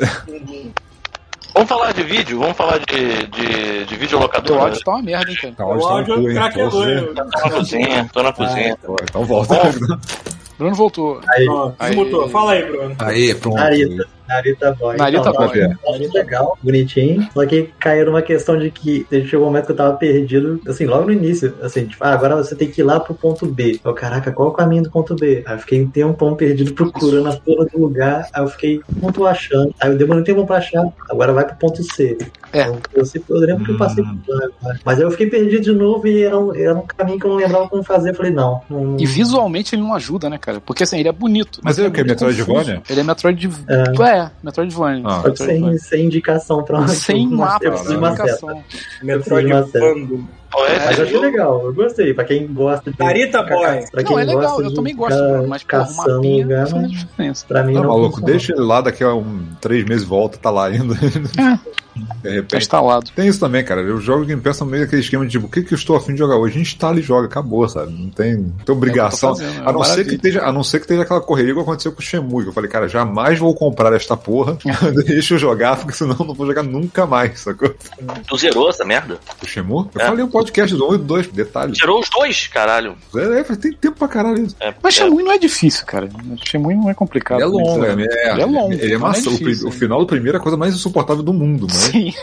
Vamos 1.54 1.70
falar 1.70 1.94
de 1.94 2.04
vídeo? 2.04 2.40
Vamos 2.40 2.58
falar 2.58 2.80
de, 2.80 3.28
de, 3.28 3.86
de 3.86 3.86
Teu 3.88 3.98
vídeo 3.98 4.20
locador? 4.20 4.58
áudio 4.60 4.84
tá 4.84 4.92
uma 4.92 5.02
merda, 5.04 5.32
hein, 5.32 5.38
cara. 5.42 5.54
Tá, 5.56 5.66
O 5.66 5.70
tá 5.70 5.76
no 5.76 5.86
áudio 5.88 6.30
hein? 6.30 6.36
craquelou. 6.36 6.72
Você- 6.72 6.92
hein? 6.92 7.14
Tô 7.16 7.24
na 7.24 7.50
cozinha, 7.52 8.10
tô 8.14 8.24
na 8.24 8.34
cozinha. 8.34 8.78
Pô, 8.86 8.96
Então 9.02 9.24
volta. 9.26 9.56
Bruno 10.58 10.76
voltou. 10.76 11.22
Aí, 11.30 11.48
Ó, 11.50 11.72
Aí. 11.80 11.90
desmutou. 11.96 12.30
Fala 12.30 12.52
aí, 12.54 12.66
Bruno. 12.66 12.96
Aí, 13.00 13.36
pronto. 13.36 13.56
Narita. 13.58 14.08
Narita 14.28 14.72
Boy. 14.74 14.98
Narita 14.98 15.30
Então, 15.30 15.34
Boy. 15.34 15.60
tá 15.70 15.92
muito 15.98 16.14
legal, 16.14 16.58
bonitinho. 16.62 17.28
Só 17.34 17.46
que 17.46 17.70
caiu 17.80 18.06
numa 18.08 18.22
questão 18.22 18.58
de 18.58 18.72
que 18.72 19.06
chegou 19.28 19.42
um 19.48 19.50
momento 19.50 19.66
que 19.68 19.72
eu 19.72 19.76
tava 19.76 19.96
perdido, 19.98 20.60
assim, 20.68 20.86
logo 20.86 21.06
no 21.06 21.12
início. 21.14 21.54
Assim, 21.62 21.86
tipo, 21.86 22.04
ah, 22.04 22.12
agora 22.14 22.36
você 22.36 22.56
tem 22.56 22.70
que 22.70 22.82
ir 22.82 22.84
lá 22.84 23.00
pro 23.00 23.14
ponto 23.14 23.46
B. 23.46 23.80
Eu, 23.84 23.94
caraca, 23.94 24.32
qual 24.32 24.50
é 24.50 24.52
o 24.52 24.54
caminho 24.54 24.84
do 24.84 24.92
ponto 24.92 25.16
B? 25.16 25.44
Aí 25.46 25.56
eu 25.56 25.60
fiquei 25.60 25.82
um 25.84 25.90
tempão 25.90 26.36
perdido 26.36 26.74
procurando 26.74 27.30
a 27.30 27.34
porra 27.38 27.66
do 27.66 27.80
lugar. 27.80 28.28
Aí 28.34 28.44
eu 28.44 28.48
fiquei, 28.48 28.82
não 29.02 29.12
tô 29.12 29.26
achando. 29.26 29.74
Aí 29.80 29.92
eu 29.92 29.98
demorei 29.98 30.22
um 30.22 30.26
tempo 30.26 30.46
pra 30.46 30.58
achar. 30.58 30.84
Agora 31.10 31.34
vai 31.34 31.46
pro 31.46 31.56
ponto 31.56 31.84
C. 31.84 32.18
É. 32.54 32.62
Então, 32.64 32.80
eu, 32.94 33.06
sei- 33.06 33.22
eu 33.30 33.38
lembro 33.38 33.66
que 33.66 33.72
eu 33.72 33.78
passei 33.78 34.04
Hum. 34.04 34.18
por 34.26 34.36
lá. 34.36 34.76
Mas 34.86 34.98
aí 34.98 35.04
eu 35.04 35.12
fiquei 35.12 35.28
perdido 35.28 35.62
de 35.64 35.72
novo 35.74 36.08
e 36.08 36.24
era 36.24 36.38
um, 36.40 36.56
era 36.56 36.74
um 36.76 36.82
caminho 36.86 37.20
que 37.20 37.26
eu 37.26 37.30
não 37.32 37.38
lembrava 37.38 37.68
como 37.68 37.84
fazer. 37.84 38.12
Eu 38.12 38.16
falei, 38.16 38.32
não. 38.32 38.62
não 38.70 38.98
E 39.00 39.06
visualmente 39.06 39.76
ele 39.76 39.82
não 39.82 39.94
ajuda, 39.94 40.30
né, 40.30 40.38
cara? 40.38 40.60
Porque 40.62 40.84
assim, 40.84 41.00
ele 41.00 41.10
é 41.10 41.12
bonito. 41.12 41.60
Mas 41.64 41.78
ele 41.78 41.88
é 41.88 41.90
o 41.90 41.94
quê? 41.94 42.00
muito 42.04 42.10
Metroidvania? 42.26 42.82
Ele 42.90 43.00
é 43.00 43.04
Metroid. 43.04 43.50
É. 43.68 43.84
É, 44.15 44.15
Metroidvania. 44.44 45.04
Ah. 45.06 45.24
Que 45.30 45.38
sem, 45.38 45.78
sem 45.78 46.06
indicação 46.06 46.64
pra 46.64 46.88
Sem 46.88 47.28
uma- 47.34 47.46
mapa, 47.46 47.78
sem 47.78 47.88
de 47.88 47.96
uma 47.98 48.12
seta. 48.12 48.24
indicação. 48.24 48.64
Metroid 49.04 49.54
Eu 50.54 50.66
de 50.66 50.72
uma 50.72 50.76
esse 50.78 50.86
Mas 50.86 50.98
eu 50.98 51.04
achei 51.04 51.14
jogo- 51.16 51.26
legal, 51.26 51.66
eu 51.66 51.74
gostei. 51.74 52.14
Pra 52.14 52.24
quem 52.24 52.48
gosta 52.48 52.92
de. 52.92 53.00
Narita 53.00 53.44
Boy. 53.44 53.86
Pra 53.92 54.04
quem 54.04 54.12
Não, 54.16 54.20
é 54.20 54.24
legal, 54.26 54.42
gosta 54.44 54.62
eu 54.64 54.70
de 54.70 54.76
também 54.76 54.96
gosto, 54.96 55.14
ficar 55.18 55.48
mas 55.48 55.64
pô, 55.64 55.68
o 55.68 55.80
caçando 55.80 56.14
mapinha 56.16 56.44
lugar, 56.46 56.60
faz 56.68 56.74
a 56.74 56.78
mas 56.82 56.92
diferença. 56.92 57.46
pra 57.48 57.64
mim 57.64 57.74
Não, 57.74 57.82
não. 57.84 57.90
maluco, 57.90 58.10
funciona. 58.12 58.32
deixa 58.32 58.54
ele 58.54 58.62
lá 58.62 58.82
daqui 58.82 59.04
a 59.04 59.14
um, 59.14 59.46
três 59.62 59.84
meses 59.86 60.04
volta, 60.06 60.38
tá 60.38 60.50
lá 60.50 60.68
ainda. 60.68 60.96
De 61.96 62.02
Tá 62.22 62.30
repente. 62.30 62.58
instalado. 62.58 63.10
Tem 63.16 63.26
isso 63.26 63.40
também, 63.40 63.64
cara. 63.64 63.82
Os 63.82 64.04
jogos 64.04 64.28
Game 64.28 64.42
Pass 64.42 64.60
meio 64.64 64.84
aquele 64.84 65.02
esquema 65.02 65.24
de 65.26 65.32
tipo, 65.32 65.46
o 65.48 65.50
que, 65.50 65.64
que 65.64 65.74
eu 65.74 65.78
estou 65.78 65.96
afim 65.96 66.12
de 66.12 66.20
jogar 66.20 66.36
hoje? 66.36 66.60
Instala 66.60 67.00
e 67.00 67.02
joga, 67.02 67.28
acabou, 67.28 67.66
sabe? 67.70 67.94
Não 67.94 68.10
tem, 68.10 68.36
não 68.36 68.50
tem 68.66 68.76
obrigação. 68.76 69.30
É 69.30 69.32
eu 69.32 69.36
fazendo, 69.38 69.56
é 69.66 69.70
a, 69.70 69.72
não 69.72 69.84
ser 69.86 70.06
que 70.06 70.16
esteja, 70.16 70.44
a 70.44 70.52
não 70.52 70.62
ser 70.62 70.80
que 70.80 70.84
esteja 70.84 71.04
aquela 71.04 71.22
correria 71.22 71.54
que 71.54 71.60
aconteceu 71.62 71.94
com 71.94 72.00
o 72.02 72.04
Shenmue. 72.04 72.44
Que 72.44 72.50
eu 72.50 72.54
falei, 72.54 72.70
cara, 72.70 72.90
jamais 72.90 73.40
vou 73.40 73.56
comprar 73.56 73.94
esta 73.94 74.18
porra. 74.18 74.58
Deixa 75.08 75.36
eu 75.36 75.38
jogar, 75.38 75.78
porque 75.78 75.94
senão 75.94 76.18
eu 76.20 76.26
não 76.26 76.34
vou 76.34 76.46
jogar 76.46 76.64
nunca 76.64 77.06
mais, 77.06 77.40
sacou? 77.40 77.74
Tu 78.28 78.38
zerou 78.38 78.70
essa 78.70 78.84
merda? 78.84 79.18
O 79.42 79.46
Shenmue? 79.48 79.86
Eu 79.96 80.02
É. 80.02 80.06
falei 80.06 80.26
o 80.26 80.28
podcast 80.46 80.76
do 80.76 80.90
1 80.92 80.96
e 80.96 80.98
do 81.00 81.04
2, 81.04 81.28
detalhe. 81.28 81.76
Zerou 81.76 82.00
os 82.00 82.10
dois, 82.10 82.48
caralho. 82.48 82.96
É, 83.16 83.44
faz- 83.44 83.60
tem 83.60 83.74
tempo 83.74 83.98
pra 83.98 84.08
caralho 84.08 84.44
isso. 84.46 84.56
É, 84.60 84.74
Mas 84.82 84.96
é, 84.96 84.98
Shenmue 85.02 85.24
não 85.24 85.32
é 85.32 85.38
difícil, 85.38 85.86
cara. 85.86 86.08
Shenmue 86.44 86.76
não 86.76 86.90
é 86.90 86.94
complicado. 86.94 87.38
Ele 87.42 87.44
é 87.44 87.48
longo, 87.48 87.78
né? 87.82 88.06
é, 88.10 88.28
é, 88.30 88.32
Ele 88.34 88.42
é 88.42 88.46
longo, 88.46 88.74
Ele 88.74 88.92
é 88.92 88.96
é 88.96 88.98
massa. 88.98 89.30
o, 89.30 89.32
difícil, 89.34 89.44
pri- 89.44 89.62
o 89.68 89.70
né? 89.74 89.80
final 89.80 90.00
do 90.00 90.06
primeiro 90.06 90.38
é 90.38 90.40
a 90.40 90.44
coisa 90.44 90.58
mais 90.58 90.74
insuportável 90.74 91.24
do 91.24 91.34
mundo, 91.34 91.68
mas 91.70 91.78
Sim. 91.78 92.14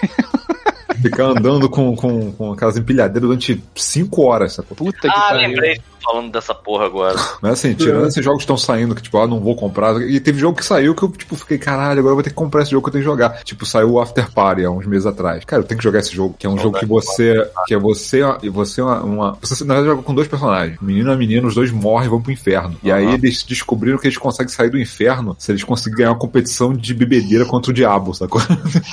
ficar 1.02 1.24
andando 1.24 1.68
com, 1.68 1.94
com, 1.96 2.32
com 2.32 2.52
aquelas 2.52 2.76
empilhadeiras 2.76 3.22
durante 3.22 3.62
5 3.74 4.22
horas, 4.22 4.52
sacou? 4.54 4.76
Puta 4.76 5.00
que 5.00 5.08
Ah, 5.08 5.28
pariu. 5.30 5.48
lembrei. 5.48 5.80
Falando 6.02 6.30
dessa 6.32 6.54
porra 6.54 6.86
agora. 6.86 7.16
Mas 7.40 7.52
assim, 7.52 7.74
tirando 7.74 8.06
esses 8.06 8.24
jogos 8.24 8.38
que 8.38 8.44
estão 8.44 8.56
saindo, 8.56 8.94
que 8.94 9.02
tipo, 9.02 9.18
ah, 9.18 9.26
não 9.26 9.40
vou 9.40 9.54
comprar. 9.54 10.00
E 10.02 10.18
teve 10.20 10.38
jogo 10.38 10.58
que 10.58 10.64
saiu 10.64 10.94
que 10.94 11.02
eu, 11.02 11.08
tipo, 11.10 11.36
fiquei, 11.36 11.58
caralho, 11.58 12.00
agora 12.00 12.12
eu 12.12 12.16
vou 12.16 12.22
ter 12.22 12.30
que 12.30 12.36
comprar 12.36 12.62
esse 12.62 12.70
jogo 12.70 12.84
que 12.84 12.88
eu 12.88 12.92
tenho 12.92 13.04
que 13.04 13.10
jogar. 13.10 13.42
Tipo, 13.44 13.64
saiu 13.64 13.92
o 13.92 14.00
After 14.00 14.30
Party 14.30 14.64
há 14.64 14.70
uns 14.70 14.86
meses 14.86 15.06
atrás. 15.06 15.44
Cara, 15.44 15.62
eu 15.62 15.66
tenho 15.66 15.78
que 15.78 15.84
jogar 15.84 16.00
esse 16.00 16.14
jogo, 16.14 16.34
que 16.38 16.46
é 16.46 16.50
um 16.50 16.58
jogo 16.58 16.78
que 16.78 16.86
você. 16.86 17.48
Que 17.66 17.74
é 17.74 17.78
você 17.78 18.20
e 18.42 18.48
você 18.48 18.80
é 18.80 18.84
uma, 18.84 19.02
uma. 19.02 19.38
Você 19.40 19.64
na 19.64 19.74
verdade 19.74 19.96
joga 19.96 20.02
com 20.02 20.14
dois 20.14 20.28
personagens. 20.28 20.78
Menino 20.80 21.10
e 21.10 21.12
a 21.12 21.16
menina, 21.16 21.46
os 21.46 21.54
dois 21.54 21.70
morrem 21.70 22.06
e 22.06 22.10
vão 22.10 22.20
pro 22.20 22.32
inferno. 22.32 22.76
E 22.82 22.90
aí 22.90 23.14
eles 23.14 23.42
descobriram 23.42 23.98
que 23.98 24.06
eles 24.06 24.18
conseguem 24.18 24.52
sair 24.52 24.70
do 24.70 24.78
inferno 24.78 25.36
se 25.38 25.52
eles 25.52 25.64
conseguirem 25.64 25.92
ganhar 25.92 26.10
uma 26.10 26.18
competição 26.18 26.72
de 26.72 26.94
bebedeira 26.94 27.44
contra 27.44 27.70
o 27.70 27.74
diabo, 27.74 28.14
sacou? 28.14 28.40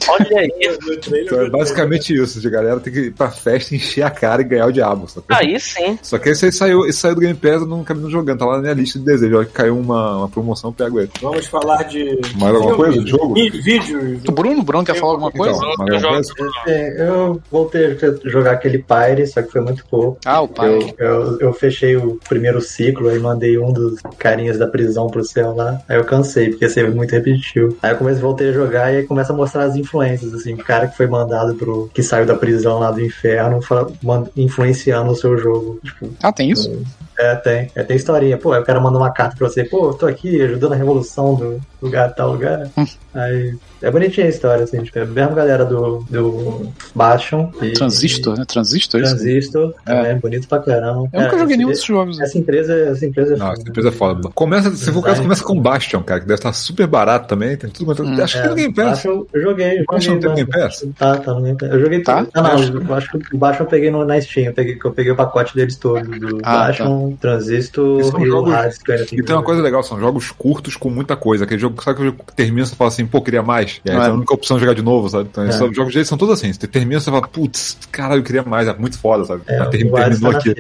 Olha 0.08 0.40
aí. 0.40 0.50
Então 1.10 1.42
é 1.42 1.50
basicamente 1.50 2.14
isso, 2.14 2.40
de 2.40 2.50
galera 2.50 2.80
tem 2.80 2.92
que 2.92 3.00
ir 3.00 3.12
pra 3.12 3.30
festa, 3.30 3.76
encher 3.76 4.04
a 4.04 4.10
cara 4.10 4.42
e 4.42 4.46
ganhar 4.46 4.68
o 4.68 4.72
diabo, 4.72 5.08
sacou? 5.08 5.36
Aí 5.36 5.60
sim. 5.60 5.98
Só 6.02 6.18
que 6.18 6.30
esse 6.30 6.46
aí 6.46 6.52
saiu, 6.52 6.86
esse 6.86 6.99
saiu 7.00 7.16
do 7.16 7.22
Game 7.22 7.36
Pass, 7.36 7.62
eu 7.62 7.66
não 7.68 7.82
acabei 7.82 8.10
jogando, 8.10 8.40
tá 8.40 8.46
lá 8.46 8.56
na 8.56 8.62
minha 8.62 8.74
lista 8.74 9.00
de 9.00 9.06
desejos. 9.06 9.38
Olha 9.38 9.46
que 9.46 9.54
caiu 9.54 9.78
uma, 9.78 10.18
uma 10.18 10.30
promoção, 10.30 10.70
eu 10.70 10.74
pego 10.74 11.00
ele. 11.00 11.10
Vamos 11.22 11.48
falar 11.48 11.84
de. 11.84 12.20
Mais 12.40 12.56
alguma 12.56 12.76
coisa 12.76 13.04
de 13.04 13.10
jogo? 13.10 13.34
Vídeos. 13.34 14.22
O 14.28 14.32
Bruno, 14.32 14.60
o 14.62 14.64
Bruno 14.64 14.84
quer 14.86 14.96
falar 14.96 15.14
alguma 15.14 15.32
coisa? 15.32 15.56
Então, 15.58 15.72
Eu 15.72 15.78
mais 15.78 16.04
alguma 16.04 16.24
jogo- 16.24 16.36
coisa? 16.38 16.54
É, 16.68 17.08
eu 17.10 17.42
voltei 17.52 17.86
a 17.86 18.30
jogar 18.30 18.52
aquele 18.52 18.80
Pyre, 18.80 19.26
só 19.28 19.42
que 19.42 19.52
foi 19.52 19.62
muito 19.62 19.86
pouco. 19.90 20.18
Ah, 20.26 20.42
o 20.42 20.48
pai. 20.48 20.70
Eu, 20.70 21.08
eu, 21.08 21.40
eu 21.40 21.54
fechei 21.54 21.96
o 21.98 22.20
primeiro 22.28 22.62
ciclo, 22.62 23.10
aí 23.10 23.20
mandei 23.20 23.58
um 23.58 23.72
dos 23.72 24.00
carinhas 24.18 24.58
da 24.58 24.68
prisão 24.68 25.08
pro 25.08 25.24
céu 25.24 25.56
lá. 25.56 25.80
Aí 25.88 25.98
eu 25.98 26.04
cansei, 26.06 26.50
porque 26.50 26.68
ser 26.70 26.90
muito 26.92 27.12
repetitivo. 27.12 27.76
Aí 27.82 27.92
eu 27.92 27.98
comecei, 27.98 28.22
voltei 28.22 28.50
a 28.50 28.54
jogar 28.54 28.94
e 28.94 28.98
aí 28.98 29.04
começa 29.04 29.34
a 29.34 29.36
mostrar 29.36 29.64
as 29.64 29.76
influências, 29.76 30.34
assim. 30.34 30.54
O 30.54 30.58
cara 30.58 30.88
que 30.88 30.98
foi 30.98 31.08
mandado 31.08 31.56
pro. 31.56 31.90
que 31.94 32.04
saiu 32.04 32.26
da 32.26 32.36
prisão 32.36 32.80
lá 32.80 32.92
do 32.92 33.02
inferno, 33.02 33.62
fala- 33.62 33.92
man- 34.04 34.28
influenciando 34.36 35.12
o 35.12 35.16
seu 35.16 35.38
jogo. 35.38 35.80
Tipo, 35.84 36.10
Ah, 36.22 36.32
tem 36.32 36.52
isso? 36.52 36.70
É, 37.18 37.36
tem. 37.36 37.72
É, 37.76 37.84
tem 37.84 37.96
historinha. 37.98 38.38
Pô, 38.38 38.56
o 38.58 38.64
cara 38.64 38.80
manda 38.80 38.98
uma 38.98 39.12
carta 39.12 39.36
pra 39.38 39.48
você, 39.50 39.64
pô, 39.64 39.90
eu 39.90 39.94
tô 39.94 40.06
aqui 40.06 40.42
ajudando 40.42 40.74
a 40.74 40.76
revolução 40.76 41.36
do 41.36 41.60
lugar, 41.82 42.14
tal 42.16 42.32
lugar. 42.34 42.70
Aí. 43.14 43.56
É 43.82 43.90
bonitinha 43.90 44.26
a 44.26 44.30
história, 44.30 44.66
assim, 44.66 44.84
tipo, 44.84 45.00
é 45.00 45.04
a 45.04 45.06
mesma 45.06 45.34
galera 45.34 45.64
do, 45.64 46.04
do 46.10 46.70
Bastion. 46.94 47.50
E, 47.62 47.72
Transistor, 47.72 48.38
né? 48.38 48.44
Transistor, 48.46 49.00
é 49.00 49.04
isso? 49.04 49.16
Transistor, 49.16 49.74
também, 49.86 50.18
bonito 50.18 50.50
pra 50.50 50.60
caramba. 50.60 51.10
Eu 51.14 51.22
nunca 51.22 51.36
É, 51.36 51.40
joguei 51.40 51.56
nenhum 51.56 51.70
esse- 51.72 51.80
desses 51.80 51.88
jogos. 51.88 52.20
essa 52.20 52.38
empresa, 52.38 52.74
essa 52.78 53.06
empresa 53.06 53.36
é 53.36 53.38
Não, 53.38 53.46
foda. 53.48 53.60
essa 53.62 53.70
empresa 53.70 53.88
é 53.88 53.92
foda. 53.94 54.30
Começa, 54.36 54.72
se 54.76 54.92
for 54.92 55.00
o 55.00 55.02
caso, 55.02 55.22
começa 55.22 55.44
com 55.46 55.58
Bastion, 55.62 56.04
cara, 56.04 56.20
que 56.20 56.26
deve 56.28 56.40
estar 56.40 56.52
super 56.52 56.88
barato 56.88 57.30
também. 57.30 57.56
Tem 57.56 57.70
tudo 57.70 57.86
quanto. 57.86 58.04
Hum, 58.04 58.22
Acho 58.22 58.42
que 58.42 58.48
no 58.50 58.56
Game 58.56 58.74
Pass. 58.74 58.86
Bastion, 58.90 59.26
eu 59.34 59.42
joguei. 59.42 59.80
eu 59.80 59.86
Bastion 59.90 60.14
joguei 60.16 60.20
tem 60.20 60.30
né? 60.30 60.36
Game 60.36 60.50
Pass? 60.52 60.88
Tá, 60.98 61.18
tá 61.18 61.34
no 61.34 61.42
Game 61.42 61.58
Pass. 61.58 61.70
Eu 61.72 61.80
joguei 61.80 62.04
Tá? 62.04 62.18
tudo. 62.18 62.32
Ah, 62.34 62.42
não, 62.42 62.50
eu 62.90 62.94
acho 62.96 63.12
que 63.18 63.36
o 63.36 63.38
Bastion 63.38 63.64
eu 63.64 63.70
peguei 63.70 63.92
no, 63.92 64.04
na 64.04 64.20
Steam. 64.20 64.48
Eu 64.48 64.54
peguei, 64.54 64.76
que 64.76 64.86
eu 64.86 64.92
peguei 64.92 65.12
o 65.14 65.16
pacote 65.16 65.56
deles 65.56 65.78
todos. 65.78 66.06
Do 66.20 66.40
Ah, 66.44 66.66
Bastion, 66.68 66.79
Transistor 67.20 68.00
E 68.00 68.04
são 68.06 68.20
e 68.20 68.24
o 68.24 68.32
jogos- 68.32 68.78
tenho 68.80 69.06
E 69.14 69.24
tem 69.24 69.36
uma 69.36 69.44
coisa 69.44 69.62
legal, 69.62 69.84
são 69.84 70.00
jogos 70.00 70.32
curtos 70.32 70.76
com 70.76 70.90
muita 70.90 71.16
coisa. 71.16 71.44
Aquele 71.46 71.60
jogo, 71.60 71.82
sabe 71.84 71.98
que 71.98 72.02
o 72.04 72.06
jogo 72.08 72.24
termina 72.36 72.64
e 72.64 72.66
você 72.68 72.76
fala 72.76 72.88
assim, 72.90 73.06
pô, 73.06 73.22
queria 73.22 73.42
mais. 73.44 73.82
E 73.86 73.90
aí 73.92 73.98
É. 73.98 74.00
a 74.02 74.14
única 74.14 74.34
opção 74.34 74.58
de 74.58 74.62
jogar 74.62 74.74
de 74.76 74.82
novo, 74.82 75.10
sabe? 75.10 75.28
Então, 75.32 75.44
É. 75.44 75.50
esses 75.50 75.76
jogos 75.76 75.94
deles 75.94 76.08
são 76.08 76.18
todos 76.18 76.34
assim. 76.34 76.52
Você 76.54 76.68
termina 76.68 77.00
e 77.00 77.02
você 77.04 77.10
fala, 77.12 77.28
putz, 77.28 77.78
caralho, 77.92 78.20
eu 78.20 78.24
queria 78.24 78.44
mais, 78.44 78.68
é 78.68 78.74
muito 78.76 78.98
foda, 79.00 79.26
sabe? 79.26 79.42
É, 79.48 79.62
o 79.62 79.70
terminou, 79.70 80.00
tá 80.32 80.38
aqui. 80.38 80.56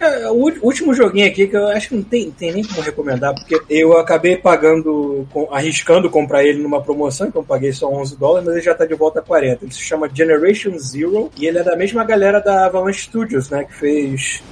É, 0.00 0.28
o 0.30 0.52
último 0.62 0.94
joguinho 0.94 1.26
aqui 1.26 1.46
que 1.46 1.56
eu 1.56 1.68
acho 1.68 1.88
que 1.90 1.94
não 1.96 2.02
tem, 2.02 2.30
tem 2.30 2.52
nem 2.52 2.64
como 2.64 2.80
recomendar, 2.80 3.34
porque 3.34 3.60
eu 3.68 3.96
acabei 3.98 4.36
pagando, 4.36 5.26
com- 5.32 5.48
arriscando 5.52 6.08
comprar 6.10 6.44
ele 6.44 6.62
numa 6.62 6.80
promoção, 6.82 7.26
então 7.28 7.42
eu 7.42 7.46
paguei 7.46 7.72
só 7.72 7.88
11 7.92 8.16
dólares, 8.16 8.46
mas 8.46 8.56
ele 8.56 8.64
já 8.64 8.74
tá 8.74 8.84
de 8.86 8.94
volta 8.94 9.20
a 9.20 9.22
40. 9.22 9.64
Ele 9.64 9.72
se 9.72 9.80
chama 9.80 10.08
Generation 10.12 10.78
Zero 10.78 11.30
e 11.38 11.46
ele 11.46 11.58
é 11.58 11.62
da 11.62 11.76
mesma 11.76 12.04
galera 12.04 12.40
da 12.40 12.66
Avalanche 12.66 13.02
Studios, 13.02 13.50
né? 13.50 13.64
Que 13.64 13.74
fez. 13.74 14.42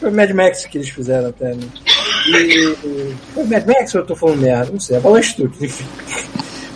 Foi 0.00 0.10
Mad 0.10 0.30
Max 0.30 0.53
que 0.62 0.78
eles 0.78 0.88
fizeram 0.88 1.28
até, 1.28 1.54
né? 1.54 1.68
E. 2.28 3.14
Foi 3.34 3.44
Mad 3.44 3.66
Max 3.66 3.94
ou 3.94 4.00
eu 4.00 4.06
tô 4.06 4.16
falando 4.16 4.40
merda? 4.40 4.72
Não 4.72 4.80
sei, 4.80 4.96
Avalanche 4.96 5.32
Studios, 5.32 5.62
enfim. 5.62 5.84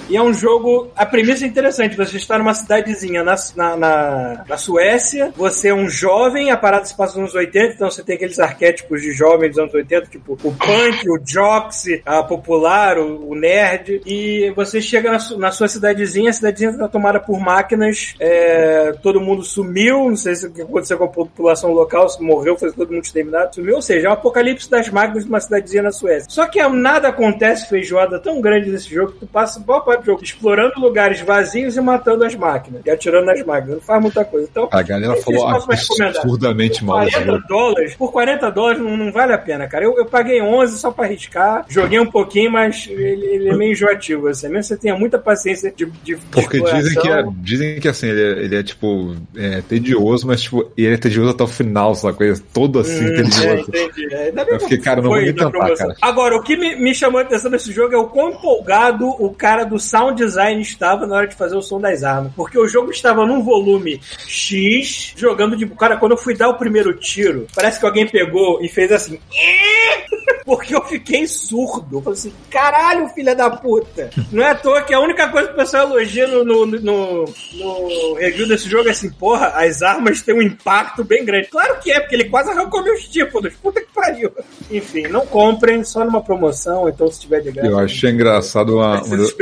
E 0.09 0.17
é 0.17 0.23
um 0.23 0.33
jogo. 0.33 0.91
A 0.97 1.05
premissa 1.05 1.45
é 1.45 1.49
interessante. 1.49 1.97
Você 1.97 2.17
está 2.17 2.39
numa 2.39 2.55
cidadezinha 2.55 3.23
na, 3.23 3.35
na, 3.55 3.77
na, 3.77 4.45
na 4.49 4.57
Suécia. 4.57 5.33
Você 5.37 5.69
é 5.69 5.75
um 5.75 5.89
jovem. 5.89 6.51
A 6.51 6.57
parada 6.57 6.87
se 6.87 6.97
passa 6.97 7.21
nos 7.21 7.31
anos 7.31 7.35
80. 7.35 7.75
Então 7.75 7.91
você 7.91 8.03
tem 8.03 8.17
aqueles 8.17 8.39
arquétipos 8.39 9.03
de 9.03 9.13
jovem 9.13 9.51
dos 9.51 9.59
anos 9.59 9.75
80, 9.75 10.07
tipo 10.07 10.33
o 10.33 10.37
punk, 10.37 11.11
o 11.11 11.21
joxy, 11.25 12.03
a 12.07 12.23
popular, 12.23 12.99
o, 12.99 13.31
o 13.31 13.35
nerd. 13.35 14.01
E 14.07 14.51
você 14.57 14.81
chega 14.81 15.11
na, 15.11 15.19
na 15.37 15.51
sua 15.51 15.69
cidadezinha. 15.69 16.31
A 16.31 16.33
cidadezinha 16.33 16.71
está 16.71 16.89
tomada 16.89 17.21
por 17.21 17.39
máquinas. 17.39 18.15
é, 18.19 18.93
todo 19.03 19.21
mundo 19.21 19.43
sumiu. 19.43 20.09
Não 20.09 20.17
sei 20.17 20.35
se 20.35 20.47
o 20.47 20.51
que 20.51 20.63
aconteceu 20.63 20.97
com 20.97 21.05
a 21.05 21.09
população 21.09 21.73
local. 21.73 22.09
Se 22.09 22.23
morreu, 22.23 22.57
foi 22.57 22.73
todo 22.73 22.93
mundo 22.93 23.05
exterminado. 23.05 23.55
Sumiu. 23.55 23.77
Ou 23.77 23.83
seja, 23.83 24.09
é 24.09 24.11
o 24.11 24.15
apocalipse 24.15 24.71
das 24.71 24.89
máquinas 24.89 25.25
de 25.25 25.29
uma 25.29 25.41
cidadezinha 25.41 25.83
na 25.83 25.93
Suécia. 25.93 26.31
Só 26.31 26.47
que 26.47 26.67
nada 26.69 27.09
acontece 27.09 27.69
feijoada 27.69 28.19
tão 28.19 28.41
grande 28.41 28.71
nesse 28.71 28.93
jogo 28.95 29.13
que 29.13 29.21
tu 29.21 29.27
passa 29.27 29.61
boa 29.61 29.81
parte 29.81 29.98
jogo 30.05 30.23
explorando 30.23 30.81
lugares 30.81 31.21
vazios 31.21 31.77
e 31.77 31.81
matando 31.81 32.25
as 32.25 32.35
máquinas. 32.35 32.83
E 32.85 32.91
atirando 32.91 33.27
nas 33.27 33.45
máquinas. 33.45 33.77
Não 33.77 33.83
faz 33.83 34.03
muita 34.03 34.25
coisa. 34.25 34.49
Então, 34.51 34.69
A 34.71 34.83
galera 34.83 35.15
Esse 35.15 35.25
falou 35.25 35.47
absurdamente 35.49 36.85
mal 36.85 37.01
desse 37.05 37.13
40 37.13 37.33
jogo. 37.33 37.45
dólares, 37.49 37.95
por 37.97 38.13
40 38.13 38.51
dólares 38.51 38.83
não, 38.83 38.97
não 38.97 39.13
vale 39.13 39.33
a 39.33 39.39
pena, 39.39 39.67
cara. 39.67 39.85
Eu, 39.85 39.97
eu 39.97 40.07
paguei 40.07 40.41
11 40.41 40.79
só 40.79 40.91
pra 40.91 41.05
arriscar, 41.07 41.65
joguei 41.69 41.99
um 41.99 42.07
pouquinho, 42.11 42.51
mas 42.51 42.87
ele, 42.91 43.27
ele 43.27 43.49
é 43.51 43.57
meio 43.57 43.73
enjoativo, 43.73 44.29
assim. 44.29 44.49
Mesmo 44.49 44.63
você 44.65 44.77
tenha 44.77 44.97
muita 44.97 45.19
paciência 45.19 45.73
de, 45.75 45.87
de, 46.05 46.17
Porque 46.31 46.61
dizem 46.61 47.01
que, 47.01 47.09
é, 47.09 47.25
dizem 47.39 47.81
que 47.81 47.89
assim, 47.89 48.09
ele 48.09 48.21
é, 48.23 48.45
ele 48.45 48.57
é, 48.57 48.63
tipo, 48.63 49.17
é, 49.37 49.63
tedioso, 49.63 50.27
mas 50.27 50.43
tipo, 50.43 50.71
ele 50.77 50.95
é 50.95 50.99
tedioso 50.99 51.31
até 51.31 51.45
o 51.45 51.47
final, 51.49 51.93
essa 51.93 52.13
coisa 52.13 52.43
toda 52.53 52.81
assim, 52.81 53.05
Hum, 53.05 53.09
é, 53.09 53.17
tedioso. 53.23 53.69
entendi. 53.69 54.15
É, 54.15 54.23
ainda 54.29 54.45
bem 54.45 54.55
Eu 54.55 54.61
fiquei, 54.61 54.79
que 54.79 54.85
cara, 54.85 55.01
não 55.03 55.11
vou 55.11 55.21
nem 55.21 55.33
tentar, 55.33 55.75
cara. 55.77 55.95
Agora, 56.03 56.37
o 56.37 56.43
que 56.43 56.57
me, 56.57 56.77
me 56.77 56.95
chamou 56.95 57.19
a 57.21 57.23
atenção 57.23 57.51
nesse 57.51 57.73
jogo 57.73 57.95
é 57.95 57.99
o 57.99 58.07
quão 58.07 58.31
empolgado 58.31 59.07
o 59.09 59.33
cara 59.35 59.65
do 59.65 59.79
sound 59.89 60.23
design 60.23 60.61
estava 60.61 61.07
na 61.07 61.17
hora 61.17 61.27
de 61.27 61.35
fazer 61.35 61.57
o 61.57 61.63
som 61.63 61.81
das 61.81 62.03
armas. 62.03 62.33
Porque 62.35 62.59
o 62.59 62.69
jogo 62.69 62.91
estava 62.91 63.25
num 63.27 63.43
volume 63.43 64.01
X, 64.27 65.15
jogando 65.17 65.57
de. 65.57 65.67
Cara, 65.67 65.97
quando 65.97 66.13
eu 66.13 66.19
fui 66.19 66.37
dar 66.37 66.49
o 66.49 66.59
primeiro 66.59 66.95
tiro, 66.95 67.47
parece 67.55 67.81
que 67.81 67.87
alguém 67.87 68.07
pegou 68.07 68.63
e 68.63 68.69
fez 68.69 68.93
assim. 68.93 69.19
Porque 70.45 70.75
eu 70.75 70.83
fiquei 70.85 71.27
surdo. 71.27 71.99
Eu 71.99 72.03
falei 72.03 72.19
assim, 72.19 72.33
caralho, 72.51 73.09
filha 73.11 73.35
da 73.35 73.51
puta. 73.51 74.09
Não 74.33 74.43
é 74.43 74.51
à 74.51 74.55
toa 74.55 74.81
que 74.81 74.95
a 74.95 75.01
única 75.01 75.29
coisa 75.29 75.49
que 75.49 75.55
o 75.55 75.57
pessoal 75.59 75.91
elogia 75.91 76.27
no, 76.27 76.43
no, 76.43 76.67
no, 76.67 77.25
no 77.25 78.15
review 78.15 78.49
desse 78.49 78.69
jogo 78.69 78.89
é 78.89 78.93
assim, 78.93 79.11
porra, 79.11 79.49
as 79.49 79.83
armas 79.83 80.23
têm 80.23 80.35
um 80.35 80.41
impacto 80.41 81.05
bem 81.05 81.23
grande. 81.23 81.49
Claro 81.49 81.79
que 81.81 81.93
é, 81.93 82.01
porque 82.01 82.15
ele 82.15 82.31
quase 82.31 82.51
arrancou 82.51 82.83
meus 82.83 83.07
tímpanos. 83.09 83.55
Puta 83.57 83.81
que 83.81 83.93
pariu. 83.93 84.33
Enfim, 84.71 85.03
não 85.09 85.27
comprem, 85.27 85.85
só 85.85 86.05
numa 86.05 86.23
promoção, 86.23 86.89
então 86.89 87.11
se 87.11 87.21
tiver 87.21 87.41
de 87.41 87.53
graça. 87.53 87.69
Eu 87.69 87.79
achei 87.79 88.11
engraçado 88.11 88.77
uma. 88.77 88.99
Vocês 88.99 89.33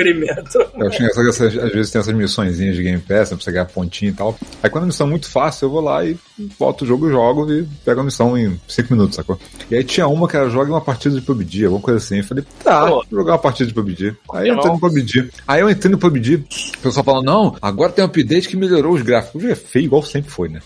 Eu 0.76 0.88
essas- 1.28 1.56
às 1.56 1.72
vezes 1.72 1.90
tem 1.90 2.00
essas 2.00 2.14
missõezinhas 2.14 2.76
de 2.76 2.82
Game 2.82 3.00
Pass, 3.00 3.30
né, 3.30 3.36
pra 3.36 3.44
você 3.44 3.52
ganhar 3.52 3.64
pontinho 3.66 4.10
e 4.10 4.14
tal. 4.14 4.38
Aí 4.62 4.68
quando 4.70 4.84
a 4.84 4.86
missão 4.86 5.06
é 5.06 5.10
muito 5.10 5.28
fácil, 5.28 5.66
eu 5.66 5.70
vou 5.70 5.80
lá 5.80 6.04
e 6.04 6.16
boto 6.58 6.84
o 6.84 6.86
jogo, 6.86 7.08
jogo 7.10 7.50
e 7.52 7.64
pego 7.84 8.00
a 8.00 8.04
missão 8.04 8.36
em 8.36 8.60
5 8.68 8.92
minutos, 8.92 9.16
sacou? 9.16 9.38
E 9.70 9.74
aí 9.74 9.84
tinha 9.84 10.06
uma 10.06 10.28
que 10.28 10.36
era 10.36 10.48
joga 10.50 10.70
uma 10.70 10.80
partida 10.80 11.14
de 11.14 11.20
PUBG, 11.22 11.64
alguma 11.64 11.82
coisa 11.82 11.98
assim. 11.98 12.18
Eu 12.18 12.24
falei, 12.24 12.44
tá, 12.62 12.86
Pô. 12.86 12.94
vou 13.10 13.20
jogar 13.20 13.32
uma 13.32 13.38
partida 13.38 13.66
de 13.68 13.74
PUBG. 13.74 14.14
Aí 14.32 14.48
eu 14.48 14.54
entrei 14.56 14.72
no 14.72 14.80
PUBG. 14.80 15.30
Aí 15.46 15.60
eu 15.60 15.70
entrei 15.70 15.90
no 15.92 15.98
PUBG, 15.98 16.34
o 16.36 16.78
pessoal 16.82 17.04
falando, 17.04 17.24
não, 17.24 17.56
agora 17.62 17.92
tem 17.92 18.04
um 18.04 18.08
update 18.08 18.48
que 18.48 18.56
melhorou 18.56 18.94
os 18.94 19.02
gráficos. 19.02 19.36
O 19.36 19.40
jogo 19.40 19.52
é 19.52 19.56
feio, 19.56 19.84
igual 19.86 20.02
sempre 20.02 20.30
foi, 20.30 20.48
né? 20.48 20.60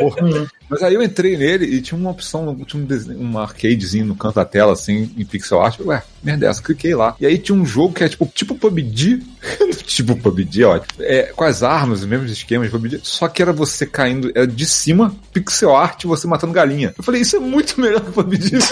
Oh. 0.00 0.46
Mas 0.68 0.82
aí 0.82 0.94
eu 0.94 1.02
entrei 1.02 1.36
nele 1.36 1.66
e 1.66 1.80
tinha 1.80 1.98
uma 1.98 2.10
opção, 2.10 2.54
tinha 2.66 2.82
um, 2.82 2.86
desenho, 2.86 3.20
um 3.20 3.38
arcadezinho 3.38 4.06
no 4.06 4.16
canto 4.16 4.36
da 4.36 4.44
tela, 4.44 4.72
assim, 4.72 5.10
em 5.16 5.24
pixel 5.24 5.60
art. 5.60 5.78
Eu, 5.78 5.86
Ué, 5.88 6.02
merda 6.22 6.46
é 6.46 6.48
essa? 6.48 6.62
Cliquei 6.62 6.94
lá. 6.94 7.14
E 7.20 7.26
aí 7.26 7.36
tinha 7.38 7.56
um 7.56 7.66
jogo 7.66 7.92
que 7.94 8.02
é 8.02 8.08
tipo, 8.08 8.26
tipo 8.44 8.54
PUBG. 8.54 9.22
tipo 9.84 10.16
PUBG, 10.16 10.64
ó. 10.64 10.80
É, 11.00 11.24
com 11.34 11.44
as 11.44 11.62
armas, 11.62 12.00
os 12.00 12.06
mesmos 12.06 12.30
esquemas 12.30 12.68
de 12.68 12.72
PUBG. 12.72 13.00
Só 13.02 13.28
que 13.28 13.42
era 13.42 13.52
você 13.52 13.86
caindo, 13.86 14.30
era 14.34 14.46
de 14.46 14.66
cima, 14.66 15.14
pixel 15.32 15.74
art, 15.74 16.04
você 16.04 16.26
matando 16.26 16.52
galinha. 16.52 16.94
Eu 16.96 17.02
falei, 17.02 17.22
isso 17.22 17.36
é 17.36 17.40
muito 17.40 17.80
melhor 17.80 18.00
que 18.00 18.12
PUBG. 18.12 18.58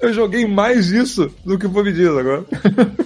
eu 0.00 0.12
joguei 0.12 0.46
mais 0.46 0.90
isso 0.90 1.30
do 1.44 1.58
que 1.58 1.68
PUBG 1.68 2.08
agora. 2.08 2.44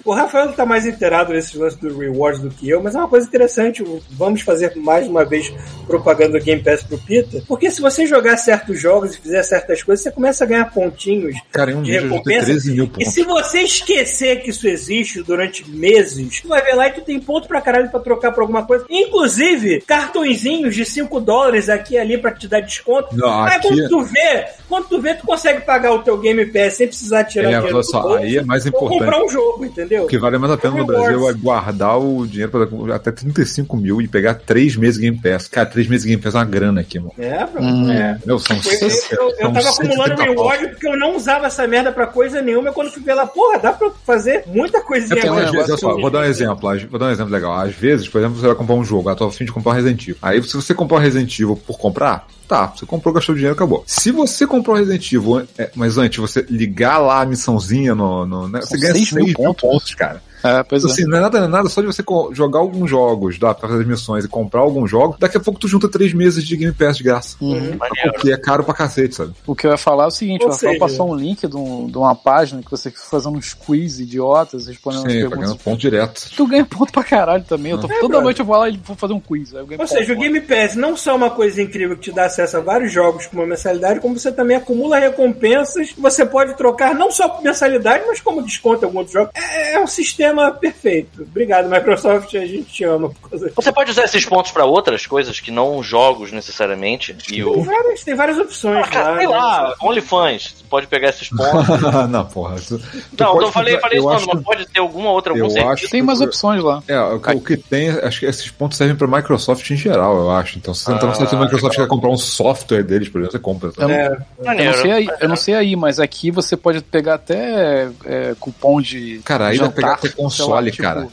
O 0.05 0.12
Rafael 0.12 0.52
tá 0.52 0.64
mais 0.64 0.86
inteirado 0.86 1.32
nesses 1.32 1.55
lances 1.55 1.78
do 1.78 1.97
rewards 1.98 2.40
do 2.40 2.51
que 2.51 2.68
eu, 2.68 2.82
mas 2.82 2.94
é 2.94 2.98
uma 2.98 3.09
coisa 3.09 3.26
interessante. 3.26 3.85
Vamos 4.12 4.43
fazer 4.43 4.74
mais 4.76 5.06
uma 5.06 5.24
vez 5.24 5.52
propaganda 5.86 6.39
do 6.39 6.44
Game 6.44 6.62
Pass 6.62 6.82
pro 6.82 6.98
Pita. 6.98 7.43
Porque 7.47 7.70
se 7.70 7.80
você 7.80 8.06
jogar 8.06 8.36
certos 8.36 8.80
jogos 8.80 9.14
e 9.14 9.20
fizer 9.20 9.43
certas 9.43 9.82
coisas, 9.82 10.02
você 10.02 10.10
começa 10.10 10.44
a 10.44 10.47
ganhar 10.47 10.72
pontinhos 10.72 11.36
Cara, 11.52 11.76
um 11.76 11.82
de 11.82 11.93
recompensa. 11.93 12.47
13 12.47 12.72
mil 12.72 12.85
E 12.85 12.89
pontos. 12.89 13.12
se 13.12 13.22
você 13.24 13.60
esquecer 13.60 13.98
que 14.37 14.51
isso 14.51 14.66
existe 14.69 15.23
durante 15.23 15.69
meses, 15.69 16.41
tu 16.41 16.49
vai 16.49 16.62
ver 16.62 16.75
lá 16.75 16.89
e 16.89 16.93
tu 16.93 17.01
tem 17.03 17.19
ponto 17.20 17.47
pra 17.49 17.61
caralho 17.61 17.91
pra 17.91 18.01
trocar 18.01 18.33
por 18.33 18.41
alguma 18.43 18.65
coisa. 18.66 18.85
Inclusive, 18.89 19.81
cartõezinhos 19.87 20.75
de 20.75 20.85
5 20.85 21.20
dólares 21.20 21.69
aqui 21.69 21.95
e 21.95 21.99
ali 21.99 22.19
pra 22.19 22.33
te 22.33 22.47
dar 22.49 22.61
desconto. 22.61 23.16
Não, 23.16 23.43
Aí 23.45 23.57
aqui- 23.57 23.69
quando 23.69 23.89
tu 23.89 24.03
vê, 24.03 24.45
quando 24.69 24.89
tu 24.89 25.01
vê, 25.01 25.15
tu 25.15 25.27
consegue 25.27 25.62
pagar 25.62 25.93
o 25.93 26.01
teu 26.01 26.16
Game 26.19 26.45
Pass 26.47 26.75
sem 26.75 26.87
precisar 26.87 27.25
tirar 27.25 27.45
É, 27.45 27.47
dinheiro 27.57 27.66
olha 27.66 27.75
do 27.75 27.83
só, 27.85 28.01
bolso 28.03 28.16
aí 28.19 28.37
é 28.37 28.43
mais 28.43 28.66
importante. 28.66 28.99
comprar 28.99 29.25
um 29.25 29.29
jogo, 29.29 29.65
entendeu? 29.65 30.05
O 30.05 30.07
que 30.07 30.19
vale 30.19 30.39
mais 30.39 30.53
a 30.53 30.57
pena 30.59 30.75
no 30.77 30.87
Rewards. 30.87 31.09
Brasil 31.09 31.31
é 31.31 31.33
guardar 31.35 31.99
o 31.99 32.27
dinheiro 32.27 32.51
para 32.53 32.95
até 32.95 33.11
35 33.11 33.77
mil 33.77 34.01
e 34.01 34.09
pegar 34.09 34.35
3 34.35 34.77
meses 34.77 34.99
Game 34.99 35.19
Pass. 35.20 35.49
Cara, 35.49 35.66
3 35.66 35.89
meses 35.89 36.05
Game 36.07 36.20
Pass 36.20 36.35
é 36.35 36.39
uma 36.39 36.45
grana 36.45 36.81
aqui, 36.81 36.99
mano. 36.99 37.12
É, 37.19 37.45
bro. 37.47 37.62
Hum. 37.62 37.91
É. 37.93 38.19
Meu, 38.25 38.39
são 38.39 38.57
Eu, 38.57 38.89
eu, 39.19 39.31
eu, 39.39 39.53
tava 39.53 39.69
acumulando 39.70 40.16
130 40.16 40.16
pau. 40.16 40.27
reward 40.49 40.69
porque 40.69 40.87
eu 40.89 40.97
não 40.99 41.16
usava 41.16 41.47
essa 41.47 41.66
merda 41.66 41.93
pra 41.93 42.07
coisa 42.07 42.41
nenhuma. 42.43 42.73
Quando 42.73 42.91
fui 42.91 43.03
ver 43.03 43.15
lá, 43.15 43.27
porra, 43.27 43.59
dá 43.59 43.73
pra 43.73 43.88
fazer 44.05 44.44
muita 44.47 44.81
coisinha 44.82 45.20
vezes, 45.20 45.55
olha 45.55 45.77
só, 45.77 46.01
vou 46.01 46.10
dar 46.10 46.20
um 46.20 46.24
exemplo. 46.24 46.70
vou 46.90 46.98
dar 46.98 47.06
um 47.06 47.10
exemplo 47.10 47.32
legal. 47.32 47.55
Às 47.55 47.74
vezes, 47.74 48.09
por 48.09 48.19
exemplo, 48.19 48.39
você 48.39 48.47
vai 48.47 48.56
comprar 48.56 48.74
um 48.74 48.85
jogo, 48.85 49.10
eu 49.10 49.16
tô 49.16 49.27
a 49.27 49.32
fim 49.32 49.44
de 49.44 49.52
comprar 49.52 49.73
um 49.73 49.74
Resident 49.74 50.02
Evil. 50.02 50.16
Aí, 50.23 50.43
se 50.43 50.55
você 50.55 50.74
comprar 50.74 50.98
um 50.98 51.01
Resident 51.01 51.39
Evil 51.39 51.56
por 51.56 51.78
comprar, 51.78 52.27
tá, 52.47 52.66
você 52.66 52.86
comprou, 52.86 53.12
gastou 53.15 53.35
dinheiro, 53.35 53.55
acabou. 53.55 53.82
Se 53.86 54.10
você 54.10 54.47
comprou 54.47 54.77
um 54.77 54.78
Resident 54.78 55.12
Evil, 55.12 55.47
é, 55.59 55.70
mas 55.74 55.98
antes 55.98 56.19
você 56.19 56.44
ligar 56.48 56.98
lá 56.98 57.23
a 57.23 57.27
missãozinha 57.27 57.94
no. 57.94 58.27
no 58.27 58.48
né, 58.48 58.60
você 58.60 58.78
ganha 58.78 58.93
6 58.94 59.09
seis 59.09 59.12
mil 59.12 59.27
mil 59.27 59.35
pontos. 59.35 59.62
pontos, 59.62 59.94
cara. 59.94 60.23
É, 60.43 60.62
pois 60.62 60.85
é. 60.85 60.86
Assim, 60.86 61.05
não 61.05 61.19
é 61.19 61.20
nada, 61.20 61.39
não 61.40 61.47
é 61.47 61.51
nada 61.51 61.69
só 61.69 61.81
de 61.81 61.86
você 61.86 62.02
jogar 62.32 62.59
alguns 62.60 62.89
jogos, 62.90 63.39
dá 63.39 63.55
pra 63.55 63.69
fazer 63.69 63.82
as 63.82 63.86
missões 63.89 64.24
e 64.24 64.28
comprar 64.28 64.60
alguns 64.60 64.90
jogos, 64.90 65.16
daqui 65.19 65.36
a 65.36 65.40
pouco 65.40 65.59
tu 65.60 65.69
junta 65.69 65.89
3 65.89 66.12
meses 66.12 66.44
de 66.44 66.56
Game 66.56 66.73
Pass 66.74 66.97
de 66.97 67.02
graça. 67.05 67.36
Uhum. 67.40 67.77
Maneiro. 67.77 68.12
Porque 68.15 68.32
é 68.32 68.36
caro 68.36 68.62
pra 68.65 68.74
cacete, 68.74 69.15
sabe? 69.16 69.32
O 69.47 69.55
que 69.55 69.66
eu 69.66 69.70
ia 69.70 69.77
falar 69.77 70.05
é 70.05 70.06
o 70.09 70.10
seguinte, 70.10 70.43
Ou 70.43 70.48
o 70.48 70.52
Rafael 70.52 70.73
seja- 70.73 70.81
passou 70.85 71.10
um 71.10 71.15
link 71.15 71.47
de, 71.47 71.56
um- 71.56 71.86
de 71.86 71.97
uma 71.98 72.15
página 72.15 72.62
que 72.62 72.70
você 72.70 72.90
fica 72.90 73.02
fazendo 73.10 73.36
uns 73.36 73.52
quiz 73.55 73.98
idiotas, 73.98 74.66
respondendo 74.66 75.06
as 75.06 75.12
Sim, 75.12 75.19
perguntas. 75.20 75.39
pagando 75.40 75.59
ponto 75.62 75.78
direto. 75.81 76.31
Tu 76.36 76.47
ganha 76.47 76.65
ponto 76.65 76.93
pra 76.93 77.05
caralho 77.05 77.44
também. 77.44 77.73
Eu 77.73 77.78
tô- 77.78 77.86
É, 77.86 77.94
toda 77.94 78.09
brother. 78.09 78.23
noite 78.24 78.40
eu 78.40 78.47
vou 78.47 78.56
lá 78.56 78.69
e 78.69 78.77
vou 78.77 78.97
fazer 78.97 79.12
um 79.12 79.20
quiz. 79.20 79.55
Aí 79.55 79.60
eu 79.60 79.66
ganho 79.66 79.81
Ou 79.81 79.86
ponto, 79.86 79.98
seja, 79.98 80.12
o 80.12 80.16
mano. 80.16 80.20
Game 80.32 80.40
Pass 80.47 80.74
não 80.77 80.97
só 80.97 81.10
é 81.12 81.15
uma 81.15 81.31
coisa 81.31 81.60
incrível 81.62 81.97
que 81.97 82.02
te 82.10 82.12
dá 82.12 82.27
acesso 82.27 82.56
a 82.56 82.60
vários 82.60 82.93
jogos 82.93 83.27
com 83.27 83.36
uma 83.36 83.47
mensalidade, 83.47 84.01
como 84.01 84.19
você 84.19 84.31
também 84.32 84.56
acumula 84.56 84.98
recompensas. 84.98 85.93
Você 85.98 86.24
pode 86.24 86.56
trocar 86.56 86.94
não 86.94 87.10
só 87.10 87.28
por 87.28 87.43
mensalidade, 87.43 88.05
mas 88.06 88.20
como 88.20 88.43
desconto 88.43 88.82
em 88.82 88.86
algum 88.86 88.98
outro 88.98 89.12
jogo. 89.12 89.31
É, 89.35 89.74
é 89.74 89.81
um 89.81 89.86
sistema 89.86 90.38
perfeito. 90.52 91.23
Obrigado, 91.23 91.69
Microsoft. 91.69 92.35
A 92.35 92.47
gente 92.47 92.65
te 92.65 92.85
ama 92.85 93.10
por 93.10 93.31
causa 93.31 93.47
disso. 93.47 93.56
Você 93.60 93.73
pode 93.73 93.90
usar 93.90 94.05
esses 94.05 94.24
pontos 94.24 94.51
pra 94.52 94.65
outras 94.65 95.06
coisas 95.06 95.40
que 95.40 95.51
não 95.51 95.82
jogos 95.82 96.32
necessariamente. 96.32 97.12
E 97.12 97.32
Tem 97.32 97.44
o. 97.44 97.62
várias, 97.62 98.02
tem 98.05 98.15
várias 98.15 98.39
opções 98.39 98.86
Ah, 98.86 98.89
cara, 98.90 99.10
lá. 99.10 99.16
sei 99.19 99.27
né? 99.27 99.36
lá, 99.36 99.74
OnlyFans. 99.82 100.55
Você 100.59 100.65
pode 100.69 100.86
pegar 100.86 101.09
esses 101.10 101.28
pontos. 101.28 101.81
não, 102.10 102.24
porra. 102.27 102.56
isso- 102.56 102.78
tu 102.78 103.24
Não, 103.24 103.32
pode 103.32 103.44
eu 103.44 103.52
falei, 103.52 103.78
falei 103.78 103.98
eu 103.98 104.02
isso, 104.02 104.10
acho 104.10 104.27
não, 104.27 104.35
mas 104.35 104.44
pode 104.44 104.66
ter 104.69 104.81
alguma 104.81 105.10
outra, 105.10 105.32
algum 105.32 105.56
eu 105.59 105.69
acho 105.70 105.89
Tem 105.89 106.02
umas 106.02 106.20
opções 106.20 106.62
lá. 106.62 106.82
É, 106.89 106.98
o, 107.01 107.20
que- 107.20 107.31
o 107.35 107.40
que 107.40 107.56
tem, 107.56 107.90
acho 107.90 108.20
que 108.20 108.27
esses 108.27 108.51
pontos 108.51 108.77
servem 108.78 108.97
pra 108.97 109.06
Microsoft 109.06 109.69
em 109.70 109.77
geral, 109.77 110.16
eu 110.19 110.31
acho. 110.31 110.59
Então, 110.59 110.73
se 110.74 110.85
você 110.85 110.93
entrar 110.93 111.09
no 111.09 111.15
site 111.15 111.31
da 111.32 111.40
Microsoft 111.40 111.74
e 111.74 111.77
quer 111.81 111.89
comprar 111.89 112.10
um 112.10 112.16
software 112.16 112.82
deles, 112.82 113.09
por 113.09 113.19
exemplo, 113.20 113.32
você 113.32 113.39
compra. 113.39 113.69
Eu 113.69 113.73
sabe? 113.74 113.93
não, 113.93 114.52
É, 114.52 114.60
eu 114.60 114.65
não 114.65 114.74
sei 114.74 114.93
aí, 114.93 115.09
eu 115.20 115.28
não 115.28 115.36
sei 115.36 115.55
aí, 115.55 115.77
mas 115.77 115.98
aqui 116.01 116.31
você 116.31 116.56
pode 116.56 116.81
pegar 116.82 117.15
até 117.15 117.89
é, 118.05 118.35
cupom 118.39 118.81
de. 118.81 119.20
Cara, 119.24 119.48
aí 119.48 119.59
pegar 119.59 119.66
jantar, 119.97 119.98
console, 120.23 120.70
tipo, 120.70 120.82
cara. 120.82 121.09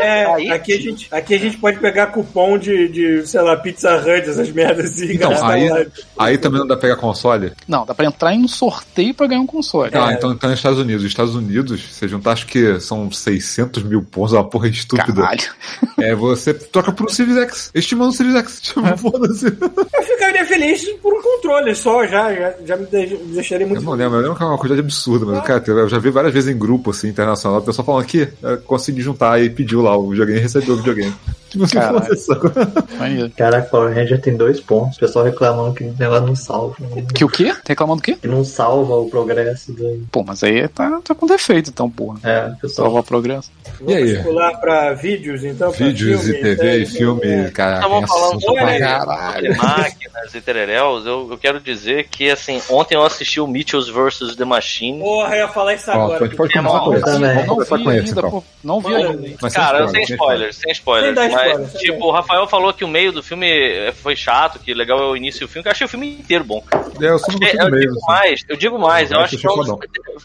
é, 0.00 0.24
Aí 0.34 0.50
aqui, 0.50 0.72
a 0.72 0.80
gente, 0.80 1.08
aqui 1.10 1.34
a 1.34 1.38
gente 1.38 1.56
pode 1.58 1.78
pegar 1.78 2.06
cupom 2.08 2.58
de, 2.58 2.88
de 2.88 3.26
sei 3.26 3.40
lá, 3.42 3.56
Pizza 3.56 3.96
Hut, 3.96 4.28
essas 4.28 4.50
merdas 4.50 4.98
e 5.00 5.14
Então, 5.14 5.30
aí, 5.46 5.68
lá. 5.68 5.84
aí 6.18 6.38
também 6.38 6.60
não 6.60 6.66
dá 6.66 6.76
pra 6.76 6.88
pegar 6.88 6.96
console? 7.00 7.52
Não, 7.66 7.84
dá 7.84 7.94
pra 7.94 8.06
entrar 8.06 8.34
em 8.34 8.44
um 8.44 8.48
sorteio 8.48 9.14
pra 9.14 9.26
ganhar 9.26 9.40
um 9.40 9.46
console. 9.46 9.90
Ah, 9.94 10.12
então, 10.12 10.32
então 10.32 10.48
nos 10.50 10.58
Estados 10.58 10.78
Unidos. 10.78 11.02
Nos 11.02 11.12
Estados 11.12 11.34
Unidos, 11.34 11.80
você 11.82 12.06
juntar, 12.08 12.32
acho 12.32 12.46
que 12.46 12.78
são 12.80 13.10
600 13.10 13.82
mil 13.82 14.02
pontos, 14.02 14.32
uma 14.32 14.44
porra 14.48 14.68
estúpida. 14.68 15.22
Caralho. 15.22 15.42
É, 15.98 16.14
você 16.14 16.52
troca 16.52 16.92
por 16.92 17.06
um 17.06 17.08
Series 17.08 17.36
X. 17.38 17.70
Estimando 17.74 18.10
o 18.10 18.12
Series 18.12 18.34
X. 18.34 18.60
Tipo, 18.60 18.96
foda-se. 18.98 19.46
Eu 19.46 20.02
ficaria 20.02 20.44
feliz 20.44 20.86
por 21.02 21.14
um 21.14 21.22
controle 21.22 21.74
só, 21.74 22.06
já, 22.06 22.32
já, 22.34 22.54
já 22.66 22.76
me, 22.76 22.84
de- 22.86 23.16
me 23.16 23.34
deixaria 23.34 23.64
Eu 23.64 23.70
muito 23.70 23.82
não 23.82 23.94
lembro, 23.94 24.16
eu 24.18 24.20
lembro 24.22 24.36
que 24.36 24.42
é 24.42 24.46
uma 24.46 24.58
coisa 24.58 24.78
absurda, 24.78 25.24
mas, 25.24 25.42
cara, 25.44 25.62
eu 25.66 25.88
já 25.88 25.98
vi 25.98 26.10
várias 26.10 26.34
vezes 26.34 26.54
em 26.54 26.58
grupo, 26.58 26.90
assim, 26.90 27.08
internacional, 27.08 27.60
o 27.60 27.62
pessoal 27.62 27.86
falando 27.86 28.02
aqui, 28.02 28.18
eu 28.20 28.28
consegui 28.64 29.00
juntar 29.00 29.42
e 29.42 29.50
pediu 29.50 29.82
lá 29.82 29.96
o 29.96 30.10
videogame 30.10 30.38
e 30.38 30.42
recebeu 30.42 30.74
o 30.74 30.78
videogame. 30.78 31.14
Tipo, 31.56 31.64
assim, 31.64 31.76
Caralho. 31.78 32.88
Maneiro. 32.98 33.30
Caraca, 33.36 33.68
Power 33.68 33.94
Ranger 33.94 34.20
tem 34.20 34.36
dois 34.36 34.60
pontos. 34.60 34.96
O 34.96 35.00
pessoal 35.00 35.24
reclamando 35.24 35.74
que 35.74 35.84
o 35.84 35.94
negócio 35.98 36.26
não 36.26 36.36
salva. 36.36 36.76
Que 37.14 37.24
o 37.24 37.28
quê? 37.28 37.52
Tá 37.52 37.60
reclamando 37.68 38.00
do 38.00 38.04
quê? 38.04 38.16
Que 38.20 38.28
não 38.28 38.44
salva 38.44 38.94
o 38.96 39.08
progresso 39.08 39.72
do. 39.72 40.06
Pô, 40.10 40.22
mas 40.24 40.42
aí 40.42 40.68
tá, 40.68 41.00
tá 41.04 41.14
com 41.14 41.26
defeito, 41.26 41.70
então, 41.70 41.90
porra. 41.90 42.18
É, 42.22 42.46
o 42.48 42.56
pessoal. 42.56 42.86
Salvar 42.88 43.02
o 43.02 43.04
progresso. 43.06 43.50
E 43.86 43.94
aí? 43.94 44.12
Vamos 44.14 44.26
pular 44.28 44.54
pra 44.60 44.92
vídeos, 44.94 45.44
então? 45.44 45.70
pra 45.72 45.86
Vídeos 45.86 46.22
e 46.26 46.32
filme, 46.32 46.42
TV 46.42 46.56
série, 46.56 46.82
e 46.82 46.86
filme, 46.86 47.26
é. 47.26 47.50
cara, 47.50 47.76
Estavam 47.76 47.98
tem 47.98 48.08
falando 48.08 48.26
assunto 48.38 48.52
pra 48.54 48.62
sobre- 48.62 48.78
caralho. 48.78 49.52
de 49.52 49.58
máquinas 49.58 50.34
e 50.34 50.40
tereréus, 50.40 51.06
eu, 51.06 51.28
eu 51.30 51.38
quero 51.38 51.60
dizer 51.60 52.08
que, 52.08 52.30
assim, 52.30 52.60
ontem 52.70 52.94
eu 52.94 53.04
assisti 53.04 53.40
o 53.40 53.46
Mitchells 53.46 53.90
vs. 53.90 54.34
The 54.36 54.44
Machine. 54.44 54.98
Porra, 55.00 55.34
eu 55.36 55.38
ia 55.46 55.48
falar 55.48 55.74
isso 55.74 55.90
Ó, 55.90 55.94
agora. 55.94 56.24
a 56.24 56.26
gente 56.26 56.36
pode 56.36 56.52
começar 56.52 56.80
com 56.80 56.94
esse. 56.94 57.04
Vamos 57.46 57.68
Não 57.68 57.78
vi 57.78 57.88
ainda, 57.90 58.10
então. 58.10 58.30
pô. 58.30 58.44
Não 58.64 58.80
vi 58.80 58.94
ainda. 58.94 59.36
Mas 59.42 59.52
sem 59.52 59.62
Cara, 59.62 59.84
spoiler, 59.84 59.90
sem 60.06 60.14
spoilers, 60.14 60.56
sem 60.56 60.72
spoilers. 60.72 61.06
Sem 61.06 61.14
dar 61.14 61.22
mas, 61.22 61.30
spoiler, 61.32 61.45
sem 61.54 61.80
tipo, 61.80 62.04
o 62.06 62.10
Rafael 62.10 62.46
falou 62.46 62.72
que 62.72 62.84
o 62.84 62.88
meio 62.88 63.12
do 63.12 63.22
filme 63.22 63.46
eh, 63.50 63.92
foi 63.92 64.14
chato, 64.16 64.58
que 64.58 64.72
legal 64.74 64.98
é 64.98 65.06
o 65.06 65.16
início 65.16 65.46
do 65.46 65.50
filme, 65.50 65.62
que 65.62 65.68
eu 65.68 65.72
achei 65.72 65.84
o 65.84 65.88
filme 65.88 66.08
inteiro 66.18 66.44
bom. 66.44 66.62
É, 67.00 67.06
eu 67.08 67.16
É, 67.16 67.64
eu 67.66 67.70
meio. 67.70 67.80
digo 67.80 67.92
assim. 67.96 68.06
mais, 68.08 68.40
eu 68.48 68.56
digo 68.56 68.78
mais, 68.78 69.10
eu 69.10 69.18
Eu 69.18 69.24
acho 69.24 69.36
que 69.38 69.46
é 69.46 69.50
fodão. 69.50 69.78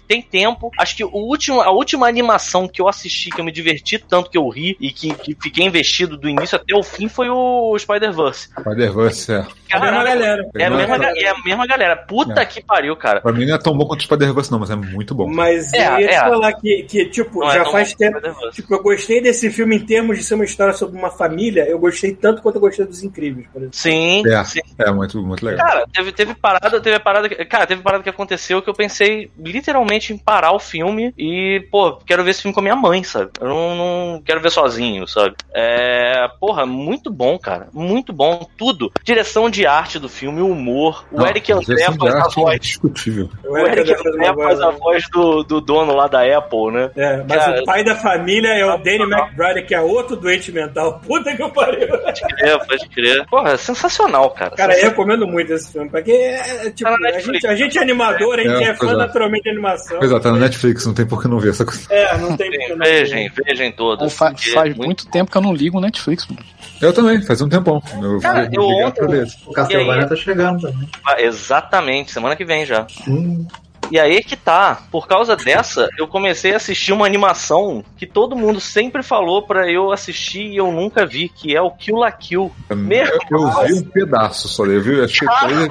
tem 0.07 0.21
tempo. 0.21 0.71
Acho 0.77 0.95
que 0.95 1.03
o 1.03 1.09
último, 1.09 1.61
a 1.61 1.71
última 1.71 2.07
animação 2.07 2.67
que 2.67 2.81
eu 2.81 2.87
assisti, 2.87 3.29
que 3.29 3.39
eu 3.41 3.45
me 3.45 3.51
diverti 3.51 3.97
tanto 3.97 4.29
que 4.29 4.37
eu 4.37 4.47
ri 4.49 4.75
e 4.79 4.91
que, 4.91 5.13
que 5.13 5.37
fiquei 5.41 5.65
investido 5.65 6.17
do 6.17 6.27
início 6.29 6.55
até 6.55 6.75
o 6.75 6.83
fim 6.83 7.07
foi 7.07 7.29
o 7.29 7.77
Spider-Verse. 7.77 8.49
Spider-Verse, 8.59 9.31
é. 9.31 9.45
É 9.71 9.77
a 9.77 9.79
mesma 9.79 10.03
galera. 10.03 10.49
É 10.57 10.65
a 10.65 10.69
mesma, 10.69 10.95
é 10.95 11.27
a 11.29 11.35
mesma 11.43 11.67
galera. 11.67 11.95
Puta 11.95 12.41
É. 12.41 12.45
que 12.45 12.61
pariu, 12.61 12.95
cara. 12.95 13.21
Pra 13.21 13.31
mim 13.31 13.45
não 13.45 13.55
é 13.55 13.57
tão 13.57 13.75
bom 13.75 13.85
quanto 13.85 14.01
o 14.01 14.03
Spider-Verse, 14.03 14.51
não, 14.51 14.59
mas 14.59 14.69
é 14.69 14.75
muito 14.75 15.15
bom. 15.15 15.27
Mas 15.27 15.73
É, 15.73 15.87
eu 15.87 15.99
ia 15.99 16.07
te 16.09 16.13
é. 16.15 16.19
falar 16.19 16.53
que, 16.53 16.83
que 16.83 17.05
tipo, 17.05 17.39
Não 17.39 17.51
é 17.51 17.55
já 17.55 17.65
faz 17.65 17.93
tempo. 17.93 18.19
Tipo, 18.51 18.73
eu 18.75 18.83
gostei 18.83 19.21
desse 19.21 19.49
filme 19.49 19.75
em 19.77 19.85
termos 19.85 20.17
de 20.17 20.23
ser 20.23 20.35
uma 20.35 20.43
história 20.45 20.73
sobre 20.73 20.97
uma 21.01 21.09
família. 21.11 21.63
Eu 21.67 21.77
gostei 21.79 22.13
tanto 22.15 22.41
quanto 22.41 22.55
eu 22.55 22.61
gostei 22.61 22.85
dos 22.85 23.03
Incríveis, 23.03 23.47
por 23.51 23.59
exemplo. 23.59 23.77
Sim, 23.77 24.23
É, 24.27 24.43
sim. 24.43 24.59
é 24.79 24.91
muito, 24.91 25.21
muito 25.21 25.45
legal. 25.45 25.65
Cara, 25.67 25.85
teve, 25.93 26.11
teve 26.11 26.33
parada, 26.35 26.79
teve 26.81 26.99
parada. 26.99 27.27
que- 27.29 27.43
Cara, 27.45 27.65
teve 27.67 27.81
parada 27.81 28.03
que 28.03 28.09
aconteceu 28.09 28.61
que 28.61 28.69
eu 28.69 28.73
pensei 28.73 29.29
literalmente 29.37 30.13
em 30.13 30.17
parar 30.17 30.51
o 30.53 30.59
filme 30.59 31.13
e, 31.17 31.65
pô, 31.71 31.93
quero 32.05 32.23
ver 32.23 32.31
esse 32.31 32.41
filme 32.41 32.53
com 32.53 32.59
a 32.59 32.63
minha 32.63 32.75
mãe, 32.75 33.03
sabe? 33.03 33.31
Eu 33.39 33.47
não, 33.47 33.75
não 33.75 34.21
quero 34.21 34.39
ver 34.41 34.51
sozinho, 34.51 35.07
sabe? 35.07 35.35
É. 35.53 36.27
Porra, 36.39 36.65
muito 36.65 37.11
bom, 37.11 37.37
cara. 37.37 37.67
Muito 37.73 38.11
bom. 38.13 38.47
Tudo. 38.57 38.91
Direção 39.03 39.49
de 39.49 39.65
arte 39.65 39.99
do 39.99 40.09
filme, 40.09 40.41
o 40.41 40.49
humor. 40.49 41.05
O 41.11 41.17
Não, 41.19 41.27
Eric 41.27 41.51
André 41.51 41.75
faz 41.97 42.15
a 42.15 42.19
é 42.19 42.29
voz. 42.35 42.59
discutível. 42.59 43.29
Eu 43.43 43.51
O 43.51 43.57
Eric 43.57 43.91
André 44.07 44.33
faz 44.33 44.61
a 44.61 44.71
né? 44.71 44.77
voz 44.79 45.09
do, 45.11 45.43
do 45.43 45.61
dono 45.61 45.93
lá 45.95 46.07
da 46.07 46.21
Apple, 46.37 46.71
né? 46.71 46.91
É, 46.95 47.17
mas 47.27 47.37
Cara, 47.45 47.61
o 47.61 47.65
pai 47.65 47.83
da 47.83 47.95
família 47.95 48.49
é 48.49 48.65
o 48.65 48.77
Danny 48.77 49.03
McBride, 49.03 49.63
que 49.67 49.75
é 49.75 49.81
outro 49.81 50.15
doente 50.15 50.51
mental. 50.51 50.90
Puta 50.99 51.35
que 51.35 51.41
eu 51.41 51.49
pariu. 51.49 51.87
Pode 51.87 52.21
crer, 52.21 52.59
pode 52.67 52.89
crer. 52.89 53.25
Porra, 53.27 53.51
é 53.51 53.57
sensacional, 53.57 54.29
cara. 54.31 54.51
Cara, 54.55 54.77
eu 54.77 54.89
recomendo 54.89 55.27
muito 55.27 55.51
esse 55.53 55.71
filme, 55.71 55.89
porque 55.89 56.11
é, 56.11 56.67
é, 56.67 56.71
tipo, 56.71 56.89
Tá 56.89 56.97
na 56.99 57.09
a 57.09 57.19
gente, 57.19 57.47
a 57.47 57.55
gente 57.55 57.77
é 57.77 57.81
animador, 57.81 58.39
a 58.39 58.43
gente 58.43 58.63
É, 58.63 58.69
é, 58.69 58.73
fã 58.75 58.91
é. 58.91 58.95
naturalmente 58.95 59.43
de 59.43 59.49
animação. 59.49 59.99
Pois 59.99 60.11
é, 60.11 60.19
tá 60.19 60.31
no 60.31 60.37
Netflix, 60.37 60.85
não 60.85 60.93
tem 60.93 61.05
por 61.05 61.21
que 61.21 61.27
não 61.27 61.39
ver 61.39 61.49
essa 61.51 61.65
coisa. 61.65 61.81
É, 61.89 62.17
não 62.17 62.35
tem 62.37 62.49
porque 62.51 62.67
não. 62.75 62.85
Vejam, 62.85 63.19
vejam 63.45 63.71
Pô, 63.71 63.77
todas. 63.77 64.13
fa- 64.13 64.33
faz 64.53 64.73
é 64.73 64.77
muito... 64.77 65.07
tempo 65.09 65.31
que 65.31 65.37
eu 65.37 65.41
não 65.41 65.53
ligo 65.53 65.77
o 65.77 65.81
Netflix, 65.81 66.27
mano. 66.27 66.41
Eu 66.81 66.91
também, 66.93 67.21
faz 67.21 67.41
um 67.41 67.49
tempão. 67.49 67.81
Eu 68.01 68.19
Cara, 68.19 68.49
eu 68.51 68.63
ontem-. 68.63 69.23
O 69.45 69.51
Castlevania 69.51 70.07
tá 70.07 70.15
chegando 70.15 70.61
também. 70.61 70.89
Ah, 71.05 71.21
Exatamente, 71.21 72.11
semana 72.11 72.35
que 72.35 72.43
vem 72.45 72.65
já. 72.65 72.87
Hum, 73.07 73.45
E 73.91 73.99
aí 73.99 74.23
que 74.23 74.35
tá, 74.37 74.83
por 74.89 75.05
causa 75.07 75.35
dessa, 75.35 75.89
eu 75.97 76.07
comecei 76.07 76.53
a 76.53 76.57
assistir 76.57 76.93
uma 76.93 77.05
animação 77.05 77.83
que 77.97 78.07
todo 78.07 78.35
mundo 78.35 78.59
sempre 78.59 79.03
falou 79.03 79.43
pra 79.43 79.69
eu 79.69 79.91
assistir 79.91 80.43
e 80.47 80.57
eu 80.57 80.71
nunca 80.71 81.05
vi, 81.05 81.27
que 81.29 81.55
é 81.55 81.61
o 81.61 81.71
Kill 81.71 81.97
la 81.97 82.11
Kill. 82.11 82.51
Meu 82.69 83.05
Eu, 83.05 83.19
eu 83.39 83.51
vi 83.67 83.73
um 83.73 83.83
pedaço 83.83 84.47
só, 84.47 84.65
eu 84.65 84.81
vi, 84.81 85.01
que 85.07 85.25
três- 85.41 85.67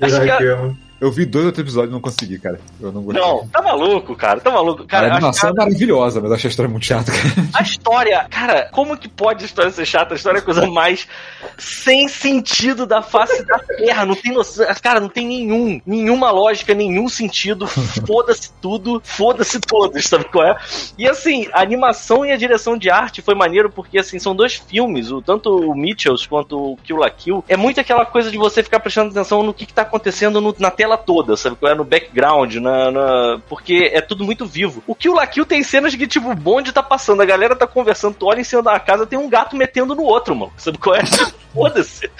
Acho 0.00 0.20
que 0.20 0.36
que 0.36 0.76
eu- 1.00 1.10
vi 1.12 1.24
dois 1.26 1.46
outros 1.46 1.62
episódios 1.62 1.90
e 1.90 1.92
não 1.92 2.00
consegui, 2.00 2.38
cara. 2.38 2.60
Eu 2.80 2.90
não 2.90 3.02
gostei. 3.02 3.22
Não, 3.22 3.46
tá 3.48 3.62
maluco, 3.62 4.16
cara, 4.16 4.40
tá 4.40 4.50
maluco. 4.50 4.84
Cara, 4.84 5.08
a 5.12 5.16
animação 5.16 5.50
é 5.50 5.52
maravilhosa, 5.52 6.20
mas 6.20 6.32
achei 6.32 6.48
a 6.48 6.50
história 6.50 6.70
muito 6.70 6.84
chata. 6.86 7.12
cara. 7.12 7.48
a 7.54 7.62
história, 7.62 8.26
cara, 8.30 8.68
como 8.72 8.96
que 8.96 9.08
pode 9.08 9.44
a 9.44 9.46
história 9.46 9.70
ser 9.70 9.84
chata? 9.86 10.14
A 10.14 10.16
história 10.16 10.38
é 10.38 10.40
a 10.40 10.44
coisa 10.44 10.66
mais 10.66 11.06
sem 11.58 12.08
sentido 12.08 12.86
da 12.86 13.02
face 13.02 13.44
da 13.44 13.58
terra. 13.58 14.04
Não 14.04 14.14
tem 14.14 14.32
noção, 14.32 14.66
cara, 14.82 15.00
não 15.00 15.08
tem 15.08 15.26
nenhum, 15.26 15.80
nenhuma 15.86 16.30
lógica, 16.30 16.74
nenhum 16.74 17.08
sentido. 17.08 17.66
Foda-se 17.66 18.50
tudo, 18.60 19.00
foda-se 19.04 19.60
todos, 19.60 20.04
sabe 20.06 20.24
qual 20.24 20.46
é? 20.46 20.56
E 20.98 21.08
assim, 21.08 21.48
a 21.52 21.60
animação 21.62 22.24
e 22.24 22.32
a 22.32 22.36
direção 22.36 22.76
de 22.76 22.90
arte 22.90 23.22
foi 23.22 23.34
maneiro 23.34 23.70
porque 23.70 23.98
assim, 23.98 24.18
são 24.18 24.34
dois 24.34 24.54
filmes, 24.54 25.10
o, 25.10 25.20
tanto 25.22 25.50
o 25.70 25.74
Mitchells 25.74 26.28
quanto 26.28 26.72
o 26.72 26.76
Kill 26.78 26.96
la 26.96 27.10
Kill. 27.10 27.44
É 27.48 27.56
muito 27.56 27.80
aquela 27.80 28.04
coisa 28.06 28.30
de 28.30 28.38
você 28.38 28.62
ficar 28.62 28.80
prestando 28.80 29.10
atenção 29.10 29.42
no 29.42 29.54
que, 29.54 29.66
que 29.66 29.72
tá 29.74 29.82
acontecendo 29.82 30.40
no- 30.40 30.54
na 30.58 30.70
tela 30.70 30.93
toda, 30.96 31.36
sabe 31.36 31.56
qual 31.56 31.72
é? 31.72 31.74
No 31.74 31.84
background, 31.84 32.54
na, 32.56 32.90
na- 32.90 33.40
porque 33.48 33.90
é 33.92 34.00
tudo 34.00 34.24
muito 34.24 34.46
vivo. 34.46 34.82
O 34.86 34.94
Kill 34.94 35.14
la 35.14 35.26
Kill 35.26 35.44
tem 35.46 35.62
cenas 35.62 35.94
que, 35.94 36.06
tipo, 36.06 36.30
o 36.30 36.34
bonde 36.34 36.72
tá 36.72 36.82
passando, 36.82 37.20
a 37.22 37.26
galera 37.26 37.54
tá 37.56 37.66
conversando, 37.66 38.14
tu 38.14 38.26
olha 38.26 38.40
em 38.40 38.44
cima 38.44 38.62
da 38.62 38.78
casa, 38.80 39.06
tem 39.06 39.18
um 39.18 39.28
gato 39.28 39.56
metendo 39.56 39.94
no 39.94 40.02
outro, 40.02 40.34
mano. 40.34 40.52
Sabe 40.56 40.78
qual 40.78 40.96
é? 40.96 41.02
Foda-se. 41.54 42.10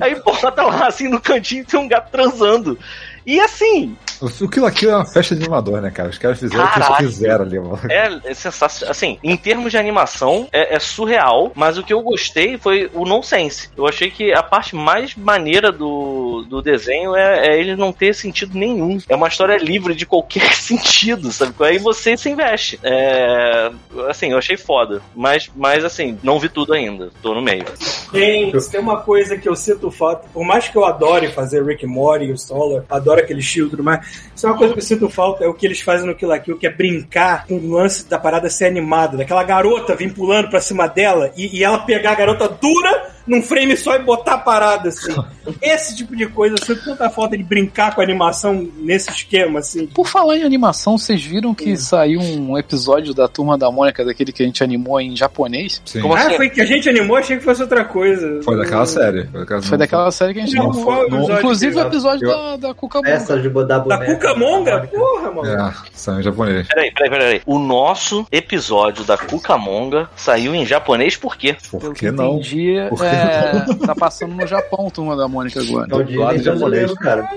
Aí 0.00 0.14
bota 0.22 0.62
lá, 0.62 0.86
assim, 0.86 1.08
no 1.08 1.20
cantinho, 1.20 1.64
tem 1.64 1.78
um 1.78 1.86
gato 1.88 2.10
transando. 2.10 2.78
E 3.26 3.40
assim, 3.40 3.96
O 4.20 4.48
Kill 4.48 4.62
la 4.62 4.70
Kill 4.70 4.90
é 4.90 4.96
uma 4.96 5.04
festa 5.04 5.34
de 5.34 5.42
animador, 5.42 5.80
né, 5.80 5.90
cara? 5.90 6.08
Os 6.08 6.18
caras 6.18 6.38
fizeram 6.38 6.64
o 6.64 6.72
que 6.72 6.78
eles 6.78 6.96
quiseram 6.96 7.44
ali, 7.44 7.58
mano. 7.58 7.80
É, 7.90 8.30
é 8.30 8.34
sensacional. 8.34 8.90
Assim, 8.90 9.18
em 9.22 9.36
termos 9.36 9.70
de 9.70 9.78
animação, 9.78 10.48
é, 10.52 10.76
é 10.76 10.78
surreal, 10.78 11.52
mas 11.54 11.76
o 11.76 11.82
que 11.82 11.92
eu 11.92 12.00
gostei 12.00 12.56
foi 12.56 12.90
o 12.94 13.04
nonsense. 13.04 13.68
Eu 13.76 13.86
achei 13.86 14.10
que 14.10 14.32
a 14.32 14.42
parte 14.42 14.74
mais 14.74 15.14
maneira 15.14 15.70
do, 15.70 16.44
do 16.48 16.62
desenho 16.62 17.14
é, 17.14 17.48
é 17.48 17.58
ele 17.58 17.76
não 17.76 17.92
ter 17.92 18.14
sentido 18.14 18.56
nenhum. 18.56 18.98
É 19.08 19.16
uma 19.16 19.28
história 19.28 19.56
livre 19.58 19.94
de 19.94 20.06
qualquer 20.06 20.52
sentido, 20.54 21.30
sabe? 21.30 21.52
Aí 21.60 21.78
você 21.78 22.16
se 22.16 22.30
investe. 22.30 22.78
É, 22.82 23.70
assim, 24.08 24.30
eu 24.30 24.38
achei 24.38 24.56
foda. 24.56 25.02
Mas, 25.14 25.50
mas 25.54 25.84
assim, 25.84 26.18
não 26.22 26.38
vi 26.38 26.48
tudo 26.48 26.72
ainda. 26.72 27.10
Tô 27.20 27.34
no 27.34 27.42
meio. 27.42 27.64
Tem, 28.10 28.52
tem 28.52 28.80
uma 28.80 28.98
coisa 29.00 29.36
que 29.36 29.48
eu 29.48 29.56
sinto 29.56 29.90
falta, 29.90 30.26
por 30.32 30.44
mais 30.44 30.68
que 30.68 30.76
eu 30.76 30.84
adore 30.84 31.28
fazer 31.32 31.64
Rick 31.64 31.86
Morty 31.86 32.26
e 32.26 32.32
o 32.32 32.38
Solar, 32.38 32.84
adoro 32.88 33.15
aquele 33.20 33.40
estilo 33.40 33.68
e 33.68 33.70
tudo 33.70 33.82
mais, 33.82 34.06
isso 34.34 34.46
é 34.46 34.50
uma 34.50 34.58
coisa 34.58 34.72
que 34.72 34.80
eu 34.80 34.84
sinto 34.84 35.08
falta, 35.08 35.44
é 35.44 35.48
o 35.48 35.54
que 35.54 35.66
eles 35.66 35.80
fazem 35.80 36.06
no 36.06 36.14
Kill 36.14 36.28
la 36.28 36.38
Kill, 36.38 36.56
que 36.56 36.66
é 36.66 36.70
brincar 36.70 37.46
com 37.46 37.54
o 37.54 37.70
lance 37.70 38.08
da 38.08 38.18
parada 38.18 38.48
ser 38.48 38.66
animada, 38.66 39.16
daquela 39.16 39.42
garota 39.42 39.94
vir 39.94 40.12
pulando 40.12 40.48
pra 40.48 40.60
cima 40.60 40.86
dela 40.86 41.32
e, 41.36 41.58
e 41.58 41.64
ela 41.64 41.78
pegar 41.78 42.12
a 42.12 42.16
garota 42.16 42.48
dura 42.48 43.15
num 43.26 43.42
frame 43.42 43.76
só 43.76 43.96
e 43.96 43.98
botar 44.00 44.34
a 44.34 44.38
parada, 44.38 44.88
assim. 44.88 45.14
Esse 45.62 45.96
tipo 45.96 46.14
de 46.16 46.26
coisa, 46.26 46.56
eu 46.58 46.64
sinto 46.64 46.84
tanta 46.84 47.08
falta 47.10 47.36
de 47.36 47.42
brincar 47.42 47.94
com 47.94 48.00
a 48.00 48.04
animação 48.04 48.68
nesse 48.78 49.10
esquema, 49.10 49.60
assim. 49.60 49.86
Por 49.86 50.06
falar 50.06 50.36
em 50.38 50.42
animação, 50.42 50.98
vocês 50.98 51.22
viram 51.24 51.54
que 51.54 51.76
saiu 51.76 52.20
um 52.20 52.56
episódio 52.58 53.14
da 53.14 53.28
Turma 53.28 53.56
da 53.56 53.70
Mônica, 53.70 54.04
daquele 54.04 54.32
que 54.32 54.42
a 54.42 54.46
gente 54.46 54.62
animou 54.64 55.00
em 55.00 55.16
japonês? 55.16 55.80
Sim. 55.84 56.00
Como 56.02 56.14
Ah, 56.14 56.20
assim? 56.26 56.36
foi 56.36 56.50
que 56.50 56.60
a 56.60 56.64
gente 56.66 56.88
animou, 56.88 57.16
achei 57.16 57.36
que 57.36 57.44
fosse 57.44 57.62
outra 57.62 57.84
coisa. 57.84 58.40
Foi 58.42 58.56
daquela 58.56 58.86
série. 58.86 59.24
Foi 59.26 59.40
daquela, 59.40 59.62
Foi 59.62 59.78
daquela 59.78 60.10
série 60.10 60.34
que 60.34 60.40
a 60.40 60.46
gente 60.46 60.56
Não, 60.56 60.66
animou. 60.70 60.84
qual 60.84 61.04
episódio 61.04 61.36
Inclusive 61.38 61.72
que- 61.74 61.78
o 61.80 61.86
episódio 61.86 62.28
eu- 62.28 62.36
da, 62.36 62.56
da 62.68 62.74
Cuca 62.74 62.98
Monga. 62.98 63.10
Essa 63.10 63.38
de 63.40 63.48
Da 63.48 63.78
boneca. 63.78 64.14
Cucamonga? 64.14 64.88
Porra, 64.92 65.30
mano. 65.32 65.48
É, 65.48 65.72
saiu 65.92 66.20
em 66.20 66.22
japonês. 66.22 66.66
Peraí, 66.68 66.92
peraí, 66.92 67.10
peraí. 67.10 67.42
O 67.46 67.58
nosso 67.58 68.26
episódio 68.30 69.04
da 69.04 69.16
Cucamonga 69.16 70.08
saiu 70.16 70.54
em 70.54 70.64
japonês 70.66 71.16
por 71.16 71.36
quê? 71.36 71.56
Por 71.70 71.94
que 71.94 72.10
não? 72.10 72.34
entendi, 72.34 72.74
Por 72.88 72.98
que 72.98 73.15
é, 73.16 73.86
tá 73.86 73.94
passando 73.94 74.34
no 74.34 74.46
Japão, 74.46 74.90
Turma 74.90 75.16
da 75.16 75.26
Mônica 75.28 75.60
agora. 75.60 75.88
É 75.90 75.94
o 75.96 76.02
Disney 76.04 76.42
brasileiro, 76.42 76.94
cara. 76.96 77.28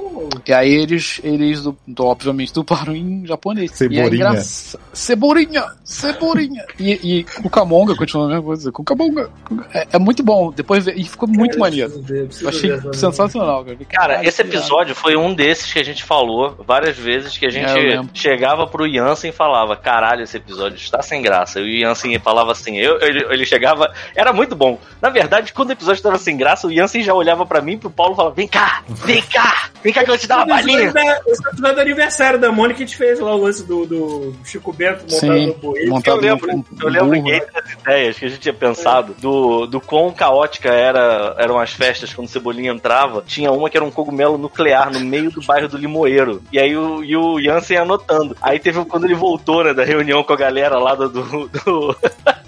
E 0.48 0.54
aí 0.54 0.72
eles, 0.74 1.20
eles 1.24 1.62
du- 1.64 1.78
du- 1.88 2.06
obviamente, 2.06 2.54
dublaram 2.54 2.96
em 2.96 3.26
japonês. 3.26 3.72
Cebolinha. 3.72 4.04
E 4.04 4.12
é 4.12 4.16
engraça- 4.16 4.80
Cebolinha! 4.94 5.66
Cebolinha! 5.84 6.66
E, 6.80 7.20
e 7.20 7.24
Cucamonga, 7.24 7.96
continua 7.96 8.26
a 8.26 8.28
mesma 8.30 8.44
coisa. 8.44 8.72
Cucamonga! 8.72 9.30
É, 9.74 9.88
é 9.94 10.00
muito 10.00 10.24
bom. 10.24 10.52
Depois 10.52 10.86
e 10.88 11.04
ficou 11.04 11.28
muito 11.28 11.58
maneiro. 11.60 12.02
Ver, 12.02 12.26
preciso 12.28 12.46
Eu 12.46 12.50
achei 12.50 12.72
ver 12.78 12.96
sensacional, 12.96 13.64
cara. 13.66 13.78
Cara, 13.78 13.86
Caralho, 14.10 14.28
esse 14.30 14.42
episódio 14.42 14.96
foi 14.96 15.16
um 15.16 15.34
desses 15.34 15.72
que 15.72 15.80
a 15.80 15.84
gente 15.84 16.04
falou 16.04 16.56
várias 16.66 16.98
vezes 16.98 17.38
que 17.38 17.46
a 17.46 17.50
gente 17.50 17.70
É, 17.70 17.78
eu 17.78 17.90
lembro. 18.02 18.10
chegava 18.14 18.68
pro 18.68 18.92
Jansen 18.92 19.30
e 19.30 19.34
falava, 19.34 19.76
caralho, 19.76 20.24
esse 20.24 20.38
episódio 20.38 20.78
está 20.78 21.02
sem 21.02 21.22
graça. 21.22 21.60
E 21.60 21.78
o 21.78 21.82
Jansen 21.82 22.18
falava 22.20 22.52
assim, 22.52 22.78
eu, 22.78 23.00
ele, 23.02 23.26
ele 23.30 23.46
chegava, 23.46 23.92
era 24.16 24.32
muito 24.34 24.56
bom. 24.56 24.78
Na 25.02 25.10
verdade, 25.10 25.54
quando 25.54 25.69
o 25.70 25.74
episódio 25.74 26.00
estava 26.00 26.18
sem 26.18 26.36
graça, 26.38 26.68
o 26.68 26.74
Jansen 26.74 27.02
já 27.04 27.14
olhava 27.14 27.46
pra 27.46 27.62
mim 27.62 27.74
e 27.74 27.78
pro 27.78 27.90
Paulo 27.90 28.14
e 28.14 28.16
falava, 28.16 28.36
vem 28.36 28.48
cá, 28.48 28.84
vem 28.88 29.22
cá, 29.22 29.70
vem 29.84 29.94
cá 29.94 30.02
que 30.04 30.10
eu 30.10 30.14
vou 30.14 30.18
te 30.18 30.28
dar 30.28 30.38
uma 30.38 30.46
balinha. 30.48 30.92
Da- 30.92 31.20
Esse 31.28 31.48
episódio 31.48 31.76
do 31.76 31.82
aniversário 31.82 32.40
da 32.40 32.52
Mônica, 32.52 32.78
a 32.84 32.86
gente 32.86 32.98
fez 32.98 33.20
lá 33.20 33.36
o 33.36 33.42
lance 33.44 33.66
do, 33.66 33.86
do 33.86 34.36
Chico 34.44 34.72
Bento 34.74 35.02
montado 35.04 35.20
Sim, 35.20 35.56
no 35.62 35.90
montado 35.90 36.18
Eu 36.18 36.22
lembro, 36.22 36.48
no- 36.58 36.66
eu 36.82 36.90
lembro 36.90 37.12
que 37.24 37.32
né? 37.32 37.38
entre 37.38 37.60
as 37.60 37.72
ideias 37.72 38.20
que 38.20 38.26
a 38.26 38.30
gente 38.30 38.40
tinha 38.42 38.54
pensado 38.54 39.14
do, 39.20 39.66
do 39.68 39.80
quão 39.82 40.12
caótica 40.12 40.70
era, 40.70 41.36
eram 41.38 41.60
as 41.60 41.72
festas 41.74 42.14
quando 42.14 42.28
o 42.28 42.32
Cebolinha 42.32 42.72
entrava, 42.72 43.24
tinha 43.26 43.52
uma 43.52 43.70
que 43.70 43.78
era 43.78 43.86
um 43.86 43.92
cogumelo 43.92 44.38
nuclear 44.38 44.92
no 44.92 45.00
meio 45.00 45.32
do 45.32 45.42
bairro 45.42 45.68
do 45.68 45.78
Limoeiro. 45.78 46.42
E 46.52 46.60
aí 46.60 46.76
o, 46.76 47.04
e 47.04 47.16
o 47.16 47.42
Jansen 47.42 47.78
anotando. 47.78 48.36
Aí 48.42 48.60
teve 48.60 48.84
quando 48.86 49.06
ele 49.06 49.16
voltou, 49.16 49.64
né, 49.64 49.74
da 49.74 49.84
reunião 49.84 50.24
com 50.24 50.34
a 50.34 50.38
galera 50.38 50.78
lá 50.78 50.96
do. 50.96 51.10
do, 51.10 51.50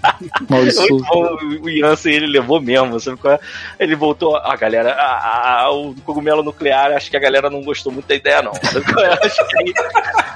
o 1.62 1.70
Jansen 1.78 2.12
ele 2.14 2.26
levou 2.26 2.60
mesmo, 2.60 2.98
sabe 2.98 3.16
qual 3.16 3.34
é? 3.34 3.38
Ele 3.78 3.94
voltou, 3.94 4.36
a 4.36 4.56
galera, 4.56 4.92
a- 4.94 5.62
a- 5.62 5.70
o 5.70 5.94
cogumelo 6.04 6.42
nuclear, 6.42 6.92
acho 6.92 7.10
que 7.10 7.16
a 7.16 7.20
galera 7.20 7.48
não 7.48 7.62
gostou 7.62 7.92
muito 7.92 8.06
da 8.06 8.14
ideia, 8.14 8.42
não. 8.42 8.52
É? 8.52 9.26
Acho 9.26 9.46
que 9.48 9.56
aí, 9.58 9.72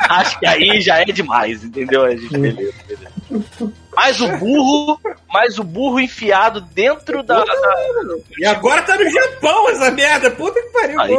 acho 0.09 0.39
que 0.39 0.47
aí 0.47 0.81
já 0.81 1.01
é 1.01 1.05
demais, 1.07 1.65
entendeu? 1.65 2.05
A 2.05 2.15
gente, 2.15 2.37
beleza, 2.39 2.75
beleza. 2.87 3.73
Mas 3.97 4.21
o 4.21 4.29
burro, 4.37 5.01
mas 5.33 5.59
o 5.59 5.65
burro 5.65 5.99
enfiado 5.99 6.61
dentro 6.61 7.23
da. 7.23 7.43
da- 7.43 8.17
E 8.39 8.45
agora 8.45 8.83
tá 8.83 8.95
no 8.97 9.11
Japão 9.11 9.69
essa 9.71 9.91
merda. 9.91 10.31
Puta 10.31 10.61
que 10.61 10.69
pariu. 10.69 11.01
Aí, 11.01 11.17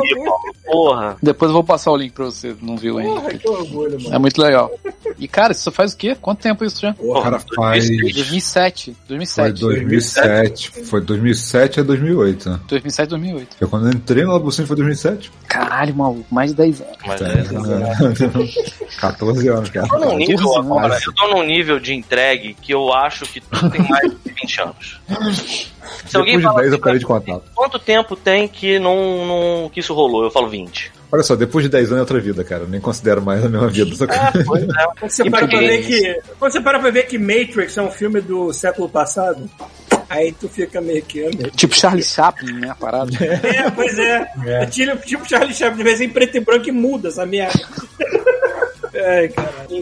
porra. 0.66 1.18
Depois 1.22 1.50
eu 1.50 1.54
vou 1.54 1.64
passar 1.64 1.92
o 1.92 1.98
link 1.98 2.14
pra 2.14 2.26
você, 2.26 2.56
não 2.62 2.78
viu 2.78 3.00
ainda. 3.00 3.20
Porra, 3.20 3.34
que 3.34 3.50
orgulho, 3.50 4.00
mano. 4.02 4.16
É 4.16 4.20
muito 4.20 4.40
legal. 4.42 4.72
E 5.18 5.28
cara, 5.28 5.52
isso 5.54 5.72
faz 5.72 5.94
o 5.94 5.98
quê? 5.98 6.16
Quanto 6.22 6.40
tempo 6.42 6.64
isso 6.64 6.80
já? 6.82 6.96
O 7.00 7.20
cara 7.22 7.40
faz. 7.56 7.88
2007. 7.90 8.96
Foi 9.08 9.18
2007. 9.18 9.60
2007. 9.62 10.72
Foi 10.86 11.02
2007 11.02 11.80
a 11.80 11.84
2008, 11.84 12.50
né? 12.50 12.60
2007, 12.68 13.10
2008. 13.10 13.56
Foi 13.58 13.68
quando 13.68 13.88
eu 13.88 13.94
entrei 13.94 14.24
no 14.24 14.34
Labucine 14.34 14.68
foi 14.68 14.76
2007. 14.76 15.32
Caralho, 15.48 15.96
maluco, 15.96 16.26
mais 16.34 16.52
de 16.52 16.58
10 16.58 16.82
anos. 16.82 16.98
Mas 17.08 17.22
é. 17.22 17.26
É. 17.28 19.00
14 19.00 19.48
anos, 19.50 19.70
cara. 19.70 19.88
Eu 19.88 19.90
tô 19.90 20.06
num 20.06 20.18
nível 20.18 20.38
14 20.38 20.60
agora, 20.60 20.94
anos. 20.94 21.08
eu 21.08 21.14
tô 21.14 21.28
num 21.30 21.44
nível 21.44 21.80
de 21.80 21.94
entregue 21.94 22.54
que 22.68 22.74
eu 22.74 22.94
acho 22.94 23.26
que 23.26 23.40
tudo 23.40 23.72
tem 23.72 23.82
mais 23.88 24.12
de 24.12 24.18
20 24.42 24.62
anos. 24.62 25.00
Se 26.06 26.18
alguém 26.18 26.38
Depois 26.38 26.38
de 26.38 26.44
fala 26.44 26.56
10 26.60 26.68
eu 26.68 26.74
assim, 26.76 26.82
parei 26.84 27.00
de 27.00 27.06
contar. 27.06 27.40
quanto 27.56 27.80
tempo 27.80 28.16
tem 28.18 28.46
que 28.48 28.78
não, 28.78 29.26
não 29.64 29.70
que 29.70 29.80
isso 29.80 29.94
rolou? 29.94 30.26
Eu 30.26 30.30
falo 30.32 30.50
20. 30.50 30.92
Olha 31.10 31.24
só, 31.24 31.38
depois 31.38 31.64
de 31.64 31.70
10 31.70 31.86
anos 31.88 31.98
é 32.00 32.02
outra 32.02 32.20
vida, 32.20 32.44
cara. 32.44 32.64
Eu 32.64 32.68
nem 32.68 32.82
considero 32.82 33.22
mais 33.22 33.44
a 33.46 33.48
mesma 33.48 33.70
vida. 33.70 33.96
Só 33.96 34.06
que- 34.06 34.14
É, 34.14 34.44
pois 34.46 34.64
é. 34.64 34.68
Quando 35.00 35.10
você, 35.10 35.30
para 35.30 35.48
pra 35.48 35.60
ver 35.60 35.86
que, 35.86 36.22
quando 36.38 36.52
você 36.52 36.60
para 36.62 36.80
pra 36.80 36.90
ver 36.92 37.04
que 37.08 37.18
Matrix 37.18 37.78
é 37.78 37.82
um 37.82 37.90
filme 37.90 38.20
do 38.20 38.52
século 38.52 38.90
passado, 38.90 39.50
aí 40.10 40.34
tu 40.34 40.50
fica 40.50 40.82
meio 40.82 41.02
que. 41.04 41.26
"Ah, 41.26 41.30
meu 41.38 41.50
Tipo 41.52 41.74
Charlie 41.74 42.04
Chaplin, 42.04 42.52
né? 42.60 42.70
A 42.72 42.76
parada. 42.76 43.10
É, 43.18 43.72
pois 43.72 43.98
é. 43.98 44.28
é. 44.46 44.66
Tipo, 44.66 44.98
tipo 45.06 45.30
Charlie 45.30 45.54
Chaplin, 45.56 45.78
de 45.78 45.84
vez 45.84 46.02
em 46.02 46.10
preto 46.10 46.36
e 46.36 46.40
branco 46.42 46.68
e 46.68 46.72
muda 46.74 47.08
essa 47.08 47.26
merda. 47.26 47.58
Ai. 49.00 49.30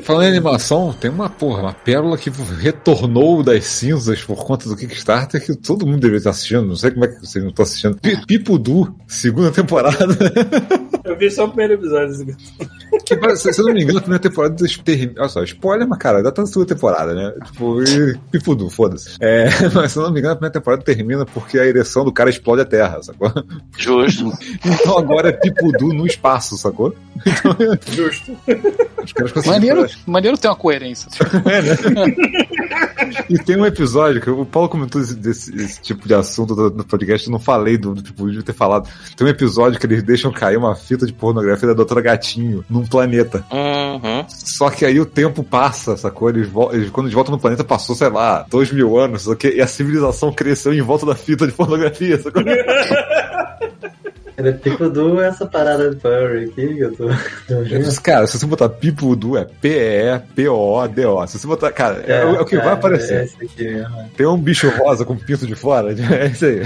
Falando 0.04 0.24
em 0.26 0.30
animação, 0.30 0.94
tem 0.94 1.10
uma 1.10 1.30
porra, 1.30 1.62
uma 1.62 1.74
pérola 1.74 2.18
que 2.18 2.30
retornou 2.60 3.42
das 3.44 3.64
cinzas 3.66 4.22
por 4.22 4.44
conta 4.46 4.68
do 4.68 4.76
Kickstarter 4.76 5.44
que 5.44 5.56
todo 5.56 5.86
mundo 5.86 6.00
deveria 6.02 6.18
estar 6.18 6.32
assistindo. 6.32 6.66
Não 6.66 6.76
sei 6.76 6.92
como 6.92 7.06
é 7.06 7.08
que 7.08 7.20
vocês 7.20 7.44
não 7.44 7.50
estão 7.52 7.64
assistindo. 7.64 7.98
Pi- 8.02 8.26
Pipo 8.26 8.58
Du, 8.58 8.94
segunda 9.08 9.52
temporada. 9.52 9.96
Eu 11.04 11.18
vi 11.18 11.30
só 11.32 11.46
o 11.46 11.48
primeiro 11.50 11.74
episódio. 11.76 12.36
Que, 13.06 13.15
vai- 13.19 13.36
se 13.36 13.52
se 13.53 13.61
eu 13.61 13.65
não 13.65 13.73
me 13.73 13.84
engano, 13.84 13.99
a 13.99 14.02
primeira 14.02 14.22
temporada 14.22 14.56
termina. 14.84 15.14
Olha 15.19 15.30
só, 15.30 15.44
spoiler, 15.44 15.88
mas 15.88 15.99
cara, 15.99 16.18
ainda 16.18 16.32
tá 16.32 16.41
na 16.41 16.48
segunda 16.48 16.73
temporada, 16.73 17.14
né? 17.14 17.34
Tipo, 17.45 17.84
e- 17.84 18.18
pifudu, 18.32 18.69
foda-se. 18.69 19.15
É, 19.19 19.45
mas 19.73 19.91
se 19.91 19.99
eu 19.99 20.03
não 20.03 20.11
me 20.11 20.19
engano, 20.19 20.34
a 20.34 20.36
primeira 20.38 20.53
temporada 20.53 20.84
termina 20.84 21.26
porque 21.26 21.60
a 21.60 21.65
ereção 21.65 22.03
do 22.03 22.11
cara 22.11 22.30
explode 22.30 22.61
a 22.61 22.65
terra, 22.65 23.02
sacou? 23.03 23.32
Justo. 23.77 24.32
Então 24.86 24.98
agora 24.98 25.30
é 25.30 25.32
pipudu 25.32 25.94
no 25.94 26.06
espaço, 26.07 26.57
sacou? 26.57 26.94
Justo. 27.91 28.36
Os 29.03 29.14
caras 29.14 29.32
conseguiram 29.32 29.76
Maneiro, 29.82 29.90
maneiro 30.06 30.38
ter 30.38 30.48
uma 30.48 30.56
coerência. 30.56 31.07
E 33.30 33.38
tem 33.40 33.56
um 33.58 33.66
episódio 33.66 34.22
que 34.22 34.30
o 34.30 34.46
Paulo 34.46 34.68
comentou 34.70 35.00
esse, 35.02 35.16
desse- 35.16 35.56
esse 35.56 35.82
tipo 35.82 36.08
de 36.08 36.14
assunto 36.14 36.56
no, 36.56 36.70
no 36.70 36.84
podcast, 36.84 37.28
eu 37.28 37.32
não 37.32 37.40
falei 37.40 37.78
do, 37.78 37.94
do 37.94 38.02
tipo, 38.02 38.26
devia 38.28 38.44
ter 38.44 38.54
falado. 38.54 38.90
Tem 39.16 39.26
um 39.26 39.30
episódio 39.30 39.80
que 39.80 39.86
eles 39.86 40.04
deixam 40.04 40.32
cair 40.32 40.58
uma 40.58 40.76
fita 40.76 41.06
de 41.06 41.14
pornografia 41.14 41.68
da 41.68 41.74
Doutora 41.74 42.02
Gatinho 42.02 42.64
num 42.70 42.86
planeta. 42.86 43.46
Uhum. 43.52 44.26
Só 44.28 44.70
que 44.70 44.86
aí 44.86 45.00
o 45.00 45.06
tempo 45.06 45.44
passa, 45.44 45.96
sacou? 45.98 46.30
Eles, 46.30 46.50
eles- 46.72 46.90
quando 46.90 47.08
eles 47.08 47.14
voltam 47.14 47.34
no 47.36 47.40
planeta, 47.42 47.64
passou, 47.64 47.96
sei 47.96 48.10
lá, 48.10 48.46
dois 48.50 48.72
mil 48.72 48.98
anos, 48.98 49.24
só 49.24 49.36
que, 49.36 49.50
e 49.50 49.62
a 49.62 49.68
civilização 49.68 50.32
cresceu 50.32 50.74
em 50.74 50.82
volta 50.82 51.06
da 51.06 51.16
fita 51.16 51.46
de 51.48 51.54
pornografia, 51.54 52.20
sacou? 52.22 52.44
Era 54.38 54.52
tipo 54.53 54.90
do 54.90 55.22
essa 55.22 55.45
parada 55.45 55.90
de 55.94 56.02
furry 56.02 56.45
aqui 56.45 56.76
que 56.76 56.80
eu 56.82 56.94
tô. 56.94 57.07
Cara, 58.03 58.28
se 58.28 58.38
você 58.38 58.45
botar 58.45 58.68
Pipudu, 58.70 59.38
é 59.38 59.45
P-E-P-O-D-O. 59.45 61.28
Se 61.28 61.40
você 61.40 61.48
botar, 61.48 61.72
cara, 61.72 62.03
é, 62.06 62.26
o- 62.26 62.36
é 62.36 62.41
o 62.41 62.45
que 62.45 62.57
vai 62.57 62.68
é, 62.68 62.72
aparecer. 62.72 63.14
É 63.22 63.24
esse 63.24 63.36
aqui 63.44 63.64
mesmo. 63.64 63.95
Tem 64.18 64.26
um 64.26 64.38
bicho 64.38 64.70
rosa 64.78 65.06
com 65.06 65.16
pinto 65.16 65.48
de 65.48 65.56
fora, 65.56 65.91
é 65.95 66.28
isso 66.28 66.45
aí. 66.45 66.62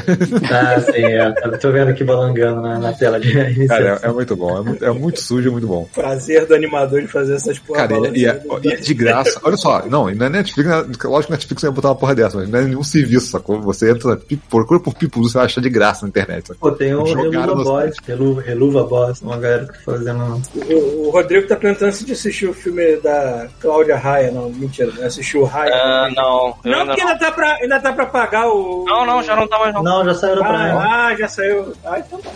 Ah, 0.51 0.79
sim, 0.81 1.03
é. 1.03 1.33
Eu 1.43 1.59
tô 1.59 1.71
vendo 1.71 1.89
aqui 1.89 2.03
balangando 2.03 2.61
na, 2.61 2.79
na 2.79 2.93
tela 2.93 3.19
de 3.19 3.29
Cara, 3.67 3.99
é, 4.01 4.07
é 4.07 4.11
muito 4.11 4.35
bom, 4.35 4.57
é 4.57 4.61
muito, 4.63 4.85
é 4.85 4.91
muito 4.91 5.21
sujo, 5.21 5.49
é 5.49 5.51
muito 5.51 5.67
bom. 5.67 5.87
Prazer 5.93 6.45
do 6.45 6.55
animador 6.55 7.01
de 7.01 7.07
fazer 7.07 7.35
essas 7.35 7.59
porra 7.59 7.87
Cara, 7.87 8.07
e, 8.09 8.21
e 8.21 8.25
é, 8.25 8.41
e 8.63 8.67
é 8.71 8.75
de 8.77 8.93
graça. 8.93 9.39
Olha 9.43 9.57
só, 9.57 9.85
não, 9.87 10.09
e 10.09 10.15
não 10.15 10.25
é 10.25 10.29
Netflix, 10.29 10.69
né? 10.69 10.75
lógico 11.03 11.27
que 11.27 11.31
Netflix 11.31 11.63
não 11.63 11.69
ia 11.69 11.75
botar 11.75 11.89
uma 11.89 11.95
porra 11.95 12.15
dessa, 12.15 12.37
mas 12.37 12.49
não 12.49 12.59
é 12.59 12.63
nenhum 12.63 12.83
serviço, 12.83 13.27
sacou? 13.27 13.61
Você 13.61 13.91
entra, 13.91 14.19
procura 14.49 14.79
por 14.79 14.95
Pipudu, 14.95 15.29
você 15.29 15.37
vai 15.37 15.45
achar 15.45 15.61
de 15.61 15.69
graça 15.69 16.03
na 16.03 16.09
internet. 16.09 16.47
Sacou? 16.47 16.71
Pô, 16.71 16.75
tem 16.77 16.89
Jogaram 16.89 17.58
Reluva 17.63 17.81
no 17.81 17.85
Boss, 17.85 17.95
Reluva, 18.07 18.41
Reluva 18.41 18.83
Boss, 18.83 19.21
uma 19.21 19.37
galera 19.37 19.65
que 19.65 19.73
tá 19.73 19.79
fazendo. 19.85 20.41
O, 20.55 21.07
o 21.07 21.09
Rodrigo 21.11 21.47
tá 21.47 21.55
perguntando 21.55 21.91
se 21.91 22.11
assistiu 22.11 22.51
o 22.51 22.53
filme 22.53 22.97
da 22.97 23.47
Cláudia 23.59 23.97
Raia. 23.97 24.31
Não, 24.31 24.49
mentira, 24.49 24.91
não 24.97 25.05
assistiu 25.05 25.41
o 25.41 25.45
Raia. 25.45 25.73
Ah, 25.73 26.09
não. 26.15 26.55
Não, 26.63 26.85
porque 26.85 27.01
ainda 27.01 27.17
tá, 27.17 27.31
pra, 27.31 27.53
ainda 27.55 27.79
tá 27.79 27.93
pra 27.93 28.05
pagar 28.05 28.47
o. 28.49 28.85
não, 28.85 29.05
não, 29.05 29.23
já 29.23 29.35
não 29.35 29.47
tá 29.47 29.59
mais 29.59 29.73
não. 29.73 29.83
Não, 29.83 30.05
já 30.05 30.13
saiu 30.13 30.37
Prime. 30.39 30.55
Ah, 30.55 31.07
ah, 31.07 31.15
já 31.15 31.27
saiu. 31.27 31.73
Ah, 31.85 31.99
então 31.99 32.19
tá. 32.19 32.31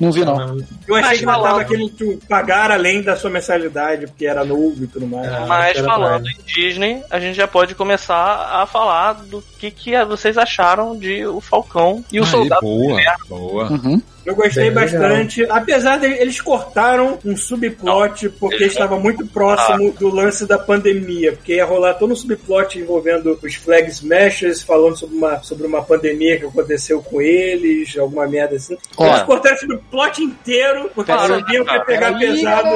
Não 0.00 0.12
vi, 0.12 0.24
não. 0.24 0.38
Eu 0.86 0.94
achei 0.94 1.08
Mas 1.10 1.18
que 1.18 1.24
falando- 1.24 1.50
tava 1.52 1.64
querendo 1.64 1.90
tu 1.90 2.18
pagar 2.28 2.70
além 2.70 3.02
da 3.02 3.16
sua 3.16 3.30
mensalidade, 3.30 4.06
porque 4.06 4.26
era 4.26 4.44
novo 4.44 4.84
e 4.84 4.86
tudo 4.86 5.06
mais. 5.06 5.26
Ah, 5.32 5.44
Mas 5.46 5.78
falando 5.78 6.26
em 6.28 6.36
Disney, 6.46 7.02
a 7.10 7.18
gente 7.18 7.36
já 7.36 7.46
pode 7.48 7.74
começar 7.74 8.50
a 8.62 8.66
falar 8.66 9.14
do 9.24 9.42
que, 9.58 9.70
que 9.70 10.04
vocês 10.04 10.36
acharam 10.38 10.96
de 10.96 11.26
O 11.26 11.40
Falcão 11.40 12.04
e 12.12 12.20
o 12.20 12.24
Aí, 12.24 12.30
Soldado. 12.30 12.60
boa, 12.62 13.00
boa. 13.28 13.72
Uhum. 13.72 14.00
Eu 14.28 14.34
gostei 14.36 14.70
Bem 14.70 14.84
legal. 14.84 15.00
bastante, 15.08 15.46
apesar 15.48 15.98
de 15.98 16.06
eles 16.06 16.38
cortaram 16.38 17.18
um 17.24 17.34
subplot 17.34 18.28
porque 18.38 18.56
eles 18.56 18.72
estava 18.74 18.98
muito 19.00 19.26
próximo 19.26 19.90
do 19.92 20.14
lance 20.14 20.46
da 20.46 20.58
pandemia, 20.58 21.32
porque 21.32 21.54
ia 21.54 21.64
rolar 21.64 21.94
todo 21.94 22.12
um 22.12 22.16
subplot 22.16 22.78
envolvendo 22.78 23.38
os 23.42 23.54
Flag 23.54 23.88
Smashers, 23.88 24.60
falando 24.60 24.98
sobre 24.98 25.16
uma, 25.16 25.42
sobre 25.42 25.66
uma 25.66 25.82
pandemia 25.82 26.38
que 26.38 26.44
aconteceu 26.44 27.02
com 27.02 27.22
eles, 27.22 27.96
alguma 27.96 28.26
merda 28.28 28.56
assim. 28.56 28.76
Eles 29.00 29.22
cortaram 29.22 29.56
esse 29.56 29.66
plot 29.90 30.22
inteiro 30.22 30.90
porque 30.94 31.10
Pera 31.10 31.26
sabiam 31.26 31.64
que 31.64 31.72
ia 31.72 31.80
pegar 31.84 32.08
aí, 32.08 32.18
pesado. 32.18 32.68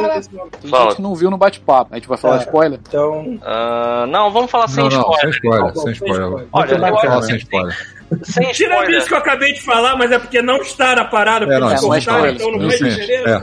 Tem 0.58 0.70
Fala. 0.70 0.84
gente 0.84 0.96
que 0.96 1.02
não 1.02 1.14
viu 1.14 1.30
no 1.30 1.36
bate-papo. 1.36 1.92
A 1.92 1.96
gente 1.96 2.08
vai 2.08 2.16
falar 2.16 2.38
Tá. 2.38 2.44
spoiler. 2.44 2.80
Então, 2.88 3.38
Ah, 3.42 4.06
não, 4.08 4.30
vamos 4.32 4.50
falar 4.50 4.68
sem 4.68 4.84
Não, 4.84 4.90
não, 4.90 5.12
sem 5.18 5.28
spoiler. 5.30 5.34
spoiler, 5.34 5.70
Então, 5.70 5.82
sem 5.82 5.92
spoiler. 5.92 6.22
spoiler. 6.22 6.48
Olha, 6.50 6.74
eu 6.74 7.12
acho 7.18 7.26
que- 7.28 7.36
spoiler. 7.36 7.76
Sem 8.24 8.50
tirando 8.52 8.90
isso 8.90 9.06
que 9.06 9.14
eu 9.14 9.18
acabei 9.18 9.52
de 9.52 9.60
falar, 9.62 9.96
mas 9.96 10.10
é 10.12 10.18
porque 10.18 10.42
não 10.42 10.56
está 10.58 10.94
na 10.94 11.04
parada, 11.04 11.46
porque 11.46 11.56
É, 11.56 11.60
não, 11.60 11.70
é, 11.70 11.74
não 11.74 11.94
é 11.94 12.00
cortaram, 12.04 12.28
então 12.28 12.52
não 12.52 12.68
faz 12.68 12.78
diferença. 12.78 13.30
É, 13.30 13.40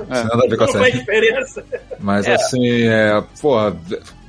com 0.57 0.63
a 0.63 0.67
Não 0.67 0.73
faz 0.73 0.93
diferença. 0.93 1.63
Mas 1.99 2.25
É. 2.27 2.33
assim, 2.35 2.87
é. 2.87 3.23
Porra, 3.41 3.75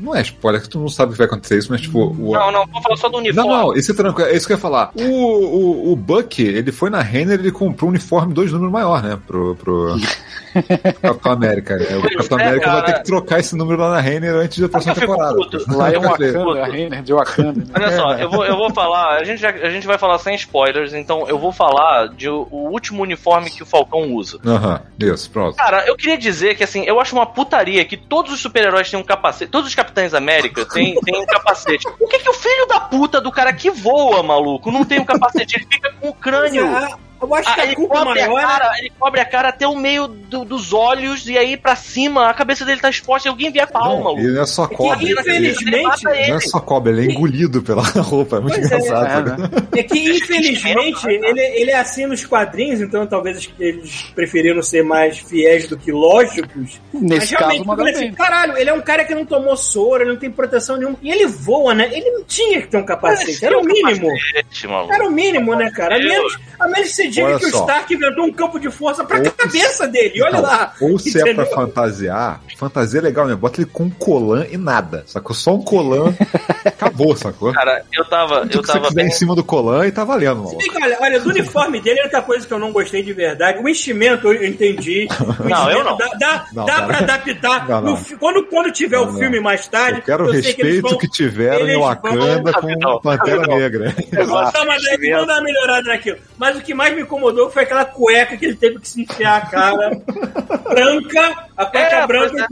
não 0.01 0.15
é 0.15 0.23
spoiler, 0.23 0.61
que 0.63 0.69
tu 0.69 0.79
não 0.79 0.89
sabe 0.89 1.11
o 1.11 1.13
que 1.13 1.19
vai 1.19 1.27
acontecer 1.27 1.59
isso, 1.59 1.71
mas 1.71 1.81
tipo. 1.81 1.99
O, 2.19 2.33
Não, 2.33 2.51
não, 2.53 2.67
vamos 2.67 2.83
falar 2.83 2.97
só 2.97 3.09
do 3.09 3.13
Não, 3.13 3.19
uniforme. 3.21 3.49
não, 3.51 3.75
isso 3.75 3.93
é 3.93 3.95
tranquilo, 3.95 4.29
é 4.31 4.37
isso 4.37 4.47
que 4.47 4.53
eu 4.53 4.57
ia 4.57 4.61
falar. 4.61 4.91
O, 4.95 5.03
o, 5.03 5.93
o 5.93 5.97
Buck, 5.97 6.43
ele 6.43 6.73
foi 6.73 6.91
na 6.91 7.01
Renner 7.01 7.39
ele 7.39 7.53
comprou 7.53 7.89
um 7.89 7.93
uniforme 7.93 8.33
dois 8.35 8.51
números 8.53 8.73
maior, 8.73 9.03
né? 9.03 9.19
Pro, 9.27 9.55
pro 9.57 9.97
Capitão 11.01 11.33
América. 11.33 11.77
né? 11.77 11.85
O 11.97 12.03
Capitão 12.17 12.39
é, 12.39 12.45
América 12.47 12.71
vai 12.73 12.85
ter 12.85 12.93
que 12.95 13.05
trocar 13.05 13.39
esse 13.41 13.57
número 13.57 13.81
lá 13.81 13.91
na 13.91 14.01
Renner 14.01 14.35
antes 14.35 14.59
da 14.59 14.69
próxima 14.69 14.95
temporada. 14.95 15.37
Lá 15.69 15.93
é 15.93 15.99
Wakanda, 15.99 16.63
a 16.63 16.67
Renner 16.67 17.03
de 17.03 17.13
Wakanda. 17.13 17.53
né? 17.61 17.67
Olha 17.75 17.97
só, 17.97 18.13
eu 18.15 18.31
vou, 18.31 18.45
eu 18.45 18.57
vou 18.57 18.73
falar, 18.73 19.19
a 19.19 19.25
gente, 19.25 19.41
já- 19.41 19.51
a 19.51 19.71
gente 19.71 19.87
vai 19.87 19.99
falar 19.99 20.19
sem 20.19 20.35
spoilers, 20.35 20.93
então 20.93 21.29
eu 21.29 21.39
vou 21.39 21.53
falar 21.53 22.09
de 22.09 22.29
o, 22.29 22.47
último 22.71 23.03
uniforme 23.03 23.51
que 23.51 23.63
o 23.63 23.67
Falcão 23.67 24.13
usa. 24.15 24.39
Aham, 24.45 24.81
isso, 24.99 25.31
pronto. 25.31 25.57
Cara, 25.57 25.87
eu 25.87 25.97
queria 25.97 26.17
dizer 26.19 26.57
que 26.57 26.65
assim, 26.65 26.85
eu 26.85 27.01
acho 27.01 27.15
uma 27.15 27.27
putaria 27.27 27.85
que 27.85 27.97
todos 27.97 28.33
os 28.33 28.41
super-heróis 28.41 28.91
têm 28.91 28.99
um 28.99 29.03
capacete, 29.03 29.51
todos 29.51 29.69
os 29.69 29.75
Capitães 29.91 30.15
América 30.15 30.65
têm, 30.65 30.95
têm 31.01 31.21
um 31.21 31.27
capacete. 31.27 31.85
Por 31.99 32.09
que, 32.09 32.21
que 32.21 32.31
o 32.31 32.33
filho 32.33 32.67
da 32.67 32.79
puta 32.79 33.21
do 33.21 33.33
cara 33.33 33.53
que 33.53 33.71
voa, 33.71 34.23
maluco, 34.23 34.71
não 34.71 34.85
tem 34.85 35.01
um 35.01 35.05
capacete? 35.05 35.57
Ele 35.57 35.67
fica 35.69 35.93
com 36.01 36.09
o 36.09 36.15
crânio. 36.15 36.65
Eu 37.21 37.35
acho 37.35 37.55
que 37.55 37.61
Ah, 37.61 37.63
a 37.63 37.67
ele, 37.67 37.77
culpa 37.77 37.99
cobre 38.05 38.21
a 38.21 38.27
maior 38.29 38.39
é 38.39 38.43
cara, 38.43 38.79
ele 38.79 38.93
cobre 38.99 39.21
a 39.21 39.25
cara 39.25 39.49
até 39.51 39.67
o 39.69 39.77
meio 39.77 40.09
do- 40.09 40.45
dos 40.45 40.73
olhos 40.73 41.27
e 41.29 41.37
aí 41.37 41.57
pra 41.57 41.77
cima 41.77 42.29
a 42.31 42.35
cabeça 42.35 42.65
dele 42.65 42.81
tá 42.81 42.89
exposta 42.89 43.29
e 43.29 43.31
alguém 43.31 43.51
vê 43.51 43.61
a 43.61 43.67
palma, 43.67 44.13
Não, 44.13 44.19
ele 44.19 44.33
não 44.33 44.43
é 44.43 44.47
só 44.47 44.67
cobra. 44.67 45.03
Ele, 45.03 45.13
infelizmente- 45.13 46.07
Ele 46.09 46.29
não 46.29 46.37
é 46.37 46.41
só 46.41 46.61
cobra, 46.61 46.93
ele 46.93 47.03
é 47.03 47.13
engolido 47.13 47.63
pela 47.63 47.83
roupa. 48.01 48.37
É 48.37 48.41
muito 48.41 48.55
Pois 48.59 48.71
é, 48.73 48.77
engraçado. 48.77 49.31
É, 49.31 49.37
né? 49.39 49.49
É 49.77 49.83
que, 49.83 49.99
infelizmente, 50.17 51.07
ele, 51.09 51.41
ele 51.41 51.71
é 51.71 51.79
assim 51.79 52.07
nos 52.07 52.25
quadrinhos, 52.25 52.81
então 52.81 53.07
talvez 53.07 53.49
eles 53.59 54.03
preferiram 54.15 54.63
ser 54.63 54.83
mais 54.83 55.19
fiéis 55.19 55.69
do 55.69 55.77
que 55.77 55.93
lógicos. 55.93 56.81
Nesse 56.93 57.17
Mas 57.17 57.31
caso, 57.31 57.41
realmente, 57.45 57.67
mandaram 57.67 57.91
assim, 57.91 58.13
caralho, 58.13 58.57
ele 58.57 58.71
é 58.71 58.75
um 58.75 58.81
cara 58.81 59.05
que 59.05 59.15
não 59.15 59.25
tomou 59.27 59.57
soro, 59.57 60.03
ele 60.03 60.13
não 60.13 60.19
tem 60.19 60.31
proteção 60.31 60.77
nenhuma. 60.77 60.97
E 61.03 61.11
ele 61.11 61.27
voa, 61.27 61.75
né? 61.75 61.89
Ele 61.93 62.11
não 62.11 62.25
tinha 62.25 62.61
que 62.63 62.69
ter 62.69 62.77
um 62.79 62.85
capacete. 62.85 63.45
Era 63.45 63.59
o 63.59 63.65
mínimo. 63.65 64.09
Era 64.93 65.07
o 65.07 65.11
mínimo, 65.11 65.55
né, 65.55 65.71
cara? 65.71 65.97
A 65.97 65.99
menos, 65.99 66.39
a 66.59 66.69
menos 66.69 66.95
que 66.95 67.10
você 67.15 67.21
diga 67.21 67.27
Olha 67.27 67.39
que 67.39 67.47
o 67.47 67.51
só. 67.51 67.59
Stark 67.61 67.95
inventou 67.95 68.25
um 68.25 68.33
campo 68.33 68.59
de 68.59 68.71
força 68.71 69.05
pra 69.05 69.19
Ou- 69.19 69.31
cabeça 69.33 69.87
dele. 69.89 70.13
E 70.17 70.23
olha 70.23 70.33
Não, 70.33 70.43
lá. 70.43 70.73
Ou 70.81 70.99
se 70.99 71.19
é 71.19 71.23
pra 71.23 71.33
Entendeu? 71.33 71.47
fantasiar, 71.55 72.41
fantasia 72.57 73.01
é 73.01 73.03
legal, 73.03 73.27
né? 73.27 73.35
Bota 73.35 73.61
ele 73.61 73.71
com 73.73 73.85
um 73.85 73.91
colã 73.91 74.47
e 74.51 74.57
nada. 74.57 75.05
Sacou? 75.07 75.35
Só 75.35 75.55
um 75.55 75.63
colã, 75.63 76.13
acabou, 76.65 77.17
sacou? 77.17 77.53
Cara, 77.53 77.85
eu 77.93 78.05
tava, 78.05 78.41
O 78.41 78.45
eu 78.45 78.49
que 78.49 78.57
você 78.67 78.73
tava 78.73 78.89
quiser 78.89 78.95
bem... 78.95 79.07
em 79.07 79.11
cima 79.11 79.35
do 79.35 79.45
colã 79.45 79.87
e 79.87 79.93
tá 79.93 80.05
valendo. 80.05 80.47
Sim, 80.49 80.57
olha, 80.83 80.99
olha, 81.01 81.21
do 81.21 81.29
uniforme 81.31 81.81
dele, 81.81 82.01
é 82.01 82.05
outra 82.05 82.23
coisa 82.23 82.47
que 82.47 82.53
eu 82.53 82.59
não 82.59 82.73
gostei 82.73 83.03
de 83.03 83.13
verdade. 83.13 83.59
O 83.63 83.69
enchimento, 83.69 84.29
eu 84.33 84.45
entendi. 84.47 85.09
O 85.11 85.49
Não, 85.49 85.71
eu 85.71 85.79
enchimento 85.81 85.85
não. 85.85 85.97
Dá, 85.97 86.09
dá, 86.19 86.47
Não, 86.53 86.65
dá 86.65 86.73
cara. 86.75 86.87
pra 86.87 86.99
adaptar. 86.99 87.69
Não, 87.69 87.81
não. 87.81 87.93
No 87.93 88.19
quando, 88.19 88.45
quando 88.47 88.73
tiver 88.73 88.97
Não, 88.97 89.05
o 89.05 89.13
não. 89.13 89.19
filme 89.19 89.41
mais 89.41 89.67
tarde. 89.69 89.99
Eu 90.01 90.05
quero 90.05 90.25
o 90.25 90.31
sei 90.33 90.41
que 90.55 90.63
eles 90.63 90.75
respeito 90.75 90.89
vão- 90.89 90.99
que 90.99 91.09
tiveram 91.09 91.69
em 91.69 91.77
Wakanda 91.79 92.53
vão- 92.53 92.53
com 92.61 92.79
Não, 92.79 93.01
Pantera 93.01 93.43
não. 93.47 93.59
Negra. 93.59 93.95
gosto 94.27 94.59
Não, 94.59 94.67
mas 94.67 94.83
dar 95.27 95.35
uma 95.35 95.41
melhorada 95.43 95.83
naquilo. 95.89 96.19
Mas 96.39 96.57
o 96.57 96.61
que 96.63 96.75
mais 96.75 96.95
me 96.95 97.00
incomodou 97.03 97.51
foi 97.51 97.63
aquela 97.63 97.85
cueca 97.85 98.37
que 98.37 98.45
ele 98.45 98.57
teve 98.57 98.79
que 98.79 98.89
se 98.89 99.03
enfiar 99.03 99.37
a 99.39 99.47
cara 99.47 99.91
branca, 100.69 101.49
a 101.57 101.65
cueca 101.67 101.97
É, 101.97 102.07
branca, 102.07 102.47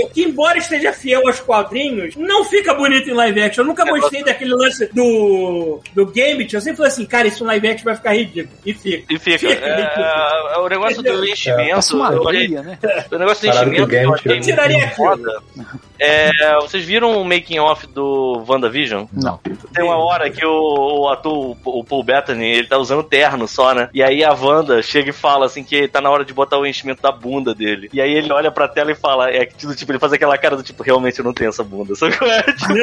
é. 0.00 0.04
que 0.12 0.22
embora 0.22 0.58
esteja 0.58 0.92
fiel 0.92 1.26
aos 1.26 1.40
quadrinhos, 1.40 2.16
não 2.16 2.44
fica 2.44 2.74
bonito 2.74 3.08
em 3.08 3.14
live 3.14 3.42
action. 3.42 3.62
Eu 3.62 3.66
nunca 3.68 3.84
gostei 3.84 4.22
daquele 4.24 4.54
lance 4.54 4.86
do, 4.92 5.80
do 5.94 6.06
Gambit. 6.06 6.54
Eu 6.54 6.60
sempre 6.60 6.78
falei 6.78 6.92
assim, 6.92 7.06
cara, 7.06 7.28
isso 7.28 7.44
em 7.44 7.46
live 7.46 7.68
action 7.68 7.84
vai 7.84 7.96
ficar 7.96 8.12
ridículo. 8.14 8.56
E 8.64 8.74
fica. 8.74 9.12
E 9.14 9.18
fica. 9.18 9.38
Fica 9.48 9.60
é, 10.54 10.58
o 10.58 10.68
negócio 10.68 11.02
do 11.02 11.24
enchimento. 11.26 11.78
Achei- 11.78 12.28
areia, 12.28 12.62
né? 12.62 12.78
O 13.10 13.18
negócio 13.18 13.42
do 13.50 13.54
enchimento 13.56 13.88
que 13.88 13.94
eu 13.96 14.14
achei 14.14 14.40
tiraria 14.40 14.90
foda. 14.90 15.30
É, 15.98 16.30
vocês 16.62 16.82
viram 16.84 17.20
o 17.20 17.24
making 17.24 17.58
off 17.58 17.86
do 17.86 18.42
WandaVision? 18.48 19.04
Não. 19.12 19.38
Tem 19.74 19.84
uma 19.84 19.96
hora 19.96 20.30
que 20.30 20.44
o, 20.44 21.02
o 21.02 21.08
ator, 21.10 21.56
o 21.62 21.84
Paul 21.84 22.02
Bettany, 22.02 22.46
ele 22.56 22.66
tá 22.66 22.78
usando 22.78 23.02
terno 23.02 23.46
só, 23.46 23.74
né? 23.74 23.89
E 23.92 24.02
aí 24.02 24.22
a 24.24 24.32
Wanda 24.32 24.82
chega 24.82 25.10
e 25.10 25.12
fala 25.12 25.46
assim 25.46 25.62
que 25.64 25.88
tá 25.88 26.00
na 26.00 26.10
hora 26.10 26.24
de 26.24 26.32
botar 26.32 26.58
o 26.58 26.66
enchimento 26.66 27.02
da 27.02 27.10
bunda 27.12 27.54
dele. 27.54 27.88
E 27.92 28.00
aí 28.00 28.12
ele 28.12 28.32
olha 28.32 28.50
pra 28.50 28.68
tela 28.68 28.92
e 28.92 28.94
fala, 28.94 29.30
é 29.30 29.44
que 29.46 29.74
tipo, 29.74 29.92
ele 29.92 29.98
faz 29.98 30.12
aquela 30.12 30.36
cara 30.38 30.56
do 30.56 30.62
tipo, 30.62 30.82
realmente 30.82 31.18
eu 31.18 31.24
não 31.24 31.32
tenho 31.32 31.48
essa 31.50 31.62
bunda, 31.64 31.94
sacou? 31.94 32.28
É, 32.28 32.42
tipo, 32.52 32.74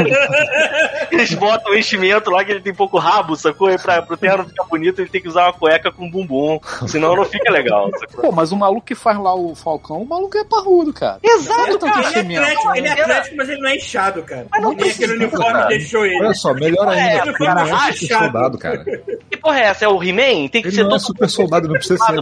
Eles 1.12 1.34
botam 1.34 1.72
o 1.72 1.76
enchimento 1.78 2.30
lá 2.30 2.44
que 2.44 2.52
ele 2.52 2.62
tem 2.62 2.74
pouco 2.74 2.98
rabo, 2.98 3.36
sacou? 3.36 3.70
E 3.72 3.78
pra, 3.78 4.02
pro 4.02 4.18
terno 4.18 4.46
ficar 4.46 4.64
bonito, 4.66 5.00
ele 5.00 5.10
tem 5.10 5.22
que 5.22 5.28
usar 5.28 5.44
uma 5.46 5.54
cueca 5.54 5.92
com 5.92 6.10
bumbum. 6.10 6.60
Senão 6.88 7.16
não 7.16 7.26
fica 7.26 7.52
legal, 7.52 7.90
sacou? 8.00 8.22
Pô, 8.26 8.32
mas 8.32 8.52
o 8.52 8.56
maluco 8.58 8.86
que 8.86 8.96
faz 8.96 9.18
lá 9.20 9.34
o 9.36 9.56
Falcão, 9.56 10.02
o 10.02 10.08
maluco 10.08 10.38
é 10.38 10.44
parrudo, 10.44 10.94
cara. 10.94 11.20
Exato, 11.24 11.78
tem 11.80 11.92
tanto 11.92 12.18
Ele 12.18 12.36
é 12.36 12.38
atlético, 12.40 12.76
ele 12.76 12.88
é 12.88 12.92
Era- 12.92 13.02
atlético, 13.04 13.36
mas 13.38 13.50
ele 13.50 13.62
não 13.62 13.70
é 13.70 13.76
inchado, 13.76 14.24
cara. 14.24 14.48
Mas 14.52 14.62
não 14.62 14.70
Nem 14.70 14.78
aquele 14.90 14.94
precisa, 14.96 15.14
uniforme 15.16 15.54
cara. 15.54 15.68
deixou 15.68 16.06
ele. 16.06 16.20
Olha 16.24 16.34
só, 16.34 16.54
melhor 16.54 16.94
É, 16.94 17.00
ainda, 17.20 17.34
cara, 17.34 17.62
é 17.62 17.64
esse 17.92 18.08
rachado. 18.08 18.24
soldado, 18.34 18.58
cara. 18.58 18.86
E 19.30 19.36
porra 19.36 19.60
é 19.60 19.64
essa? 19.66 19.86
É 19.86 19.88
o 19.90 20.02
He-Man? 20.02 20.48
Tem 20.48 20.62
que 20.62 20.70
Ele 20.70 20.76
ser 20.76 20.84
não 20.84 20.97
é 20.98 21.00
super 21.00 21.30
soldado, 21.30 21.68
não 21.68 21.76
precisa 21.76 21.98
ser 22.06 22.16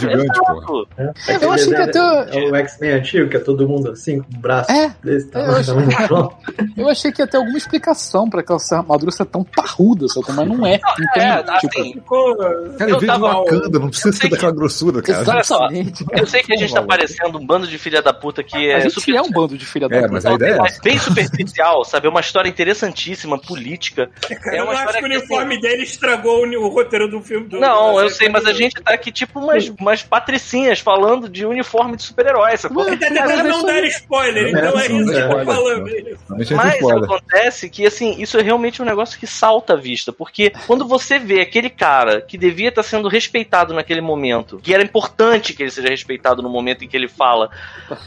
gigante, 0.00 0.38
porra. 0.38 0.84
É, 0.98 1.44
Eu 1.44 1.52
achei 1.52 1.68
que 1.68 1.74
até- 1.82 1.98
É 2.38 2.50
o 2.50 2.56
X-Men 2.56 2.90
antigo, 2.92 3.28
que 3.30 3.36
é 3.36 3.40
todo 3.40 3.68
mundo 3.68 3.90
assim, 3.90 4.20
com 4.20 4.32
o 4.34 4.38
braço 4.38 4.70
É, 4.70 4.94
desse 5.02 5.26
eu 5.26 5.30
tamanho, 5.32 5.90
João. 6.08 6.32
Eu 6.76 6.88
achei 6.88 7.10
que 7.12 7.20
ia 7.22 7.26
ter 7.26 7.36
alguma 7.36 7.58
explicação 7.58 8.28
pra 8.30 8.40
aquela 8.40 8.58
armadura 8.72 9.10
ser 9.10 9.24
tão 9.26 9.42
parruda, 9.44 10.06
sabe? 10.08 10.26
mas 10.32 10.46
não 10.48 10.66
é. 10.66 10.78
Não 10.98 11.12
tem, 11.12 11.22
É, 11.22 11.42
tipo, 11.58 11.80
assim, 11.80 11.92
Ficou. 11.94 12.36
Cara, 12.36 12.90
Eu 12.90 12.98
veio 13.00 13.12
de 13.12 13.18
Wakanda, 13.20 13.78
não 13.78 13.88
precisa 13.88 14.08
eu 14.08 14.12
ser 14.12 14.28
daquela 14.28 14.52
grossura, 14.52 15.02
cara. 15.02 15.20
exatamente. 15.22 16.04
eu 16.12 16.26
sei 16.26 16.42
que 16.42 16.52
a 16.52 16.56
gente 16.56 16.72
tá 16.72 16.82
parecendo 16.82 17.38
um 17.38 17.44
bando 17.46 17.66
de 17.66 17.78
filha 17.78 18.00
da 18.02 18.12
puta 18.12 18.42
que 18.42 18.56
A 18.56 18.78
é 18.78 18.80
gente 18.82 18.94
super 18.94 19.14
é 19.16 19.22
um 19.22 19.30
bando 19.30 19.56
de 19.58 19.66
filha 19.66 19.88
da 19.88 19.96
É, 19.96 20.00
puta. 20.02 20.12
mas 20.12 20.26
a 20.26 20.32
ideia 20.34 20.52
é 20.62 20.66
essa. 20.66 20.80
bem 20.82 20.98
superficial, 20.98 21.84
sabe? 21.84 22.06
É 22.06 22.10
uma 22.10 22.20
história 22.20 22.48
interessantíssima, 22.48 23.38
política. 23.38 24.08
Cara, 24.42 24.56
É 24.56 24.60
eu 24.60 24.64
uma 24.64 24.72
não 24.72 24.80
acho 24.80 24.88
que 24.92 24.96
história 24.98 25.06
o 25.08 25.10
que, 25.10 25.16
uniforme 25.18 25.60
dele 25.60 25.82
estragou 25.82 26.46
o, 26.46 26.68
roteiro 26.68 27.08
do 27.08 27.20
filme. 27.22 27.48
Do, 27.48 27.58
Não, 27.60 27.96
da 27.96 28.02
eu 28.02 28.10
sei, 28.18 28.28
mas 28.28 28.46
a 28.46 28.52
gente 28.52 28.74
tá 28.82 28.92
aqui 28.94 29.10
tipo 29.10 29.40
umas, 29.40 29.68
umas 29.78 30.02
patricinhas 30.02 30.80
falando 30.80 31.28
de 31.28 31.46
uniforme 31.46 31.96
de 31.96 32.02
super-herói, 32.02 32.56
tá 32.58 32.68
Mas 32.70 33.00
é 33.00 33.42
não 33.42 33.64
dar 33.64 33.72
aí. 33.74 33.88
spoiler, 33.88 34.46
É, 34.46 34.50
então 34.50 34.78
é 34.78 34.86
isso 34.86 35.10
que 35.10 35.16
é 35.18 35.22
eu 35.22 35.28
tô 35.30 35.44
falando. 35.44 35.88
é 35.88 36.54
Mas 36.54 36.82
acontece 36.82 37.68
que, 37.70 37.86
assim, 37.86 38.20
isso 38.20 38.38
é 38.38 38.42
realmente 38.42 38.82
um 38.82 38.84
negócio 38.84 39.18
que 39.18 39.26
salta 39.26 39.74
à 39.74 39.76
vista. 39.76 40.12
Porque 40.12 40.52
quando 40.66 40.86
você 40.86 41.18
vê 41.18 41.40
aquele 41.40 41.70
cara 41.70 42.20
que 42.20 42.36
devia 42.36 42.68
estar 42.68 42.82
sendo 42.82 43.08
respeitado 43.08 43.72
naquele 43.74 44.00
momento, 44.00 44.58
que 44.62 44.74
era 44.74 44.82
importante 44.82 45.54
que 45.54 45.62
ele 45.62 45.70
seja 45.70 45.88
respeitado 45.88 46.42
no 46.42 46.48
momento 46.48 46.84
em 46.84 46.88
que 46.88 46.96
ele 46.96 47.08
fala, 47.08 47.50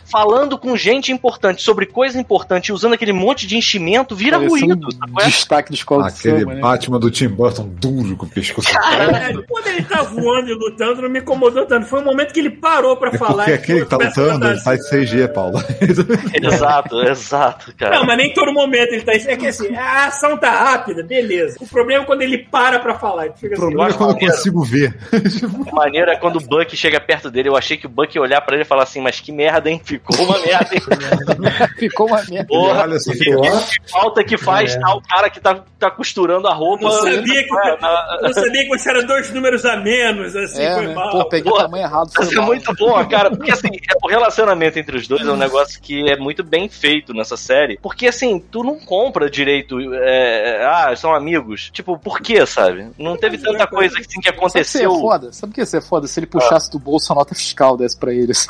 falando 0.09 0.57
com 0.57 0.75
gente 0.75 1.11
importante 1.11 1.61
sobre 1.61 1.85
coisa 1.85 2.19
importante 2.19 2.71
usando 2.71 2.93
aquele 2.93 3.13
monte 3.13 3.47
de 3.47 3.57
enchimento, 3.57 4.15
vira 4.15 4.37
Parecia 4.37 4.65
ruído. 4.67 4.87
um 4.87 5.15
destaque 5.25 5.69
de 5.71 5.77
escola 5.77 6.09
de 6.11 6.17
Aquele 6.19 6.39
samba, 6.39 6.53
né? 6.55 6.61
Batman 6.61 6.99
do 6.99 7.11
Tim 7.11 7.27
Burton 7.27 7.67
duro 7.67 8.15
com 8.17 8.25
o 8.25 8.29
pescoço. 8.29 8.71
Caralho, 8.71 9.45
quando 9.47 9.67
ele 9.67 9.83
tá 9.83 10.00
voando 10.03 10.49
e 10.49 10.53
lutando, 10.53 11.01
não 11.01 11.09
me 11.09 11.19
incomodou 11.19 11.65
tanto. 11.65 11.85
Foi 11.87 12.01
o 12.01 12.05
momento 12.05 12.33
que 12.33 12.39
ele 12.39 12.49
parou 12.49 12.95
pra 12.97 13.09
É 13.09 13.17
falar. 13.17 13.43
porque 13.45 13.53
aquele 13.53 13.79
que 13.81 13.85
tá 13.89 13.97
lutando, 13.97 14.45
ele 14.47 14.53
assim. 14.55 14.71
em 14.73 15.05
CG, 15.05 15.27
Paulo. 15.29 15.59
Exato, 16.41 17.01
exato, 17.01 17.73
cara. 17.75 17.97
Não, 17.97 18.05
mas 18.05 18.17
nem 18.17 18.33
todo 18.33 18.53
momento 18.53 18.93
ele 18.93 19.01
tá. 19.01 19.13
É 19.13 19.35
que 19.35 19.47
assim, 19.47 19.75
a 19.75 20.07
ação 20.07 20.37
tá 20.37 20.49
rápida, 20.51 21.03
beleza. 21.03 21.57
O 21.59 21.67
problema 21.67 22.03
é 22.03 22.05
quando 22.05 22.21
ele 22.21 22.37
para 22.39 22.79
pra 22.79 22.95
falar. 22.97 23.27
O 23.27 23.31
assim, 23.31 23.49
problema 23.49 23.89
é 23.89 23.93
quando 23.93 24.11
eu 24.11 24.27
consigo 24.27 24.63
ver. 24.63 24.95
A 25.71 25.75
maneira 25.75 26.13
é 26.13 26.15
quando 26.17 26.37
o 26.37 26.41
Buck 26.41 26.75
chega 26.75 26.99
perto 26.99 27.29
dele. 27.29 27.49
Eu 27.49 27.55
achei 27.57 27.77
que 27.77 27.85
o 27.85 27.89
Buck 27.89 28.15
ia 28.15 28.21
olhar 28.21 28.41
pra 28.41 28.55
ele 28.55 28.63
e 28.63 28.67
falar 28.67 28.83
assim: 28.83 29.01
Mas 29.01 29.19
que 29.19 29.31
merda, 29.31 29.69
hein? 29.69 29.81
Ficou 29.83 30.15
uma 30.25 30.39
merda, 30.39 30.69
hein? 30.73 30.81
Ficou 31.77 32.07
uma 32.07 32.21
merda. 32.29 32.47
Porra, 32.47 32.81
Olha 32.83 32.99
só, 32.99 33.11
que, 33.11 33.19
que 33.19 33.91
falta 33.91 34.23
que 34.23 34.37
faz 34.37 34.75
É. 34.75 34.79
tal 34.79 35.01
cara 35.01 35.29
que 35.29 35.39
tá, 35.39 35.63
tá 35.79 35.91
costurando 35.91 36.47
a 36.47 36.53
roupa. 36.53 36.83
Não 36.83 36.91
sabia 36.91 37.43
que, 37.43 37.57
É, 37.67 37.77
na- 37.79 38.19
não 38.21 38.33
sabia 38.33 38.63
que 38.63 38.69
você 38.69 38.89
era 38.89 39.03
dois 39.03 39.31
números 39.31 39.65
a 39.65 39.75
menos, 39.81 40.35
assim, 40.35 40.61
É, 40.61 40.73
foi 40.75 40.87
né? 40.87 40.93
mal. 40.93 41.09
Pô, 41.11 41.25
peguei 41.25 41.51
Porra, 41.51 41.63
o 41.63 41.65
tamanho 41.65 41.83
errado. 41.85 42.11
foi 42.15 42.27
é 42.31 42.35
mal. 42.35 42.45
muito 42.45 42.73
bom, 42.75 43.05
cara. 43.07 43.29
Porque 43.31 43.51
assim, 43.51 43.67
é- 43.67 43.97
o 44.01 44.07
relacionamento 44.07 44.79
entre 44.79 44.97
os 44.97 45.07
dois 45.07 45.25
é 45.25 45.31
um 45.31 45.35
negócio 45.37 45.79
que 45.81 46.09
é 46.09 46.15
muito 46.17 46.43
bem 46.43 46.69
feito 46.69 47.13
nessa 47.13 47.35
série. 47.37 47.77
Porque 47.81 48.07
assim, 48.07 48.39
tu 48.51 48.63
não 48.63 48.79
compra 48.79 49.29
direito. 49.29 49.77
é, 49.93 50.65
ah, 50.65 50.95
são 50.95 51.13
amigos. 51.13 51.69
Tipo, 51.71 51.97
por 51.97 52.19
quê, 52.21 52.45
sabe? 52.45 52.87
Não 52.97 53.15
teve 53.17 53.37
tanta 53.37 53.65
coisa 53.67 53.95
assim 53.99 54.03
que 54.03 54.13
Sabe 54.13 54.19
o 54.19 54.21
que 54.33 54.37
aconteceu. 54.39 54.95
é 54.95 54.99
foda? 54.99 55.33
Sabe 55.33 55.51
o 55.51 55.53
que 55.53 55.61
ia 55.61 55.65
ser 55.65 55.81
foda? 55.81 56.07
Se 56.07 56.19
ele 56.19 56.27
puxasse 56.27 56.71
do 56.71 56.79
bolso 56.79 57.11
a 57.11 57.15
nota 57.15 57.33
fiscal 57.35 57.75
desse 57.77 57.97
pra 57.97 58.13
ele. 58.13 58.31
assim. 58.31 58.47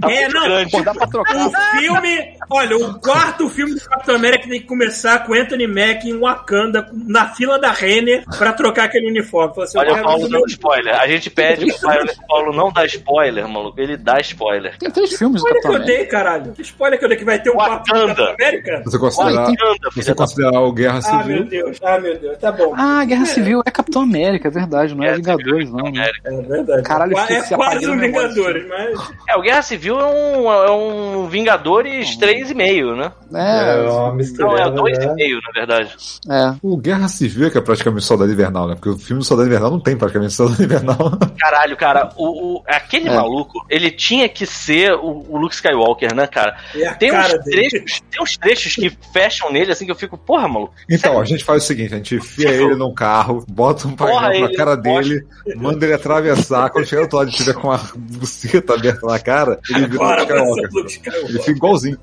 Tá 0.00 0.10
É, 0.10 0.28
não, 0.28 0.42
grande. 0.42 0.70
Pô, 0.70 0.82
dá 0.82 0.94
pra 0.94 1.06
trocar. 1.06 1.46
O 1.46 1.52
filme, 1.78 2.34
olha, 2.50 2.76
o 2.76 2.98
quarto 3.00 3.48
filme 3.48 3.74
do 3.74 3.80
Capitão 3.80 4.14
América 4.16 4.48
tem 4.48 4.60
que 4.60 4.66
começar 4.66 5.24
com 5.26 5.34
Anthony 5.34 5.66
Mack 5.66 6.04
em 6.08 6.18
Wakanda, 6.18 6.88
na 6.92 7.28
fila 7.34 7.58
da 7.58 7.70
Renner, 7.72 8.24
pra 8.38 8.52
trocar 8.52 8.84
aquele 8.84 9.08
uniforme. 9.08 9.54
Fala 9.54 9.64
assim, 9.66 9.78
eu 9.78 9.82
Olha 9.82 9.92
o 9.92 9.94
quero 9.94 10.08
o 10.08 10.12
spoiler. 10.60 11.00
A 11.00 11.06
gente 11.08 11.30
pede 11.30 11.64
que 11.66 11.72
o 11.72 12.26
Paulo- 12.28 12.52
não 12.54 12.70
dá 12.72 12.84
spoiler, 12.84 13.48
maluco. 13.48 13.80
Ele 13.80 13.96
dá 13.96 14.18
spoiler. 14.20 14.76
Tem 14.78 14.90
três 14.90 15.12
filmes 15.16 15.40
do 15.42 15.48
Spoiler 15.48 15.62
que 15.62 15.68
Capitão 15.68 15.72
eu 15.72 15.76
América. 15.82 15.98
dei, 15.98 16.06
caralho. 16.06 16.52
Que 16.52 16.62
spoiler 16.62 16.98
que 16.98 17.04
eu 17.04 17.08
dei 17.08 17.18
que 17.18 17.24
vai 17.24 17.38
ter 17.42 17.50
um 17.50 17.56
Wakanda. 17.56 18.06
Capitão 18.14 18.34
América? 18.34 18.82
Você 18.84 18.98
considerar, 18.98 19.32
Wakanda, 19.46 19.90
você 19.94 20.14
considerar 20.14 20.60
o 20.60 20.72
Guerra 20.72 21.00
Ah, 21.04 21.12
meu 21.14 21.22
Civil. 21.22 21.44
Deus. 21.44 21.78
Ah, 21.82 21.98
meu 21.98 22.18
Deus. 22.18 22.38
Tá 22.38 22.52
bom. 22.52 22.74
Ah, 22.76 23.04
Guerra 23.04 23.24
Civil 23.26 23.62
é 23.64 23.70
Capitão 23.70 24.02
América, 24.02 24.48
é 24.48 24.50
verdade, 24.50 24.94
não 24.94 25.04
é, 25.04 25.08
É, 25.08 25.14
Vingadores, 25.16 25.70
não. 25.70 25.90
Né? 25.90 26.10
É 26.24 26.42
verdade. 26.42 26.82
Caralho, 26.82 27.16
é, 27.18 27.32
é 27.34 27.42
quase 27.56 27.88
um. 27.88 27.98
Vingadores, 27.98 28.66
mas. 28.68 29.10
É, 29.28 29.36
o 29.36 29.42
Guerra 29.42 29.62
Civil 29.62 29.98
é 29.98 30.04
um, 30.06 30.52
é 30.52 30.70
um 30.70 31.26
Vingadores 31.28 32.16
3,5, 32.18 32.96
né? 32.96 33.12
É 33.32 33.74
É, 33.76 33.80
uma 33.82 33.92
Não, 34.00 34.08
é 34.08 34.14
mistura. 34.14 34.70
2,5, 34.70 35.40
na 35.46 35.52
verdade. 35.54 35.96
é. 36.28 36.54
O 36.62 36.76
Guerra 36.76 37.08
Civil 37.08 37.46
é 37.46 37.50
que 37.50 37.58
é 37.58 37.60
praticamente 37.60 38.04
Soldado 38.04 38.30
Invernal, 38.32 38.68
né? 38.68 38.74
Porque 38.74 38.88
o 38.90 38.98
filme 38.98 39.20
do 39.20 39.24
Soldado 39.24 39.48
Invernal 39.48 39.70
não 39.70 39.80
tem 39.80 39.96
praticamente 39.96 40.32
Soldado 40.56 40.62
Invernal. 40.64 41.18
Caralho, 41.38 41.76
cara, 41.76 42.10
o, 42.16 42.56
o- 42.58 42.62
aquele 42.66 43.08
É. 43.08 43.14
maluco, 43.14 43.64
ele 43.68 43.90
tinha 43.90 44.28
que 44.28 44.46
ser 44.46 44.92
o, 44.94 45.24
o 45.28 45.36
Luke 45.36 45.54
Skywalker, 45.54 46.14
né, 46.14 46.26
cara? 46.26 46.56
É 46.74 46.92
Tem 46.94 47.10
uns, 47.10 47.16
cara 47.16 47.38
dele. 47.38 47.68
trechos, 47.70 48.00
tem 48.10 48.22
uns 48.22 48.36
trechos 48.36 48.74
que 48.74 48.90
fecham 49.12 49.52
nele, 49.52 49.72
assim, 49.72 49.84
que 49.84 49.90
eu 49.92 49.96
fico, 49.96 50.16
porra, 50.18 50.48
maluco. 50.48 50.74
Então, 50.88 51.20
a 51.20 51.24
gente 51.24 51.44
faz 51.44 51.62
o 51.62 51.66
seguinte: 51.66 51.94
a 51.94 51.96
gente 51.96 52.14
enfia 52.16 52.50
ele 52.50 52.74
num 52.74 52.92
carro, 52.94 53.44
bota 53.48 53.86
um 53.88 53.94
Porra, 53.96 54.22
painel 54.28 54.40
na 54.40 54.46
ele 54.46 54.56
cara 54.56 54.76
mostra- 54.76 54.92
dele, 55.02 55.26
manda 55.56 55.84
ele 55.84 55.94
atravessar. 55.94 56.70
Quando 56.70 56.86
chegar 56.86 57.00
do 57.00 57.04
outro 57.04 57.18
lado 57.18 57.30
e 57.30 57.32
tiver 57.32 57.54
com 57.54 57.70
a 57.70 57.80
buceta 57.96 58.74
aberta 58.74 59.06
na 59.06 59.18
cara, 59.18 59.58
ele 59.70 59.86
vira 59.86 60.02
Agora 60.04 60.20
ser 60.20 60.32
Skywalker. 60.34 60.68
Luke 60.72 60.90
Skywalker. 60.90 61.28
Ele 61.30 61.38
fica 61.38 61.50
igualzinho. 61.50 61.98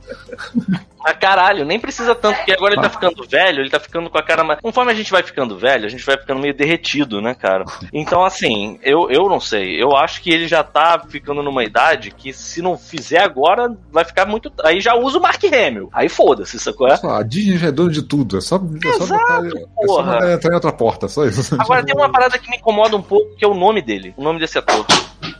Mas 1.08 1.18
caralho, 1.20 1.64
nem 1.64 1.80
precisa 1.80 2.14
tanto, 2.14 2.36
porque 2.36 2.52
agora 2.52 2.74
ele 2.74 2.82
tá 2.82 2.90
ficando 2.90 3.26
velho, 3.26 3.62
ele 3.62 3.70
tá 3.70 3.80
ficando 3.80 4.10
com 4.10 4.18
a 4.18 4.24
cara 4.24 4.44
mais. 4.44 4.60
Conforme 4.60 4.92
a 4.92 4.96
gente 4.96 5.10
vai 5.10 5.24
ficando 5.24 5.58
velho, 5.58 5.86
a 5.86 5.90
gente 5.90 6.06
vai 6.06 6.18
ficando 6.18 6.42
meio 6.42 6.54
derretido, 6.54 7.22
né, 7.22 7.34
cara? 7.34 7.64
Então, 7.94 8.26
assim, 8.26 8.78
eu, 8.84 9.10
eu 9.10 9.30
não 9.30 9.40
sei. 9.40 9.82
Eu 9.82 9.96
acho 9.96 10.22
que 10.22 10.30
ele 10.30 10.50
já 10.50 10.64
tá 10.64 11.02
ficando 11.08 11.42
numa 11.42 11.64
idade 11.64 12.12
que 12.12 12.34
se 12.34 12.62
não 12.62 12.78
fizer 12.78 13.22
agora, 13.22 13.74
vai 13.90 14.04
ficar 14.04 14.26
muito. 14.26 14.52
Aí 14.64 14.82
já 14.82 14.96
usa 14.96 15.18
o 15.18 15.22
Mark 15.22 15.42
Hamill. 15.46 15.90
Aí 15.94 16.10
foda-se, 16.10 16.60
sacou? 16.60 16.90
É? 16.90 17.00
A 17.04 17.24
Disney 17.24 17.58
já 17.58 17.68
é 17.68 17.72
dono 17.72 17.90
de 17.92 18.02
tudo. 18.02 18.38
É 18.38 18.42
só, 18.42 18.58
é 18.58 18.60
só, 18.98 19.18
botar, 19.18 19.40
ele- 19.46 19.58
é 19.60 19.88
só 19.88 19.96
porra. 20.04 20.34
entrar 20.34 20.52
em 20.52 20.56
outra 20.56 20.72
porta, 20.74 21.08
só 21.08 21.24
isso. 21.26 21.56
Agora 21.58 21.84
tem 21.86 21.96
uma 21.96 22.12
parada 22.12 22.38
que 22.38 22.50
me 22.50 22.58
incomoda 22.58 22.98
um 22.98 23.02
pouco, 23.02 23.34
que 23.38 23.46
é 23.46 23.48
o 23.48 23.54
nome 23.54 23.82
dele, 23.82 24.14
o 24.18 24.24
nome 24.24 24.40
desse 24.40 24.58
ator. 24.58 24.86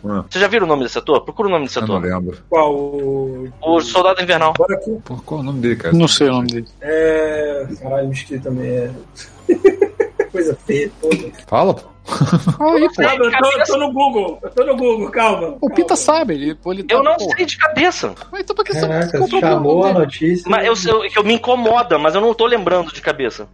Ah, 0.06 0.24
Vocês 0.30 0.42
já 0.42 0.48
viram 0.48 0.66
o 0.66 0.70
nome 0.70 0.84
desse 0.84 0.98
ator? 0.98 1.22
Procura 1.22 1.48
o 1.48 1.52
nome 1.52 1.66
desse 1.66 1.78
eu 1.80 1.88
não 1.88 1.98
ator. 1.98 2.10
lembro. 2.10 2.38
Qual? 2.50 2.76
O. 2.76 3.50
O 3.62 3.82
Soldado 3.82 4.22
Invernal. 4.22 4.54
Pô, 4.54 5.16
qual 5.26 5.40
é 5.40 5.44
o 5.44 5.46
nome 5.46 5.60
dele, 5.62 5.76
cara? 5.76 5.94
Não 5.96 6.08
sei 6.08 6.28
o 6.30 6.34
nome 6.34 6.48
dele. 6.48 6.68
É. 6.82 7.68
Caralho, 7.82 8.08
me 8.08 8.14
esqueci 8.14 8.40
também. 8.42 8.70
É. 8.70 8.92
Coisa 10.32 10.58
feia. 10.66 10.92
toda. 11.02 11.16
Fala, 11.48 11.74
pô. 11.74 11.82
Aí, 12.10 12.88
pô. 12.88 13.02
Calma, 13.02 13.26
eu 13.26 13.32
tô, 13.32 13.52
eu 13.60 13.66
tô 13.66 13.78
no 13.78 13.92
Google. 13.94 14.40
Eu 14.42 14.50
tô 14.52 14.64
no 14.66 14.76
Google, 14.78 15.10
calma. 15.10 15.58
O. 15.60 15.70
Pita 15.70 15.96
sabe, 15.96 16.36
ele, 16.36 16.56
pô, 16.56 16.72
ele 16.72 16.84
tá, 16.84 16.96
Eu 16.96 17.04
não 17.04 17.16
pô. 17.18 17.30
sei 17.36 17.46
de 17.46 17.58
cabeça. 17.58 18.14
Mas 18.32 18.42
então 18.42 18.56
por 18.56 18.64
que 18.64 18.72
Caraca, 18.74 19.06
você 19.08 19.18
comprou 19.18 19.42
chamou 19.42 19.80
o 19.82 19.86
a 19.86 19.94
notícia. 19.94 20.50
Mas 20.50 20.86
eu, 20.86 20.94
eu, 21.04 21.10
que 21.10 21.18
eu 21.20 21.24
me 21.24 21.34
incomoda, 21.34 21.98
mas 21.98 22.14
eu 22.16 22.22
não 22.22 22.34
tô 22.34 22.46
lembrando 22.46 22.94
de 22.94 23.02
cabeça. 23.02 23.48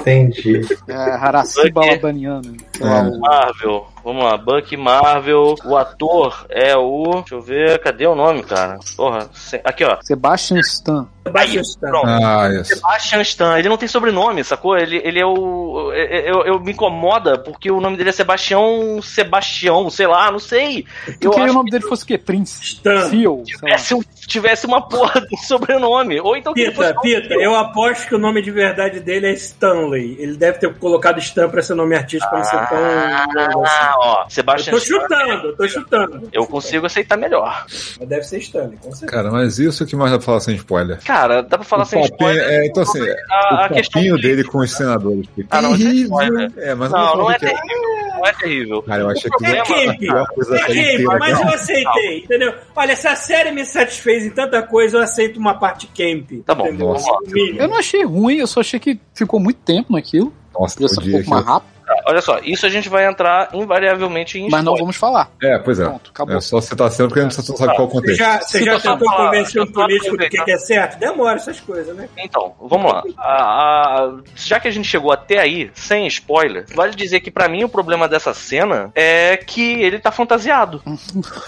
Entendi. 0.00 0.60
É, 0.88 0.94
Haraci 0.94 1.70
Balabaniano. 1.70 2.42
sei 2.76 2.86
lá, 2.86 2.98
É. 3.06 3.18
Marvel. 3.18 3.86
Vamos 4.04 4.24
lá, 4.24 4.36
Buck 4.36 4.76
Marvel. 4.76 5.54
O 5.64 5.76
ator 5.76 6.46
é 6.48 6.76
o. 6.76 7.20
Deixa 7.20 7.34
eu 7.34 7.40
ver, 7.42 7.78
cadê 7.80 8.06
o 8.06 8.14
nome, 8.14 8.42
cara? 8.42 8.78
Porra, 8.96 9.28
se- 9.32 9.60
aqui 9.64 9.84
ó. 9.84 9.98
Sebastian 10.02 10.58
Stan. 10.60 11.06
Sebastian 11.26 11.60
Stan. 11.60 11.92
Ah, 12.04 12.48
isso. 12.52 12.74
Sebastian 12.74 13.20
Stan, 13.22 13.58
ele 13.58 13.68
não 13.68 13.76
tem 13.76 13.88
sobrenome, 13.88 14.42
sacou? 14.42 14.76
Ele, 14.76 14.96
ele 15.04 15.20
é 15.20 15.26
o. 15.26 15.92
Eu, 15.92 16.42
eu 16.46 16.60
me 16.60 16.72
incomoda 16.72 17.38
porque 17.38 17.70
o 17.70 17.80
nome 17.80 17.96
dele 17.96 18.08
é 18.10 18.12
Sebastião. 18.12 19.00
Sebastião, 19.02 19.90
sei 19.90 20.06
lá, 20.06 20.30
não 20.30 20.38
sei. 20.38 20.86
Eu 21.06 21.14
Eu 21.20 21.30
queria 21.32 21.50
o 21.50 21.54
nome 21.54 21.70
dele 21.70 21.84
fosse 21.86 22.04
o 22.04 22.06
quê? 22.06 22.16
Prince? 22.18 22.62
Stan. 22.62 23.08
Seal? 23.10 23.42
que 23.44 23.56
sei 23.58 23.96
lá. 23.96 24.02
Tivesse, 24.26 24.26
um- 24.26 24.28
tivesse 24.28 24.66
uma 24.66 24.82
porra 24.88 25.20
de 25.20 25.36
sobrenome. 25.46 26.20
Ou 26.20 26.36
então 26.36 26.52
Pita, 26.54 26.72
fosse 26.72 26.94
Pita, 27.00 27.34
eu 27.34 27.54
aposto 27.54 28.06
que 28.08 28.14
o 28.14 28.18
nome 28.18 28.42
de 28.42 28.50
verdade 28.50 29.00
dele 29.00 29.26
é 29.28 29.32
Stanley. 29.32 30.16
Ele 30.18 30.36
deve 30.36 30.58
ter 30.58 30.72
colocado 30.74 31.18
Stan 31.18 31.48
pra 31.48 31.62
ser 31.62 31.74
nome 31.74 31.94
artístico 31.96 32.28
pra 32.30 32.38
não 32.38 32.44
ser 32.44 32.68
tão 32.68 32.78
longo 32.78 33.64
assim. 33.66 33.76
Ah, 33.80 33.94
ó, 33.98 34.22
Eu 34.24 34.30
Sebastian 34.30 34.72
tô 34.72 34.78
Stan, 34.78 35.00
chutando, 35.00 35.46
eu 35.48 35.56
tô 35.56 35.68
chutando. 35.68 36.28
eu 36.32 36.46
consigo 36.46 36.86
aceitar 36.86 37.16
melhor. 37.16 37.64
Mas 37.98 38.08
deve 38.08 38.22
ser 38.22 38.38
Stanley, 38.38 38.76
com 38.78 38.90
certeza. 38.92 39.06
Cara, 39.06 39.30
mas 39.30 39.58
isso 39.58 39.86
que 39.86 39.96
mais 39.96 40.10
dá 40.10 40.18
pra 40.18 40.26
falar 40.26 40.40
sem 40.40 40.54
spoiler? 40.56 40.98
Cara, 41.04 41.42
dá 41.42 41.58
pra 41.58 41.64
falar 41.64 41.82
o 41.82 41.86
sem 41.86 42.00
papinho, 42.00 42.16
spoiler. 42.30 42.48
é, 42.48 42.66
então 42.66 42.82
assim, 42.82 43.00
a, 43.30 43.64
a 43.64 43.66
o 43.66 43.74
questão 43.74 44.00
papinho 44.00 44.16
dele 44.18 44.44
com 44.44 44.58
os 44.58 44.70
senadores. 44.72 45.26
que 45.34 45.46
Ah, 45.50 45.62
não, 45.62 45.74
é 45.74 45.78
terrível. 45.78 46.02
spoiler. 46.04 46.52
É, 46.58 46.74
mas 46.74 46.90
Não, 46.90 47.16
não 47.16 47.30
é 47.30 47.38
que 47.38 47.46
é. 47.46 47.48
terrível. 47.48 47.90
Não 48.20 48.26
é 48.26 48.32
terrível. 48.34 48.82
Cara, 48.82 49.00
eu 49.02 49.08
achei 49.10 49.30
que 49.30 49.46
É 49.46 49.60
a 49.60 49.64
camp, 49.64 49.76
é 49.78 49.96
camp, 49.96 51.18
mas 51.18 51.40
eu 51.40 51.48
aceitei, 51.48 52.18
entendeu? 52.18 52.54
Olha, 52.76 52.94
se 52.96 53.08
a 53.08 53.16
série 53.16 53.50
me 53.50 53.64
satisfez 53.64 54.09
em 54.18 54.30
tanta 54.30 54.62
coisa, 54.62 54.98
eu 54.98 55.02
aceito 55.02 55.38
uma 55.38 55.54
parte 55.54 55.86
camp. 55.86 56.44
Tá 56.44 56.54
bom. 56.54 56.66
Eu 56.66 57.68
não 57.68 57.76
achei 57.76 58.04
ruim, 58.04 58.36
eu 58.36 58.46
só 58.46 58.60
achei 58.60 58.78
que 58.80 58.98
ficou 59.14 59.40
muito 59.40 59.58
tempo 59.58 59.92
naquilo. 59.92 60.32
Nossa, 60.52 60.76
Podia 60.76 61.10
um 61.10 61.12
pouco 61.12 61.30
mais 61.30 61.46
rápido. 61.46 61.79
Olha 62.06 62.20
só, 62.22 62.38
isso 62.42 62.66
a 62.66 62.68
gente 62.68 62.88
vai 62.88 63.06
entrar 63.06 63.48
invariavelmente 63.52 64.38
em 64.38 64.48
Mas 64.50 64.62
não 64.64 64.76
vamos 64.76 64.96
falar. 64.96 65.30
É, 65.42 65.58
pois 65.58 65.78
é. 65.78 65.84
Pronto, 65.84 66.10
acabou. 66.10 66.36
É 66.36 66.40
só 66.40 66.60
citar 66.60 66.90
sempre 66.90 67.08
porque 67.08 67.20
a 67.20 67.22
gente 67.24 67.36
não 67.48 67.56
sabe 67.56 67.74
qual 67.74 67.82
é 67.82 67.82
o 67.82 67.86
Você 67.90 67.92
contexto. 68.00 68.18
já, 68.18 68.40
você 68.40 68.64
já 68.64 68.74
Sim, 68.74 68.80
só 68.80 68.92
tentou 68.92 69.08
falar, 69.10 69.24
convencer 69.30 69.62
um 69.62 69.66
político 69.66 70.16
do 70.16 70.28
que, 70.28 70.50
é 70.50 70.58
certo? 70.58 70.98
Demora 70.98 71.36
essas 71.36 71.60
coisas, 71.60 71.96
né? 71.96 72.08
Então, 72.16 72.54
vamos 72.60 72.92
lá. 72.92 73.02
A- 73.18 74.04
a- 74.04 74.12
já 74.34 74.60
que 74.60 74.68
a 74.68 74.70
gente 74.70 74.88
chegou 74.88 75.12
até 75.12 75.38
aí, 75.38 75.70
sem 75.74 76.06
spoiler, 76.06 76.66
vale 76.74 76.94
dizer 76.94 77.20
que 77.20 77.30
pra 77.30 77.48
mim 77.48 77.64
o 77.64 77.68
problema 77.68 78.08
dessa 78.08 78.32
cena 78.34 78.90
é 78.94 79.36
que 79.36 79.82
ele 79.82 79.98
tá 79.98 80.10
fantasiado. 80.12 80.82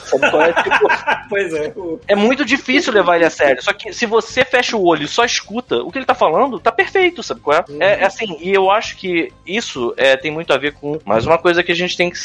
Sabe 0.05 0.31
qual 0.31 0.43
é? 0.43 0.53
Tipo, 0.53 0.89
pois 1.29 1.53
é. 1.55 1.73
é 2.09 2.15
muito 2.15 2.45
difícil 2.45 2.93
levar 2.93 3.17
ele 3.17 3.25
a 3.27 3.31
sério. 3.31 3.63
Só 3.63 3.73
que 3.73 3.93
se 3.93 4.07
você 4.07 4.45
fecha 4.45 4.77
o 4.77 4.85
olho 4.85 5.05
e 5.05 5.09
só 5.09 5.25
escuta 5.25 5.77
o 5.83 5.91
que 5.91 5.99
ele 5.99 6.07
tá 6.07 6.15
falando, 6.15 6.59
tá 6.59 6.73
perfeito, 6.73 7.23
sabe 7.23 7.41
qual 7.41 7.57
é? 7.59 7.65
É, 7.81 8.01
é 8.03 8.05
assim, 8.05 8.37
e 8.41 8.53
eu 8.53 8.71
acho 8.71 8.97
que 8.97 9.33
isso 9.47 9.93
é, 9.97 10.17
tem 10.17 10.32
muito 10.33 10.53
a 10.53 10.59
ver 10.59 10.73
com 10.73 10.99
mais 11.05 11.27
uma 11.27 11.39
coisa 11.39 11.63
que 11.63 11.71
a 11.73 11.75
gente 11.75 11.97
tem 11.97 12.11
que, 12.11 12.19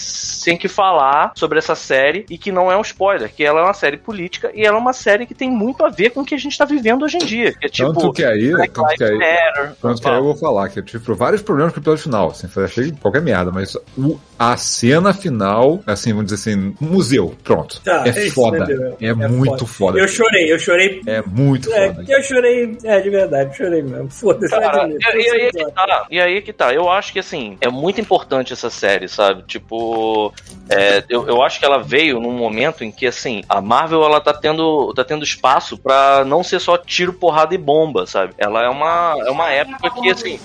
tem 0.44 0.58
que 0.58 0.68
falar 0.68 1.32
sobre 1.36 1.58
essa 1.60 1.76
série 1.76 2.26
e 2.30 2.38
que 2.38 2.52
não 2.52 2.72
é 2.72 2.78
um 2.78 2.82
spoiler, 2.82 3.32
que 3.34 3.44
ela 3.44 3.60
é 3.60 3.64
uma 3.64 3.74
série 3.74 3.98
política 3.98 4.52
e 4.54 4.66
ela 4.66 4.78
é 4.78 4.80
uma 4.82 4.94
série 4.94 5.26
que 5.26 5.34
tem 5.36 5.50
muito 5.50 5.86
a 5.86 5.90
ver 5.90 6.12
com 6.12 6.22
o 6.22 6.26
que 6.26 6.36
a 6.36 6.38
gente 6.38 6.58
tá 6.58 6.66
vivendo 6.66 7.04
hoje 7.04 7.18
em 7.18 7.26
dia. 7.26 7.54
Que 7.54 7.66
é 7.68 7.70
tipo. 7.70 7.94
Tanto 7.94 8.14
que 8.14 8.24
aí, 8.24 8.52
Black 8.52 8.74
tanto 8.74 8.96
que 8.96 9.04
aí, 9.04 9.18
Matter. 9.18 9.72
tanto 9.82 10.02
que 10.02 10.08
aí 10.08 10.16
eu 10.16 10.24
vou 10.24 10.36
falar 10.36 10.70
que 10.70 10.80
eu 10.80 10.84
tive 10.84 11.14
vários 11.14 11.42
problemas 11.42 11.74
com 11.74 11.80
o 11.80 11.82
episódio 11.82 12.04
final. 12.04 12.30
Assim, 12.30 12.48
foi- 12.48 12.66
achei 12.66 12.92
qualquer 13.02 13.22
merda, 13.22 13.52
mas 13.52 13.76
o- 13.98 14.20
a 14.40 14.56
cena 14.58 15.14
final, 15.14 15.82
assim, 15.86 16.12
vamos 16.14 16.32
dizer 16.32 16.52
assim, 16.52 16.76
museu, 16.80 17.36
pronto. 17.44 17.82
Tá, 17.82 18.04
é 18.08 18.26
isso, 18.26 18.36
foda. 18.36 18.60
entendeu? 18.60 18.98
É, 19.02 19.14
muito 19.14 19.66
foda. 19.66 20.00
Eu 20.00 20.08
chorei, 20.08 20.52
eu 20.52 20.60
chorei. 20.60 21.02
É 21.06 21.22
muito 21.22 21.72
É, 21.74 21.94
foda. 21.94 22.06
eu 22.08 22.24
chorei, 22.24 22.78
é, 22.84 23.00
de 23.02 23.10
verdade, 23.10 23.58
chorei 23.58 23.82
mesmo. 23.82 24.10
Foda-se, 24.10 24.54
Cara, 24.56 24.88
e, 24.88 24.98
e 25.22 25.30
aí 25.30 25.52
que 25.52 25.72
tá, 25.72 26.06
e 26.12 26.20
aí 26.20 26.42
que 26.42 26.54
tá. 26.54 26.74
Eu 26.74 26.90
acho 26.90 27.12
que 27.14 27.20
assim, 27.20 27.58
é 27.62 27.70
muito 27.70 27.97
importante 28.02 28.54
essa 28.54 28.70
série, 28.70 29.08
sabe? 29.08 29.44
Tipo, 29.44 30.34
é, 30.70 31.04
eu, 31.10 31.28
eu 31.28 31.42
acho 31.42 31.60
que 31.60 31.66
ela 31.66 31.82
veio 31.82 32.20
num 32.20 32.32
momento 32.32 32.84
em 32.84 32.92
que, 32.92 33.06
assim, 33.06 33.44
a 33.48 33.62
Marvel 33.62 34.04
ela 34.04 34.20
tá 34.20 34.34
tendo, 34.34 34.94
tá 34.94 35.04
tendo 35.04 35.24
espaço 35.24 35.78
pra 35.78 36.24
não 36.26 36.44
ser 36.44 36.60
só 36.60 36.78
tiro, 36.78 37.14
porrada 37.14 37.56
e 37.56 37.58
bomba, 37.58 38.06
sabe? 38.06 38.34
Ela 38.38 38.64
é 38.64 38.70
uma, 38.70 39.16
é 39.26 39.32
uma 39.32 39.50
época 39.50 39.90
que, 39.90 40.10
assim. 40.10 40.40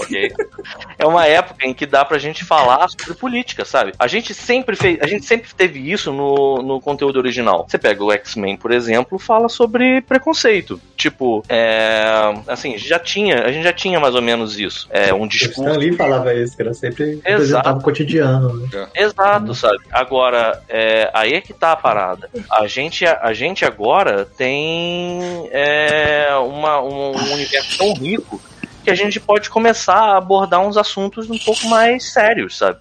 ok? 0.00 0.32
É 0.98 1.06
uma 1.06 1.26
época 1.26 1.66
em 1.66 1.74
que 1.74 1.86
dá 1.86 2.04
pra 2.04 2.18
gente 2.18 2.44
falar 2.44 2.88
sobre 2.88 3.14
política, 3.14 3.64
sabe? 3.64 3.92
A 3.98 4.06
gente 4.06 4.34
sempre 4.34 4.76
fez, 4.76 4.98
a 5.00 5.06
gente 5.06 5.24
sempre 5.24 5.52
teve 5.54 5.90
isso 5.90 6.12
no, 6.12 6.62
no 6.62 6.80
conteúdo 6.80 7.18
original. 7.18 7.66
Você 7.68 7.78
pega 7.78 8.02
o 8.02 8.12
X-Men, 8.12 8.56
por 8.56 8.72
exemplo, 8.72 9.18
fala 9.18 9.48
sobre 9.48 10.00
preconceito. 10.02 10.80
Tipo, 10.96 11.42
é, 11.48 12.06
assim, 12.46 12.78
já 12.78 12.98
tinha, 12.98 13.44
a 13.44 13.52
gente 13.52 13.64
já 13.64 13.72
tinha 13.72 14.00
mais 14.00 14.14
ou 14.14 14.22
menos 14.22 14.58
isso. 14.58 14.88
É 14.90 15.12
um 15.12 15.26
discurso 15.26 15.66
Stan 15.66 15.78
Lee 15.78 15.92
falava 15.92 16.34
isso, 16.34 16.55
que 16.56 16.62
era 16.62 16.74
sempre 16.74 17.20
representava 17.24 17.78
o 17.78 17.82
cotidiano. 17.82 18.66
Né? 18.72 18.88
Exato, 18.94 19.54
sabe? 19.54 19.78
Agora, 19.92 20.62
é, 20.68 21.10
aí 21.12 21.34
é 21.34 21.40
que 21.40 21.52
tá 21.52 21.72
a 21.72 21.76
parada. 21.76 22.28
A 22.50 22.66
gente, 22.66 23.04
a 23.06 23.32
gente 23.32 23.64
agora 23.64 24.24
tem 24.24 25.48
é, 25.52 26.28
uma, 26.36 26.80
um, 26.80 27.12
um 27.12 27.32
universo 27.32 27.78
tão 27.78 27.92
rico 27.94 28.40
que 28.82 28.90
a 28.90 28.94
gente 28.94 29.18
pode 29.18 29.50
começar 29.50 29.98
a 29.98 30.16
abordar 30.16 30.60
uns 30.60 30.76
assuntos 30.76 31.28
um 31.28 31.38
pouco 31.38 31.66
mais 31.66 32.12
sérios, 32.12 32.56
sabe? 32.56 32.78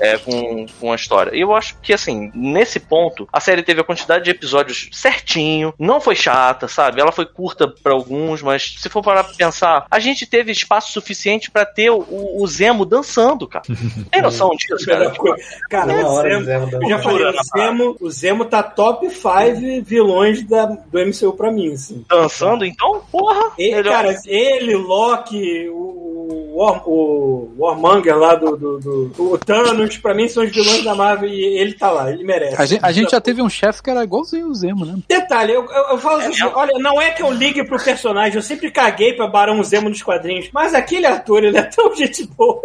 É, 0.00 0.16
com, 0.18 0.66
com 0.80 0.92
a 0.92 0.96
história. 0.96 1.36
E 1.36 1.40
eu 1.40 1.54
acho 1.54 1.76
que, 1.82 1.92
assim, 1.92 2.30
nesse 2.34 2.80
ponto, 2.80 3.28
a 3.32 3.38
série 3.40 3.62
teve 3.62 3.80
a 3.80 3.84
quantidade 3.84 4.24
de 4.24 4.30
episódios 4.30 4.88
certinho, 4.92 5.74
não 5.78 6.00
foi 6.00 6.14
chata, 6.16 6.66
sabe? 6.68 7.00
Ela 7.00 7.12
foi 7.12 7.26
curta 7.26 7.68
pra 7.68 7.92
alguns, 7.92 8.42
mas 8.42 8.76
se 8.78 8.88
for 8.88 9.02
parar 9.02 9.24
pra 9.24 9.34
pensar, 9.34 9.86
a 9.90 9.98
gente 10.00 10.26
teve 10.26 10.50
espaço 10.52 10.92
suficiente 10.92 11.50
pra 11.50 11.64
ter 11.66 11.90
o, 11.90 12.04
o 12.08 12.46
Zemo 12.46 12.84
dançando, 12.84 13.46
cara. 13.46 13.64
Tem 14.10 14.22
noção 14.22 14.50
disso, 14.56 14.84
cara? 14.86 15.10
Tipo, 15.10 15.34
Cara, 15.68 15.92
Uma 15.92 16.08
o 16.08 16.12
hora 16.14 16.28
Zemo, 16.28 16.40
dizendo. 16.66 16.82
eu 16.82 16.88
já 16.88 16.98
falei, 16.98 17.26
o 17.26 17.42
Zemo, 17.56 17.96
o 18.00 18.10
Zemo 18.10 18.44
tá 18.46 18.62
top 18.62 19.08
5 19.10 19.84
vilões 19.84 20.42
da, 20.46 20.64
do 20.66 20.98
MCU 21.06 21.32
pra 21.34 21.50
mim, 21.52 21.72
assim. 21.72 22.04
dançando, 22.08 22.64
então, 22.64 23.02
porra! 23.12 23.52
Ele, 23.58 23.88
cara, 23.88 24.16
ele, 24.26 24.74
Loki, 24.74 25.68
o, 25.68 26.54
War, 26.56 26.82
o 26.88 27.52
Warmonger 27.58 28.16
lá 28.18 28.34
do, 28.34 28.56
do, 28.56 28.78
do- 28.78 29.32
O 29.32 29.38
Thanos, 29.38 29.89
pra 29.98 30.14
mim, 30.14 30.28
são 30.28 30.44
os 30.44 30.50
vilões 30.50 30.84
da 30.84 30.94
Marvel 30.94 31.28
e 31.28 31.58
ele 31.58 31.74
tá 31.74 31.90
lá, 31.90 32.10
ele 32.10 32.24
merece. 32.24 32.60
A 32.60 32.66
gente, 32.66 32.84
a 32.84 32.92
gente 32.92 33.10
já 33.10 33.20
teve 33.20 33.42
um 33.42 33.48
chefe 33.48 33.82
que 33.82 33.90
era 33.90 34.04
igualzinho 34.04 34.48
o 34.48 34.54
Zemo, 34.54 34.84
né? 34.84 34.98
Detalhe, 35.08 35.52
eu, 35.52 35.64
eu, 35.64 35.88
eu 35.90 35.98
falo 35.98 36.20
assim, 36.20 36.42
olha, 36.42 36.78
não 36.78 37.00
é 37.00 37.10
que 37.10 37.22
eu 37.22 37.30
ligue 37.30 37.64
pro 37.64 37.82
personagem, 37.82 38.36
eu 38.36 38.42
sempre 38.42 38.70
caguei 38.70 39.14
pra 39.14 39.26
Barão 39.26 39.62
Zemo 39.62 39.88
nos 39.88 40.02
quadrinhos, 40.02 40.48
mas 40.52 40.74
aquele 40.74 41.06
ator, 41.06 41.44
ele 41.44 41.58
é 41.58 41.62
tão 41.62 41.94
gente 41.94 42.26
boa. 42.26 42.60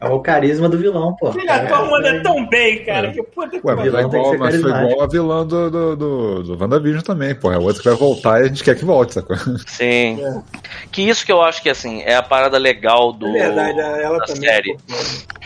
É 0.00 0.08
o 0.08 0.18
carisma 0.20 0.66
do 0.66 0.78
vilão, 0.78 1.14
pô. 1.14 1.28
Aquele 1.28 1.50
ator 1.50 1.90
manda 1.90 2.22
tão 2.22 2.46
bem, 2.48 2.82
cara, 2.86 3.12
que 3.12 3.22
puta 3.22 3.60
que 3.60 3.66
Ué, 3.66 3.74
mas, 3.74 3.90
pariu. 3.92 3.92
foi 3.92 4.00
Vilão 4.00 4.10
que 4.10 4.16
igual, 4.16 4.38
mas 4.38 4.60
foi 4.60 4.70
igual 4.70 5.02
a 5.02 5.06
vilã 5.06 5.46
do, 5.46 5.70
do, 5.70 5.96
do, 5.96 6.42
do 6.42 6.58
WandaVision 6.58 7.02
também, 7.02 7.34
pô. 7.34 7.52
É 7.52 7.58
outro 7.58 7.82
que 7.82 7.88
vai 7.90 7.98
voltar 7.98 8.40
e 8.40 8.44
a 8.44 8.46
gente 8.48 8.64
quer 8.64 8.76
que 8.76 8.84
volte, 8.84 9.12
sacou? 9.12 9.36
Sim. 9.66 10.24
É. 10.24 10.40
Que 10.90 11.02
isso 11.02 11.26
que 11.26 11.30
eu 11.30 11.42
acho 11.42 11.62
que, 11.62 11.68
assim, 11.68 12.00
é 12.00 12.14
a 12.16 12.22
parada 12.22 12.56
legal 12.56 13.12
do, 13.12 13.26
É 13.28 13.50
verdade, 13.50 13.78
ela 13.78 14.18
da 14.18 14.24
também. 14.24 14.78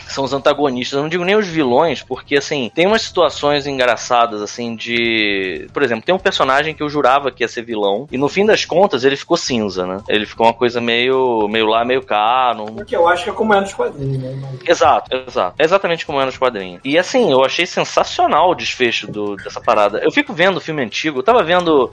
São 0.07 0.23
os 0.23 0.33
antagonistas. 0.33 0.97
Eu 0.97 1.03
não 1.03 1.09
digo 1.09 1.23
nem 1.23 1.35
os 1.35 1.47
vilões, 1.47 2.01
porque, 2.01 2.37
assim, 2.37 2.71
tem 2.73 2.87
umas 2.87 3.01
situações 3.01 3.67
engraçadas, 3.67 4.41
assim, 4.41 4.75
de... 4.75 5.67
Por 5.73 5.83
exemplo, 5.83 6.05
tem 6.05 6.15
um 6.15 6.19
personagem 6.19 6.73
que 6.73 6.83
eu 6.83 6.89
jurava 6.89 7.31
que 7.31 7.43
ia 7.43 7.47
ser 7.47 7.63
vilão, 7.63 8.07
e 8.11 8.17
no 8.17 8.29
fim 8.29 8.45
das 8.45 8.65
contas 8.65 9.03
ele 9.03 9.15
ficou 9.15 9.37
cinza, 9.37 9.85
né? 9.85 9.97
Ele 10.07 10.25
ficou 10.25 10.45
uma 10.45 10.53
coisa 10.53 10.79
meio, 10.79 11.47
meio 11.47 11.65
lá, 11.65 11.83
meio 11.83 12.03
cá, 12.03 12.53
não, 12.55 12.65
Porque 12.65 12.95
eu 12.95 13.07
acho 13.07 13.23
que 13.23 13.29
é 13.29 13.33
como 13.33 13.53
é 13.53 13.61
nos 13.61 13.73
quadrinhos, 13.73 14.17
né? 14.17 14.57
Exato, 14.65 15.15
exato. 15.15 15.55
É 15.57 15.63
exatamente 15.63 16.05
como 16.05 16.21
é 16.21 16.25
nos 16.25 16.37
quadrinhos. 16.37 16.81
E 16.83 16.97
assim, 16.97 17.31
eu 17.31 17.43
achei 17.43 17.65
sensacional 17.65 18.51
o 18.51 18.55
desfecho 18.55 19.07
do, 19.07 19.35
dessa 19.35 19.61
parada. 19.61 19.99
Eu 19.99 20.11
fico 20.11 20.33
vendo 20.33 20.57
o 20.57 20.61
filme 20.61 20.81
antigo, 20.81 21.19
eu 21.19 21.23
tava 21.23 21.43
vendo. 21.43 21.91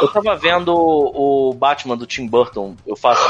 Eu 0.00 0.08
tava 0.08 0.36
vendo 0.36 0.74
o 0.74 1.54
Batman 1.54 1.96
do 1.96 2.06
Tim 2.06 2.26
Burton. 2.26 2.74
Eu 2.86 2.96
faço. 2.96 3.22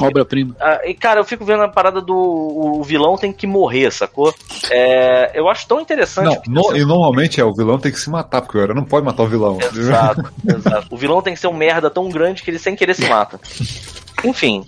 Obra-prima. 0.00 0.54
Ah, 0.60 0.80
e 0.84 0.94
cara, 0.94 1.20
eu 1.20 1.24
fico 1.24 1.44
vendo 1.44 1.62
a 1.62 1.68
parada 1.68 2.00
do 2.00 2.14
o 2.14 2.82
vilão 2.82 3.16
tem 3.16 3.32
que 3.32 3.41
morrer, 3.46 3.90
sacou? 3.92 4.34
É, 4.70 5.30
eu 5.38 5.48
acho 5.48 5.66
tão 5.66 5.80
interessante. 5.80 6.40
Não, 6.48 6.54
no- 6.54 6.62
você- 6.70 6.78
e 6.78 6.84
normalmente 6.84 7.40
é 7.40 7.44
o 7.44 7.52
vilão 7.54 7.78
tem 7.78 7.90
que 7.92 7.98
se 8.00 8.10
matar, 8.10 8.40
porque 8.42 8.58
o 8.58 8.60
herói 8.62 8.74
não 8.76 8.84
pode 8.84 9.04
matar 9.04 9.22
o 9.22 9.28
vilão. 9.28 9.58
Exato, 9.74 10.32
exato. 10.46 10.86
O 10.90 10.96
vilão 10.96 11.20
tem 11.22 11.34
que 11.34 11.40
ser 11.40 11.46
um 11.48 11.54
merda 11.56 11.90
tão 11.90 12.08
grande 12.08 12.42
que 12.42 12.50
ele 12.50 12.58
sem 12.58 12.74
querer 12.76 12.94
se 12.94 13.06
mata. 13.08 13.38
Enfim. 14.24 14.64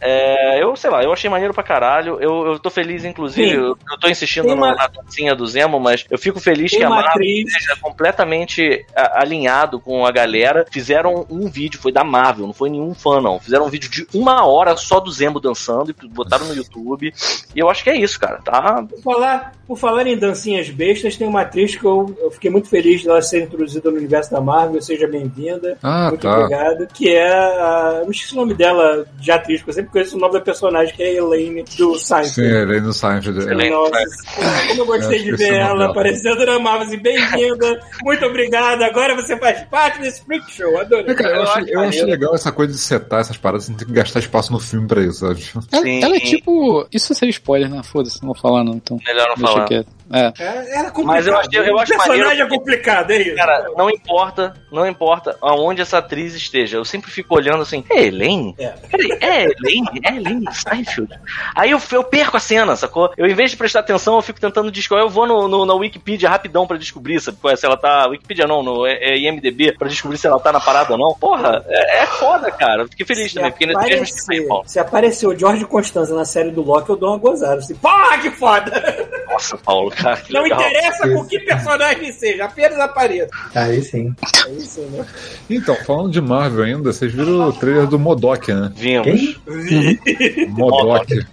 É, 0.00 0.62
eu 0.62 0.74
sei 0.76 0.90
lá, 0.90 1.02
eu 1.02 1.12
achei 1.12 1.28
maneiro 1.28 1.52
pra 1.52 1.62
caralho. 1.62 2.18
Eu, 2.20 2.46
eu 2.52 2.58
tô 2.58 2.70
feliz, 2.70 3.04
inclusive, 3.04 3.52
eu, 3.52 3.76
eu 3.90 3.98
tô 4.00 4.08
insistindo 4.08 4.44
Tem 4.46 4.54
uma- 4.54 4.74
na 4.74 4.86
dancinha 4.86 5.34
do 5.34 5.46
Zemo, 5.46 5.78
mas 5.78 6.04
eu 6.10 6.18
fico 6.18 6.40
feliz 6.40 6.70
Tem 6.70 6.80
que 6.80 6.84
a 6.86 6.88
Marvel 6.90 7.10
atriz. 7.10 7.46
esteja 7.48 7.76
completamente 7.80 8.84
a- 8.96 9.20
alinhado 9.22 9.78
com 9.80 10.06
a 10.06 10.10
galera. 10.10 10.64
Fizeram 10.70 11.26
um 11.30 11.48
vídeo, 11.48 11.80
foi 11.80 11.92
da 11.92 12.02
Marvel, 12.04 12.46
não 12.46 12.52
foi 12.54 12.70
nenhum 12.70 12.94
fã, 12.94 13.20
não. 13.20 13.38
Fizeram 13.38 13.66
um 13.66 13.68
vídeo 13.68 13.90
de 13.90 14.06
uma 14.14 14.46
hora 14.46 14.76
só 14.76 15.00
do 15.00 15.10
Zemo 15.10 15.38
dançando 15.40 15.90
e 15.90 16.08
botaram 16.08 16.46
no 16.46 16.54
YouTube. 16.54 17.12
E 17.54 17.58
eu 17.58 17.68
acho 17.68 17.84
que 17.84 17.90
é 17.90 17.96
isso, 17.96 18.18
cara. 18.18 18.40
Tá? 18.42 18.82
Por 18.88 19.02
falar, 19.02 19.52
por 19.66 19.76
falar 19.78 20.06
em 20.06 20.16
dancinhas 20.16 20.68
bestas, 20.70 21.16
tem 21.16 21.26
uma 21.28 21.42
atriz 21.42 21.76
que 21.76 21.84
eu, 21.84 22.16
eu 22.20 22.30
fiquei 22.30 22.50
muito 22.50 22.68
feliz 22.68 23.04
dela 23.04 23.20
ser 23.22 23.42
introduzida 23.42 23.90
no 23.90 23.96
universo 23.98 24.30
da 24.30 24.40
Marvel. 24.40 24.80
Seja 24.80 25.06
bem-vinda. 25.06 25.76
Ah, 25.82 26.08
muito 26.08 26.22
tá. 26.22 26.36
obrigado. 26.38 26.86
Que 26.88 27.14
é 27.14 27.30
a. 27.32 27.98
Eu 28.00 28.06
me 28.06 28.12
esqueci 28.12 28.32
o 28.32 28.36
nome 28.36 28.54
dela 28.54 29.04
de 29.18 29.30
atriz, 29.30 29.60
porque 29.60 29.70
eu 29.70 29.74
sempre 29.74 29.89
conheço 29.90 30.16
o 30.16 30.20
nome 30.20 30.32
da 30.34 30.40
personagem, 30.40 30.94
que 30.94 31.02
é 31.02 31.06
a 31.06 31.12
Elaine 31.14 31.62
do 31.62 31.98
Sim, 31.98 32.04
Seinfeld. 32.04 32.40
ele 32.54 32.76
é 32.76 32.80
no 32.80 32.92
Seinfeld. 32.92 33.38
é. 33.48 33.52
Elaine. 33.52 33.70
Nossa, 33.70 34.66
como 34.68 34.80
eu 34.82 34.86
gostei 34.86 35.18
Eu 35.20 35.24
de 35.24 35.36
ver 35.36 35.46
nome 35.52 35.58
ela 35.60 35.90
aparecendo 35.90 36.46
na 36.46 36.58
Marvel, 36.58 36.86
assim, 36.88 36.98
bem-vinda, 36.98 37.80
muito 38.02 38.24
obrigado, 38.26 38.82
agora 38.82 39.14
você 39.16 39.36
faz 39.38 39.60
parte 39.68 40.00
desse 40.00 40.24
freak 40.24 40.50
show, 40.50 40.78
adorei. 40.80 41.10
É, 41.10 41.14
cara, 41.14 41.36
eu, 41.36 41.42
acho, 41.42 41.68
eu 41.68 41.80
acho 41.80 42.06
legal 42.06 42.34
essa 42.34 42.52
coisa 42.52 42.72
de 42.72 42.78
setar 42.78 43.20
essas 43.20 43.36
paradas, 43.36 43.64
você 43.64 43.72
não 43.72 43.78
tem 43.78 43.86
que 43.88 43.94
gastar 43.94 44.20
espaço 44.20 44.52
no 44.52 44.60
filme 44.60 44.86
pra 44.86 45.02
isso, 45.02 45.20
sabe? 45.20 45.42
Ela, 45.72 45.82
Sim. 45.82 46.02
ela 46.04 46.16
é 46.16 46.20
tipo. 46.20 46.86
Isso 46.92 47.14
seria 47.14 47.30
spoiler, 47.30 47.68
né? 47.68 47.82
Foda-se, 47.82 48.20
não 48.22 48.32
vou 48.32 48.40
falar 48.40 48.64
não, 48.64 48.74
então. 48.74 48.98
Melhor 49.06 49.28
não 49.28 49.34
Deixa 49.36 49.52
falar. 49.52 49.66
quieto. 49.66 49.99
É. 50.12 50.32
É, 50.42 50.78
era 50.80 50.90
complicado. 50.90 51.06
Mas 51.06 51.26
eu 51.26 51.36
acho- 51.38 51.48
eu 51.54 51.74
o 51.74 51.78
acho 51.78 51.92
personagem 51.92 52.24
maneiro 52.24 52.46
é 52.46 52.48
complicado, 52.58 53.10
é 53.12 53.22
isso. 53.22 53.36
Cara, 53.36 53.66
não 53.76 53.88
importa, 53.90 54.54
não 54.72 54.86
importa 54.86 55.36
aonde 55.40 55.80
essa 55.82 55.98
atriz 55.98 56.34
esteja. 56.34 56.76
Eu 56.78 56.84
sempre 56.84 57.10
fico 57.10 57.34
olhando 57.34 57.62
assim, 57.62 57.84
é 57.90 58.06
Elaine? 58.06 58.54
É. 58.58 58.68
Peraí, 58.90 59.18
é 59.20 59.42
Elaine? 59.44 60.00
É 60.04 60.16
Elaine 60.16 60.46
Steinfeld? 60.52 61.10
Aí 61.54 61.70
eu, 61.70 61.80
eu 61.92 62.04
perco 62.04 62.36
a 62.36 62.40
cena, 62.40 62.74
sacou? 62.76 63.12
Eu, 63.16 63.26
em 63.26 63.34
vez 63.34 63.50
de 63.52 63.56
prestar 63.56 63.80
atenção, 63.80 64.16
eu 64.16 64.22
fico 64.22 64.40
tentando 64.40 64.70
descobrir. 64.70 65.02
Eu 65.04 65.08
vou 65.10 65.26
no, 65.26 65.46
no- 65.48 65.64
na 65.66 65.74
Wikipedia 65.74 66.28
rapidão 66.28 66.66
pra 66.66 66.76
descobrir, 66.76 67.20
sabe? 67.20 67.38
é, 67.46 67.56
Se 67.56 67.64
ela 67.66 67.76
tá. 67.76 68.06
Wikipedia 68.08 68.46
não, 68.46 68.62
no 68.62 68.86
é, 68.86 68.94
é 68.94 69.16
IMDB, 69.18 69.72
pra 69.78 69.86
descobrir 69.88 70.18
se 70.18 70.26
ela 70.26 70.40
tá 70.40 70.50
na 70.52 70.60
parada 70.60 70.92
ou 70.92 70.98
não. 70.98 71.14
Porra, 71.14 71.64
é, 71.68 72.02
é 72.02 72.06
foda, 72.06 72.50
cara. 72.50 72.82
Eu 72.82 72.88
Fiquei 72.88 73.06
feliz 73.06 73.28
Se 73.30 73.34
também, 73.36 73.50
porque 73.52 73.66
nesse 73.66 74.26
mesmo 74.28 74.62
se 74.66 74.78
aparecer 74.78 75.26
o 75.26 75.38
George 75.38 75.64
Constanza 75.64 76.14
na 76.14 76.24
série 76.24 76.50
do 76.50 76.62
Loki, 76.62 76.90
eu 76.90 76.96
dou 76.96 77.10
uma 77.10 77.18
gozada. 77.18 77.56
Assim, 77.60 77.74
Porra, 77.76 78.18
que 78.18 78.30
foda! 78.30 78.70
Nossa, 79.30 79.56
Paulo, 79.58 79.90
cara, 79.90 80.16
que 80.16 80.32
Não 80.32 80.42
legal. 80.42 80.60
interessa 80.60 81.08
com 81.08 81.24
que 81.24 81.38
personagem 81.40 82.12
seja, 82.12 82.44
apenas 82.44 82.78
apareça. 82.80 83.30
Aí 83.54 83.80
sim. 83.82 84.14
É 84.46 84.50
isso, 84.52 84.80
né? 84.90 85.04
Então, 85.48 85.74
falando 85.86 86.10
de 86.10 86.20
Marvel 86.20 86.64
ainda, 86.64 86.92
vocês 86.92 87.12
viram 87.12 87.48
o 87.48 87.52
trailer 87.52 87.86
do 87.86 87.98
Modok, 87.98 88.52
né? 88.52 88.72
Vimos. 88.74 89.06
Quem? 89.06 90.46
Modok. 90.48 91.24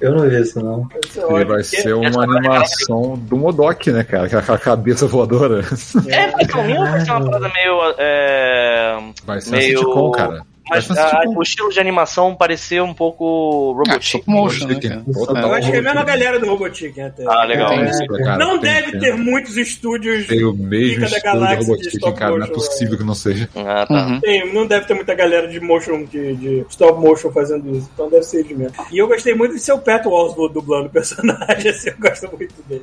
Eu 0.00 0.12
não 0.14 0.28
vi 0.28 0.40
isso, 0.40 0.58
não. 0.62 0.88
Ele 1.36 1.44
vai 1.44 1.62
ser 1.62 1.94
uma 1.94 2.22
animação 2.24 3.18
do 3.18 3.36
Modok, 3.36 3.90
né, 3.92 4.02
cara? 4.04 4.24
Aquela 4.26 4.58
cabeça 4.58 5.06
voadora. 5.06 5.60
É, 6.08 6.28
vai 6.30 6.44
ser 6.46 6.56
um 6.56 6.64
mil, 6.64 6.80
vai 6.80 7.00
ser 7.00 7.10
uma 7.10 7.24
parada 7.26 7.48
meio. 7.52 7.94
É, 7.98 8.98
Vai 9.26 9.40
ser 9.40 9.50
Meio- 9.50 9.78
um 9.80 9.82
sitcom, 9.82 10.10
cara. 10.12 10.46
Mas 10.68 10.90
a- 10.90 10.94
sitcom. 11.20 11.38
o 11.38 11.42
estilo 11.42 11.70
de 11.70 11.80
animação 11.80 12.34
parecia 12.36 12.84
um 12.84 12.92
pouco 12.94 13.72
Ah, 13.72 13.78
Robotech. 13.78 14.04
stop 14.06 14.24
motion, 14.28 14.66
né. 14.66 14.74
Eu 14.74 15.52
acho 15.54 15.70
que 15.70 15.76
é 15.76 15.78
a 15.80 15.82
mesma 15.82 16.04
galera 16.04 16.38
do 16.38 16.46
Robotic, 16.48 16.98
até. 17.00 17.24
Ah, 17.26 17.44
legal. 17.44 17.70
Tem 17.70 17.84
Isso, 17.84 18.06
cara, 18.06 18.36
Não 18.38 18.58
tem- 18.58 18.72
deve 18.72 18.90
tem- 18.92 19.00
ter 19.00 19.16
muitos 19.16 19.56
estúdios. 19.56 20.26
Tem 20.26 20.44
o 20.44 20.52
mesmo 20.52 21.04
estúdio 21.04 21.88
stop 21.88 22.18
cara. 22.18 22.30
Não 22.30 22.36
é 22.36 22.40
motion, 22.40 22.54
possível 22.54 22.98
que 22.98 23.04
não 23.04 23.14
seja. 23.14 23.48
Ah, 23.56 23.86
tá. 23.86 24.06
Uhum. 24.06 24.20
Tem, 24.20 24.52
não 24.52 24.66
deve 24.66 24.86
ter 24.86 24.94
muita 24.94 25.14
galera 25.14 25.48
de 25.48 25.58
motion, 25.60 26.04
de, 26.04 26.34
de 26.36 26.64
stop 26.68 27.00
motion 27.00 27.30
fazendo 27.30 27.74
isso. 27.76 27.88
Então 27.94 28.08
deve 28.10 28.22
ser 28.24 28.44
de 28.44 28.54
mesmo. 28.54 28.74
E 28.92 28.98
eu 28.98 29.08
gostei 29.08 29.34
muito 29.34 29.54
de 29.54 29.60
ser 29.60 29.72
o 29.72 29.78
Pat 29.78 30.04
Oswald 30.06 30.52
dublando 30.52 30.86
o 30.86 30.90
personagem, 30.90 31.70
assim, 31.70 31.88
eu 31.90 31.94
gosto 31.98 32.28
muito 32.36 32.54
dele. 32.68 32.82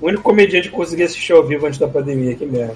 O 0.00 0.06
único 0.08 0.22
comediante 0.22 0.68
que 0.68 0.74
consegui 0.74 1.02
assistir 1.04 1.32
ao 1.32 1.44
vivo 1.44 1.66
antes 1.66 1.78
da 1.78 1.88
pandemia, 1.88 2.34
que 2.34 2.44
merda. 2.44 2.74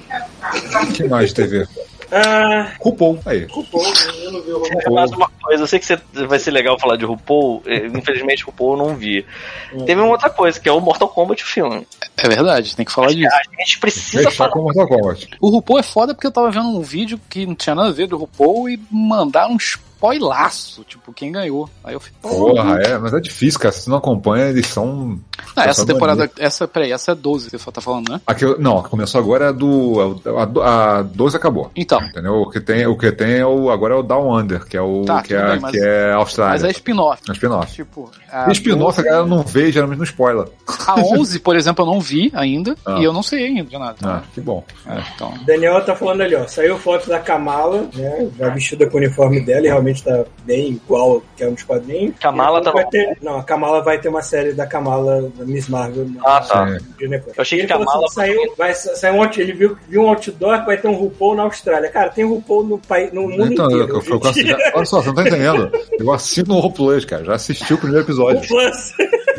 O 0.82 0.92
que 0.92 1.04
mais 1.04 1.28
de 1.28 1.34
TV? 1.34 1.66
Ah, 2.10 2.72
RuPaul. 2.80 3.18
Aí. 3.26 3.46
RuPaul, 3.50 3.84
eu 4.22 4.32
não 4.32 4.42
vi 4.42 4.50
o 4.52 4.58
RuPaul. 4.62 4.94
Mais 4.94 5.10
uma 5.12 5.28
coisa, 5.42 5.62
eu 5.62 5.66
sei 5.66 5.78
que 5.78 5.84
você- 5.86 5.98
vai 6.26 6.38
ser 6.38 6.50
legal 6.50 6.78
falar 6.78 6.96
de 6.96 7.04
RuPaul, 7.04 7.62
eh, 7.66 7.86
infelizmente 7.86 8.44
RuPaul 8.44 8.72
eu 8.72 8.76
não 8.78 8.96
vi. 8.96 9.26
Teve 9.84 10.00
uma 10.00 10.10
outra 10.12 10.30
coisa, 10.30 10.58
que 10.58 10.68
é 10.68 10.72
o 10.72 10.80
Mortal 10.80 11.08
Kombat 11.08 11.42
o 11.42 11.46
filme. 11.46 11.86
É 12.16 12.28
verdade, 12.28 12.74
tem 12.74 12.84
que 12.86 12.92
falar 12.92 13.08
disso. 13.08 13.28
A 13.34 13.60
gente 13.62 13.78
precisa 13.78 14.30
falar. 14.30 14.50
com 14.52 14.62
Mortal 14.62 14.88
Kombat. 14.88 15.28
O 15.40 15.50
RuPaul 15.50 15.78
é 15.80 15.82
foda 15.82 16.14
porque 16.14 16.26
eu 16.26 16.32
tava 16.32 16.50
vendo 16.50 16.68
um 16.68 16.80
vídeo 16.80 17.20
que 17.28 17.44
não 17.44 17.54
tinha 17.54 17.74
nada 17.74 17.88
a 17.88 17.92
ver 17.92 18.06
do 18.06 18.16
RuPaul 18.16 18.70
e 18.70 18.80
mandaram 18.90 19.54
um 19.54 19.58
spoilaço, 19.98 20.84
tipo, 20.84 21.12
quem 21.12 21.32
ganhou. 21.32 21.68
Aí 21.82 21.92
eu 21.94 22.00
fiquei, 22.00 22.18
Porra, 22.22 22.80
é, 22.80 22.96
mas 22.98 23.12
é 23.12 23.20
difícil, 23.20 23.58
cara. 23.58 23.72
Se 23.72 23.82
você 23.82 23.90
não 23.90 23.98
acompanha, 23.98 24.46
eles 24.46 24.66
são. 24.66 25.18
Ah, 25.56 25.64
essa 25.66 25.84
temporada, 25.84 26.22
ali. 26.24 26.32
essa, 26.38 26.66
peraí, 26.68 26.92
essa 26.92 27.12
é 27.12 27.14
12 27.14 27.50
que 27.50 27.58
você 27.58 27.70
tá 27.72 27.80
falando, 27.80 28.10
né? 28.10 28.20
Aqui, 28.26 28.44
não, 28.58 28.78
a 28.78 28.84
que 28.84 28.90
começou 28.90 29.20
agora 29.20 29.46
é 29.46 29.52
do. 29.52 30.20
A, 30.62 30.98
a 30.98 31.02
12 31.02 31.36
acabou. 31.36 31.70
Então, 31.74 32.00
Entendeu? 32.00 32.34
O 32.42 32.50
que 32.50 32.60
tem, 32.60 32.86
o 32.86 32.96
que 32.96 33.10
tem 33.12 33.34
é 33.38 33.46
o, 33.46 33.70
agora 33.70 33.94
é 33.94 33.96
o 33.96 34.02
Down 34.02 34.38
Under, 34.38 34.64
que 34.64 34.76
é 34.76 34.80
o 34.82 35.02
Tá, 35.04 35.22
que, 35.22 35.34
é, 35.34 35.50
bem, 35.50 35.60
mas- 35.60 35.72
que 35.72 35.78
é 35.80 36.06
mas 36.12 36.16
Austrália. 36.16 36.66
é 36.66 36.70
spin-off. 36.70 37.22
É 37.28 37.32
spin-off. 37.32 37.72
Tipo, 37.74 38.10
a, 38.30 38.48
E 38.48 38.52
spin-off 38.52 39.00
a 39.00 39.02
12 39.02 39.02
galera 39.02 39.26
não 39.26 39.42
vê, 39.42 39.72
geralmente 39.72 39.98
não 39.98 40.04
spoiler. 40.04 40.46
a 40.86 40.94
11, 41.00 41.38
por 41.40 41.56
exemplo, 41.56 41.84
eu 41.84 41.90
não 41.92 42.00
vi 42.00 42.30
ainda 42.34 42.76
Ah. 42.86 42.98
e 42.98 43.04
eu 43.04 43.12
não 43.12 43.22
sei 43.22 43.46
ainda 43.46 43.64
de 43.64 43.78
nada. 43.78 43.96
Ah, 44.04 44.22
que 44.34 44.40
bom. 44.40 44.64
É, 44.86 45.02
então, 45.14 45.34
Daniel 45.46 45.84
tá 45.84 45.94
falando 45.96 46.20
ali, 46.22 46.34
ó. 46.34 46.46
Saiu 46.46 46.78
foto 46.78 47.08
da 47.08 47.18
Kamala, 47.18 47.88
né? 47.94 48.28
Já 48.38 48.48
vestida 48.50 48.86
com 48.88 48.96
o 48.96 49.00
uniforme 49.00 49.40
dela 49.40 49.64
e 49.66 49.68
realmente 49.68 49.87
tá 49.94 50.24
bem 50.44 50.70
igual 50.70 51.22
que 51.36 51.42
é 51.44 51.48
um 51.48 51.54
dos 51.54 51.62
quadrinhos. 51.62 52.14
Kamala 52.20 52.62
tá 52.62 52.70
vai 52.70 52.84
no- 52.84 52.90
ter, 52.90 53.18
Não, 53.22 53.38
a 53.38 53.42
Kamala 53.42 53.82
vai 53.82 53.98
ter 53.98 54.08
uma 54.08 54.22
série 54.22 54.52
da 54.52 54.66
Kamala, 54.66 55.30
da 55.36 55.44
Miss 55.44 55.68
Marvel. 55.68 56.06
na- 56.08 56.20
Ah, 56.24 56.40
tá. 56.40 56.64
Disney 56.98 57.18
Plus. 57.18 57.36
Eu 57.36 57.42
achei 57.42 57.58
que 57.58 57.64
Ele 57.64 57.72
falou 57.72 57.86
Kamala- 57.86 58.06
assim, 58.06 58.14
saiu, 58.14 58.54
vai 58.56 58.74
sair 58.74 59.12
um 59.12 59.24
ele 59.24 59.52
viu, 59.52 59.76
viu 59.88 60.02
um 60.02 60.08
outdoor 60.08 60.60
que 60.60 60.66
vai 60.66 60.76
ter 60.76 60.88
um 60.88 60.94
RuPaul 60.94 61.34
na 61.36 61.42
Austrália. 61.44 61.90
Cara, 61.90 62.08
tem 62.10 62.24
RuPaul 62.24 62.64
no, 62.64 62.78
país, 62.78 63.12
no 63.12 63.22
mundo 63.22 63.52
Então, 63.52 63.66
inteiro. 63.66 63.84
eu, 63.88 64.00
eu, 64.00 64.02
eu, 64.02 64.20
eu, 64.20 64.58
olha 64.74 64.84
só, 64.86 65.00
você 65.00 65.08
não 65.08 65.14
tá 65.14 65.22
entendendo. 65.22 65.70
Eu 65.98 66.12
assino 66.12 66.54
o 66.54 66.60
Roleplay, 66.60 67.04
cara. 67.06 67.24
Já 67.24 67.34
assisti 67.34 67.74
o 67.74 67.78
primeiro 67.78 68.02
o 68.02 68.06
episódio. 68.06 68.46
Plus. 68.48 68.92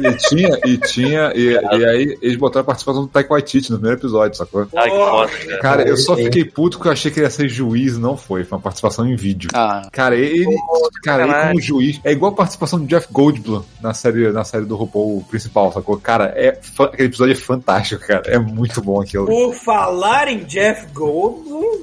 E 0.03 0.13
tinha, 0.17 0.59
e 0.65 0.77
tinha, 0.77 1.31
e, 1.35 1.51
e 1.53 1.85
aí 1.85 2.17
eles 2.21 2.37
botaram 2.37 2.61
a 2.61 2.65
participação 2.65 3.01
do 3.03 3.07
Taika 3.07 3.29
Waititi 3.33 3.71
no 3.71 3.77
primeiro 3.77 3.99
episódio, 3.99 4.37
sacou? 4.37 4.67
Ai, 4.75 4.89
que 4.89 4.95
foda. 4.97 5.27
cara. 5.31 5.59
Cara, 5.61 5.87
eu 5.89 5.97
só 5.97 6.15
fiquei 6.15 6.43
puto 6.45 6.77
porque 6.77 6.87
eu 6.89 6.93
achei 6.93 7.11
que 7.11 7.19
ele 7.19 7.25
ia 7.25 7.29
ser 7.31 7.47
juiz 7.49 7.97
não 7.97 8.15
foi. 8.17 8.43
Foi 8.43 8.57
uma 8.57 8.61
participação 8.63 9.05
em 9.07 9.15
vídeo. 9.15 9.49
ah, 9.53 9.87
Cara, 9.91 10.15
ele, 10.15 10.55
cara, 11.03 11.23
ele 11.23 11.47
como 11.49 11.61
juiz 11.61 11.99
é 12.03 12.11
igual 12.11 12.31
a 12.31 12.35
participação 12.35 12.79
do 12.79 12.85
Jeff 12.87 13.07
Goldblum 13.11 13.63
na 13.81 13.93
série, 13.93 14.31
na 14.31 14.43
série 14.43 14.65
do 14.65 14.75
RuPaul 14.75 15.23
principal, 15.29 15.71
sacou? 15.71 15.97
Cara, 15.97 16.33
é, 16.35 16.57
fa- 16.61 16.85
aquele 16.85 17.07
episódio 17.09 17.33
é 17.33 17.35
fantástico, 17.35 18.05
cara. 18.05 18.23
É 18.27 18.39
muito 18.39 18.81
bom 18.81 19.01
aquilo. 19.01 19.25
Por 19.25 19.53
falar 19.53 20.27
em 20.27 20.39
Jeff 20.45 20.87
Goldblum, 20.93 21.81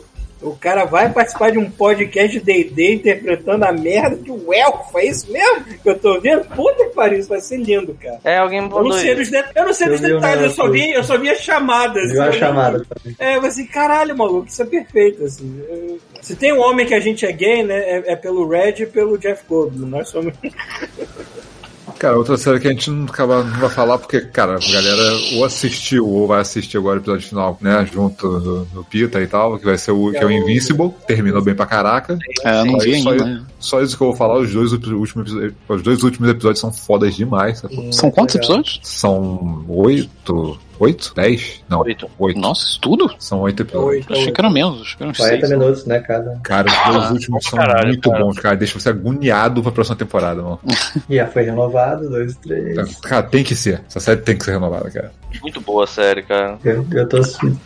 o 0.50 0.56
cara 0.56 0.84
vai 0.84 1.12
participar 1.12 1.50
de 1.52 1.58
um 1.58 1.70
podcast 1.70 2.38
de 2.38 2.44
D&D 2.44 2.94
interpretando 2.94 3.64
a 3.64 3.72
merda 3.72 4.16
de 4.16 4.30
um 4.30 4.52
elfo. 4.52 4.98
É 4.98 5.06
isso 5.06 5.30
mesmo 5.30 5.64
que 5.64 5.88
eu 5.88 5.98
tô 5.98 6.20
vendo? 6.20 6.44
Puta 6.46 6.84
que 6.84 6.94
pariu, 6.94 7.18
isso 7.18 7.28
vai 7.28 7.40
ser 7.40 7.56
lindo, 7.58 7.96
cara. 8.00 8.18
É, 8.24 8.38
alguém 8.38 8.58
Eu 8.60 8.68
não 8.68 8.92
sei 8.92 9.14
de... 9.14 9.36
eu 9.54 9.64
não 9.64 9.72
sei 9.72 9.86
Eu 9.86 9.90
dos 9.92 10.00
vi 10.00 10.12
o 10.12 10.14
detalhes, 10.16 10.42
eu 10.44 10.50
só, 10.50 10.70
vi, 10.70 10.90
eu 10.92 11.04
só 11.04 11.18
vi 11.18 11.30
as 11.30 11.40
chamadas. 11.40 12.10
Viu 12.10 12.22
a 12.22 12.26
Eu- 12.26 12.32
chamada 12.32 12.84
também. 12.88 13.16
É, 13.18 13.36
mas 13.36 13.54
assim, 13.54 13.66
caralho, 13.66 14.16
maluco, 14.16 14.46
isso 14.48 14.62
é 14.62 14.66
perfeito, 14.66 15.24
assim. 15.24 15.62
Eu- 15.68 15.98
Se 16.22 16.34
tem 16.36 16.52
um 16.52 16.60
homem 16.60 16.86
que 16.86 16.94
a 16.94 17.00
gente 17.00 17.24
é 17.26 17.32
gay, 17.32 17.62
né, 17.62 17.78
é, 17.78 18.12
é 18.12 18.16
pelo 18.16 18.48
Red 18.48 18.74
e 18.82 18.86
pelo 18.86 19.16
Jeff 19.18 19.44
Goldblum. 19.48 19.86
Nós 19.86 20.08
somos... 20.08 20.32
Cara, 21.98 22.16
outra 22.18 22.36
série 22.36 22.60
que 22.60 22.68
a 22.68 22.70
gente 22.72 22.90
não, 22.90 23.04
acaba, 23.06 23.42
não 23.42 23.58
vai 23.58 23.70
falar 23.70 23.98
porque, 23.98 24.20
cara, 24.20 24.56
a 24.56 24.72
galera 24.72 25.02
ou 25.34 25.44
assistiu 25.44 26.06
ou 26.06 26.26
vai 26.26 26.40
assistir 26.40 26.76
agora 26.76 26.98
o 26.98 27.02
episódio 27.02 27.26
final, 27.28 27.58
né? 27.60 27.88
Junto 27.90 28.38
do, 28.38 28.64
do 28.66 28.84
Pita 28.84 29.20
e 29.20 29.26
tal, 29.26 29.58
que 29.58 29.64
vai 29.64 29.78
ser 29.78 29.92
o, 29.92 30.10
que 30.10 30.18
é 30.18 30.24
o 30.26 30.30
Invincible. 30.30 30.92
Terminou 31.06 31.40
bem 31.42 31.54
pra 31.54 31.64
caraca. 31.64 32.18
é, 32.44 32.60
eu 32.60 32.64
não 32.66 32.78
Só 32.78 32.84
vi 32.84 32.98
isso, 32.98 33.08
ainda. 33.08 33.18
só, 33.22 33.28
né? 33.28 33.42
só 33.58 33.82
isso 33.82 33.96
que 33.96 34.02
eu 34.02 34.08
vou 34.08 34.16
falar, 34.16 34.38
os 34.38 34.52
dois 34.52 34.72
últimos, 34.72 35.32
os 35.68 35.82
dois 35.82 36.02
últimos 36.02 36.28
episódios 36.30 36.60
são 36.60 36.72
fodas 36.72 37.14
demais. 37.14 37.58
sacou? 37.60 37.92
São 37.92 38.10
quantos 38.10 38.34
episódios? 38.34 38.80
São 38.82 39.64
oito. 39.68 40.58
Oito? 40.78 41.12
Dez? 41.14 41.62
Não, 41.68 41.80
Oito. 41.80 42.10
oito. 42.18 42.38
Nossa, 42.38 42.64
isso 42.64 42.80
tudo? 42.80 43.14
São 43.18 43.40
oito 43.40 43.62
episódios. 43.62 43.88
Oito, 43.90 44.12
Eu 44.12 44.16
achei 44.20 44.32
que 44.32 44.40
era 44.40 44.50
menos, 44.50 44.80
acho 44.82 44.96
que 44.96 45.02
eram 45.02 45.10
uns 45.12 45.16
40 45.16 45.46
seis. 45.46 45.58
minutos, 45.58 45.86
né, 45.86 46.00
cada. 46.00 46.38
Cara, 46.42 46.68
os 46.68 46.94
dois 46.94 47.10
últimos 47.12 47.44
são 47.44 47.58
caralho, 47.58 47.88
muito 47.88 48.10
cara. 48.10 48.24
bons, 48.24 48.38
cara. 48.38 48.56
Deixa 48.56 48.78
você 48.78 48.88
agoniado 48.90 49.62
pra 49.62 49.72
próxima 49.72 49.96
temporada, 49.96 50.42
mano. 50.42 50.60
E 51.08 51.16
já 51.16 51.26
foi 51.26 51.42
renovado, 51.44 52.08
dois, 52.10 52.36
três. 52.36 52.96
Cara, 53.00 53.22
tem 53.22 53.42
que 53.44 53.54
ser. 53.54 53.82
Essa 53.88 54.00
série 54.00 54.20
tem 54.20 54.36
que 54.36 54.44
ser 54.44 54.52
renovada, 54.52 54.90
cara. 54.90 55.12
Muito 55.42 55.60
boa 55.60 55.84
a 55.84 55.86
série, 55.86 56.22
cara. 56.22 56.58
Eu, 56.64 56.86
eu 56.92 57.08
tô. 57.08 57.18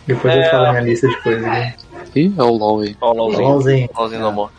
Depois 0.07 0.35
eu 0.35 0.43
É. 0.43 0.51
falo 0.51 0.70
minha 0.70 0.81
lista 0.82 1.09
de 1.09 1.16
coisas. 1.23 1.43
Né? 1.43 1.74
Ih, 2.14 2.32
é 2.36 2.43
o 2.43 2.56
LOL 2.56 2.81
aí. 2.81 2.97
Ó, 3.01 3.10
o 3.12 3.16
LOLzinho. 3.16 3.48
LOLzinho. 3.48 3.89
LOLzinho 3.97 4.20
do 4.20 4.27
amor. 4.28 4.51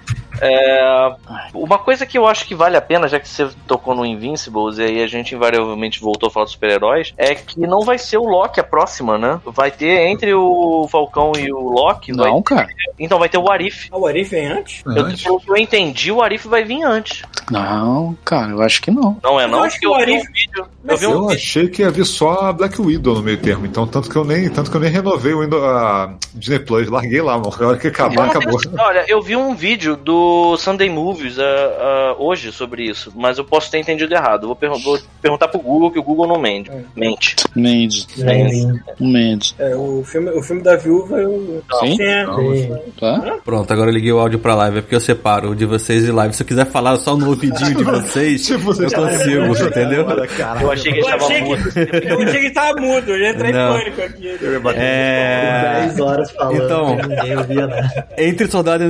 É, 0.43 1.13
uma 1.53 1.77
coisa 1.77 2.05
que 2.05 2.17
eu 2.17 2.25
acho 2.25 2.47
que 2.47 2.55
vale 2.55 2.75
a 2.75 2.81
pena, 2.81 3.07
já 3.07 3.19
que 3.19 3.27
você 3.29 3.47
tocou 3.67 3.93
no 3.93 4.03
Invincibles 4.05 4.77
e 4.79 4.83
aí 4.83 5.03
a 5.03 5.07
gente 5.07 5.35
invariavelmente 5.35 5.99
voltou 6.01 6.27
a 6.27 6.31
falar 6.31 6.45
dos 6.45 6.53
super-heróis, 6.53 7.13
é 7.17 7.35
que 7.35 7.59
não 7.59 7.81
vai 7.81 7.97
ser 7.99 8.17
o 8.17 8.23
Loki 8.23 8.59
a 8.59 8.63
próxima, 8.63 9.17
né? 9.17 9.39
Vai 9.45 9.69
ter 9.69 10.07
entre 10.07 10.33
o 10.33 10.87
Falcão 10.89 11.33
e 11.37 11.51
o 11.51 11.59
Loki. 11.69 12.11
vai- 12.13 12.29
Não, 12.31 12.41
cara. 12.41 12.67
então 12.97 13.19
vai 13.19 13.29
ter 13.29 13.37
o 13.37 13.51
Arif. 13.51 13.89
Ah, 13.91 13.97
o 13.97 14.07
Arif 14.07 14.31
vem 14.31 14.47
antes? 14.47 14.81
Eu, 14.85 14.91
Antes. 15.05 15.21
pelo 15.23 15.39
que 15.39 15.51
eu 15.51 15.57
entendi, 15.57 16.11
o 16.11 16.21
Arif 16.23 16.47
vai 16.47 16.63
vir 16.63 16.81
antes. 16.81 17.21
Não, 17.51 18.17
cara, 18.25 18.51
eu 18.51 18.61
acho 18.61 18.81
que 18.81 18.89
não. 18.89 19.17
Não 19.21 19.39
é 19.39 19.43
Eu 19.43 19.49
não? 19.49 19.63
acho 19.63 19.79
Porque 19.79 19.79
que 19.79 19.87
o 19.87 19.99
eu 19.99 20.05
vi 20.05 20.11
um 20.11 20.15
Arif- 20.15 20.31
vídeo. 20.31 20.51
Eu 20.59 20.67
Mas 20.83 20.99
vi 20.99 21.07
um 21.07 21.11
Eu 21.11 21.29
achei 21.29 21.67
que 21.67 21.81
ia 21.83 21.91
vir 21.91 22.05
só 22.05 22.45
a 22.45 22.53
Black 22.53 22.81
Widow 22.81 23.13
no 23.15 23.21
meio 23.21 23.37
termo, 23.37 23.65
então 23.65 23.85
tanto 23.85 24.09
que 24.09 24.15
eu 24.15 24.23
nem, 24.25 24.49
tanto 24.49 24.71
que 24.71 24.77
eu 24.77 24.81
nem 24.81 24.89
renovei 24.89 25.33
o 25.33 25.41
Windows, 25.41 25.63
a 25.63 26.13
Disney 26.33 26.59
Plus, 26.59 26.87
larguei 26.89 27.21
lá, 27.21 27.30
mano. 27.37 27.53
Na 27.59 27.67
hora 27.67 27.77
que 27.77 27.87
acabar, 27.87 28.15
Eu 28.15 28.21
acabou. 28.23 28.59
tenho- 28.59 28.75
olha, 28.79 29.05
eu 29.07 29.21
vi 29.21 29.35
um 29.35 29.53
vídeo 29.55 29.95
do 29.95 30.55
Sunday 30.57 30.89
Movies 30.89 31.37
ah, 31.39 31.43
ah, 31.43 32.15
hoje 32.17 32.51
sobre 32.51 32.83
isso, 32.83 33.11
mas 33.15 33.37
eu 33.37 33.43
posso 33.45 33.69
ter 33.71 33.79
entendido 33.79 34.13
errado. 34.13 34.47
Vou, 34.47 34.55
pergun- 34.55 34.79
vou 34.79 34.99
perguntar 35.21 35.47
pro 35.47 35.59
Google, 35.59 35.91
que 35.91 35.99
o 35.99 36.03
Google 36.03 36.27
não 36.27 36.39
mente. 36.39 36.71
Mente. 36.95 37.35
Mendes. 37.55 38.07
Nem- 38.17 38.79
Mendes. 38.99 39.55
É, 39.59 39.75
o 39.75 40.03
filme, 40.05 40.29
o 40.31 40.41
filme 40.41 40.61
da 40.61 40.75
viúva 40.75 41.17
eu. 41.17 41.63
Sim? 41.79 41.95
Sim, 41.97 42.03
é. 42.03 42.25
nem- 42.25 42.81
Tá? 42.99 43.37
Pronto, 43.43 43.71
agora 43.71 43.89
eu 43.89 43.93
liguei 43.93 44.11
o 44.11 44.19
áudio 44.19 44.39
pra 44.39 44.55
live, 44.55 44.79
é 44.79 44.81
porque 44.81 44.95
eu 44.95 44.99
separo 44.99 45.51
o 45.51 45.55
de 45.55 45.65
vocês 45.65 46.07
e 46.07 46.11
live. 46.11 46.33
Se 46.33 46.43
eu 46.43 46.47
quiser 46.47 46.65
falar 46.65 46.97
só 46.97 47.15
no 47.15 47.29
ouvidinho 47.29 47.75
de 47.75 47.83
vocês, 47.83 48.49
eu 48.49 48.59
consigo, 48.59 49.67
entendeu? 49.67 50.05
Eu 50.09 50.71
achei 50.71 50.91
que 50.93 50.99
ele 50.99 51.09
Eu 51.11 51.47
muito. 51.47 51.71
que, 51.71 51.79
eu 52.09 52.21
achei 52.21 52.41
que 52.41 52.51
tava 52.51 52.79
mudo, 52.81 53.09
eu 53.11 53.17
ia 53.17 53.29
entrar 53.29 53.49
em 53.49 53.53
pânico 53.53 54.01
aqui. 54.01 54.37
É. 54.75 55.81
10 55.81 55.99
horas 55.99 56.31
falando 56.31 56.63
Então. 56.63 56.97
Ninguém 57.23 57.37
ouvia 57.37 57.67
nada. 57.67 58.07
Entre 58.17 58.47
Soldado 58.49 58.83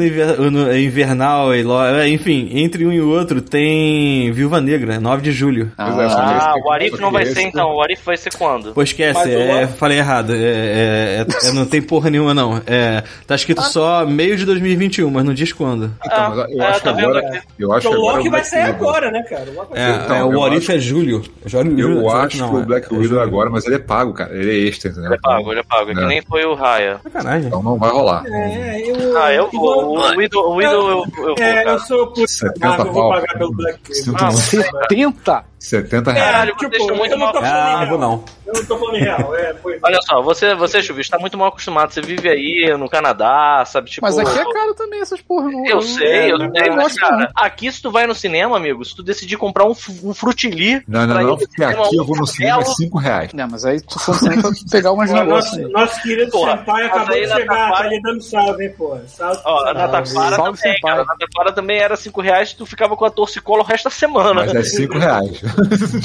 Invernal 0.75 1.55
e 1.55 1.63
Lo- 1.63 1.83
é, 1.83 2.07
enfim, 2.09 2.49
entre 2.53 2.85
um 2.85 2.91
e 2.91 3.01
o 3.01 3.09
outro 3.09 3.41
tem 3.41 4.31
Viúva 4.31 4.59
Negra, 4.61 4.99
9 4.99 5.21
de 5.21 5.31
julho. 5.31 5.71
Ah, 5.77 5.89
esse- 6.05 6.61
o 6.65 6.71
Arif 6.71 6.99
não 7.01 7.11
vai 7.11 7.25
ser 7.25 7.41
então. 7.41 7.75
O 7.75 7.81
Arif 7.81 8.01
vai 8.05 8.17
ser 8.17 8.33
quando? 8.35 8.73
Pô, 8.73 8.81
esquece, 8.81 9.19
Mas 9.19 9.27
o 9.27 9.31
é, 9.39 9.67
falei 9.67 9.97
errado. 9.97 10.33
É, 10.33 10.37
é- 10.37 11.25
é- 11.45 11.49
é- 11.49 11.51
não 11.53 11.65
tem 11.65 11.81
porra 11.81 12.09
nenhuma, 12.09 12.33
não. 12.33 12.61
É, 12.65 13.03
tá 13.27 13.35
escrito 13.35 13.61
só 13.63 14.05
meio 14.05 14.35
de 14.37 14.45
2021, 14.45 15.09
mas 15.09 15.23
não 15.23 15.33
diz 15.33 15.53
quando. 15.53 15.91
Então, 16.05 16.29
mas 16.35 16.51
eu 16.51 16.61
Ah, 16.61 16.67
acho 16.69 16.79
que 16.79 16.83
tá 16.85 16.89
agora. 16.91 17.41
Eu 17.59 17.73
acho 17.73 17.87
Porque 17.87 17.95
que 18.03 18.09
o 18.09 18.11
Loki 18.15 18.29
vai 18.29 18.43
sair 18.43 18.61
agora, 18.63 19.11
né, 19.11 19.23
cara? 19.23 19.49
O 19.49 19.55
Loki 19.55 19.73
vai 19.73 19.95
Então, 20.05 20.29
o 20.29 20.33
eu 20.33 20.39
Orif 20.39 20.71
é 20.71 20.77
julho. 20.79 21.21
Julho- 21.45 21.79
Eu 21.79 21.87
julho- 21.95 22.09
acho 22.09 22.37
não, 22.37 22.49
que 22.49 22.55
o 22.57 22.65
Black 22.65 22.93
é 22.93 22.97
Widow 22.97 23.19
agora, 23.21 23.49
mas 23.49 23.65
ele 23.65 23.75
é 23.75 23.79
pago, 23.79 24.13
cara. 24.13 24.33
Ele 24.33 24.49
é 24.51 24.67
extra, 24.67 24.89
entendeu? 24.91 25.07
Ele 25.09 25.15
é 25.15 25.19
pago, 25.21 25.51
ele 25.51 25.59
é 25.59 25.63
pago. 25.63 25.91
É 25.91 25.93
que 25.95 26.05
nem 26.05 26.21
foi 26.21 26.45
o 26.45 26.53
Raya. 26.53 26.99
Sacanagem. 27.03 27.47
Então 27.47 27.61
não 27.63 27.77
vai 27.77 27.89
rolar. 27.91 28.20
É, 28.27 28.81
eu. 28.89 29.18
Ah, 29.18 29.34
eu 29.34 29.49
vou. 29.52 29.98
O 29.98 30.15
Widow, 30.18 30.52
o 30.52 30.56
Widow 30.56 30.89
eu, 30.89 30.98
eu 30.99 31.06
vou. 31.15 31.31
É, 31.34 31.35
cara. 31.64 31.72
eu 31.72 31.80
sou 31.80 32.07
puta 32.07 32.27
70 32.27 32.68
Marvel, 32.68 32.85
eu 32.88 32.93
vou 32.93 33.10
pagar 33.10 33.38
pelo 33.38 33.52
Black 33.53 33.80
Ah, 34.15 34.26
muito. 34.26 34.38
70? 34.38 35.50
70 35.61 36.11
reais. 36.11 36.31
Caralho, 36.31 36.55
tipo, 36.55 36.75
estão 36.75 36.95
muito 36.95 37.11
eu 37.11 37.17
não 37.19 37.31
tô 37.31 37.39
mal- 37.39 37.51
Ah, 37.51 37.77
real. 37.77 37.88
vou 37.89 37.97
não. 37.99 38.25
Eu 38.47 38.53
não 38.55 38.65
tô 38.65 38.77
falando 38.79 38.95
em 38.97 39.01
real. 39.01 39.35
É, 39.35 39.53
foi. 39.53 39.79
Olha 39.83 39.99
só, 40.01 40.21
você, 40.21 40.55
você 40.55 40.81
Chuvisco, 40.81 41.11
tá 41.15 41.19
muito 41.19 41.38
mal 41.38 41.49
acostumado. 41.49 41.93
Você 41.93 42.01
vive 42.01 42.27
aí 42.27 42.75
no 42.77 42.89
Canadá, 42.89 43.63
sabe? 43.67 43.89
Tipo, 43.91 44.05
Mas 44.07 44.17
aqui 44.17 44.39
é 44.39 44.43
caro 44.53 44.73
também 44.73 44.99
essas 45.01 45.21
porra. 45.21 45.49
Não, 45.51 45.65
Eu 45.67 45.81
sei, 45.83 46.31
eu 46.31 46.39
não, 46.39 46.51
sei, 46.51 46.69
mas 46.71 46.83
gosto, 46.83 46.99
cara, 46.99 47.17
não. 47.17 47.27
aqui 47.35 47.71
se 47.71 47.79
tu 47.81 47.91
vai 47.91 48.07
no 48.07 48.15
cinema, 48.15 48.57
amigo, 48.57 48.83
se 48.83 48.95
tu 48.95 49.03
decidir 49.03 49.38
comprar 49.38 49.65
um, 49.65 49.75
um 50.03 50.13
frutili. 50.13 50.81
Não, 50.88 51.05
não, 51.05 51.13
não, 51.15 51.33
ir 51.35 51.38
porque 51.38 51.63
aqui 51.63 51.95
eu 51.95 52.03
vou 52.05 52.17
no 52.17 52.25
cinema 52.25 52.59
é 52.59 52.63
belo- 52.63 52.75
5 52.75 52.97
reais. 52.97 53.31
Não, 53.33 53.47
mas 53.49 53.63
aí 53.63 53.79
tu 53.81 53.99
for 53.99 54.17
pra 54.19 54.49
pegar 54.71 54.91
umas 54.91 55.11
negócios. 55.11 55.57
nosso, 55.57 55.71
nosso 55.71 56.01
querido 56.01 56.31
Porra, 56.31 56.57
Senpai 56.57 56.85
acabou 56.88 57.15
de 57.15 57.27
chegar, 57.27 57.71
tá 57.71 57.88
lhe 57.88 58.01
dando 58.01 58.21
salve, 58.23 58.65
hein, 58.65 58.73
pô. 58.75 58.97
Salve. 59.05 59.39
Ó, 59.45 59.59
a 59.59 59.63
Salve, 59.63 59.75
Taquara 59.91 60.35
salve, 60.35 60.59
também, 60.61 60.79
cara. 60.81 61.01
A 61.03 61.15
também 61.53 61.77
era 61.77 61.95
5 61.95 62.19
reais 62.19 62.51
e 62.51 62.55
tu 62.57 62.65
ficava 62.65 62.97
com 62.97 63.05
a 63.05 63.11
torcicola 63.11 63.61
o 63.61 63.65
resto 63.65 63.83
da 63.85 63.89
semana. 63.91 64.33
Mas 64.33 64.53
é 64.55 64.63
5 64.63 64.97
reais. 64.97 65.41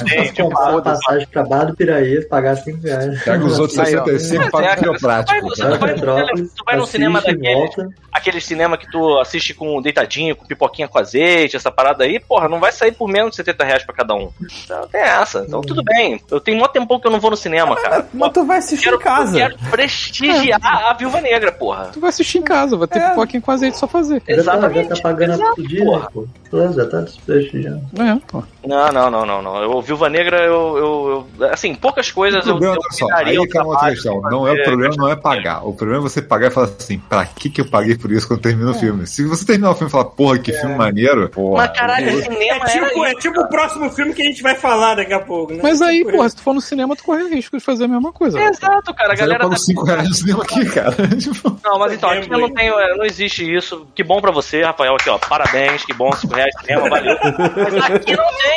Gente, 0.07 0.43
Comprar 0.43 0.61
uma 0.61 0.71
foda-se. 0.73 1.01
passagem 1.05 1.29
pra 1.29 1.43
Bar 1.45 1.65
do 1.67 1.77
Piraí, 1.77 2.25
pagar 2.27 2.57
5 2.57 2.79
reais. 2.83 3.23
Pega 3.23 3.45
os 3.45 3.59
outros 3.59 3.79
Aí, 3.79 3.97
ó. 3.97 4.05
65 4.05 4.43
É, 4.43 4.47
e 4.47 4.51
paga 4.51 4.73
o 4.73 4.77
quiroprático. 4.77 5.49
você 5.49 5.63
Vai 5.63 5.71
pra 5.79 5.87
vai- 5.87 5.95
Petrópolis, 5.95 6.53
tu 6.55 6.65
vai 6.65 6.77
no 6.77 6.83
assiste, 6.83 6.93
cinema 6.93 7.21
daquele- 7.21 7.71
aquele 8.13 8.41
cinema 8.41 8.77
que 8.79 8.91
tu 8.91 9.19
assiste 9.21 9.55
com 9.55 9.81
deitadinho, 9.83 10.35
com 10.37 10.47
pipoquinha 10.47 10.89
com 10.89 10.99
azeite, 10.99 11.57
essa 11.57 11.71
parada 11.71 12.05
aí, 12.05 12.19
porra, 12.19 12.49
não 12.49 12.59
vai 12.61 12.73
sair 12.73 12.93
por 12.93 13.09
menos 13.09 13.31
de 13.31 13.37
70 13.37 13.65
reais 13.65 13.85
pra 13.85 13.95
cada 13.95 14.15
um. 14.15 14.31
Então 14.65 14.87
tem 14.89 15.01
essa. 15.01 15.45
Então 15.47 15.61
tudo 15.61 15.83
bem. 15.83 16.21
Eu 16.31 16.41
tenho 16.41 16.59
mó 16.59 16.67
tempão 16.69 16.99
que 16.99 17.07
eu 17.07 17.11
não 17.11 17.21
vou 17.21 17.31
no 17.31 17.37
cinema, 17.37 17.77
cara. 17.77 18.07
Mas 18.13 18.33
tu 18.33 18.45
vai 18.45 18.59
assistir 18.59 18.85
Quero, 18.85 18.97
em 18.97 19.01
casa. 19.01 19.37
quero 19.39 19.57
prestigiar 19.71 20.61
a 20.65 20.93
Viúva 20.95 21.21
Negra, 21.21 21.53
porra. 21.53 21.91
Tu 21.93 22.01
vai 22.01 22.11
assistir 22.11 22.39
em 22.39 22.43
casa, 22.43 22.77
vai 22.77 22.89
ter 22.89 22.99
É. 22.99 23.11
pipoquinha 23.11 23.41
com 23.43 23.51
azeite 23.51 23.79
só 23.79 23.87
fazer. 23.87 24.17
Já 24.17 24.21
tá, 24.27 24.33
já 24.35 24.41
Exatamente. 24.41 24.89
tá 24.89 24.97
pagando 25.03 25.33
Exato, 25.35 25.63
dia, 25.69 25.85
porra. 25.85 26.11
pô. 26.13 26.27
Pô, 26.51 26.73
Já 26.73 26.87
tá 26.87 27.01
desprestigiando. 27.01 27.83
É, 27.99 28.19
pô. 28.29 28.43
Não, 28.67 28.89
não, 28.93 29.11
não, 29.11 29.27
não, 29.27 29.43
não. 29.43 29.63
Eu, 29.63 29.81
Viúva 29.83 30.09
Negra, 30.09 30.39
eu, 30.45 30.77
eu, 30.77 31.27
eu- 31.41 31.51
Assim, 31.53 31.75
poucas 31.75 32.11
O 32.11 32.15
coisa, 32.15 32.39
eu, 32.39 32.43
problema, 32.43 32.75
eu 32.75 32.81
olha 32.81 32.91
só, 32.93 33.07
aí 33.13 33.39
o 33.39 33.47
que 33.49 33.57
é 33.57 33.61
uma 33.63 33.71
outra 33.73 33.91
questão. 33.91 34.21
Não 34.23 34.47
é, 34.49 34.53
o 34.53 34.65
problema 34.65 34.95
não 34.97 35.09
é 35.09 35.17
pagar. 35.17 35.67
O 35.67 35.73
problema 35.73 36.01
é 36.01 36.09
você 36.09 36.21
pagar 36.21 36.49
e 36.49 36.51
falar 36.51 36.67
assim, 36.79 36.99
pra 36.99 37.25
que 37.27 37.49
que 37.51 37.61
eu 37.61 37.71
paguei 37.71 37.97
por 37.97 38.11
isso 38.11 38.27
quando 38.27 38.41
termina 38.41 38.71
o 38.71 38.75
filme? 38.75 39.07
Se 39.07 39.25
você 39.25 39.45
terminar 39.45 39.71
o 39.71 39.75
filme 39.75 39.89
e 39.89 39.93
falar, 39.93 40.07
porra, 40.07 40.39
que 40.39 40.53
filme 40.53 40.75
maneiro, 40.77 41.29
porra. 41.29 41.67
Mas 41.69 41.79
caralho, 41.79 42.11
eu- 42.11 42.23
cinema 42.23 42.65
É 42.67 42.69
tipo, 42.69 43.05
era 43.05 43.11
é 43.11 43.15
tipo 43.15 43.41
o 43.41 43.49
próximo 43.49 43.91
filme 43.91 44.13
que 44.15 44.23
a 44.23 44.25
gente 44.25 44.43
vai 44.43 44.55
falar 44.55 44.95
daqui 44.97 45.13
a 45.13 45.21
pouco, 45.21 45.53
né? 45.53 45.61
Mas 45.63 45.81
aí, 45.81 45.99
Tipo 45.99 46.13
porra, 46.13 46.29
se 46.29 46.37
tu 46.37 46.43
for 46.43 46.55
no 46.55 46.61
cinema, 46.61 46.97
tu 46.97 47.05
corre 47.05 47.23
o 47.23 47.29
risco 47.29 47.57
de 47.57 47.63
fazer 47.65 47.85
a 47.85 47.89
mesma 47.89 48.13
coisa. 48.13 48.41
Exato, 48.41 48.93
cara. 48.95 49.11
A 49.11 49.13
aí 49.13 49.19
eu 49.19 49.21
galera 49.21 49.39
pago 49.41 49.51
tá 49.53 49.57
5 49.59 49.85
reais 49.85 50.09
no 50.09 50.15
cinema 50.15 50.43
aqui, 50.43 50.65
cara. 50.71 50.97
Tipo, 51.17 51.59
Não, 51.65 51.79
mas 51.79 51.93
então, 51.93 52.11
aqui 52.11 52.29
eu 52.33 52.39
não 52.39 52.53
tenho, 52.53 52.75
é, 52.79 52.97
não 52.97 53.05
existe 53.05 53.55
isso. 53.55 53.87
Que 53.95 54.03
bom 54.03 54.21
pra 54.21 54.31
você, 54.31 54.63
Rafael, 54.63 54.95
aqui, 54.95 55.09
ó. 55.09 55.19
Parabéns, 55.19 55.85
que 55.85 55.95
bom, 55.95 56.11
5 56.13 56.35
reais 56.35 56.53
cinema, 56.61 56.89
valeu. 56.89 57.17
Mas 57.57 57.91
aqui 57.91 58.17
não 58.17 58.25
tem. 58.43 58.56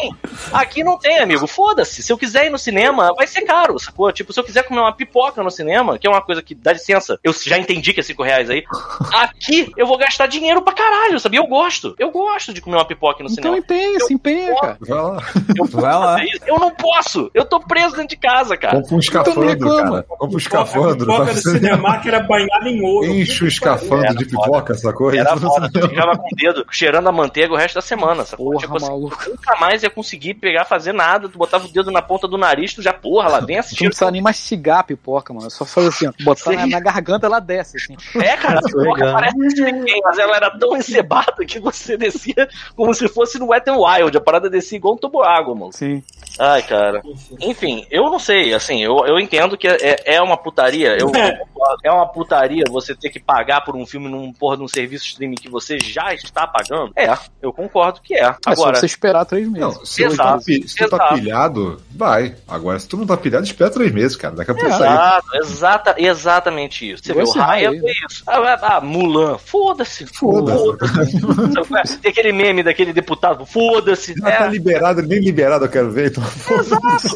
Aqui 0.54 0.84
não 0.84 0.98
tem, 0.98 1.20
amigo. 1.20 1.46
Foda-se. 1.48 2.02
Se 2.04 2.12
eu 2.12 2.18
quiser 2.18 2.46
ir 2.46 2.50
no 2.50 2.58
cinema, 2.58 3.14
vai 3.16 3.28
ser 3.28 3.42
caro, 3.42 3.78
sacou? 3.80 4.12
Tipo, 4.12 4.32
se 4.34 4.40
eu 4.40 4.44
quiser 4.44 4.64
comer 4.64 4.80
uma 4.82 4.94
pipoca 4.94 5.42
no 5.44 5.52
cinema, 5.52 5.98
que 5.98 6.08
é 6.08 6.10
uma 6.10 6.22
coisa 6.22 6.42
que, 6.42 6.54
dá 6.56 6.74
licença, 6.74 7.20
eu 7.24 7.34
já 7.34 7.58
entendi 7.58 7.94
que 7.94 8.00
é 8.00 8.04
5 8.04 8.22
reais 8.24 8.50
aí. 8.50 8.64
Aqui 9.14 9.72
eu 9.78 9.86
vou 9.88 9.98
gastar 9.98 10.28
dinheiro 10.28 10.62
pra 10.62 10.74
caralho, 10.74 11.20
sabia? 11.20 11.40
Eu 11.40 11.48
gosto. 11.48 11.96
Eu 11.98 12.12
gosto 12.12 12.54
de 12.54 12.62
comer 12.62 12.78
uma 12.78 12.86
pipoca 12.86 13.24
no 13.24 13.30
Então 13.30 13.36
cinema. 13.44 13.58
empenha, 13.58 14.00
se 14.02 14.14
empenha, 14.14 14.56
cara. 14.56 14.78
vai 14.82 14.98
lá. 15.02 15.18
Eu 15.58 15.66
Vai 15.66 15.94
lá. 15.94 16.18
Eu 16.46 16.60
não 16.60 16.72
posso. 16.72 17.30
Eu 17.34 17.46
tô 17.46 17.60
preso 17.60 17.92
dentro 17.96 18.10
de 18.10 18.18
casa, 18.18 18.58
cara. 18.58 18.78
Compra 18.82 18.96
um 18.96 19.00
escafandro, 19.00 19.48
reclama. 19.48 19.92
cara. 19.92 20.04
Compra 20.04 20.28
um 20.28 20.36
A 20.36 20.38
escafandro. 20.40 20.98
pipoca 21.06 21.26
faz- 21.26 21.44
do 21.44 21.52
cinema 21.52 22.00
que 22.00 22.08
era 22.08 22.20
banhada 22.22 22.68
em 22.70 22.82
ouro. 22.84 23.06
Enche 23.08 23.44
o 23.44 23.48
escafandro 23.48 24.06
Era 24.06 24.14
de 24.16 24.26
foda. 24.30 24.44
pipoca, 24.46 24.74
sacou? 24.76 25.14
Era 25.14 25.34
Isso 25.34 25.42
foda, 25.48 25.68
você- 25.72 25.80
tu 25.80 25.90
ficava 25.90 26.18
com 26.18 26.24
o 26.28 26.36
dedo 26.36 26.66
cheirando 26.72 27.08
a 27.08 27.12
manteiga 27.12 27.54
o 27.54 27.58
resto 27.58 27.76
da 27.76 27.82
semana, 27.82 28.26
sacou? 28.26 28.48
Porra, 28.52 28.60
Tipo 28.62 28.78
assim, 28.78 28.86
maluco. 28.88 29.30
nunca 29.30 29.56
mais 29.60 29.84
ia 29.90 29.94
conseguir 29.94 30.36
pegar, 30.36 30.66
fazer 30.66 30.94
nada. 30.94 31.28
Tu 31.28 31.38
botava 31.38 31.66
o 31.66 31.72
dedo 31.72 31.92
na 31.92 32.02
ponta 32.02 32.28
do 32.28 32.38
nariz, 32.38 32.74
tu 32.74 32.82
já, 32.82 32.94
porra, 32.94 33.28
lá 33.30 33.40
vem 33.40 33.48
Tu 33.48 33.54
não 33.54 33.60
assistir. 33.60 33.86
precisa 33.86 34.12
nem 34.12 34.22
mastigar 34.22 34.80
a 34.80 34.84
pipoca, 34.84 35.34
mano. 35.34 35.50
Só 35.50 35.66
fazer 35.66 35.90
assim, 35.90 36.08
ó. 36.08 36.14
Botar 36.24 36.52
na, 36.54 36.68
na 36.68 36.80
garganta, 36.80 37.26
ela 37.26 37.40
desce, 37.40 37.78
assim. 37.78 37.96
É, 38.16 38.38
cara, 38.38 38.60
a 38.60 38.62
pipoca 38.62 39.12
parece 39.14 39.50
chicken, 39.56 40.02
mas 40.04 40.18
ela 40.18 40.36
era 40.36 40.58
tão 40.58 40.76
encebada 40.78 41.46
que 41.46 41.60
você 41.60 41.98
descia 41.98 42.48
como 42.76 42.94
se 42.94 43.08
fosse 43.08 43.38
no 43.40 43.48
Wet 43.48 43.68
n 43.70 43.78
Wild. 43.78 44.18
A 44.18 44.22
parada 44.22 44.50
descia 44.50 44.78
igual 44.78 44.94
um 44.94 44.98
tubo 44.98 45.24
água, 45.24 45.56
mano. 45.56 45.72
Sim. 45.74 46.04
Ai, 46.38 46.62
cara. 46.64 47.02
Enfim, 47.42 47.86
eu 47.90 48.04
não 48.10 48.20
sei, 48.20 48.54
assim, 48.54 48.84
eu, 48.84 49.06
eu 49.06 49.20
entendo 49.20 49.58
que 49.58 49.68
é, 49.68 50.02
é 50.06 50.22
uma 50.22 50.38
putaria. 50.38 50.98
Eu, 51.00 51.12
é 51.84 51.92
uma 51.92 52.08
putaria 52.08 52.64
você 52.70 52.96
ter 52.96 53.10
que 53.10 53.20
pagar 53.20 53.62
por 53.62 53.76
um 53.76 53.86
filme 53.86 54.08
num 54.10 54.32
porra 54.32 54.58
de 54.58 54.64
um 54.64 54.68
serviço 54.68 55.06
streaming 55.06 55.36
que 55.36 55.50
você 55.50 55.78
já 55.80 56.14
está 56.14 56.48
pagando. 56.48 56.92
É, 56.96 57.14
eu 57.42 57.52
concordo 57.52 58.02
que 58.02 58.14
é. 58.14 58.20
É 58.24 58.34
só 58.34 58.38
Agora, 58.52 58.76
você 58.80 58.86
esperar 58.86 59.26
três 59.26 59.48
meses. 59.48 59.60
Não, 59.60 59.86
se 59.86 60.04
tu, 60.08 60.16
tá, 60.16 60.24
Exato, 60.24 60.46
pi- 60.46 60.68
se 60.68 60.76
tu 60.76 60.90
tá 60.90 61.14
pilhado, 61.14 61.82
vai. 61.92 62.36
Agora, 62.48 62.80
se 62.80 62.88
tu 62.88 62.98
não 62.98 63.06
tá 63.06 63.18
pilhado, 63.18 63.46
espera 63.46 63.70
três 63.70 63.92
meses, 63.92 64.16
cara. 64.16 64.36
Daqui 64.36 64.52
a 64.52 64.54
pouco 64.56 64.70
É. 64.70 64.78
sai. 64.78 64.90
Exato, 64.90 65.28
exata, 65.38 65.96
exatamente 65.98 66.92
isso. 66.92 67.04
Você 67.04 67.14
vê, 67.14 67.24
o 67.24 67.32
Raya 67.32 67.70
raio 67.70 67.80
foi 67.82 67.92
isso. 68.10 68.24
Ah, 68.28 68.38
ah, 68.40 68.78
ah, 68.78 68.82
Mulan, 68.82 69.38
foda-se. 69.38 70.06
Foda-se. 70.08 71.98
Tem 72.02 72.12
aquele 72.12 72.32
meme 72.32 72.64
daquele 72.64 72.94
deputado, 72.94 73.46
foda-se. 73.46 74.14
Já 74.18 74.32
tá 74.38 74.46
É, 74.46 74.50
liberado, 74.50 75.02
nem 75.02 75.20
liberado 75.20 75.66
eu 75.66 75.70
quero 75.70 75.92
ver, 75.92 76.12
então. 76.12 76.19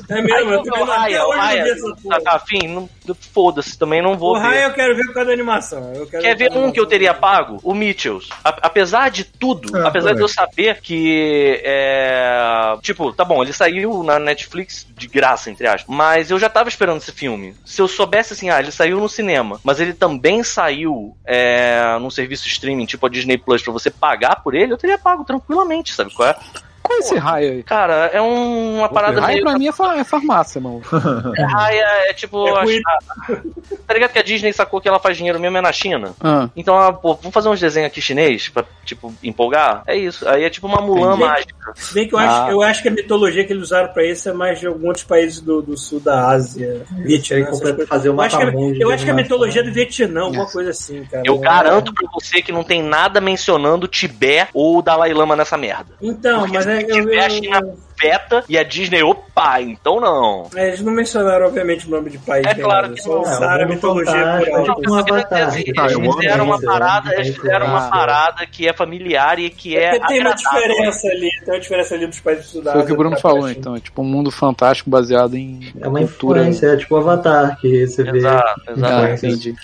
É 0.10 0.14
Aí 0.16 0.22
mesmo, 0.22 0.52
eu 0.54 0.60
o 0.60 0.64
também 0.64 0.80
não- 0.80 0.86
Raya, 0.88 1.18
até 1.18 1.26
o 1.26 1.30
hoje 1.30 1.38
eu 1.38 1.44
não 1.44 1.52
vi 1.52 1.58
Raya, 1.60 1.72
essa 1.74 1.90
tá, 1.90 1.96
porra. 2.04 2.22
tá 2.22 2.32
afim, 2.36 2.68
não- 2.68 2.90
foda-se, 3.34 3.78
também 3.78 4.02
não 4.02 4.18
vou 4.18 4.32
O 4.32 4.40
ver. 4.40 4.42
Raya 4.48 4.64
eu 4.66 4.74
quero 4.74 4.96
ver 4.96 5.06
por 5.08 5.14
causa 5.14 5.28
da 5.28 5.34
animação. 5.34 5.94
Eu 5.94 6.08
quero 6.08 6.24
Quer 6.24 6.36
ver 6.38 6.52
um 6.54 6.72
que 6.72 6.80
eu 6.80 6.86
teria 6.86 7.14
pago? 7.14 7.60
O 7.64 7.74
Mitchells. 7.74 8.30
A- 8.44 8.58
apesar 8.62 9.10
de 9.10 9.24
tudo, 9.24 9.78
É, 9.78 9.86
apesar 9.88 10.14
de 10.14 10.22
eu 10.22 10.28
saber 10.28 10.80
que 10.82 11.62
é. 11.64 12.76
Tipo, 12.82 13.12
tá 13.14 13.26
bom, 13.26 13.44
ele 13.44 13.54
saiu 13.54 14.04
na 14.04 14.20
Netflix 14.20 14.86
de 14.96 15.08
graça, 15.08 15.50
entre 15.50 15.68
aspas. 15.68 15.86
Mas 15.88 16.32
eu 16.32 16.40
já 16.40 16.50
tava 16.50 16.70
esperando 16.70 16.98
esse 16.98 17.12
filme. 17.12 17.56
Se 17.66 17.82
eu 17.82 17.88
soubesse 17.88 18.34
assim, 18.34 18.50
ah, 18.50 18.60
ele 18.60 18.72
saiu 18.72 19.00
no 19.00 19.10
cinema, 19.10 19.60
mas 19.64 19.80
ele 19.80 19.94
também 19.94 20.44
saiu 20.44 21.16
é, 21.26 21.98
num 22.00 22.10
serviço 22.10 22.48
streaming, 22.48 22.86
tipo 22.86 23.06
a 23.06 23.10
Disney 23.10 23.38
Plus, 23.38 23.62
pra 23.62 23.74
você 23.74 23.90
pagar 23.92 24.42
por 24.44 24.54
ele, 24.56 24.74
eu 24.74 24.78
teria 24.78 24.98
pago 24.98 25.24
tranquilamente, 25.24 25.94
sabe 25.94 26.14
qual 26.14 26.30
é? 26.30 26.36
Qual 26.84 26.98
é 26.98 27.00
esse 27.02 27.16
raio 27.18 27.52
aí? 27.54 27.64
Cara, 27.64 28.08
é 28.14 28.22
um- 28.22 28.80
uma 28.80 28.90
parada 28.90 29.22
Raio 29.22 29.34
meio. 29.36 29.46
pra 29.46 29.58
mim 29.58 29.68
é, 29.68 29.72
fa- 29.72 29.96
é 29.98 30.04
farmácia, 30.04 30.60
mano. 30.60 30.82
Raia 31.52 31.86
é 32.10 32.14
tipo. 32.14 32.46
É 32.48 32.80
a- 32.80 33.36
tá 33.88 33.94
ligado 33.94 34.12
que 34.12 34.20
a 34.20 34.24
Disney 34.24 34.52
sacou 34.54 34.82
que 34.82 34.88
ela 34.88 35.00
faz 35.00 35.16
dinheiro 35.18 35.40
mesmo 35.40 35.58
é 35.58 35.62
na 35.62 35.72
China? 35.72 36.14
Ah, 36.22 36.50
Então, 36.56 36.76
ela, 36.76 36.92
pô, 36.94 37.14
vamos 37.16 37.34
fazer 37.34 37.50
uns 37.50 37.60
desenhos 37.60 37.88
aqui 37.88 38.02
chinês 38.02 38.50
pra, 38.50 38.64
tipo, 38.86 39.14
empolgar? 39.24 39.84
É 39.88 39.96
isso. 39.96 40.28
Aí 40.28 40.44
é 40.44 40.50
tipo 40.50 40.68
uma 40.68 40.82
Mulan 40.82 41.14
Entendi. 41.16 41.24
mágica. 41.30 41.54
Se 41.76 41.94
bem 41.94 42.08
que 42.08 42.14
eu, 42.16 42.20
Ah. 42.20 42.44
acho, 42.44 42.52
eu 42.52 42.62
acho 42.62 42.82
que 42.82 42.88
a 42.90 42.92
mitologia 42.92 43.46
que 43.46 43.54
eles 43.54 43.64
usaram 43.64 43.88
pra 43.94 44.06
isso 44.06 44.28
é 44.30 44.34
mais 44.34 44.60
de 44.60 44.68
alguns 44.68 44.84
outros 44.88 45.06
países 45.06 45.40
do, 45.40 45.62
do 45.62 45.78
sul 45.78 46.00
da 46.02 46.28
Ásia. 46.28 46.84
Vietnã, 46.92 47.46
coisas. 47.46 47.88
fazer 47.88 48.10
Eu 48.10 48.14
uma 48.14 48.26
acho, 48.26 48.38
que, 48.38 48.84
eu 48.84 48.92
acho 48.92 49.06
que 49.06 49.12
a 49.12 49.14
mitologia 49.14 49.62
é 49.62 49.64
do 49.66 49.72
Vietnã, 49.72 50.22
alguma 50.24 50.46
coisa 50.46 50.70
assim, 50.72 51.04
cara. 51.06 51.24
Eu 51.26 51.36
É. 51.36 51.40
garanto 51.40 51.94
pra 51.94 52.08
você 52.14 52.42
que 52.42 52.52
não 52.52 52.64
tem 52.64 52.84
nada 52.84 53.22
mencionando 53.22 53.88
Tibete 53.88 54.50
ou 54.54 54.78
o 54.80 54.82
Dalai 54.82 55.14
Lama 55.14 55.36
nessa 55.36 55.58
merda. 55.58 55.94
Então, 56.02 56.40
Porque 56.42 56.54
mas 56.58 56.66
é, 56.80 56.82
eu, 56.84 56.88
tiver 56.88 57.20
a 57.20 57.24
eu- 57.26 57.30
China 57.30 57.62
veta 58.02 58.44
e 58.50 58.58
a 58.58 58.64
Disney, 58.64 59.02
opa, 59.04 59.62
então 59.62 60.02
não. 60.02 60.50
é, 60.56 60.68
eles 60.70 60.82
não 60.82 60.92
mencionaram, 60.92 61.46
obviamente, 61.46 61.88
o 61.88 61.92
nome 61.92 62.10
de 62.10 62.18
país. 62.18 62.46
É 62.46 62.54
claro 62.56 62.82
nada, 62.88 62.94
que 62.96 63.02
só 63.02 63.14
não. 63.14 63.22
usaram 63.22 63.62
É, 63.62 63.64
a 63.64 63.68
mitologia 63.68 64.14
por 64.14 64.20
é 64.20 64.52
alto. 64.52 64.64
tipo 64.74 64.82
quero 64.82 64.94
avatar. 65.16 65.48
dizer, 65.48 65.74
Ah, 65.78 65.86
eles 65.86 66.16
fizeram 66.16 66.46
uma 66.46 66.62
parada, 66.62 67.10
né? 67.10 67.16
eles 67.18 67.36
fizeram 67.38 67.68
uma 67.68 67.90
parada 67.90 68.46
que 68.48 68.68
é 68.68 68.74
familiar 68.74 69.40
e 69.40 69.50
que 69.50 69.78
é 69.78 69.92
Porque 69.92 70.08
tem 70.08 70.20
uma 70.22 70.34
diferença 70.36 71.08
ali, 71.08 71.30
tem 71.46 71.54
uma 71.54 71.60
diferença 71.60 71.96
ali 71.96 72.08
dos 72.08 72.20
países 72.20 72.64
da 72.64 72.72
foi 72.74 72.82
o 72.82 72.86
que 72.86 72.92
o 72.94 72.98
Bruno 72.98 73.12
pra 73.12 73.22
falou, 73.22 73.42
China. 73.48 73.56
então. 73.60 73.76
É 73.76 73.80
tipo 73.80 74.02
um 74.02 74.06
mundo 74.06 74.32
fantástico 74.32 74.90
baseado 74.90 75.36
em 75.36 75.72
É 75.80 75.88
uma 75.88 76.00
cultura. 76.00 76.40
influência, 76.42 76.68
é 76.74 76.78
tipo 76.78 76.98
Avatar, 76.98 77.58
que 77.60 77.88
você 77.88 78.04
vê. 78.04 78.18
Exato, 78.18 78.62
exato. 78.76 78.94
Ah, 79.06 79.12
entendi. 79.14 79.56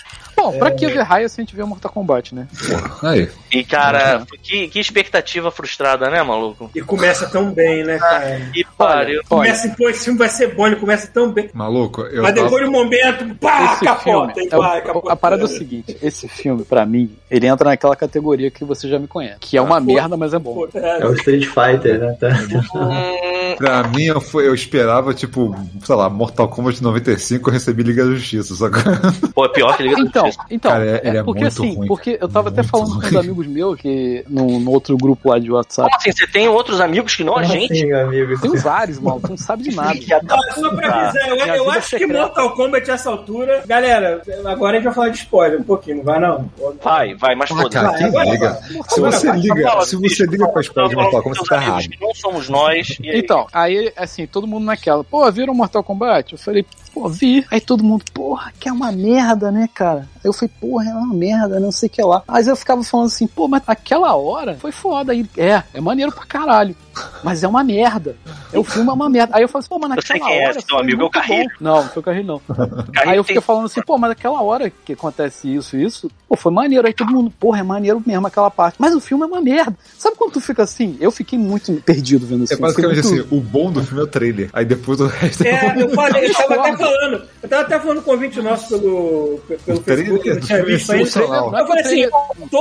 Bom, 0.41 0.57
pra 0.57 0.71
que 0.71 0.87
ver 0.87 1.01
raio 1.01 1.27
se 1.29 1.39
a 1.39 1.43
gente 1.43 1.55
vê 1.55 1.63
Mortal 1.63 1.91
Kombat, 1.91 2.33
né? 2.33 2.47
Aí. 3.03 3.29
E, 3.51 3.63
cara, 3.63 4.25
que, 4.41 4.67
que 4.67 4.79
expectativa 4.79 5.51
frustrada, 5.51 6.09
né, 6.09 6.21
maluco? 6.23 6.69
E 6.75 6.81
começa 6.81 7.27
tão 7.29 7.51
bem, 7.51 7.83
né, 7.83 7.97
cara? 7.99 8.49
Que 8.53 8.63
pariu. 8.77 9.21
Olha, 9.29 9.51
Começa, 9.53 9.75
pô, 9.77 9.89
esse 9.89 10.03
filme 10.05 10.19
vai 10.19 10.29
ser 10.29 10.55
bom, 10.55 10.67
ele 10.67 10.75
começa 10.77 11.07
tão 11.07 11.31
bem. 11.31 11.49
Maluco, 11.53 12.01
eu 12.03 12.23
Mas 12.23 12.33
depois 12.35 12.63
de 12.63 12.69
um 12.69 12.71
momento, 12.71 13.35
pá, 13.35 13.73
esse 13.73 13.85
capota. 13.85 14.33
filme, 14.33 14.49
e 14.49 14.53
é 14.53 14.57
o- 14.57 14.81
capota. 14.83 15.11
a 15.11 15.15
parada 15.15 15.41
é 15.41 15.45
o 15.45 15.47
seguinte, 15.47 15.97
esse 16.01 16.27
filme, 16.27 16.63
pra 16.63 16.85
mim, 16.85 17.15
ele 17.29 17.47
entra 17.47 17.69
naquela 17.69 17.95
categoria 17.95 18.49
que 18.51 18.63
você 18.63 18.87
já 18.87 18.97
me 18.99 19.07
conhece. 19.07 19.37
Que 19.41 19.57
é 19.57 19.61
uma 19.61 19.77
Ah, 19.77 19.81
merda, 19.81 20.15
mas 20.17 20.33
é 20.33 20.39
bom. 20.39 20.53
Pô, 20.53 20.69
É 20.73 21.01
é, 21.01 21.05
o 21.05 21.13
Street 21.13 21.45
Fighter, 21.45 21.99
né? 21.99 22.15
Tá. 22.19 22.29
Hum, 22.75 23.55
Pra 23.57 23.83
mim, 23.83 24.03
eu, 24.05 24.21
fui- 24.21 24.47
eu 24.47 24.53
esperava, 24.53 25.13
tipo, 25.13 25.55
sei 25.83 25.95
lá, 25.95 26.09
Mortal 26.09 26.47
Kombat 26.47 26.81
95 26.81 27.49
eu 27.49 27.53
recebi 27.53 27.83
Liga 27.83 28.05
da 28.05 28.11
Justiça, 28.11 28.55
só 28.55 28.69
que 28.69 28.77
pô, 29.33 29.45
é 29.45 29.49
pior 29.49 29.75
que 29.75 29.83
Liga 29.83 29.95
da 29.95 30.01
Então, 30.03 30.28
Então 30.49 30.71
Cara, 30.71 31.01
ele 31.03 31.17
é 31.17 31.23
porque 31.23 31.41
muito 31.41 31.53
assim, 31.61 31.75
ruim, 31.75 31.87
porque 31.87 32.17
eu 32.21 32.27
tava 32.27 32.49
até 32.49 32.61
Muito 32.61 32.69
falando 32.71 32.91
com 32.91 32.97
uns 32.97 33.11
ruim. 33.11 33.17
amigos 33.19 33.47
meus 33.47 33.79
que 33.79 34.23
no, 34.27 34.59
no 34.59 34.71
outro 34.71 34.97
grupo 34.97 35.29
lá 35.29 35.39
de 35.39 35.51
WhatsApp. 35.51 35.89
Como 35.89 35.97
assim? 36.01 36.11
Você 36.11 36.27
tem 36.27 36.47
outros 36.47 36.79
amigos 36.81 37.15
que 37.15 37.23
não 37.23 37.37
a 37.37 37.43
gente? 37.43 37.75
Sim, 37.75 37.91
amigo. 37.93 38.39
Tem 38.39 38.55
vários, 38.57 38.99
mal, 39.01 39.19
tu 39.19 39.29
não 39.29 39.37
sabe 39.37 39.63
de 39.63 39.75
nada. 39.75 39.93
Que 39.97 40.13
Ah, 40.13 40.19
só 40.53 40.73
pra 40.75 40.87
avisar, 41.09 41.29
eu, 41.29 41.35
eu 41.55 41.71
acho 41.71 41.81
que 41.81 41.99
secreta. 41.99 42.13
Mortal 42.21 42.55
Kombat 42.55 42.91
essa 42.91 43.09
altura. 43.09 43.63
Galera, 43.67 44.21
agora 44.45 44.73
a 44.73 44.75
gente 44.75 44.85
vai 44.85 44.93
falar 44.93 45.09
de 45.09 45.17
spoiler 45.17 45.59
um 45.59 45.63
pouquinho, 45.63 45.97
não 45.97 46.03
vai 46.03 46.19
não? 46.19 46.49
Vai, 46.83 47.15
vai, 47.15 47.35
mas 47.35 47.51
Ah, 47.51 47.55
foda-se. 47.55 47.73
cara, 47.85 47.97
quem 47.97 48.31
liga? 48.31 48.59
Se 48.89 48.99
você 48.99 49.31
liga, 49.33 49.81
se 49.81 49.95
você 49.95 50.25
liga 50.25 50.47
pra 50.47 50.61
spoiler 50.61 50.89
de 50.89 50.95
Mortal 50.95 51.21
Kombat, 51.23 51.39
você 51.41 51.49
tá 51.49 51.55
errado. 51.61 51.85
Não 52.01 52.13
somos 52.15 52.49
nós. 52.49 52.97
E 53.01 53.09
aí? 53.09 53.19
Então, 53.19 53.47
aí, 53.53 53.91
assim, 53.95 54.25
todo 54.27 54.47
mundo 54.47 54.65
naquela, 54.65 55.03
pô, 55.03 55.29
viram 55.31 55.53
Mortal 55.53 55.83
Kombat? 55.83 56.33
Eu 56.33 56.39
falei, 56.39 56.65
pô, 56.93 57.07
vi. 57.09 57.45
Aí 57.51 57.61
todo 57.61 57.83
mundo, 57.83 58.03
porra, 58.13 58.51
que 58.59 58.67
é 58.67 58.71
uma 58.71 58.91
merda, 58.91 59.51
né, 59.51 59.67
cara? 59.73 60.07
Aí 60.15 60.25
eu 60.25 60.33
falei, 60.33 60.51
porra, 60.59 60.89
é 60.89 60.93
uma 60.93 61.13
merda, 61.13 61.59
não 61.59 61.71
sei 61.71 61.87
o 61.87 61.89
que 61.89 62.01
lá. 62.03 62.23
Mas 62.27 62.47
eu 62.47 62.55
ficava 62.55 62.83
falando 62.83 63.07
assim, 63.07 63.27
pô, 63.27 63.47
mas 63.47 63.61
aquela 63.67 64.15
hora 64.15 64.55
foi 64.59 64.71
foda. 64.71 65.11
Aí, 65.13 65.25
é, 65.37 65.63
é 65.73 65.81
maneiro 65.81 66.11
pra 66.11 66.25
caralho. 66.25 66.75
Mas 67.23 67.43
é 67.43 67.47
uma 67.47 67.63
merda. 67.63 68.15
É, 68.51 68.59
o 68.59 68.63
filme 68.63 68.89
é 68.89 68.93
uma 68.93 69.09
merda. 69.09 69.35
Aí 69.37 69.41
eu 69.43 69.47
falei 69.47 69.59
assim, 69.59 69.69
pô, 69.69 69.79
mas 69.79 69.95
Eu 69.97 70.01
sei 70.01 70.19
naquela 70.19 70.29
quem 70.31 70.39
é 70.43 70.45
hora. 70.47 70.53
teu 70.61 70.63
foi 70.69 70.79
amigo, 70.81 70.91
é 70.91 70.95
o 70.95 70.99
muito 70.99 71.13
bom. 71.13 71.21
Carrilho. 71.21 71.51
Não, 71.61 71.75
não 71.83 71.89
foi 71.89 72.01
o 72.01 72.23
não. 72.23 72.39
Carrilho 72.39 72.91
Aí 73.11 73.17
eu 73.17 73.23
fiquei 73.23 73.35
tem- 73.37 73.43
falando 73.45 73.65
assim, 73.67 73.81
pô, 73.81 73.97
mas 73.97 74.11
aquela 74.11 74.41
hora 74.41 74.69
que 74.69 74.93
acontece 74.93 75.53
isso 75.55 75.77
e 75.77 75.83
isso, 75.85 76.11
pô, 76.27 76.35
foi 76.35 76.51
maneiro. 76.51 76.85
Aí 76.85 76.93
todo 76.93 77.09
mundo, 77.11 77.31
porra, 77.39 77.59
é 77.59 77.63
maneiro 77.63 78.03
mesmo 78.05 78.27
aquela 78.27 78.51
parte. 78.51 78.75
Mas 78.79 78.93
o 78.93 78.99
filme 78.99 79.23
é 79.23 79.27
uma 79.27 79.39
merda. 79.39 79.77
Sabe 79.97 80.17
quando 80.17 80.33
tu 80.33 80.41
fica 80.41 80.63
assim? 80.63 80.97
Eu 80.99 81.11
fiquei 81.11 81.39
muito 81.39 81.71
perdido 81.85 82.25
vendo 82.25 82.43
esse 82.43 82.53
É 82.53 82.57
filme. 82.57 82.67
basicamente 82.73 83.01
Fiquei 83.01 83.19
assim, 83.21 83.27
o 83.35 83.39
bom 83.39 83.71
do 83.71 83.81
filme 83.83 84.01
é 84.01 84.03
o 84.03 84.07
trailer. 84.07 84.49
Aí 84.51 84.65
depois 84.65 84.99
o 84.99 85.05
resto 85.07 85.43
É, 85.43 85.81
eu 85.81 85.89
falei, 85.91 86.25
eu 86.27 86.33
tava 86.33 86.55
até. 86.55 86.78
Falando. 86.79 87.23
Eu 87.43 87.49
tava 87.49 87.61
até 87.61 87.79
falando 87.79 88.01
com 88.01 88.11
o 88.11 88.13
convite 88.15 88.41
nosso 88.41 88.67
pelo, 88.67 89.39
pelo 89.65 89.79
trailer 89.81 89.81
Facebook, 89.81 90.27
eu 90.27 90.33
não 90.33 90.41
do 90.41 90.47
tinha 90.47 90.65
visto 90.65 90.91
é 90.93 91.01
Eu 91.01 91.67
falei 91.67 91.83
assim, 91.83 92.09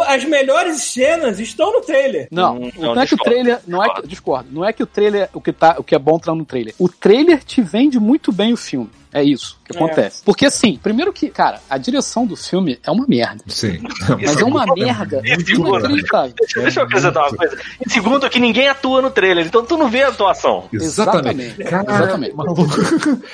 as 0.06 0.24
melhores 0.24 0.82
cenas 0.82 1.40
estão 1.40 1.72
no 1.72 1.80
trailer. 1.80 2.28
Não, 2.30 2.58
Hum, 2.58 2.70
não, 2.76 2.94
não, 2.94 3.02
é 3.02 3.06
que 3.06 3.14
o 3.14 3.18
trailer, 3.18 3.60
não 3.66 3.84
é 3.84 3.94
que, 3.94 4.06
discordo, 4.06 4.48
não 4.50 4.64
é 4.64 4.72
que 4.72 4.82
o 4.82 4.86
trailer, 4.86 5.28
o 5.32 5.40
que 5.40 5.52
tá, 5.52 5.76
o 5.78 5.84
que 5.84 5.94
é 5.94 5.98
bom 5.98 6.18
tá 6.18 6.34
no 6.34 6.44
trailer. 6.44 6.74
O 6.78 6.88
trailer 6.88 7.42
te 7.42 7.62
vende 7.62 7.98
muito 7.98 8.32
bem 8.32 8.52
o 8.52 8.56
filme. 8.56 8.90
É 9.12 9.22
isso 9.22 9.56
que 9.64 9.74
É. 9.74 9.76
acontece. 9.76 10.22
Porque 10.24 10.44
assim, 10.46 10.78
primeiro 10.82 11.12
que, 11.12 11.28
cara, 11.28 11.60
a 11.68 11.78
direção 11.78 12.26
do 12.26 12.36
filme 12.36 12.78
é 12.82 12.90
uma 12.90 13.06
merda. 13.06 13.42
Sim. 13.46 13.78
Mas 14.22 14.36
é 14.40 14.44
uma 14.44 14.66
merda 14.74 15.22
Muito 15.22 15.50
inacreditável. 15.50 16.34
Deixa, 16.38 16.60
deixa 16.60 16.80
eu 16.80 16.84
acrescentar 16.84 17.22
uma 17.28 17.36
coisa. 17.36 17.58
Em 17.86 17.88
segundo, 17.90 18.28
que 18.28 18.38
ninguém 18.38 18.68
atua 18.68 19.00
no 19.02 19.10
trailer, 19.10 19.46
então 19.46 19.64
tu 19.64 19.76
não 19.76 19.88
vê 19.88 20.02
a 20.02 20.08
atuação. 20.08 20.64
Exatamente. 20.72 21.42
Exatamente. 21.60 21.64
Cara, 21.64 21.94
Exatamente. 21.94 22.34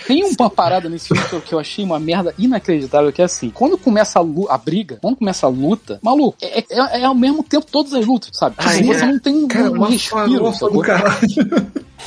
Tem 0.07 0.25
uma 0.39 0.51
parada 0.51 0.89
nesse 0.89 1.09
filme 1.09 1.23
que 1.29 1.33
eu, 1.35 1.41
que 1.41 1.53
eu 1.55 1.59
achei 1.59 1.85
uma 1.85 1.99
merda 1.99 2.35
inacreditável, 2.39 3.13
que 3.13 3.23
é 3.23 3.25
assim, 3.25 3.51
quando 3.51 3.77
começa 3.79 4.21
a, 4.21 4.55
a 4.55 4.59
briga, 4.59 4.99
quando 5.01 5.17
começa 5.17 5.47
a 5.47 5.49
luta, 5.49 5.99
maluco, 6.03 6.37
é, 6.43 6.59
é- 6.61 7.01
é 7.01 7.05
ao 7.05 7.15
mesmo 7.15 7.43
tempo 7.43 7.67
todas 7.71 7.93
as 7.95 8.05
lutas, 8.07 8.31
sabe? 8.33 8.57
Tipo, 8.57 8.69
Ai, 8.69 8.83
você 8.83 9.03
é. 9.03 9.07
não 9.07 9.19
tem 9.19 9.35
um, 9.35 9.49
Cara, 9.49 9.71
um 9.71 9.75
uma 9.75 9.89
respiro, 9.91 10.53
caralho. 10.83 11.19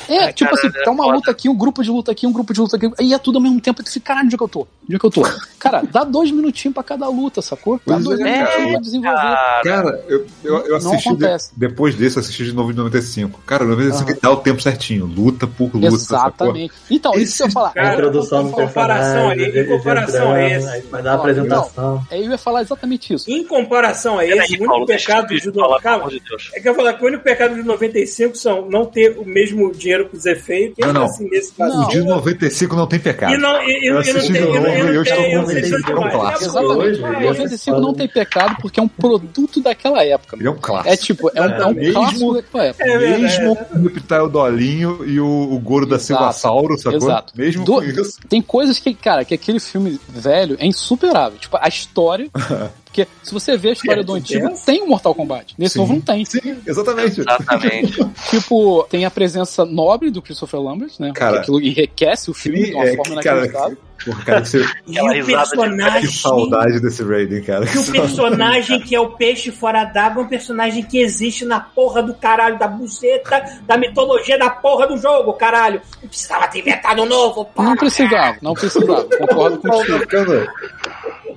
É, 0.07 0.31
tipo 0.31 0.53
assim, 0.53 0.68
é 0.68 0.84
tá 0.84 0.91
uma 0.91 1.03
foda. 1.06 1.15
luta 1.15 1.31
aqui, 1.31 1.49
um 1.49 1.56
grupo 1.56 1.84
de 1.84 1.89
luta 1.89 2.11
aqui, 2.11 2.27
um 2.27 2.31
grupo 2.31 2.53
de 2.53 2.61
luta 2.61 2.77
aqui, 2.77 2.89
e 3.02 3.14
é 3.14 3.18
tudo 3.18 3.38
ao 3.38 3.41
mesmo 3.41 3.56
tempo, 3.61 3.81
e 3.81 3.85
tu 3.85 3.91
fica, 3.91 4.05
caralho, 4.07 4.25
onde 4.25 4.35
é 4.35 4.38
que 4.38 4.43
eu 4.43 4.47
tô? 4.47 4.59
Onde 4.61 4.95
é 4.95 4.99
que 4.99 5.05
eu 5.05 5.09
tô? 5.11 5.21
Cara, 5.59 5.81
dá 5.91 6.03
dois 6.03 6.31
minutinhos 6.31 6.73
pra 6.73 6.84
cada 6.84 7.07
luta, 7.09 7.41
sacou? 7.41 7.77
Dá 7.77 7.95
Pois 7.95 8.03
dois 8.03 8.19
é, 8.19 8.23
minutinhos 8.23 8.55
cara. 8.57 8.71
pra 8.71 8.79
desenvolver. 8.79 9.17
Cara, 9.17 9.61
Cara, 9.63 10.05
eu, 10.07 10.25
eu, 10.43 10.57
eu 10.67 10.75
assisti. 10.77 11.15
de- 11.15 11.27
depois 11.57 11.95
desse, 11.95 12.17
eu 12.17 12.21
assisti 12.21 12.45
de 12.45 12.53
novo 12.53 12.71
de 12.71 12.77
95. 12.77 13.41
Cara, 13.45 13.65
95 13.65 14.11
Aham. 14.11 14.19
dá 14.21 14.31
o 14.31 14.38
tempo 14.38 14.61
certinho. 14.61 15.05
Luta 15.07 15.47
por 15.47 15.73
luta. 15.73 15.88
Exatamente. 15.88 16.73
Então, 16.89 17.13
isso 17.15 17.38
que 17.38 17.43
eu 17.43 17.51
falar. 17.51 17.73
Cara, 17.73 17.93
introdução 17.95 18.43
do 18.43 18.49
em 18.49 18.51
comparação 18.53 19.29
aí, 19.29 19.59
em 19.59 19.65
comparação 19.65 20.31
a 20.31 20.43
entrando, 20.43 20.75
esse. 20.75 20.88
vai 20.88 21.01
dar 21.03 21.11
a 21.11 21.15
apresentação. 21.15 22.07
Aí 22.11 22.25
eu 22.25 22.31
ia 22.31 22.38
falar 22.38 22.61
exatamente 22.61 23.13
isso. 23.13 23.29
Em 23.29 23.43
comparação 23.43 24.19
a 24.19 24.25
esse, 24.25 24.38
o 24.53 24.57
único 24.57 24.65
Paulo, 24.67 24.85
pecado 24.85 25.27
de 25.35 25.51
falar, 25.51 25.81
Calma, 25.81 26.09
de 26.09 26.17
é 26.53 26.59
que 26.59 26.67
eu 26.67 26.71
ia 26.71 26.75
falar 26.75 26.93
que 26.93 27.03
o 27.03 27.07
único 27.07 27.23
pecado 27.23 27.55
de 27.55 27.63
95 27.63 28.35
são 28.38 28.69
não 28.69 28.85
ter 28.85 29.17
o 29.17 29.25
mesmo 29.25 29.71
dinheiro 29.73 30.05
para 30.07 30.17
os 30.17 30.25
efeitos. 30.25 30.77
Não, 30.85 30.93
não. 30.93 31.03
Assim, 31.05 31.27
nesse 31.29 31.51
caso. 31.53 31.75
Não. 31.75 31.85
O 31.85 31.89
de 31.89 32.01
95 32.03 32.75
não 32.75 32.88
tem 32.88 32.99
pecado. 32.99 33.34
E 33.34 33.38
não, 33.53 33.64
e, 33.64 33.72
e, 33.72 33.76
Eu 33.76 33.80
e 33.82 33.90
não 33.94 33.99
assisti 33.99 34.34
tem, 34.34 34.41
de 34.41 34.48
não- 34.48 34.53
novo 34.53 34.68
eu 34.68 35.03
estou 35.03 35.18
eu 35.18 35.26
sei 35.26 35.40
convencido 35.40 35.84
que 35.84 35.91
é 35.91 35.95
um 35.95 36.10
clássico. 36.10 36.44
Exatamente. 36.45 36.78
hoje, 36.78 37.02
O 37.02 37.07
ele 37.07 37.15
é 37.15 37.30
95 37.30 37.80
não 37.80 37.94
tem 37.94 38.07
pecado 38.07 38.56
porque 38.61 38.80
é 38.80 38.84
um 38.84 38.88
produto 38.88 39.61
daquela 39.61 40.03
época. 40.03 40.36
Ele 40.38 40.48
é 40.48 40.52
um 40.52 40.57
clássico. 40.57 40.94
É 40.94 40.98
tipo, 40.98 41.32
é 41.34 41.41
um, 41.41 41.45
é 41.45 41.65
um 41.68 41.74
Mesmo- 41.74 41.94
clássico 41.94 42.34
daquela 42.34 42.64
época. 42.65 42.84
É 42.86 42.98
Mesmo 42.98 43.52
é. 43.52 43.56
com 43.56 43.80
o 43.80 43.84
Reptile 43.88 44.30
Dolinho 44.32 45.06
e 45.06 45.19
o, 45.19 45.53
o 45.53 45.60
Goro 45.60 45.86
da. 45.86 45.98
Silvasauro, 45.99 46.78
sacou? 46.78 46.98
Exato. 46.98 47.34
Mesmo 47.36 47.65
Do- 47.65 47.84
isso. 47.84 48.18
Tem 48.30 48.41
coisas 48.41 48.80
que, 48.80 48.94
cara, 48.94 49.26
que 49.26 49.34
aquele 49.34 49.60
filme 49.60 49.99
velho 50.07 50.56
é 50.60 50.65
insuperável. 50.65 51.38
Tipo, 51.38 51.57
a 51.60 51.68
história. 51.68 52.28
Porque 52.98 53.07
se 53.22 53.32
você 53.32 53.56
vê 53.56 53.69
a 53.69 53.74
história 53.74 54.03
do 54.03 54.14
antigo, 54.15 54.49
tem 54.65 54.82
o 54.82 54.88
Mortal 54.88 55.14
Kombat. 55.14 55.53
Nesse 55.57 55.74
Sim. 55.74 55.80
novo 55.80 55.94
não 55.94 56.02
tem. 56.02 56.26
Sim, 56.26 56.57
exatamente. 56.65 57.19
Exatamente. 57.19 58.07
Tipo, 58.32 58.88
tem 58.90 59.06
a 59.06 59.11
presença 59.11 59.64
nobre 59.65 60.10
do 60.10 60.19
Christopher 60.22 60.60
Lambert, 60.60 60.91
né? 60.99 61.11
Cara, 61.14 61.34
que 61.38 61.41
aquilo 61.44 61.61
enriquece 61.61 62.32
o 62.32 62.34
filme 62.34 62.65
de 62.65 62.74
uma 62.74 62.86
É, 62.86 62.95
forma 62.95 63.22
cara, 63.22 63.38
inacreditável. 63.45 63.78
porra, 64.03 64.24
cara, 64.26 64.45
você- 64.45 64.65
E 64.88 64.99
o 64.99 65.10
de- 65.10 65.19
que 65.24 65.32
personagem. 65.32 66.10
saudade 66.11 66.80
desse 66.82 67.03
Raiden, 67.03 67.44
cara. 67.44 67.68
Que 67.68 67.78
o 67.78 67.91
personagem 67.91 68.80
que 68.82 68.95
é 68.95 68.99
o 68.99 69.11
peixe 69.11 69.52
fora 69.52 69.84
d'água 69.86 70.24
é 70.24 70.26
um 70.26 70.30
personagem 70.30 70.82
que 70.84 70.98
existe 70.99 71.45
na 71.45 71.60
porra 71.60 72.02
do 72.02 72.15
caralho, 72.15 72.57
da 72.57 72.68
buceta, 72.68 73.44
da 73.68 73.78
mitologia 73.78 74.40
da 74.40 74.49
porra 74.49 74.88
do 74.88 74.98
jogo, 74.98 75.34
caralho. 75.34 75.82
Não 76.02 76.10
precisava 76.10 76.48
ter 76.48 76.60
inventado 76.60 77.02
um 77.03 77.06
novo, 77.06 77.45
pá. 77.45 77.64
Não 77.64 77.76
precisava, 77.76 78.38
não 78.41 78.53
precisava. 78.56 79.03
Concordo 79.03 79.60
contigo. 79.61 80.48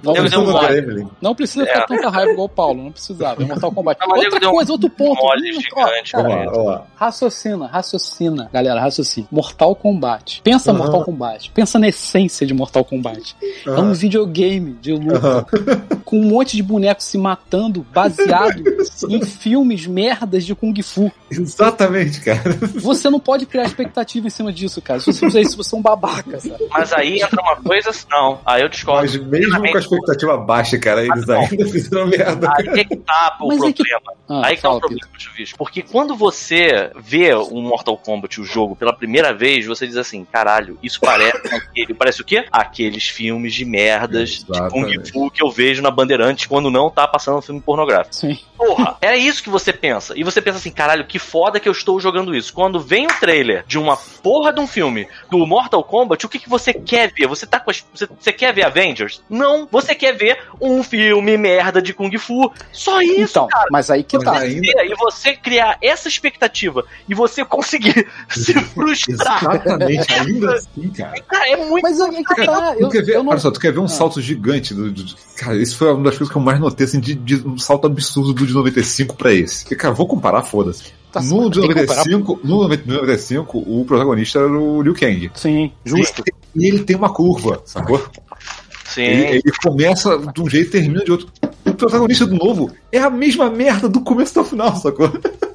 Dei 0.02 0.38
um. 0.38 0.60
Gremlin. 0.60 1.08
não 1.20 1.34
precisa 1.34 1.66
ficar 1.66 1.86
tanta 1.86 2.08
raiva 2.08 2.32
igual 2.32 2.46
o 2.46 2.48
Paulo, 2.48 2.82
não 2.84 2.92
precisava. 2.92 3.42
É 3.42 3.46
Mortal 3.46 3.72
Kombat. 3.72 4.00
Não, 4.00 4.08
mas 4.08 4.24
Outra 4.24 4.40
deu 4.40 4.48
um 4.50 4.52
coisa, 4.52 4.72
outro 4.72 4.90
ponto. 4.90 5.22
mole 5.22 5.50
Hum, 5.50 5.60
gigante, 5.60 6.16
ó, 6.16 6.22
cara, 6.22 6.50
lá. 6.62 6.86
Raciocina, 6.96 7.66
raciocina. 7.66 8.48
Galera, 8.52 8.80
raciocina. 8.80 9.26
Mortal 9.30 9.74
Kombat. 9.74 10.40
Pensa. 10.42 10.72
Mortal 10.72 11.04
Kombat. 11.04 11.50
Pensa 11.50 11.78
na 11.78 11.88
essência 11.88 12.46
de 12.46 12.54
Mortal 12.54 12.84
Kombat. 12.84 13.36
É 13.66 13.70
um 13.80 13.92
videogame 13.92 14.72
de 14.80 14.92
luta 14.92 15.46
com 16.04 16.20
um 16.20 16.24
monte 16.24 16.56
de 16.56 16.62
bonecos 16.62 17.04
se 17.06 17.18
matando 17.18 17.84
baseado 17.92 18.62
em 19.08 19.24
filmes 19.24 19.86
merdas 19.86 20.44
de 20.44 20.54
Kung 20.54 20.74
Fu. 20.82 21.10
Exatamente, 21.30 22.20
cara. 22.20 22.40
Você 22.76 23.10
não 23.10 23.20
pode 23.20 23.46
criar 23.46 23.64
expectativa 23.64 24.26
em 24.26 24.30
cima 24.30 24.52
disso, 24.52 24.80
cara. 24.80 25.00
Se 25.00 25.12
você 25.12 25.26
fizer 25.26 25.40
isso, 25.42 25.56
você 25.56 25.74
é 25.74 25.78
um 25.78 25.82
babaca, 25.82 26.40
sabe? 26.40 26.66
Mas 26.70 26.92
aí 26.92 27.20
entra 27.20 27.40
uma 27.42 27.56
coisa, 27.56 27.90
não. 28.10 28.38
Aí 28.44 28.62
eu 28.62 28.68
discordo. 28.68 29.00
Mas 29.02 29.16
mesmo 29.26 29.60
com 29.60 29.76
a 29.78 29.80
expectativa 29.94 30.36
baixa, 30.36 30.78
cara, 30.78 31.04
eles 31.04 31.28
Ah, 31.28 31.38
ainda 31.38 31.66
fizeram 31.70 32.06
merda. 32.06 32.48
Aí 32.56 32.80
é 32.80 32.84
que 32.84 32.96
tá 32.96 33.36
o 33.40 33.48
Mas 33.48 33.58
é 33.58 33.72
problema. 33.72 34.00
que- 34.00 34.20
Ah, 34.32 34.42
Aí 34.46 34.56
que 34.56 34.62
tá 34.62 34.70
o 34.70 34.78
problema, 34.80 35.08
Chuvisco. 35.18 35.58
Porque 35.58 35.82
quando 35.82 36.14
você 36.14 36.90
vê 36.96 37.34
o 37.34 37.60
Mortal 37.60 37.96
Kombat, 37.96 38.40
o 38.40 38.44
jogo, 38.44 38.76
pela 38.76 38.92
primeira 38.92 39.32
vez, 39.34 39.66
você 39.66 39.86
diz 39.86 39.96
assim: 39.96 40.24
caralho, 40.24 40.78
isso 40.82 41.00
parece 41.00 41.36
aquele. 41.54 41.94
Parece 41.94 42.20
o 42.22 42.24
quê? 42.24 42.44
Aqueles 42.52 43.08
filmes 43.08 43.52
de 43.54 43.64
merdas 43.64 44.30
de 44.30 44.44
Kung 44.46 44.56
Exatamente. 44.86 45.12
Fu 45.12 45.30
que 45.30 45.42
eu 45.42 45.50
vejo 45.50 45.82
na 45.82 45.90
Bandeirantes 45.90 46.46
quando 46.46 46.70
não 46.70 46.88
tá 46.90 47.06
passando 47.08 47.38
um 47.38 47.42
filme 47.42 47.60
pornográfico. 47.60 48.14
Sim. 48.14 48.38
Porra, 48.56 48.96
é 49.00 49.16
isso 49.16 49.42
que 49.42 49.50
você 49.50 49.72
pensa. 49.72 50.12
E 50.16 50.22
você 50.22 50.40
pensa 50.40 50.58
assim, 50.58 50.70
caralho, 50.70 51.06
que 51.06 51.18
foda 51.18 51.58
que 51.58 51.68
eu 51.68 51.72
estou 51.72 51.98
jogando 51.98 52.34
isso. 52.34 52.52
Quando 52.52 52.78
vem 52.78 53.06
um 53.06 53.18
trailer 53.20 53.64
de 53.66 53.78
uma 53.78 53.96
porra 53.96 54.52
de 54.52 54.60
um 54.60 54.66
filme 54.66 55.08
do 55.30 55.44
Mortal 55.46 55.82
Kombat, 55.82 56.24
o 56.24 56.28
que, 56.28 56.38
que 56.38 56.48
você 56.48 56.72
quer 56.74 57.10
ver? 57.12 57.26
Você 57.26 57.46
tá 57.46 57.58
com 57.58 57.70
as, 57.70 57.84
você, 57.94 58.06
você 58.06 58.32
quer 58.32 58.52
ver 58.52 58.64
Avengers? 58.66 59.22
Não, 59.30 59.66
você 59.70 59.79
quer 59.94 60.12
ver 60.16 60.38
um 60.60 60.82
filme 60.82 61.36
merda 61.36 61.80
de 61.82 61.92
Kung 61.94 62.16
Fu. 62.18 62.50
Só 62.72 63.00
isso, 63.00 63.22
Então, 63.30 63.48
cara. 63.48 63.66
mas 63.70 63.90
aí 63.90 64.02
que 64.02 64.16
Mas 64.16 64.24
tá. 64.24 64.38
Ver 64.40 64.60
E 64.62 64.94
você 64.98 65.34
criar 65.34 65.78
essa 65.82 66.08
expectativa 66.08 66.84
e 67.08 67.14
você 67.14 67.44
conseguir 67.46 68.06
se 68.28 68.52
frustrar. 68.54 69.38
Exatamente, 69.54 70.12
ainda 70.14 70.54
assim, 70.54 70.88
cara. 70.90 71.20
Cara, 71.22 71.48
é 71.48 71.56
muito. 71.56 71.82
Mas 71.82 72.00
aí 72.00 72.24
que 72.24 72.44
tá. 72.46 72.74
Eu, 72.78 72.88
quer 72.88 73.02
ver, 73.04 73.16
eu 73.16 73.22
não... 73.22 73.30
olha 73.32 73.40
só, 73.40 73.50
tu 73.50 73.60
quer 73.60 73.72
ver 73.72 73.78
um 73.80 73.84
Ah. 73.84 73.88
salto 73.88 74.20
gigante 74.20 74.74
do, 74.74 74.90
do- 74.90 75.14
Cara, 75.36 75.56
isso 75.56 75.76
foi 75.76 75.92
uma 75.92 76.04
das 76.04 76.18
coisas 76.18 76.30
que 76.30 76.36
eu 76.38 76.42
mais 76.42 76.60
notei, 76.60 76.84
assim, 76.86 77.00
de, 77.00 77.14
de 77.14 77.36
um 77.46 77.56
salto 77.58 77.86
absurdo 77.86 78.32
do 78.34 78.46
de 78.46 78.52
95 78.52 79.16
pra 79.16 79.32
esse. 79.32 79.62
Porque, 79.64 79.74
cara, 79.76 79.94
vou 79.94 80.06
comparar, 80.06 80.42
foda-se. 80.42 80.92
Tá 81.10 81.20
no 81.22 81.50
de 81.50 81.60
tem 81.60 81.68
que 81.70 81.74
comparar. 81.80 82.04
95, 82.06 82.40
no 82.44 82.62
95, 82.62 83.58
o 83.58 83.84
protagonista 83.84 84.38
era 84.38 84.48
o 84.48 84.80
Liu 84.82 84.94
Kang. 84.94 85.30
Sim, 85.34 85.72
justo. 85.84 86.22
E 86.54 86.66
ele 86.66 86.80
tem 86.84 86.94
uma 86.94 87.12
curva, 87.12 87.62
sacou? 87.64 88.00
Sim. 88.90 89.02
Ele, 89.02 89.26
ele 89.36 89.52
começa 89.62 90.18
de 90.18 90.42
um 90.42 90.48
jeito 90.48 90.68
e 90.68 90.70
termina 90.70 91.04
de 91.04 91.12
outro. 91.12 91.28
O 91.64 91.74
protagonista 91.74 92.26
do 92.26 92.34
novo 92.34 92.70
é 92.90 92.98
a 92.98 93.08
mesma 93.08 93.48
merda 93.48 93.88
do 93.88 94.00
começo 94.00 94.38
ao 94.38 94.44
final, 94.44 94.74
sacou? 94.76 95.10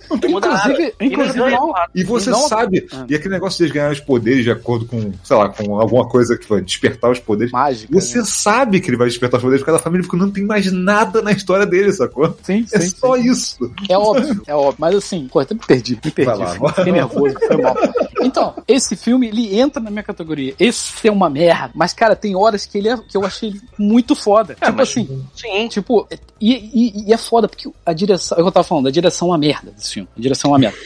Não 0.10 0.18
tem. 0.18 0.32
Inclusive, 0.32 0.94
E 0.99 1.06
inclusive 1.06 1.40
não. 1.40 1.73
E 1.94 2.03
você 2.03 2.30
Não- 2.30 2.48
sabe, 2.48 2.88
Ah. 2.94 3.06
e 3.10 3.15
aquele 3.15 3.34
negócio 3.34 3.57
de 3.57 3.64
eles 3.64 3.73
ganharem 3.73 3.94
os 3.98 4.03
poderes 4.03 4.44
de 4.44 4.52
acordo 4.52 4.86
com, 4.86 5.11
sei 5.23 5.36
lá, 5.38 5.49
com 5.49 5.80
alguma 5.80 6.07
coisa 6.07 6.38
que 6.38 6.48
vai 6.48 6.61
despertar 6.61 7.11
os 7.11 7.19
poderes. 7.19 7.52
mágica. 7.52 7.94
Você 7.94 8.19
né? 8.19 8.26
sabe 8.26 8.80
que 8.80 8.90
ele 8.90 8.98
vai 8.98 9.07
despertar 9.07 9.38
os 9.38 9.44
poderes 9.44 9.61
por 9.61 9.68
causa 9.68 9.80
da 9.80 9.84
família, 9.84 10.06
porque 10.07 10.18
não 10.22 10.32
tem 10.32 10.44
mais 10.45 10.72
nada 10.72 11.22
na 11.22 11.32
história 11.32 11.65
dele, 11.65 11.91
sacou? 11.94 12.36
Sim, 12.44 12.65
É 12.73 12.80
sim, 12.80 12.90
só 12.98 13.15
sim. 13.15 13.30
isso. 13.30 13.72
É 13.90 13.98
óbvio, 13.98 14.41
é 14.48 14.56
óbvio. 14.56 14.76
Mas 14.80 14.95
assim, 14.95 15.27
pô, 15.32 15.40
até 15.40 15.53
me 15.53 15.61
perdi, 15.65 15.99
me 16.03 16.11
perdi. 16.11 16.32
Vai 16.32 16.38
lá, 16.60 16.73
Fiquei 16.73 16.91
nervoso, 16.91 17.36
foi 17.48 17.57
mal. 17.57 17.76
Então, 18.22 18.53
esse 18.68 18.95
filme, 18.95 19.27
ele 19.27 19.57
entra 19.60 19.82
na 19.82 19.90
minha 19.91 20.03
categoria. 20.03 20.53
Esse 20.60 21.07
é 21.07 21.11
uma 21.11 21.30
merda. 21.30 21.72
Mas, 21.76 21.94
cara, 21.94 22.15
tem 22.15 22.36
horas 22.36 22.65
que 22.65 22.77
ele 22.77 22.90
é, 22.90 22.98
que 22.98 23.15
eu 23.15 23.26
achei 23.26 23.53
muito 23.77 24.15
foda. 24.15 24.56
tipo 24.56 24.72
mas- 24.73 24.90
assim, 24.90 25.23
Sim. 25.36 25.68
tipo, 25.68 26.07
e, 26.41 26.53
e- 26.53 27.10
e 27.10 27.14
é 27.14 27.18
foda, 27.18 27.48
porque 27.48 27.69
a 27.86 27.94
direção. 27.94 28.38
É 28.38 28.41
o 28.41 28.44
que 28.44 28.48
eu 28.49 28.52
tava 28.52 28.64
falando, 28.68 28.88
a 28.88 28.91
direção 28.91 29.27
é 29.27 29.32
uma 29.32 29.38
merda 29.38 29.72
desse 29.72 29.94
filme. 29.95 30.09
A 30.17 30.22
direção 30.22 30.49
é 30.49 30.53
uma 30.53 30.59
merda. 30.59 30.77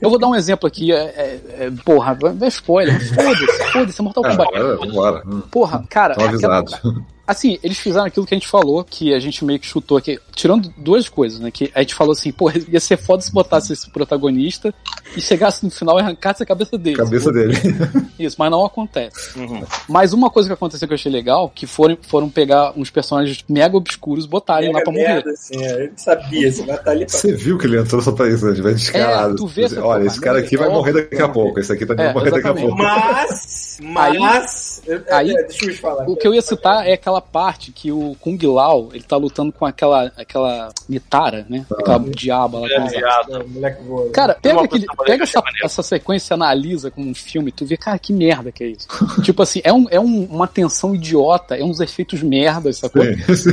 Eu 0.00 0.10
vou 0.10 0.18
dar 0.18 0.26
um 0.28 0.34
exemplo 0.34 0.66
aqui, 0.66 0.90
é, 0.92 0.96
é- 0.96 1.40
é- 1.66 1.70
porra, 1.84 2.14
vai 2.14 2.48
spoiler. 2.48 2.98
Foda-se, 3.14 3.72
foda-se, 3.72 4.00
é 4.00 4.04
Mortal 4.04 4.22
Kombat. 4.24 4.50
bora, 4.52 4.76
vambora. 4.76 5.22
Hum, 5.26 5.42
Porra, 5.50 5.84
cara, 5.88 6.14
Tão 6.14 6.24
aquela- 6.28 6.58
avisado. 6.58 7.04
Assim, 7.32 7.58
eles 7.62 7.78
fizeram 7.78 8.06
aquilo 8.06 8.26
que 8.26 8.34
a 8.34 8.38
gente 8.38 8.48
falou, 8.48 8.84
que 8.84 9.12
a 9.14 9.18
gente 9.18 9.44
meio 9.44 9.58
que 9.58 9.66
chutou 9.66 9.96
aqui, 9.98 10.18
tirando 10.34 10.72
duas 10.76 11.08
coisas, 11.08 11.40
né? 11.40 11.50
Que 11.50 11.70
a 11.74 11.80
gente 11.80 11.94
falou 11.94 12.12
assim, 12.12 12.30
pô, 12.30 12.50
ia 12.68 12.78
ser 12.80 12.96
foda 12.96 13.22
se 13.22 13.32
botasse 13.32 13.72
esse 13.72 13.90
protagonista 13.90 14.72
e 15.16 15.20
chegasse 15.20 15.64
no 15.64 15.70
final 15.70 15.98
e 15.98 16.02
arrancasse 16.02 16.42
a 16.42 16.46
cabeça 16.46 16.76
dele. 16.78 16.96
Cabeça 16.96 17.32
dele. 17.32 17.54
Isso, 18.18 18.36
mas 18.38 18.50
não 18.50 18.64
acontece. 18.64 19.38
Uhum. 19.38 19.62
Mas 19.88 20.12
uma 20.12 20.30
coisa 20.30 20.48
que 20.48 20.52
aconteceu 20.52 20.86
que 20.86 20.92
eu 20.92 20.96
achei 20.96 21.10
legal, 21.10 21.50
que 21.54 21.66
foram, 21.66 21.96
foram 22.02 22.28
pegar 22.28 22.72
uns 22.76 22.90
personagens 22.90 23.44
mega 23.48 23.76
obscuros 23.76 24.24
e 24.24 24.28
botarem 24.28 24.72
lá 24.72 24.80
pra 24.82 24.92
morrer. 24.92 25.08
merda, 25.08 25.30
assim, 25.30 25.62
é, 25.62 25.84
ele 25.84 25.92
sabia, 25.96 26.52
você 26.52 26.64
vai 26.64 26.76
estar 26.76 26.90
ali 26.90 27.06
pra 27.06 27.18
Você 27.18 27.32
viu 27.34 27.58
que 27.58 27.66
ele 27.66 27.78
entrou 27.78 28.00
só 28.02 28.12
pra 28.12 28.28
isso, 28.28 28.44
né? 28.46 28.60
Vai 28.60 28.74
descarado. 28.74 29.34
É, 29.34 29.36
tu 29.36 29.46
vê 29.46 29.64
essa 29.64 29.82
Olha, 29.82 30.06
esse 30.06 30.20
cara 30.20 30.38
aqui 30.38 30.56
vai 30.56 30.68
né? 30.68 30.74
morrer 30.74 30.92
daqui 30.92 31.20
a 31.22 31.28
pouco. 31.28 31.58
Esse 31.58 31.72
aqui 31.72 31.86
também 31.86 32.04
É, 32.06 32.12
vai 32.12 32.14
morrer 32.14 32.30
daqui 32.30 32.46
a 32.46 32.50
exatamente. 32.50 32.76
pouco. 32.76 32.82
Mas, 32.82 33.78
mas. 33.82 34.71
é, 34.71 34.71
aí- 35.10 35.30
é, 35.30 35.42
deixa 35.44 35.64
eu 35.66 35.72
te 35.72 35.78
falar. 35.78 36.08
O 36.08 36.16
que 36.16 36.26
eu 36.26 36.34
ia 36.34 36.42
citar 36.42 36.86
é 36.86 36.92
aquela 36.94 37.20
parte 37.20 37.72
que 37.72 37.90
o 37.92 38.16
Kung 38.20 38.38
Lao, 38.46 38.90
ele 38.92 39.02
tá 39.04 39.16
lutando 39.16 39.52
com 39.52 39.64
aquela, 39.64 40.10
aquela 40.16 40.70
Nitara, 40.88 41.46
né? 41.48 41.64
Aquela 41.70 41.98
diaba 42.00 42.60
lá. 42.60 42.68
É, 42.68 42.80
com. 42.80 43.66
É, 43.66 43.74
voa. 43.82 44.10
Cara, 44.10 44.34
pega, 44.40 44.60
aquele, 44.62 44.86
pega 45.04 45.24
essa, 45.24 45.42
essa 45.62 45.82
sequência 45.82 46.32
e 46.32 46.34
analisa 46.34 46.90
como 46.90 47.08
um 47.08 47.14
filme, 47.14 47.52
tu 47.52 47.64
vê, 47.66 47.76
cara, 47.76 47.98
que 47.98 48.12
merda 48.12 48.50
que 48.52 48.64
é 48.64 48.68
isso. 48.68 48.86
tipo 49.22 49.42
assim, 49.42 49.60
é, 49.64 49.72
um, 49.72 49.86
é 49.90 49.98
um- 50.00 50.24
uma 50.24 50.46
tensão 50.46 50.94
idiota, 50.94 51.56
é 51.56 51.64
uns 51.64 51.80
efeitos 51.80 52.22
merdas, 52.22 52.78
sacou? 52.78 53.02
Sim, 53.04 53.16
sim. 53.36 53.50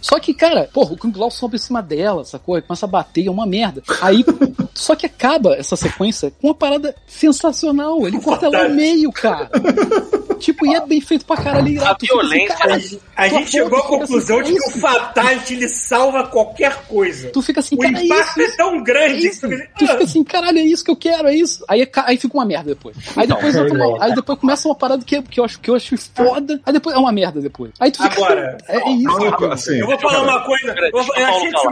Só 0.00 0.18
que, 0.20 0.34
cara, 0.34 0.68
porra, 0.72 0.92
o 0.92 0.96
Kung 0.96 1.12
Lao 1.16 1.30
sobe 1.30 1.56
em 1.56 1.58
cima 1.58 1.82
dela, 1.82 2.24
sacou? 2.24 2.56
Ele 2.56 2.66
começa 2.66 2.86
a 2.86 2.88
bater, 2.88 3.26
é 3.26 3.30
uma 3.30 3.46
merda. 3.46 3.82
Aí, 4.00 4.24
só 4.74 4.94
que 4.94 5.06
acaba 5.06 5.54
essa 5.54 5.76
sequência 5.76 6.30
com 6.40 6.48
uma 6.48 6.54
parada 6.54 6.94
sensacional. 7.06 8.06
Ele 8.06 8.20
corta 8.20 8.46
ela 8.46 8.68
no 8.68 8.74
meio, 8.74 9.10
cara. 9.12 9.50
Tipo, 10.38 10.53
e 10.64 10.74
é 10.74 10.80
bem 10.86 11.00
feito 11.00 11.24
pra 11.24 11.36
caralho. 11.36 11.68
irado. 11.68 11.88
A 11.88 11.92
assim, 11.92 12.06
violência, 12.06 12.56
cara, 12.56 12.80
A 13.16 13.28
gente 13.28 13.50
chegou 13.50 13.78
à 13.78 13.82
fica 13.82 13.88
conclusão 13.98 14.40
assim, 14.40 14.52
de 14.54 14.58
que 14.60 14.66
isso. 14.68 14.78
o 14.78 14.80
Fatality 14.80 15.54
ele 15.54 15.68
salva 15.68 16.24
qualquer 16.24 16.86
coisa. 16.86 17.30
Tu 17.30 17.42
fica 17.42 17.60
assim, 17.60 17.74
O 17.76 17.78
cara, 17.78 17.98
é 17.98 18.04
impacto 18.04 18.40
isso. 18.40 18.52
é 18.52 18.56
tão 18.56 18.74
É 18.76 18.80
grande 18.82 19.20
que 19.20 19.26
isso. 19.28 19.40
tu 19.40 19.46
assim, 19.54 19.86
fica 19.86 20.04
assim, 20.04 20.24
caralho, 20.24 20.58
é 20.58 20.62
isso 20.62 20.84
que 20.84 20.90
eu 20.90 20.96
quero, 20.96 21.28
é 21.28 21.34
isso. 21.34 21.64
Aí, 21.68 21.88
aí 22.06 22.16
fica 22.16 22.34
uma 22.36 22.44
merda 22.44 22.70
depois. 22.70 22.96
Aí 23.16 23.26
depois, 23.26 23.54
entra 23.56 23.74
uma- 23.74 24.04
aí 24.04 24.14
depois 24.14 24.38
começa 24.38 24.68
uma 24.68 24.74
parada 24.74 25.04
que, 25.04 25.20
que, 25.22 25.40
eu 25.40 25.44
acho, 25.44 25.60
que 25.60 25.70
eu 25.70 25.74
acho 25.74 25.96
foda. 26.14 26.60
Aí 26.64 26.72
depois 26.72 26.94
é 26.94 26.98
uma 26.98 27.12
merda 27.12 27.40
depois. 27.40 27.72
Aí 27.80 27.90
tu 27.90 28.02
fica. 28.02 28.14
Agora, 28.14 28.58
é 28.68 28.90
isso. 28.90 29.02
Não, 29.04 29.52
assim, 29.52 29.78
Eu 29.78 29.86
vou 29.86 29.98
falar 29.98 30.22
uma 30.22 30.40
coisa. 30.44 30.74
Eu, 30.78 30.90
eu 30.92 31.26
achei 31.26 31.50
que 31.50 31.66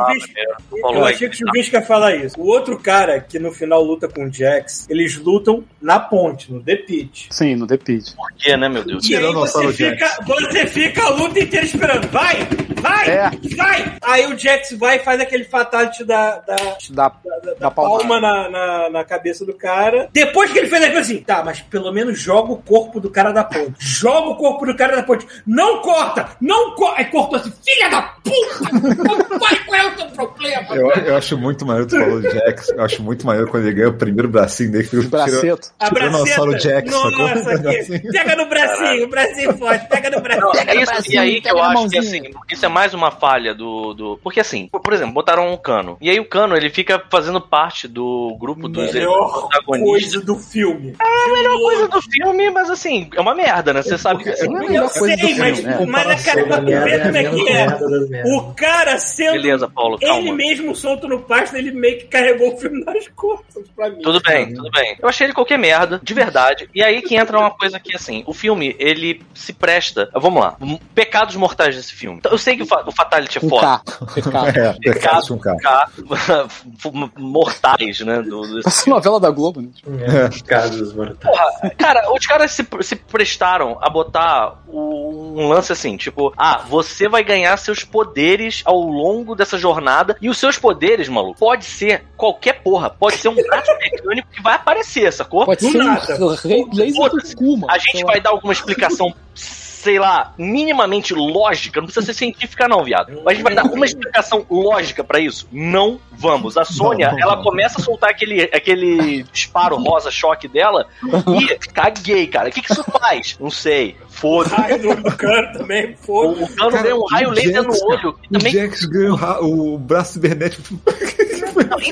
o. 0.75 0.95
Eu 0.95 1.05
achei 1.05 1.29
que 1.29 1.45
o 1.45 1.57
ia 1.57 1.83
falar 1.83 2.15
isso. 2.17 2.41
O 2.41 2.47
outro 2.47 2.79
cara 2.79 3.21
que 3.21 3.39
no 3.39 3.53
final 3.53 3.83
luta 3.83 4.09
com 4.09 4.27
o 4.27 4.33
Jax, 4.33 4.87
eles 4.89 5.17
lutam 5.17 5.65
na 5.81 5.99
ponte, 5.99 6.53
no 6.53 6.63
The 6.63 6.77
Pit. 6.77 7.29
Sim, 7.31 7.57
no 7.57 7.67
The 7.67 7.77
Pit. 7.77 8.15
Por 8.15 8.33
quê, 8.39 8.57
né, 8.57 8.69
meu 8.73 8.85
Deus? 8.85 9.05
E 9.05 9.15
aí 9.15 9.21
Tirando 9.21 9.37
o 9.37 9.41
você 9.41 9.73
fica, 9.73 10.19
você 10.27 10.67
fica 10.67 11.05
a 11.05 11.11
luta 11.11 11.41
inteira 11.41 11.67
esperando. 11.67 12.09
Vai! 12.09 12.49
Vai! 12.81 13.11
É. 13.11 13.31
Vai! 13.57 13.97
Aí 14.03 14.27
o 14.27 14.39
Jax 14.39 14.73
vai 14.73 14.97
e 14.97 15.01
faz 15.01 15.21
aquele 15.21 15.45
fatality 15.45 16.05
da, 16.05 16.39
da, 16.39 16.57
da, 16.91 17.13
da 17.61 17.71
palmada. 17.71 17.99
palma 17.99 18.21
na, 18.21 18.51
na, 18.51 18.91
na 18.91 19.05
cabeça 19.05 19.45
do 19.47 19.55
cara. 19.55 20.09
Depois 20.13 20.51
que 20.51 20.59
ele 20.59 20.69
fez 20.69 20.83
aquilo 20.83 20.99
assim, 20.99 21.19
tá, 21.19 21.43
mas 21.45 21.61
pelo 21.61 21.93
menos 21.93 22.19
joga 22.19 22.53
o 22.53 22.57
corpo 22.57 22.99
do 22.99 23.11
cara 23.11 23.31
da 23.31 23.45
ponte. 23.45 23.75
Joga 23.79 24.31
o 24.31 24.37
corpo 24.37 24.67
do 24.67 24.75
cara 24.75 24.97
da 24.97 25.03
ponte. 25.03 25.27
Não 25.47 25.81
corta! 25.81 26.31
Não 26.41 26.75
corta! 26.75 27.01
Aí 27.01 27.05
cortou 27.07 27.39
assim, 27.39 27.53
filha 27.65 27.89
da 27.89 28.03
puta! 28.03 28.73
Não 28.73 29.39
vai, 29.39 29.65
qual 29.65 29.81
é 29.81 29.87
o 29.87 29.97
teu 29.97 30.07
problema? 30.07 30.75
Eu, 30.75 30.91
eu 30.91 31.17
acho 31.17 31.39
muito 31.39 31.65
maneiro, 31.65 31.89
tu 31.89 31.99
falou 31.99 32.21
do 32.21 32.31
Jax, 32.31 32.69
eu 32.71 32.83
acho 32.83 33.03
muito 33.03 33.27
maneiro 33.27 33.49
quando 33.51 33.65
ele 33.67 33.75
ganha 33.75 33.89
o 33.89 33.95
primeiro 33.95 34.29
bracinho 34.29 34.73
dele. 34.73 34.89
Braceto. 35.09 35.69
Tiranossauro. 35.89 36.59
Jax? 36.59 36.91
Nossa, 36.91 37.53
aqui. 37.53 38.01
Pega 38.13 38.37
no 38.37 38.47
bracinho, 38.67 39.05
o 39.05 39.09
bracinho 39.09 39.59
forte, 39.59 39.89
pega 39.89 40.11
no 40.11 40.21
bracinho. 40.21 40.47
Não, 40.47 40.53
Pega 40.53 40.73
é 40.73 40.75
no 40.75 40.81
isso, 40.83 40.93
bracinho, 40.93 41.15
e 41.15 41.19
aí 41.19 41.41
que 41.41 41.51
eu 41.51 41.57
na 41.57 41.69
acho 41.69 41.89
que 41.89 41.99
assim, 41.99 42.23
isso 42.51 42.67
é 42.67 42.69
mais 42.69 42.95
uma 42.95 43.11
falha 43.11 43.55
do, 43.55 43.95
do. 43.95 44.21
Porque 44.23 44.41
assim, 44.41 44.69
por, 44.69 44.93
exemplo, 44.93 45.13
botaram 45.15 45.53
um 45.53 45.57
cano. 45.57 45.97
E 46.01 46.11
aí 46.11 46.19
o 46.21 46.25
cano 46.25 46.57
ele 46.57 46.71
fica 46.71 47.03
fazendo 47.11 47.41
parte 47.41 47.87
do 47.89 48.37
grupo 48.39 48.69
dos 48.69 48.93
Melhor 48.93 49.49
protagonistas. 49.49 50.13
coisa 50.13 50.27
do 50.27 50.37
filme. 50.37 50.95
É 51.01 51.05
a 51.05 51.33
melhor 51.33 51.59
coisa 51.59 51.89
do 51.89 52.03
filme, 52.03 52.51
mas 52.51 52.71
assim, 52.71 53.11
é 53.15 53.21
uma 53.21 53.35
merda, 53.35 53.73
né? 53.73 53.83
Você 53.83 53.99
sabe 53.99 54.23
que 54.23 54.31
assim, 54.31 54.55
é 54.55 54.59
a 54.59 54.73
Eu 54.73 54.83
do 54.85 54.89
sei, 54.91 55.35
mas, 55.37 55.59
filme, 55.59 55.63
né? 55.63 55.87
mas 55.87 56.29
a 56.29 56.33
cara 56.33 56.61
tu 56.61 56.67
ver 56.67 57.03
como 57.03 57.17
é 57.17 57.25
que 57.25 57.49
é. 57.49 58.23
O 58.27 58.55
cara 58.55 58.99
sendo 58.99 59.33
Beleza, 59.33 59.69
Paulo, 59.69 59.99
ele 60.01 60.11
calma. 60.11 60.35
mesmo 60.35 60.75
solto 60.75 61.09
no 61.09 61.21
pasto, 61.21 61.57
ele 61.57 61.73
meio 61.73 61.99
que 61.99 62.07
carregou 62.07 62.55
o 62.55 62.57
filme 62.57 62.85
nas 62.85 63.09
costas 63.09 63.65
pra 63.75 63.91
mim. 63.91 64.03
Tudo 64.03 64.21
bem, 64.21 64.55
tudo 64.55 64.71
bem. 64.71 64.97
Eu 65.01 65.09
achei 65.09 65.27
ele 65.27 65.35
qualquer 65.35 65.59
merda, 65.59 66.01
de 66.03 66.15
verdade. 66.15 66.69
E 66.75 66.83
aí 66.83 67.03
que 67.03 67.17
entra 67.17 67.39
uma 67.39 67.51
coisa 67.51 67.79
que, 67.79 67.95
assim, 67.95 68.23
o 68.27 68.33
filme, 68.53 68.77
ele 68.79 69.23
se 69.35 69.53
presta. 69.53 70.09
Vamos 70.15 70.43
lá. 70.43 70.57
Pecados 70.95 71.35
mortais 71.37 71.75
desse 71.77 71.93
filme. 71.95 72.19
Então, 72.19 72.33
Eu 72.33 72.39
sei 72.39 72.57
que 72.57 72.63
o, 72.63 72.67
fa- 72.67 72.85
o 72.87 72.93
Fatality 72.93 73.39
é 73.39 73.41
Com 73.41 73.49
foda. 73.49 73.81
É, 74.55 74.73
pecados 74.75 75.29
com 75.29 75.39
K. 75.39 75.57
K, 75.57 75.89
mortais, 77.17 78.01
né? 78.01 78.23
Do, 78.23 78.43
do- 78.43 78.61
Essa 78.67 78.89
novela 78.89 79.19
da 79.21 79.31
Globo, 79.31 79.61
né? 79.61 79.69
É, 80.01 80.43
casos 80.47 80.93
mortais. 80.95 81.37
Cara, 81.79 82.13
os 82.13 82.27
caras 82.27 82.51
se, 82.53 82.67
se 82.83 82.97
prestaram 82.97 83.79
a 83.81 83.89
botar 83.91 84.63
o- 84.69 85.41
um 85.41 85.49
lance 85.49 85.73
assim, 85.73 85.97
tipo, 85.97 86.33
ah, 86.37 86.63
você 86.69 87.09
vai 87.09 87.23
ganhar 87.25 87.57
seus 87.57 87.85
poderes 87.85 88.63
ao 88.65 88.81
longo 88.81 89.35
dessa 89.35 89.59
jornada, 89.59 90.17
e 90.21 90.29
os 90.29 90.39
seus 90.39 90.59
poderes, 90.59 91.09
maluco, 91.09 91.39
pode 91.39 91.65
ser 91.65 92.05
qualquer 92.17 92.63
porra, 92.63 92.91
pode 92.91 93.17
ser 93.17 93.29
um 93.29 93.35
braço 93.35 93.71
mecânico 93.79 94.29
que 94.31 94.43
vai 94.43 94.55
aparecer, 94.55 95.13
sacou? 95.13 95.45
Pode 95.47 95.61
ser 95.63 95.79
nada. 95.79 96.17
um 96.23 96.29
laser 96.75 96.93
do 96.93 96.95
Foda-se. 96.95 97.37
cu, 97.37 97.57
mano. 97.57 97.73
A 97.73 97.79
gente 97.79 98.05
vai 98.05 98.21
dar 98.21 98.33
alguma 98.43 98.53
explicação, 98.53 99.15
sei 99.35 99.99
lá, 99.99 100.35
minimamente 100.37 101.15
lógica, 101.15 101.81
não 101.81 101.87
precisa 101.87 102.07
ser 102.07 102.15
científica 102.15 102.69
não, 102.69 102.83
viado. 102.83 103.13
Mas 103.25 103.27
a 103.27 103.35
gente 103.35 103.43
vai 103.45 103.55
dar 103.55 103.65
uma 103.65 103.87
explicação 103.87 104.45
lógica 104.51 105.05
pra 105.05 105.21
isso? 105.21 105.49
Não 105.53 106.01
vamos. 106.11 106.57
A 106.57 106.65
Sônia, 106.65 107.13
não, 107.13 107.19
ela 107.19 107.37
não. 107.37 107.43
começa 107.43 107.81
a 107.81 107.83
soltar 107.83 108.11
aquele, 108.11 108.43
aquele 108.43 109.23
disparo 109.25 109.77
rosa 109.77 110.11
choque 110.11 110.49
dela 110.49 110.87
e 111.41 111.57
caguei, 111.69 112.27
cara. 112.27 112.49
O 112.49 112.53
que, 112.53 112.61
que 112.61 112.73
isso 112.73 112.85
faz? 112.85 113.37
Não 113.41 113.51
sei. 113.51 113.97
Foda-se. 114.13 114.55
Raio 114.55 114.83
no 114.83 114.91
olho 114.91 115.03
do 115.03 115.17
cano 115.17 115.53
também, 115.59 115.97
foda 115.97 116.45
O 116.45 116.49
cano 116.55 116.71
Cara, 116.71 116.83
deu 116.83 116.97
um 117.01 117.05
raio 117.07 117.29
o 117.29 117.33
laser 117.33 117.53
Jax- 117.53 117.67
no 117.81 117.87
olho. 117.89 118.09
O 118.31 118.33
Também 118.39 118.53
Jax 118.53 118.85
ganha 118.85 119.13
o, 119.13 119.17
ra- 119.17 119.41
o 119.41 119.79
braço 119.79 120.13
cibernético. 120.15 120.79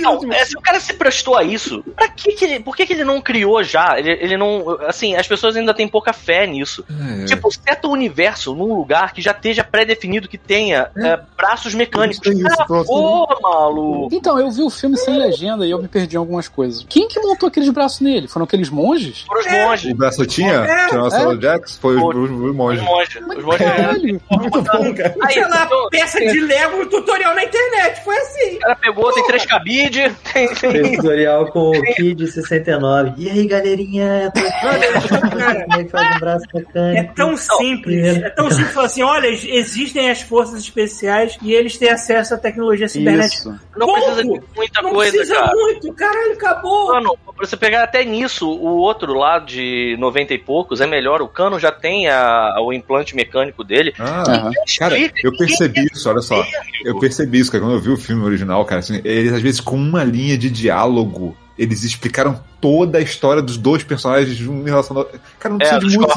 Não, 0.01 0.19
então, 0.19 0.33
é, 0.33 0.45
se 0.45 0.57
o 0.57 0.61
cara 0.61 0.81
se 0.81 0.95
prestou 0.95 1.37
a 1.37 1.45
isso, 1.45 1.83
pra 1.95 2.09
que, 2.09 2.33
que 2.33 2.45
ele, 2.45 2.61
por 2.61 2.75
que, 2.77 2.87
que 2.87 2.93
ele 2.95 3.05
não 3.05 3.21
criou 3.21 3.63
já? 3.63 3.99
Ele, 3.99 4.11
ele 4.13 4.37
não. 4.37 4.71
Assim, 4.87 5.15
as 5.17 5.27
pessoas 5.29 5.55
ainda 5.57 5.75
têm 5.75 5.87
pouca 5.89 6.13
fé 6.13 6.47
nisso. 6.47 6.85
É. 7.21 7.25
Tipo, 7.27 7.51
seta 7.53 7.87
o 7.87 7.91
universo 7.93 8.55
num 8.55 8.75
lugar 8.75 9.13
que 9.13 9.21
já 9.21 9.33
esteja 9.33 9.63
pré-definido 9.63 10.29
que 10.29 10.39
tenha 10.39 10.91
é, 10.97 11.19
braços 11.37 11.75
mecânicos. 11.75 12.27
Isso, 12.27 12.47
ah, 12.59 12.65
pronto. 12.65 12.87
pô, 12.87 13.39
maluco. 13.43 14.15
Então, 14.15 14.39
eu 14.39 14.51
vi 14.51 14.63
o 14.63 14.71
filme 14.71 14.97
sem 14.97 15.19
legenda 15.19 15.67
e 15.67 15.71
eu 15.71 15.81
me 15.81 15.89
perdi 15.89 16.17
em 16.17 16.19
algumas 16.19 16.49
coisas. 16.49 16.85
Quem 16.89 17.07
que 17.09 17.21
montou 17.21 17.47
aqueles 17.49 17.69
braços 17.71 18.01
nele? 18.01 18.29
Foram 18.29 18.45
aqueles 18.45 18.71
monges? 18.71 19.23
Foram 19.27 19.41
os 19.41 19.47
É. 19.47 19.67
monges. 19.67 19.93
O 19.93 19.97
braço 19.97 20.27
tinha? 20.27 20.53
É. 20.55 20.87
Tiranossauro 20.89 21.41
Jax? 21.41 21.77
Foi 21.77 21.99
Foi. 21.99 22.15
Os, 22.21 22.31
os, 22.31 22.39
os 22.41 22.51
Os 22.51 22.57
monges. 22.57 22.83
monges. 22.83 23.17
Os 23.37 23.45
monges. 23.45 23.59
Caralho. 23.67 24.21
Muito 24.31 24.63
bom, 24.63 24.95
cara. 24.95 25.15
Aí, 25.23 25.33
Sei 25.35 25.43
lá, 25.49 25.65
então, 25.65 25.89
peça 25.91 26.21
de 26.21 26.41
Lego 26.41 26.77
no 26.79 26.87
tutorial 26.87 27.35
na 27.35 27.45
internet, 27.45 28.05
foi 28.05 28.17
assim. 28.17 28.57
o 28.57 28.59
cara 28.61 28.77
pegou, 28.77 29.13
tem 29.13 29.27
três 29.27 29.47
cabide, 29.47 30.17
tem. 30.33 30.55
Fez 30.55 30.97
tutorial 30.97 31.47
com 31.53 31.71
o 31.71 31.83
Kid 31.95 32.27
69. 32.31 33.13
E 33.17 33.31
aí, 33.31 33.47
galerinha? 33.47 34.33
Cara, 34.61 35.67
é 35.79 35.85
que 35.85 35.89
faz 35.91 36.43
um 36.55 36.79
É 36.97 37.03
tão 37.15 37.37
simples. 37.37 38.17
É 38.19 38.31
tão 38.31 38.51
simples 38.51 38.73
falar 38.75 38.87
assim: 38.87 39.03
olha, 39.03 39.27
existem 39.29 40.11
as 40.11 40.23
forças 40.23 40.61
especiais 40.61 41.37
e 41.43 41.53
eles 41.53 41.77
têm 41.77 41.91
acesso 41.91 42.35
à 42.35 42.39
tecnologia 42.39 42.89
cibernética. 42.89 43.51
Isso. 43.51 43.61
Não 43.77 43.87
Pouco. 43.87 44.01
precisa 44.03 44.23
de 44.23 44.43
muita 44.57 44.83
Não 44.83 44.93
coisa, 44.93 45.13
precisa 45.13 45.35
cara. 45.37 45.53
muito, 45.53 45.93
caralho, 45.95 46.33
acabou. 46.33 46.89
Mano, 46.89 47.19
pra 47.37 47.47
você 47.47 47.57
pegar 47.57 47.85
até 47.85 48.05
nisso, 48.05 48.49
o 48.51 48.77
outro 48.79 49.15
lá 49.15 49.39
de 49.39 49.97
90 49.99 50.35
e 50.35 50.39
poucos 50.39 50.81
é 50.81 50.87
melhor. 50.87 51.23
O 51.23 51.29
cano 51.29 51.59
já 51.59 51.73
tem 51.73 52.00
a- 52.09 52.57
o 52.61 52.73
implante 52.73 53.15
mecânico 53.15 53.63
dele. 53.65 53.93
Ah, 53.99 54.51
cara, 54.79 54.97
eu 55.23 55.37
percebi 55.37 55.87
isso, 55.93 56.09
olha 56.09 56.21
só. 56.21 56.43
Eu 56.85 56.99
percebi 56.99 57.39
isso, 57.41 57.51
cara, 57.51 57.63
quando 57.65 57.75
eu 57.75 57.81
vi 57.81 57.91
o 57.91 57.97
filme 57.97 58.23
original, 58.25 58.65
cara, 58.65 58.81
assim, 58.81 59.01
eles 59.05 59.33
às 59.33 59.41
vezes 59.43 59.61
com 59.61 59.77
uma 59.77 60.03
linha 60.05 60.37
de 60.39 60.49
diálogo, 60.51 61.37
eles 61.63 61.85
explicaram 61.85 62.41
toda 62.61 62.99
a 62.99 63.01
história 63.01 63.43
dos 63.43 63.57
dois 63.57 63.83
personagens 63.83 64.37
de 64.37 64.49
um 64.49 64.63
relacionado. 64.63 65.09
Cara, 65.39 65.55
não 65.55 65.57
É, 65.57 65.59
precisa 65.59 65.81
dos 65.81 65.93
de 65.93 65.99
muito, 65.99 66.13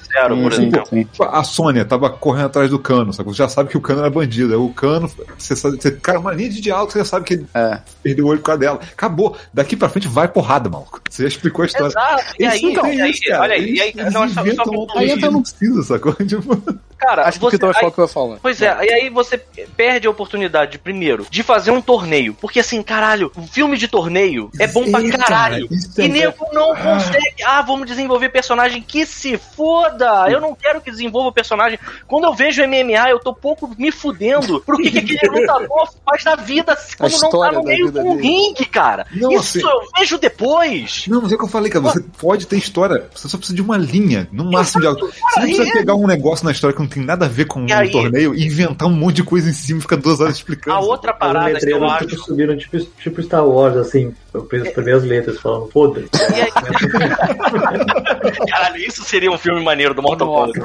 fizeram, 0.00 0.36
por 0.42 0.52
Hum, 0.52 0.54
sim. 0.56 0.66
exemplo. 0.68 0.84
Tipo, 1.04 1.24
A 1.24 1.42
Sônia 1.44 1.84
tava 1.84 2.10
correndo 2.10 2.46
atrás 2.46 2.70
do 2.70 2.78
cano, 2.78 3.12
sacou? 3.12 3.32
Você 3.32 3.38
já 3.38 3.48
sabe 3.48 3.68
que 3.70 3.76
o 3.76 3.80
cano 3.80 4.00
era 4.00 4.10
bandido. 4.10 4.60
O 4.62 4.72
cano, 4.72 5.10
você 5.36 5.54
sabe, 5.56 5.80
você, 5.80 5.90
cara, 5.92 6.18
uma 6.20 6.32
linha 6.32 6.50
de 6.50 6.60
diálogo, 6.60 6.90
você 6.92 6.98
já 6.98 7.04
sabe 7.04 7.24
que 7.26 7.34
ele 7.34 7.46
É. 7.54 7.80
perdeu 8.02 8.26
o 8.26 8.28
olho 8.28 8.38
por 8.40 8.46
causa 8.46 8.60
dela. 8.60 8.80
Acabou. 8.92 9.36
Daqui 9.54 9.76
pra 9.76 9.88
frente 9.88 10.08
vai 10.08 10.28
porrada, 10.28 10.68
maluco. 10.68 11.00
Você 11.08 11.22
já 11.22 11.28
explicou 11.28 11.62
a 11.62 11.66
história. 11.66 11.88
Exato. 11.88 12.24
E 12.38 12.44
aí, 12.44 12.60
têm 12.60 12.96
e 12.96 13.00
aí, 13.02 13.10
isso, 13.10 13.22
cara. 13.28 13.42
olha 13.42 13.54
aí, 13.54 13.62
Eles- 13.62 13.78
e 13.78 13.82
aí, 13.82 13.92
eles 13.96 14.12
não, 14.14 14.28
só, 14.28 14.34
só 14.44 14.62
uma 14.64 14.86
Aí 15.00 15.16
no- 15.16 15.30
não 15.30 15.42
precisa, 15.42 15.82
sacou? 15.82 16.12
Tipo, 16.26 16.62
Cara, 16.98 17.28
Acho 17.28 17.38
que 17.38 17.44
o 17.44 17.48
você- 17.50 17.56
Vitor 17.56 17.72
vai 17.72 17.80
falar 17.80 17.88
o 17.88 17.92
que 17.94 18.00
eu 18.00 18.04
ia 18.04 18.08
falar. 18.08 18.38
Pois 18.42 18.60
é, 18.60 18.76
e 18.84 18.92
aí 18.92 19.08
você 19.10 19.38
perde 19.38 20.06
a 20.06 20.10
oportunidade, 20.10 20.78
primeiro, 20.78 21.26
de 21.30 21.42
fazer 21.42 21.70
um 21.70 21.80
torneio. 21.80 22.34
Porque 22.40 22.60
assim, 22.60 22.82
caralho, 22.82 23.30
um 23.36 23.46
filme 23.46 23.76
de 23.76 23.86
torneio 23.88 24.50
é 24.58 24.66
bom 24.66 24.90
pra 24.90 25.00
cara, 25.02 25.18
caralho. 25.24 25.68
isso 25.70 26.00
é 26.00 26.04
E 26.04 26.08
nego 26.08 26.46
não 26.52 26.74
consegue. 26.74 27.42
Ah, 27.44 27.62
vamos 27.62 27.86
desenvolver 27.86 28.28
personagem 28.30 28.82
que 28.82 29.06
se 29.06 29.38
foda. 29.38 30.26
Eu 30.28 30.40
não 30.40 30.54
quero 30.54 30.80
que 30.80 30.90
desenvolva 30.90 31.30
personagem. 31.30 31.78
Quando 32.06 32.24
eu 32.24 32.34
vejo 32.34 32.62
MMA, 32.62 33.10
eu 33.10 33.20
tô 33.20 33.32
pouco 33.32 33.70
me 33.78 33.92
fudendo. 33.92 34.60
Por 34.62 34.76
que, 34.76 34.90
que 34.90 34.98
aquele 34.98 35.28
lutador 35.40 35.88
faz 36.04 36.24
na 36.24 36.34
vida 36.36 36.76
quando 36.98 37.20
não 37.20 37.30
tá 37.30 37.52
no 37.52 37.60
da 37.60 37.62
meio 37.62 37.92
do 37.92 38.02
dele. 38.02 38.22
ringue, 38.22 38.64
cara? 38.64 39.06
Não, 39.12 39.30
Isso 39.32 39.58
assim- 39.58 39.60
eu 39.68 39.80
vejo 39.96 40.18
depois. 40.18 41.04
Não, 41.06 41.22
mas 41.22 41.32
é 41.32 41.34
o 41.34 41.38
que 41.38 41.44
eu 41.44 41.48
falei, 41.48 41.70
cara. 41.70 41.84
Você 41.84 42.00
pode 42.18 42.46
ter 42.46 42.56
história, 42.56 43.08
você 43.14 43.28
só 43.28 43.36
precisa 43.36 43.54
de 43.54 43.62
uma 43.62 43.76
linha, 43.76 44.28
no 44.32 44.50
máximo 44.50 44.80
de 44.80 44.86
algo. 44.88 45.00
Você 45.06 45.20
não 45.40 45.42
precisa 45.46 45.64
e- 45.68 45.72
pegar 45.72 45.94
um 45.94 46.06
negócio 46.06 46.44
na 46.44 46.52
história 46.52 46.74
que 46.74 46.80
não 46.82 46.87
tem 46.88 47.04
nada 47.04 47.26
a 47.26 47.28
ver 47.28 47.46
com 47.46 47.60
E 47.66 47.72
um 47.72 47.90
torneio 47.90 48.34
e 48.34 48.44
inventar 48.44 48.88
um 48.88 48.92
monte 48.92 49.16
de 49.16 49.24
coisa 49.24 49.48
em 49.48 49.52
cima 49.52 49.78
e 49.78 49.82
ficar 49.82 49.96
duas 49.96 50.20
horas 50.20 50.36
explicando. 50.36 50.76
A 50.76 50.80
outra 50.80 51.12
parada 51.12 51.58
que 51.58 51.70
eu 51.70 51.84
acho. 51.84 52.06
tipo, 52.06 52.22
subiram 52.24 52.56
tipo, 52.56 52.78
tipo 52.78 53.22
Star 53.22 53.46
Wars, 53.46 53.76
assim, 53.76 54.14
as 54.38 54.70
primeiras 54.72 55.04
letras 55.04 55.38
falando, 55.40 55.68
foda-se. 55.70 56.08
Caralho, 58.50 58.76
isso 58.76 59.02
seria 59.04 59.30
um 59.30 59.38
filme 59.38 59.62
maneiro 59.62 59.94
do 59.94 60.02
Mortal 60.02 60.28
Kombat. 60.28 60.58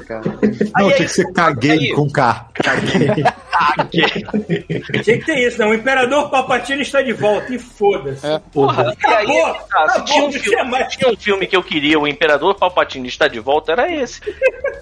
Não, 0.78 0.88
aí- 0.88 0.94
tinha 0.96 1.08
que 1.08 1.14
ser 1.14 1.32
caguei 1.34 1.92
com 1.94 2.10
K. 2.10 2.48
Tinha 5.04 5.20
que 5.20 5.26
ter 5.26 5.48
isso, 5.48 5.60
né? 5.60 5.66
O 5.66 5.74
Imperador 5.74 6.30
Palpatine 6.30 6.82
está 6.82 7.02
de 7.02 7.14
volta 7.14 7.54
e 7.54 7.60
foda-se. 7.60 8.26
É. 8.26 8.40
Porra, 8.52 8.94
aí, 9.06 9.28
tá, 9.70 10.02
tinha, 10.06 10.24
um 10.26 10.32
filme, 10.32 10.40
tinha 10.50 10.64
mais. 10.64 10.96
tinha 10.96 11.12
um 11.12 11.16
filme 11.16 11.48
que 11.48 11.56
eu 11.56 11.64
queria, 11.64 12.00
o 12.00 12.08
Imperador 12.08 12.56
Palpatine 12.56 13.08
está 13.08 13.28
de 13.28 13.40
volta, 13.40 13.72
era 13.72 13.92
esse. 13.92 14.22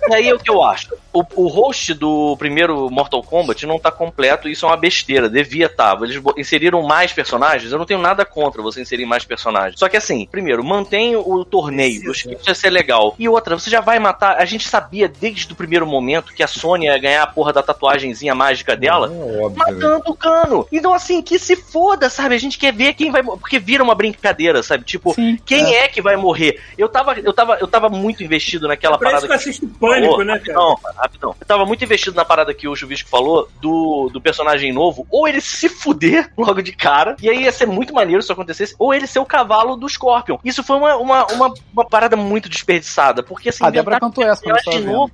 E 0.09 0.13
aí 0.13 0.34
o 0.34 0.39
que 0.39 0.49
eu 0.49 0.63
acho? 0.63 0.93
O, 1.13 1.23
o 1.35 1.47
host 1.47 1.93
do 1.93 2.35
primeiro 2.38 2.89
Mortal 2.89 3.22
Kombat 3.23 3.65
não 3.65 3.77
tá 3.80 3.91
completo, 3.91 4.47
isso 4.49 4.65
é 4.65 4.69
uma 4.69 4.77
besteira, 4.77 5.30
devia 5.30 5.65
estar. 5.68 6.01
Eles 6.01 6.18
bo- 6.18 6.34
inseriram 6.38 6.81
mais 6.84 7.11
personagens, 7.13 7.72
eu 7.72 7.77
não 7.77 7.85
tenho 7.85 7.99
nada 8.01 8.26
contra 8.26 8.61
você 8.61 8.81
inserir 8.82 9.06
mais 9.06 9.24
personagens. 9.24 9.80
Só 9.80 9.88
que 9.90 9.98
assim, 9.98 10.28
primeiro, 10.32 10.64
mantém 10.64 11.16
o 11.16 11.45
torneio, 11.45 12.06
eu 12.06 12.12
acho 12.12 12.28
que 12.28 12.36
isso 12.36 12.49
ia 12.49 12.56
ser 12.56 12.70
legal. 12.70 13.16
E 13.18 13.28
outra, 13.30 13.58
você 13.58 13.70
já 13.70 13.82
vai 13.82 13.99
matar. 13.99 14.38
A 14.38 14.45
gente 14.45 14.68
sabia 14.68 15.08
desde 15.08 15.52
o 15.52 15.56
primeiro 15.56 15.86
momento 15.88 16.34
que 16.34 16.44
a 16.44 16.48
Sony 16.48 16.86
ia 16.86 16.98
ganhar 16.98 17.24
a 17.24 17.28
porra 17.28 17.53
da 17.53 17.64
tatuagenzinha 17.64 18.34
mágica 18.36 18.76
dela 18.76 19.08
É 19.08 19.44
óbvio, 19.44 19.49
velho. 19.66 19.80
matando 19.80 20.03
o 20.12 20.16
cano. 20.16 20.68
Então, 20.72 20.94
assim, 20.94 21.22
que 21.22 21.38
se 21.40 21.56
foda, 21.56 22.10
sabe? 22.10 22.36
A 22.36 22.40
gente 22.40 22.58
quer 22.58 22.74
ver 22.74 22.94
quem 22.94 23.12
vai. 23.12 23.24
Porque 23.24 23.60
vira 23.60 23.84
uma 23.84 23.95
brincadeira, 23.95 24.62
sabe? 24.64 24.84
Tipo, 24.84 25.14
Sim, 25.14 25.38
quem 25.45 25.76
é. 25.76 25.88
que 25.88 26.02
vai 26.02 26.16
morrer? 26.16 26.60
Eu 26.78 26.90
tava, 26.90 27.20
eu 27.20 27.34
tava, 27.34 27.58
eu 27.60 27.68
tava 27.68 27.90
muito 27.90 28.24
investido 28.24 28.68
naquela 28.68 28.98
Pra 28.98 29.10
isso 29.10 29.22
parada 29.22 29.28
que 29.28 29.34
eu 29.34 29.36
assisto 29.52 29.68
Pânico, 29.80 30.12
falou. 30.12 30.26
né, 30.26 30.40
cara? 30.40 30.60
Rapidão, 30.60 30.80
rapidão. 30.98 31.36
Eu 31.40 31.45
tava 31.48 31.66
muito 31.66 31.84
investido 31.84 32.16
na 32.16 32.26
parada 32.26 32.53
que 32.53 32.68
o 32.68 32.76
Chuvisco 32.76 33.10
falou 33.10 33.49
do, 33.62 34.10
do 34.12 34.22
personagem 34.22 34.72
novo, 34.72 35.06
ou 35.10 35.28
ele 35.28 35.41
se 35.41 35.70
fuder 35.70 36.32
logo 36.38 36.62
de 36.62 36.72
cara, 36.72 37.16
e 37.22 37.30
aí 37.30 37.44
ia 37.44 37.52
ser 37.52 37.66
muito 37.66 37.94
maneiro 37.94 38.20
isso 38.22 38.32
acontecesse, 38.62 38.76
ou 38.78 38.94
ele 38.94 39.08
ser 39.08 39.20
o 39.20 39.26
cavalo 39.26 39.76
do 39.76 39.88
Scorpion. 39.88 40.38
Isso 40.44 40.64
foi 40.64 40.78
uma, 40.78 40.96
uma, 40.98 41.26
uma, 41.28 41.54
uma 41.74 41.86
parada 41.86 42.16
muito 42.16 42.50
desperdiçada, 42.50 43.24
porque 43.24 43.50
assim, 43.50 43.64
A 43.66 43.70
Débora 43.70 43.98
inventar 43.98 44.10
cantou 44.10 44.24
essa 44.24 44.72
vendo. 44.72 44.92
novo. 44.92 45.12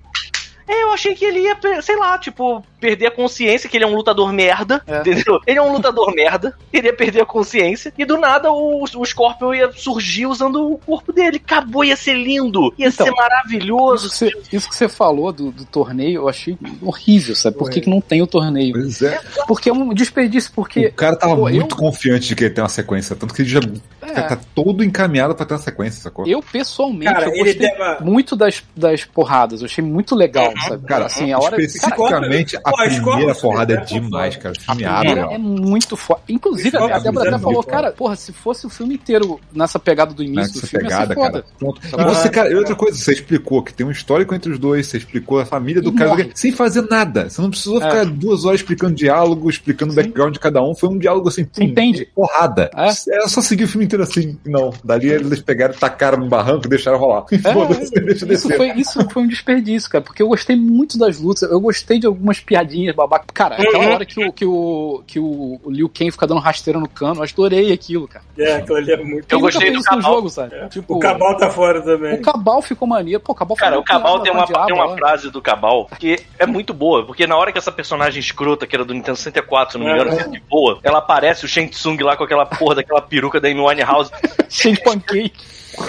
É, 0.67 0.83
eu 0.83 0.91
achei 0.91 1.15
que 1.15 1.23
ele 1.23 1.39
ia, 1.39 1.57
sei 1.81 1.95
lá, 1.95 2.17
tipo, 2.17 2.63
perder 2.79 3.07
a 3.07 3.11
consciência, 3.11 3.69
que 3.69 3.75
ele 3.77 3.83
é 3.83 3.87
um 3.87 3.95
lutador 3.95 4.31
merda, 4.31 4.81
É. 4.87 4.99
entendeu? 4.99 5.39
Ele 5.47 5.57
é 5.59 5.61
um 5.61 5.71
lutador 5.71 6.13
merda, 6.13 6.55
ele 6.71 6.87
ia 6.87 6.93
perder 6.95 7.21
a 7.21 7.25
consciência, 7.25 7.93
e 7.97 8.05
do 8.05 8.17
nada 8.17 8.51
o, 8.51 8.83
o 8.83 9.05
Scorpion 9.05 9.53
ia 9.53 9.71
surgir 9.71 10.25
usando 10.27 10.71
o 10.73 10.77
corpo 10.77 11.11
dele. 11.11 11.41
Acabou, 11.43 11.83
ia 11.83 11.95
ser 11.95 12.13
lindo, 12.13 12.73
ia 12.77 12.87
Então, 12.87 13.05
ser 13.05 13.11
maravilhoso. 13.13 14.07
Isso 14.07 14.25
que 14.25 14.31
você, 14.41 14.55
isso 14.57 14.69
que 14.69 14.75
você 14.75 14.87
falou 14.89 15.31
do, 15.31 15.51
do 15.51 15.65
torneio, 15.65 16.21
eu 16.21 16.29
achei 16.29 16.57
horrível, 16.81 17.35
sabe? 17.35 17.57
Por 17.57 17.69
que, 17.69 17.81
que 17.81 17.89
não 17.89 18.01
tem 18.01 18.21
o 18.21 18.27
torneio? 18.27 18.73
Pois 18.73 19.01
é. 19.01 19.19
Porque 19.47 19.69
é 19.69 19.73
um 19.73 19.93
desperdício, 19.93 20.51
porque. 20.55 20.87
O 20.87 20.93
cara 20.93 21.15
tava 21.15 21.35
Pô, 21.35 21.49
muito 21.49 21.75
eu- 21.75 21.79
confiante 21.79 22.27
de 22.27 22.35
que 22.35 22.43
ele 22.45 22.53
tem 22.53 22.61
uma 22.63 22.69
sequência, 22.69 23.15
tanto 23.15 23.33
que 23.33 23.41
ele 23.41 23.49
já 23.49 23.59
É. 24.01 24.21
tá 24.21 24.37
todo 24.53 24.83
encaminhado 24.83 25.33
pra 25.35 25.45
ter 25.45 25.53
uma 25.53 25.59
sequência, 25.59 26.01
sacou? 26.01 26.27
Eu, 26.27 26.41
pessoalmente, 26.41 27.11
Cara, 27.11 27.25
eu 27.25 27.31
ele 27.33 27.43
gostei 27.53 27.69
deva- 27.71 27.97
muito 28.01 28.35
das, 28.35 28.63
das 28.75 29.03
porradas. 29.03 29.61
Eu 29.61 29.65
achei 29.65 29.83
muito 29.83 30.15
legal, 30.15 30.53
sabe? 30.67 30.85
Cara, 30.85 31.05
assim, 31.05 31.31
a 31.31 31.39
hora. 31.39 31.59
especificamente 31.61 32.57
A 32.67 33.01
primeira 33.11 33.35
porrada 33.35 33.73
é 33.73 33.77
é 33.77 33.81
demais, 33.81 34.35
cara. 34.35 34.53
O 34.57 34.61
filme 34.61 34.85
abre, 34.85 35.19
é 35.19 35.25
ó. 35.25 35.37
muito 35.39 35.95
forte. 35.95 36.23
Inclusive, 36.29 36.75
a 36.77 36.99
Débora 36.99 37.29
é 37.29 37.33
até 37.33 37.39
falou, 37.41 37.63
cara, 37.63 37.91
porra, 37.91 38.15
se 38.15 38.31
fosse 38.33 38.65
o 38.65 38.69
filme 38.69 38.95
inteiro 38.95 39.39
nessa 39.53 39.79
pegada 39.79 40.13
do 40.13 40.23
início 40.23 40.53
do 40.53 40.55
Nessa 40.61 40.67
filme, 40.67 40.85
ia 40.85 40.89
pegada, 40.89 41.07
ser 41.07 41.15
foda. 41.15 41.31
cara. 41.31 41.45
Pronto. 41.59 41.81
E 41.85 42.03
você, 42.15 42.29
cara, 42.29 42.49
e 42.51 42.55
outra 42.55 42.75
coisa, 42.75 42.97
você 42.97 43.13
explicou 43.13 43.61
que 43.63 43.73
tem 43.73 43.85
um 43.85 43.91
histórico 43.91 44.33
entre 44.35 44.51
os 44.51 44.59
dois, 44.59 44.87
você 44.87 44.97
explicou 44.97 45.39
a 45.39 45.45
família 45.45 45.81
do 45.81 45.89
E 45.89 45.95
cara, 45.95 46.09
morre. 46.11 46.31
sem 46.35 46.51
fazer 46.51 46.81
nada. 46.89 47.29
Você 47.29 47.41
não 47.41 47.49
precisou 47.49 47.81
É. 47.81 47.89
ficar 47.89 48.05
duas 48.05 48.45
horas 48.45 48.59
explicando 48.61 48.95
diálogo, 48.95 49.49
explicando 49.49 49.93
o 49.93 49.95
background 49.95 50.33
de 50.33 50.39
cada 50.39 50.61
um. 50.63 50.75
Foi 50.75 50.89
um 50.89 50.97
diálogo 50.97 51.27
assim, 51.29 51.47
Você 51.51 51.63
entende? 51.63 52.07
porrada. 52.15 52.69
É. 52.75 52.89
Era 53.13 53.27
só 53.27 53.41
seguir 53.41 53.63
o 53.65 53.67
filme 53.67 53.85
inteiro 53.85 54.03
assim. 54.03 54.37
Não. 54.45 54.73
Dali 54.83 55.09
eles 55.09 55.41
pegaram, 55.41 55.73
tacaram 55.73 56.17
no 56.19 56.27
barranco 56.27 56.65
e 56.65 56.69
deixaram 56.69 56.97
rolar. 56.97 57.25
É, 57.31 58.33
isso, 58.33 58.49
foi, 58.55 58.71
isso 58.73 59.09
foi 59.09 59.23
um 59.23 59.27
desperdício, 59.27 59.89
cara, 59.89 60.03
porque 60.03 60.21
eu 60.21 60.27
gostei 60.27 60.55
muito 60.55 60.97
das 60.97 61.19
lutas, 61.19 61.43
eu 61.49 61.59
gostei 61.59 61.99
de 61.99 62.07
algumas 62.07 62.39
piadinhas 62.57 62.95
babaca. 62.95 63.25
Cara, 63.33 63.55
aquela 63.55 63.77
Uhum. 63.85 63.93
hora 63.93 64.05
que 64.05 64.23
o, 64.25 64.31
que 64.31 64.45
o, 64.45 65.03
que 65.05 65.19
o 65.19 65.59
Liu 65.67 65.89
Kang 65.89 66.11
fica 66.11 66.25
dando 66.27 66.39
rasteira 66.41 66.79
no 66.79 66.87
cano, 66.89 67.19
eu 67.19 67.23
adorei 67.23 67.71
aquilo, 67.71 68.07
cara. 68.07 68.23
É, 68.37 68.55
aquilo 68.55 68.77
ali 68.77 68.91
é 68.91 68.97
muito. 68.97 69.31
Eu 69.31 69.39
gostei 69.39 69.71
do 69.71 69.81
Cabal. 69.81 70.01
jogo, 70.01 70.29
sabe? 70.29 70.69
Tipo, 70.69 70.95
O 70.95 70.99
Cabal 70.99 71.37
tá 71.37 71.49
fora 71.49 71.81
também. 71.81 72.15
o 72.15 72.21
Cabal 72.21 72.61
ficou 72.61 72.87
maneiro. 72.87 73.19
Pô, 73.19 73.31
o 73.33 73.35
Cabal 73.35 73.55
Cara, 73.57 73.79
o 73.79 73.83
Cabal 73.83 74.19
tem 74.21 74.31
uma, 74.31 74.45
tem 74.45 74.75
uma 74.75 74.95
frase 74.97 75.29
do 75.29 75.41
Cabal 75.41 75.87
que 75.99 76.17
é 76.39 76.45
muito 76.45 76.73
boa, 76.73 77.05
porque 77.05 77.27
na 77.27 77.37
hora 77.37 77.51
que 77.51 77.57
essa 77.57 77.71
personagem 77.71 78.19
escrota, 78.19 78.65
que 78.65 78.75
era 78.75 78.83
do 78.85 78.93
Nintendo 78.93 79.17
64, 79.17 79.73
se 79.73 79.77
não 79.77 79.85
me 79.85 79.91
engano, 79.93 80.11
É. 80.35 80.39
boa, 80.49 80.79
ela 80.83 80.99
aparece 80.99 81.45
o 81.45 81.47
Shang 81.47 81.69
Tsung 81.69 82.01
lá 82.03 82.15
com 82.17 82.23
aquela 82.23 82.45
porra 82.45 82.75
daquela 82.75 83.01
peruca 83.01 83.39
da 83.39 83.47
Amy 83.47 83.61
Winehouse, 83.61 84.11
cheio 84.49 84.75
de 84.75 84.81
pancake. 84.81 85.33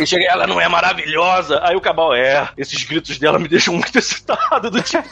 E 0.01 0.06
chega, 0.06 0.24
ela 0.27 0.47
não 0.47 0.60
é 0.60 0.69
maravilhosa. 0.69 1.60
Aí 1.62 1.74
o 1.77 1.81
Cabal, 1.81 2.15
é, 2.15 2.48
esses 2.56 2.82
gritos 2.85 3.19
dela 3.19 3.39
me 3.39 3.48
deixam 3.48 3.74
muito 3.74 3.97
excitado, 3.98 4.70
do 4.70 4.81
tipo... 4.82 5.09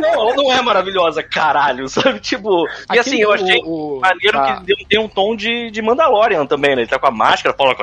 não, 0.00 0.08
ela 0.12 0.34
não 0.36 0.52
é 0.52 0.62
maravilhosa, 0.62 1.22
caralho, 1.22 1.88
sabe? 1.88 2.20
Tipo, 2.20 2.66
e 2.92 2.98
assim, 2.98 3.20
eu 3.20 3.32
achei 3.32 3.60
o- 3.64 3.96
o- 3.96 4.00
maneiro 4.00 4.38
a- 4.38 4.56
que 4.56 4.64
deu- 4.64 4.76
tem 4.88 4.98
um 5.00 5.08
tom 5.08 5.34
de, 5.36 5.70
de 5.70 5.82
Mandalorian 5.82 6.46
também, 6.46 6.74
né? 6.74 6.82
Ele 6.82 6.88
tá 6.88 6.98
com 6.98 7.06
a 7.06 7.10
máscara, 7.10 7.54
fala 7.56 7.74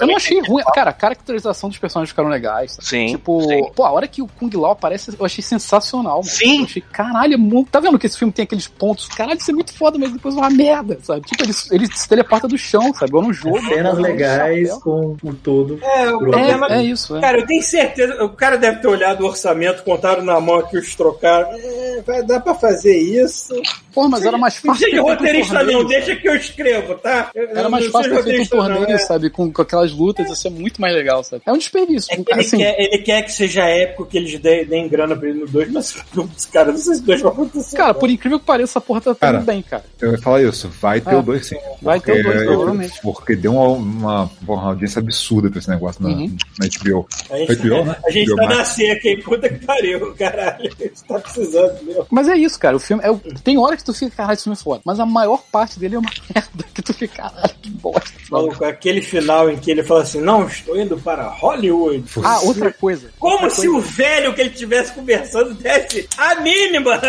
Eu 0.00 0.06
não 0.06 0.16
achei 0.16 0.40
ruim. 0.40 0.62
Cara, 0.74 0.90
a 0.90 0.92
caracterização 0.92 1.68
dos 1.68 1.78
personagens 1.78 2.10
ficaram 2.10 2.28
legais. 2.28 2.72
sabe? 2.72 2.86
Sim, 2.86 3.06
Tipo, 3.08 3.42
sim. 3.42 3.70
pô, 3.74 3.84
a 3.84 3.90
hora 3.92 4.06
que 4.08 4.22
o 4.22 4.26
Kung 4.26 4.50
Lao 4.56 4.72
aparece, 4.72 5.14
eu 5.18 5.24
achei 5.24 5.42
sensacional, 5.42 6.16
mano. 6.18 6.24
Sim. 6.24 6.58
Eu 6.60 6.64
achei, 6.64 6.82
caralho, 6.82 7.34
é 7.34 7.36
muito. 7.36 7.70
Tá 7.70 7.80
vendo 7.80 7.98
que 7.98 8.06
esse 8.06 8.18
filme 8.18 8.32
tem 8.32 8.42
aqueles 8.44 8.66
pontos? 8.66 9.06
Caralho, 9.08 9.38
isso 9.38 9.50
é 9.50 9.54
muito 9.54 9.72
foda, 9.76 9.98
mas 9.98 10.12
depois 10.12 10.34
é 10.34 10.38
uma 10.38 10.50
merda, 10.50 10.98
sabe? 11.02 11.22
Tipo, 11.22 11.44
ele, 11.44 11.52
ele 11.72 11.86
se 11.96 12.08
teleporta 12.08 12.46
do 12.48 12.58
chão, 12.58 12.92
sabe? 12.94 13.10
Igual 13.10 13.24
no 13.24 13.32
jogo. 13.32 13.58
Cenas 13.60 13.76
igual 13.98 14.12
no 14.12 14.16
legais 14.32 14.68
chapéu. 14.68 14.80
com 14.80 15.16
o 15.28 15.34
todo. 15.34 15.78
É, 15.82 16.10
o 16.10 16.18
problema 16.18 16.66
É, 16.68 16.78
é 16.78 16.82
isso, 16.84 17.16
é. 17.16 17.20
Cara, 17.20 17.38
eu 17.40 17.46
tenho 17.46 17.62
certeza. 17.62 18.24
O 18.24 18.30
cara 18.30 18.56
deve 18.56 18.80
ter 18.80 18.88
olhado 18.88 19.22
o 19.22 19.26
orçamento, 19.26 19.82
contaram 19.82 20.22
na 20.24 20.40
mão 20.40 20.56
aqui 20.56 20.76
os 20.78 20.94
trocaram. 20.94 21.48
É, 21.52 22.02
vai 22.06 22.22
dar 22.24 22.40
pra 22.40 22.54
fazer 22.54 22.96
isso. 22.96 23.54
Porra, 23.94 24.08
mas 24.10 24.24
era 24.26 24.36
mais 24.36 24.62
Não 24.62 24.74
fácil. 24.74 25.02
um 25.02 25.06
roteirista, 25.08 25.54
torneio, 25.56 25.78
não. 25.80 25.86
Deixa 25.88 26.16
que 26.16 26.28
eu 26.28 26.34
escrevo, 26.36 26.94
tá? 26.96 27.30
Eu- 27.34 27.48
Era 27.50 27.68
mais 27.70 27.84
não 27.86 27.92
fácil 27.92 28.10
ter 28.10 28.22
feito 28.22 28.26
um 28.26 28.26
roteirista, 28.26 28.56
não, 28.56 28.66
torneio, 28.76 28.94
é. 28.94 28.98
sabe? 28.98 29.30
Com, 29.30 29.50
com 29.52 29.62
aquelas 29.62 29.92
lutas, 29.92 30.28
ia 30.28 30.34
ser 30.36 30.50
muito 30.50 30.80
mais 30.80 30.94
legal, 30.94 31.24
sabe? 31.24 31.42
É 31.46 31.52
um 31.52 31.56
desperdício. 31.58 32.12
É 32.12 32.16
que 32.16 32.30
ele, 32.32 32.40
assim, 32.40 32.58
quer, 32.58 32.76
ele 32.78 32.98
quer 32.98 33.22
que 33.22 33.32
seja 33.32 33.62
épico, 33.64 34.04
que 34.04 34.18
eles 34.18 34.38
deem, 34.38 34.66
deem 34.66 34.88
grana 34.88 35.16
pra 35.16 35.28
ele 35.28 35.40
no 35.40 35.46
2, 35.46 35.70
mas, 35.72 35.94
cara, 36.52 36.72
não 36.72 36.78
sei 36.78 36.94
se 36.96 37.00
o 37.00 37.04
2 37.04 37.22
vai 37.22 37.32
acontecer. 37.32 37.76
cara, 37.76 37.92
não. 37.94 38.00
por 38.00 38.10
incrível 38.10 38.38
que 38.38 38.44
pareça, 38.44 38.72
essa 38.72 38.80
porra 38.82 39.00
tá 39.00 39.14
Cara, 39.14 39.38
tudo 39.38 39.46
bem, 39.46 39.62
cara. 39.62 39.84
Eu 40.00 40.12
ia 40.12 40.18
falar 40.18 40.42
isso, 40.42 40.68
vai 40.80 41.00
ter 41.00 41.14
Ah, 41.14 41.18
o 41.18 41.22
2 41.22 41.46
sim. 41.46 41.56
vai 41.80 41.98
ter 42.00 42.12
o 42.12 42.22
dois, 42.22 42.26
Porque- 42.36 42.46
provavelmente. 42.46 43.00
Porque 43.02 43.36
deu 43.36 43.52
uma, 43.54 44.15
uma, 44.22 44.30
uma 44.48 44.68
audiência 44.68 45.00
absurda 45.00 45.50
pra 45.50 45.58
esse 45.58 45.68
negócio 45.70 46.02
na, 46.02 46.08
Uhum. 46.10 46.36
na 46.58 46.66
HBO. 46.66 47.08
A 47.30 47.36
gente, 47.38 47.54
HBO, 47.56 47.84
né? 47.84 47.96
a 48.06 48.10
gente 48.10 48.26
HBO 48.30 48.36
tá 48.36 48.42
Max. 48.46 48.56
na 48.58 48.64
seca, 48.64 49.08
hein? 49.08 49.20
Puta 49.22 49.48
que 49.48 49.64
pariu, 49.66 50.14
caralho. 50.14 50.72
A 50.78 50.82
gente 50.82 51.04
tá 51.06 51.18
precisando 51.18 51.82
mesmo. 51.84 52.06
Mas 52.10 52.28
é 52.28 52.36
isso, 52.36 52.58
cara. 52.58 52.76
O 52.76 52.80
filme. 52.80 53.02
É, 53.04 53.12
tem 53.42 53.58
hora 53.58 53.76
que 53.76 53.84
tu 53.84 53.92
fica, 53.92 54.16
caralho, 54.16 54.34
esse 54.34 54.44
filme 54.44 54.56
é 54.58 54.62
foda. 54.62 54.82
Mas 54.84 54.98
a 55.00 55.06
maior 55.06 55.42
parte 55.50 55.78
dele 55.78 55.96
é 55.96 55.98
uma 55.98 56.10
merda. 56.34 56.64
Que 56.74 56.82
tu 56.82 56.92
fica, 56.94 57.22
caralho, 57.22 57.54
que 57.62 57.70
bosta. 57.70 58.10
Maluco, 58.30 58.64
aquele 58.64 59.00
final 59.02 59.50
em 59.50 59.56
que 59.56 59.70
ele 59.70 59.82
fala 59.82 60.02
assim: 60.02 60.20
Não, 60.20 60.46
estou 60.46 60.78
indo 60.80 60.96
para 60.98 61.28
Hollywood. 61.28 62.04
Ah, 62.24 62.40
outra 62.40 62.72
coisa. 62.72 63.10
Como 63.18 63.34
outra 63.34 63.50
se 63.50 63.66
coisa. 63.68 63.76
o 63.76 63.80
velho 63.80 64.34
que 64.34 64.40
ele 64.40 64.50
estivesse 64.50 64.92
conversando 64.92 65.54
desse 65.54 66.08
a 66.16 66.36
mínima 66.40 67.00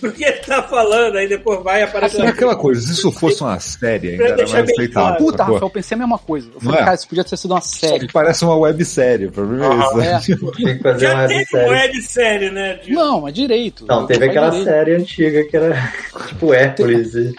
do 0.00 0.12
que 0.12 0.24
ele 0.24 0.32
tá 0.38 0.62
falando, 0.62 1.16
aí 1.16 1.28
depois 1.28 1.62
vai 1.62 1.82
aparecer. 1.82 2.20
É 2.22 2.28
aquela 2.28 2.56
coisa, 2.56 2.80
se 2.80 2.92
isso 2.92 3.10
fosse 3.12 3.42
uma 3.42 3.58
série, 3.60 4.10
ainda 4.12 4.24
era 4.24 4.36
mais 4.36 4.54
aceitável. 4.54 4.90
claro. 4.92 5.16
Puta, 5.18 5.36
sacou? 5.38 5.54
Rafael, 5.54 5.68
eu 5.68 5.70
pensei 5.72 5.94
a 5.94 5.98
mesma 5.98 6.18
coisa. 6.18 6.48
Eu 6.54 6.60
falei, 6.60 6.80
é? 6.80 6.84
cara, 6.84 6.94
isso 6.94 7.08
podia 7.08 7.24
ter 7.24 7.36
sido 7.36 7.50
uma 7.52 7.60
série. 7.60 8.06
que 8.06 8.12
parece 8.12 8.44
uma 8.44 8.56
websérie, 8.56 9.26
o 9.26 9.32
problema 9.32 9.66
é 9.66 9.68
Aham. 9.68 10.16
esse. 10.18 10.32
É. 10.32 10.36
Tem 10.36 10.76
que 10.76 10.82
fazer 10.82 11.06
uma 11.08 11.14
Já 11.22 11.26
teve 11.28 11.38
websérie. 11.40 11.70
websérie, 11.70 12.50
né? 12.50 12.74
De... 12.82 12.92
Não, 12.92 13.20
mas 13.20 13.34
direito. 13.34 13.84
Não, 13.86 14.06
teve 14.06 14.24
aquela 14.24 14.48
direito. 14.50 14.68
série 14.68 14.94
antiga 14.94 15.44
que 15.44 15.56
era 15.56 15.92
tipo 16.28 16.52
Hércules. 16.54 17.14
e- 17.14 17.34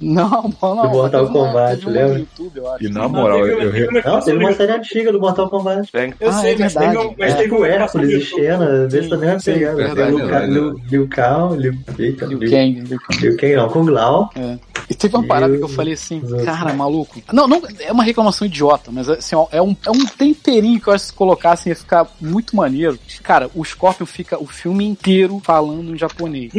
Não, 0.00 0.52
não, 0.62 0.74
não. 0.74 0.82
Do 0.82 0.88
Mortal 0.90 1.24
uma- 1.26 1.32
Kombat, 1.32 1.82
uma 1.82 1.90
lembra? 1.92 2.18
YouTube, 2.18 2.56
eu 2.56 2.72
acho. 2.72 2.84
E 2.84 2.88
na 2.88 3.00
Não, 3.02 3.08
moral, 3.08 3.46
eu, 3.46 3.72
eu, 3.72 3.90
uma 3.90 4.00
Não, 4.02 4.20
teve 4.20 4.38
uma 4.38 4.52
série 4.54 4.72
antiga 4.72 5.12
do 5.12 5.20
Mortal 5.20 5.48
Kombat. 5.48 5.90
Eu 6.20 6.28
Ah, 6.30 6.32
sei, 6.32 6.54
é 6.54 6.58
mas 6.58 6.74
teve 6.74 6.98
um, 6.98 7.14
mas 7.18 7.32
É, 7.32 7.36
teve 7.36 7.48
tipo 7.50 7.64
Hércules 7.64 8.10
e 8.10 8.20
Xena, 8.20 8.86
desse 8.86 9.08
também 9.08 9.28
é 9.30 9.32
uma 9.32 9.40
pegada. 9.40 9.76
verdade, 9.76 10.10
Liu 10.10 10.18
verdade. 10.18 10.50
Liu- 10.52 10.80
Liu 12.06 12.12
eita, 12.12 12.26
Liu 12.26 12.38
Liu- 12.38 12.50
Kang, 12.50 12.80
Liu 12.80 12.98
Kang. 13.00 13.20
Liu 13.20 13.36
Kang 13.36 13.54
não, 13.56 13.68
Kung 13.68 13.90
Lao. 13.90 14.30
É. 14.36 14.58
E 14.88 14.94
teve 14.94 15.16
uma 15.16 15.26
parada 15.26 15.52
o- 15.52 15.56
que 15.58 15.64
eu 15.64 15.68
falei 15.68 15.94
assim, 15.94 16.20
cara, 16.44 16.72
maluco. 16.72 17.20
Não, 17.32 17.48
não, 17.48 17.60
é 17.80 17.90
uma 17.90 18.04
reclamação 18.04 18.46
idiota, 18.46 18.90
mas 18.92 19.08
assim, 19.08 19.34
ó, 19.34 19.48
é, 19.50 19.60
um, 19.60 19.74
é 19.84 19.90
um 19.90 20.06
temperinho 20.06 20.80
que 20.80 20.86
eu 20.88 20.92
acho 20.92 21.06
que 21.06 21.10
se 21.10 21.16
colocassem 21.16 21.70
ia 21.70 21.76
ficar 21.76 22.06
muito 22.20 22.54
maneiro. 22.54 22.96
Cara, 23.22 23.50
o 23.52 23.64
Scorpion 23.64 24.06
fica 24.06 24.40
o 24.40 24.46
filme 24.46 24.84
inteiro 24.84 25.40
falando 25.42 25.92
em 25.92 25.98
japonês. 25.98 26.52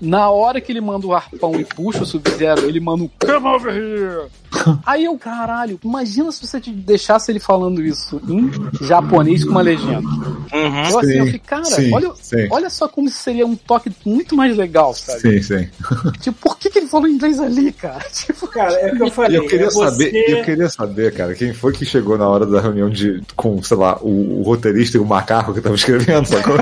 Na 0.00 0.30
hora 0.30 0.60
que 0.60 0.72
ele 0.72 0.80
manda 0.80 1.06
o 1.06 1.14
arpão 1.14 1.60
e 1.60 1.64
puxa 1.64 2.02
o 2.02 2.06
Sub-Zero, 2.06 2.68
ele 2.68 2.80
manda 2.80 3.04
um 3.04 3.10
Come 3.20 3.46
over 3.46 3.72
here! 3.72 4.28
Aí 4.84 5.04
eu, 5.04 5.16
caralho, 5.18 5.78
imagina 5.84 6.30
se 6.32 6.46
você 6.46 6.60
te 6.60 6.70
deixasse 6.70 7.30
ele 7.30 7.40
falando 7.40 7.82
isso 7.82 8.20
em 8.28 8.50
japonês 8.84 9.44
com 9.44 9.50
uma 9.50 9.62
legenda. 9.62 10.08
Uhum. 10.08 10.90
Eu 10.90 10.98
assim, 10.98 11.12
eu 11.12 11.24
Sim, 11.24 11.32
fiquei, 11.32 11.38
cara, 11.38 11.64
sim, 11.64 11.92
olha, 11.92 12.12
sim. 12.20 12.48
olha 12.50 12.70
só 12.70 12.88
como 12.88 13.08
isso 13.08 13.18
seria 13.18 13.46
um 13.46 13.56
toque 13.56 13.90
muito 14.04 14.36
mais 14.36 14.56
legal, 14.56 14.94
sabe? 14.94 15.20
Sim, 15.20 15.42
sim. 15.42 15.68
Tipo, 16.20 16.38
por 16.40 16.58
que, 16.58 16.70
que 16.70 16.78
ele 16.78 16.86
falou 16.88 17.08
inglês 17.08 17.38
ali, 17.38 17.72
cara? 17.72 18.04
Tipo, 18.12 18.46
Cara, 18.48 18.72
é 18.74 18.92
o 18.92 18.96
que 18.96 19.02
eu 19.02 19.10
falei. 19.10 19.38
eu 19.38 19.46
queria 19.46 19.66
é 19.66 19.70
você... 19.70 19.90
saber, 19.90 20.30
eu 20.30 20.44
queria 20.44 20.68
saber, 20.68 21.14
cara, 21.14 21.34
quem 21.34 21.52
foi 21.54 21.72
que 21.72 21.84
chegou 21.84 22.18
na 22.18 22.28
hora 22.28 22.44
da 22.44 22.60
reunião 22.60 22.90
de, 22.90 23.22
com, 23.36 23.62
sei 23.62 23.76
lá, 23.76 23.98
o, 24.00 24.40
o 24.40 24.42
roteirista 24.42 24.96
e 24.96 25.00
o 25.00 25.06
macaco 25.06 25.54
que 25.54 25.60
tava 25.60 25.74
escrevendo, 25.74 26.26
sacou? 26.26 26.56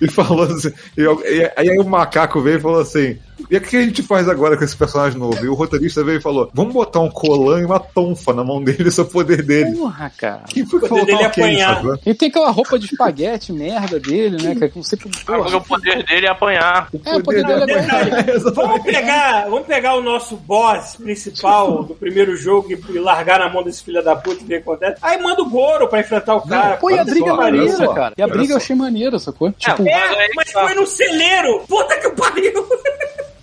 E 0.00 0.08
falou 0.08 0.44
assim, 0.44 0.72
e, 0.96 1.02
e 1.02 1.52
aí 1.56 1.78
o 1.78 1.84
macaco 1.84 2.40
veio 2.40 2.58
e 2.58 2.60
falou 2.60 2.80
assim, 2.80 3.18
e 3.50 3.56
o 3.56 3.60
que 3.60 3.76
a 3.76 3.82
gente 3.82 4.02
faz 4.02 4.28
agora 4.28 4.56
com 4.56 4.64
esse 4.64 4.76
personagem 4.76 5.18
novo? 5.18 5.44
E 5.44 5.48
o 5.48 5.54
roteirista 5.54 6.02
veio 6.02 6.18
e 6.18 6.22
falou, 6.22 6.50
vamos 6.54 6.72
botar 6.72 7.00
um 7.00 7.10
colan 7.10 7.60
e 7.60 7.64
uma 7.64 7.78
tonfa 7.78 8.32
na 8.32 8.42
mão 8.42 8.62
dele, 8.62 8.88
esse 8.88 8.98
é 8.98 9.02
o 9.02 9.06
poder 9.06 9.42
dele. 9.42 9.76
porra, 9.76 10.10
cara. 10.16 10.42
Quem 10.48 10.64
foi 10.64 10.80
que 10.80 10.86
O 10.86 10.88
poder 10.88 11.00
falou 11.00 11.06
dele 11.06 11.22
é 11.22 11.28
ok, 11.28 11.44
apanhar. 11.44 11.84
Ele 12.04 12.14
tem 12.14 12.28
aquela 12.28 12.50
roupa 12.50 12.78
de 12.78 12.86
espaguete, 12.86 13.52
merda 13.52 14.00
dele, 14.00 14.42
né? 14.42 14.54
Que 14.68 14.76
não 14.76 14.82
sei 14.82 14.98
como. 14.98 15.14
Porque 15.24 15.54
o 15.54 15.60
poder 15.60 16.02
dele 16.04 16.26
é 16.26 16.30
apanhar. 16.30 16.88
É, 17.04 17.16
o 17.16 17.22
poder 17.22 17.44
dele 17.44 17.62
é 17.62 17.66
Detalhe, 17.66 18.10
aguentar. 18.14 18.52
vamos 18.52 18.82
pegar, 18.82 19.44
vamos 19.48 19.66
pegar 19.66 19.94
o 19.96 20.02
nosso 20.02 20.36
boss 20.36 20.96
principal 20.96 21.84
do 21.84 21.94
primeiro 21.94 22.36
jogo 22.36 22.68
e, 22.72 22.92
e 22.94 22.98
largar 22.98 23.38
na 23.38 23.48
mão 23.48 23.62
desse 23.62 23.82
filho 23.84 24.02
da 24.02 24.16
puta 24.16 24.42
e 24.42 24.46
ver 24.46 24.60
o 24.60 24.62
que 24.62 24.70
acontece. 24.70 24.96
Aí 25.02 25.20
manda 25.22 25.42
o 25.42 25.50
Goro 25.50 25.88
pra 25.88 26.00
enfrentar 26.00 26.36
o 26.36 26.40
cara. 26.40 26.76
Pô, 26.78 26.90
e 26.90 26.98
a 26.98 27.04
briga 27.04 27.30
é 27.30 27.32
maneira, 27.32 27.94
cara. 27.94 28.14
E 28.16 28.22
a 28.22 28.26
briga 28.26 28.54
eu 28.54 28.56
achei 28.56 28.74
maneira, 28.74 29.18
sacou? 29.60 29.84
Tipo, 29.86 29.96
É, 29.98 30.24
É, 30.26 30.28
mas 30.34 30.52
foi 30.52 30.74
no 30.74 30.86
celeiro! 30.86 31.60
Puta 31.68 31.98
que 31.98 32.10
pariu! 32.10 32.66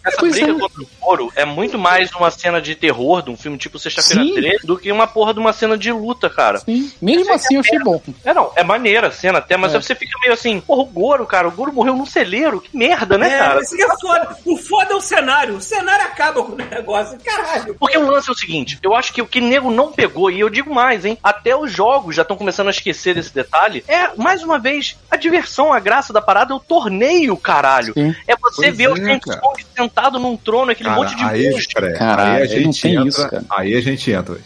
Essa 0.06 0.18
Pois 0.18 0.34
briga 0.34 0.52
é. 0.52 0.60
contra 0.60 0.82
o 0.84 0.88
Goro 1.00 1.32
é 1.34 1.46
muito 1.46 1.80
mais 1.80 2.12
uma 2.12 2.30
cena 2.30 2.62
de 2.62 2.76
terror 2.76 3.22
de 3.22 3.30
um 3.32 3.38
filme 3.38 3.58
tipo 3.58 3.80
Sexta-feira 3.80 4.22
Sim. 4.22 4.34
13 4.34 4.68
do 4.68 4.78
que 4.78 4.92
uma 4.92 5.08
porra 5.08 5.34
de 5.34 5.40
uma 5.40 5.54
cena 5.54 5.78
de 5.78 5.94
luta, 5.94 6.30
cara. 6.30 6.58
sim. 6.60 6.92
Mesmo 7.02 7.32
assim 7.34 7.56
eu 7.56 7.62
achei 7.62 7.80
bom. 7.80 8.02
É, 8.26 8.34
não, 8.34 8.52
é 8.54 8.64
maneira 8.66 9.08
a 9.08 9.12
cena 9.12 9.40
até, 9.40 9.56
mas 9.56 9.74
É. 9.74 9.78
aí 9.78 9.82
você 9.84 9.96
fica 9.96 10.20
meio 10.20 10.34
assim, 10.34 10.60
porra, 10.60 10.82
o 10.82 10.86
Goro, 10.88 11.26
cara, 11.26 11.48
o 11.48 11.52
Goro 11.52 11.72
morreu 11.72 11.96
num 11.96 12.06
celeiro, 12.06 12.60
que 12.60 12.76
merda, 12.78 13.18
né, 13.18 13.34
É, 13.34 13.38
cara? 13.40 13.62
isso 13.62 13.78
que 13.78 13.82
é 13.82 13.88
foda. 14.02 14.28
É 14.46 14.50
o 14.50 14.58
cenário. 15.04 15.56
O 15.56 15.62
cenário 15.62 16.06
acaba 16.06 16.44
com 16.44 16.54
o 16.54 16.56
negócio. 16.56 17.18
Caralho. 17.24 17.76
Porque 17.80 17.98
o 17.98 18.06
lance 18.10 18.30
é 18.30 18.32
o 18.32 18.36
seguinte, 18.36 18.80
eu 18.82 18.96
acho 18.96 19.14
que 19.14 19.22
o 19.22 19.28
que 19.28 19.42
nego 19.42 19.70
não 19.72 19.92
pegou, 19.92 20.32
e 20.32 20.40
eu 20.40 20.50
digo 20.50 20.74
mais, 20.74 21.06
hein, 21.06 21.18
até 21.24 21.56
os 21.56 21.72
jogos 21.72 22.16
já 22.16 22.22
estão 22.22 22.38
começando 22.38 22.68
a 22.68 22.72
esquecer 22.72 23.16
desse 23.16 23.34
detalhe, 23.34 23.84
é, 23.88 24.16
mais 24.16 24.44
uma 24.44 24.58
vez, 24.58 24.98
a 25.10 25.18
diversão, 25.18 25.74
a 25.74 25.80
graça 25.80 26.12
da 26.12 26.22
parada 26.22 26.54
é 26.54 26.56
o 26.56 26.60
torneio, 26.60 27.36
caralho. 27.38 27.94
Sim. 27.94 28.16
É 28.28 28.36
você 28.36 28.68
Pois 28.68 28.78
ver 28.78 28.90
o 28.90 28.94
é, 28.94 28.96
Shang 28.98 29.20
cara. 29.20 29.40
Tsung 29.40 29.66
sentado 29.76 30.20
num 30.20 30.38
trono, 30.38 30.72
aquele 30.72 30.90
Cara, 30.90 31.02
monte 31.02 31.16
de 31.16 31.24
aí, 31.24 31.98
Caralho, 31.98 32.32
aí 32.36 32.42
a 32.42 32.46
gente 32.46 32.88
entra, 32.88 33.08
isso, 33.08 33.30
cara. 33.30 33.46
aí 33.50 33.76
a 33.76 33.82
gente 33.82 34.12
entra. 34.12 34.38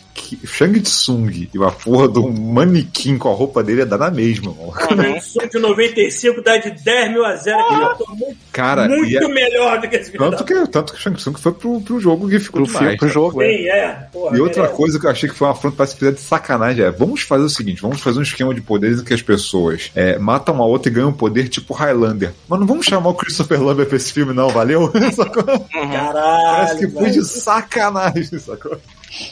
Shang 0.45 0.79
Tsung 0.81 1.49
e 1.53 1.57
uma 1.57 1.71
porra 1.71 2.07
de 2.07 2.19
um 2.19 2.31
manequim 2.31 3.17
com 3.17 3.29
a 3.29 3.33
roupa 3.33 3.63
dele 3.63 3.81
é 3.81 3.85
dar 3.85 3.97
na 3.97 4.11
mesma, 4.11 4.51
irmão. 4.51 4.69
O 5.17 5.21
som 5.21 5.47
de 5.47 5.59
95 5.59 6.41
dá 6.41 6.57
de 6.57 6.71
10 6.71 7.11
mil 7.11 7.25
a 7.25 7.35
0 7.35 7.57
que 7.67 7.73
eu 7.73 7.95
tô 8.05 8.15
muito, 8.15 8.37
Cara, 8.51 8.87
muito 8.87 9.15
é- 9.17 9.27
melhor 9.27 9.79
do 9.81 9.87
que 9.89 9.95
esse 9.95 10.11
tanto 10.11 10.43
que, 10.43 10.67
tanto 10.67 10.93
que 10.93 10.99
o 10.99 11.01
Shang 11.01 11.17
Tsung 11.17 11.37
foi 11.37 11.51
pro, 11.53 11.81
pro 11.81 11.99
jogo 11.99 12.27
que 12.29 12.39
ficou 12.39 12.61
Pro, 12.63 12.65
filme, 12.71 12.79
demais. 12.95 12.99
pro 12.99 13.07
jogo, 13.09 13.41
é. 13.41 13.47
Sim, 13.49 13.67
é. 13.67 14.07
Porra, 14.11 14.37
E 14.37 14.41
outra 14.41 14.67
coisa 14.67 14.99
que 14.99 15.05
eu 15.05 15.09
achei 15.11 15.29
que 15.29 15.35
foi 15.35 15.47
uma 15.47 15.53
afronta 15.53 15.77
para 15.77 15.87
se 15.87 15.95
fizer 15.95 16.11
de 16.13 16.19
sacanagem 16.21 16.83
é: 16.85 16.91
vamos 16.91 17.21
fazer 17.21 17.43
o 17.43 17.49
seguinte, 17.49 17.81
vamos 17.81 18.01
fazer 18.01 18.19
um 18.19 18.23
esquema 18.23 18.53
de 18.53 18.61
poderes 18.61 18.99
em 18.99 19.03
que 19.03 19.13
as 19.13 19.21
pessoas 19.21 19.91
é, 19.95 20.17
matam 20.17 20.55
uma 20.55 20.65
outra 20.65 20.89
e 20.91 20.93
ganham 20.95 21.13
poder 21.13 21.47
tipo 21.49 21.73
Highlander. 21.73 22.33
Mas 22.47 22.59
não 22.59 22.65
vamos 22.67 22.85
chamar 22.85 23.09
o 23.09 23.13
Christopher 23.15 23.61
Lambert 23.61 23.87
pra 23.87 23.97
esse 23.97 24.11
filme, 24.11 24.33
não, 24.33 24.49
valeu? 24.49 24.91
Caralho. 25.71 26.55
Parece 26.57 26.77
que 26.87 26.87
foi 26.93 27.09
de 27.11 27.23
sacanagem, 27.25 28.39
sacou? 28.39 28.77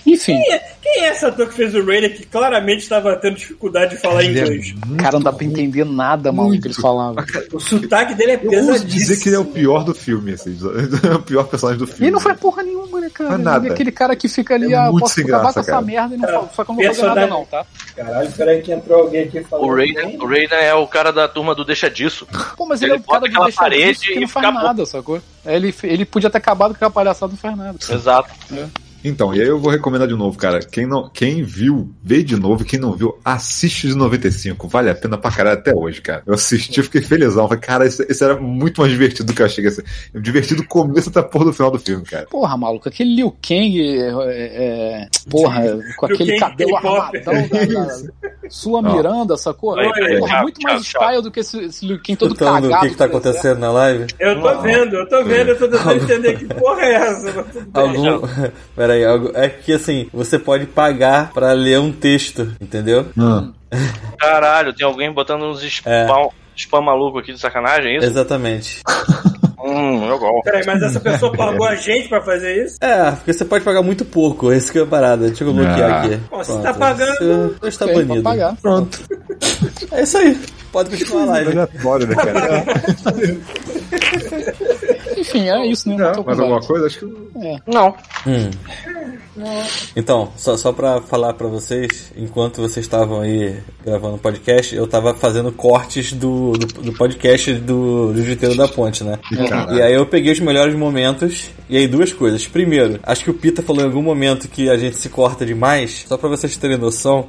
Enfim, 0.05 0.41
Quem 0.41 0.53
é- 0.53 0.75
Quem 0.81 1.03
é 1.03 1.11
esse 1.11 1.25
ator 1.25 1.47
que 1.47 1.55
fez 1.55 1.73
o 1.73 1.83
Raider 1.83 2.15
que 2.15 2.25
claramente 2.25 2.81
estava 2.83 3.15
tendo 3.17 3.35
dificuldade 3.35 3.95
de 3.95 4.01
falar 4.01 4.23
Ele 4.23 4.39
é 4.39 4.43
inglês? 4.43 4.71
muito 4.85 5.01
cara, 5.03 5.13
não 5.13 5.21
dá 5.21 5.33
pra 5.33 5.43
entender 5.45 5.83
nada, 5.83 6.31
maluco, 6.31 6.61
que 6.61 6.67
ele 6.67 6.73
falava. 6.75 7.25
O 7.51 7.59
sotaque 7.59 8.13
dele 8.13 8.31
é 8.33 8.35
Eu 8.35 8.39
pesadíssimo. 8.41 8.71
ouso 8.73 8.85
dizer 8.85 9.19
que 9.19 9.29
ele 9.29 9.35
é 9.35 9.39
o 9.39 9.45
pior 9.45 9.83
do 9.83 9.93
filme, 9.95 10.33
assim, 10.33 10.55
é 11.05 11.15
o 11.15 11.21
pior 11.23 11.45
personagem 11.47 11.79
do 11.79 11.85
E 11.85 11.87
filme. 11.87 12.05
ele 12.05 12.11
não 12.11 12.19
foi 12.19 12.35
porra 12.35 12.61
nenhuma, 12.63 13.01
né, 13.01 13.09
cara? 13.11 13.31
Foi 13.31 13.39
nada. 13.39 13.57
Ele 13.65 13.69
é 13.69 13.71
aquele 13.73 13.91
cara 13.91 14.15
que 14.15 14.29
fica 14.29 14.53
ali, 14.53 14.73
É 14.73 14.77
ah, 14.77 14.91
posso 14.91 15.19
acabar 15.21 15.53
com 15.53 15.59
essa 15.59 15.81
merda 15.81 16.15
e 16.15 16.17
não 16.19 16.29
falo, 16.29 16.49
só 16.55 16.63
que 16.63 16.71
eu 16.71 16.75
não 16.75 16.83
vou 16.83 16.93
fazer 16.93 17.07
nada 17.07 17.27
não, 17.27 17.45
tá? 17.45 17.65
Caralho, 17.95 18.31
peraí 18.31 18.61
que 18.61 18.71
entrou 18.71 19.01
alguém 19.01 19.23
aqui 19.23 19.43
falando. 19.43 19.67
O 19.67 19.75
Raiden, 19.75 20.17
o 20.21 20.27
Raiden 20.27 20.59
é 20.59 20.73
o 20.75 20.87
cara 20.87 21.11
da 21.11 21.27
turma 21.27 21.55
do 21.55 21.65
Deixa 21.65 21.89
Disso. 21.89 22.27
Pô, 22.55 22.65
mas 22.67 22.81
Ele 22.81 22.91
ele, 22.91 22.97
é 22.99 23.01
o 23.01 23.03
cara 23.11 23.27
do 23.27 23.43
deixa 23.43 23.59
parede 23.59 23.85
disso 23.93 24.01
que 24.05 24.13
e 24.13 24.19
não 24.21 24.27
faz 24.27 24.53
nada, 24.53 24.85
sacou? 24.85 25.19
Ele, 25.45 25.73
ele 25.83 26.05
podia 26.05 26.29
ter 26.29 26.37
acabado 26.37 26.75
com 26.77 26.85
a 26.85 26.89
palhaçada 26.91 27.31
não 27.31 27.37
faz 27.37 27.57
nada. 27.57 27.77
Exato. 27.89 28.29
Então, 29.07 29.35
e 29.35 29.39
aí 29.39 29.47
eu 29.47 29.59
vou 29.59 29.71
recomendar 29.71 30.07
de 30.07 30.15
novo, 30.15 30.35
cara. 30.35 30.59
Quem, 30.59 30.87
não, 30.87 31.07
quem 31.09 31.43
viu, 31.43 31.93
vê 32.03 32.23
de 32.23 32.35
novo. 32.35 32.65
Quem 32.65 32.79
não 32.79 32.93
viu, 32.93 33.19
assiste 33.23 33.87
de 33.87 33.95
95. 33.95 34.67
Vale 34.67 34.89
a 34.89 34.95
pena 34.95 35.15
pra 35.15 35.29
caralho 35.29 35.59
até 35.59 35.75
hoje, 35.75 36.01
cara. 36.01 36.23
Eu 36.25 36.33
assisti, 36.33 36.81
fiquei 36.81 37.01
felizão. 37.01 37.47
Falei, 37.47 37.61
cara, 37.61 37.85
esse, 37.85 38.03
esse 38.09 38.23
era 38.23 38.35
muito 38.35 38.81
mais 38.81 38.91
divertido 38.91 39.25
do 39.25 39.35
que 39.35 39.43
eu 39.43 39.45
achei 39.45 39.63
que 39.63 39.69
ia 39.69 39.75
ser. 39.75 39.85
Divertido 40.15 40.63
do 40.63 40.67
começo 40.67 41.09
até 41.09 41.19
a 41.19 41.23
porra 41.23 41.45
do 41.45 41.53
final 41.53 41.69
do 41.69 41.77
filme, 41.77 42.03
cara. 42.03 42.25
Porra, 42.25 42.57
maluco, 42.57 42.89
aquele 42.89 43.15
Liu 43.15 43.31
Kang, 43.41 43.79
é, 43.79 44.07
é, 44.31 45.07
porra, 45.29 45.61
com 45.97 46.05
aquele 46.07 46.31
Kang 46.31 46.39
cabelo 46.39 46.71
K-pop. 46.71 47.17
armadão 47.17 47.47
da, 47.47 47.85
da 47.85 47.95
Sua. 48.49 48.81
Miranda, 48.81 49.37
sacou? 49.37 49.77
Aí, 49.77 50.19
porra, 50.19 50.41
muito 50.43 50.61
mais 50.61 50.83
style 50.83 51.21
do 51.21 51.31
que 51.31 51.39
esse, 51.39 51.59
esse 51.65 51.85
Liu 51.85 51.97
Kang 51.97 52.15
todo 52.15 52.33
Escutando 52.33 52.69
cagado. 52.69 52.75
o 52.75 52.79
que, 52.81 52.89
que 52.89 52.97
tá 52.97 53.05
exemplo. 53.05 53.19
acontecendo 53.19 53.59
na 53.59 53.71
live? 53.71 54.05
Eu 54.19 54.41
tô 54.41 54.61
vendo, 54.61 54.95
eu 54.95 55.09
tô 55.09 55.23
vendo, 55.23 55.49
eu 55.49 55.57
tô 55.57 55.67
tentando 55.67 56.03
entender 56.03 56.37
que 56.37 56.45
porra 56.45 56.81
é 56.81 56.93
essa. 56.93 57.45
Algum... 57.73 58.27
Pera 58.75 58.94
aí, 58.95 59.05
algo... 59.05 59.31
é 59.33 59.47
que 59.49 59.73
assim, 59.73 60.07
você 60.13 60.37
pode 60.39 60.65
pagar 60.65 61.31
pra 61.31 61.51
ler 61.53 61.79
um 61.79 61.91
texto, 61.91 62.51
entendeu? 62.59 63.07
Hum. 63.17 63.51
Caralho, 64.19 64.73
tem 64.73 64.85
alguém 64.85 65.11
botando 65.11 65.43
uns 65.43 65.61
spam, 65.63 66.29
spam 66.55 66.81
maluco 66.81 67.19
aqui 67.19 67.33
de 67.33 67.39
sacanagem, 67.39 67.93
é 67.93 67.97
isso? 67.97 68.07
Exatamente. 68.07 68.81
Hum, 69.67 70.07
eu 70.07 70.19
gosto. 70.19 70.43
Peraí, 70.43 70.63
mas 70.65 70.81
essa 70.83 70.99
pessoa 70.99 71.31
pagou 71.35 71.65
a 71.67 71.75
gente 71.75 72.07
pra 72.07 72.21
fazer 72.21 72.65
isso? 72.65 72.77
É, 72.79 73.11
porque 73.11 73.33
você 73.33 73.43
pode 73.43 73.63
pagar 73.63 73.81
muito 73.81 74.05
pouco, 74.05 74.51
esse 74.53 74.71
que 74.71 74.77
é 74.77 74.83
a 74.83 74.85
parada. 74.85 75.25
Deixa 75.27 75.43
eu 75.43 75.51
bloquear 75.53 75.91
Ah. 75.91 76.01
aqui. 76.03 76.13
Se 76.13 76.19
Pronto, 76.29 76.61
tá 76.63 76.73
pagando- 76.75 77.17
Você, 77.17 77.55
você 77.61 77.67
está 77.69 77.87
banido. 77.87 78.21
pagar. 78.21 78.55
Pronto. 78.61 78.99
É 79.91 80.03
isso 80.03 80.17
aí. 80.19 80.39
Pode 80.71 80.89
continuar 80.91 81.23
a 81.23 81.25
live. 81.25 81.51
Aleatório, 81.51 82.07
né, 82.07 82.15
cara? 82.15 82.65
Enfim, 85.27 85.49
é 85.49 85.65
isso, 85.65 85.89
né? 85.89 85.95
Não, 85.95 86.23
mais 86.23 86.39
alguma 86.39 86.61
coisa? 86.61 86.85
Acho 86.85 86.99
que. 86.99 87.61
Não. 87.65 87.95
Hum. 88.27 88.49
Então, 89.95 90.31
só, 90.35 90.55
só 90.57 90.71
pra 90.71 91.01
falar 91.01 91.33
pra 91.33 91.47
vocês, 91.47 92.11
enquanto 92.15 92.61
vocês 92.61 92.85
estavam 92.85 93.21
aí 93.21 93.57
gravando 93.83 94.15
o 94.15 94.19
podcast, 94.19 94.75
eu 94.75 94.87
tava 94.87 95.13
fazendo 95.13 95.51
cortes 95.51 96.13
do, 96.13 96.53
do, 96.53 96.65
do 96.65 96.93
podcast 96.93 97.53
do, 97.53 98.13
do 98.13 98.23
Juteiro 98.23 98.55
da 98.55 98.67
Ponte, 98.67 99.03
né? 99.03 99.19
Caralho. 99.35 99.77
E 99.77 99.81
aí 99.81 99.93
eu 99.93 100.05
peguei 100.05 100.31
os 100.31 100.39
melhores 100.39 100.75
momentos, 100.75 101.49
e 101.69 101.77
aí 101.77 101.87
duas 101.87 102.13
coisas. 102.13 102.47
Primeiro, 102.47 102.99
acho 103.03 103.23
que 103.23 103.29
o 103.29 103.33
Pita 103.33 103.61
falou 103.61 103.83
em 103.83 103.85
algum 103.85 104.01
momento 104.01 104.47
que 104.47 104.69
a 104.69 104.77
gente 104.77 104.97
se 104.97 105.09
corta 105.09 105.45
demais, 105.45 106.05
só 106.07 106.17
pra 106.17 106.29
vocês 106.29 106.55
terem 106.57 106.77
noção, 106.77 107.27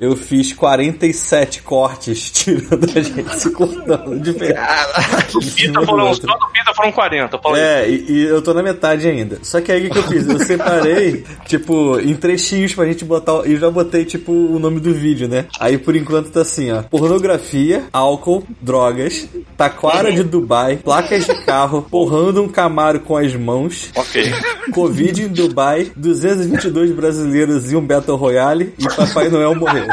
eu, 0.00 0.10
eu 0.10 0.16
fiz 0.16 0.52
47 0.52 1.62
cortes 1.62 2.30
tirando 2.32 2.84
a 2.84 3.00
gente 3.00 3.38
se 3.38 3.50
cortando 3.50 4.18
de 4.20 4.32
verdade. 4.32 5.32
Do 5.32 5.40
Pita 5.40 5.86
foram, 5.86 6.14
só 6.14 6.38
do 6.38 6.48
Pita 6.48 6.74
foram 6.74 6.92
40. 6.92 7.38
Fala 7.38 7.56
aí. 7.56 7.62
É, 7.62 7.88
e, 7.88 8.10
e 8.10 8.24
eu 8.24 8.42
tô 8.42 8.52
na 8.52 8.62
metade 8.62 9.06
ainda. 9.08 9.38
Só 9.42 9.60
que 9.60 9.70
aí 9.70 9.80
o 9.80 9.82
que, 9.84 9.90
que 9.90 9.98
eu 9.98 10.02
fiz? 10.02 10.28
Eu 10.28 10.38
separei 10.40 10.97
tipo, 11.46 11.98
em 12.00 12.14
trechinhos 12.14 12.74
pra 12.74 12.86
gente 12.86 13.04
botar. 13.04 13.46
E 13.46 13.56
já 13.56 13.70
botei, 13.70 14.04
tipo, 14.04 14.32
o 14.32 14.58
nome 14.58 14.80
do 14.80 14.92
vídeo, 14.92 15.28
né? 15.28 15.46
Aí 15.58 15.78
por 15.78 15.94
enquanto 15.96 16.30
tá 16.30 16.42
assim, 16.42 16.70
ó. 16.70 16.82
Pornografia, 16.82 17.84
álcool, 17.92 18.44
drogas, 18.60 19.28
taquara 19.56 20.12
de 20.12 20.22
Dubai, 20.22 20.76
placas 20.76 21.26
de 21.26 21.44
carro, 21.44 21.82
porrando 21.90 22.42
um 22.42 22.48
camaro 22.48 23.00
com 23.00 23.16
as 23.16 23.34
mãos, 23.34 23.90
Ok. 23.94 24.32
Covid 24.72 25.22
em 25.22 25.28
Dubai, 25.28 25.90
222 25.96 26.92
brasileiros 26.92 27.72
e 27.72 27.76
um 27.76 27.84
Battle 27.84 28.16
Royale 28.16 28.74
e 28.78 28.84
Papai 28.94 29.28
Noel 29.28 29.54
morreu. 29.54 29.86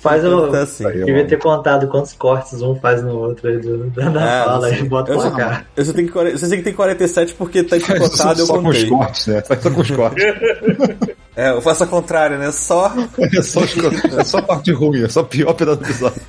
Faz 0.00 0.24
o. 0.24 0.48
Tá 0.48 0.62
assim. 0.62 0.84
Devia 0.90 1.26
ter 1.26 1.38
contado 1.38 1.86
quantos 1.88 2.12
cortes 2.14 2.60
um 2.62 2.74
faz 2.76 3.02
no 3.02 3.16
outro 3.18 3.48
aí 3.48 3.58
do, 3.58 3.90
da 3.90 4.08
da 4.08 4.20
É, 4.40 4.44
fala 4.44 4.70
e 4.70 4.76
sei. 4.78 4.88
bota 4.88 5.12
Eu 5.12 5.18
pra 5.20 5.30
só- 5.30 5.36
cá. 5.36 5.64
Eu 5.76 5.84
só 5.84 5.92
tenho 5.92 6.10
você 6.12 6.48
tem 6.48 6.58
que 6.58 6.64
ter 6.64 6.72
47 6.72 7.34
porque 7.34 7.62
tá 7.62 7.76
empacotado, 7.78 8.40
eu 8.40 8.46
só 8.46 8.54
com 8.54 8.68
os 8.68 8.76
contei. 8.76 8.88
cortes, 8.88 9.26
né? 9.26 9.40
Faz 9.42 9.62
só 9.62 9.70
com 9.70 9.80
os 9.80 9.90
cortes. 9.90 10.24
É, 11.36 11.50
eu 11.50 11.60
faço 11.62 11.84
a 11.84 11.86
contrária, 11.86 12.38
né? 12.38 12.50
Só. 12.50 12.92
É 13.18 13.42
só, 13.42 13.60
é 14.18 14.24
só 14.24 14.38
a 14.38 14.42
parte 14.42 14.72
ruim, 14.72 15.04
é 15.04 15.08
só 15.08 15.20
o 15.20 15.24
pior 15.26 15.52
pedaço 15.54 15.78
do 15.78 15.84
episódio. 15.84 16.22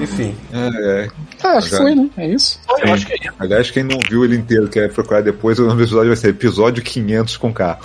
Enfim. 0.00 0.36
É, 0.52 1.04
é. 1.04 1.08
Ah, 1.42 1.58
acho 1.58 1.70
que 1.70 1.76
foi, 1.76 1.94
né? 1.94 2.08
É 2.16 2.28
isso. 2.28 2.60
Eu 2.84 2.92
acho 2.92 3.06
que 3.06 3.12
é 3.12 3.16
isso. 3.16 3.34
Aliás, 3.38 3.70
quem 3.70 3.82
não 3.82 3.98
viu 4.08 4.24
ele 4.24 4.36
inteiro, 4.36 4.68
quer 4.68 4.90
procurar 4.92 5.20
depois, 5.22 5.58
o 5.58 5.62
nome 5.64 5.76
do 5.78 5.82
episódio 5.82 6.08
vai 6.08 6.16
ser 6.16 6.28
Episódio 6.28 6.82
500 6.82 7.36
com 7.36 7.52
K. 7.52 7.78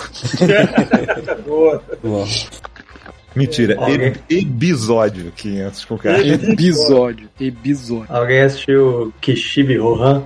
Boa. 1.45 1.83
Bom. 2.03 2.27
Mentira, 3.35 3.75
Alguém- 3.79 4.13
e- 4.29 4.39
episódio 4.39 5.31
500 5.35 5.85
com 5.85 5.97
K. 5.97 6.09
Episódio. 6.25 7.29
Episódio. 7.39 8.05
Alguém 8.09 8.41
assistiu 8.41 9.13
Kishibe 9.21 9.77
Rohan? 9.77 10.23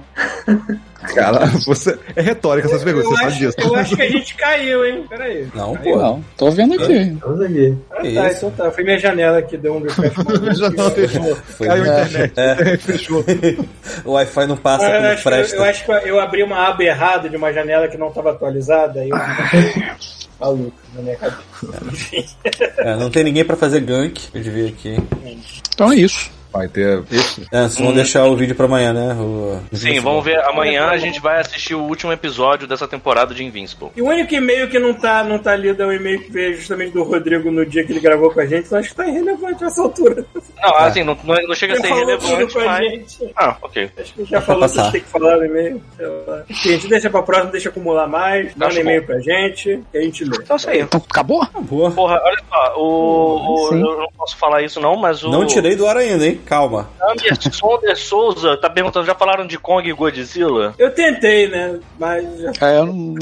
Cara, 1.15 1.45
você. 1.65 1.97
É 2.15 2.21
retórica 2.21 2.67
essas 2.67 2.83
perguntas, 2.83 3.09
Eu 3.09 3.17
você 3.17 3.21
sabe 3.23 3.31
acho, 3.33 3.39
disso. 3.39 3.55
eu 3.59 3.75
acho 3.75 3.95
que 3.95 4.01
a 4.01 4.09
gente 4.09 4.35
caiu, 4.35 4.85
hein? 4.85 5.05
Peraí. 5.09 5.47
Não, 5.53 5.75
pô. 5.75 5.97
Não, 5.97 6.23
tô 6.37 6.51
vendo 6.51 6.75
aqui. 6.75 6.93
Estamos 6.93 7.41
aqui. 7.41 7.77
Ah, 7.91 7.95
tá, 8.01 8.31
então 8.31 8.51
tá. 8.51 8.71
Foi 8.71 8.83
minha 8.83 8.97
janela 8.99 9.41
que 9.41 9.57
deu 9.57 9.75
um 9.75 9.81
refresh. 9.83 10.57
Já 10.57 10.69
não 10.69 10.91
fechou. 10.91 11.35
Foi- 11.35 11.67
Caiu 11.67 11.83
a 11.91 11.99
É. 11.99 12.03
internet. 12.03 12.77
Fechou. 12.83 13.25
O 14.05 14.11
Wi-Fi 14.11 14.45
não 14.47 14.57
passa 14.57 14.85
Ah, 14.85 14.89
eu, 14.89 15.01
pelo 15.01 15.05
acho 15.13 15.21
que, 15.23 15.27
eu 15.27 15.31
Fresta. 15.33 15.63
acho 15.63 15.85
que 15.85 16.09
eu 16.09 16.19
abri 16.19 16.43
uma 16.43 16.67
aba 16.67 16.83
errada 16.83 17.27
de 17.29 17.35
uma 17.35 17.51
janela 17.51 17.87
que 17.87 17.97
não 17.97 18.09
estava 18.09 18.31
atualizada. 18.31 18.99
Aí 19.01 19.09
eu 19.09 19.17
maluco 20.39 20.73
na 20.95 21.01
minha 21.01 21.15
cabeça. 21.15 21.41
Enfim. 21.91 22.25
É, 22.77 22.95
não 22.95 23.09
tem 23.09 23.23
ninguém 23.23 23.45
pra 23.45 23.55
fazer 23.55 23.79
gank. 23.81 24.19
Eu 24.33 24.41
devia 24.41 24.67
aqui. 24.69 24.97
Então 25.73 25.91
é 25.91 25.95
isso. 25.95 26.31
Vai 26.51 26.67
ter. 26.67 27.01
Esse. 27.09 27.47
É, 27.51 27.61
vocês 27.61 27.79
vão 27.79 27.93
deixar 27.93 28.25
o 28.25 28.35
vídeo 28.35 28.55
pra 28.55 28.65
amanhã, 28.65 28.91
né? 28.91 29.13
O... 29.13 29.59
Sim, 29.71 29.99
vamos 30.01 30.25
ver. 30.25 30.37
Amanhã 30.43 30.87
a 30.87 30.97
gente 30.97 31.19
vai 31.21 31.39
assistir 31.39 31.75
o 31.75 31.83
último 31.83 32.11
episódio 32.11 32.67
dessa 32.67 32.87
temporada 32.87 33.33
de 33.33 33.43
Invincible. 33.43 33.89
E 33.95 34.01
o 34.01 34.07
único 34.07 34.33
e-mail 34.33 34.69
que 34.69 34.77
não 34.77 34.93
tá, 34.93 35.23
não 35.23 35.39
tá 35.39 35.55
lido 35.55 35.81
é 35.81 35.85
o 35.85 35.93
e-mail 35.93 36.21
que 36.21 36.31
veio 36.31 36.55
justamente 36.55 36.91
do 36.91 37.03
Rodrigo 37.03 37.49
no 37.49 37.65
dia 37.65 37.85
que 37.85 37.93
ele 37.93 38.01
gravou 38.01 38.31
com 38.31 38.41
a 38.41 38.45
gente. 38.45 38.65
Então 38.65 38.77
acho 38.77 38.89
que 38.89 38.95
tá 38.95 39.07
irrelevante 39.07 39.63
nessa 39.63 39.81
altura. 39.81 40.25
Não, 40.61 40.75
assim, 40.77 41.03
não, 41.03 41.17
não 41.23 41.35
não 41.47 41.55
chega 41.55 41.73
a 41.73 41.77
ser 41.77 41.87
relevante, 41.93 42.55
mas. 42.57 42.91
gente. 42.91 43.31
Ah, 43.35 43.57
ok. 43.61 43.89
Acho 43.97 44.13
que 44.13 44.25
já 44.25 44.41
falou 44.41 44.67
tudo 44.69 44.83
que 44.85 44.91
tem 44.91 45.01
que 45.01 45.07
falar 45.07 45.37
no 45.37 45.45
e-mail. 45.45 45.81
sei 45.97 46.05
lá. 46.07 46.43
Enfim, 46.49 46.69
a 46.69 46.71
gente 46.73 46.87
deixa 46.87 47.09
pra 47.09 47.23
próxima, 47.23 47.51
deixa 47.51 47.69
acumular 47.69 48.07
mais. 48.07 48.53
Manda 48.55 48.67
Acho 48.67 48.79
e-mail 48.79 49.05
pra 49.05 49.19
gente 49.19 49.81
que 49.91 49.97
a 49.97 50.01
gente 50.01 50.23
lê. 50.23 50.37
Então 50.41 50.55
é 50.55 50.57
isso 50.59 50.69
aí. 50.69 50.79
Então 50.81 51.03
acabou? 51.09 51.45
Boa. 51.61 51.91
Porra, 51.91 52.21
olha 52.23 52.37
só, 52.49 52.73
o, 52.77 53.53
o- 53.53 53.69
Sim. 53.69 53.79
eu 53.81 53.97
não 53.97 54.07
posso 54.17 54.37
falar 54.37 54.61
isso 54.61 54.79
não, 54.79 54.95
mas 54.95 55.23
o 55.23 55.29
Não 55.29 55.45
tirei 55.45 55.75
do 55.75 55.87
ar 55.87 55.97
ainda, 55.97 56.25
hein? 56.25 56.39
Calma. 56.45 56.89
Anderson 57.01 57.79
de 57.79 57.95
Souza 57.95 58.57
tá 58.57 58.69
perguntando, 58.69 59.05
já 59.05 59.15
falaram 59.15 59.45
de 59.47 59.57
Kong 59.57 59.87
e 59.89 59.93
Godzilla? 59.93 60.73
Eu 60.77 60.91
tentei, 60.91 61.47
né? 61.47 61.79
Mas 61.99 62.23
já 62.39 62.51
É, 62.69 62.77
eu 62.77 62.85
não. 62.85 63.15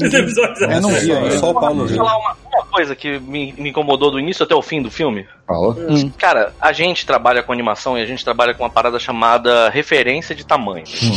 Eu 0.70 0.80
não 0.80 0.90
vi 0.90 1.38
Só, 1.38 1.50
o 1.50 1.54
Paulo 1.54 1.86
viu. 1.86 1.96
falar 1.96 2.16
uma, 2.18 2.36
uma 2.52 2.64
coisa 2.66 2.94
que 2.94 3.18
me, 3.20 3.52
me 3.56 3.70
incomodou 3.70 4.10
do 4.10 4.18
início 4.18 4.44
até 4.44 4.54
o 4.54 4.62
fim 4.62 4.82
do 4.82 4.90
filme. 4.90 5.26
Fala. 5.50 5.74
Cara, 6.16 6.52
a 6.60 6.72
gente 6.72 7.04
trabalha 7.04 7.42
com 7.42 7.52
animação 7.52 7.98
e 7.98 8.02
a 8.02 8.06
gente 8.06 8.24
trabalha 8.24 8.54
com 8.54 8.62
uma 8.62 8.70
parada 8.70 9.00
chamada 9.00 9.68
referência 9.68 10.32
de 10.32 10.46
tamanho. 10.46 10.86
Sei. 10.86 11.10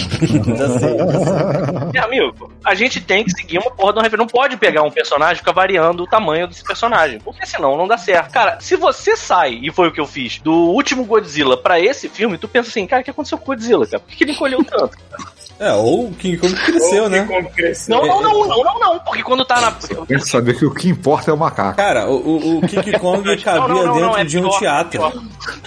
Meu 1.93 2.03
amigo, 2.03 2.51
a 2.65 2.73
gente 2.73 2.99
tem 2.99 3.23
que 3.23 3.29
seguir 3.29 3.59
uma 3.59 3.69
porra 3.69 3.93
de 3.93 3.99
uma 3.99 4.03
referência. 4.03 4.25
Não 4.25 4.27
pode 4.27 4.57
pegar 4.57 4.81
um 4.81 4.89
personagem 4.89 5.35
e 5.35 5.37
ficar 5.37 5.51
variando 5.51 6.01
o 6.01 6.07
tamanho 6.07 6.47
desse 6.47 6.63
personagem. 6.63 7.19
Porque 7.19 7.45
senão 7.45 7.77
não 7.77 7.87
dá 7.87 7.95
certo. 7.95 8.31
Cara, 8.31 8.59
se 8.59 8.75
você 8.75 9.15
sai, 9.15 9.59
e 9.61 9.71
foi 9.71 9.89
o 9.89 9.91
que 9.91 10.01
eu 10.01 10.07
fiz, 10.07 10.39
do 10.39 10.51
último 10.51 11.05
Godzilla 11.05 11.55
pra 11.55 11.79
esse 11.79 12.09
filme, 12.09 12.39
tu 12.39 12.47
pensa 12.47 12.69
assim, 12.69 12.87
cara, 12.87 13.03
o 13.03 13.05
que 13.05 13.11
aconteceu 13.11 13.37
com 13.37 13.43
o 13.43 13.47
Godzilla, 13.55 13.85
cara? 13.85 13.99
Por 13.99 14.09
que, 14.09 14.17
que 14.17 14.23
ele 14.23 14.31
encolheu 14.31 14.63
tanto? 14.63 14.97
É, 15.59 15.71
ou 15.73 16.07
o 16.07 16.13
King 16.13 16.37
Kong 16.37 16.53
cresceu, 16.53 17.03
Ou 17.03 17.09
né? 17.09 17.25
Como 17.25 17.49
cresceu. 17.51 17.95
Não, 17.95 18.05
não, 18.05 18.21
não, 18.21 18.47
não, 18.47 18.63
não, 18.63 18.79
não. 18.79 18.99
Porque 18.99 19.23
quando 19.23 19.45
tá 19.45 19.61
na. 19.61 19.71
Tem 19.71 20.17
que 20.17 20.27
saber 20.29 20.57
que 20.57 20.65
o 20.65 20.73
que 20.73 20.89
importa 20.89 21.31
é 21.31 21.33
o 21.33 21.37
macaco. 21.37 21.77
Cara, 21.77 22.09
o, 22.09 22.15
o, 22.15 22.57
o 22.57 22.61
King 22.67 22.91
Kong 22.99 23.37
cabia 23.41 23.61
Não, 23.61 23.67
não, 23.67 23.85
não, 23.85 23.93
dentro 23.93 24.07
não, 24.09 24.17
é 24.17 24.23
de 24.25 24.37
um 24.39 24.41
pior, 24.41 24.59
teatro. 24.59 24.89
pior. 24.91 25.13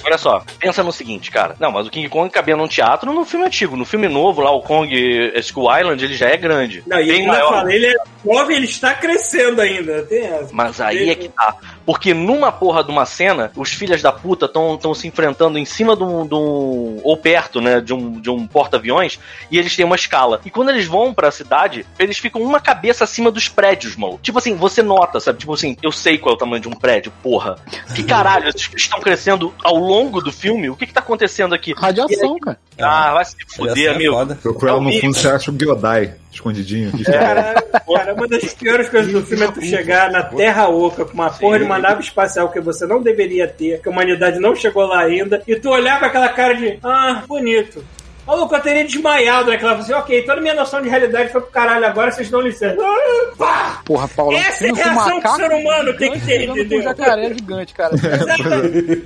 Olha 0.05 0.19
só, 0.19 0.43
pensa 0.59 0.83
no 0.83 0.93
seguinte, 0.93 1.31
cara. 1.31 1.55
Não, 1.59 1.71
mas 1.71 1.87
o 1.87 1.91
King 1.91 2.09
Kong 2.09 2.29
cabia 2.31 2.57
num 2.57 2.69
teatro 2.69 3.13
no 3.13 3.25
filme 3.25 3.47
antigo. 3.47 3.77
No 3.77 3.85
filme 3.85 4.09
novo, 4.09 4.43
lá, 4.43 4.51
o 4.51 4.61
Kong 4.63 4.93
Skull 5.37 5.75
Island, 5.79 6.05
ele 6.05 6.15
já 6.15 6.29
é 6.29 6.37
grande. 6.37 6.83
Não, 6.87 7.01
e 7.01 7.27
maior. 7.27 7.49
fala, 7.51 7.73
ele 7.73 7.87
é 7.87 7.95
jovem, 8.25 8.57
ele 8.57 8.67
está 8.67 8.95
crescendo 8.95 9.61
ainda. 9.61 10.03
Tem 10.03 10.25
essa. 10.27 10.49
Mas 10.53 10.81
aí 10.81 11.11
é 11.11 11.15
que 11.15 11.29
tá. 11.29 11.55
Porque 11.85 12.13
numa 12.13 12.51
porra 12.51 12.83
de 12.83 12.91
uma 12.91 13.07
cena, 13.07 13.53
os 13.55 13.71
filhos 13.73 14.03
da 14.03 14.11
puta 14.11 14.47
estão 14.47 14.93
se 14.95 15.07
enfrentando 15.07 15.57
em 15.59 15.65
cima 15.65 15.95
de 15.97 16.03
um, 16.03 16.27
de 16.27 16.35
um- 16.35 17.01
ou 17.05 17.17
perto, 17.17 17.61
né, 17.61 17.81
de 17.81 17.95
um, 17.95 18.21
de 18.21 18.29
um 18.29 18.45
porta-aviões, 18.47 19.21
e 19.51 19.57
eles 19.59 19.76
têm 19.77 19.85
uma 19.85 19.97
escala. 19.97 20.41
E 20.45 20.51
quando 20.51 20.71
eles 20.71 20.87
vão 20.87 21.15
pra 21.15 21.31
cidade, 21.31 21.87
eles 21.99 22.19
ficam 22.19 22.43
uma 22.43 22.61
cabeça 22.61 23.05
acima 23.05 23.31
dos 23.31 23.49
prédios, 23.49 23.97
mano. 23.97 24.19
Tipo 24.23 24.39
assim, 24.39 24.55
você 24.57 24.83
nota, 24.83 25.21
sabe? 25.21 25.39
Tipo 25.39 25.55
assim, 25.55 25.77
eu 25.83 25.93
sei 25.93 26.19
qual 26.19 26.35
é 26.35 26.37
o 26.37 26.39
tamanho 26.39 26.63
de 26.63 26.69
um 26.69 26.73
prédio, 26.73 27.13
porra. 27.23 27.57
Que 27.95 28.03
caralho, 28.05 28.49
eles 28.49 28.71
estão 28.75 29.01
crescendo 29.01 29.55
ao 29.63 29.77
longo 29.77 30.21
do 30.21 30.33
filme? 30.33 30.71
O 30.71 30.77
que 30.77 30.87
que 30.87 30.93
tá 30.93 31.01
acontecendo 31.01 31.55
aqui? 31.55 31.73
Radiação, 31.73 32.39
cara. 32.39 32.59
Ah, 32.79 33.15
vai 33.15 33.25
se 33.25 33.37
fuder, 33.49 33.91
é 33.91 33.95
amigo. 33.95 34.13
foda. 34.13 34.35
Procura 34.43 34.75
lá 34.75 34.81
no 34.81 34.93
fundo, 34.93 35.17
você 35.17 35.29
acha 35.29 35.51
o 35.51 35.57
Gyodai 35.57 36.15
escondidinho. 36.37 36.91
aqui. 36.91 37.05
Cara, 37.05 37.63
cara, 37.63 38.15
uma 38.15 38.29
das 38.29 38.55
piores 38.55 38.89
coisas 38.89 39.13
do 39.13 39.23
filme 39.23 39.45
é 39.45 39.51
tu 39.51 39.63
chegar 39.63 40.11
na 40.11 40.23
Terra 40.23 40.69
Oca 40.69 41.05
com 41.05 41.15
uma 41.15 41.31
porra 41.31 41.59
de 41.59 41.65
uma 41.65 41.79
nave 41.79 42.03
espacial 42.03 42.51
que 42.51 42.61
você 42.61 42.87
não 42.87 43.03
deveria 43.03 43.49
ter, 43.49 43.81
que 43.81 43.89
a 43.89 43.93
humanidade 43.93 44.39
não 44.39 44.55
chegou 44.55 44.87
lá 44.87 45.01
ainda, 45.01 45.43
e 45.47 45.57
tu 45.57 45.71
olhar 45.71 45.99
com 45.99 46.07
aquela 46.07 46.29
cara 46.29 46.55
de, 46.55 46.79
ah, 46.83 47.23
bonito. 47.27 47.83
Maluco, 48.27 48.55
eu 48.55 48.61
teria 48.61 48.85
desmaiado 48.85 49.51
naquela. 49.51 49.75
Assim, 49.77 49.93
ok, 49.93 50.23
toda 50.23 50.41
minha 50.41 50.55
noção 50.55 50.83
de 50.83 50.89
realidade 50.89 51.31
foi 51.31 51.41
pro 51.41 51.51
caralho 51.51 51.87
agora, 51.87 52.11
vocês 52.11 52.29
dão 52.31 52.41
licença. 52.41 52.77
Ah, 52.81 53.33
pá! 53.39 53.83
Porra, 53.85 54.09
Paulo. 54.09 54.37
Essa 54.37 54.67
é 54.67 54.71
a 54.71 54.75
reação 54.75 55.21
que 55.21 55.29
o 55.29 55.37
ser 55.37 55.53
humano 55.53 55.97
tem 55.97 56.13
que 56.13 56.21
ter, 56.27 56.49
entendeu? 56.49 56.79
um 56.81 56.83
jacaré 56.83 57.29
gigante, 57.35 57.75
cara. 57.75 57.95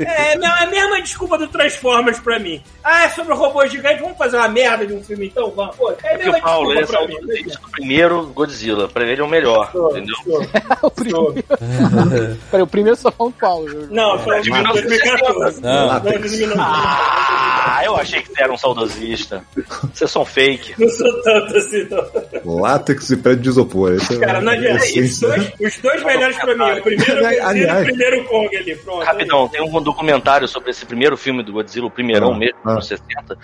É, 0.00 0.36
não, 0.38 0.48
é 0.48 0.64
a 0.64 0.70
mesma 0.70 1.02
desculpa 1.02 1.36
do 1.38 1.46
Transformers 1.48 2.18
pra 2.20 2.38
mim. 2.38 2.62
Ah, 2.82 3.04
é 3.04 3.08
sobre 3.10 3.32
o 3.32 3.36
robô 3.36 3.66
gigante, 3.66 4.00
vamos 4.00 4.16
fazer 4.16 4.36
uma 4.36 4.48
merda 4.48 4.86
de 4.86 4.92
um 4.94 5.02
filme 5.02 5.26
então? 5.26 5.50
Vamos, 5.50 5.76
pô. 5.76 5.90
É 5.90 5.92
a 5.92 5.96
Porque 5.96 6.16
mesma 6.24 6.38
o 6.38 6.42
Paulo, 6.42 6.72
é 6.72 6.76
desculpa 6.76 6.98
pra 6.98 7.06
mim. 7.08 7.14
saudosista 7.20 7.60
do 7.60 7.70
primeiro 7.70 8.26
Godzilla. 8.28 8.88
Pra 8.88 9.04
ele 9.04 9.20
é 9.20 9.24
o 9.24 9.28
melhor, 9.28 9.70
Sou, 9.72 9.90
entendeu? 9.90 10.16
sou, 10.24 10.40
o 10.82 10.90
primeiro. 10.90 11.34
Peraí, 12.50 12.62
o 12.62 12.66
primeiro 12.66 12.96
só 12.96 13.10
falando 13.10 13.34
Paulo. 13.34 13.68
viu? 13.68 13.86
Não, 13.90 14.18
foi 14.20 14.40
de 14.40 14.50
em 14.50 14.62
2014. 14.62 15.60
Não. 15.60 15.92
Não, 15.92 16.00
de 16.00 16.18
2009. 16.18 16.60
Ah, 16.62 17.82
eu 17.84 17.96
achei 17.96 18.22
que 18.22 18.28
você 18.32 18.42
era 18.42 18.52
um 18.52 18.56
Vocês 19.92 20.10
são 20.10 20.24
fake. 20.24 20.74
Não 20.78 20.88
sou 20.88 21.22
tanto 21.22 21.56
assim, 21.56 21.86
não. 22.44 22.60
Látex 22.60 23.10
e 23.10 23.16
prédio 23.16 23.42
de 23.42 23.48
isopor. 23.50 23.92
Esse 23.94 24.14
é 24.14 24.18
Cara, 24.18 24.40
não 24.40 24.52
adianta. 24.52 24.84
a 24.84 24.86
Os 25.00 25.20
dois, 25.20 25.52
os 25.60 25.78
dois 25.78 26.04
melhores 26.04 26.36
pra 26.38 26.54
mim. 26.54 26.78
O 26.78 26.82
primeiro 26.82 27.20
Godzilla 27.20 27.56
e 27.56 27.80
o 27.80 27.84
primeiro 27.84 28.24
Kong 28.24 28.56
ali. 28.56 28.76
Pronto. 28.76 29.04
Rapidão, 29.04 29.48
tem 29.48 29.62
um 29.62 29.82
documentário 29.82 30.46
sobre 30.48 30.70
esse 30.70 30.84
primeiro 30.86 31.16
filme 31.16 31.42
do 31.42 31.52
Godzilla, 31.52 31.86
o 31.86 31.90
primeirão 31.90 32.32
Ah, 32.34 32.38
mesmo, 32.38 32.58
ah. 32.64 32.74
nos 32.74 32.86
60, 32.86 33.36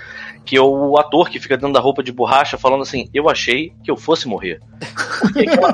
que 0.45 0.57
é 0.57 0.61
o 0.61 0.97
ator 0.99 1.29
que 1.29 1.41
fica 1.41 1.57
dentro 1.57 1.73
da 1.73 1.81
roupa 1.81 2.03
de 2.03 2.13
borracha 2.13 2.57
falando 2.57 2.83
assim: 2.83 3.09
Eu 3.13 3.29
achei 3.29 3.73
que 3.85 3.91
eu 3.91 3.97
fosse 3.97 4.29
morrer. 4.29 4.61
Porque 5.21 5.49
aquela 5.49 5.73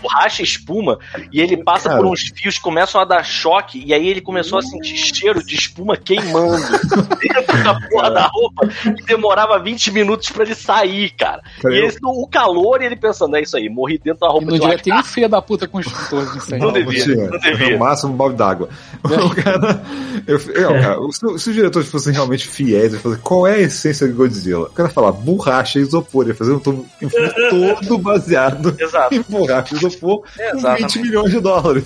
borracha 0.00 0.42
e 0.42 0.44
espuma, 0.44 0.98
e 1.32 1.40
ele 1.40 1.56
passa 1.62 1.88
Cara. 1.88 2.00
por 2.00 2.10
uns 2.10 2.20
fios, 2.34 2.58
começam 2.58 3.00
a 3.00 3.04
dar 3.04 3.24
choque, 3.24 3.82
e 3.84 3.92
aí 3.94 4.06
ele 4.08 4.20
começou 4.20 4.58
a 4.58 4.62
sentir 4.62 4.96
cheiro 4.96 5.44
de 5.44 5.54
espuma 5.54 5.96
queimando 5.96 6.62
dentro 7.20 7.64
da 7.64 7.80
porra 7.88 8.10
da 8.10 8.26
roupa, 8.26 8.68
e 8.86 9.02
demorava 9.32 9.58
20 9.58 9.90
minutos 9.90 10.30
pra 10.30 10.44
ele 10.44 10.54
sair, 10.54 11.10
cara. 11.10 11.42
E 11.64 11.86
esse, 11.86 11.98
o 12.02 12.26
calor, 12.26 12.82
e 12.82 12.86
ele 12.86 12.96
pensando: 12.96 13.36
É 13.36 13.42
isso 13.42 13.56
aí, 13.56 13.68
morri 13.68 13.98
dentro 13.98 14.20
da 14.20 14.28
E 14.28 14.30
roupa 14.30 14.46
não 14.46 14.54
de 14.54 14.60
devia 14.60 14.78
ter 14.78 14.92
um 14.92 15.02
filho 15.02 15.28
da 15.28 15.40
puta 15.40 15.66
com 15.66 15.78
os 15.78 15.86
extintor 15.86 16.30
de 16.30 16.38
incêndio. 16.38 16.66
Não 16.66 16.72
devia, 16.72 17.04
Tinha. 17.04 17.30
não 17.30 17.38
devia. 17.38 17.70
No 17.70 17.78
máximo 17.78 18.12
um 18.12 18.16
balde 18.16 18.36
d'água. 18.36 18.68
O 19.22 19.34
cara. 19.34 19.82
Eu, 20.26 20.38
eu, 20.54 20.68
cara, 20.70 20.96
se, 21.10 21.38
se 21.38 21.50
os 21.50 21.54
diretores 21.54 21.88
fossem 21.88 22.12
realmente 22.12 22.46
fiéis, 22.46 22.94
fazer 23.00 23.18
qual 23.18 23.46
é 23.46 23.54
a 23.54 23.60
essência 23.60 24.06
de 24.06 24.12
Godzilla? 24.12 24.66
O 24.66 24.70
cara 24.70 24.88
falar 24.88 25.12
borracha 25.12 25.78
e 25.78 25.82
isopor, 25.82 26.24
ele 26.24 26.34
fazer 26.34 26.52
um 26.52 26.58
todo, 26.58 26.84
filme 26.98 27.32
todo 27.86 27.98
baseado 27.98 28.74
Exato. 28.78 29.14
empurrar 29.14 29.64
o 29.70 29.76
isopor 29.76 30.20
com 30.20 30.42
Exatamente. 30.42 30.98
20 30.98 31.02
milhões 31.02 31.30
de 31.30 31.40
dólares. 31.40 31.84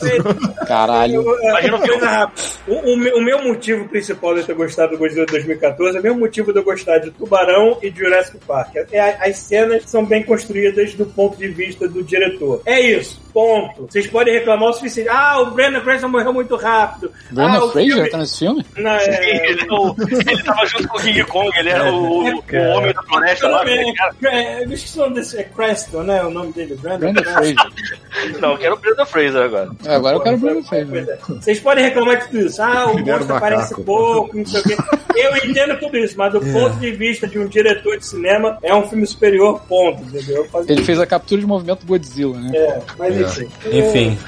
Caralho. 0.66 1.25
Imagina 1.42 1.76
o. 1.76 2.73
O, 2.73 2.94
o 2.94 2.97
meu, 2.97 3.16
o 3.16 3.25
meu 3.25 3.44
motivo 3.44 3.89
principal 3.89 4.34
de 4.34 4.41
eu 4.41 4.47
ter 4.47 4.55
gostado 4.55 4.92
do 4.92 4.99
Godzilla 4.99 5.26
de 5.26 5.33
2014 5.33 5.97
é 5.97 6.00
o 6.00 6.02
mesmo 6.02 6.18
motivo 6.20 6.52
de 6.52 6.58
eu 6.58 6.65
gostar 6.65 6.99
de 6.99 7.10
Tubarão 7.10 7.35
e 7.82 7.90
de 7.90 7.98
Jurassic 8.00 8.39
Park. 8.47 8.76
É, 8.92 8.98
a- 9.00 9.18
as 9.26 9.36
cenas 9.39 9.84
são 9.86 10.05
bem 10.05 10.23
construídas 10.23 10.94
do 10.94 11.06
ponto 11.06 11.36
de 11.36 11.48
vista 11.48 11.89
do 11.89 12.02
diretor. 12.02 12.62
É 12.65 12.81
isso. 12.81 13.20
Ponto. 13.36 13.82
Vocês 13.90 14.06
podem 14.06 14.32
reclamar 14.32 14.70
o 14.70 14.73
suficiente. 14.73 15.10
Ah, 15.10 15.40
o 15.42 15.50
Brandon 15.50 15.82
Cranston 15.82 16.08
morreu 16.08 16.32
muito 16.32 16.56
rápido. 16.56 17.12
Brandon 17.31 17.52
ah, 17.60 17.65
o 17.66 17.70
Fraser 17.70 17.92
filme- 17.92 18.08
tá 18.08 18.16
nesse 18.16 18.39
filme? 18.39 18.66
Não, 18.78 18.90
é... 18.92 19.50
Ele, 19.50 19.60
é 19.60 19.73
o- 19.74 19.94
ele 20.31 20.42
tava 20.42 20.65
junto 20.65 20.89
com 20.89 20.97
o 20.97 21.00
King 21.02 21.23
Kong, 21.24 21.50
ele 21.58 21.68
era 21.68 21.92
o, 21.92 21.97
o, 21.98 22.24
o 22.24 22.76
homem 22.78 22.94
da 22.94 23.02
floresta 23.02 23.47
lá. 23.48 23.58
cara. 23.58 24.15
é, 24.24 24.28
é, 24.31 24.65
eu 24.65 24.73
esqueci 24.73 24.98
o 24.98 25.02
nome 25.02 25.16
desse, 25.16 25.36
é 25.39 25.42
Creston, 25.44 26.02
né? 26.05 26.24
O 26.24 26.31
nome 26.31 26.50
dele, 26.55 26.76
Brandon, 26.76 27.12
Brandon 27.12 27.31
Fraser. 27.31 28.40
Não, 28.40 28.52
eu 28.52 28.58
quero 28.58 28.74
o 28.74 28.78
Brandon 28.78 29.05
Fraser 29.06 29.42
agora. 29.42 29.70
É, 29.84 29.94
agora 29.94 30.16
eu 30.16 30.20
quero 30.23 30.36
o 30.36 30.40
Brandon 30.40 30.62
Fraser. 30.62 31.06
é. 31.10 31.18
Vocês 31.34 31.60
podem 31.60 31.84
reclamar 31.84 32.16
de 32.18 32.24
tudo 32.28 32.40
isso. 32.47 32.62
Ah, 32.62 32.86
o 32.86 32.98
monstro 33.05 33.36
aparece 33.36 33.74
pouco, 33.82 34.34
não 34.34 34.47
sei 34.47 34.60
o 34.60 34.65
quê. 34.65 34.76
Eu 35.15 35.36
entendo 35.50 35.78
tudo 35.78 35.97
isso, 35.98 36.15
mas 36.16 36.32
do 36.32 36.40
ponto 36.40 36.76
de 36.76 36.90
vista 36.92 37.26
de 37.26 37.39
um 37.39 37.47
diretor 37.47 37.98
de 37.98 38.06
cinema, 38.06 38.58
é 38.62 38.74
um 38.74 38.86
filme 38.89 39.06
superior, 39.06 39.60
ponto, 39.68 40.02
entendeu? 40.02 40.47
Ele 40.68 40.82
fez 40.84 40.98
a 40.98 41.06
captura 41.06 41.40
de 41.40 41.47
movimento 41.47 41.81
do 41.81 41.86
Godzilla, 41.86 42.39
né? 42.39 42.50
É, 42.55 42.81
mas 42.98 43.20
É. 43.20 43.25
enfim. 43.26 43.48
Enfim. 43.66 44.18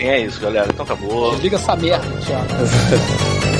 É, 0.00 0.20
isso, 0.20 0.40
galera. 0.40 0.68
Então 0.72 0.84
acabou. 0.84 1.32
Desliga 1.32 1.56
essa 1.56 1.76
merda, 1.76 2.06
Thiago. 2.26 2.48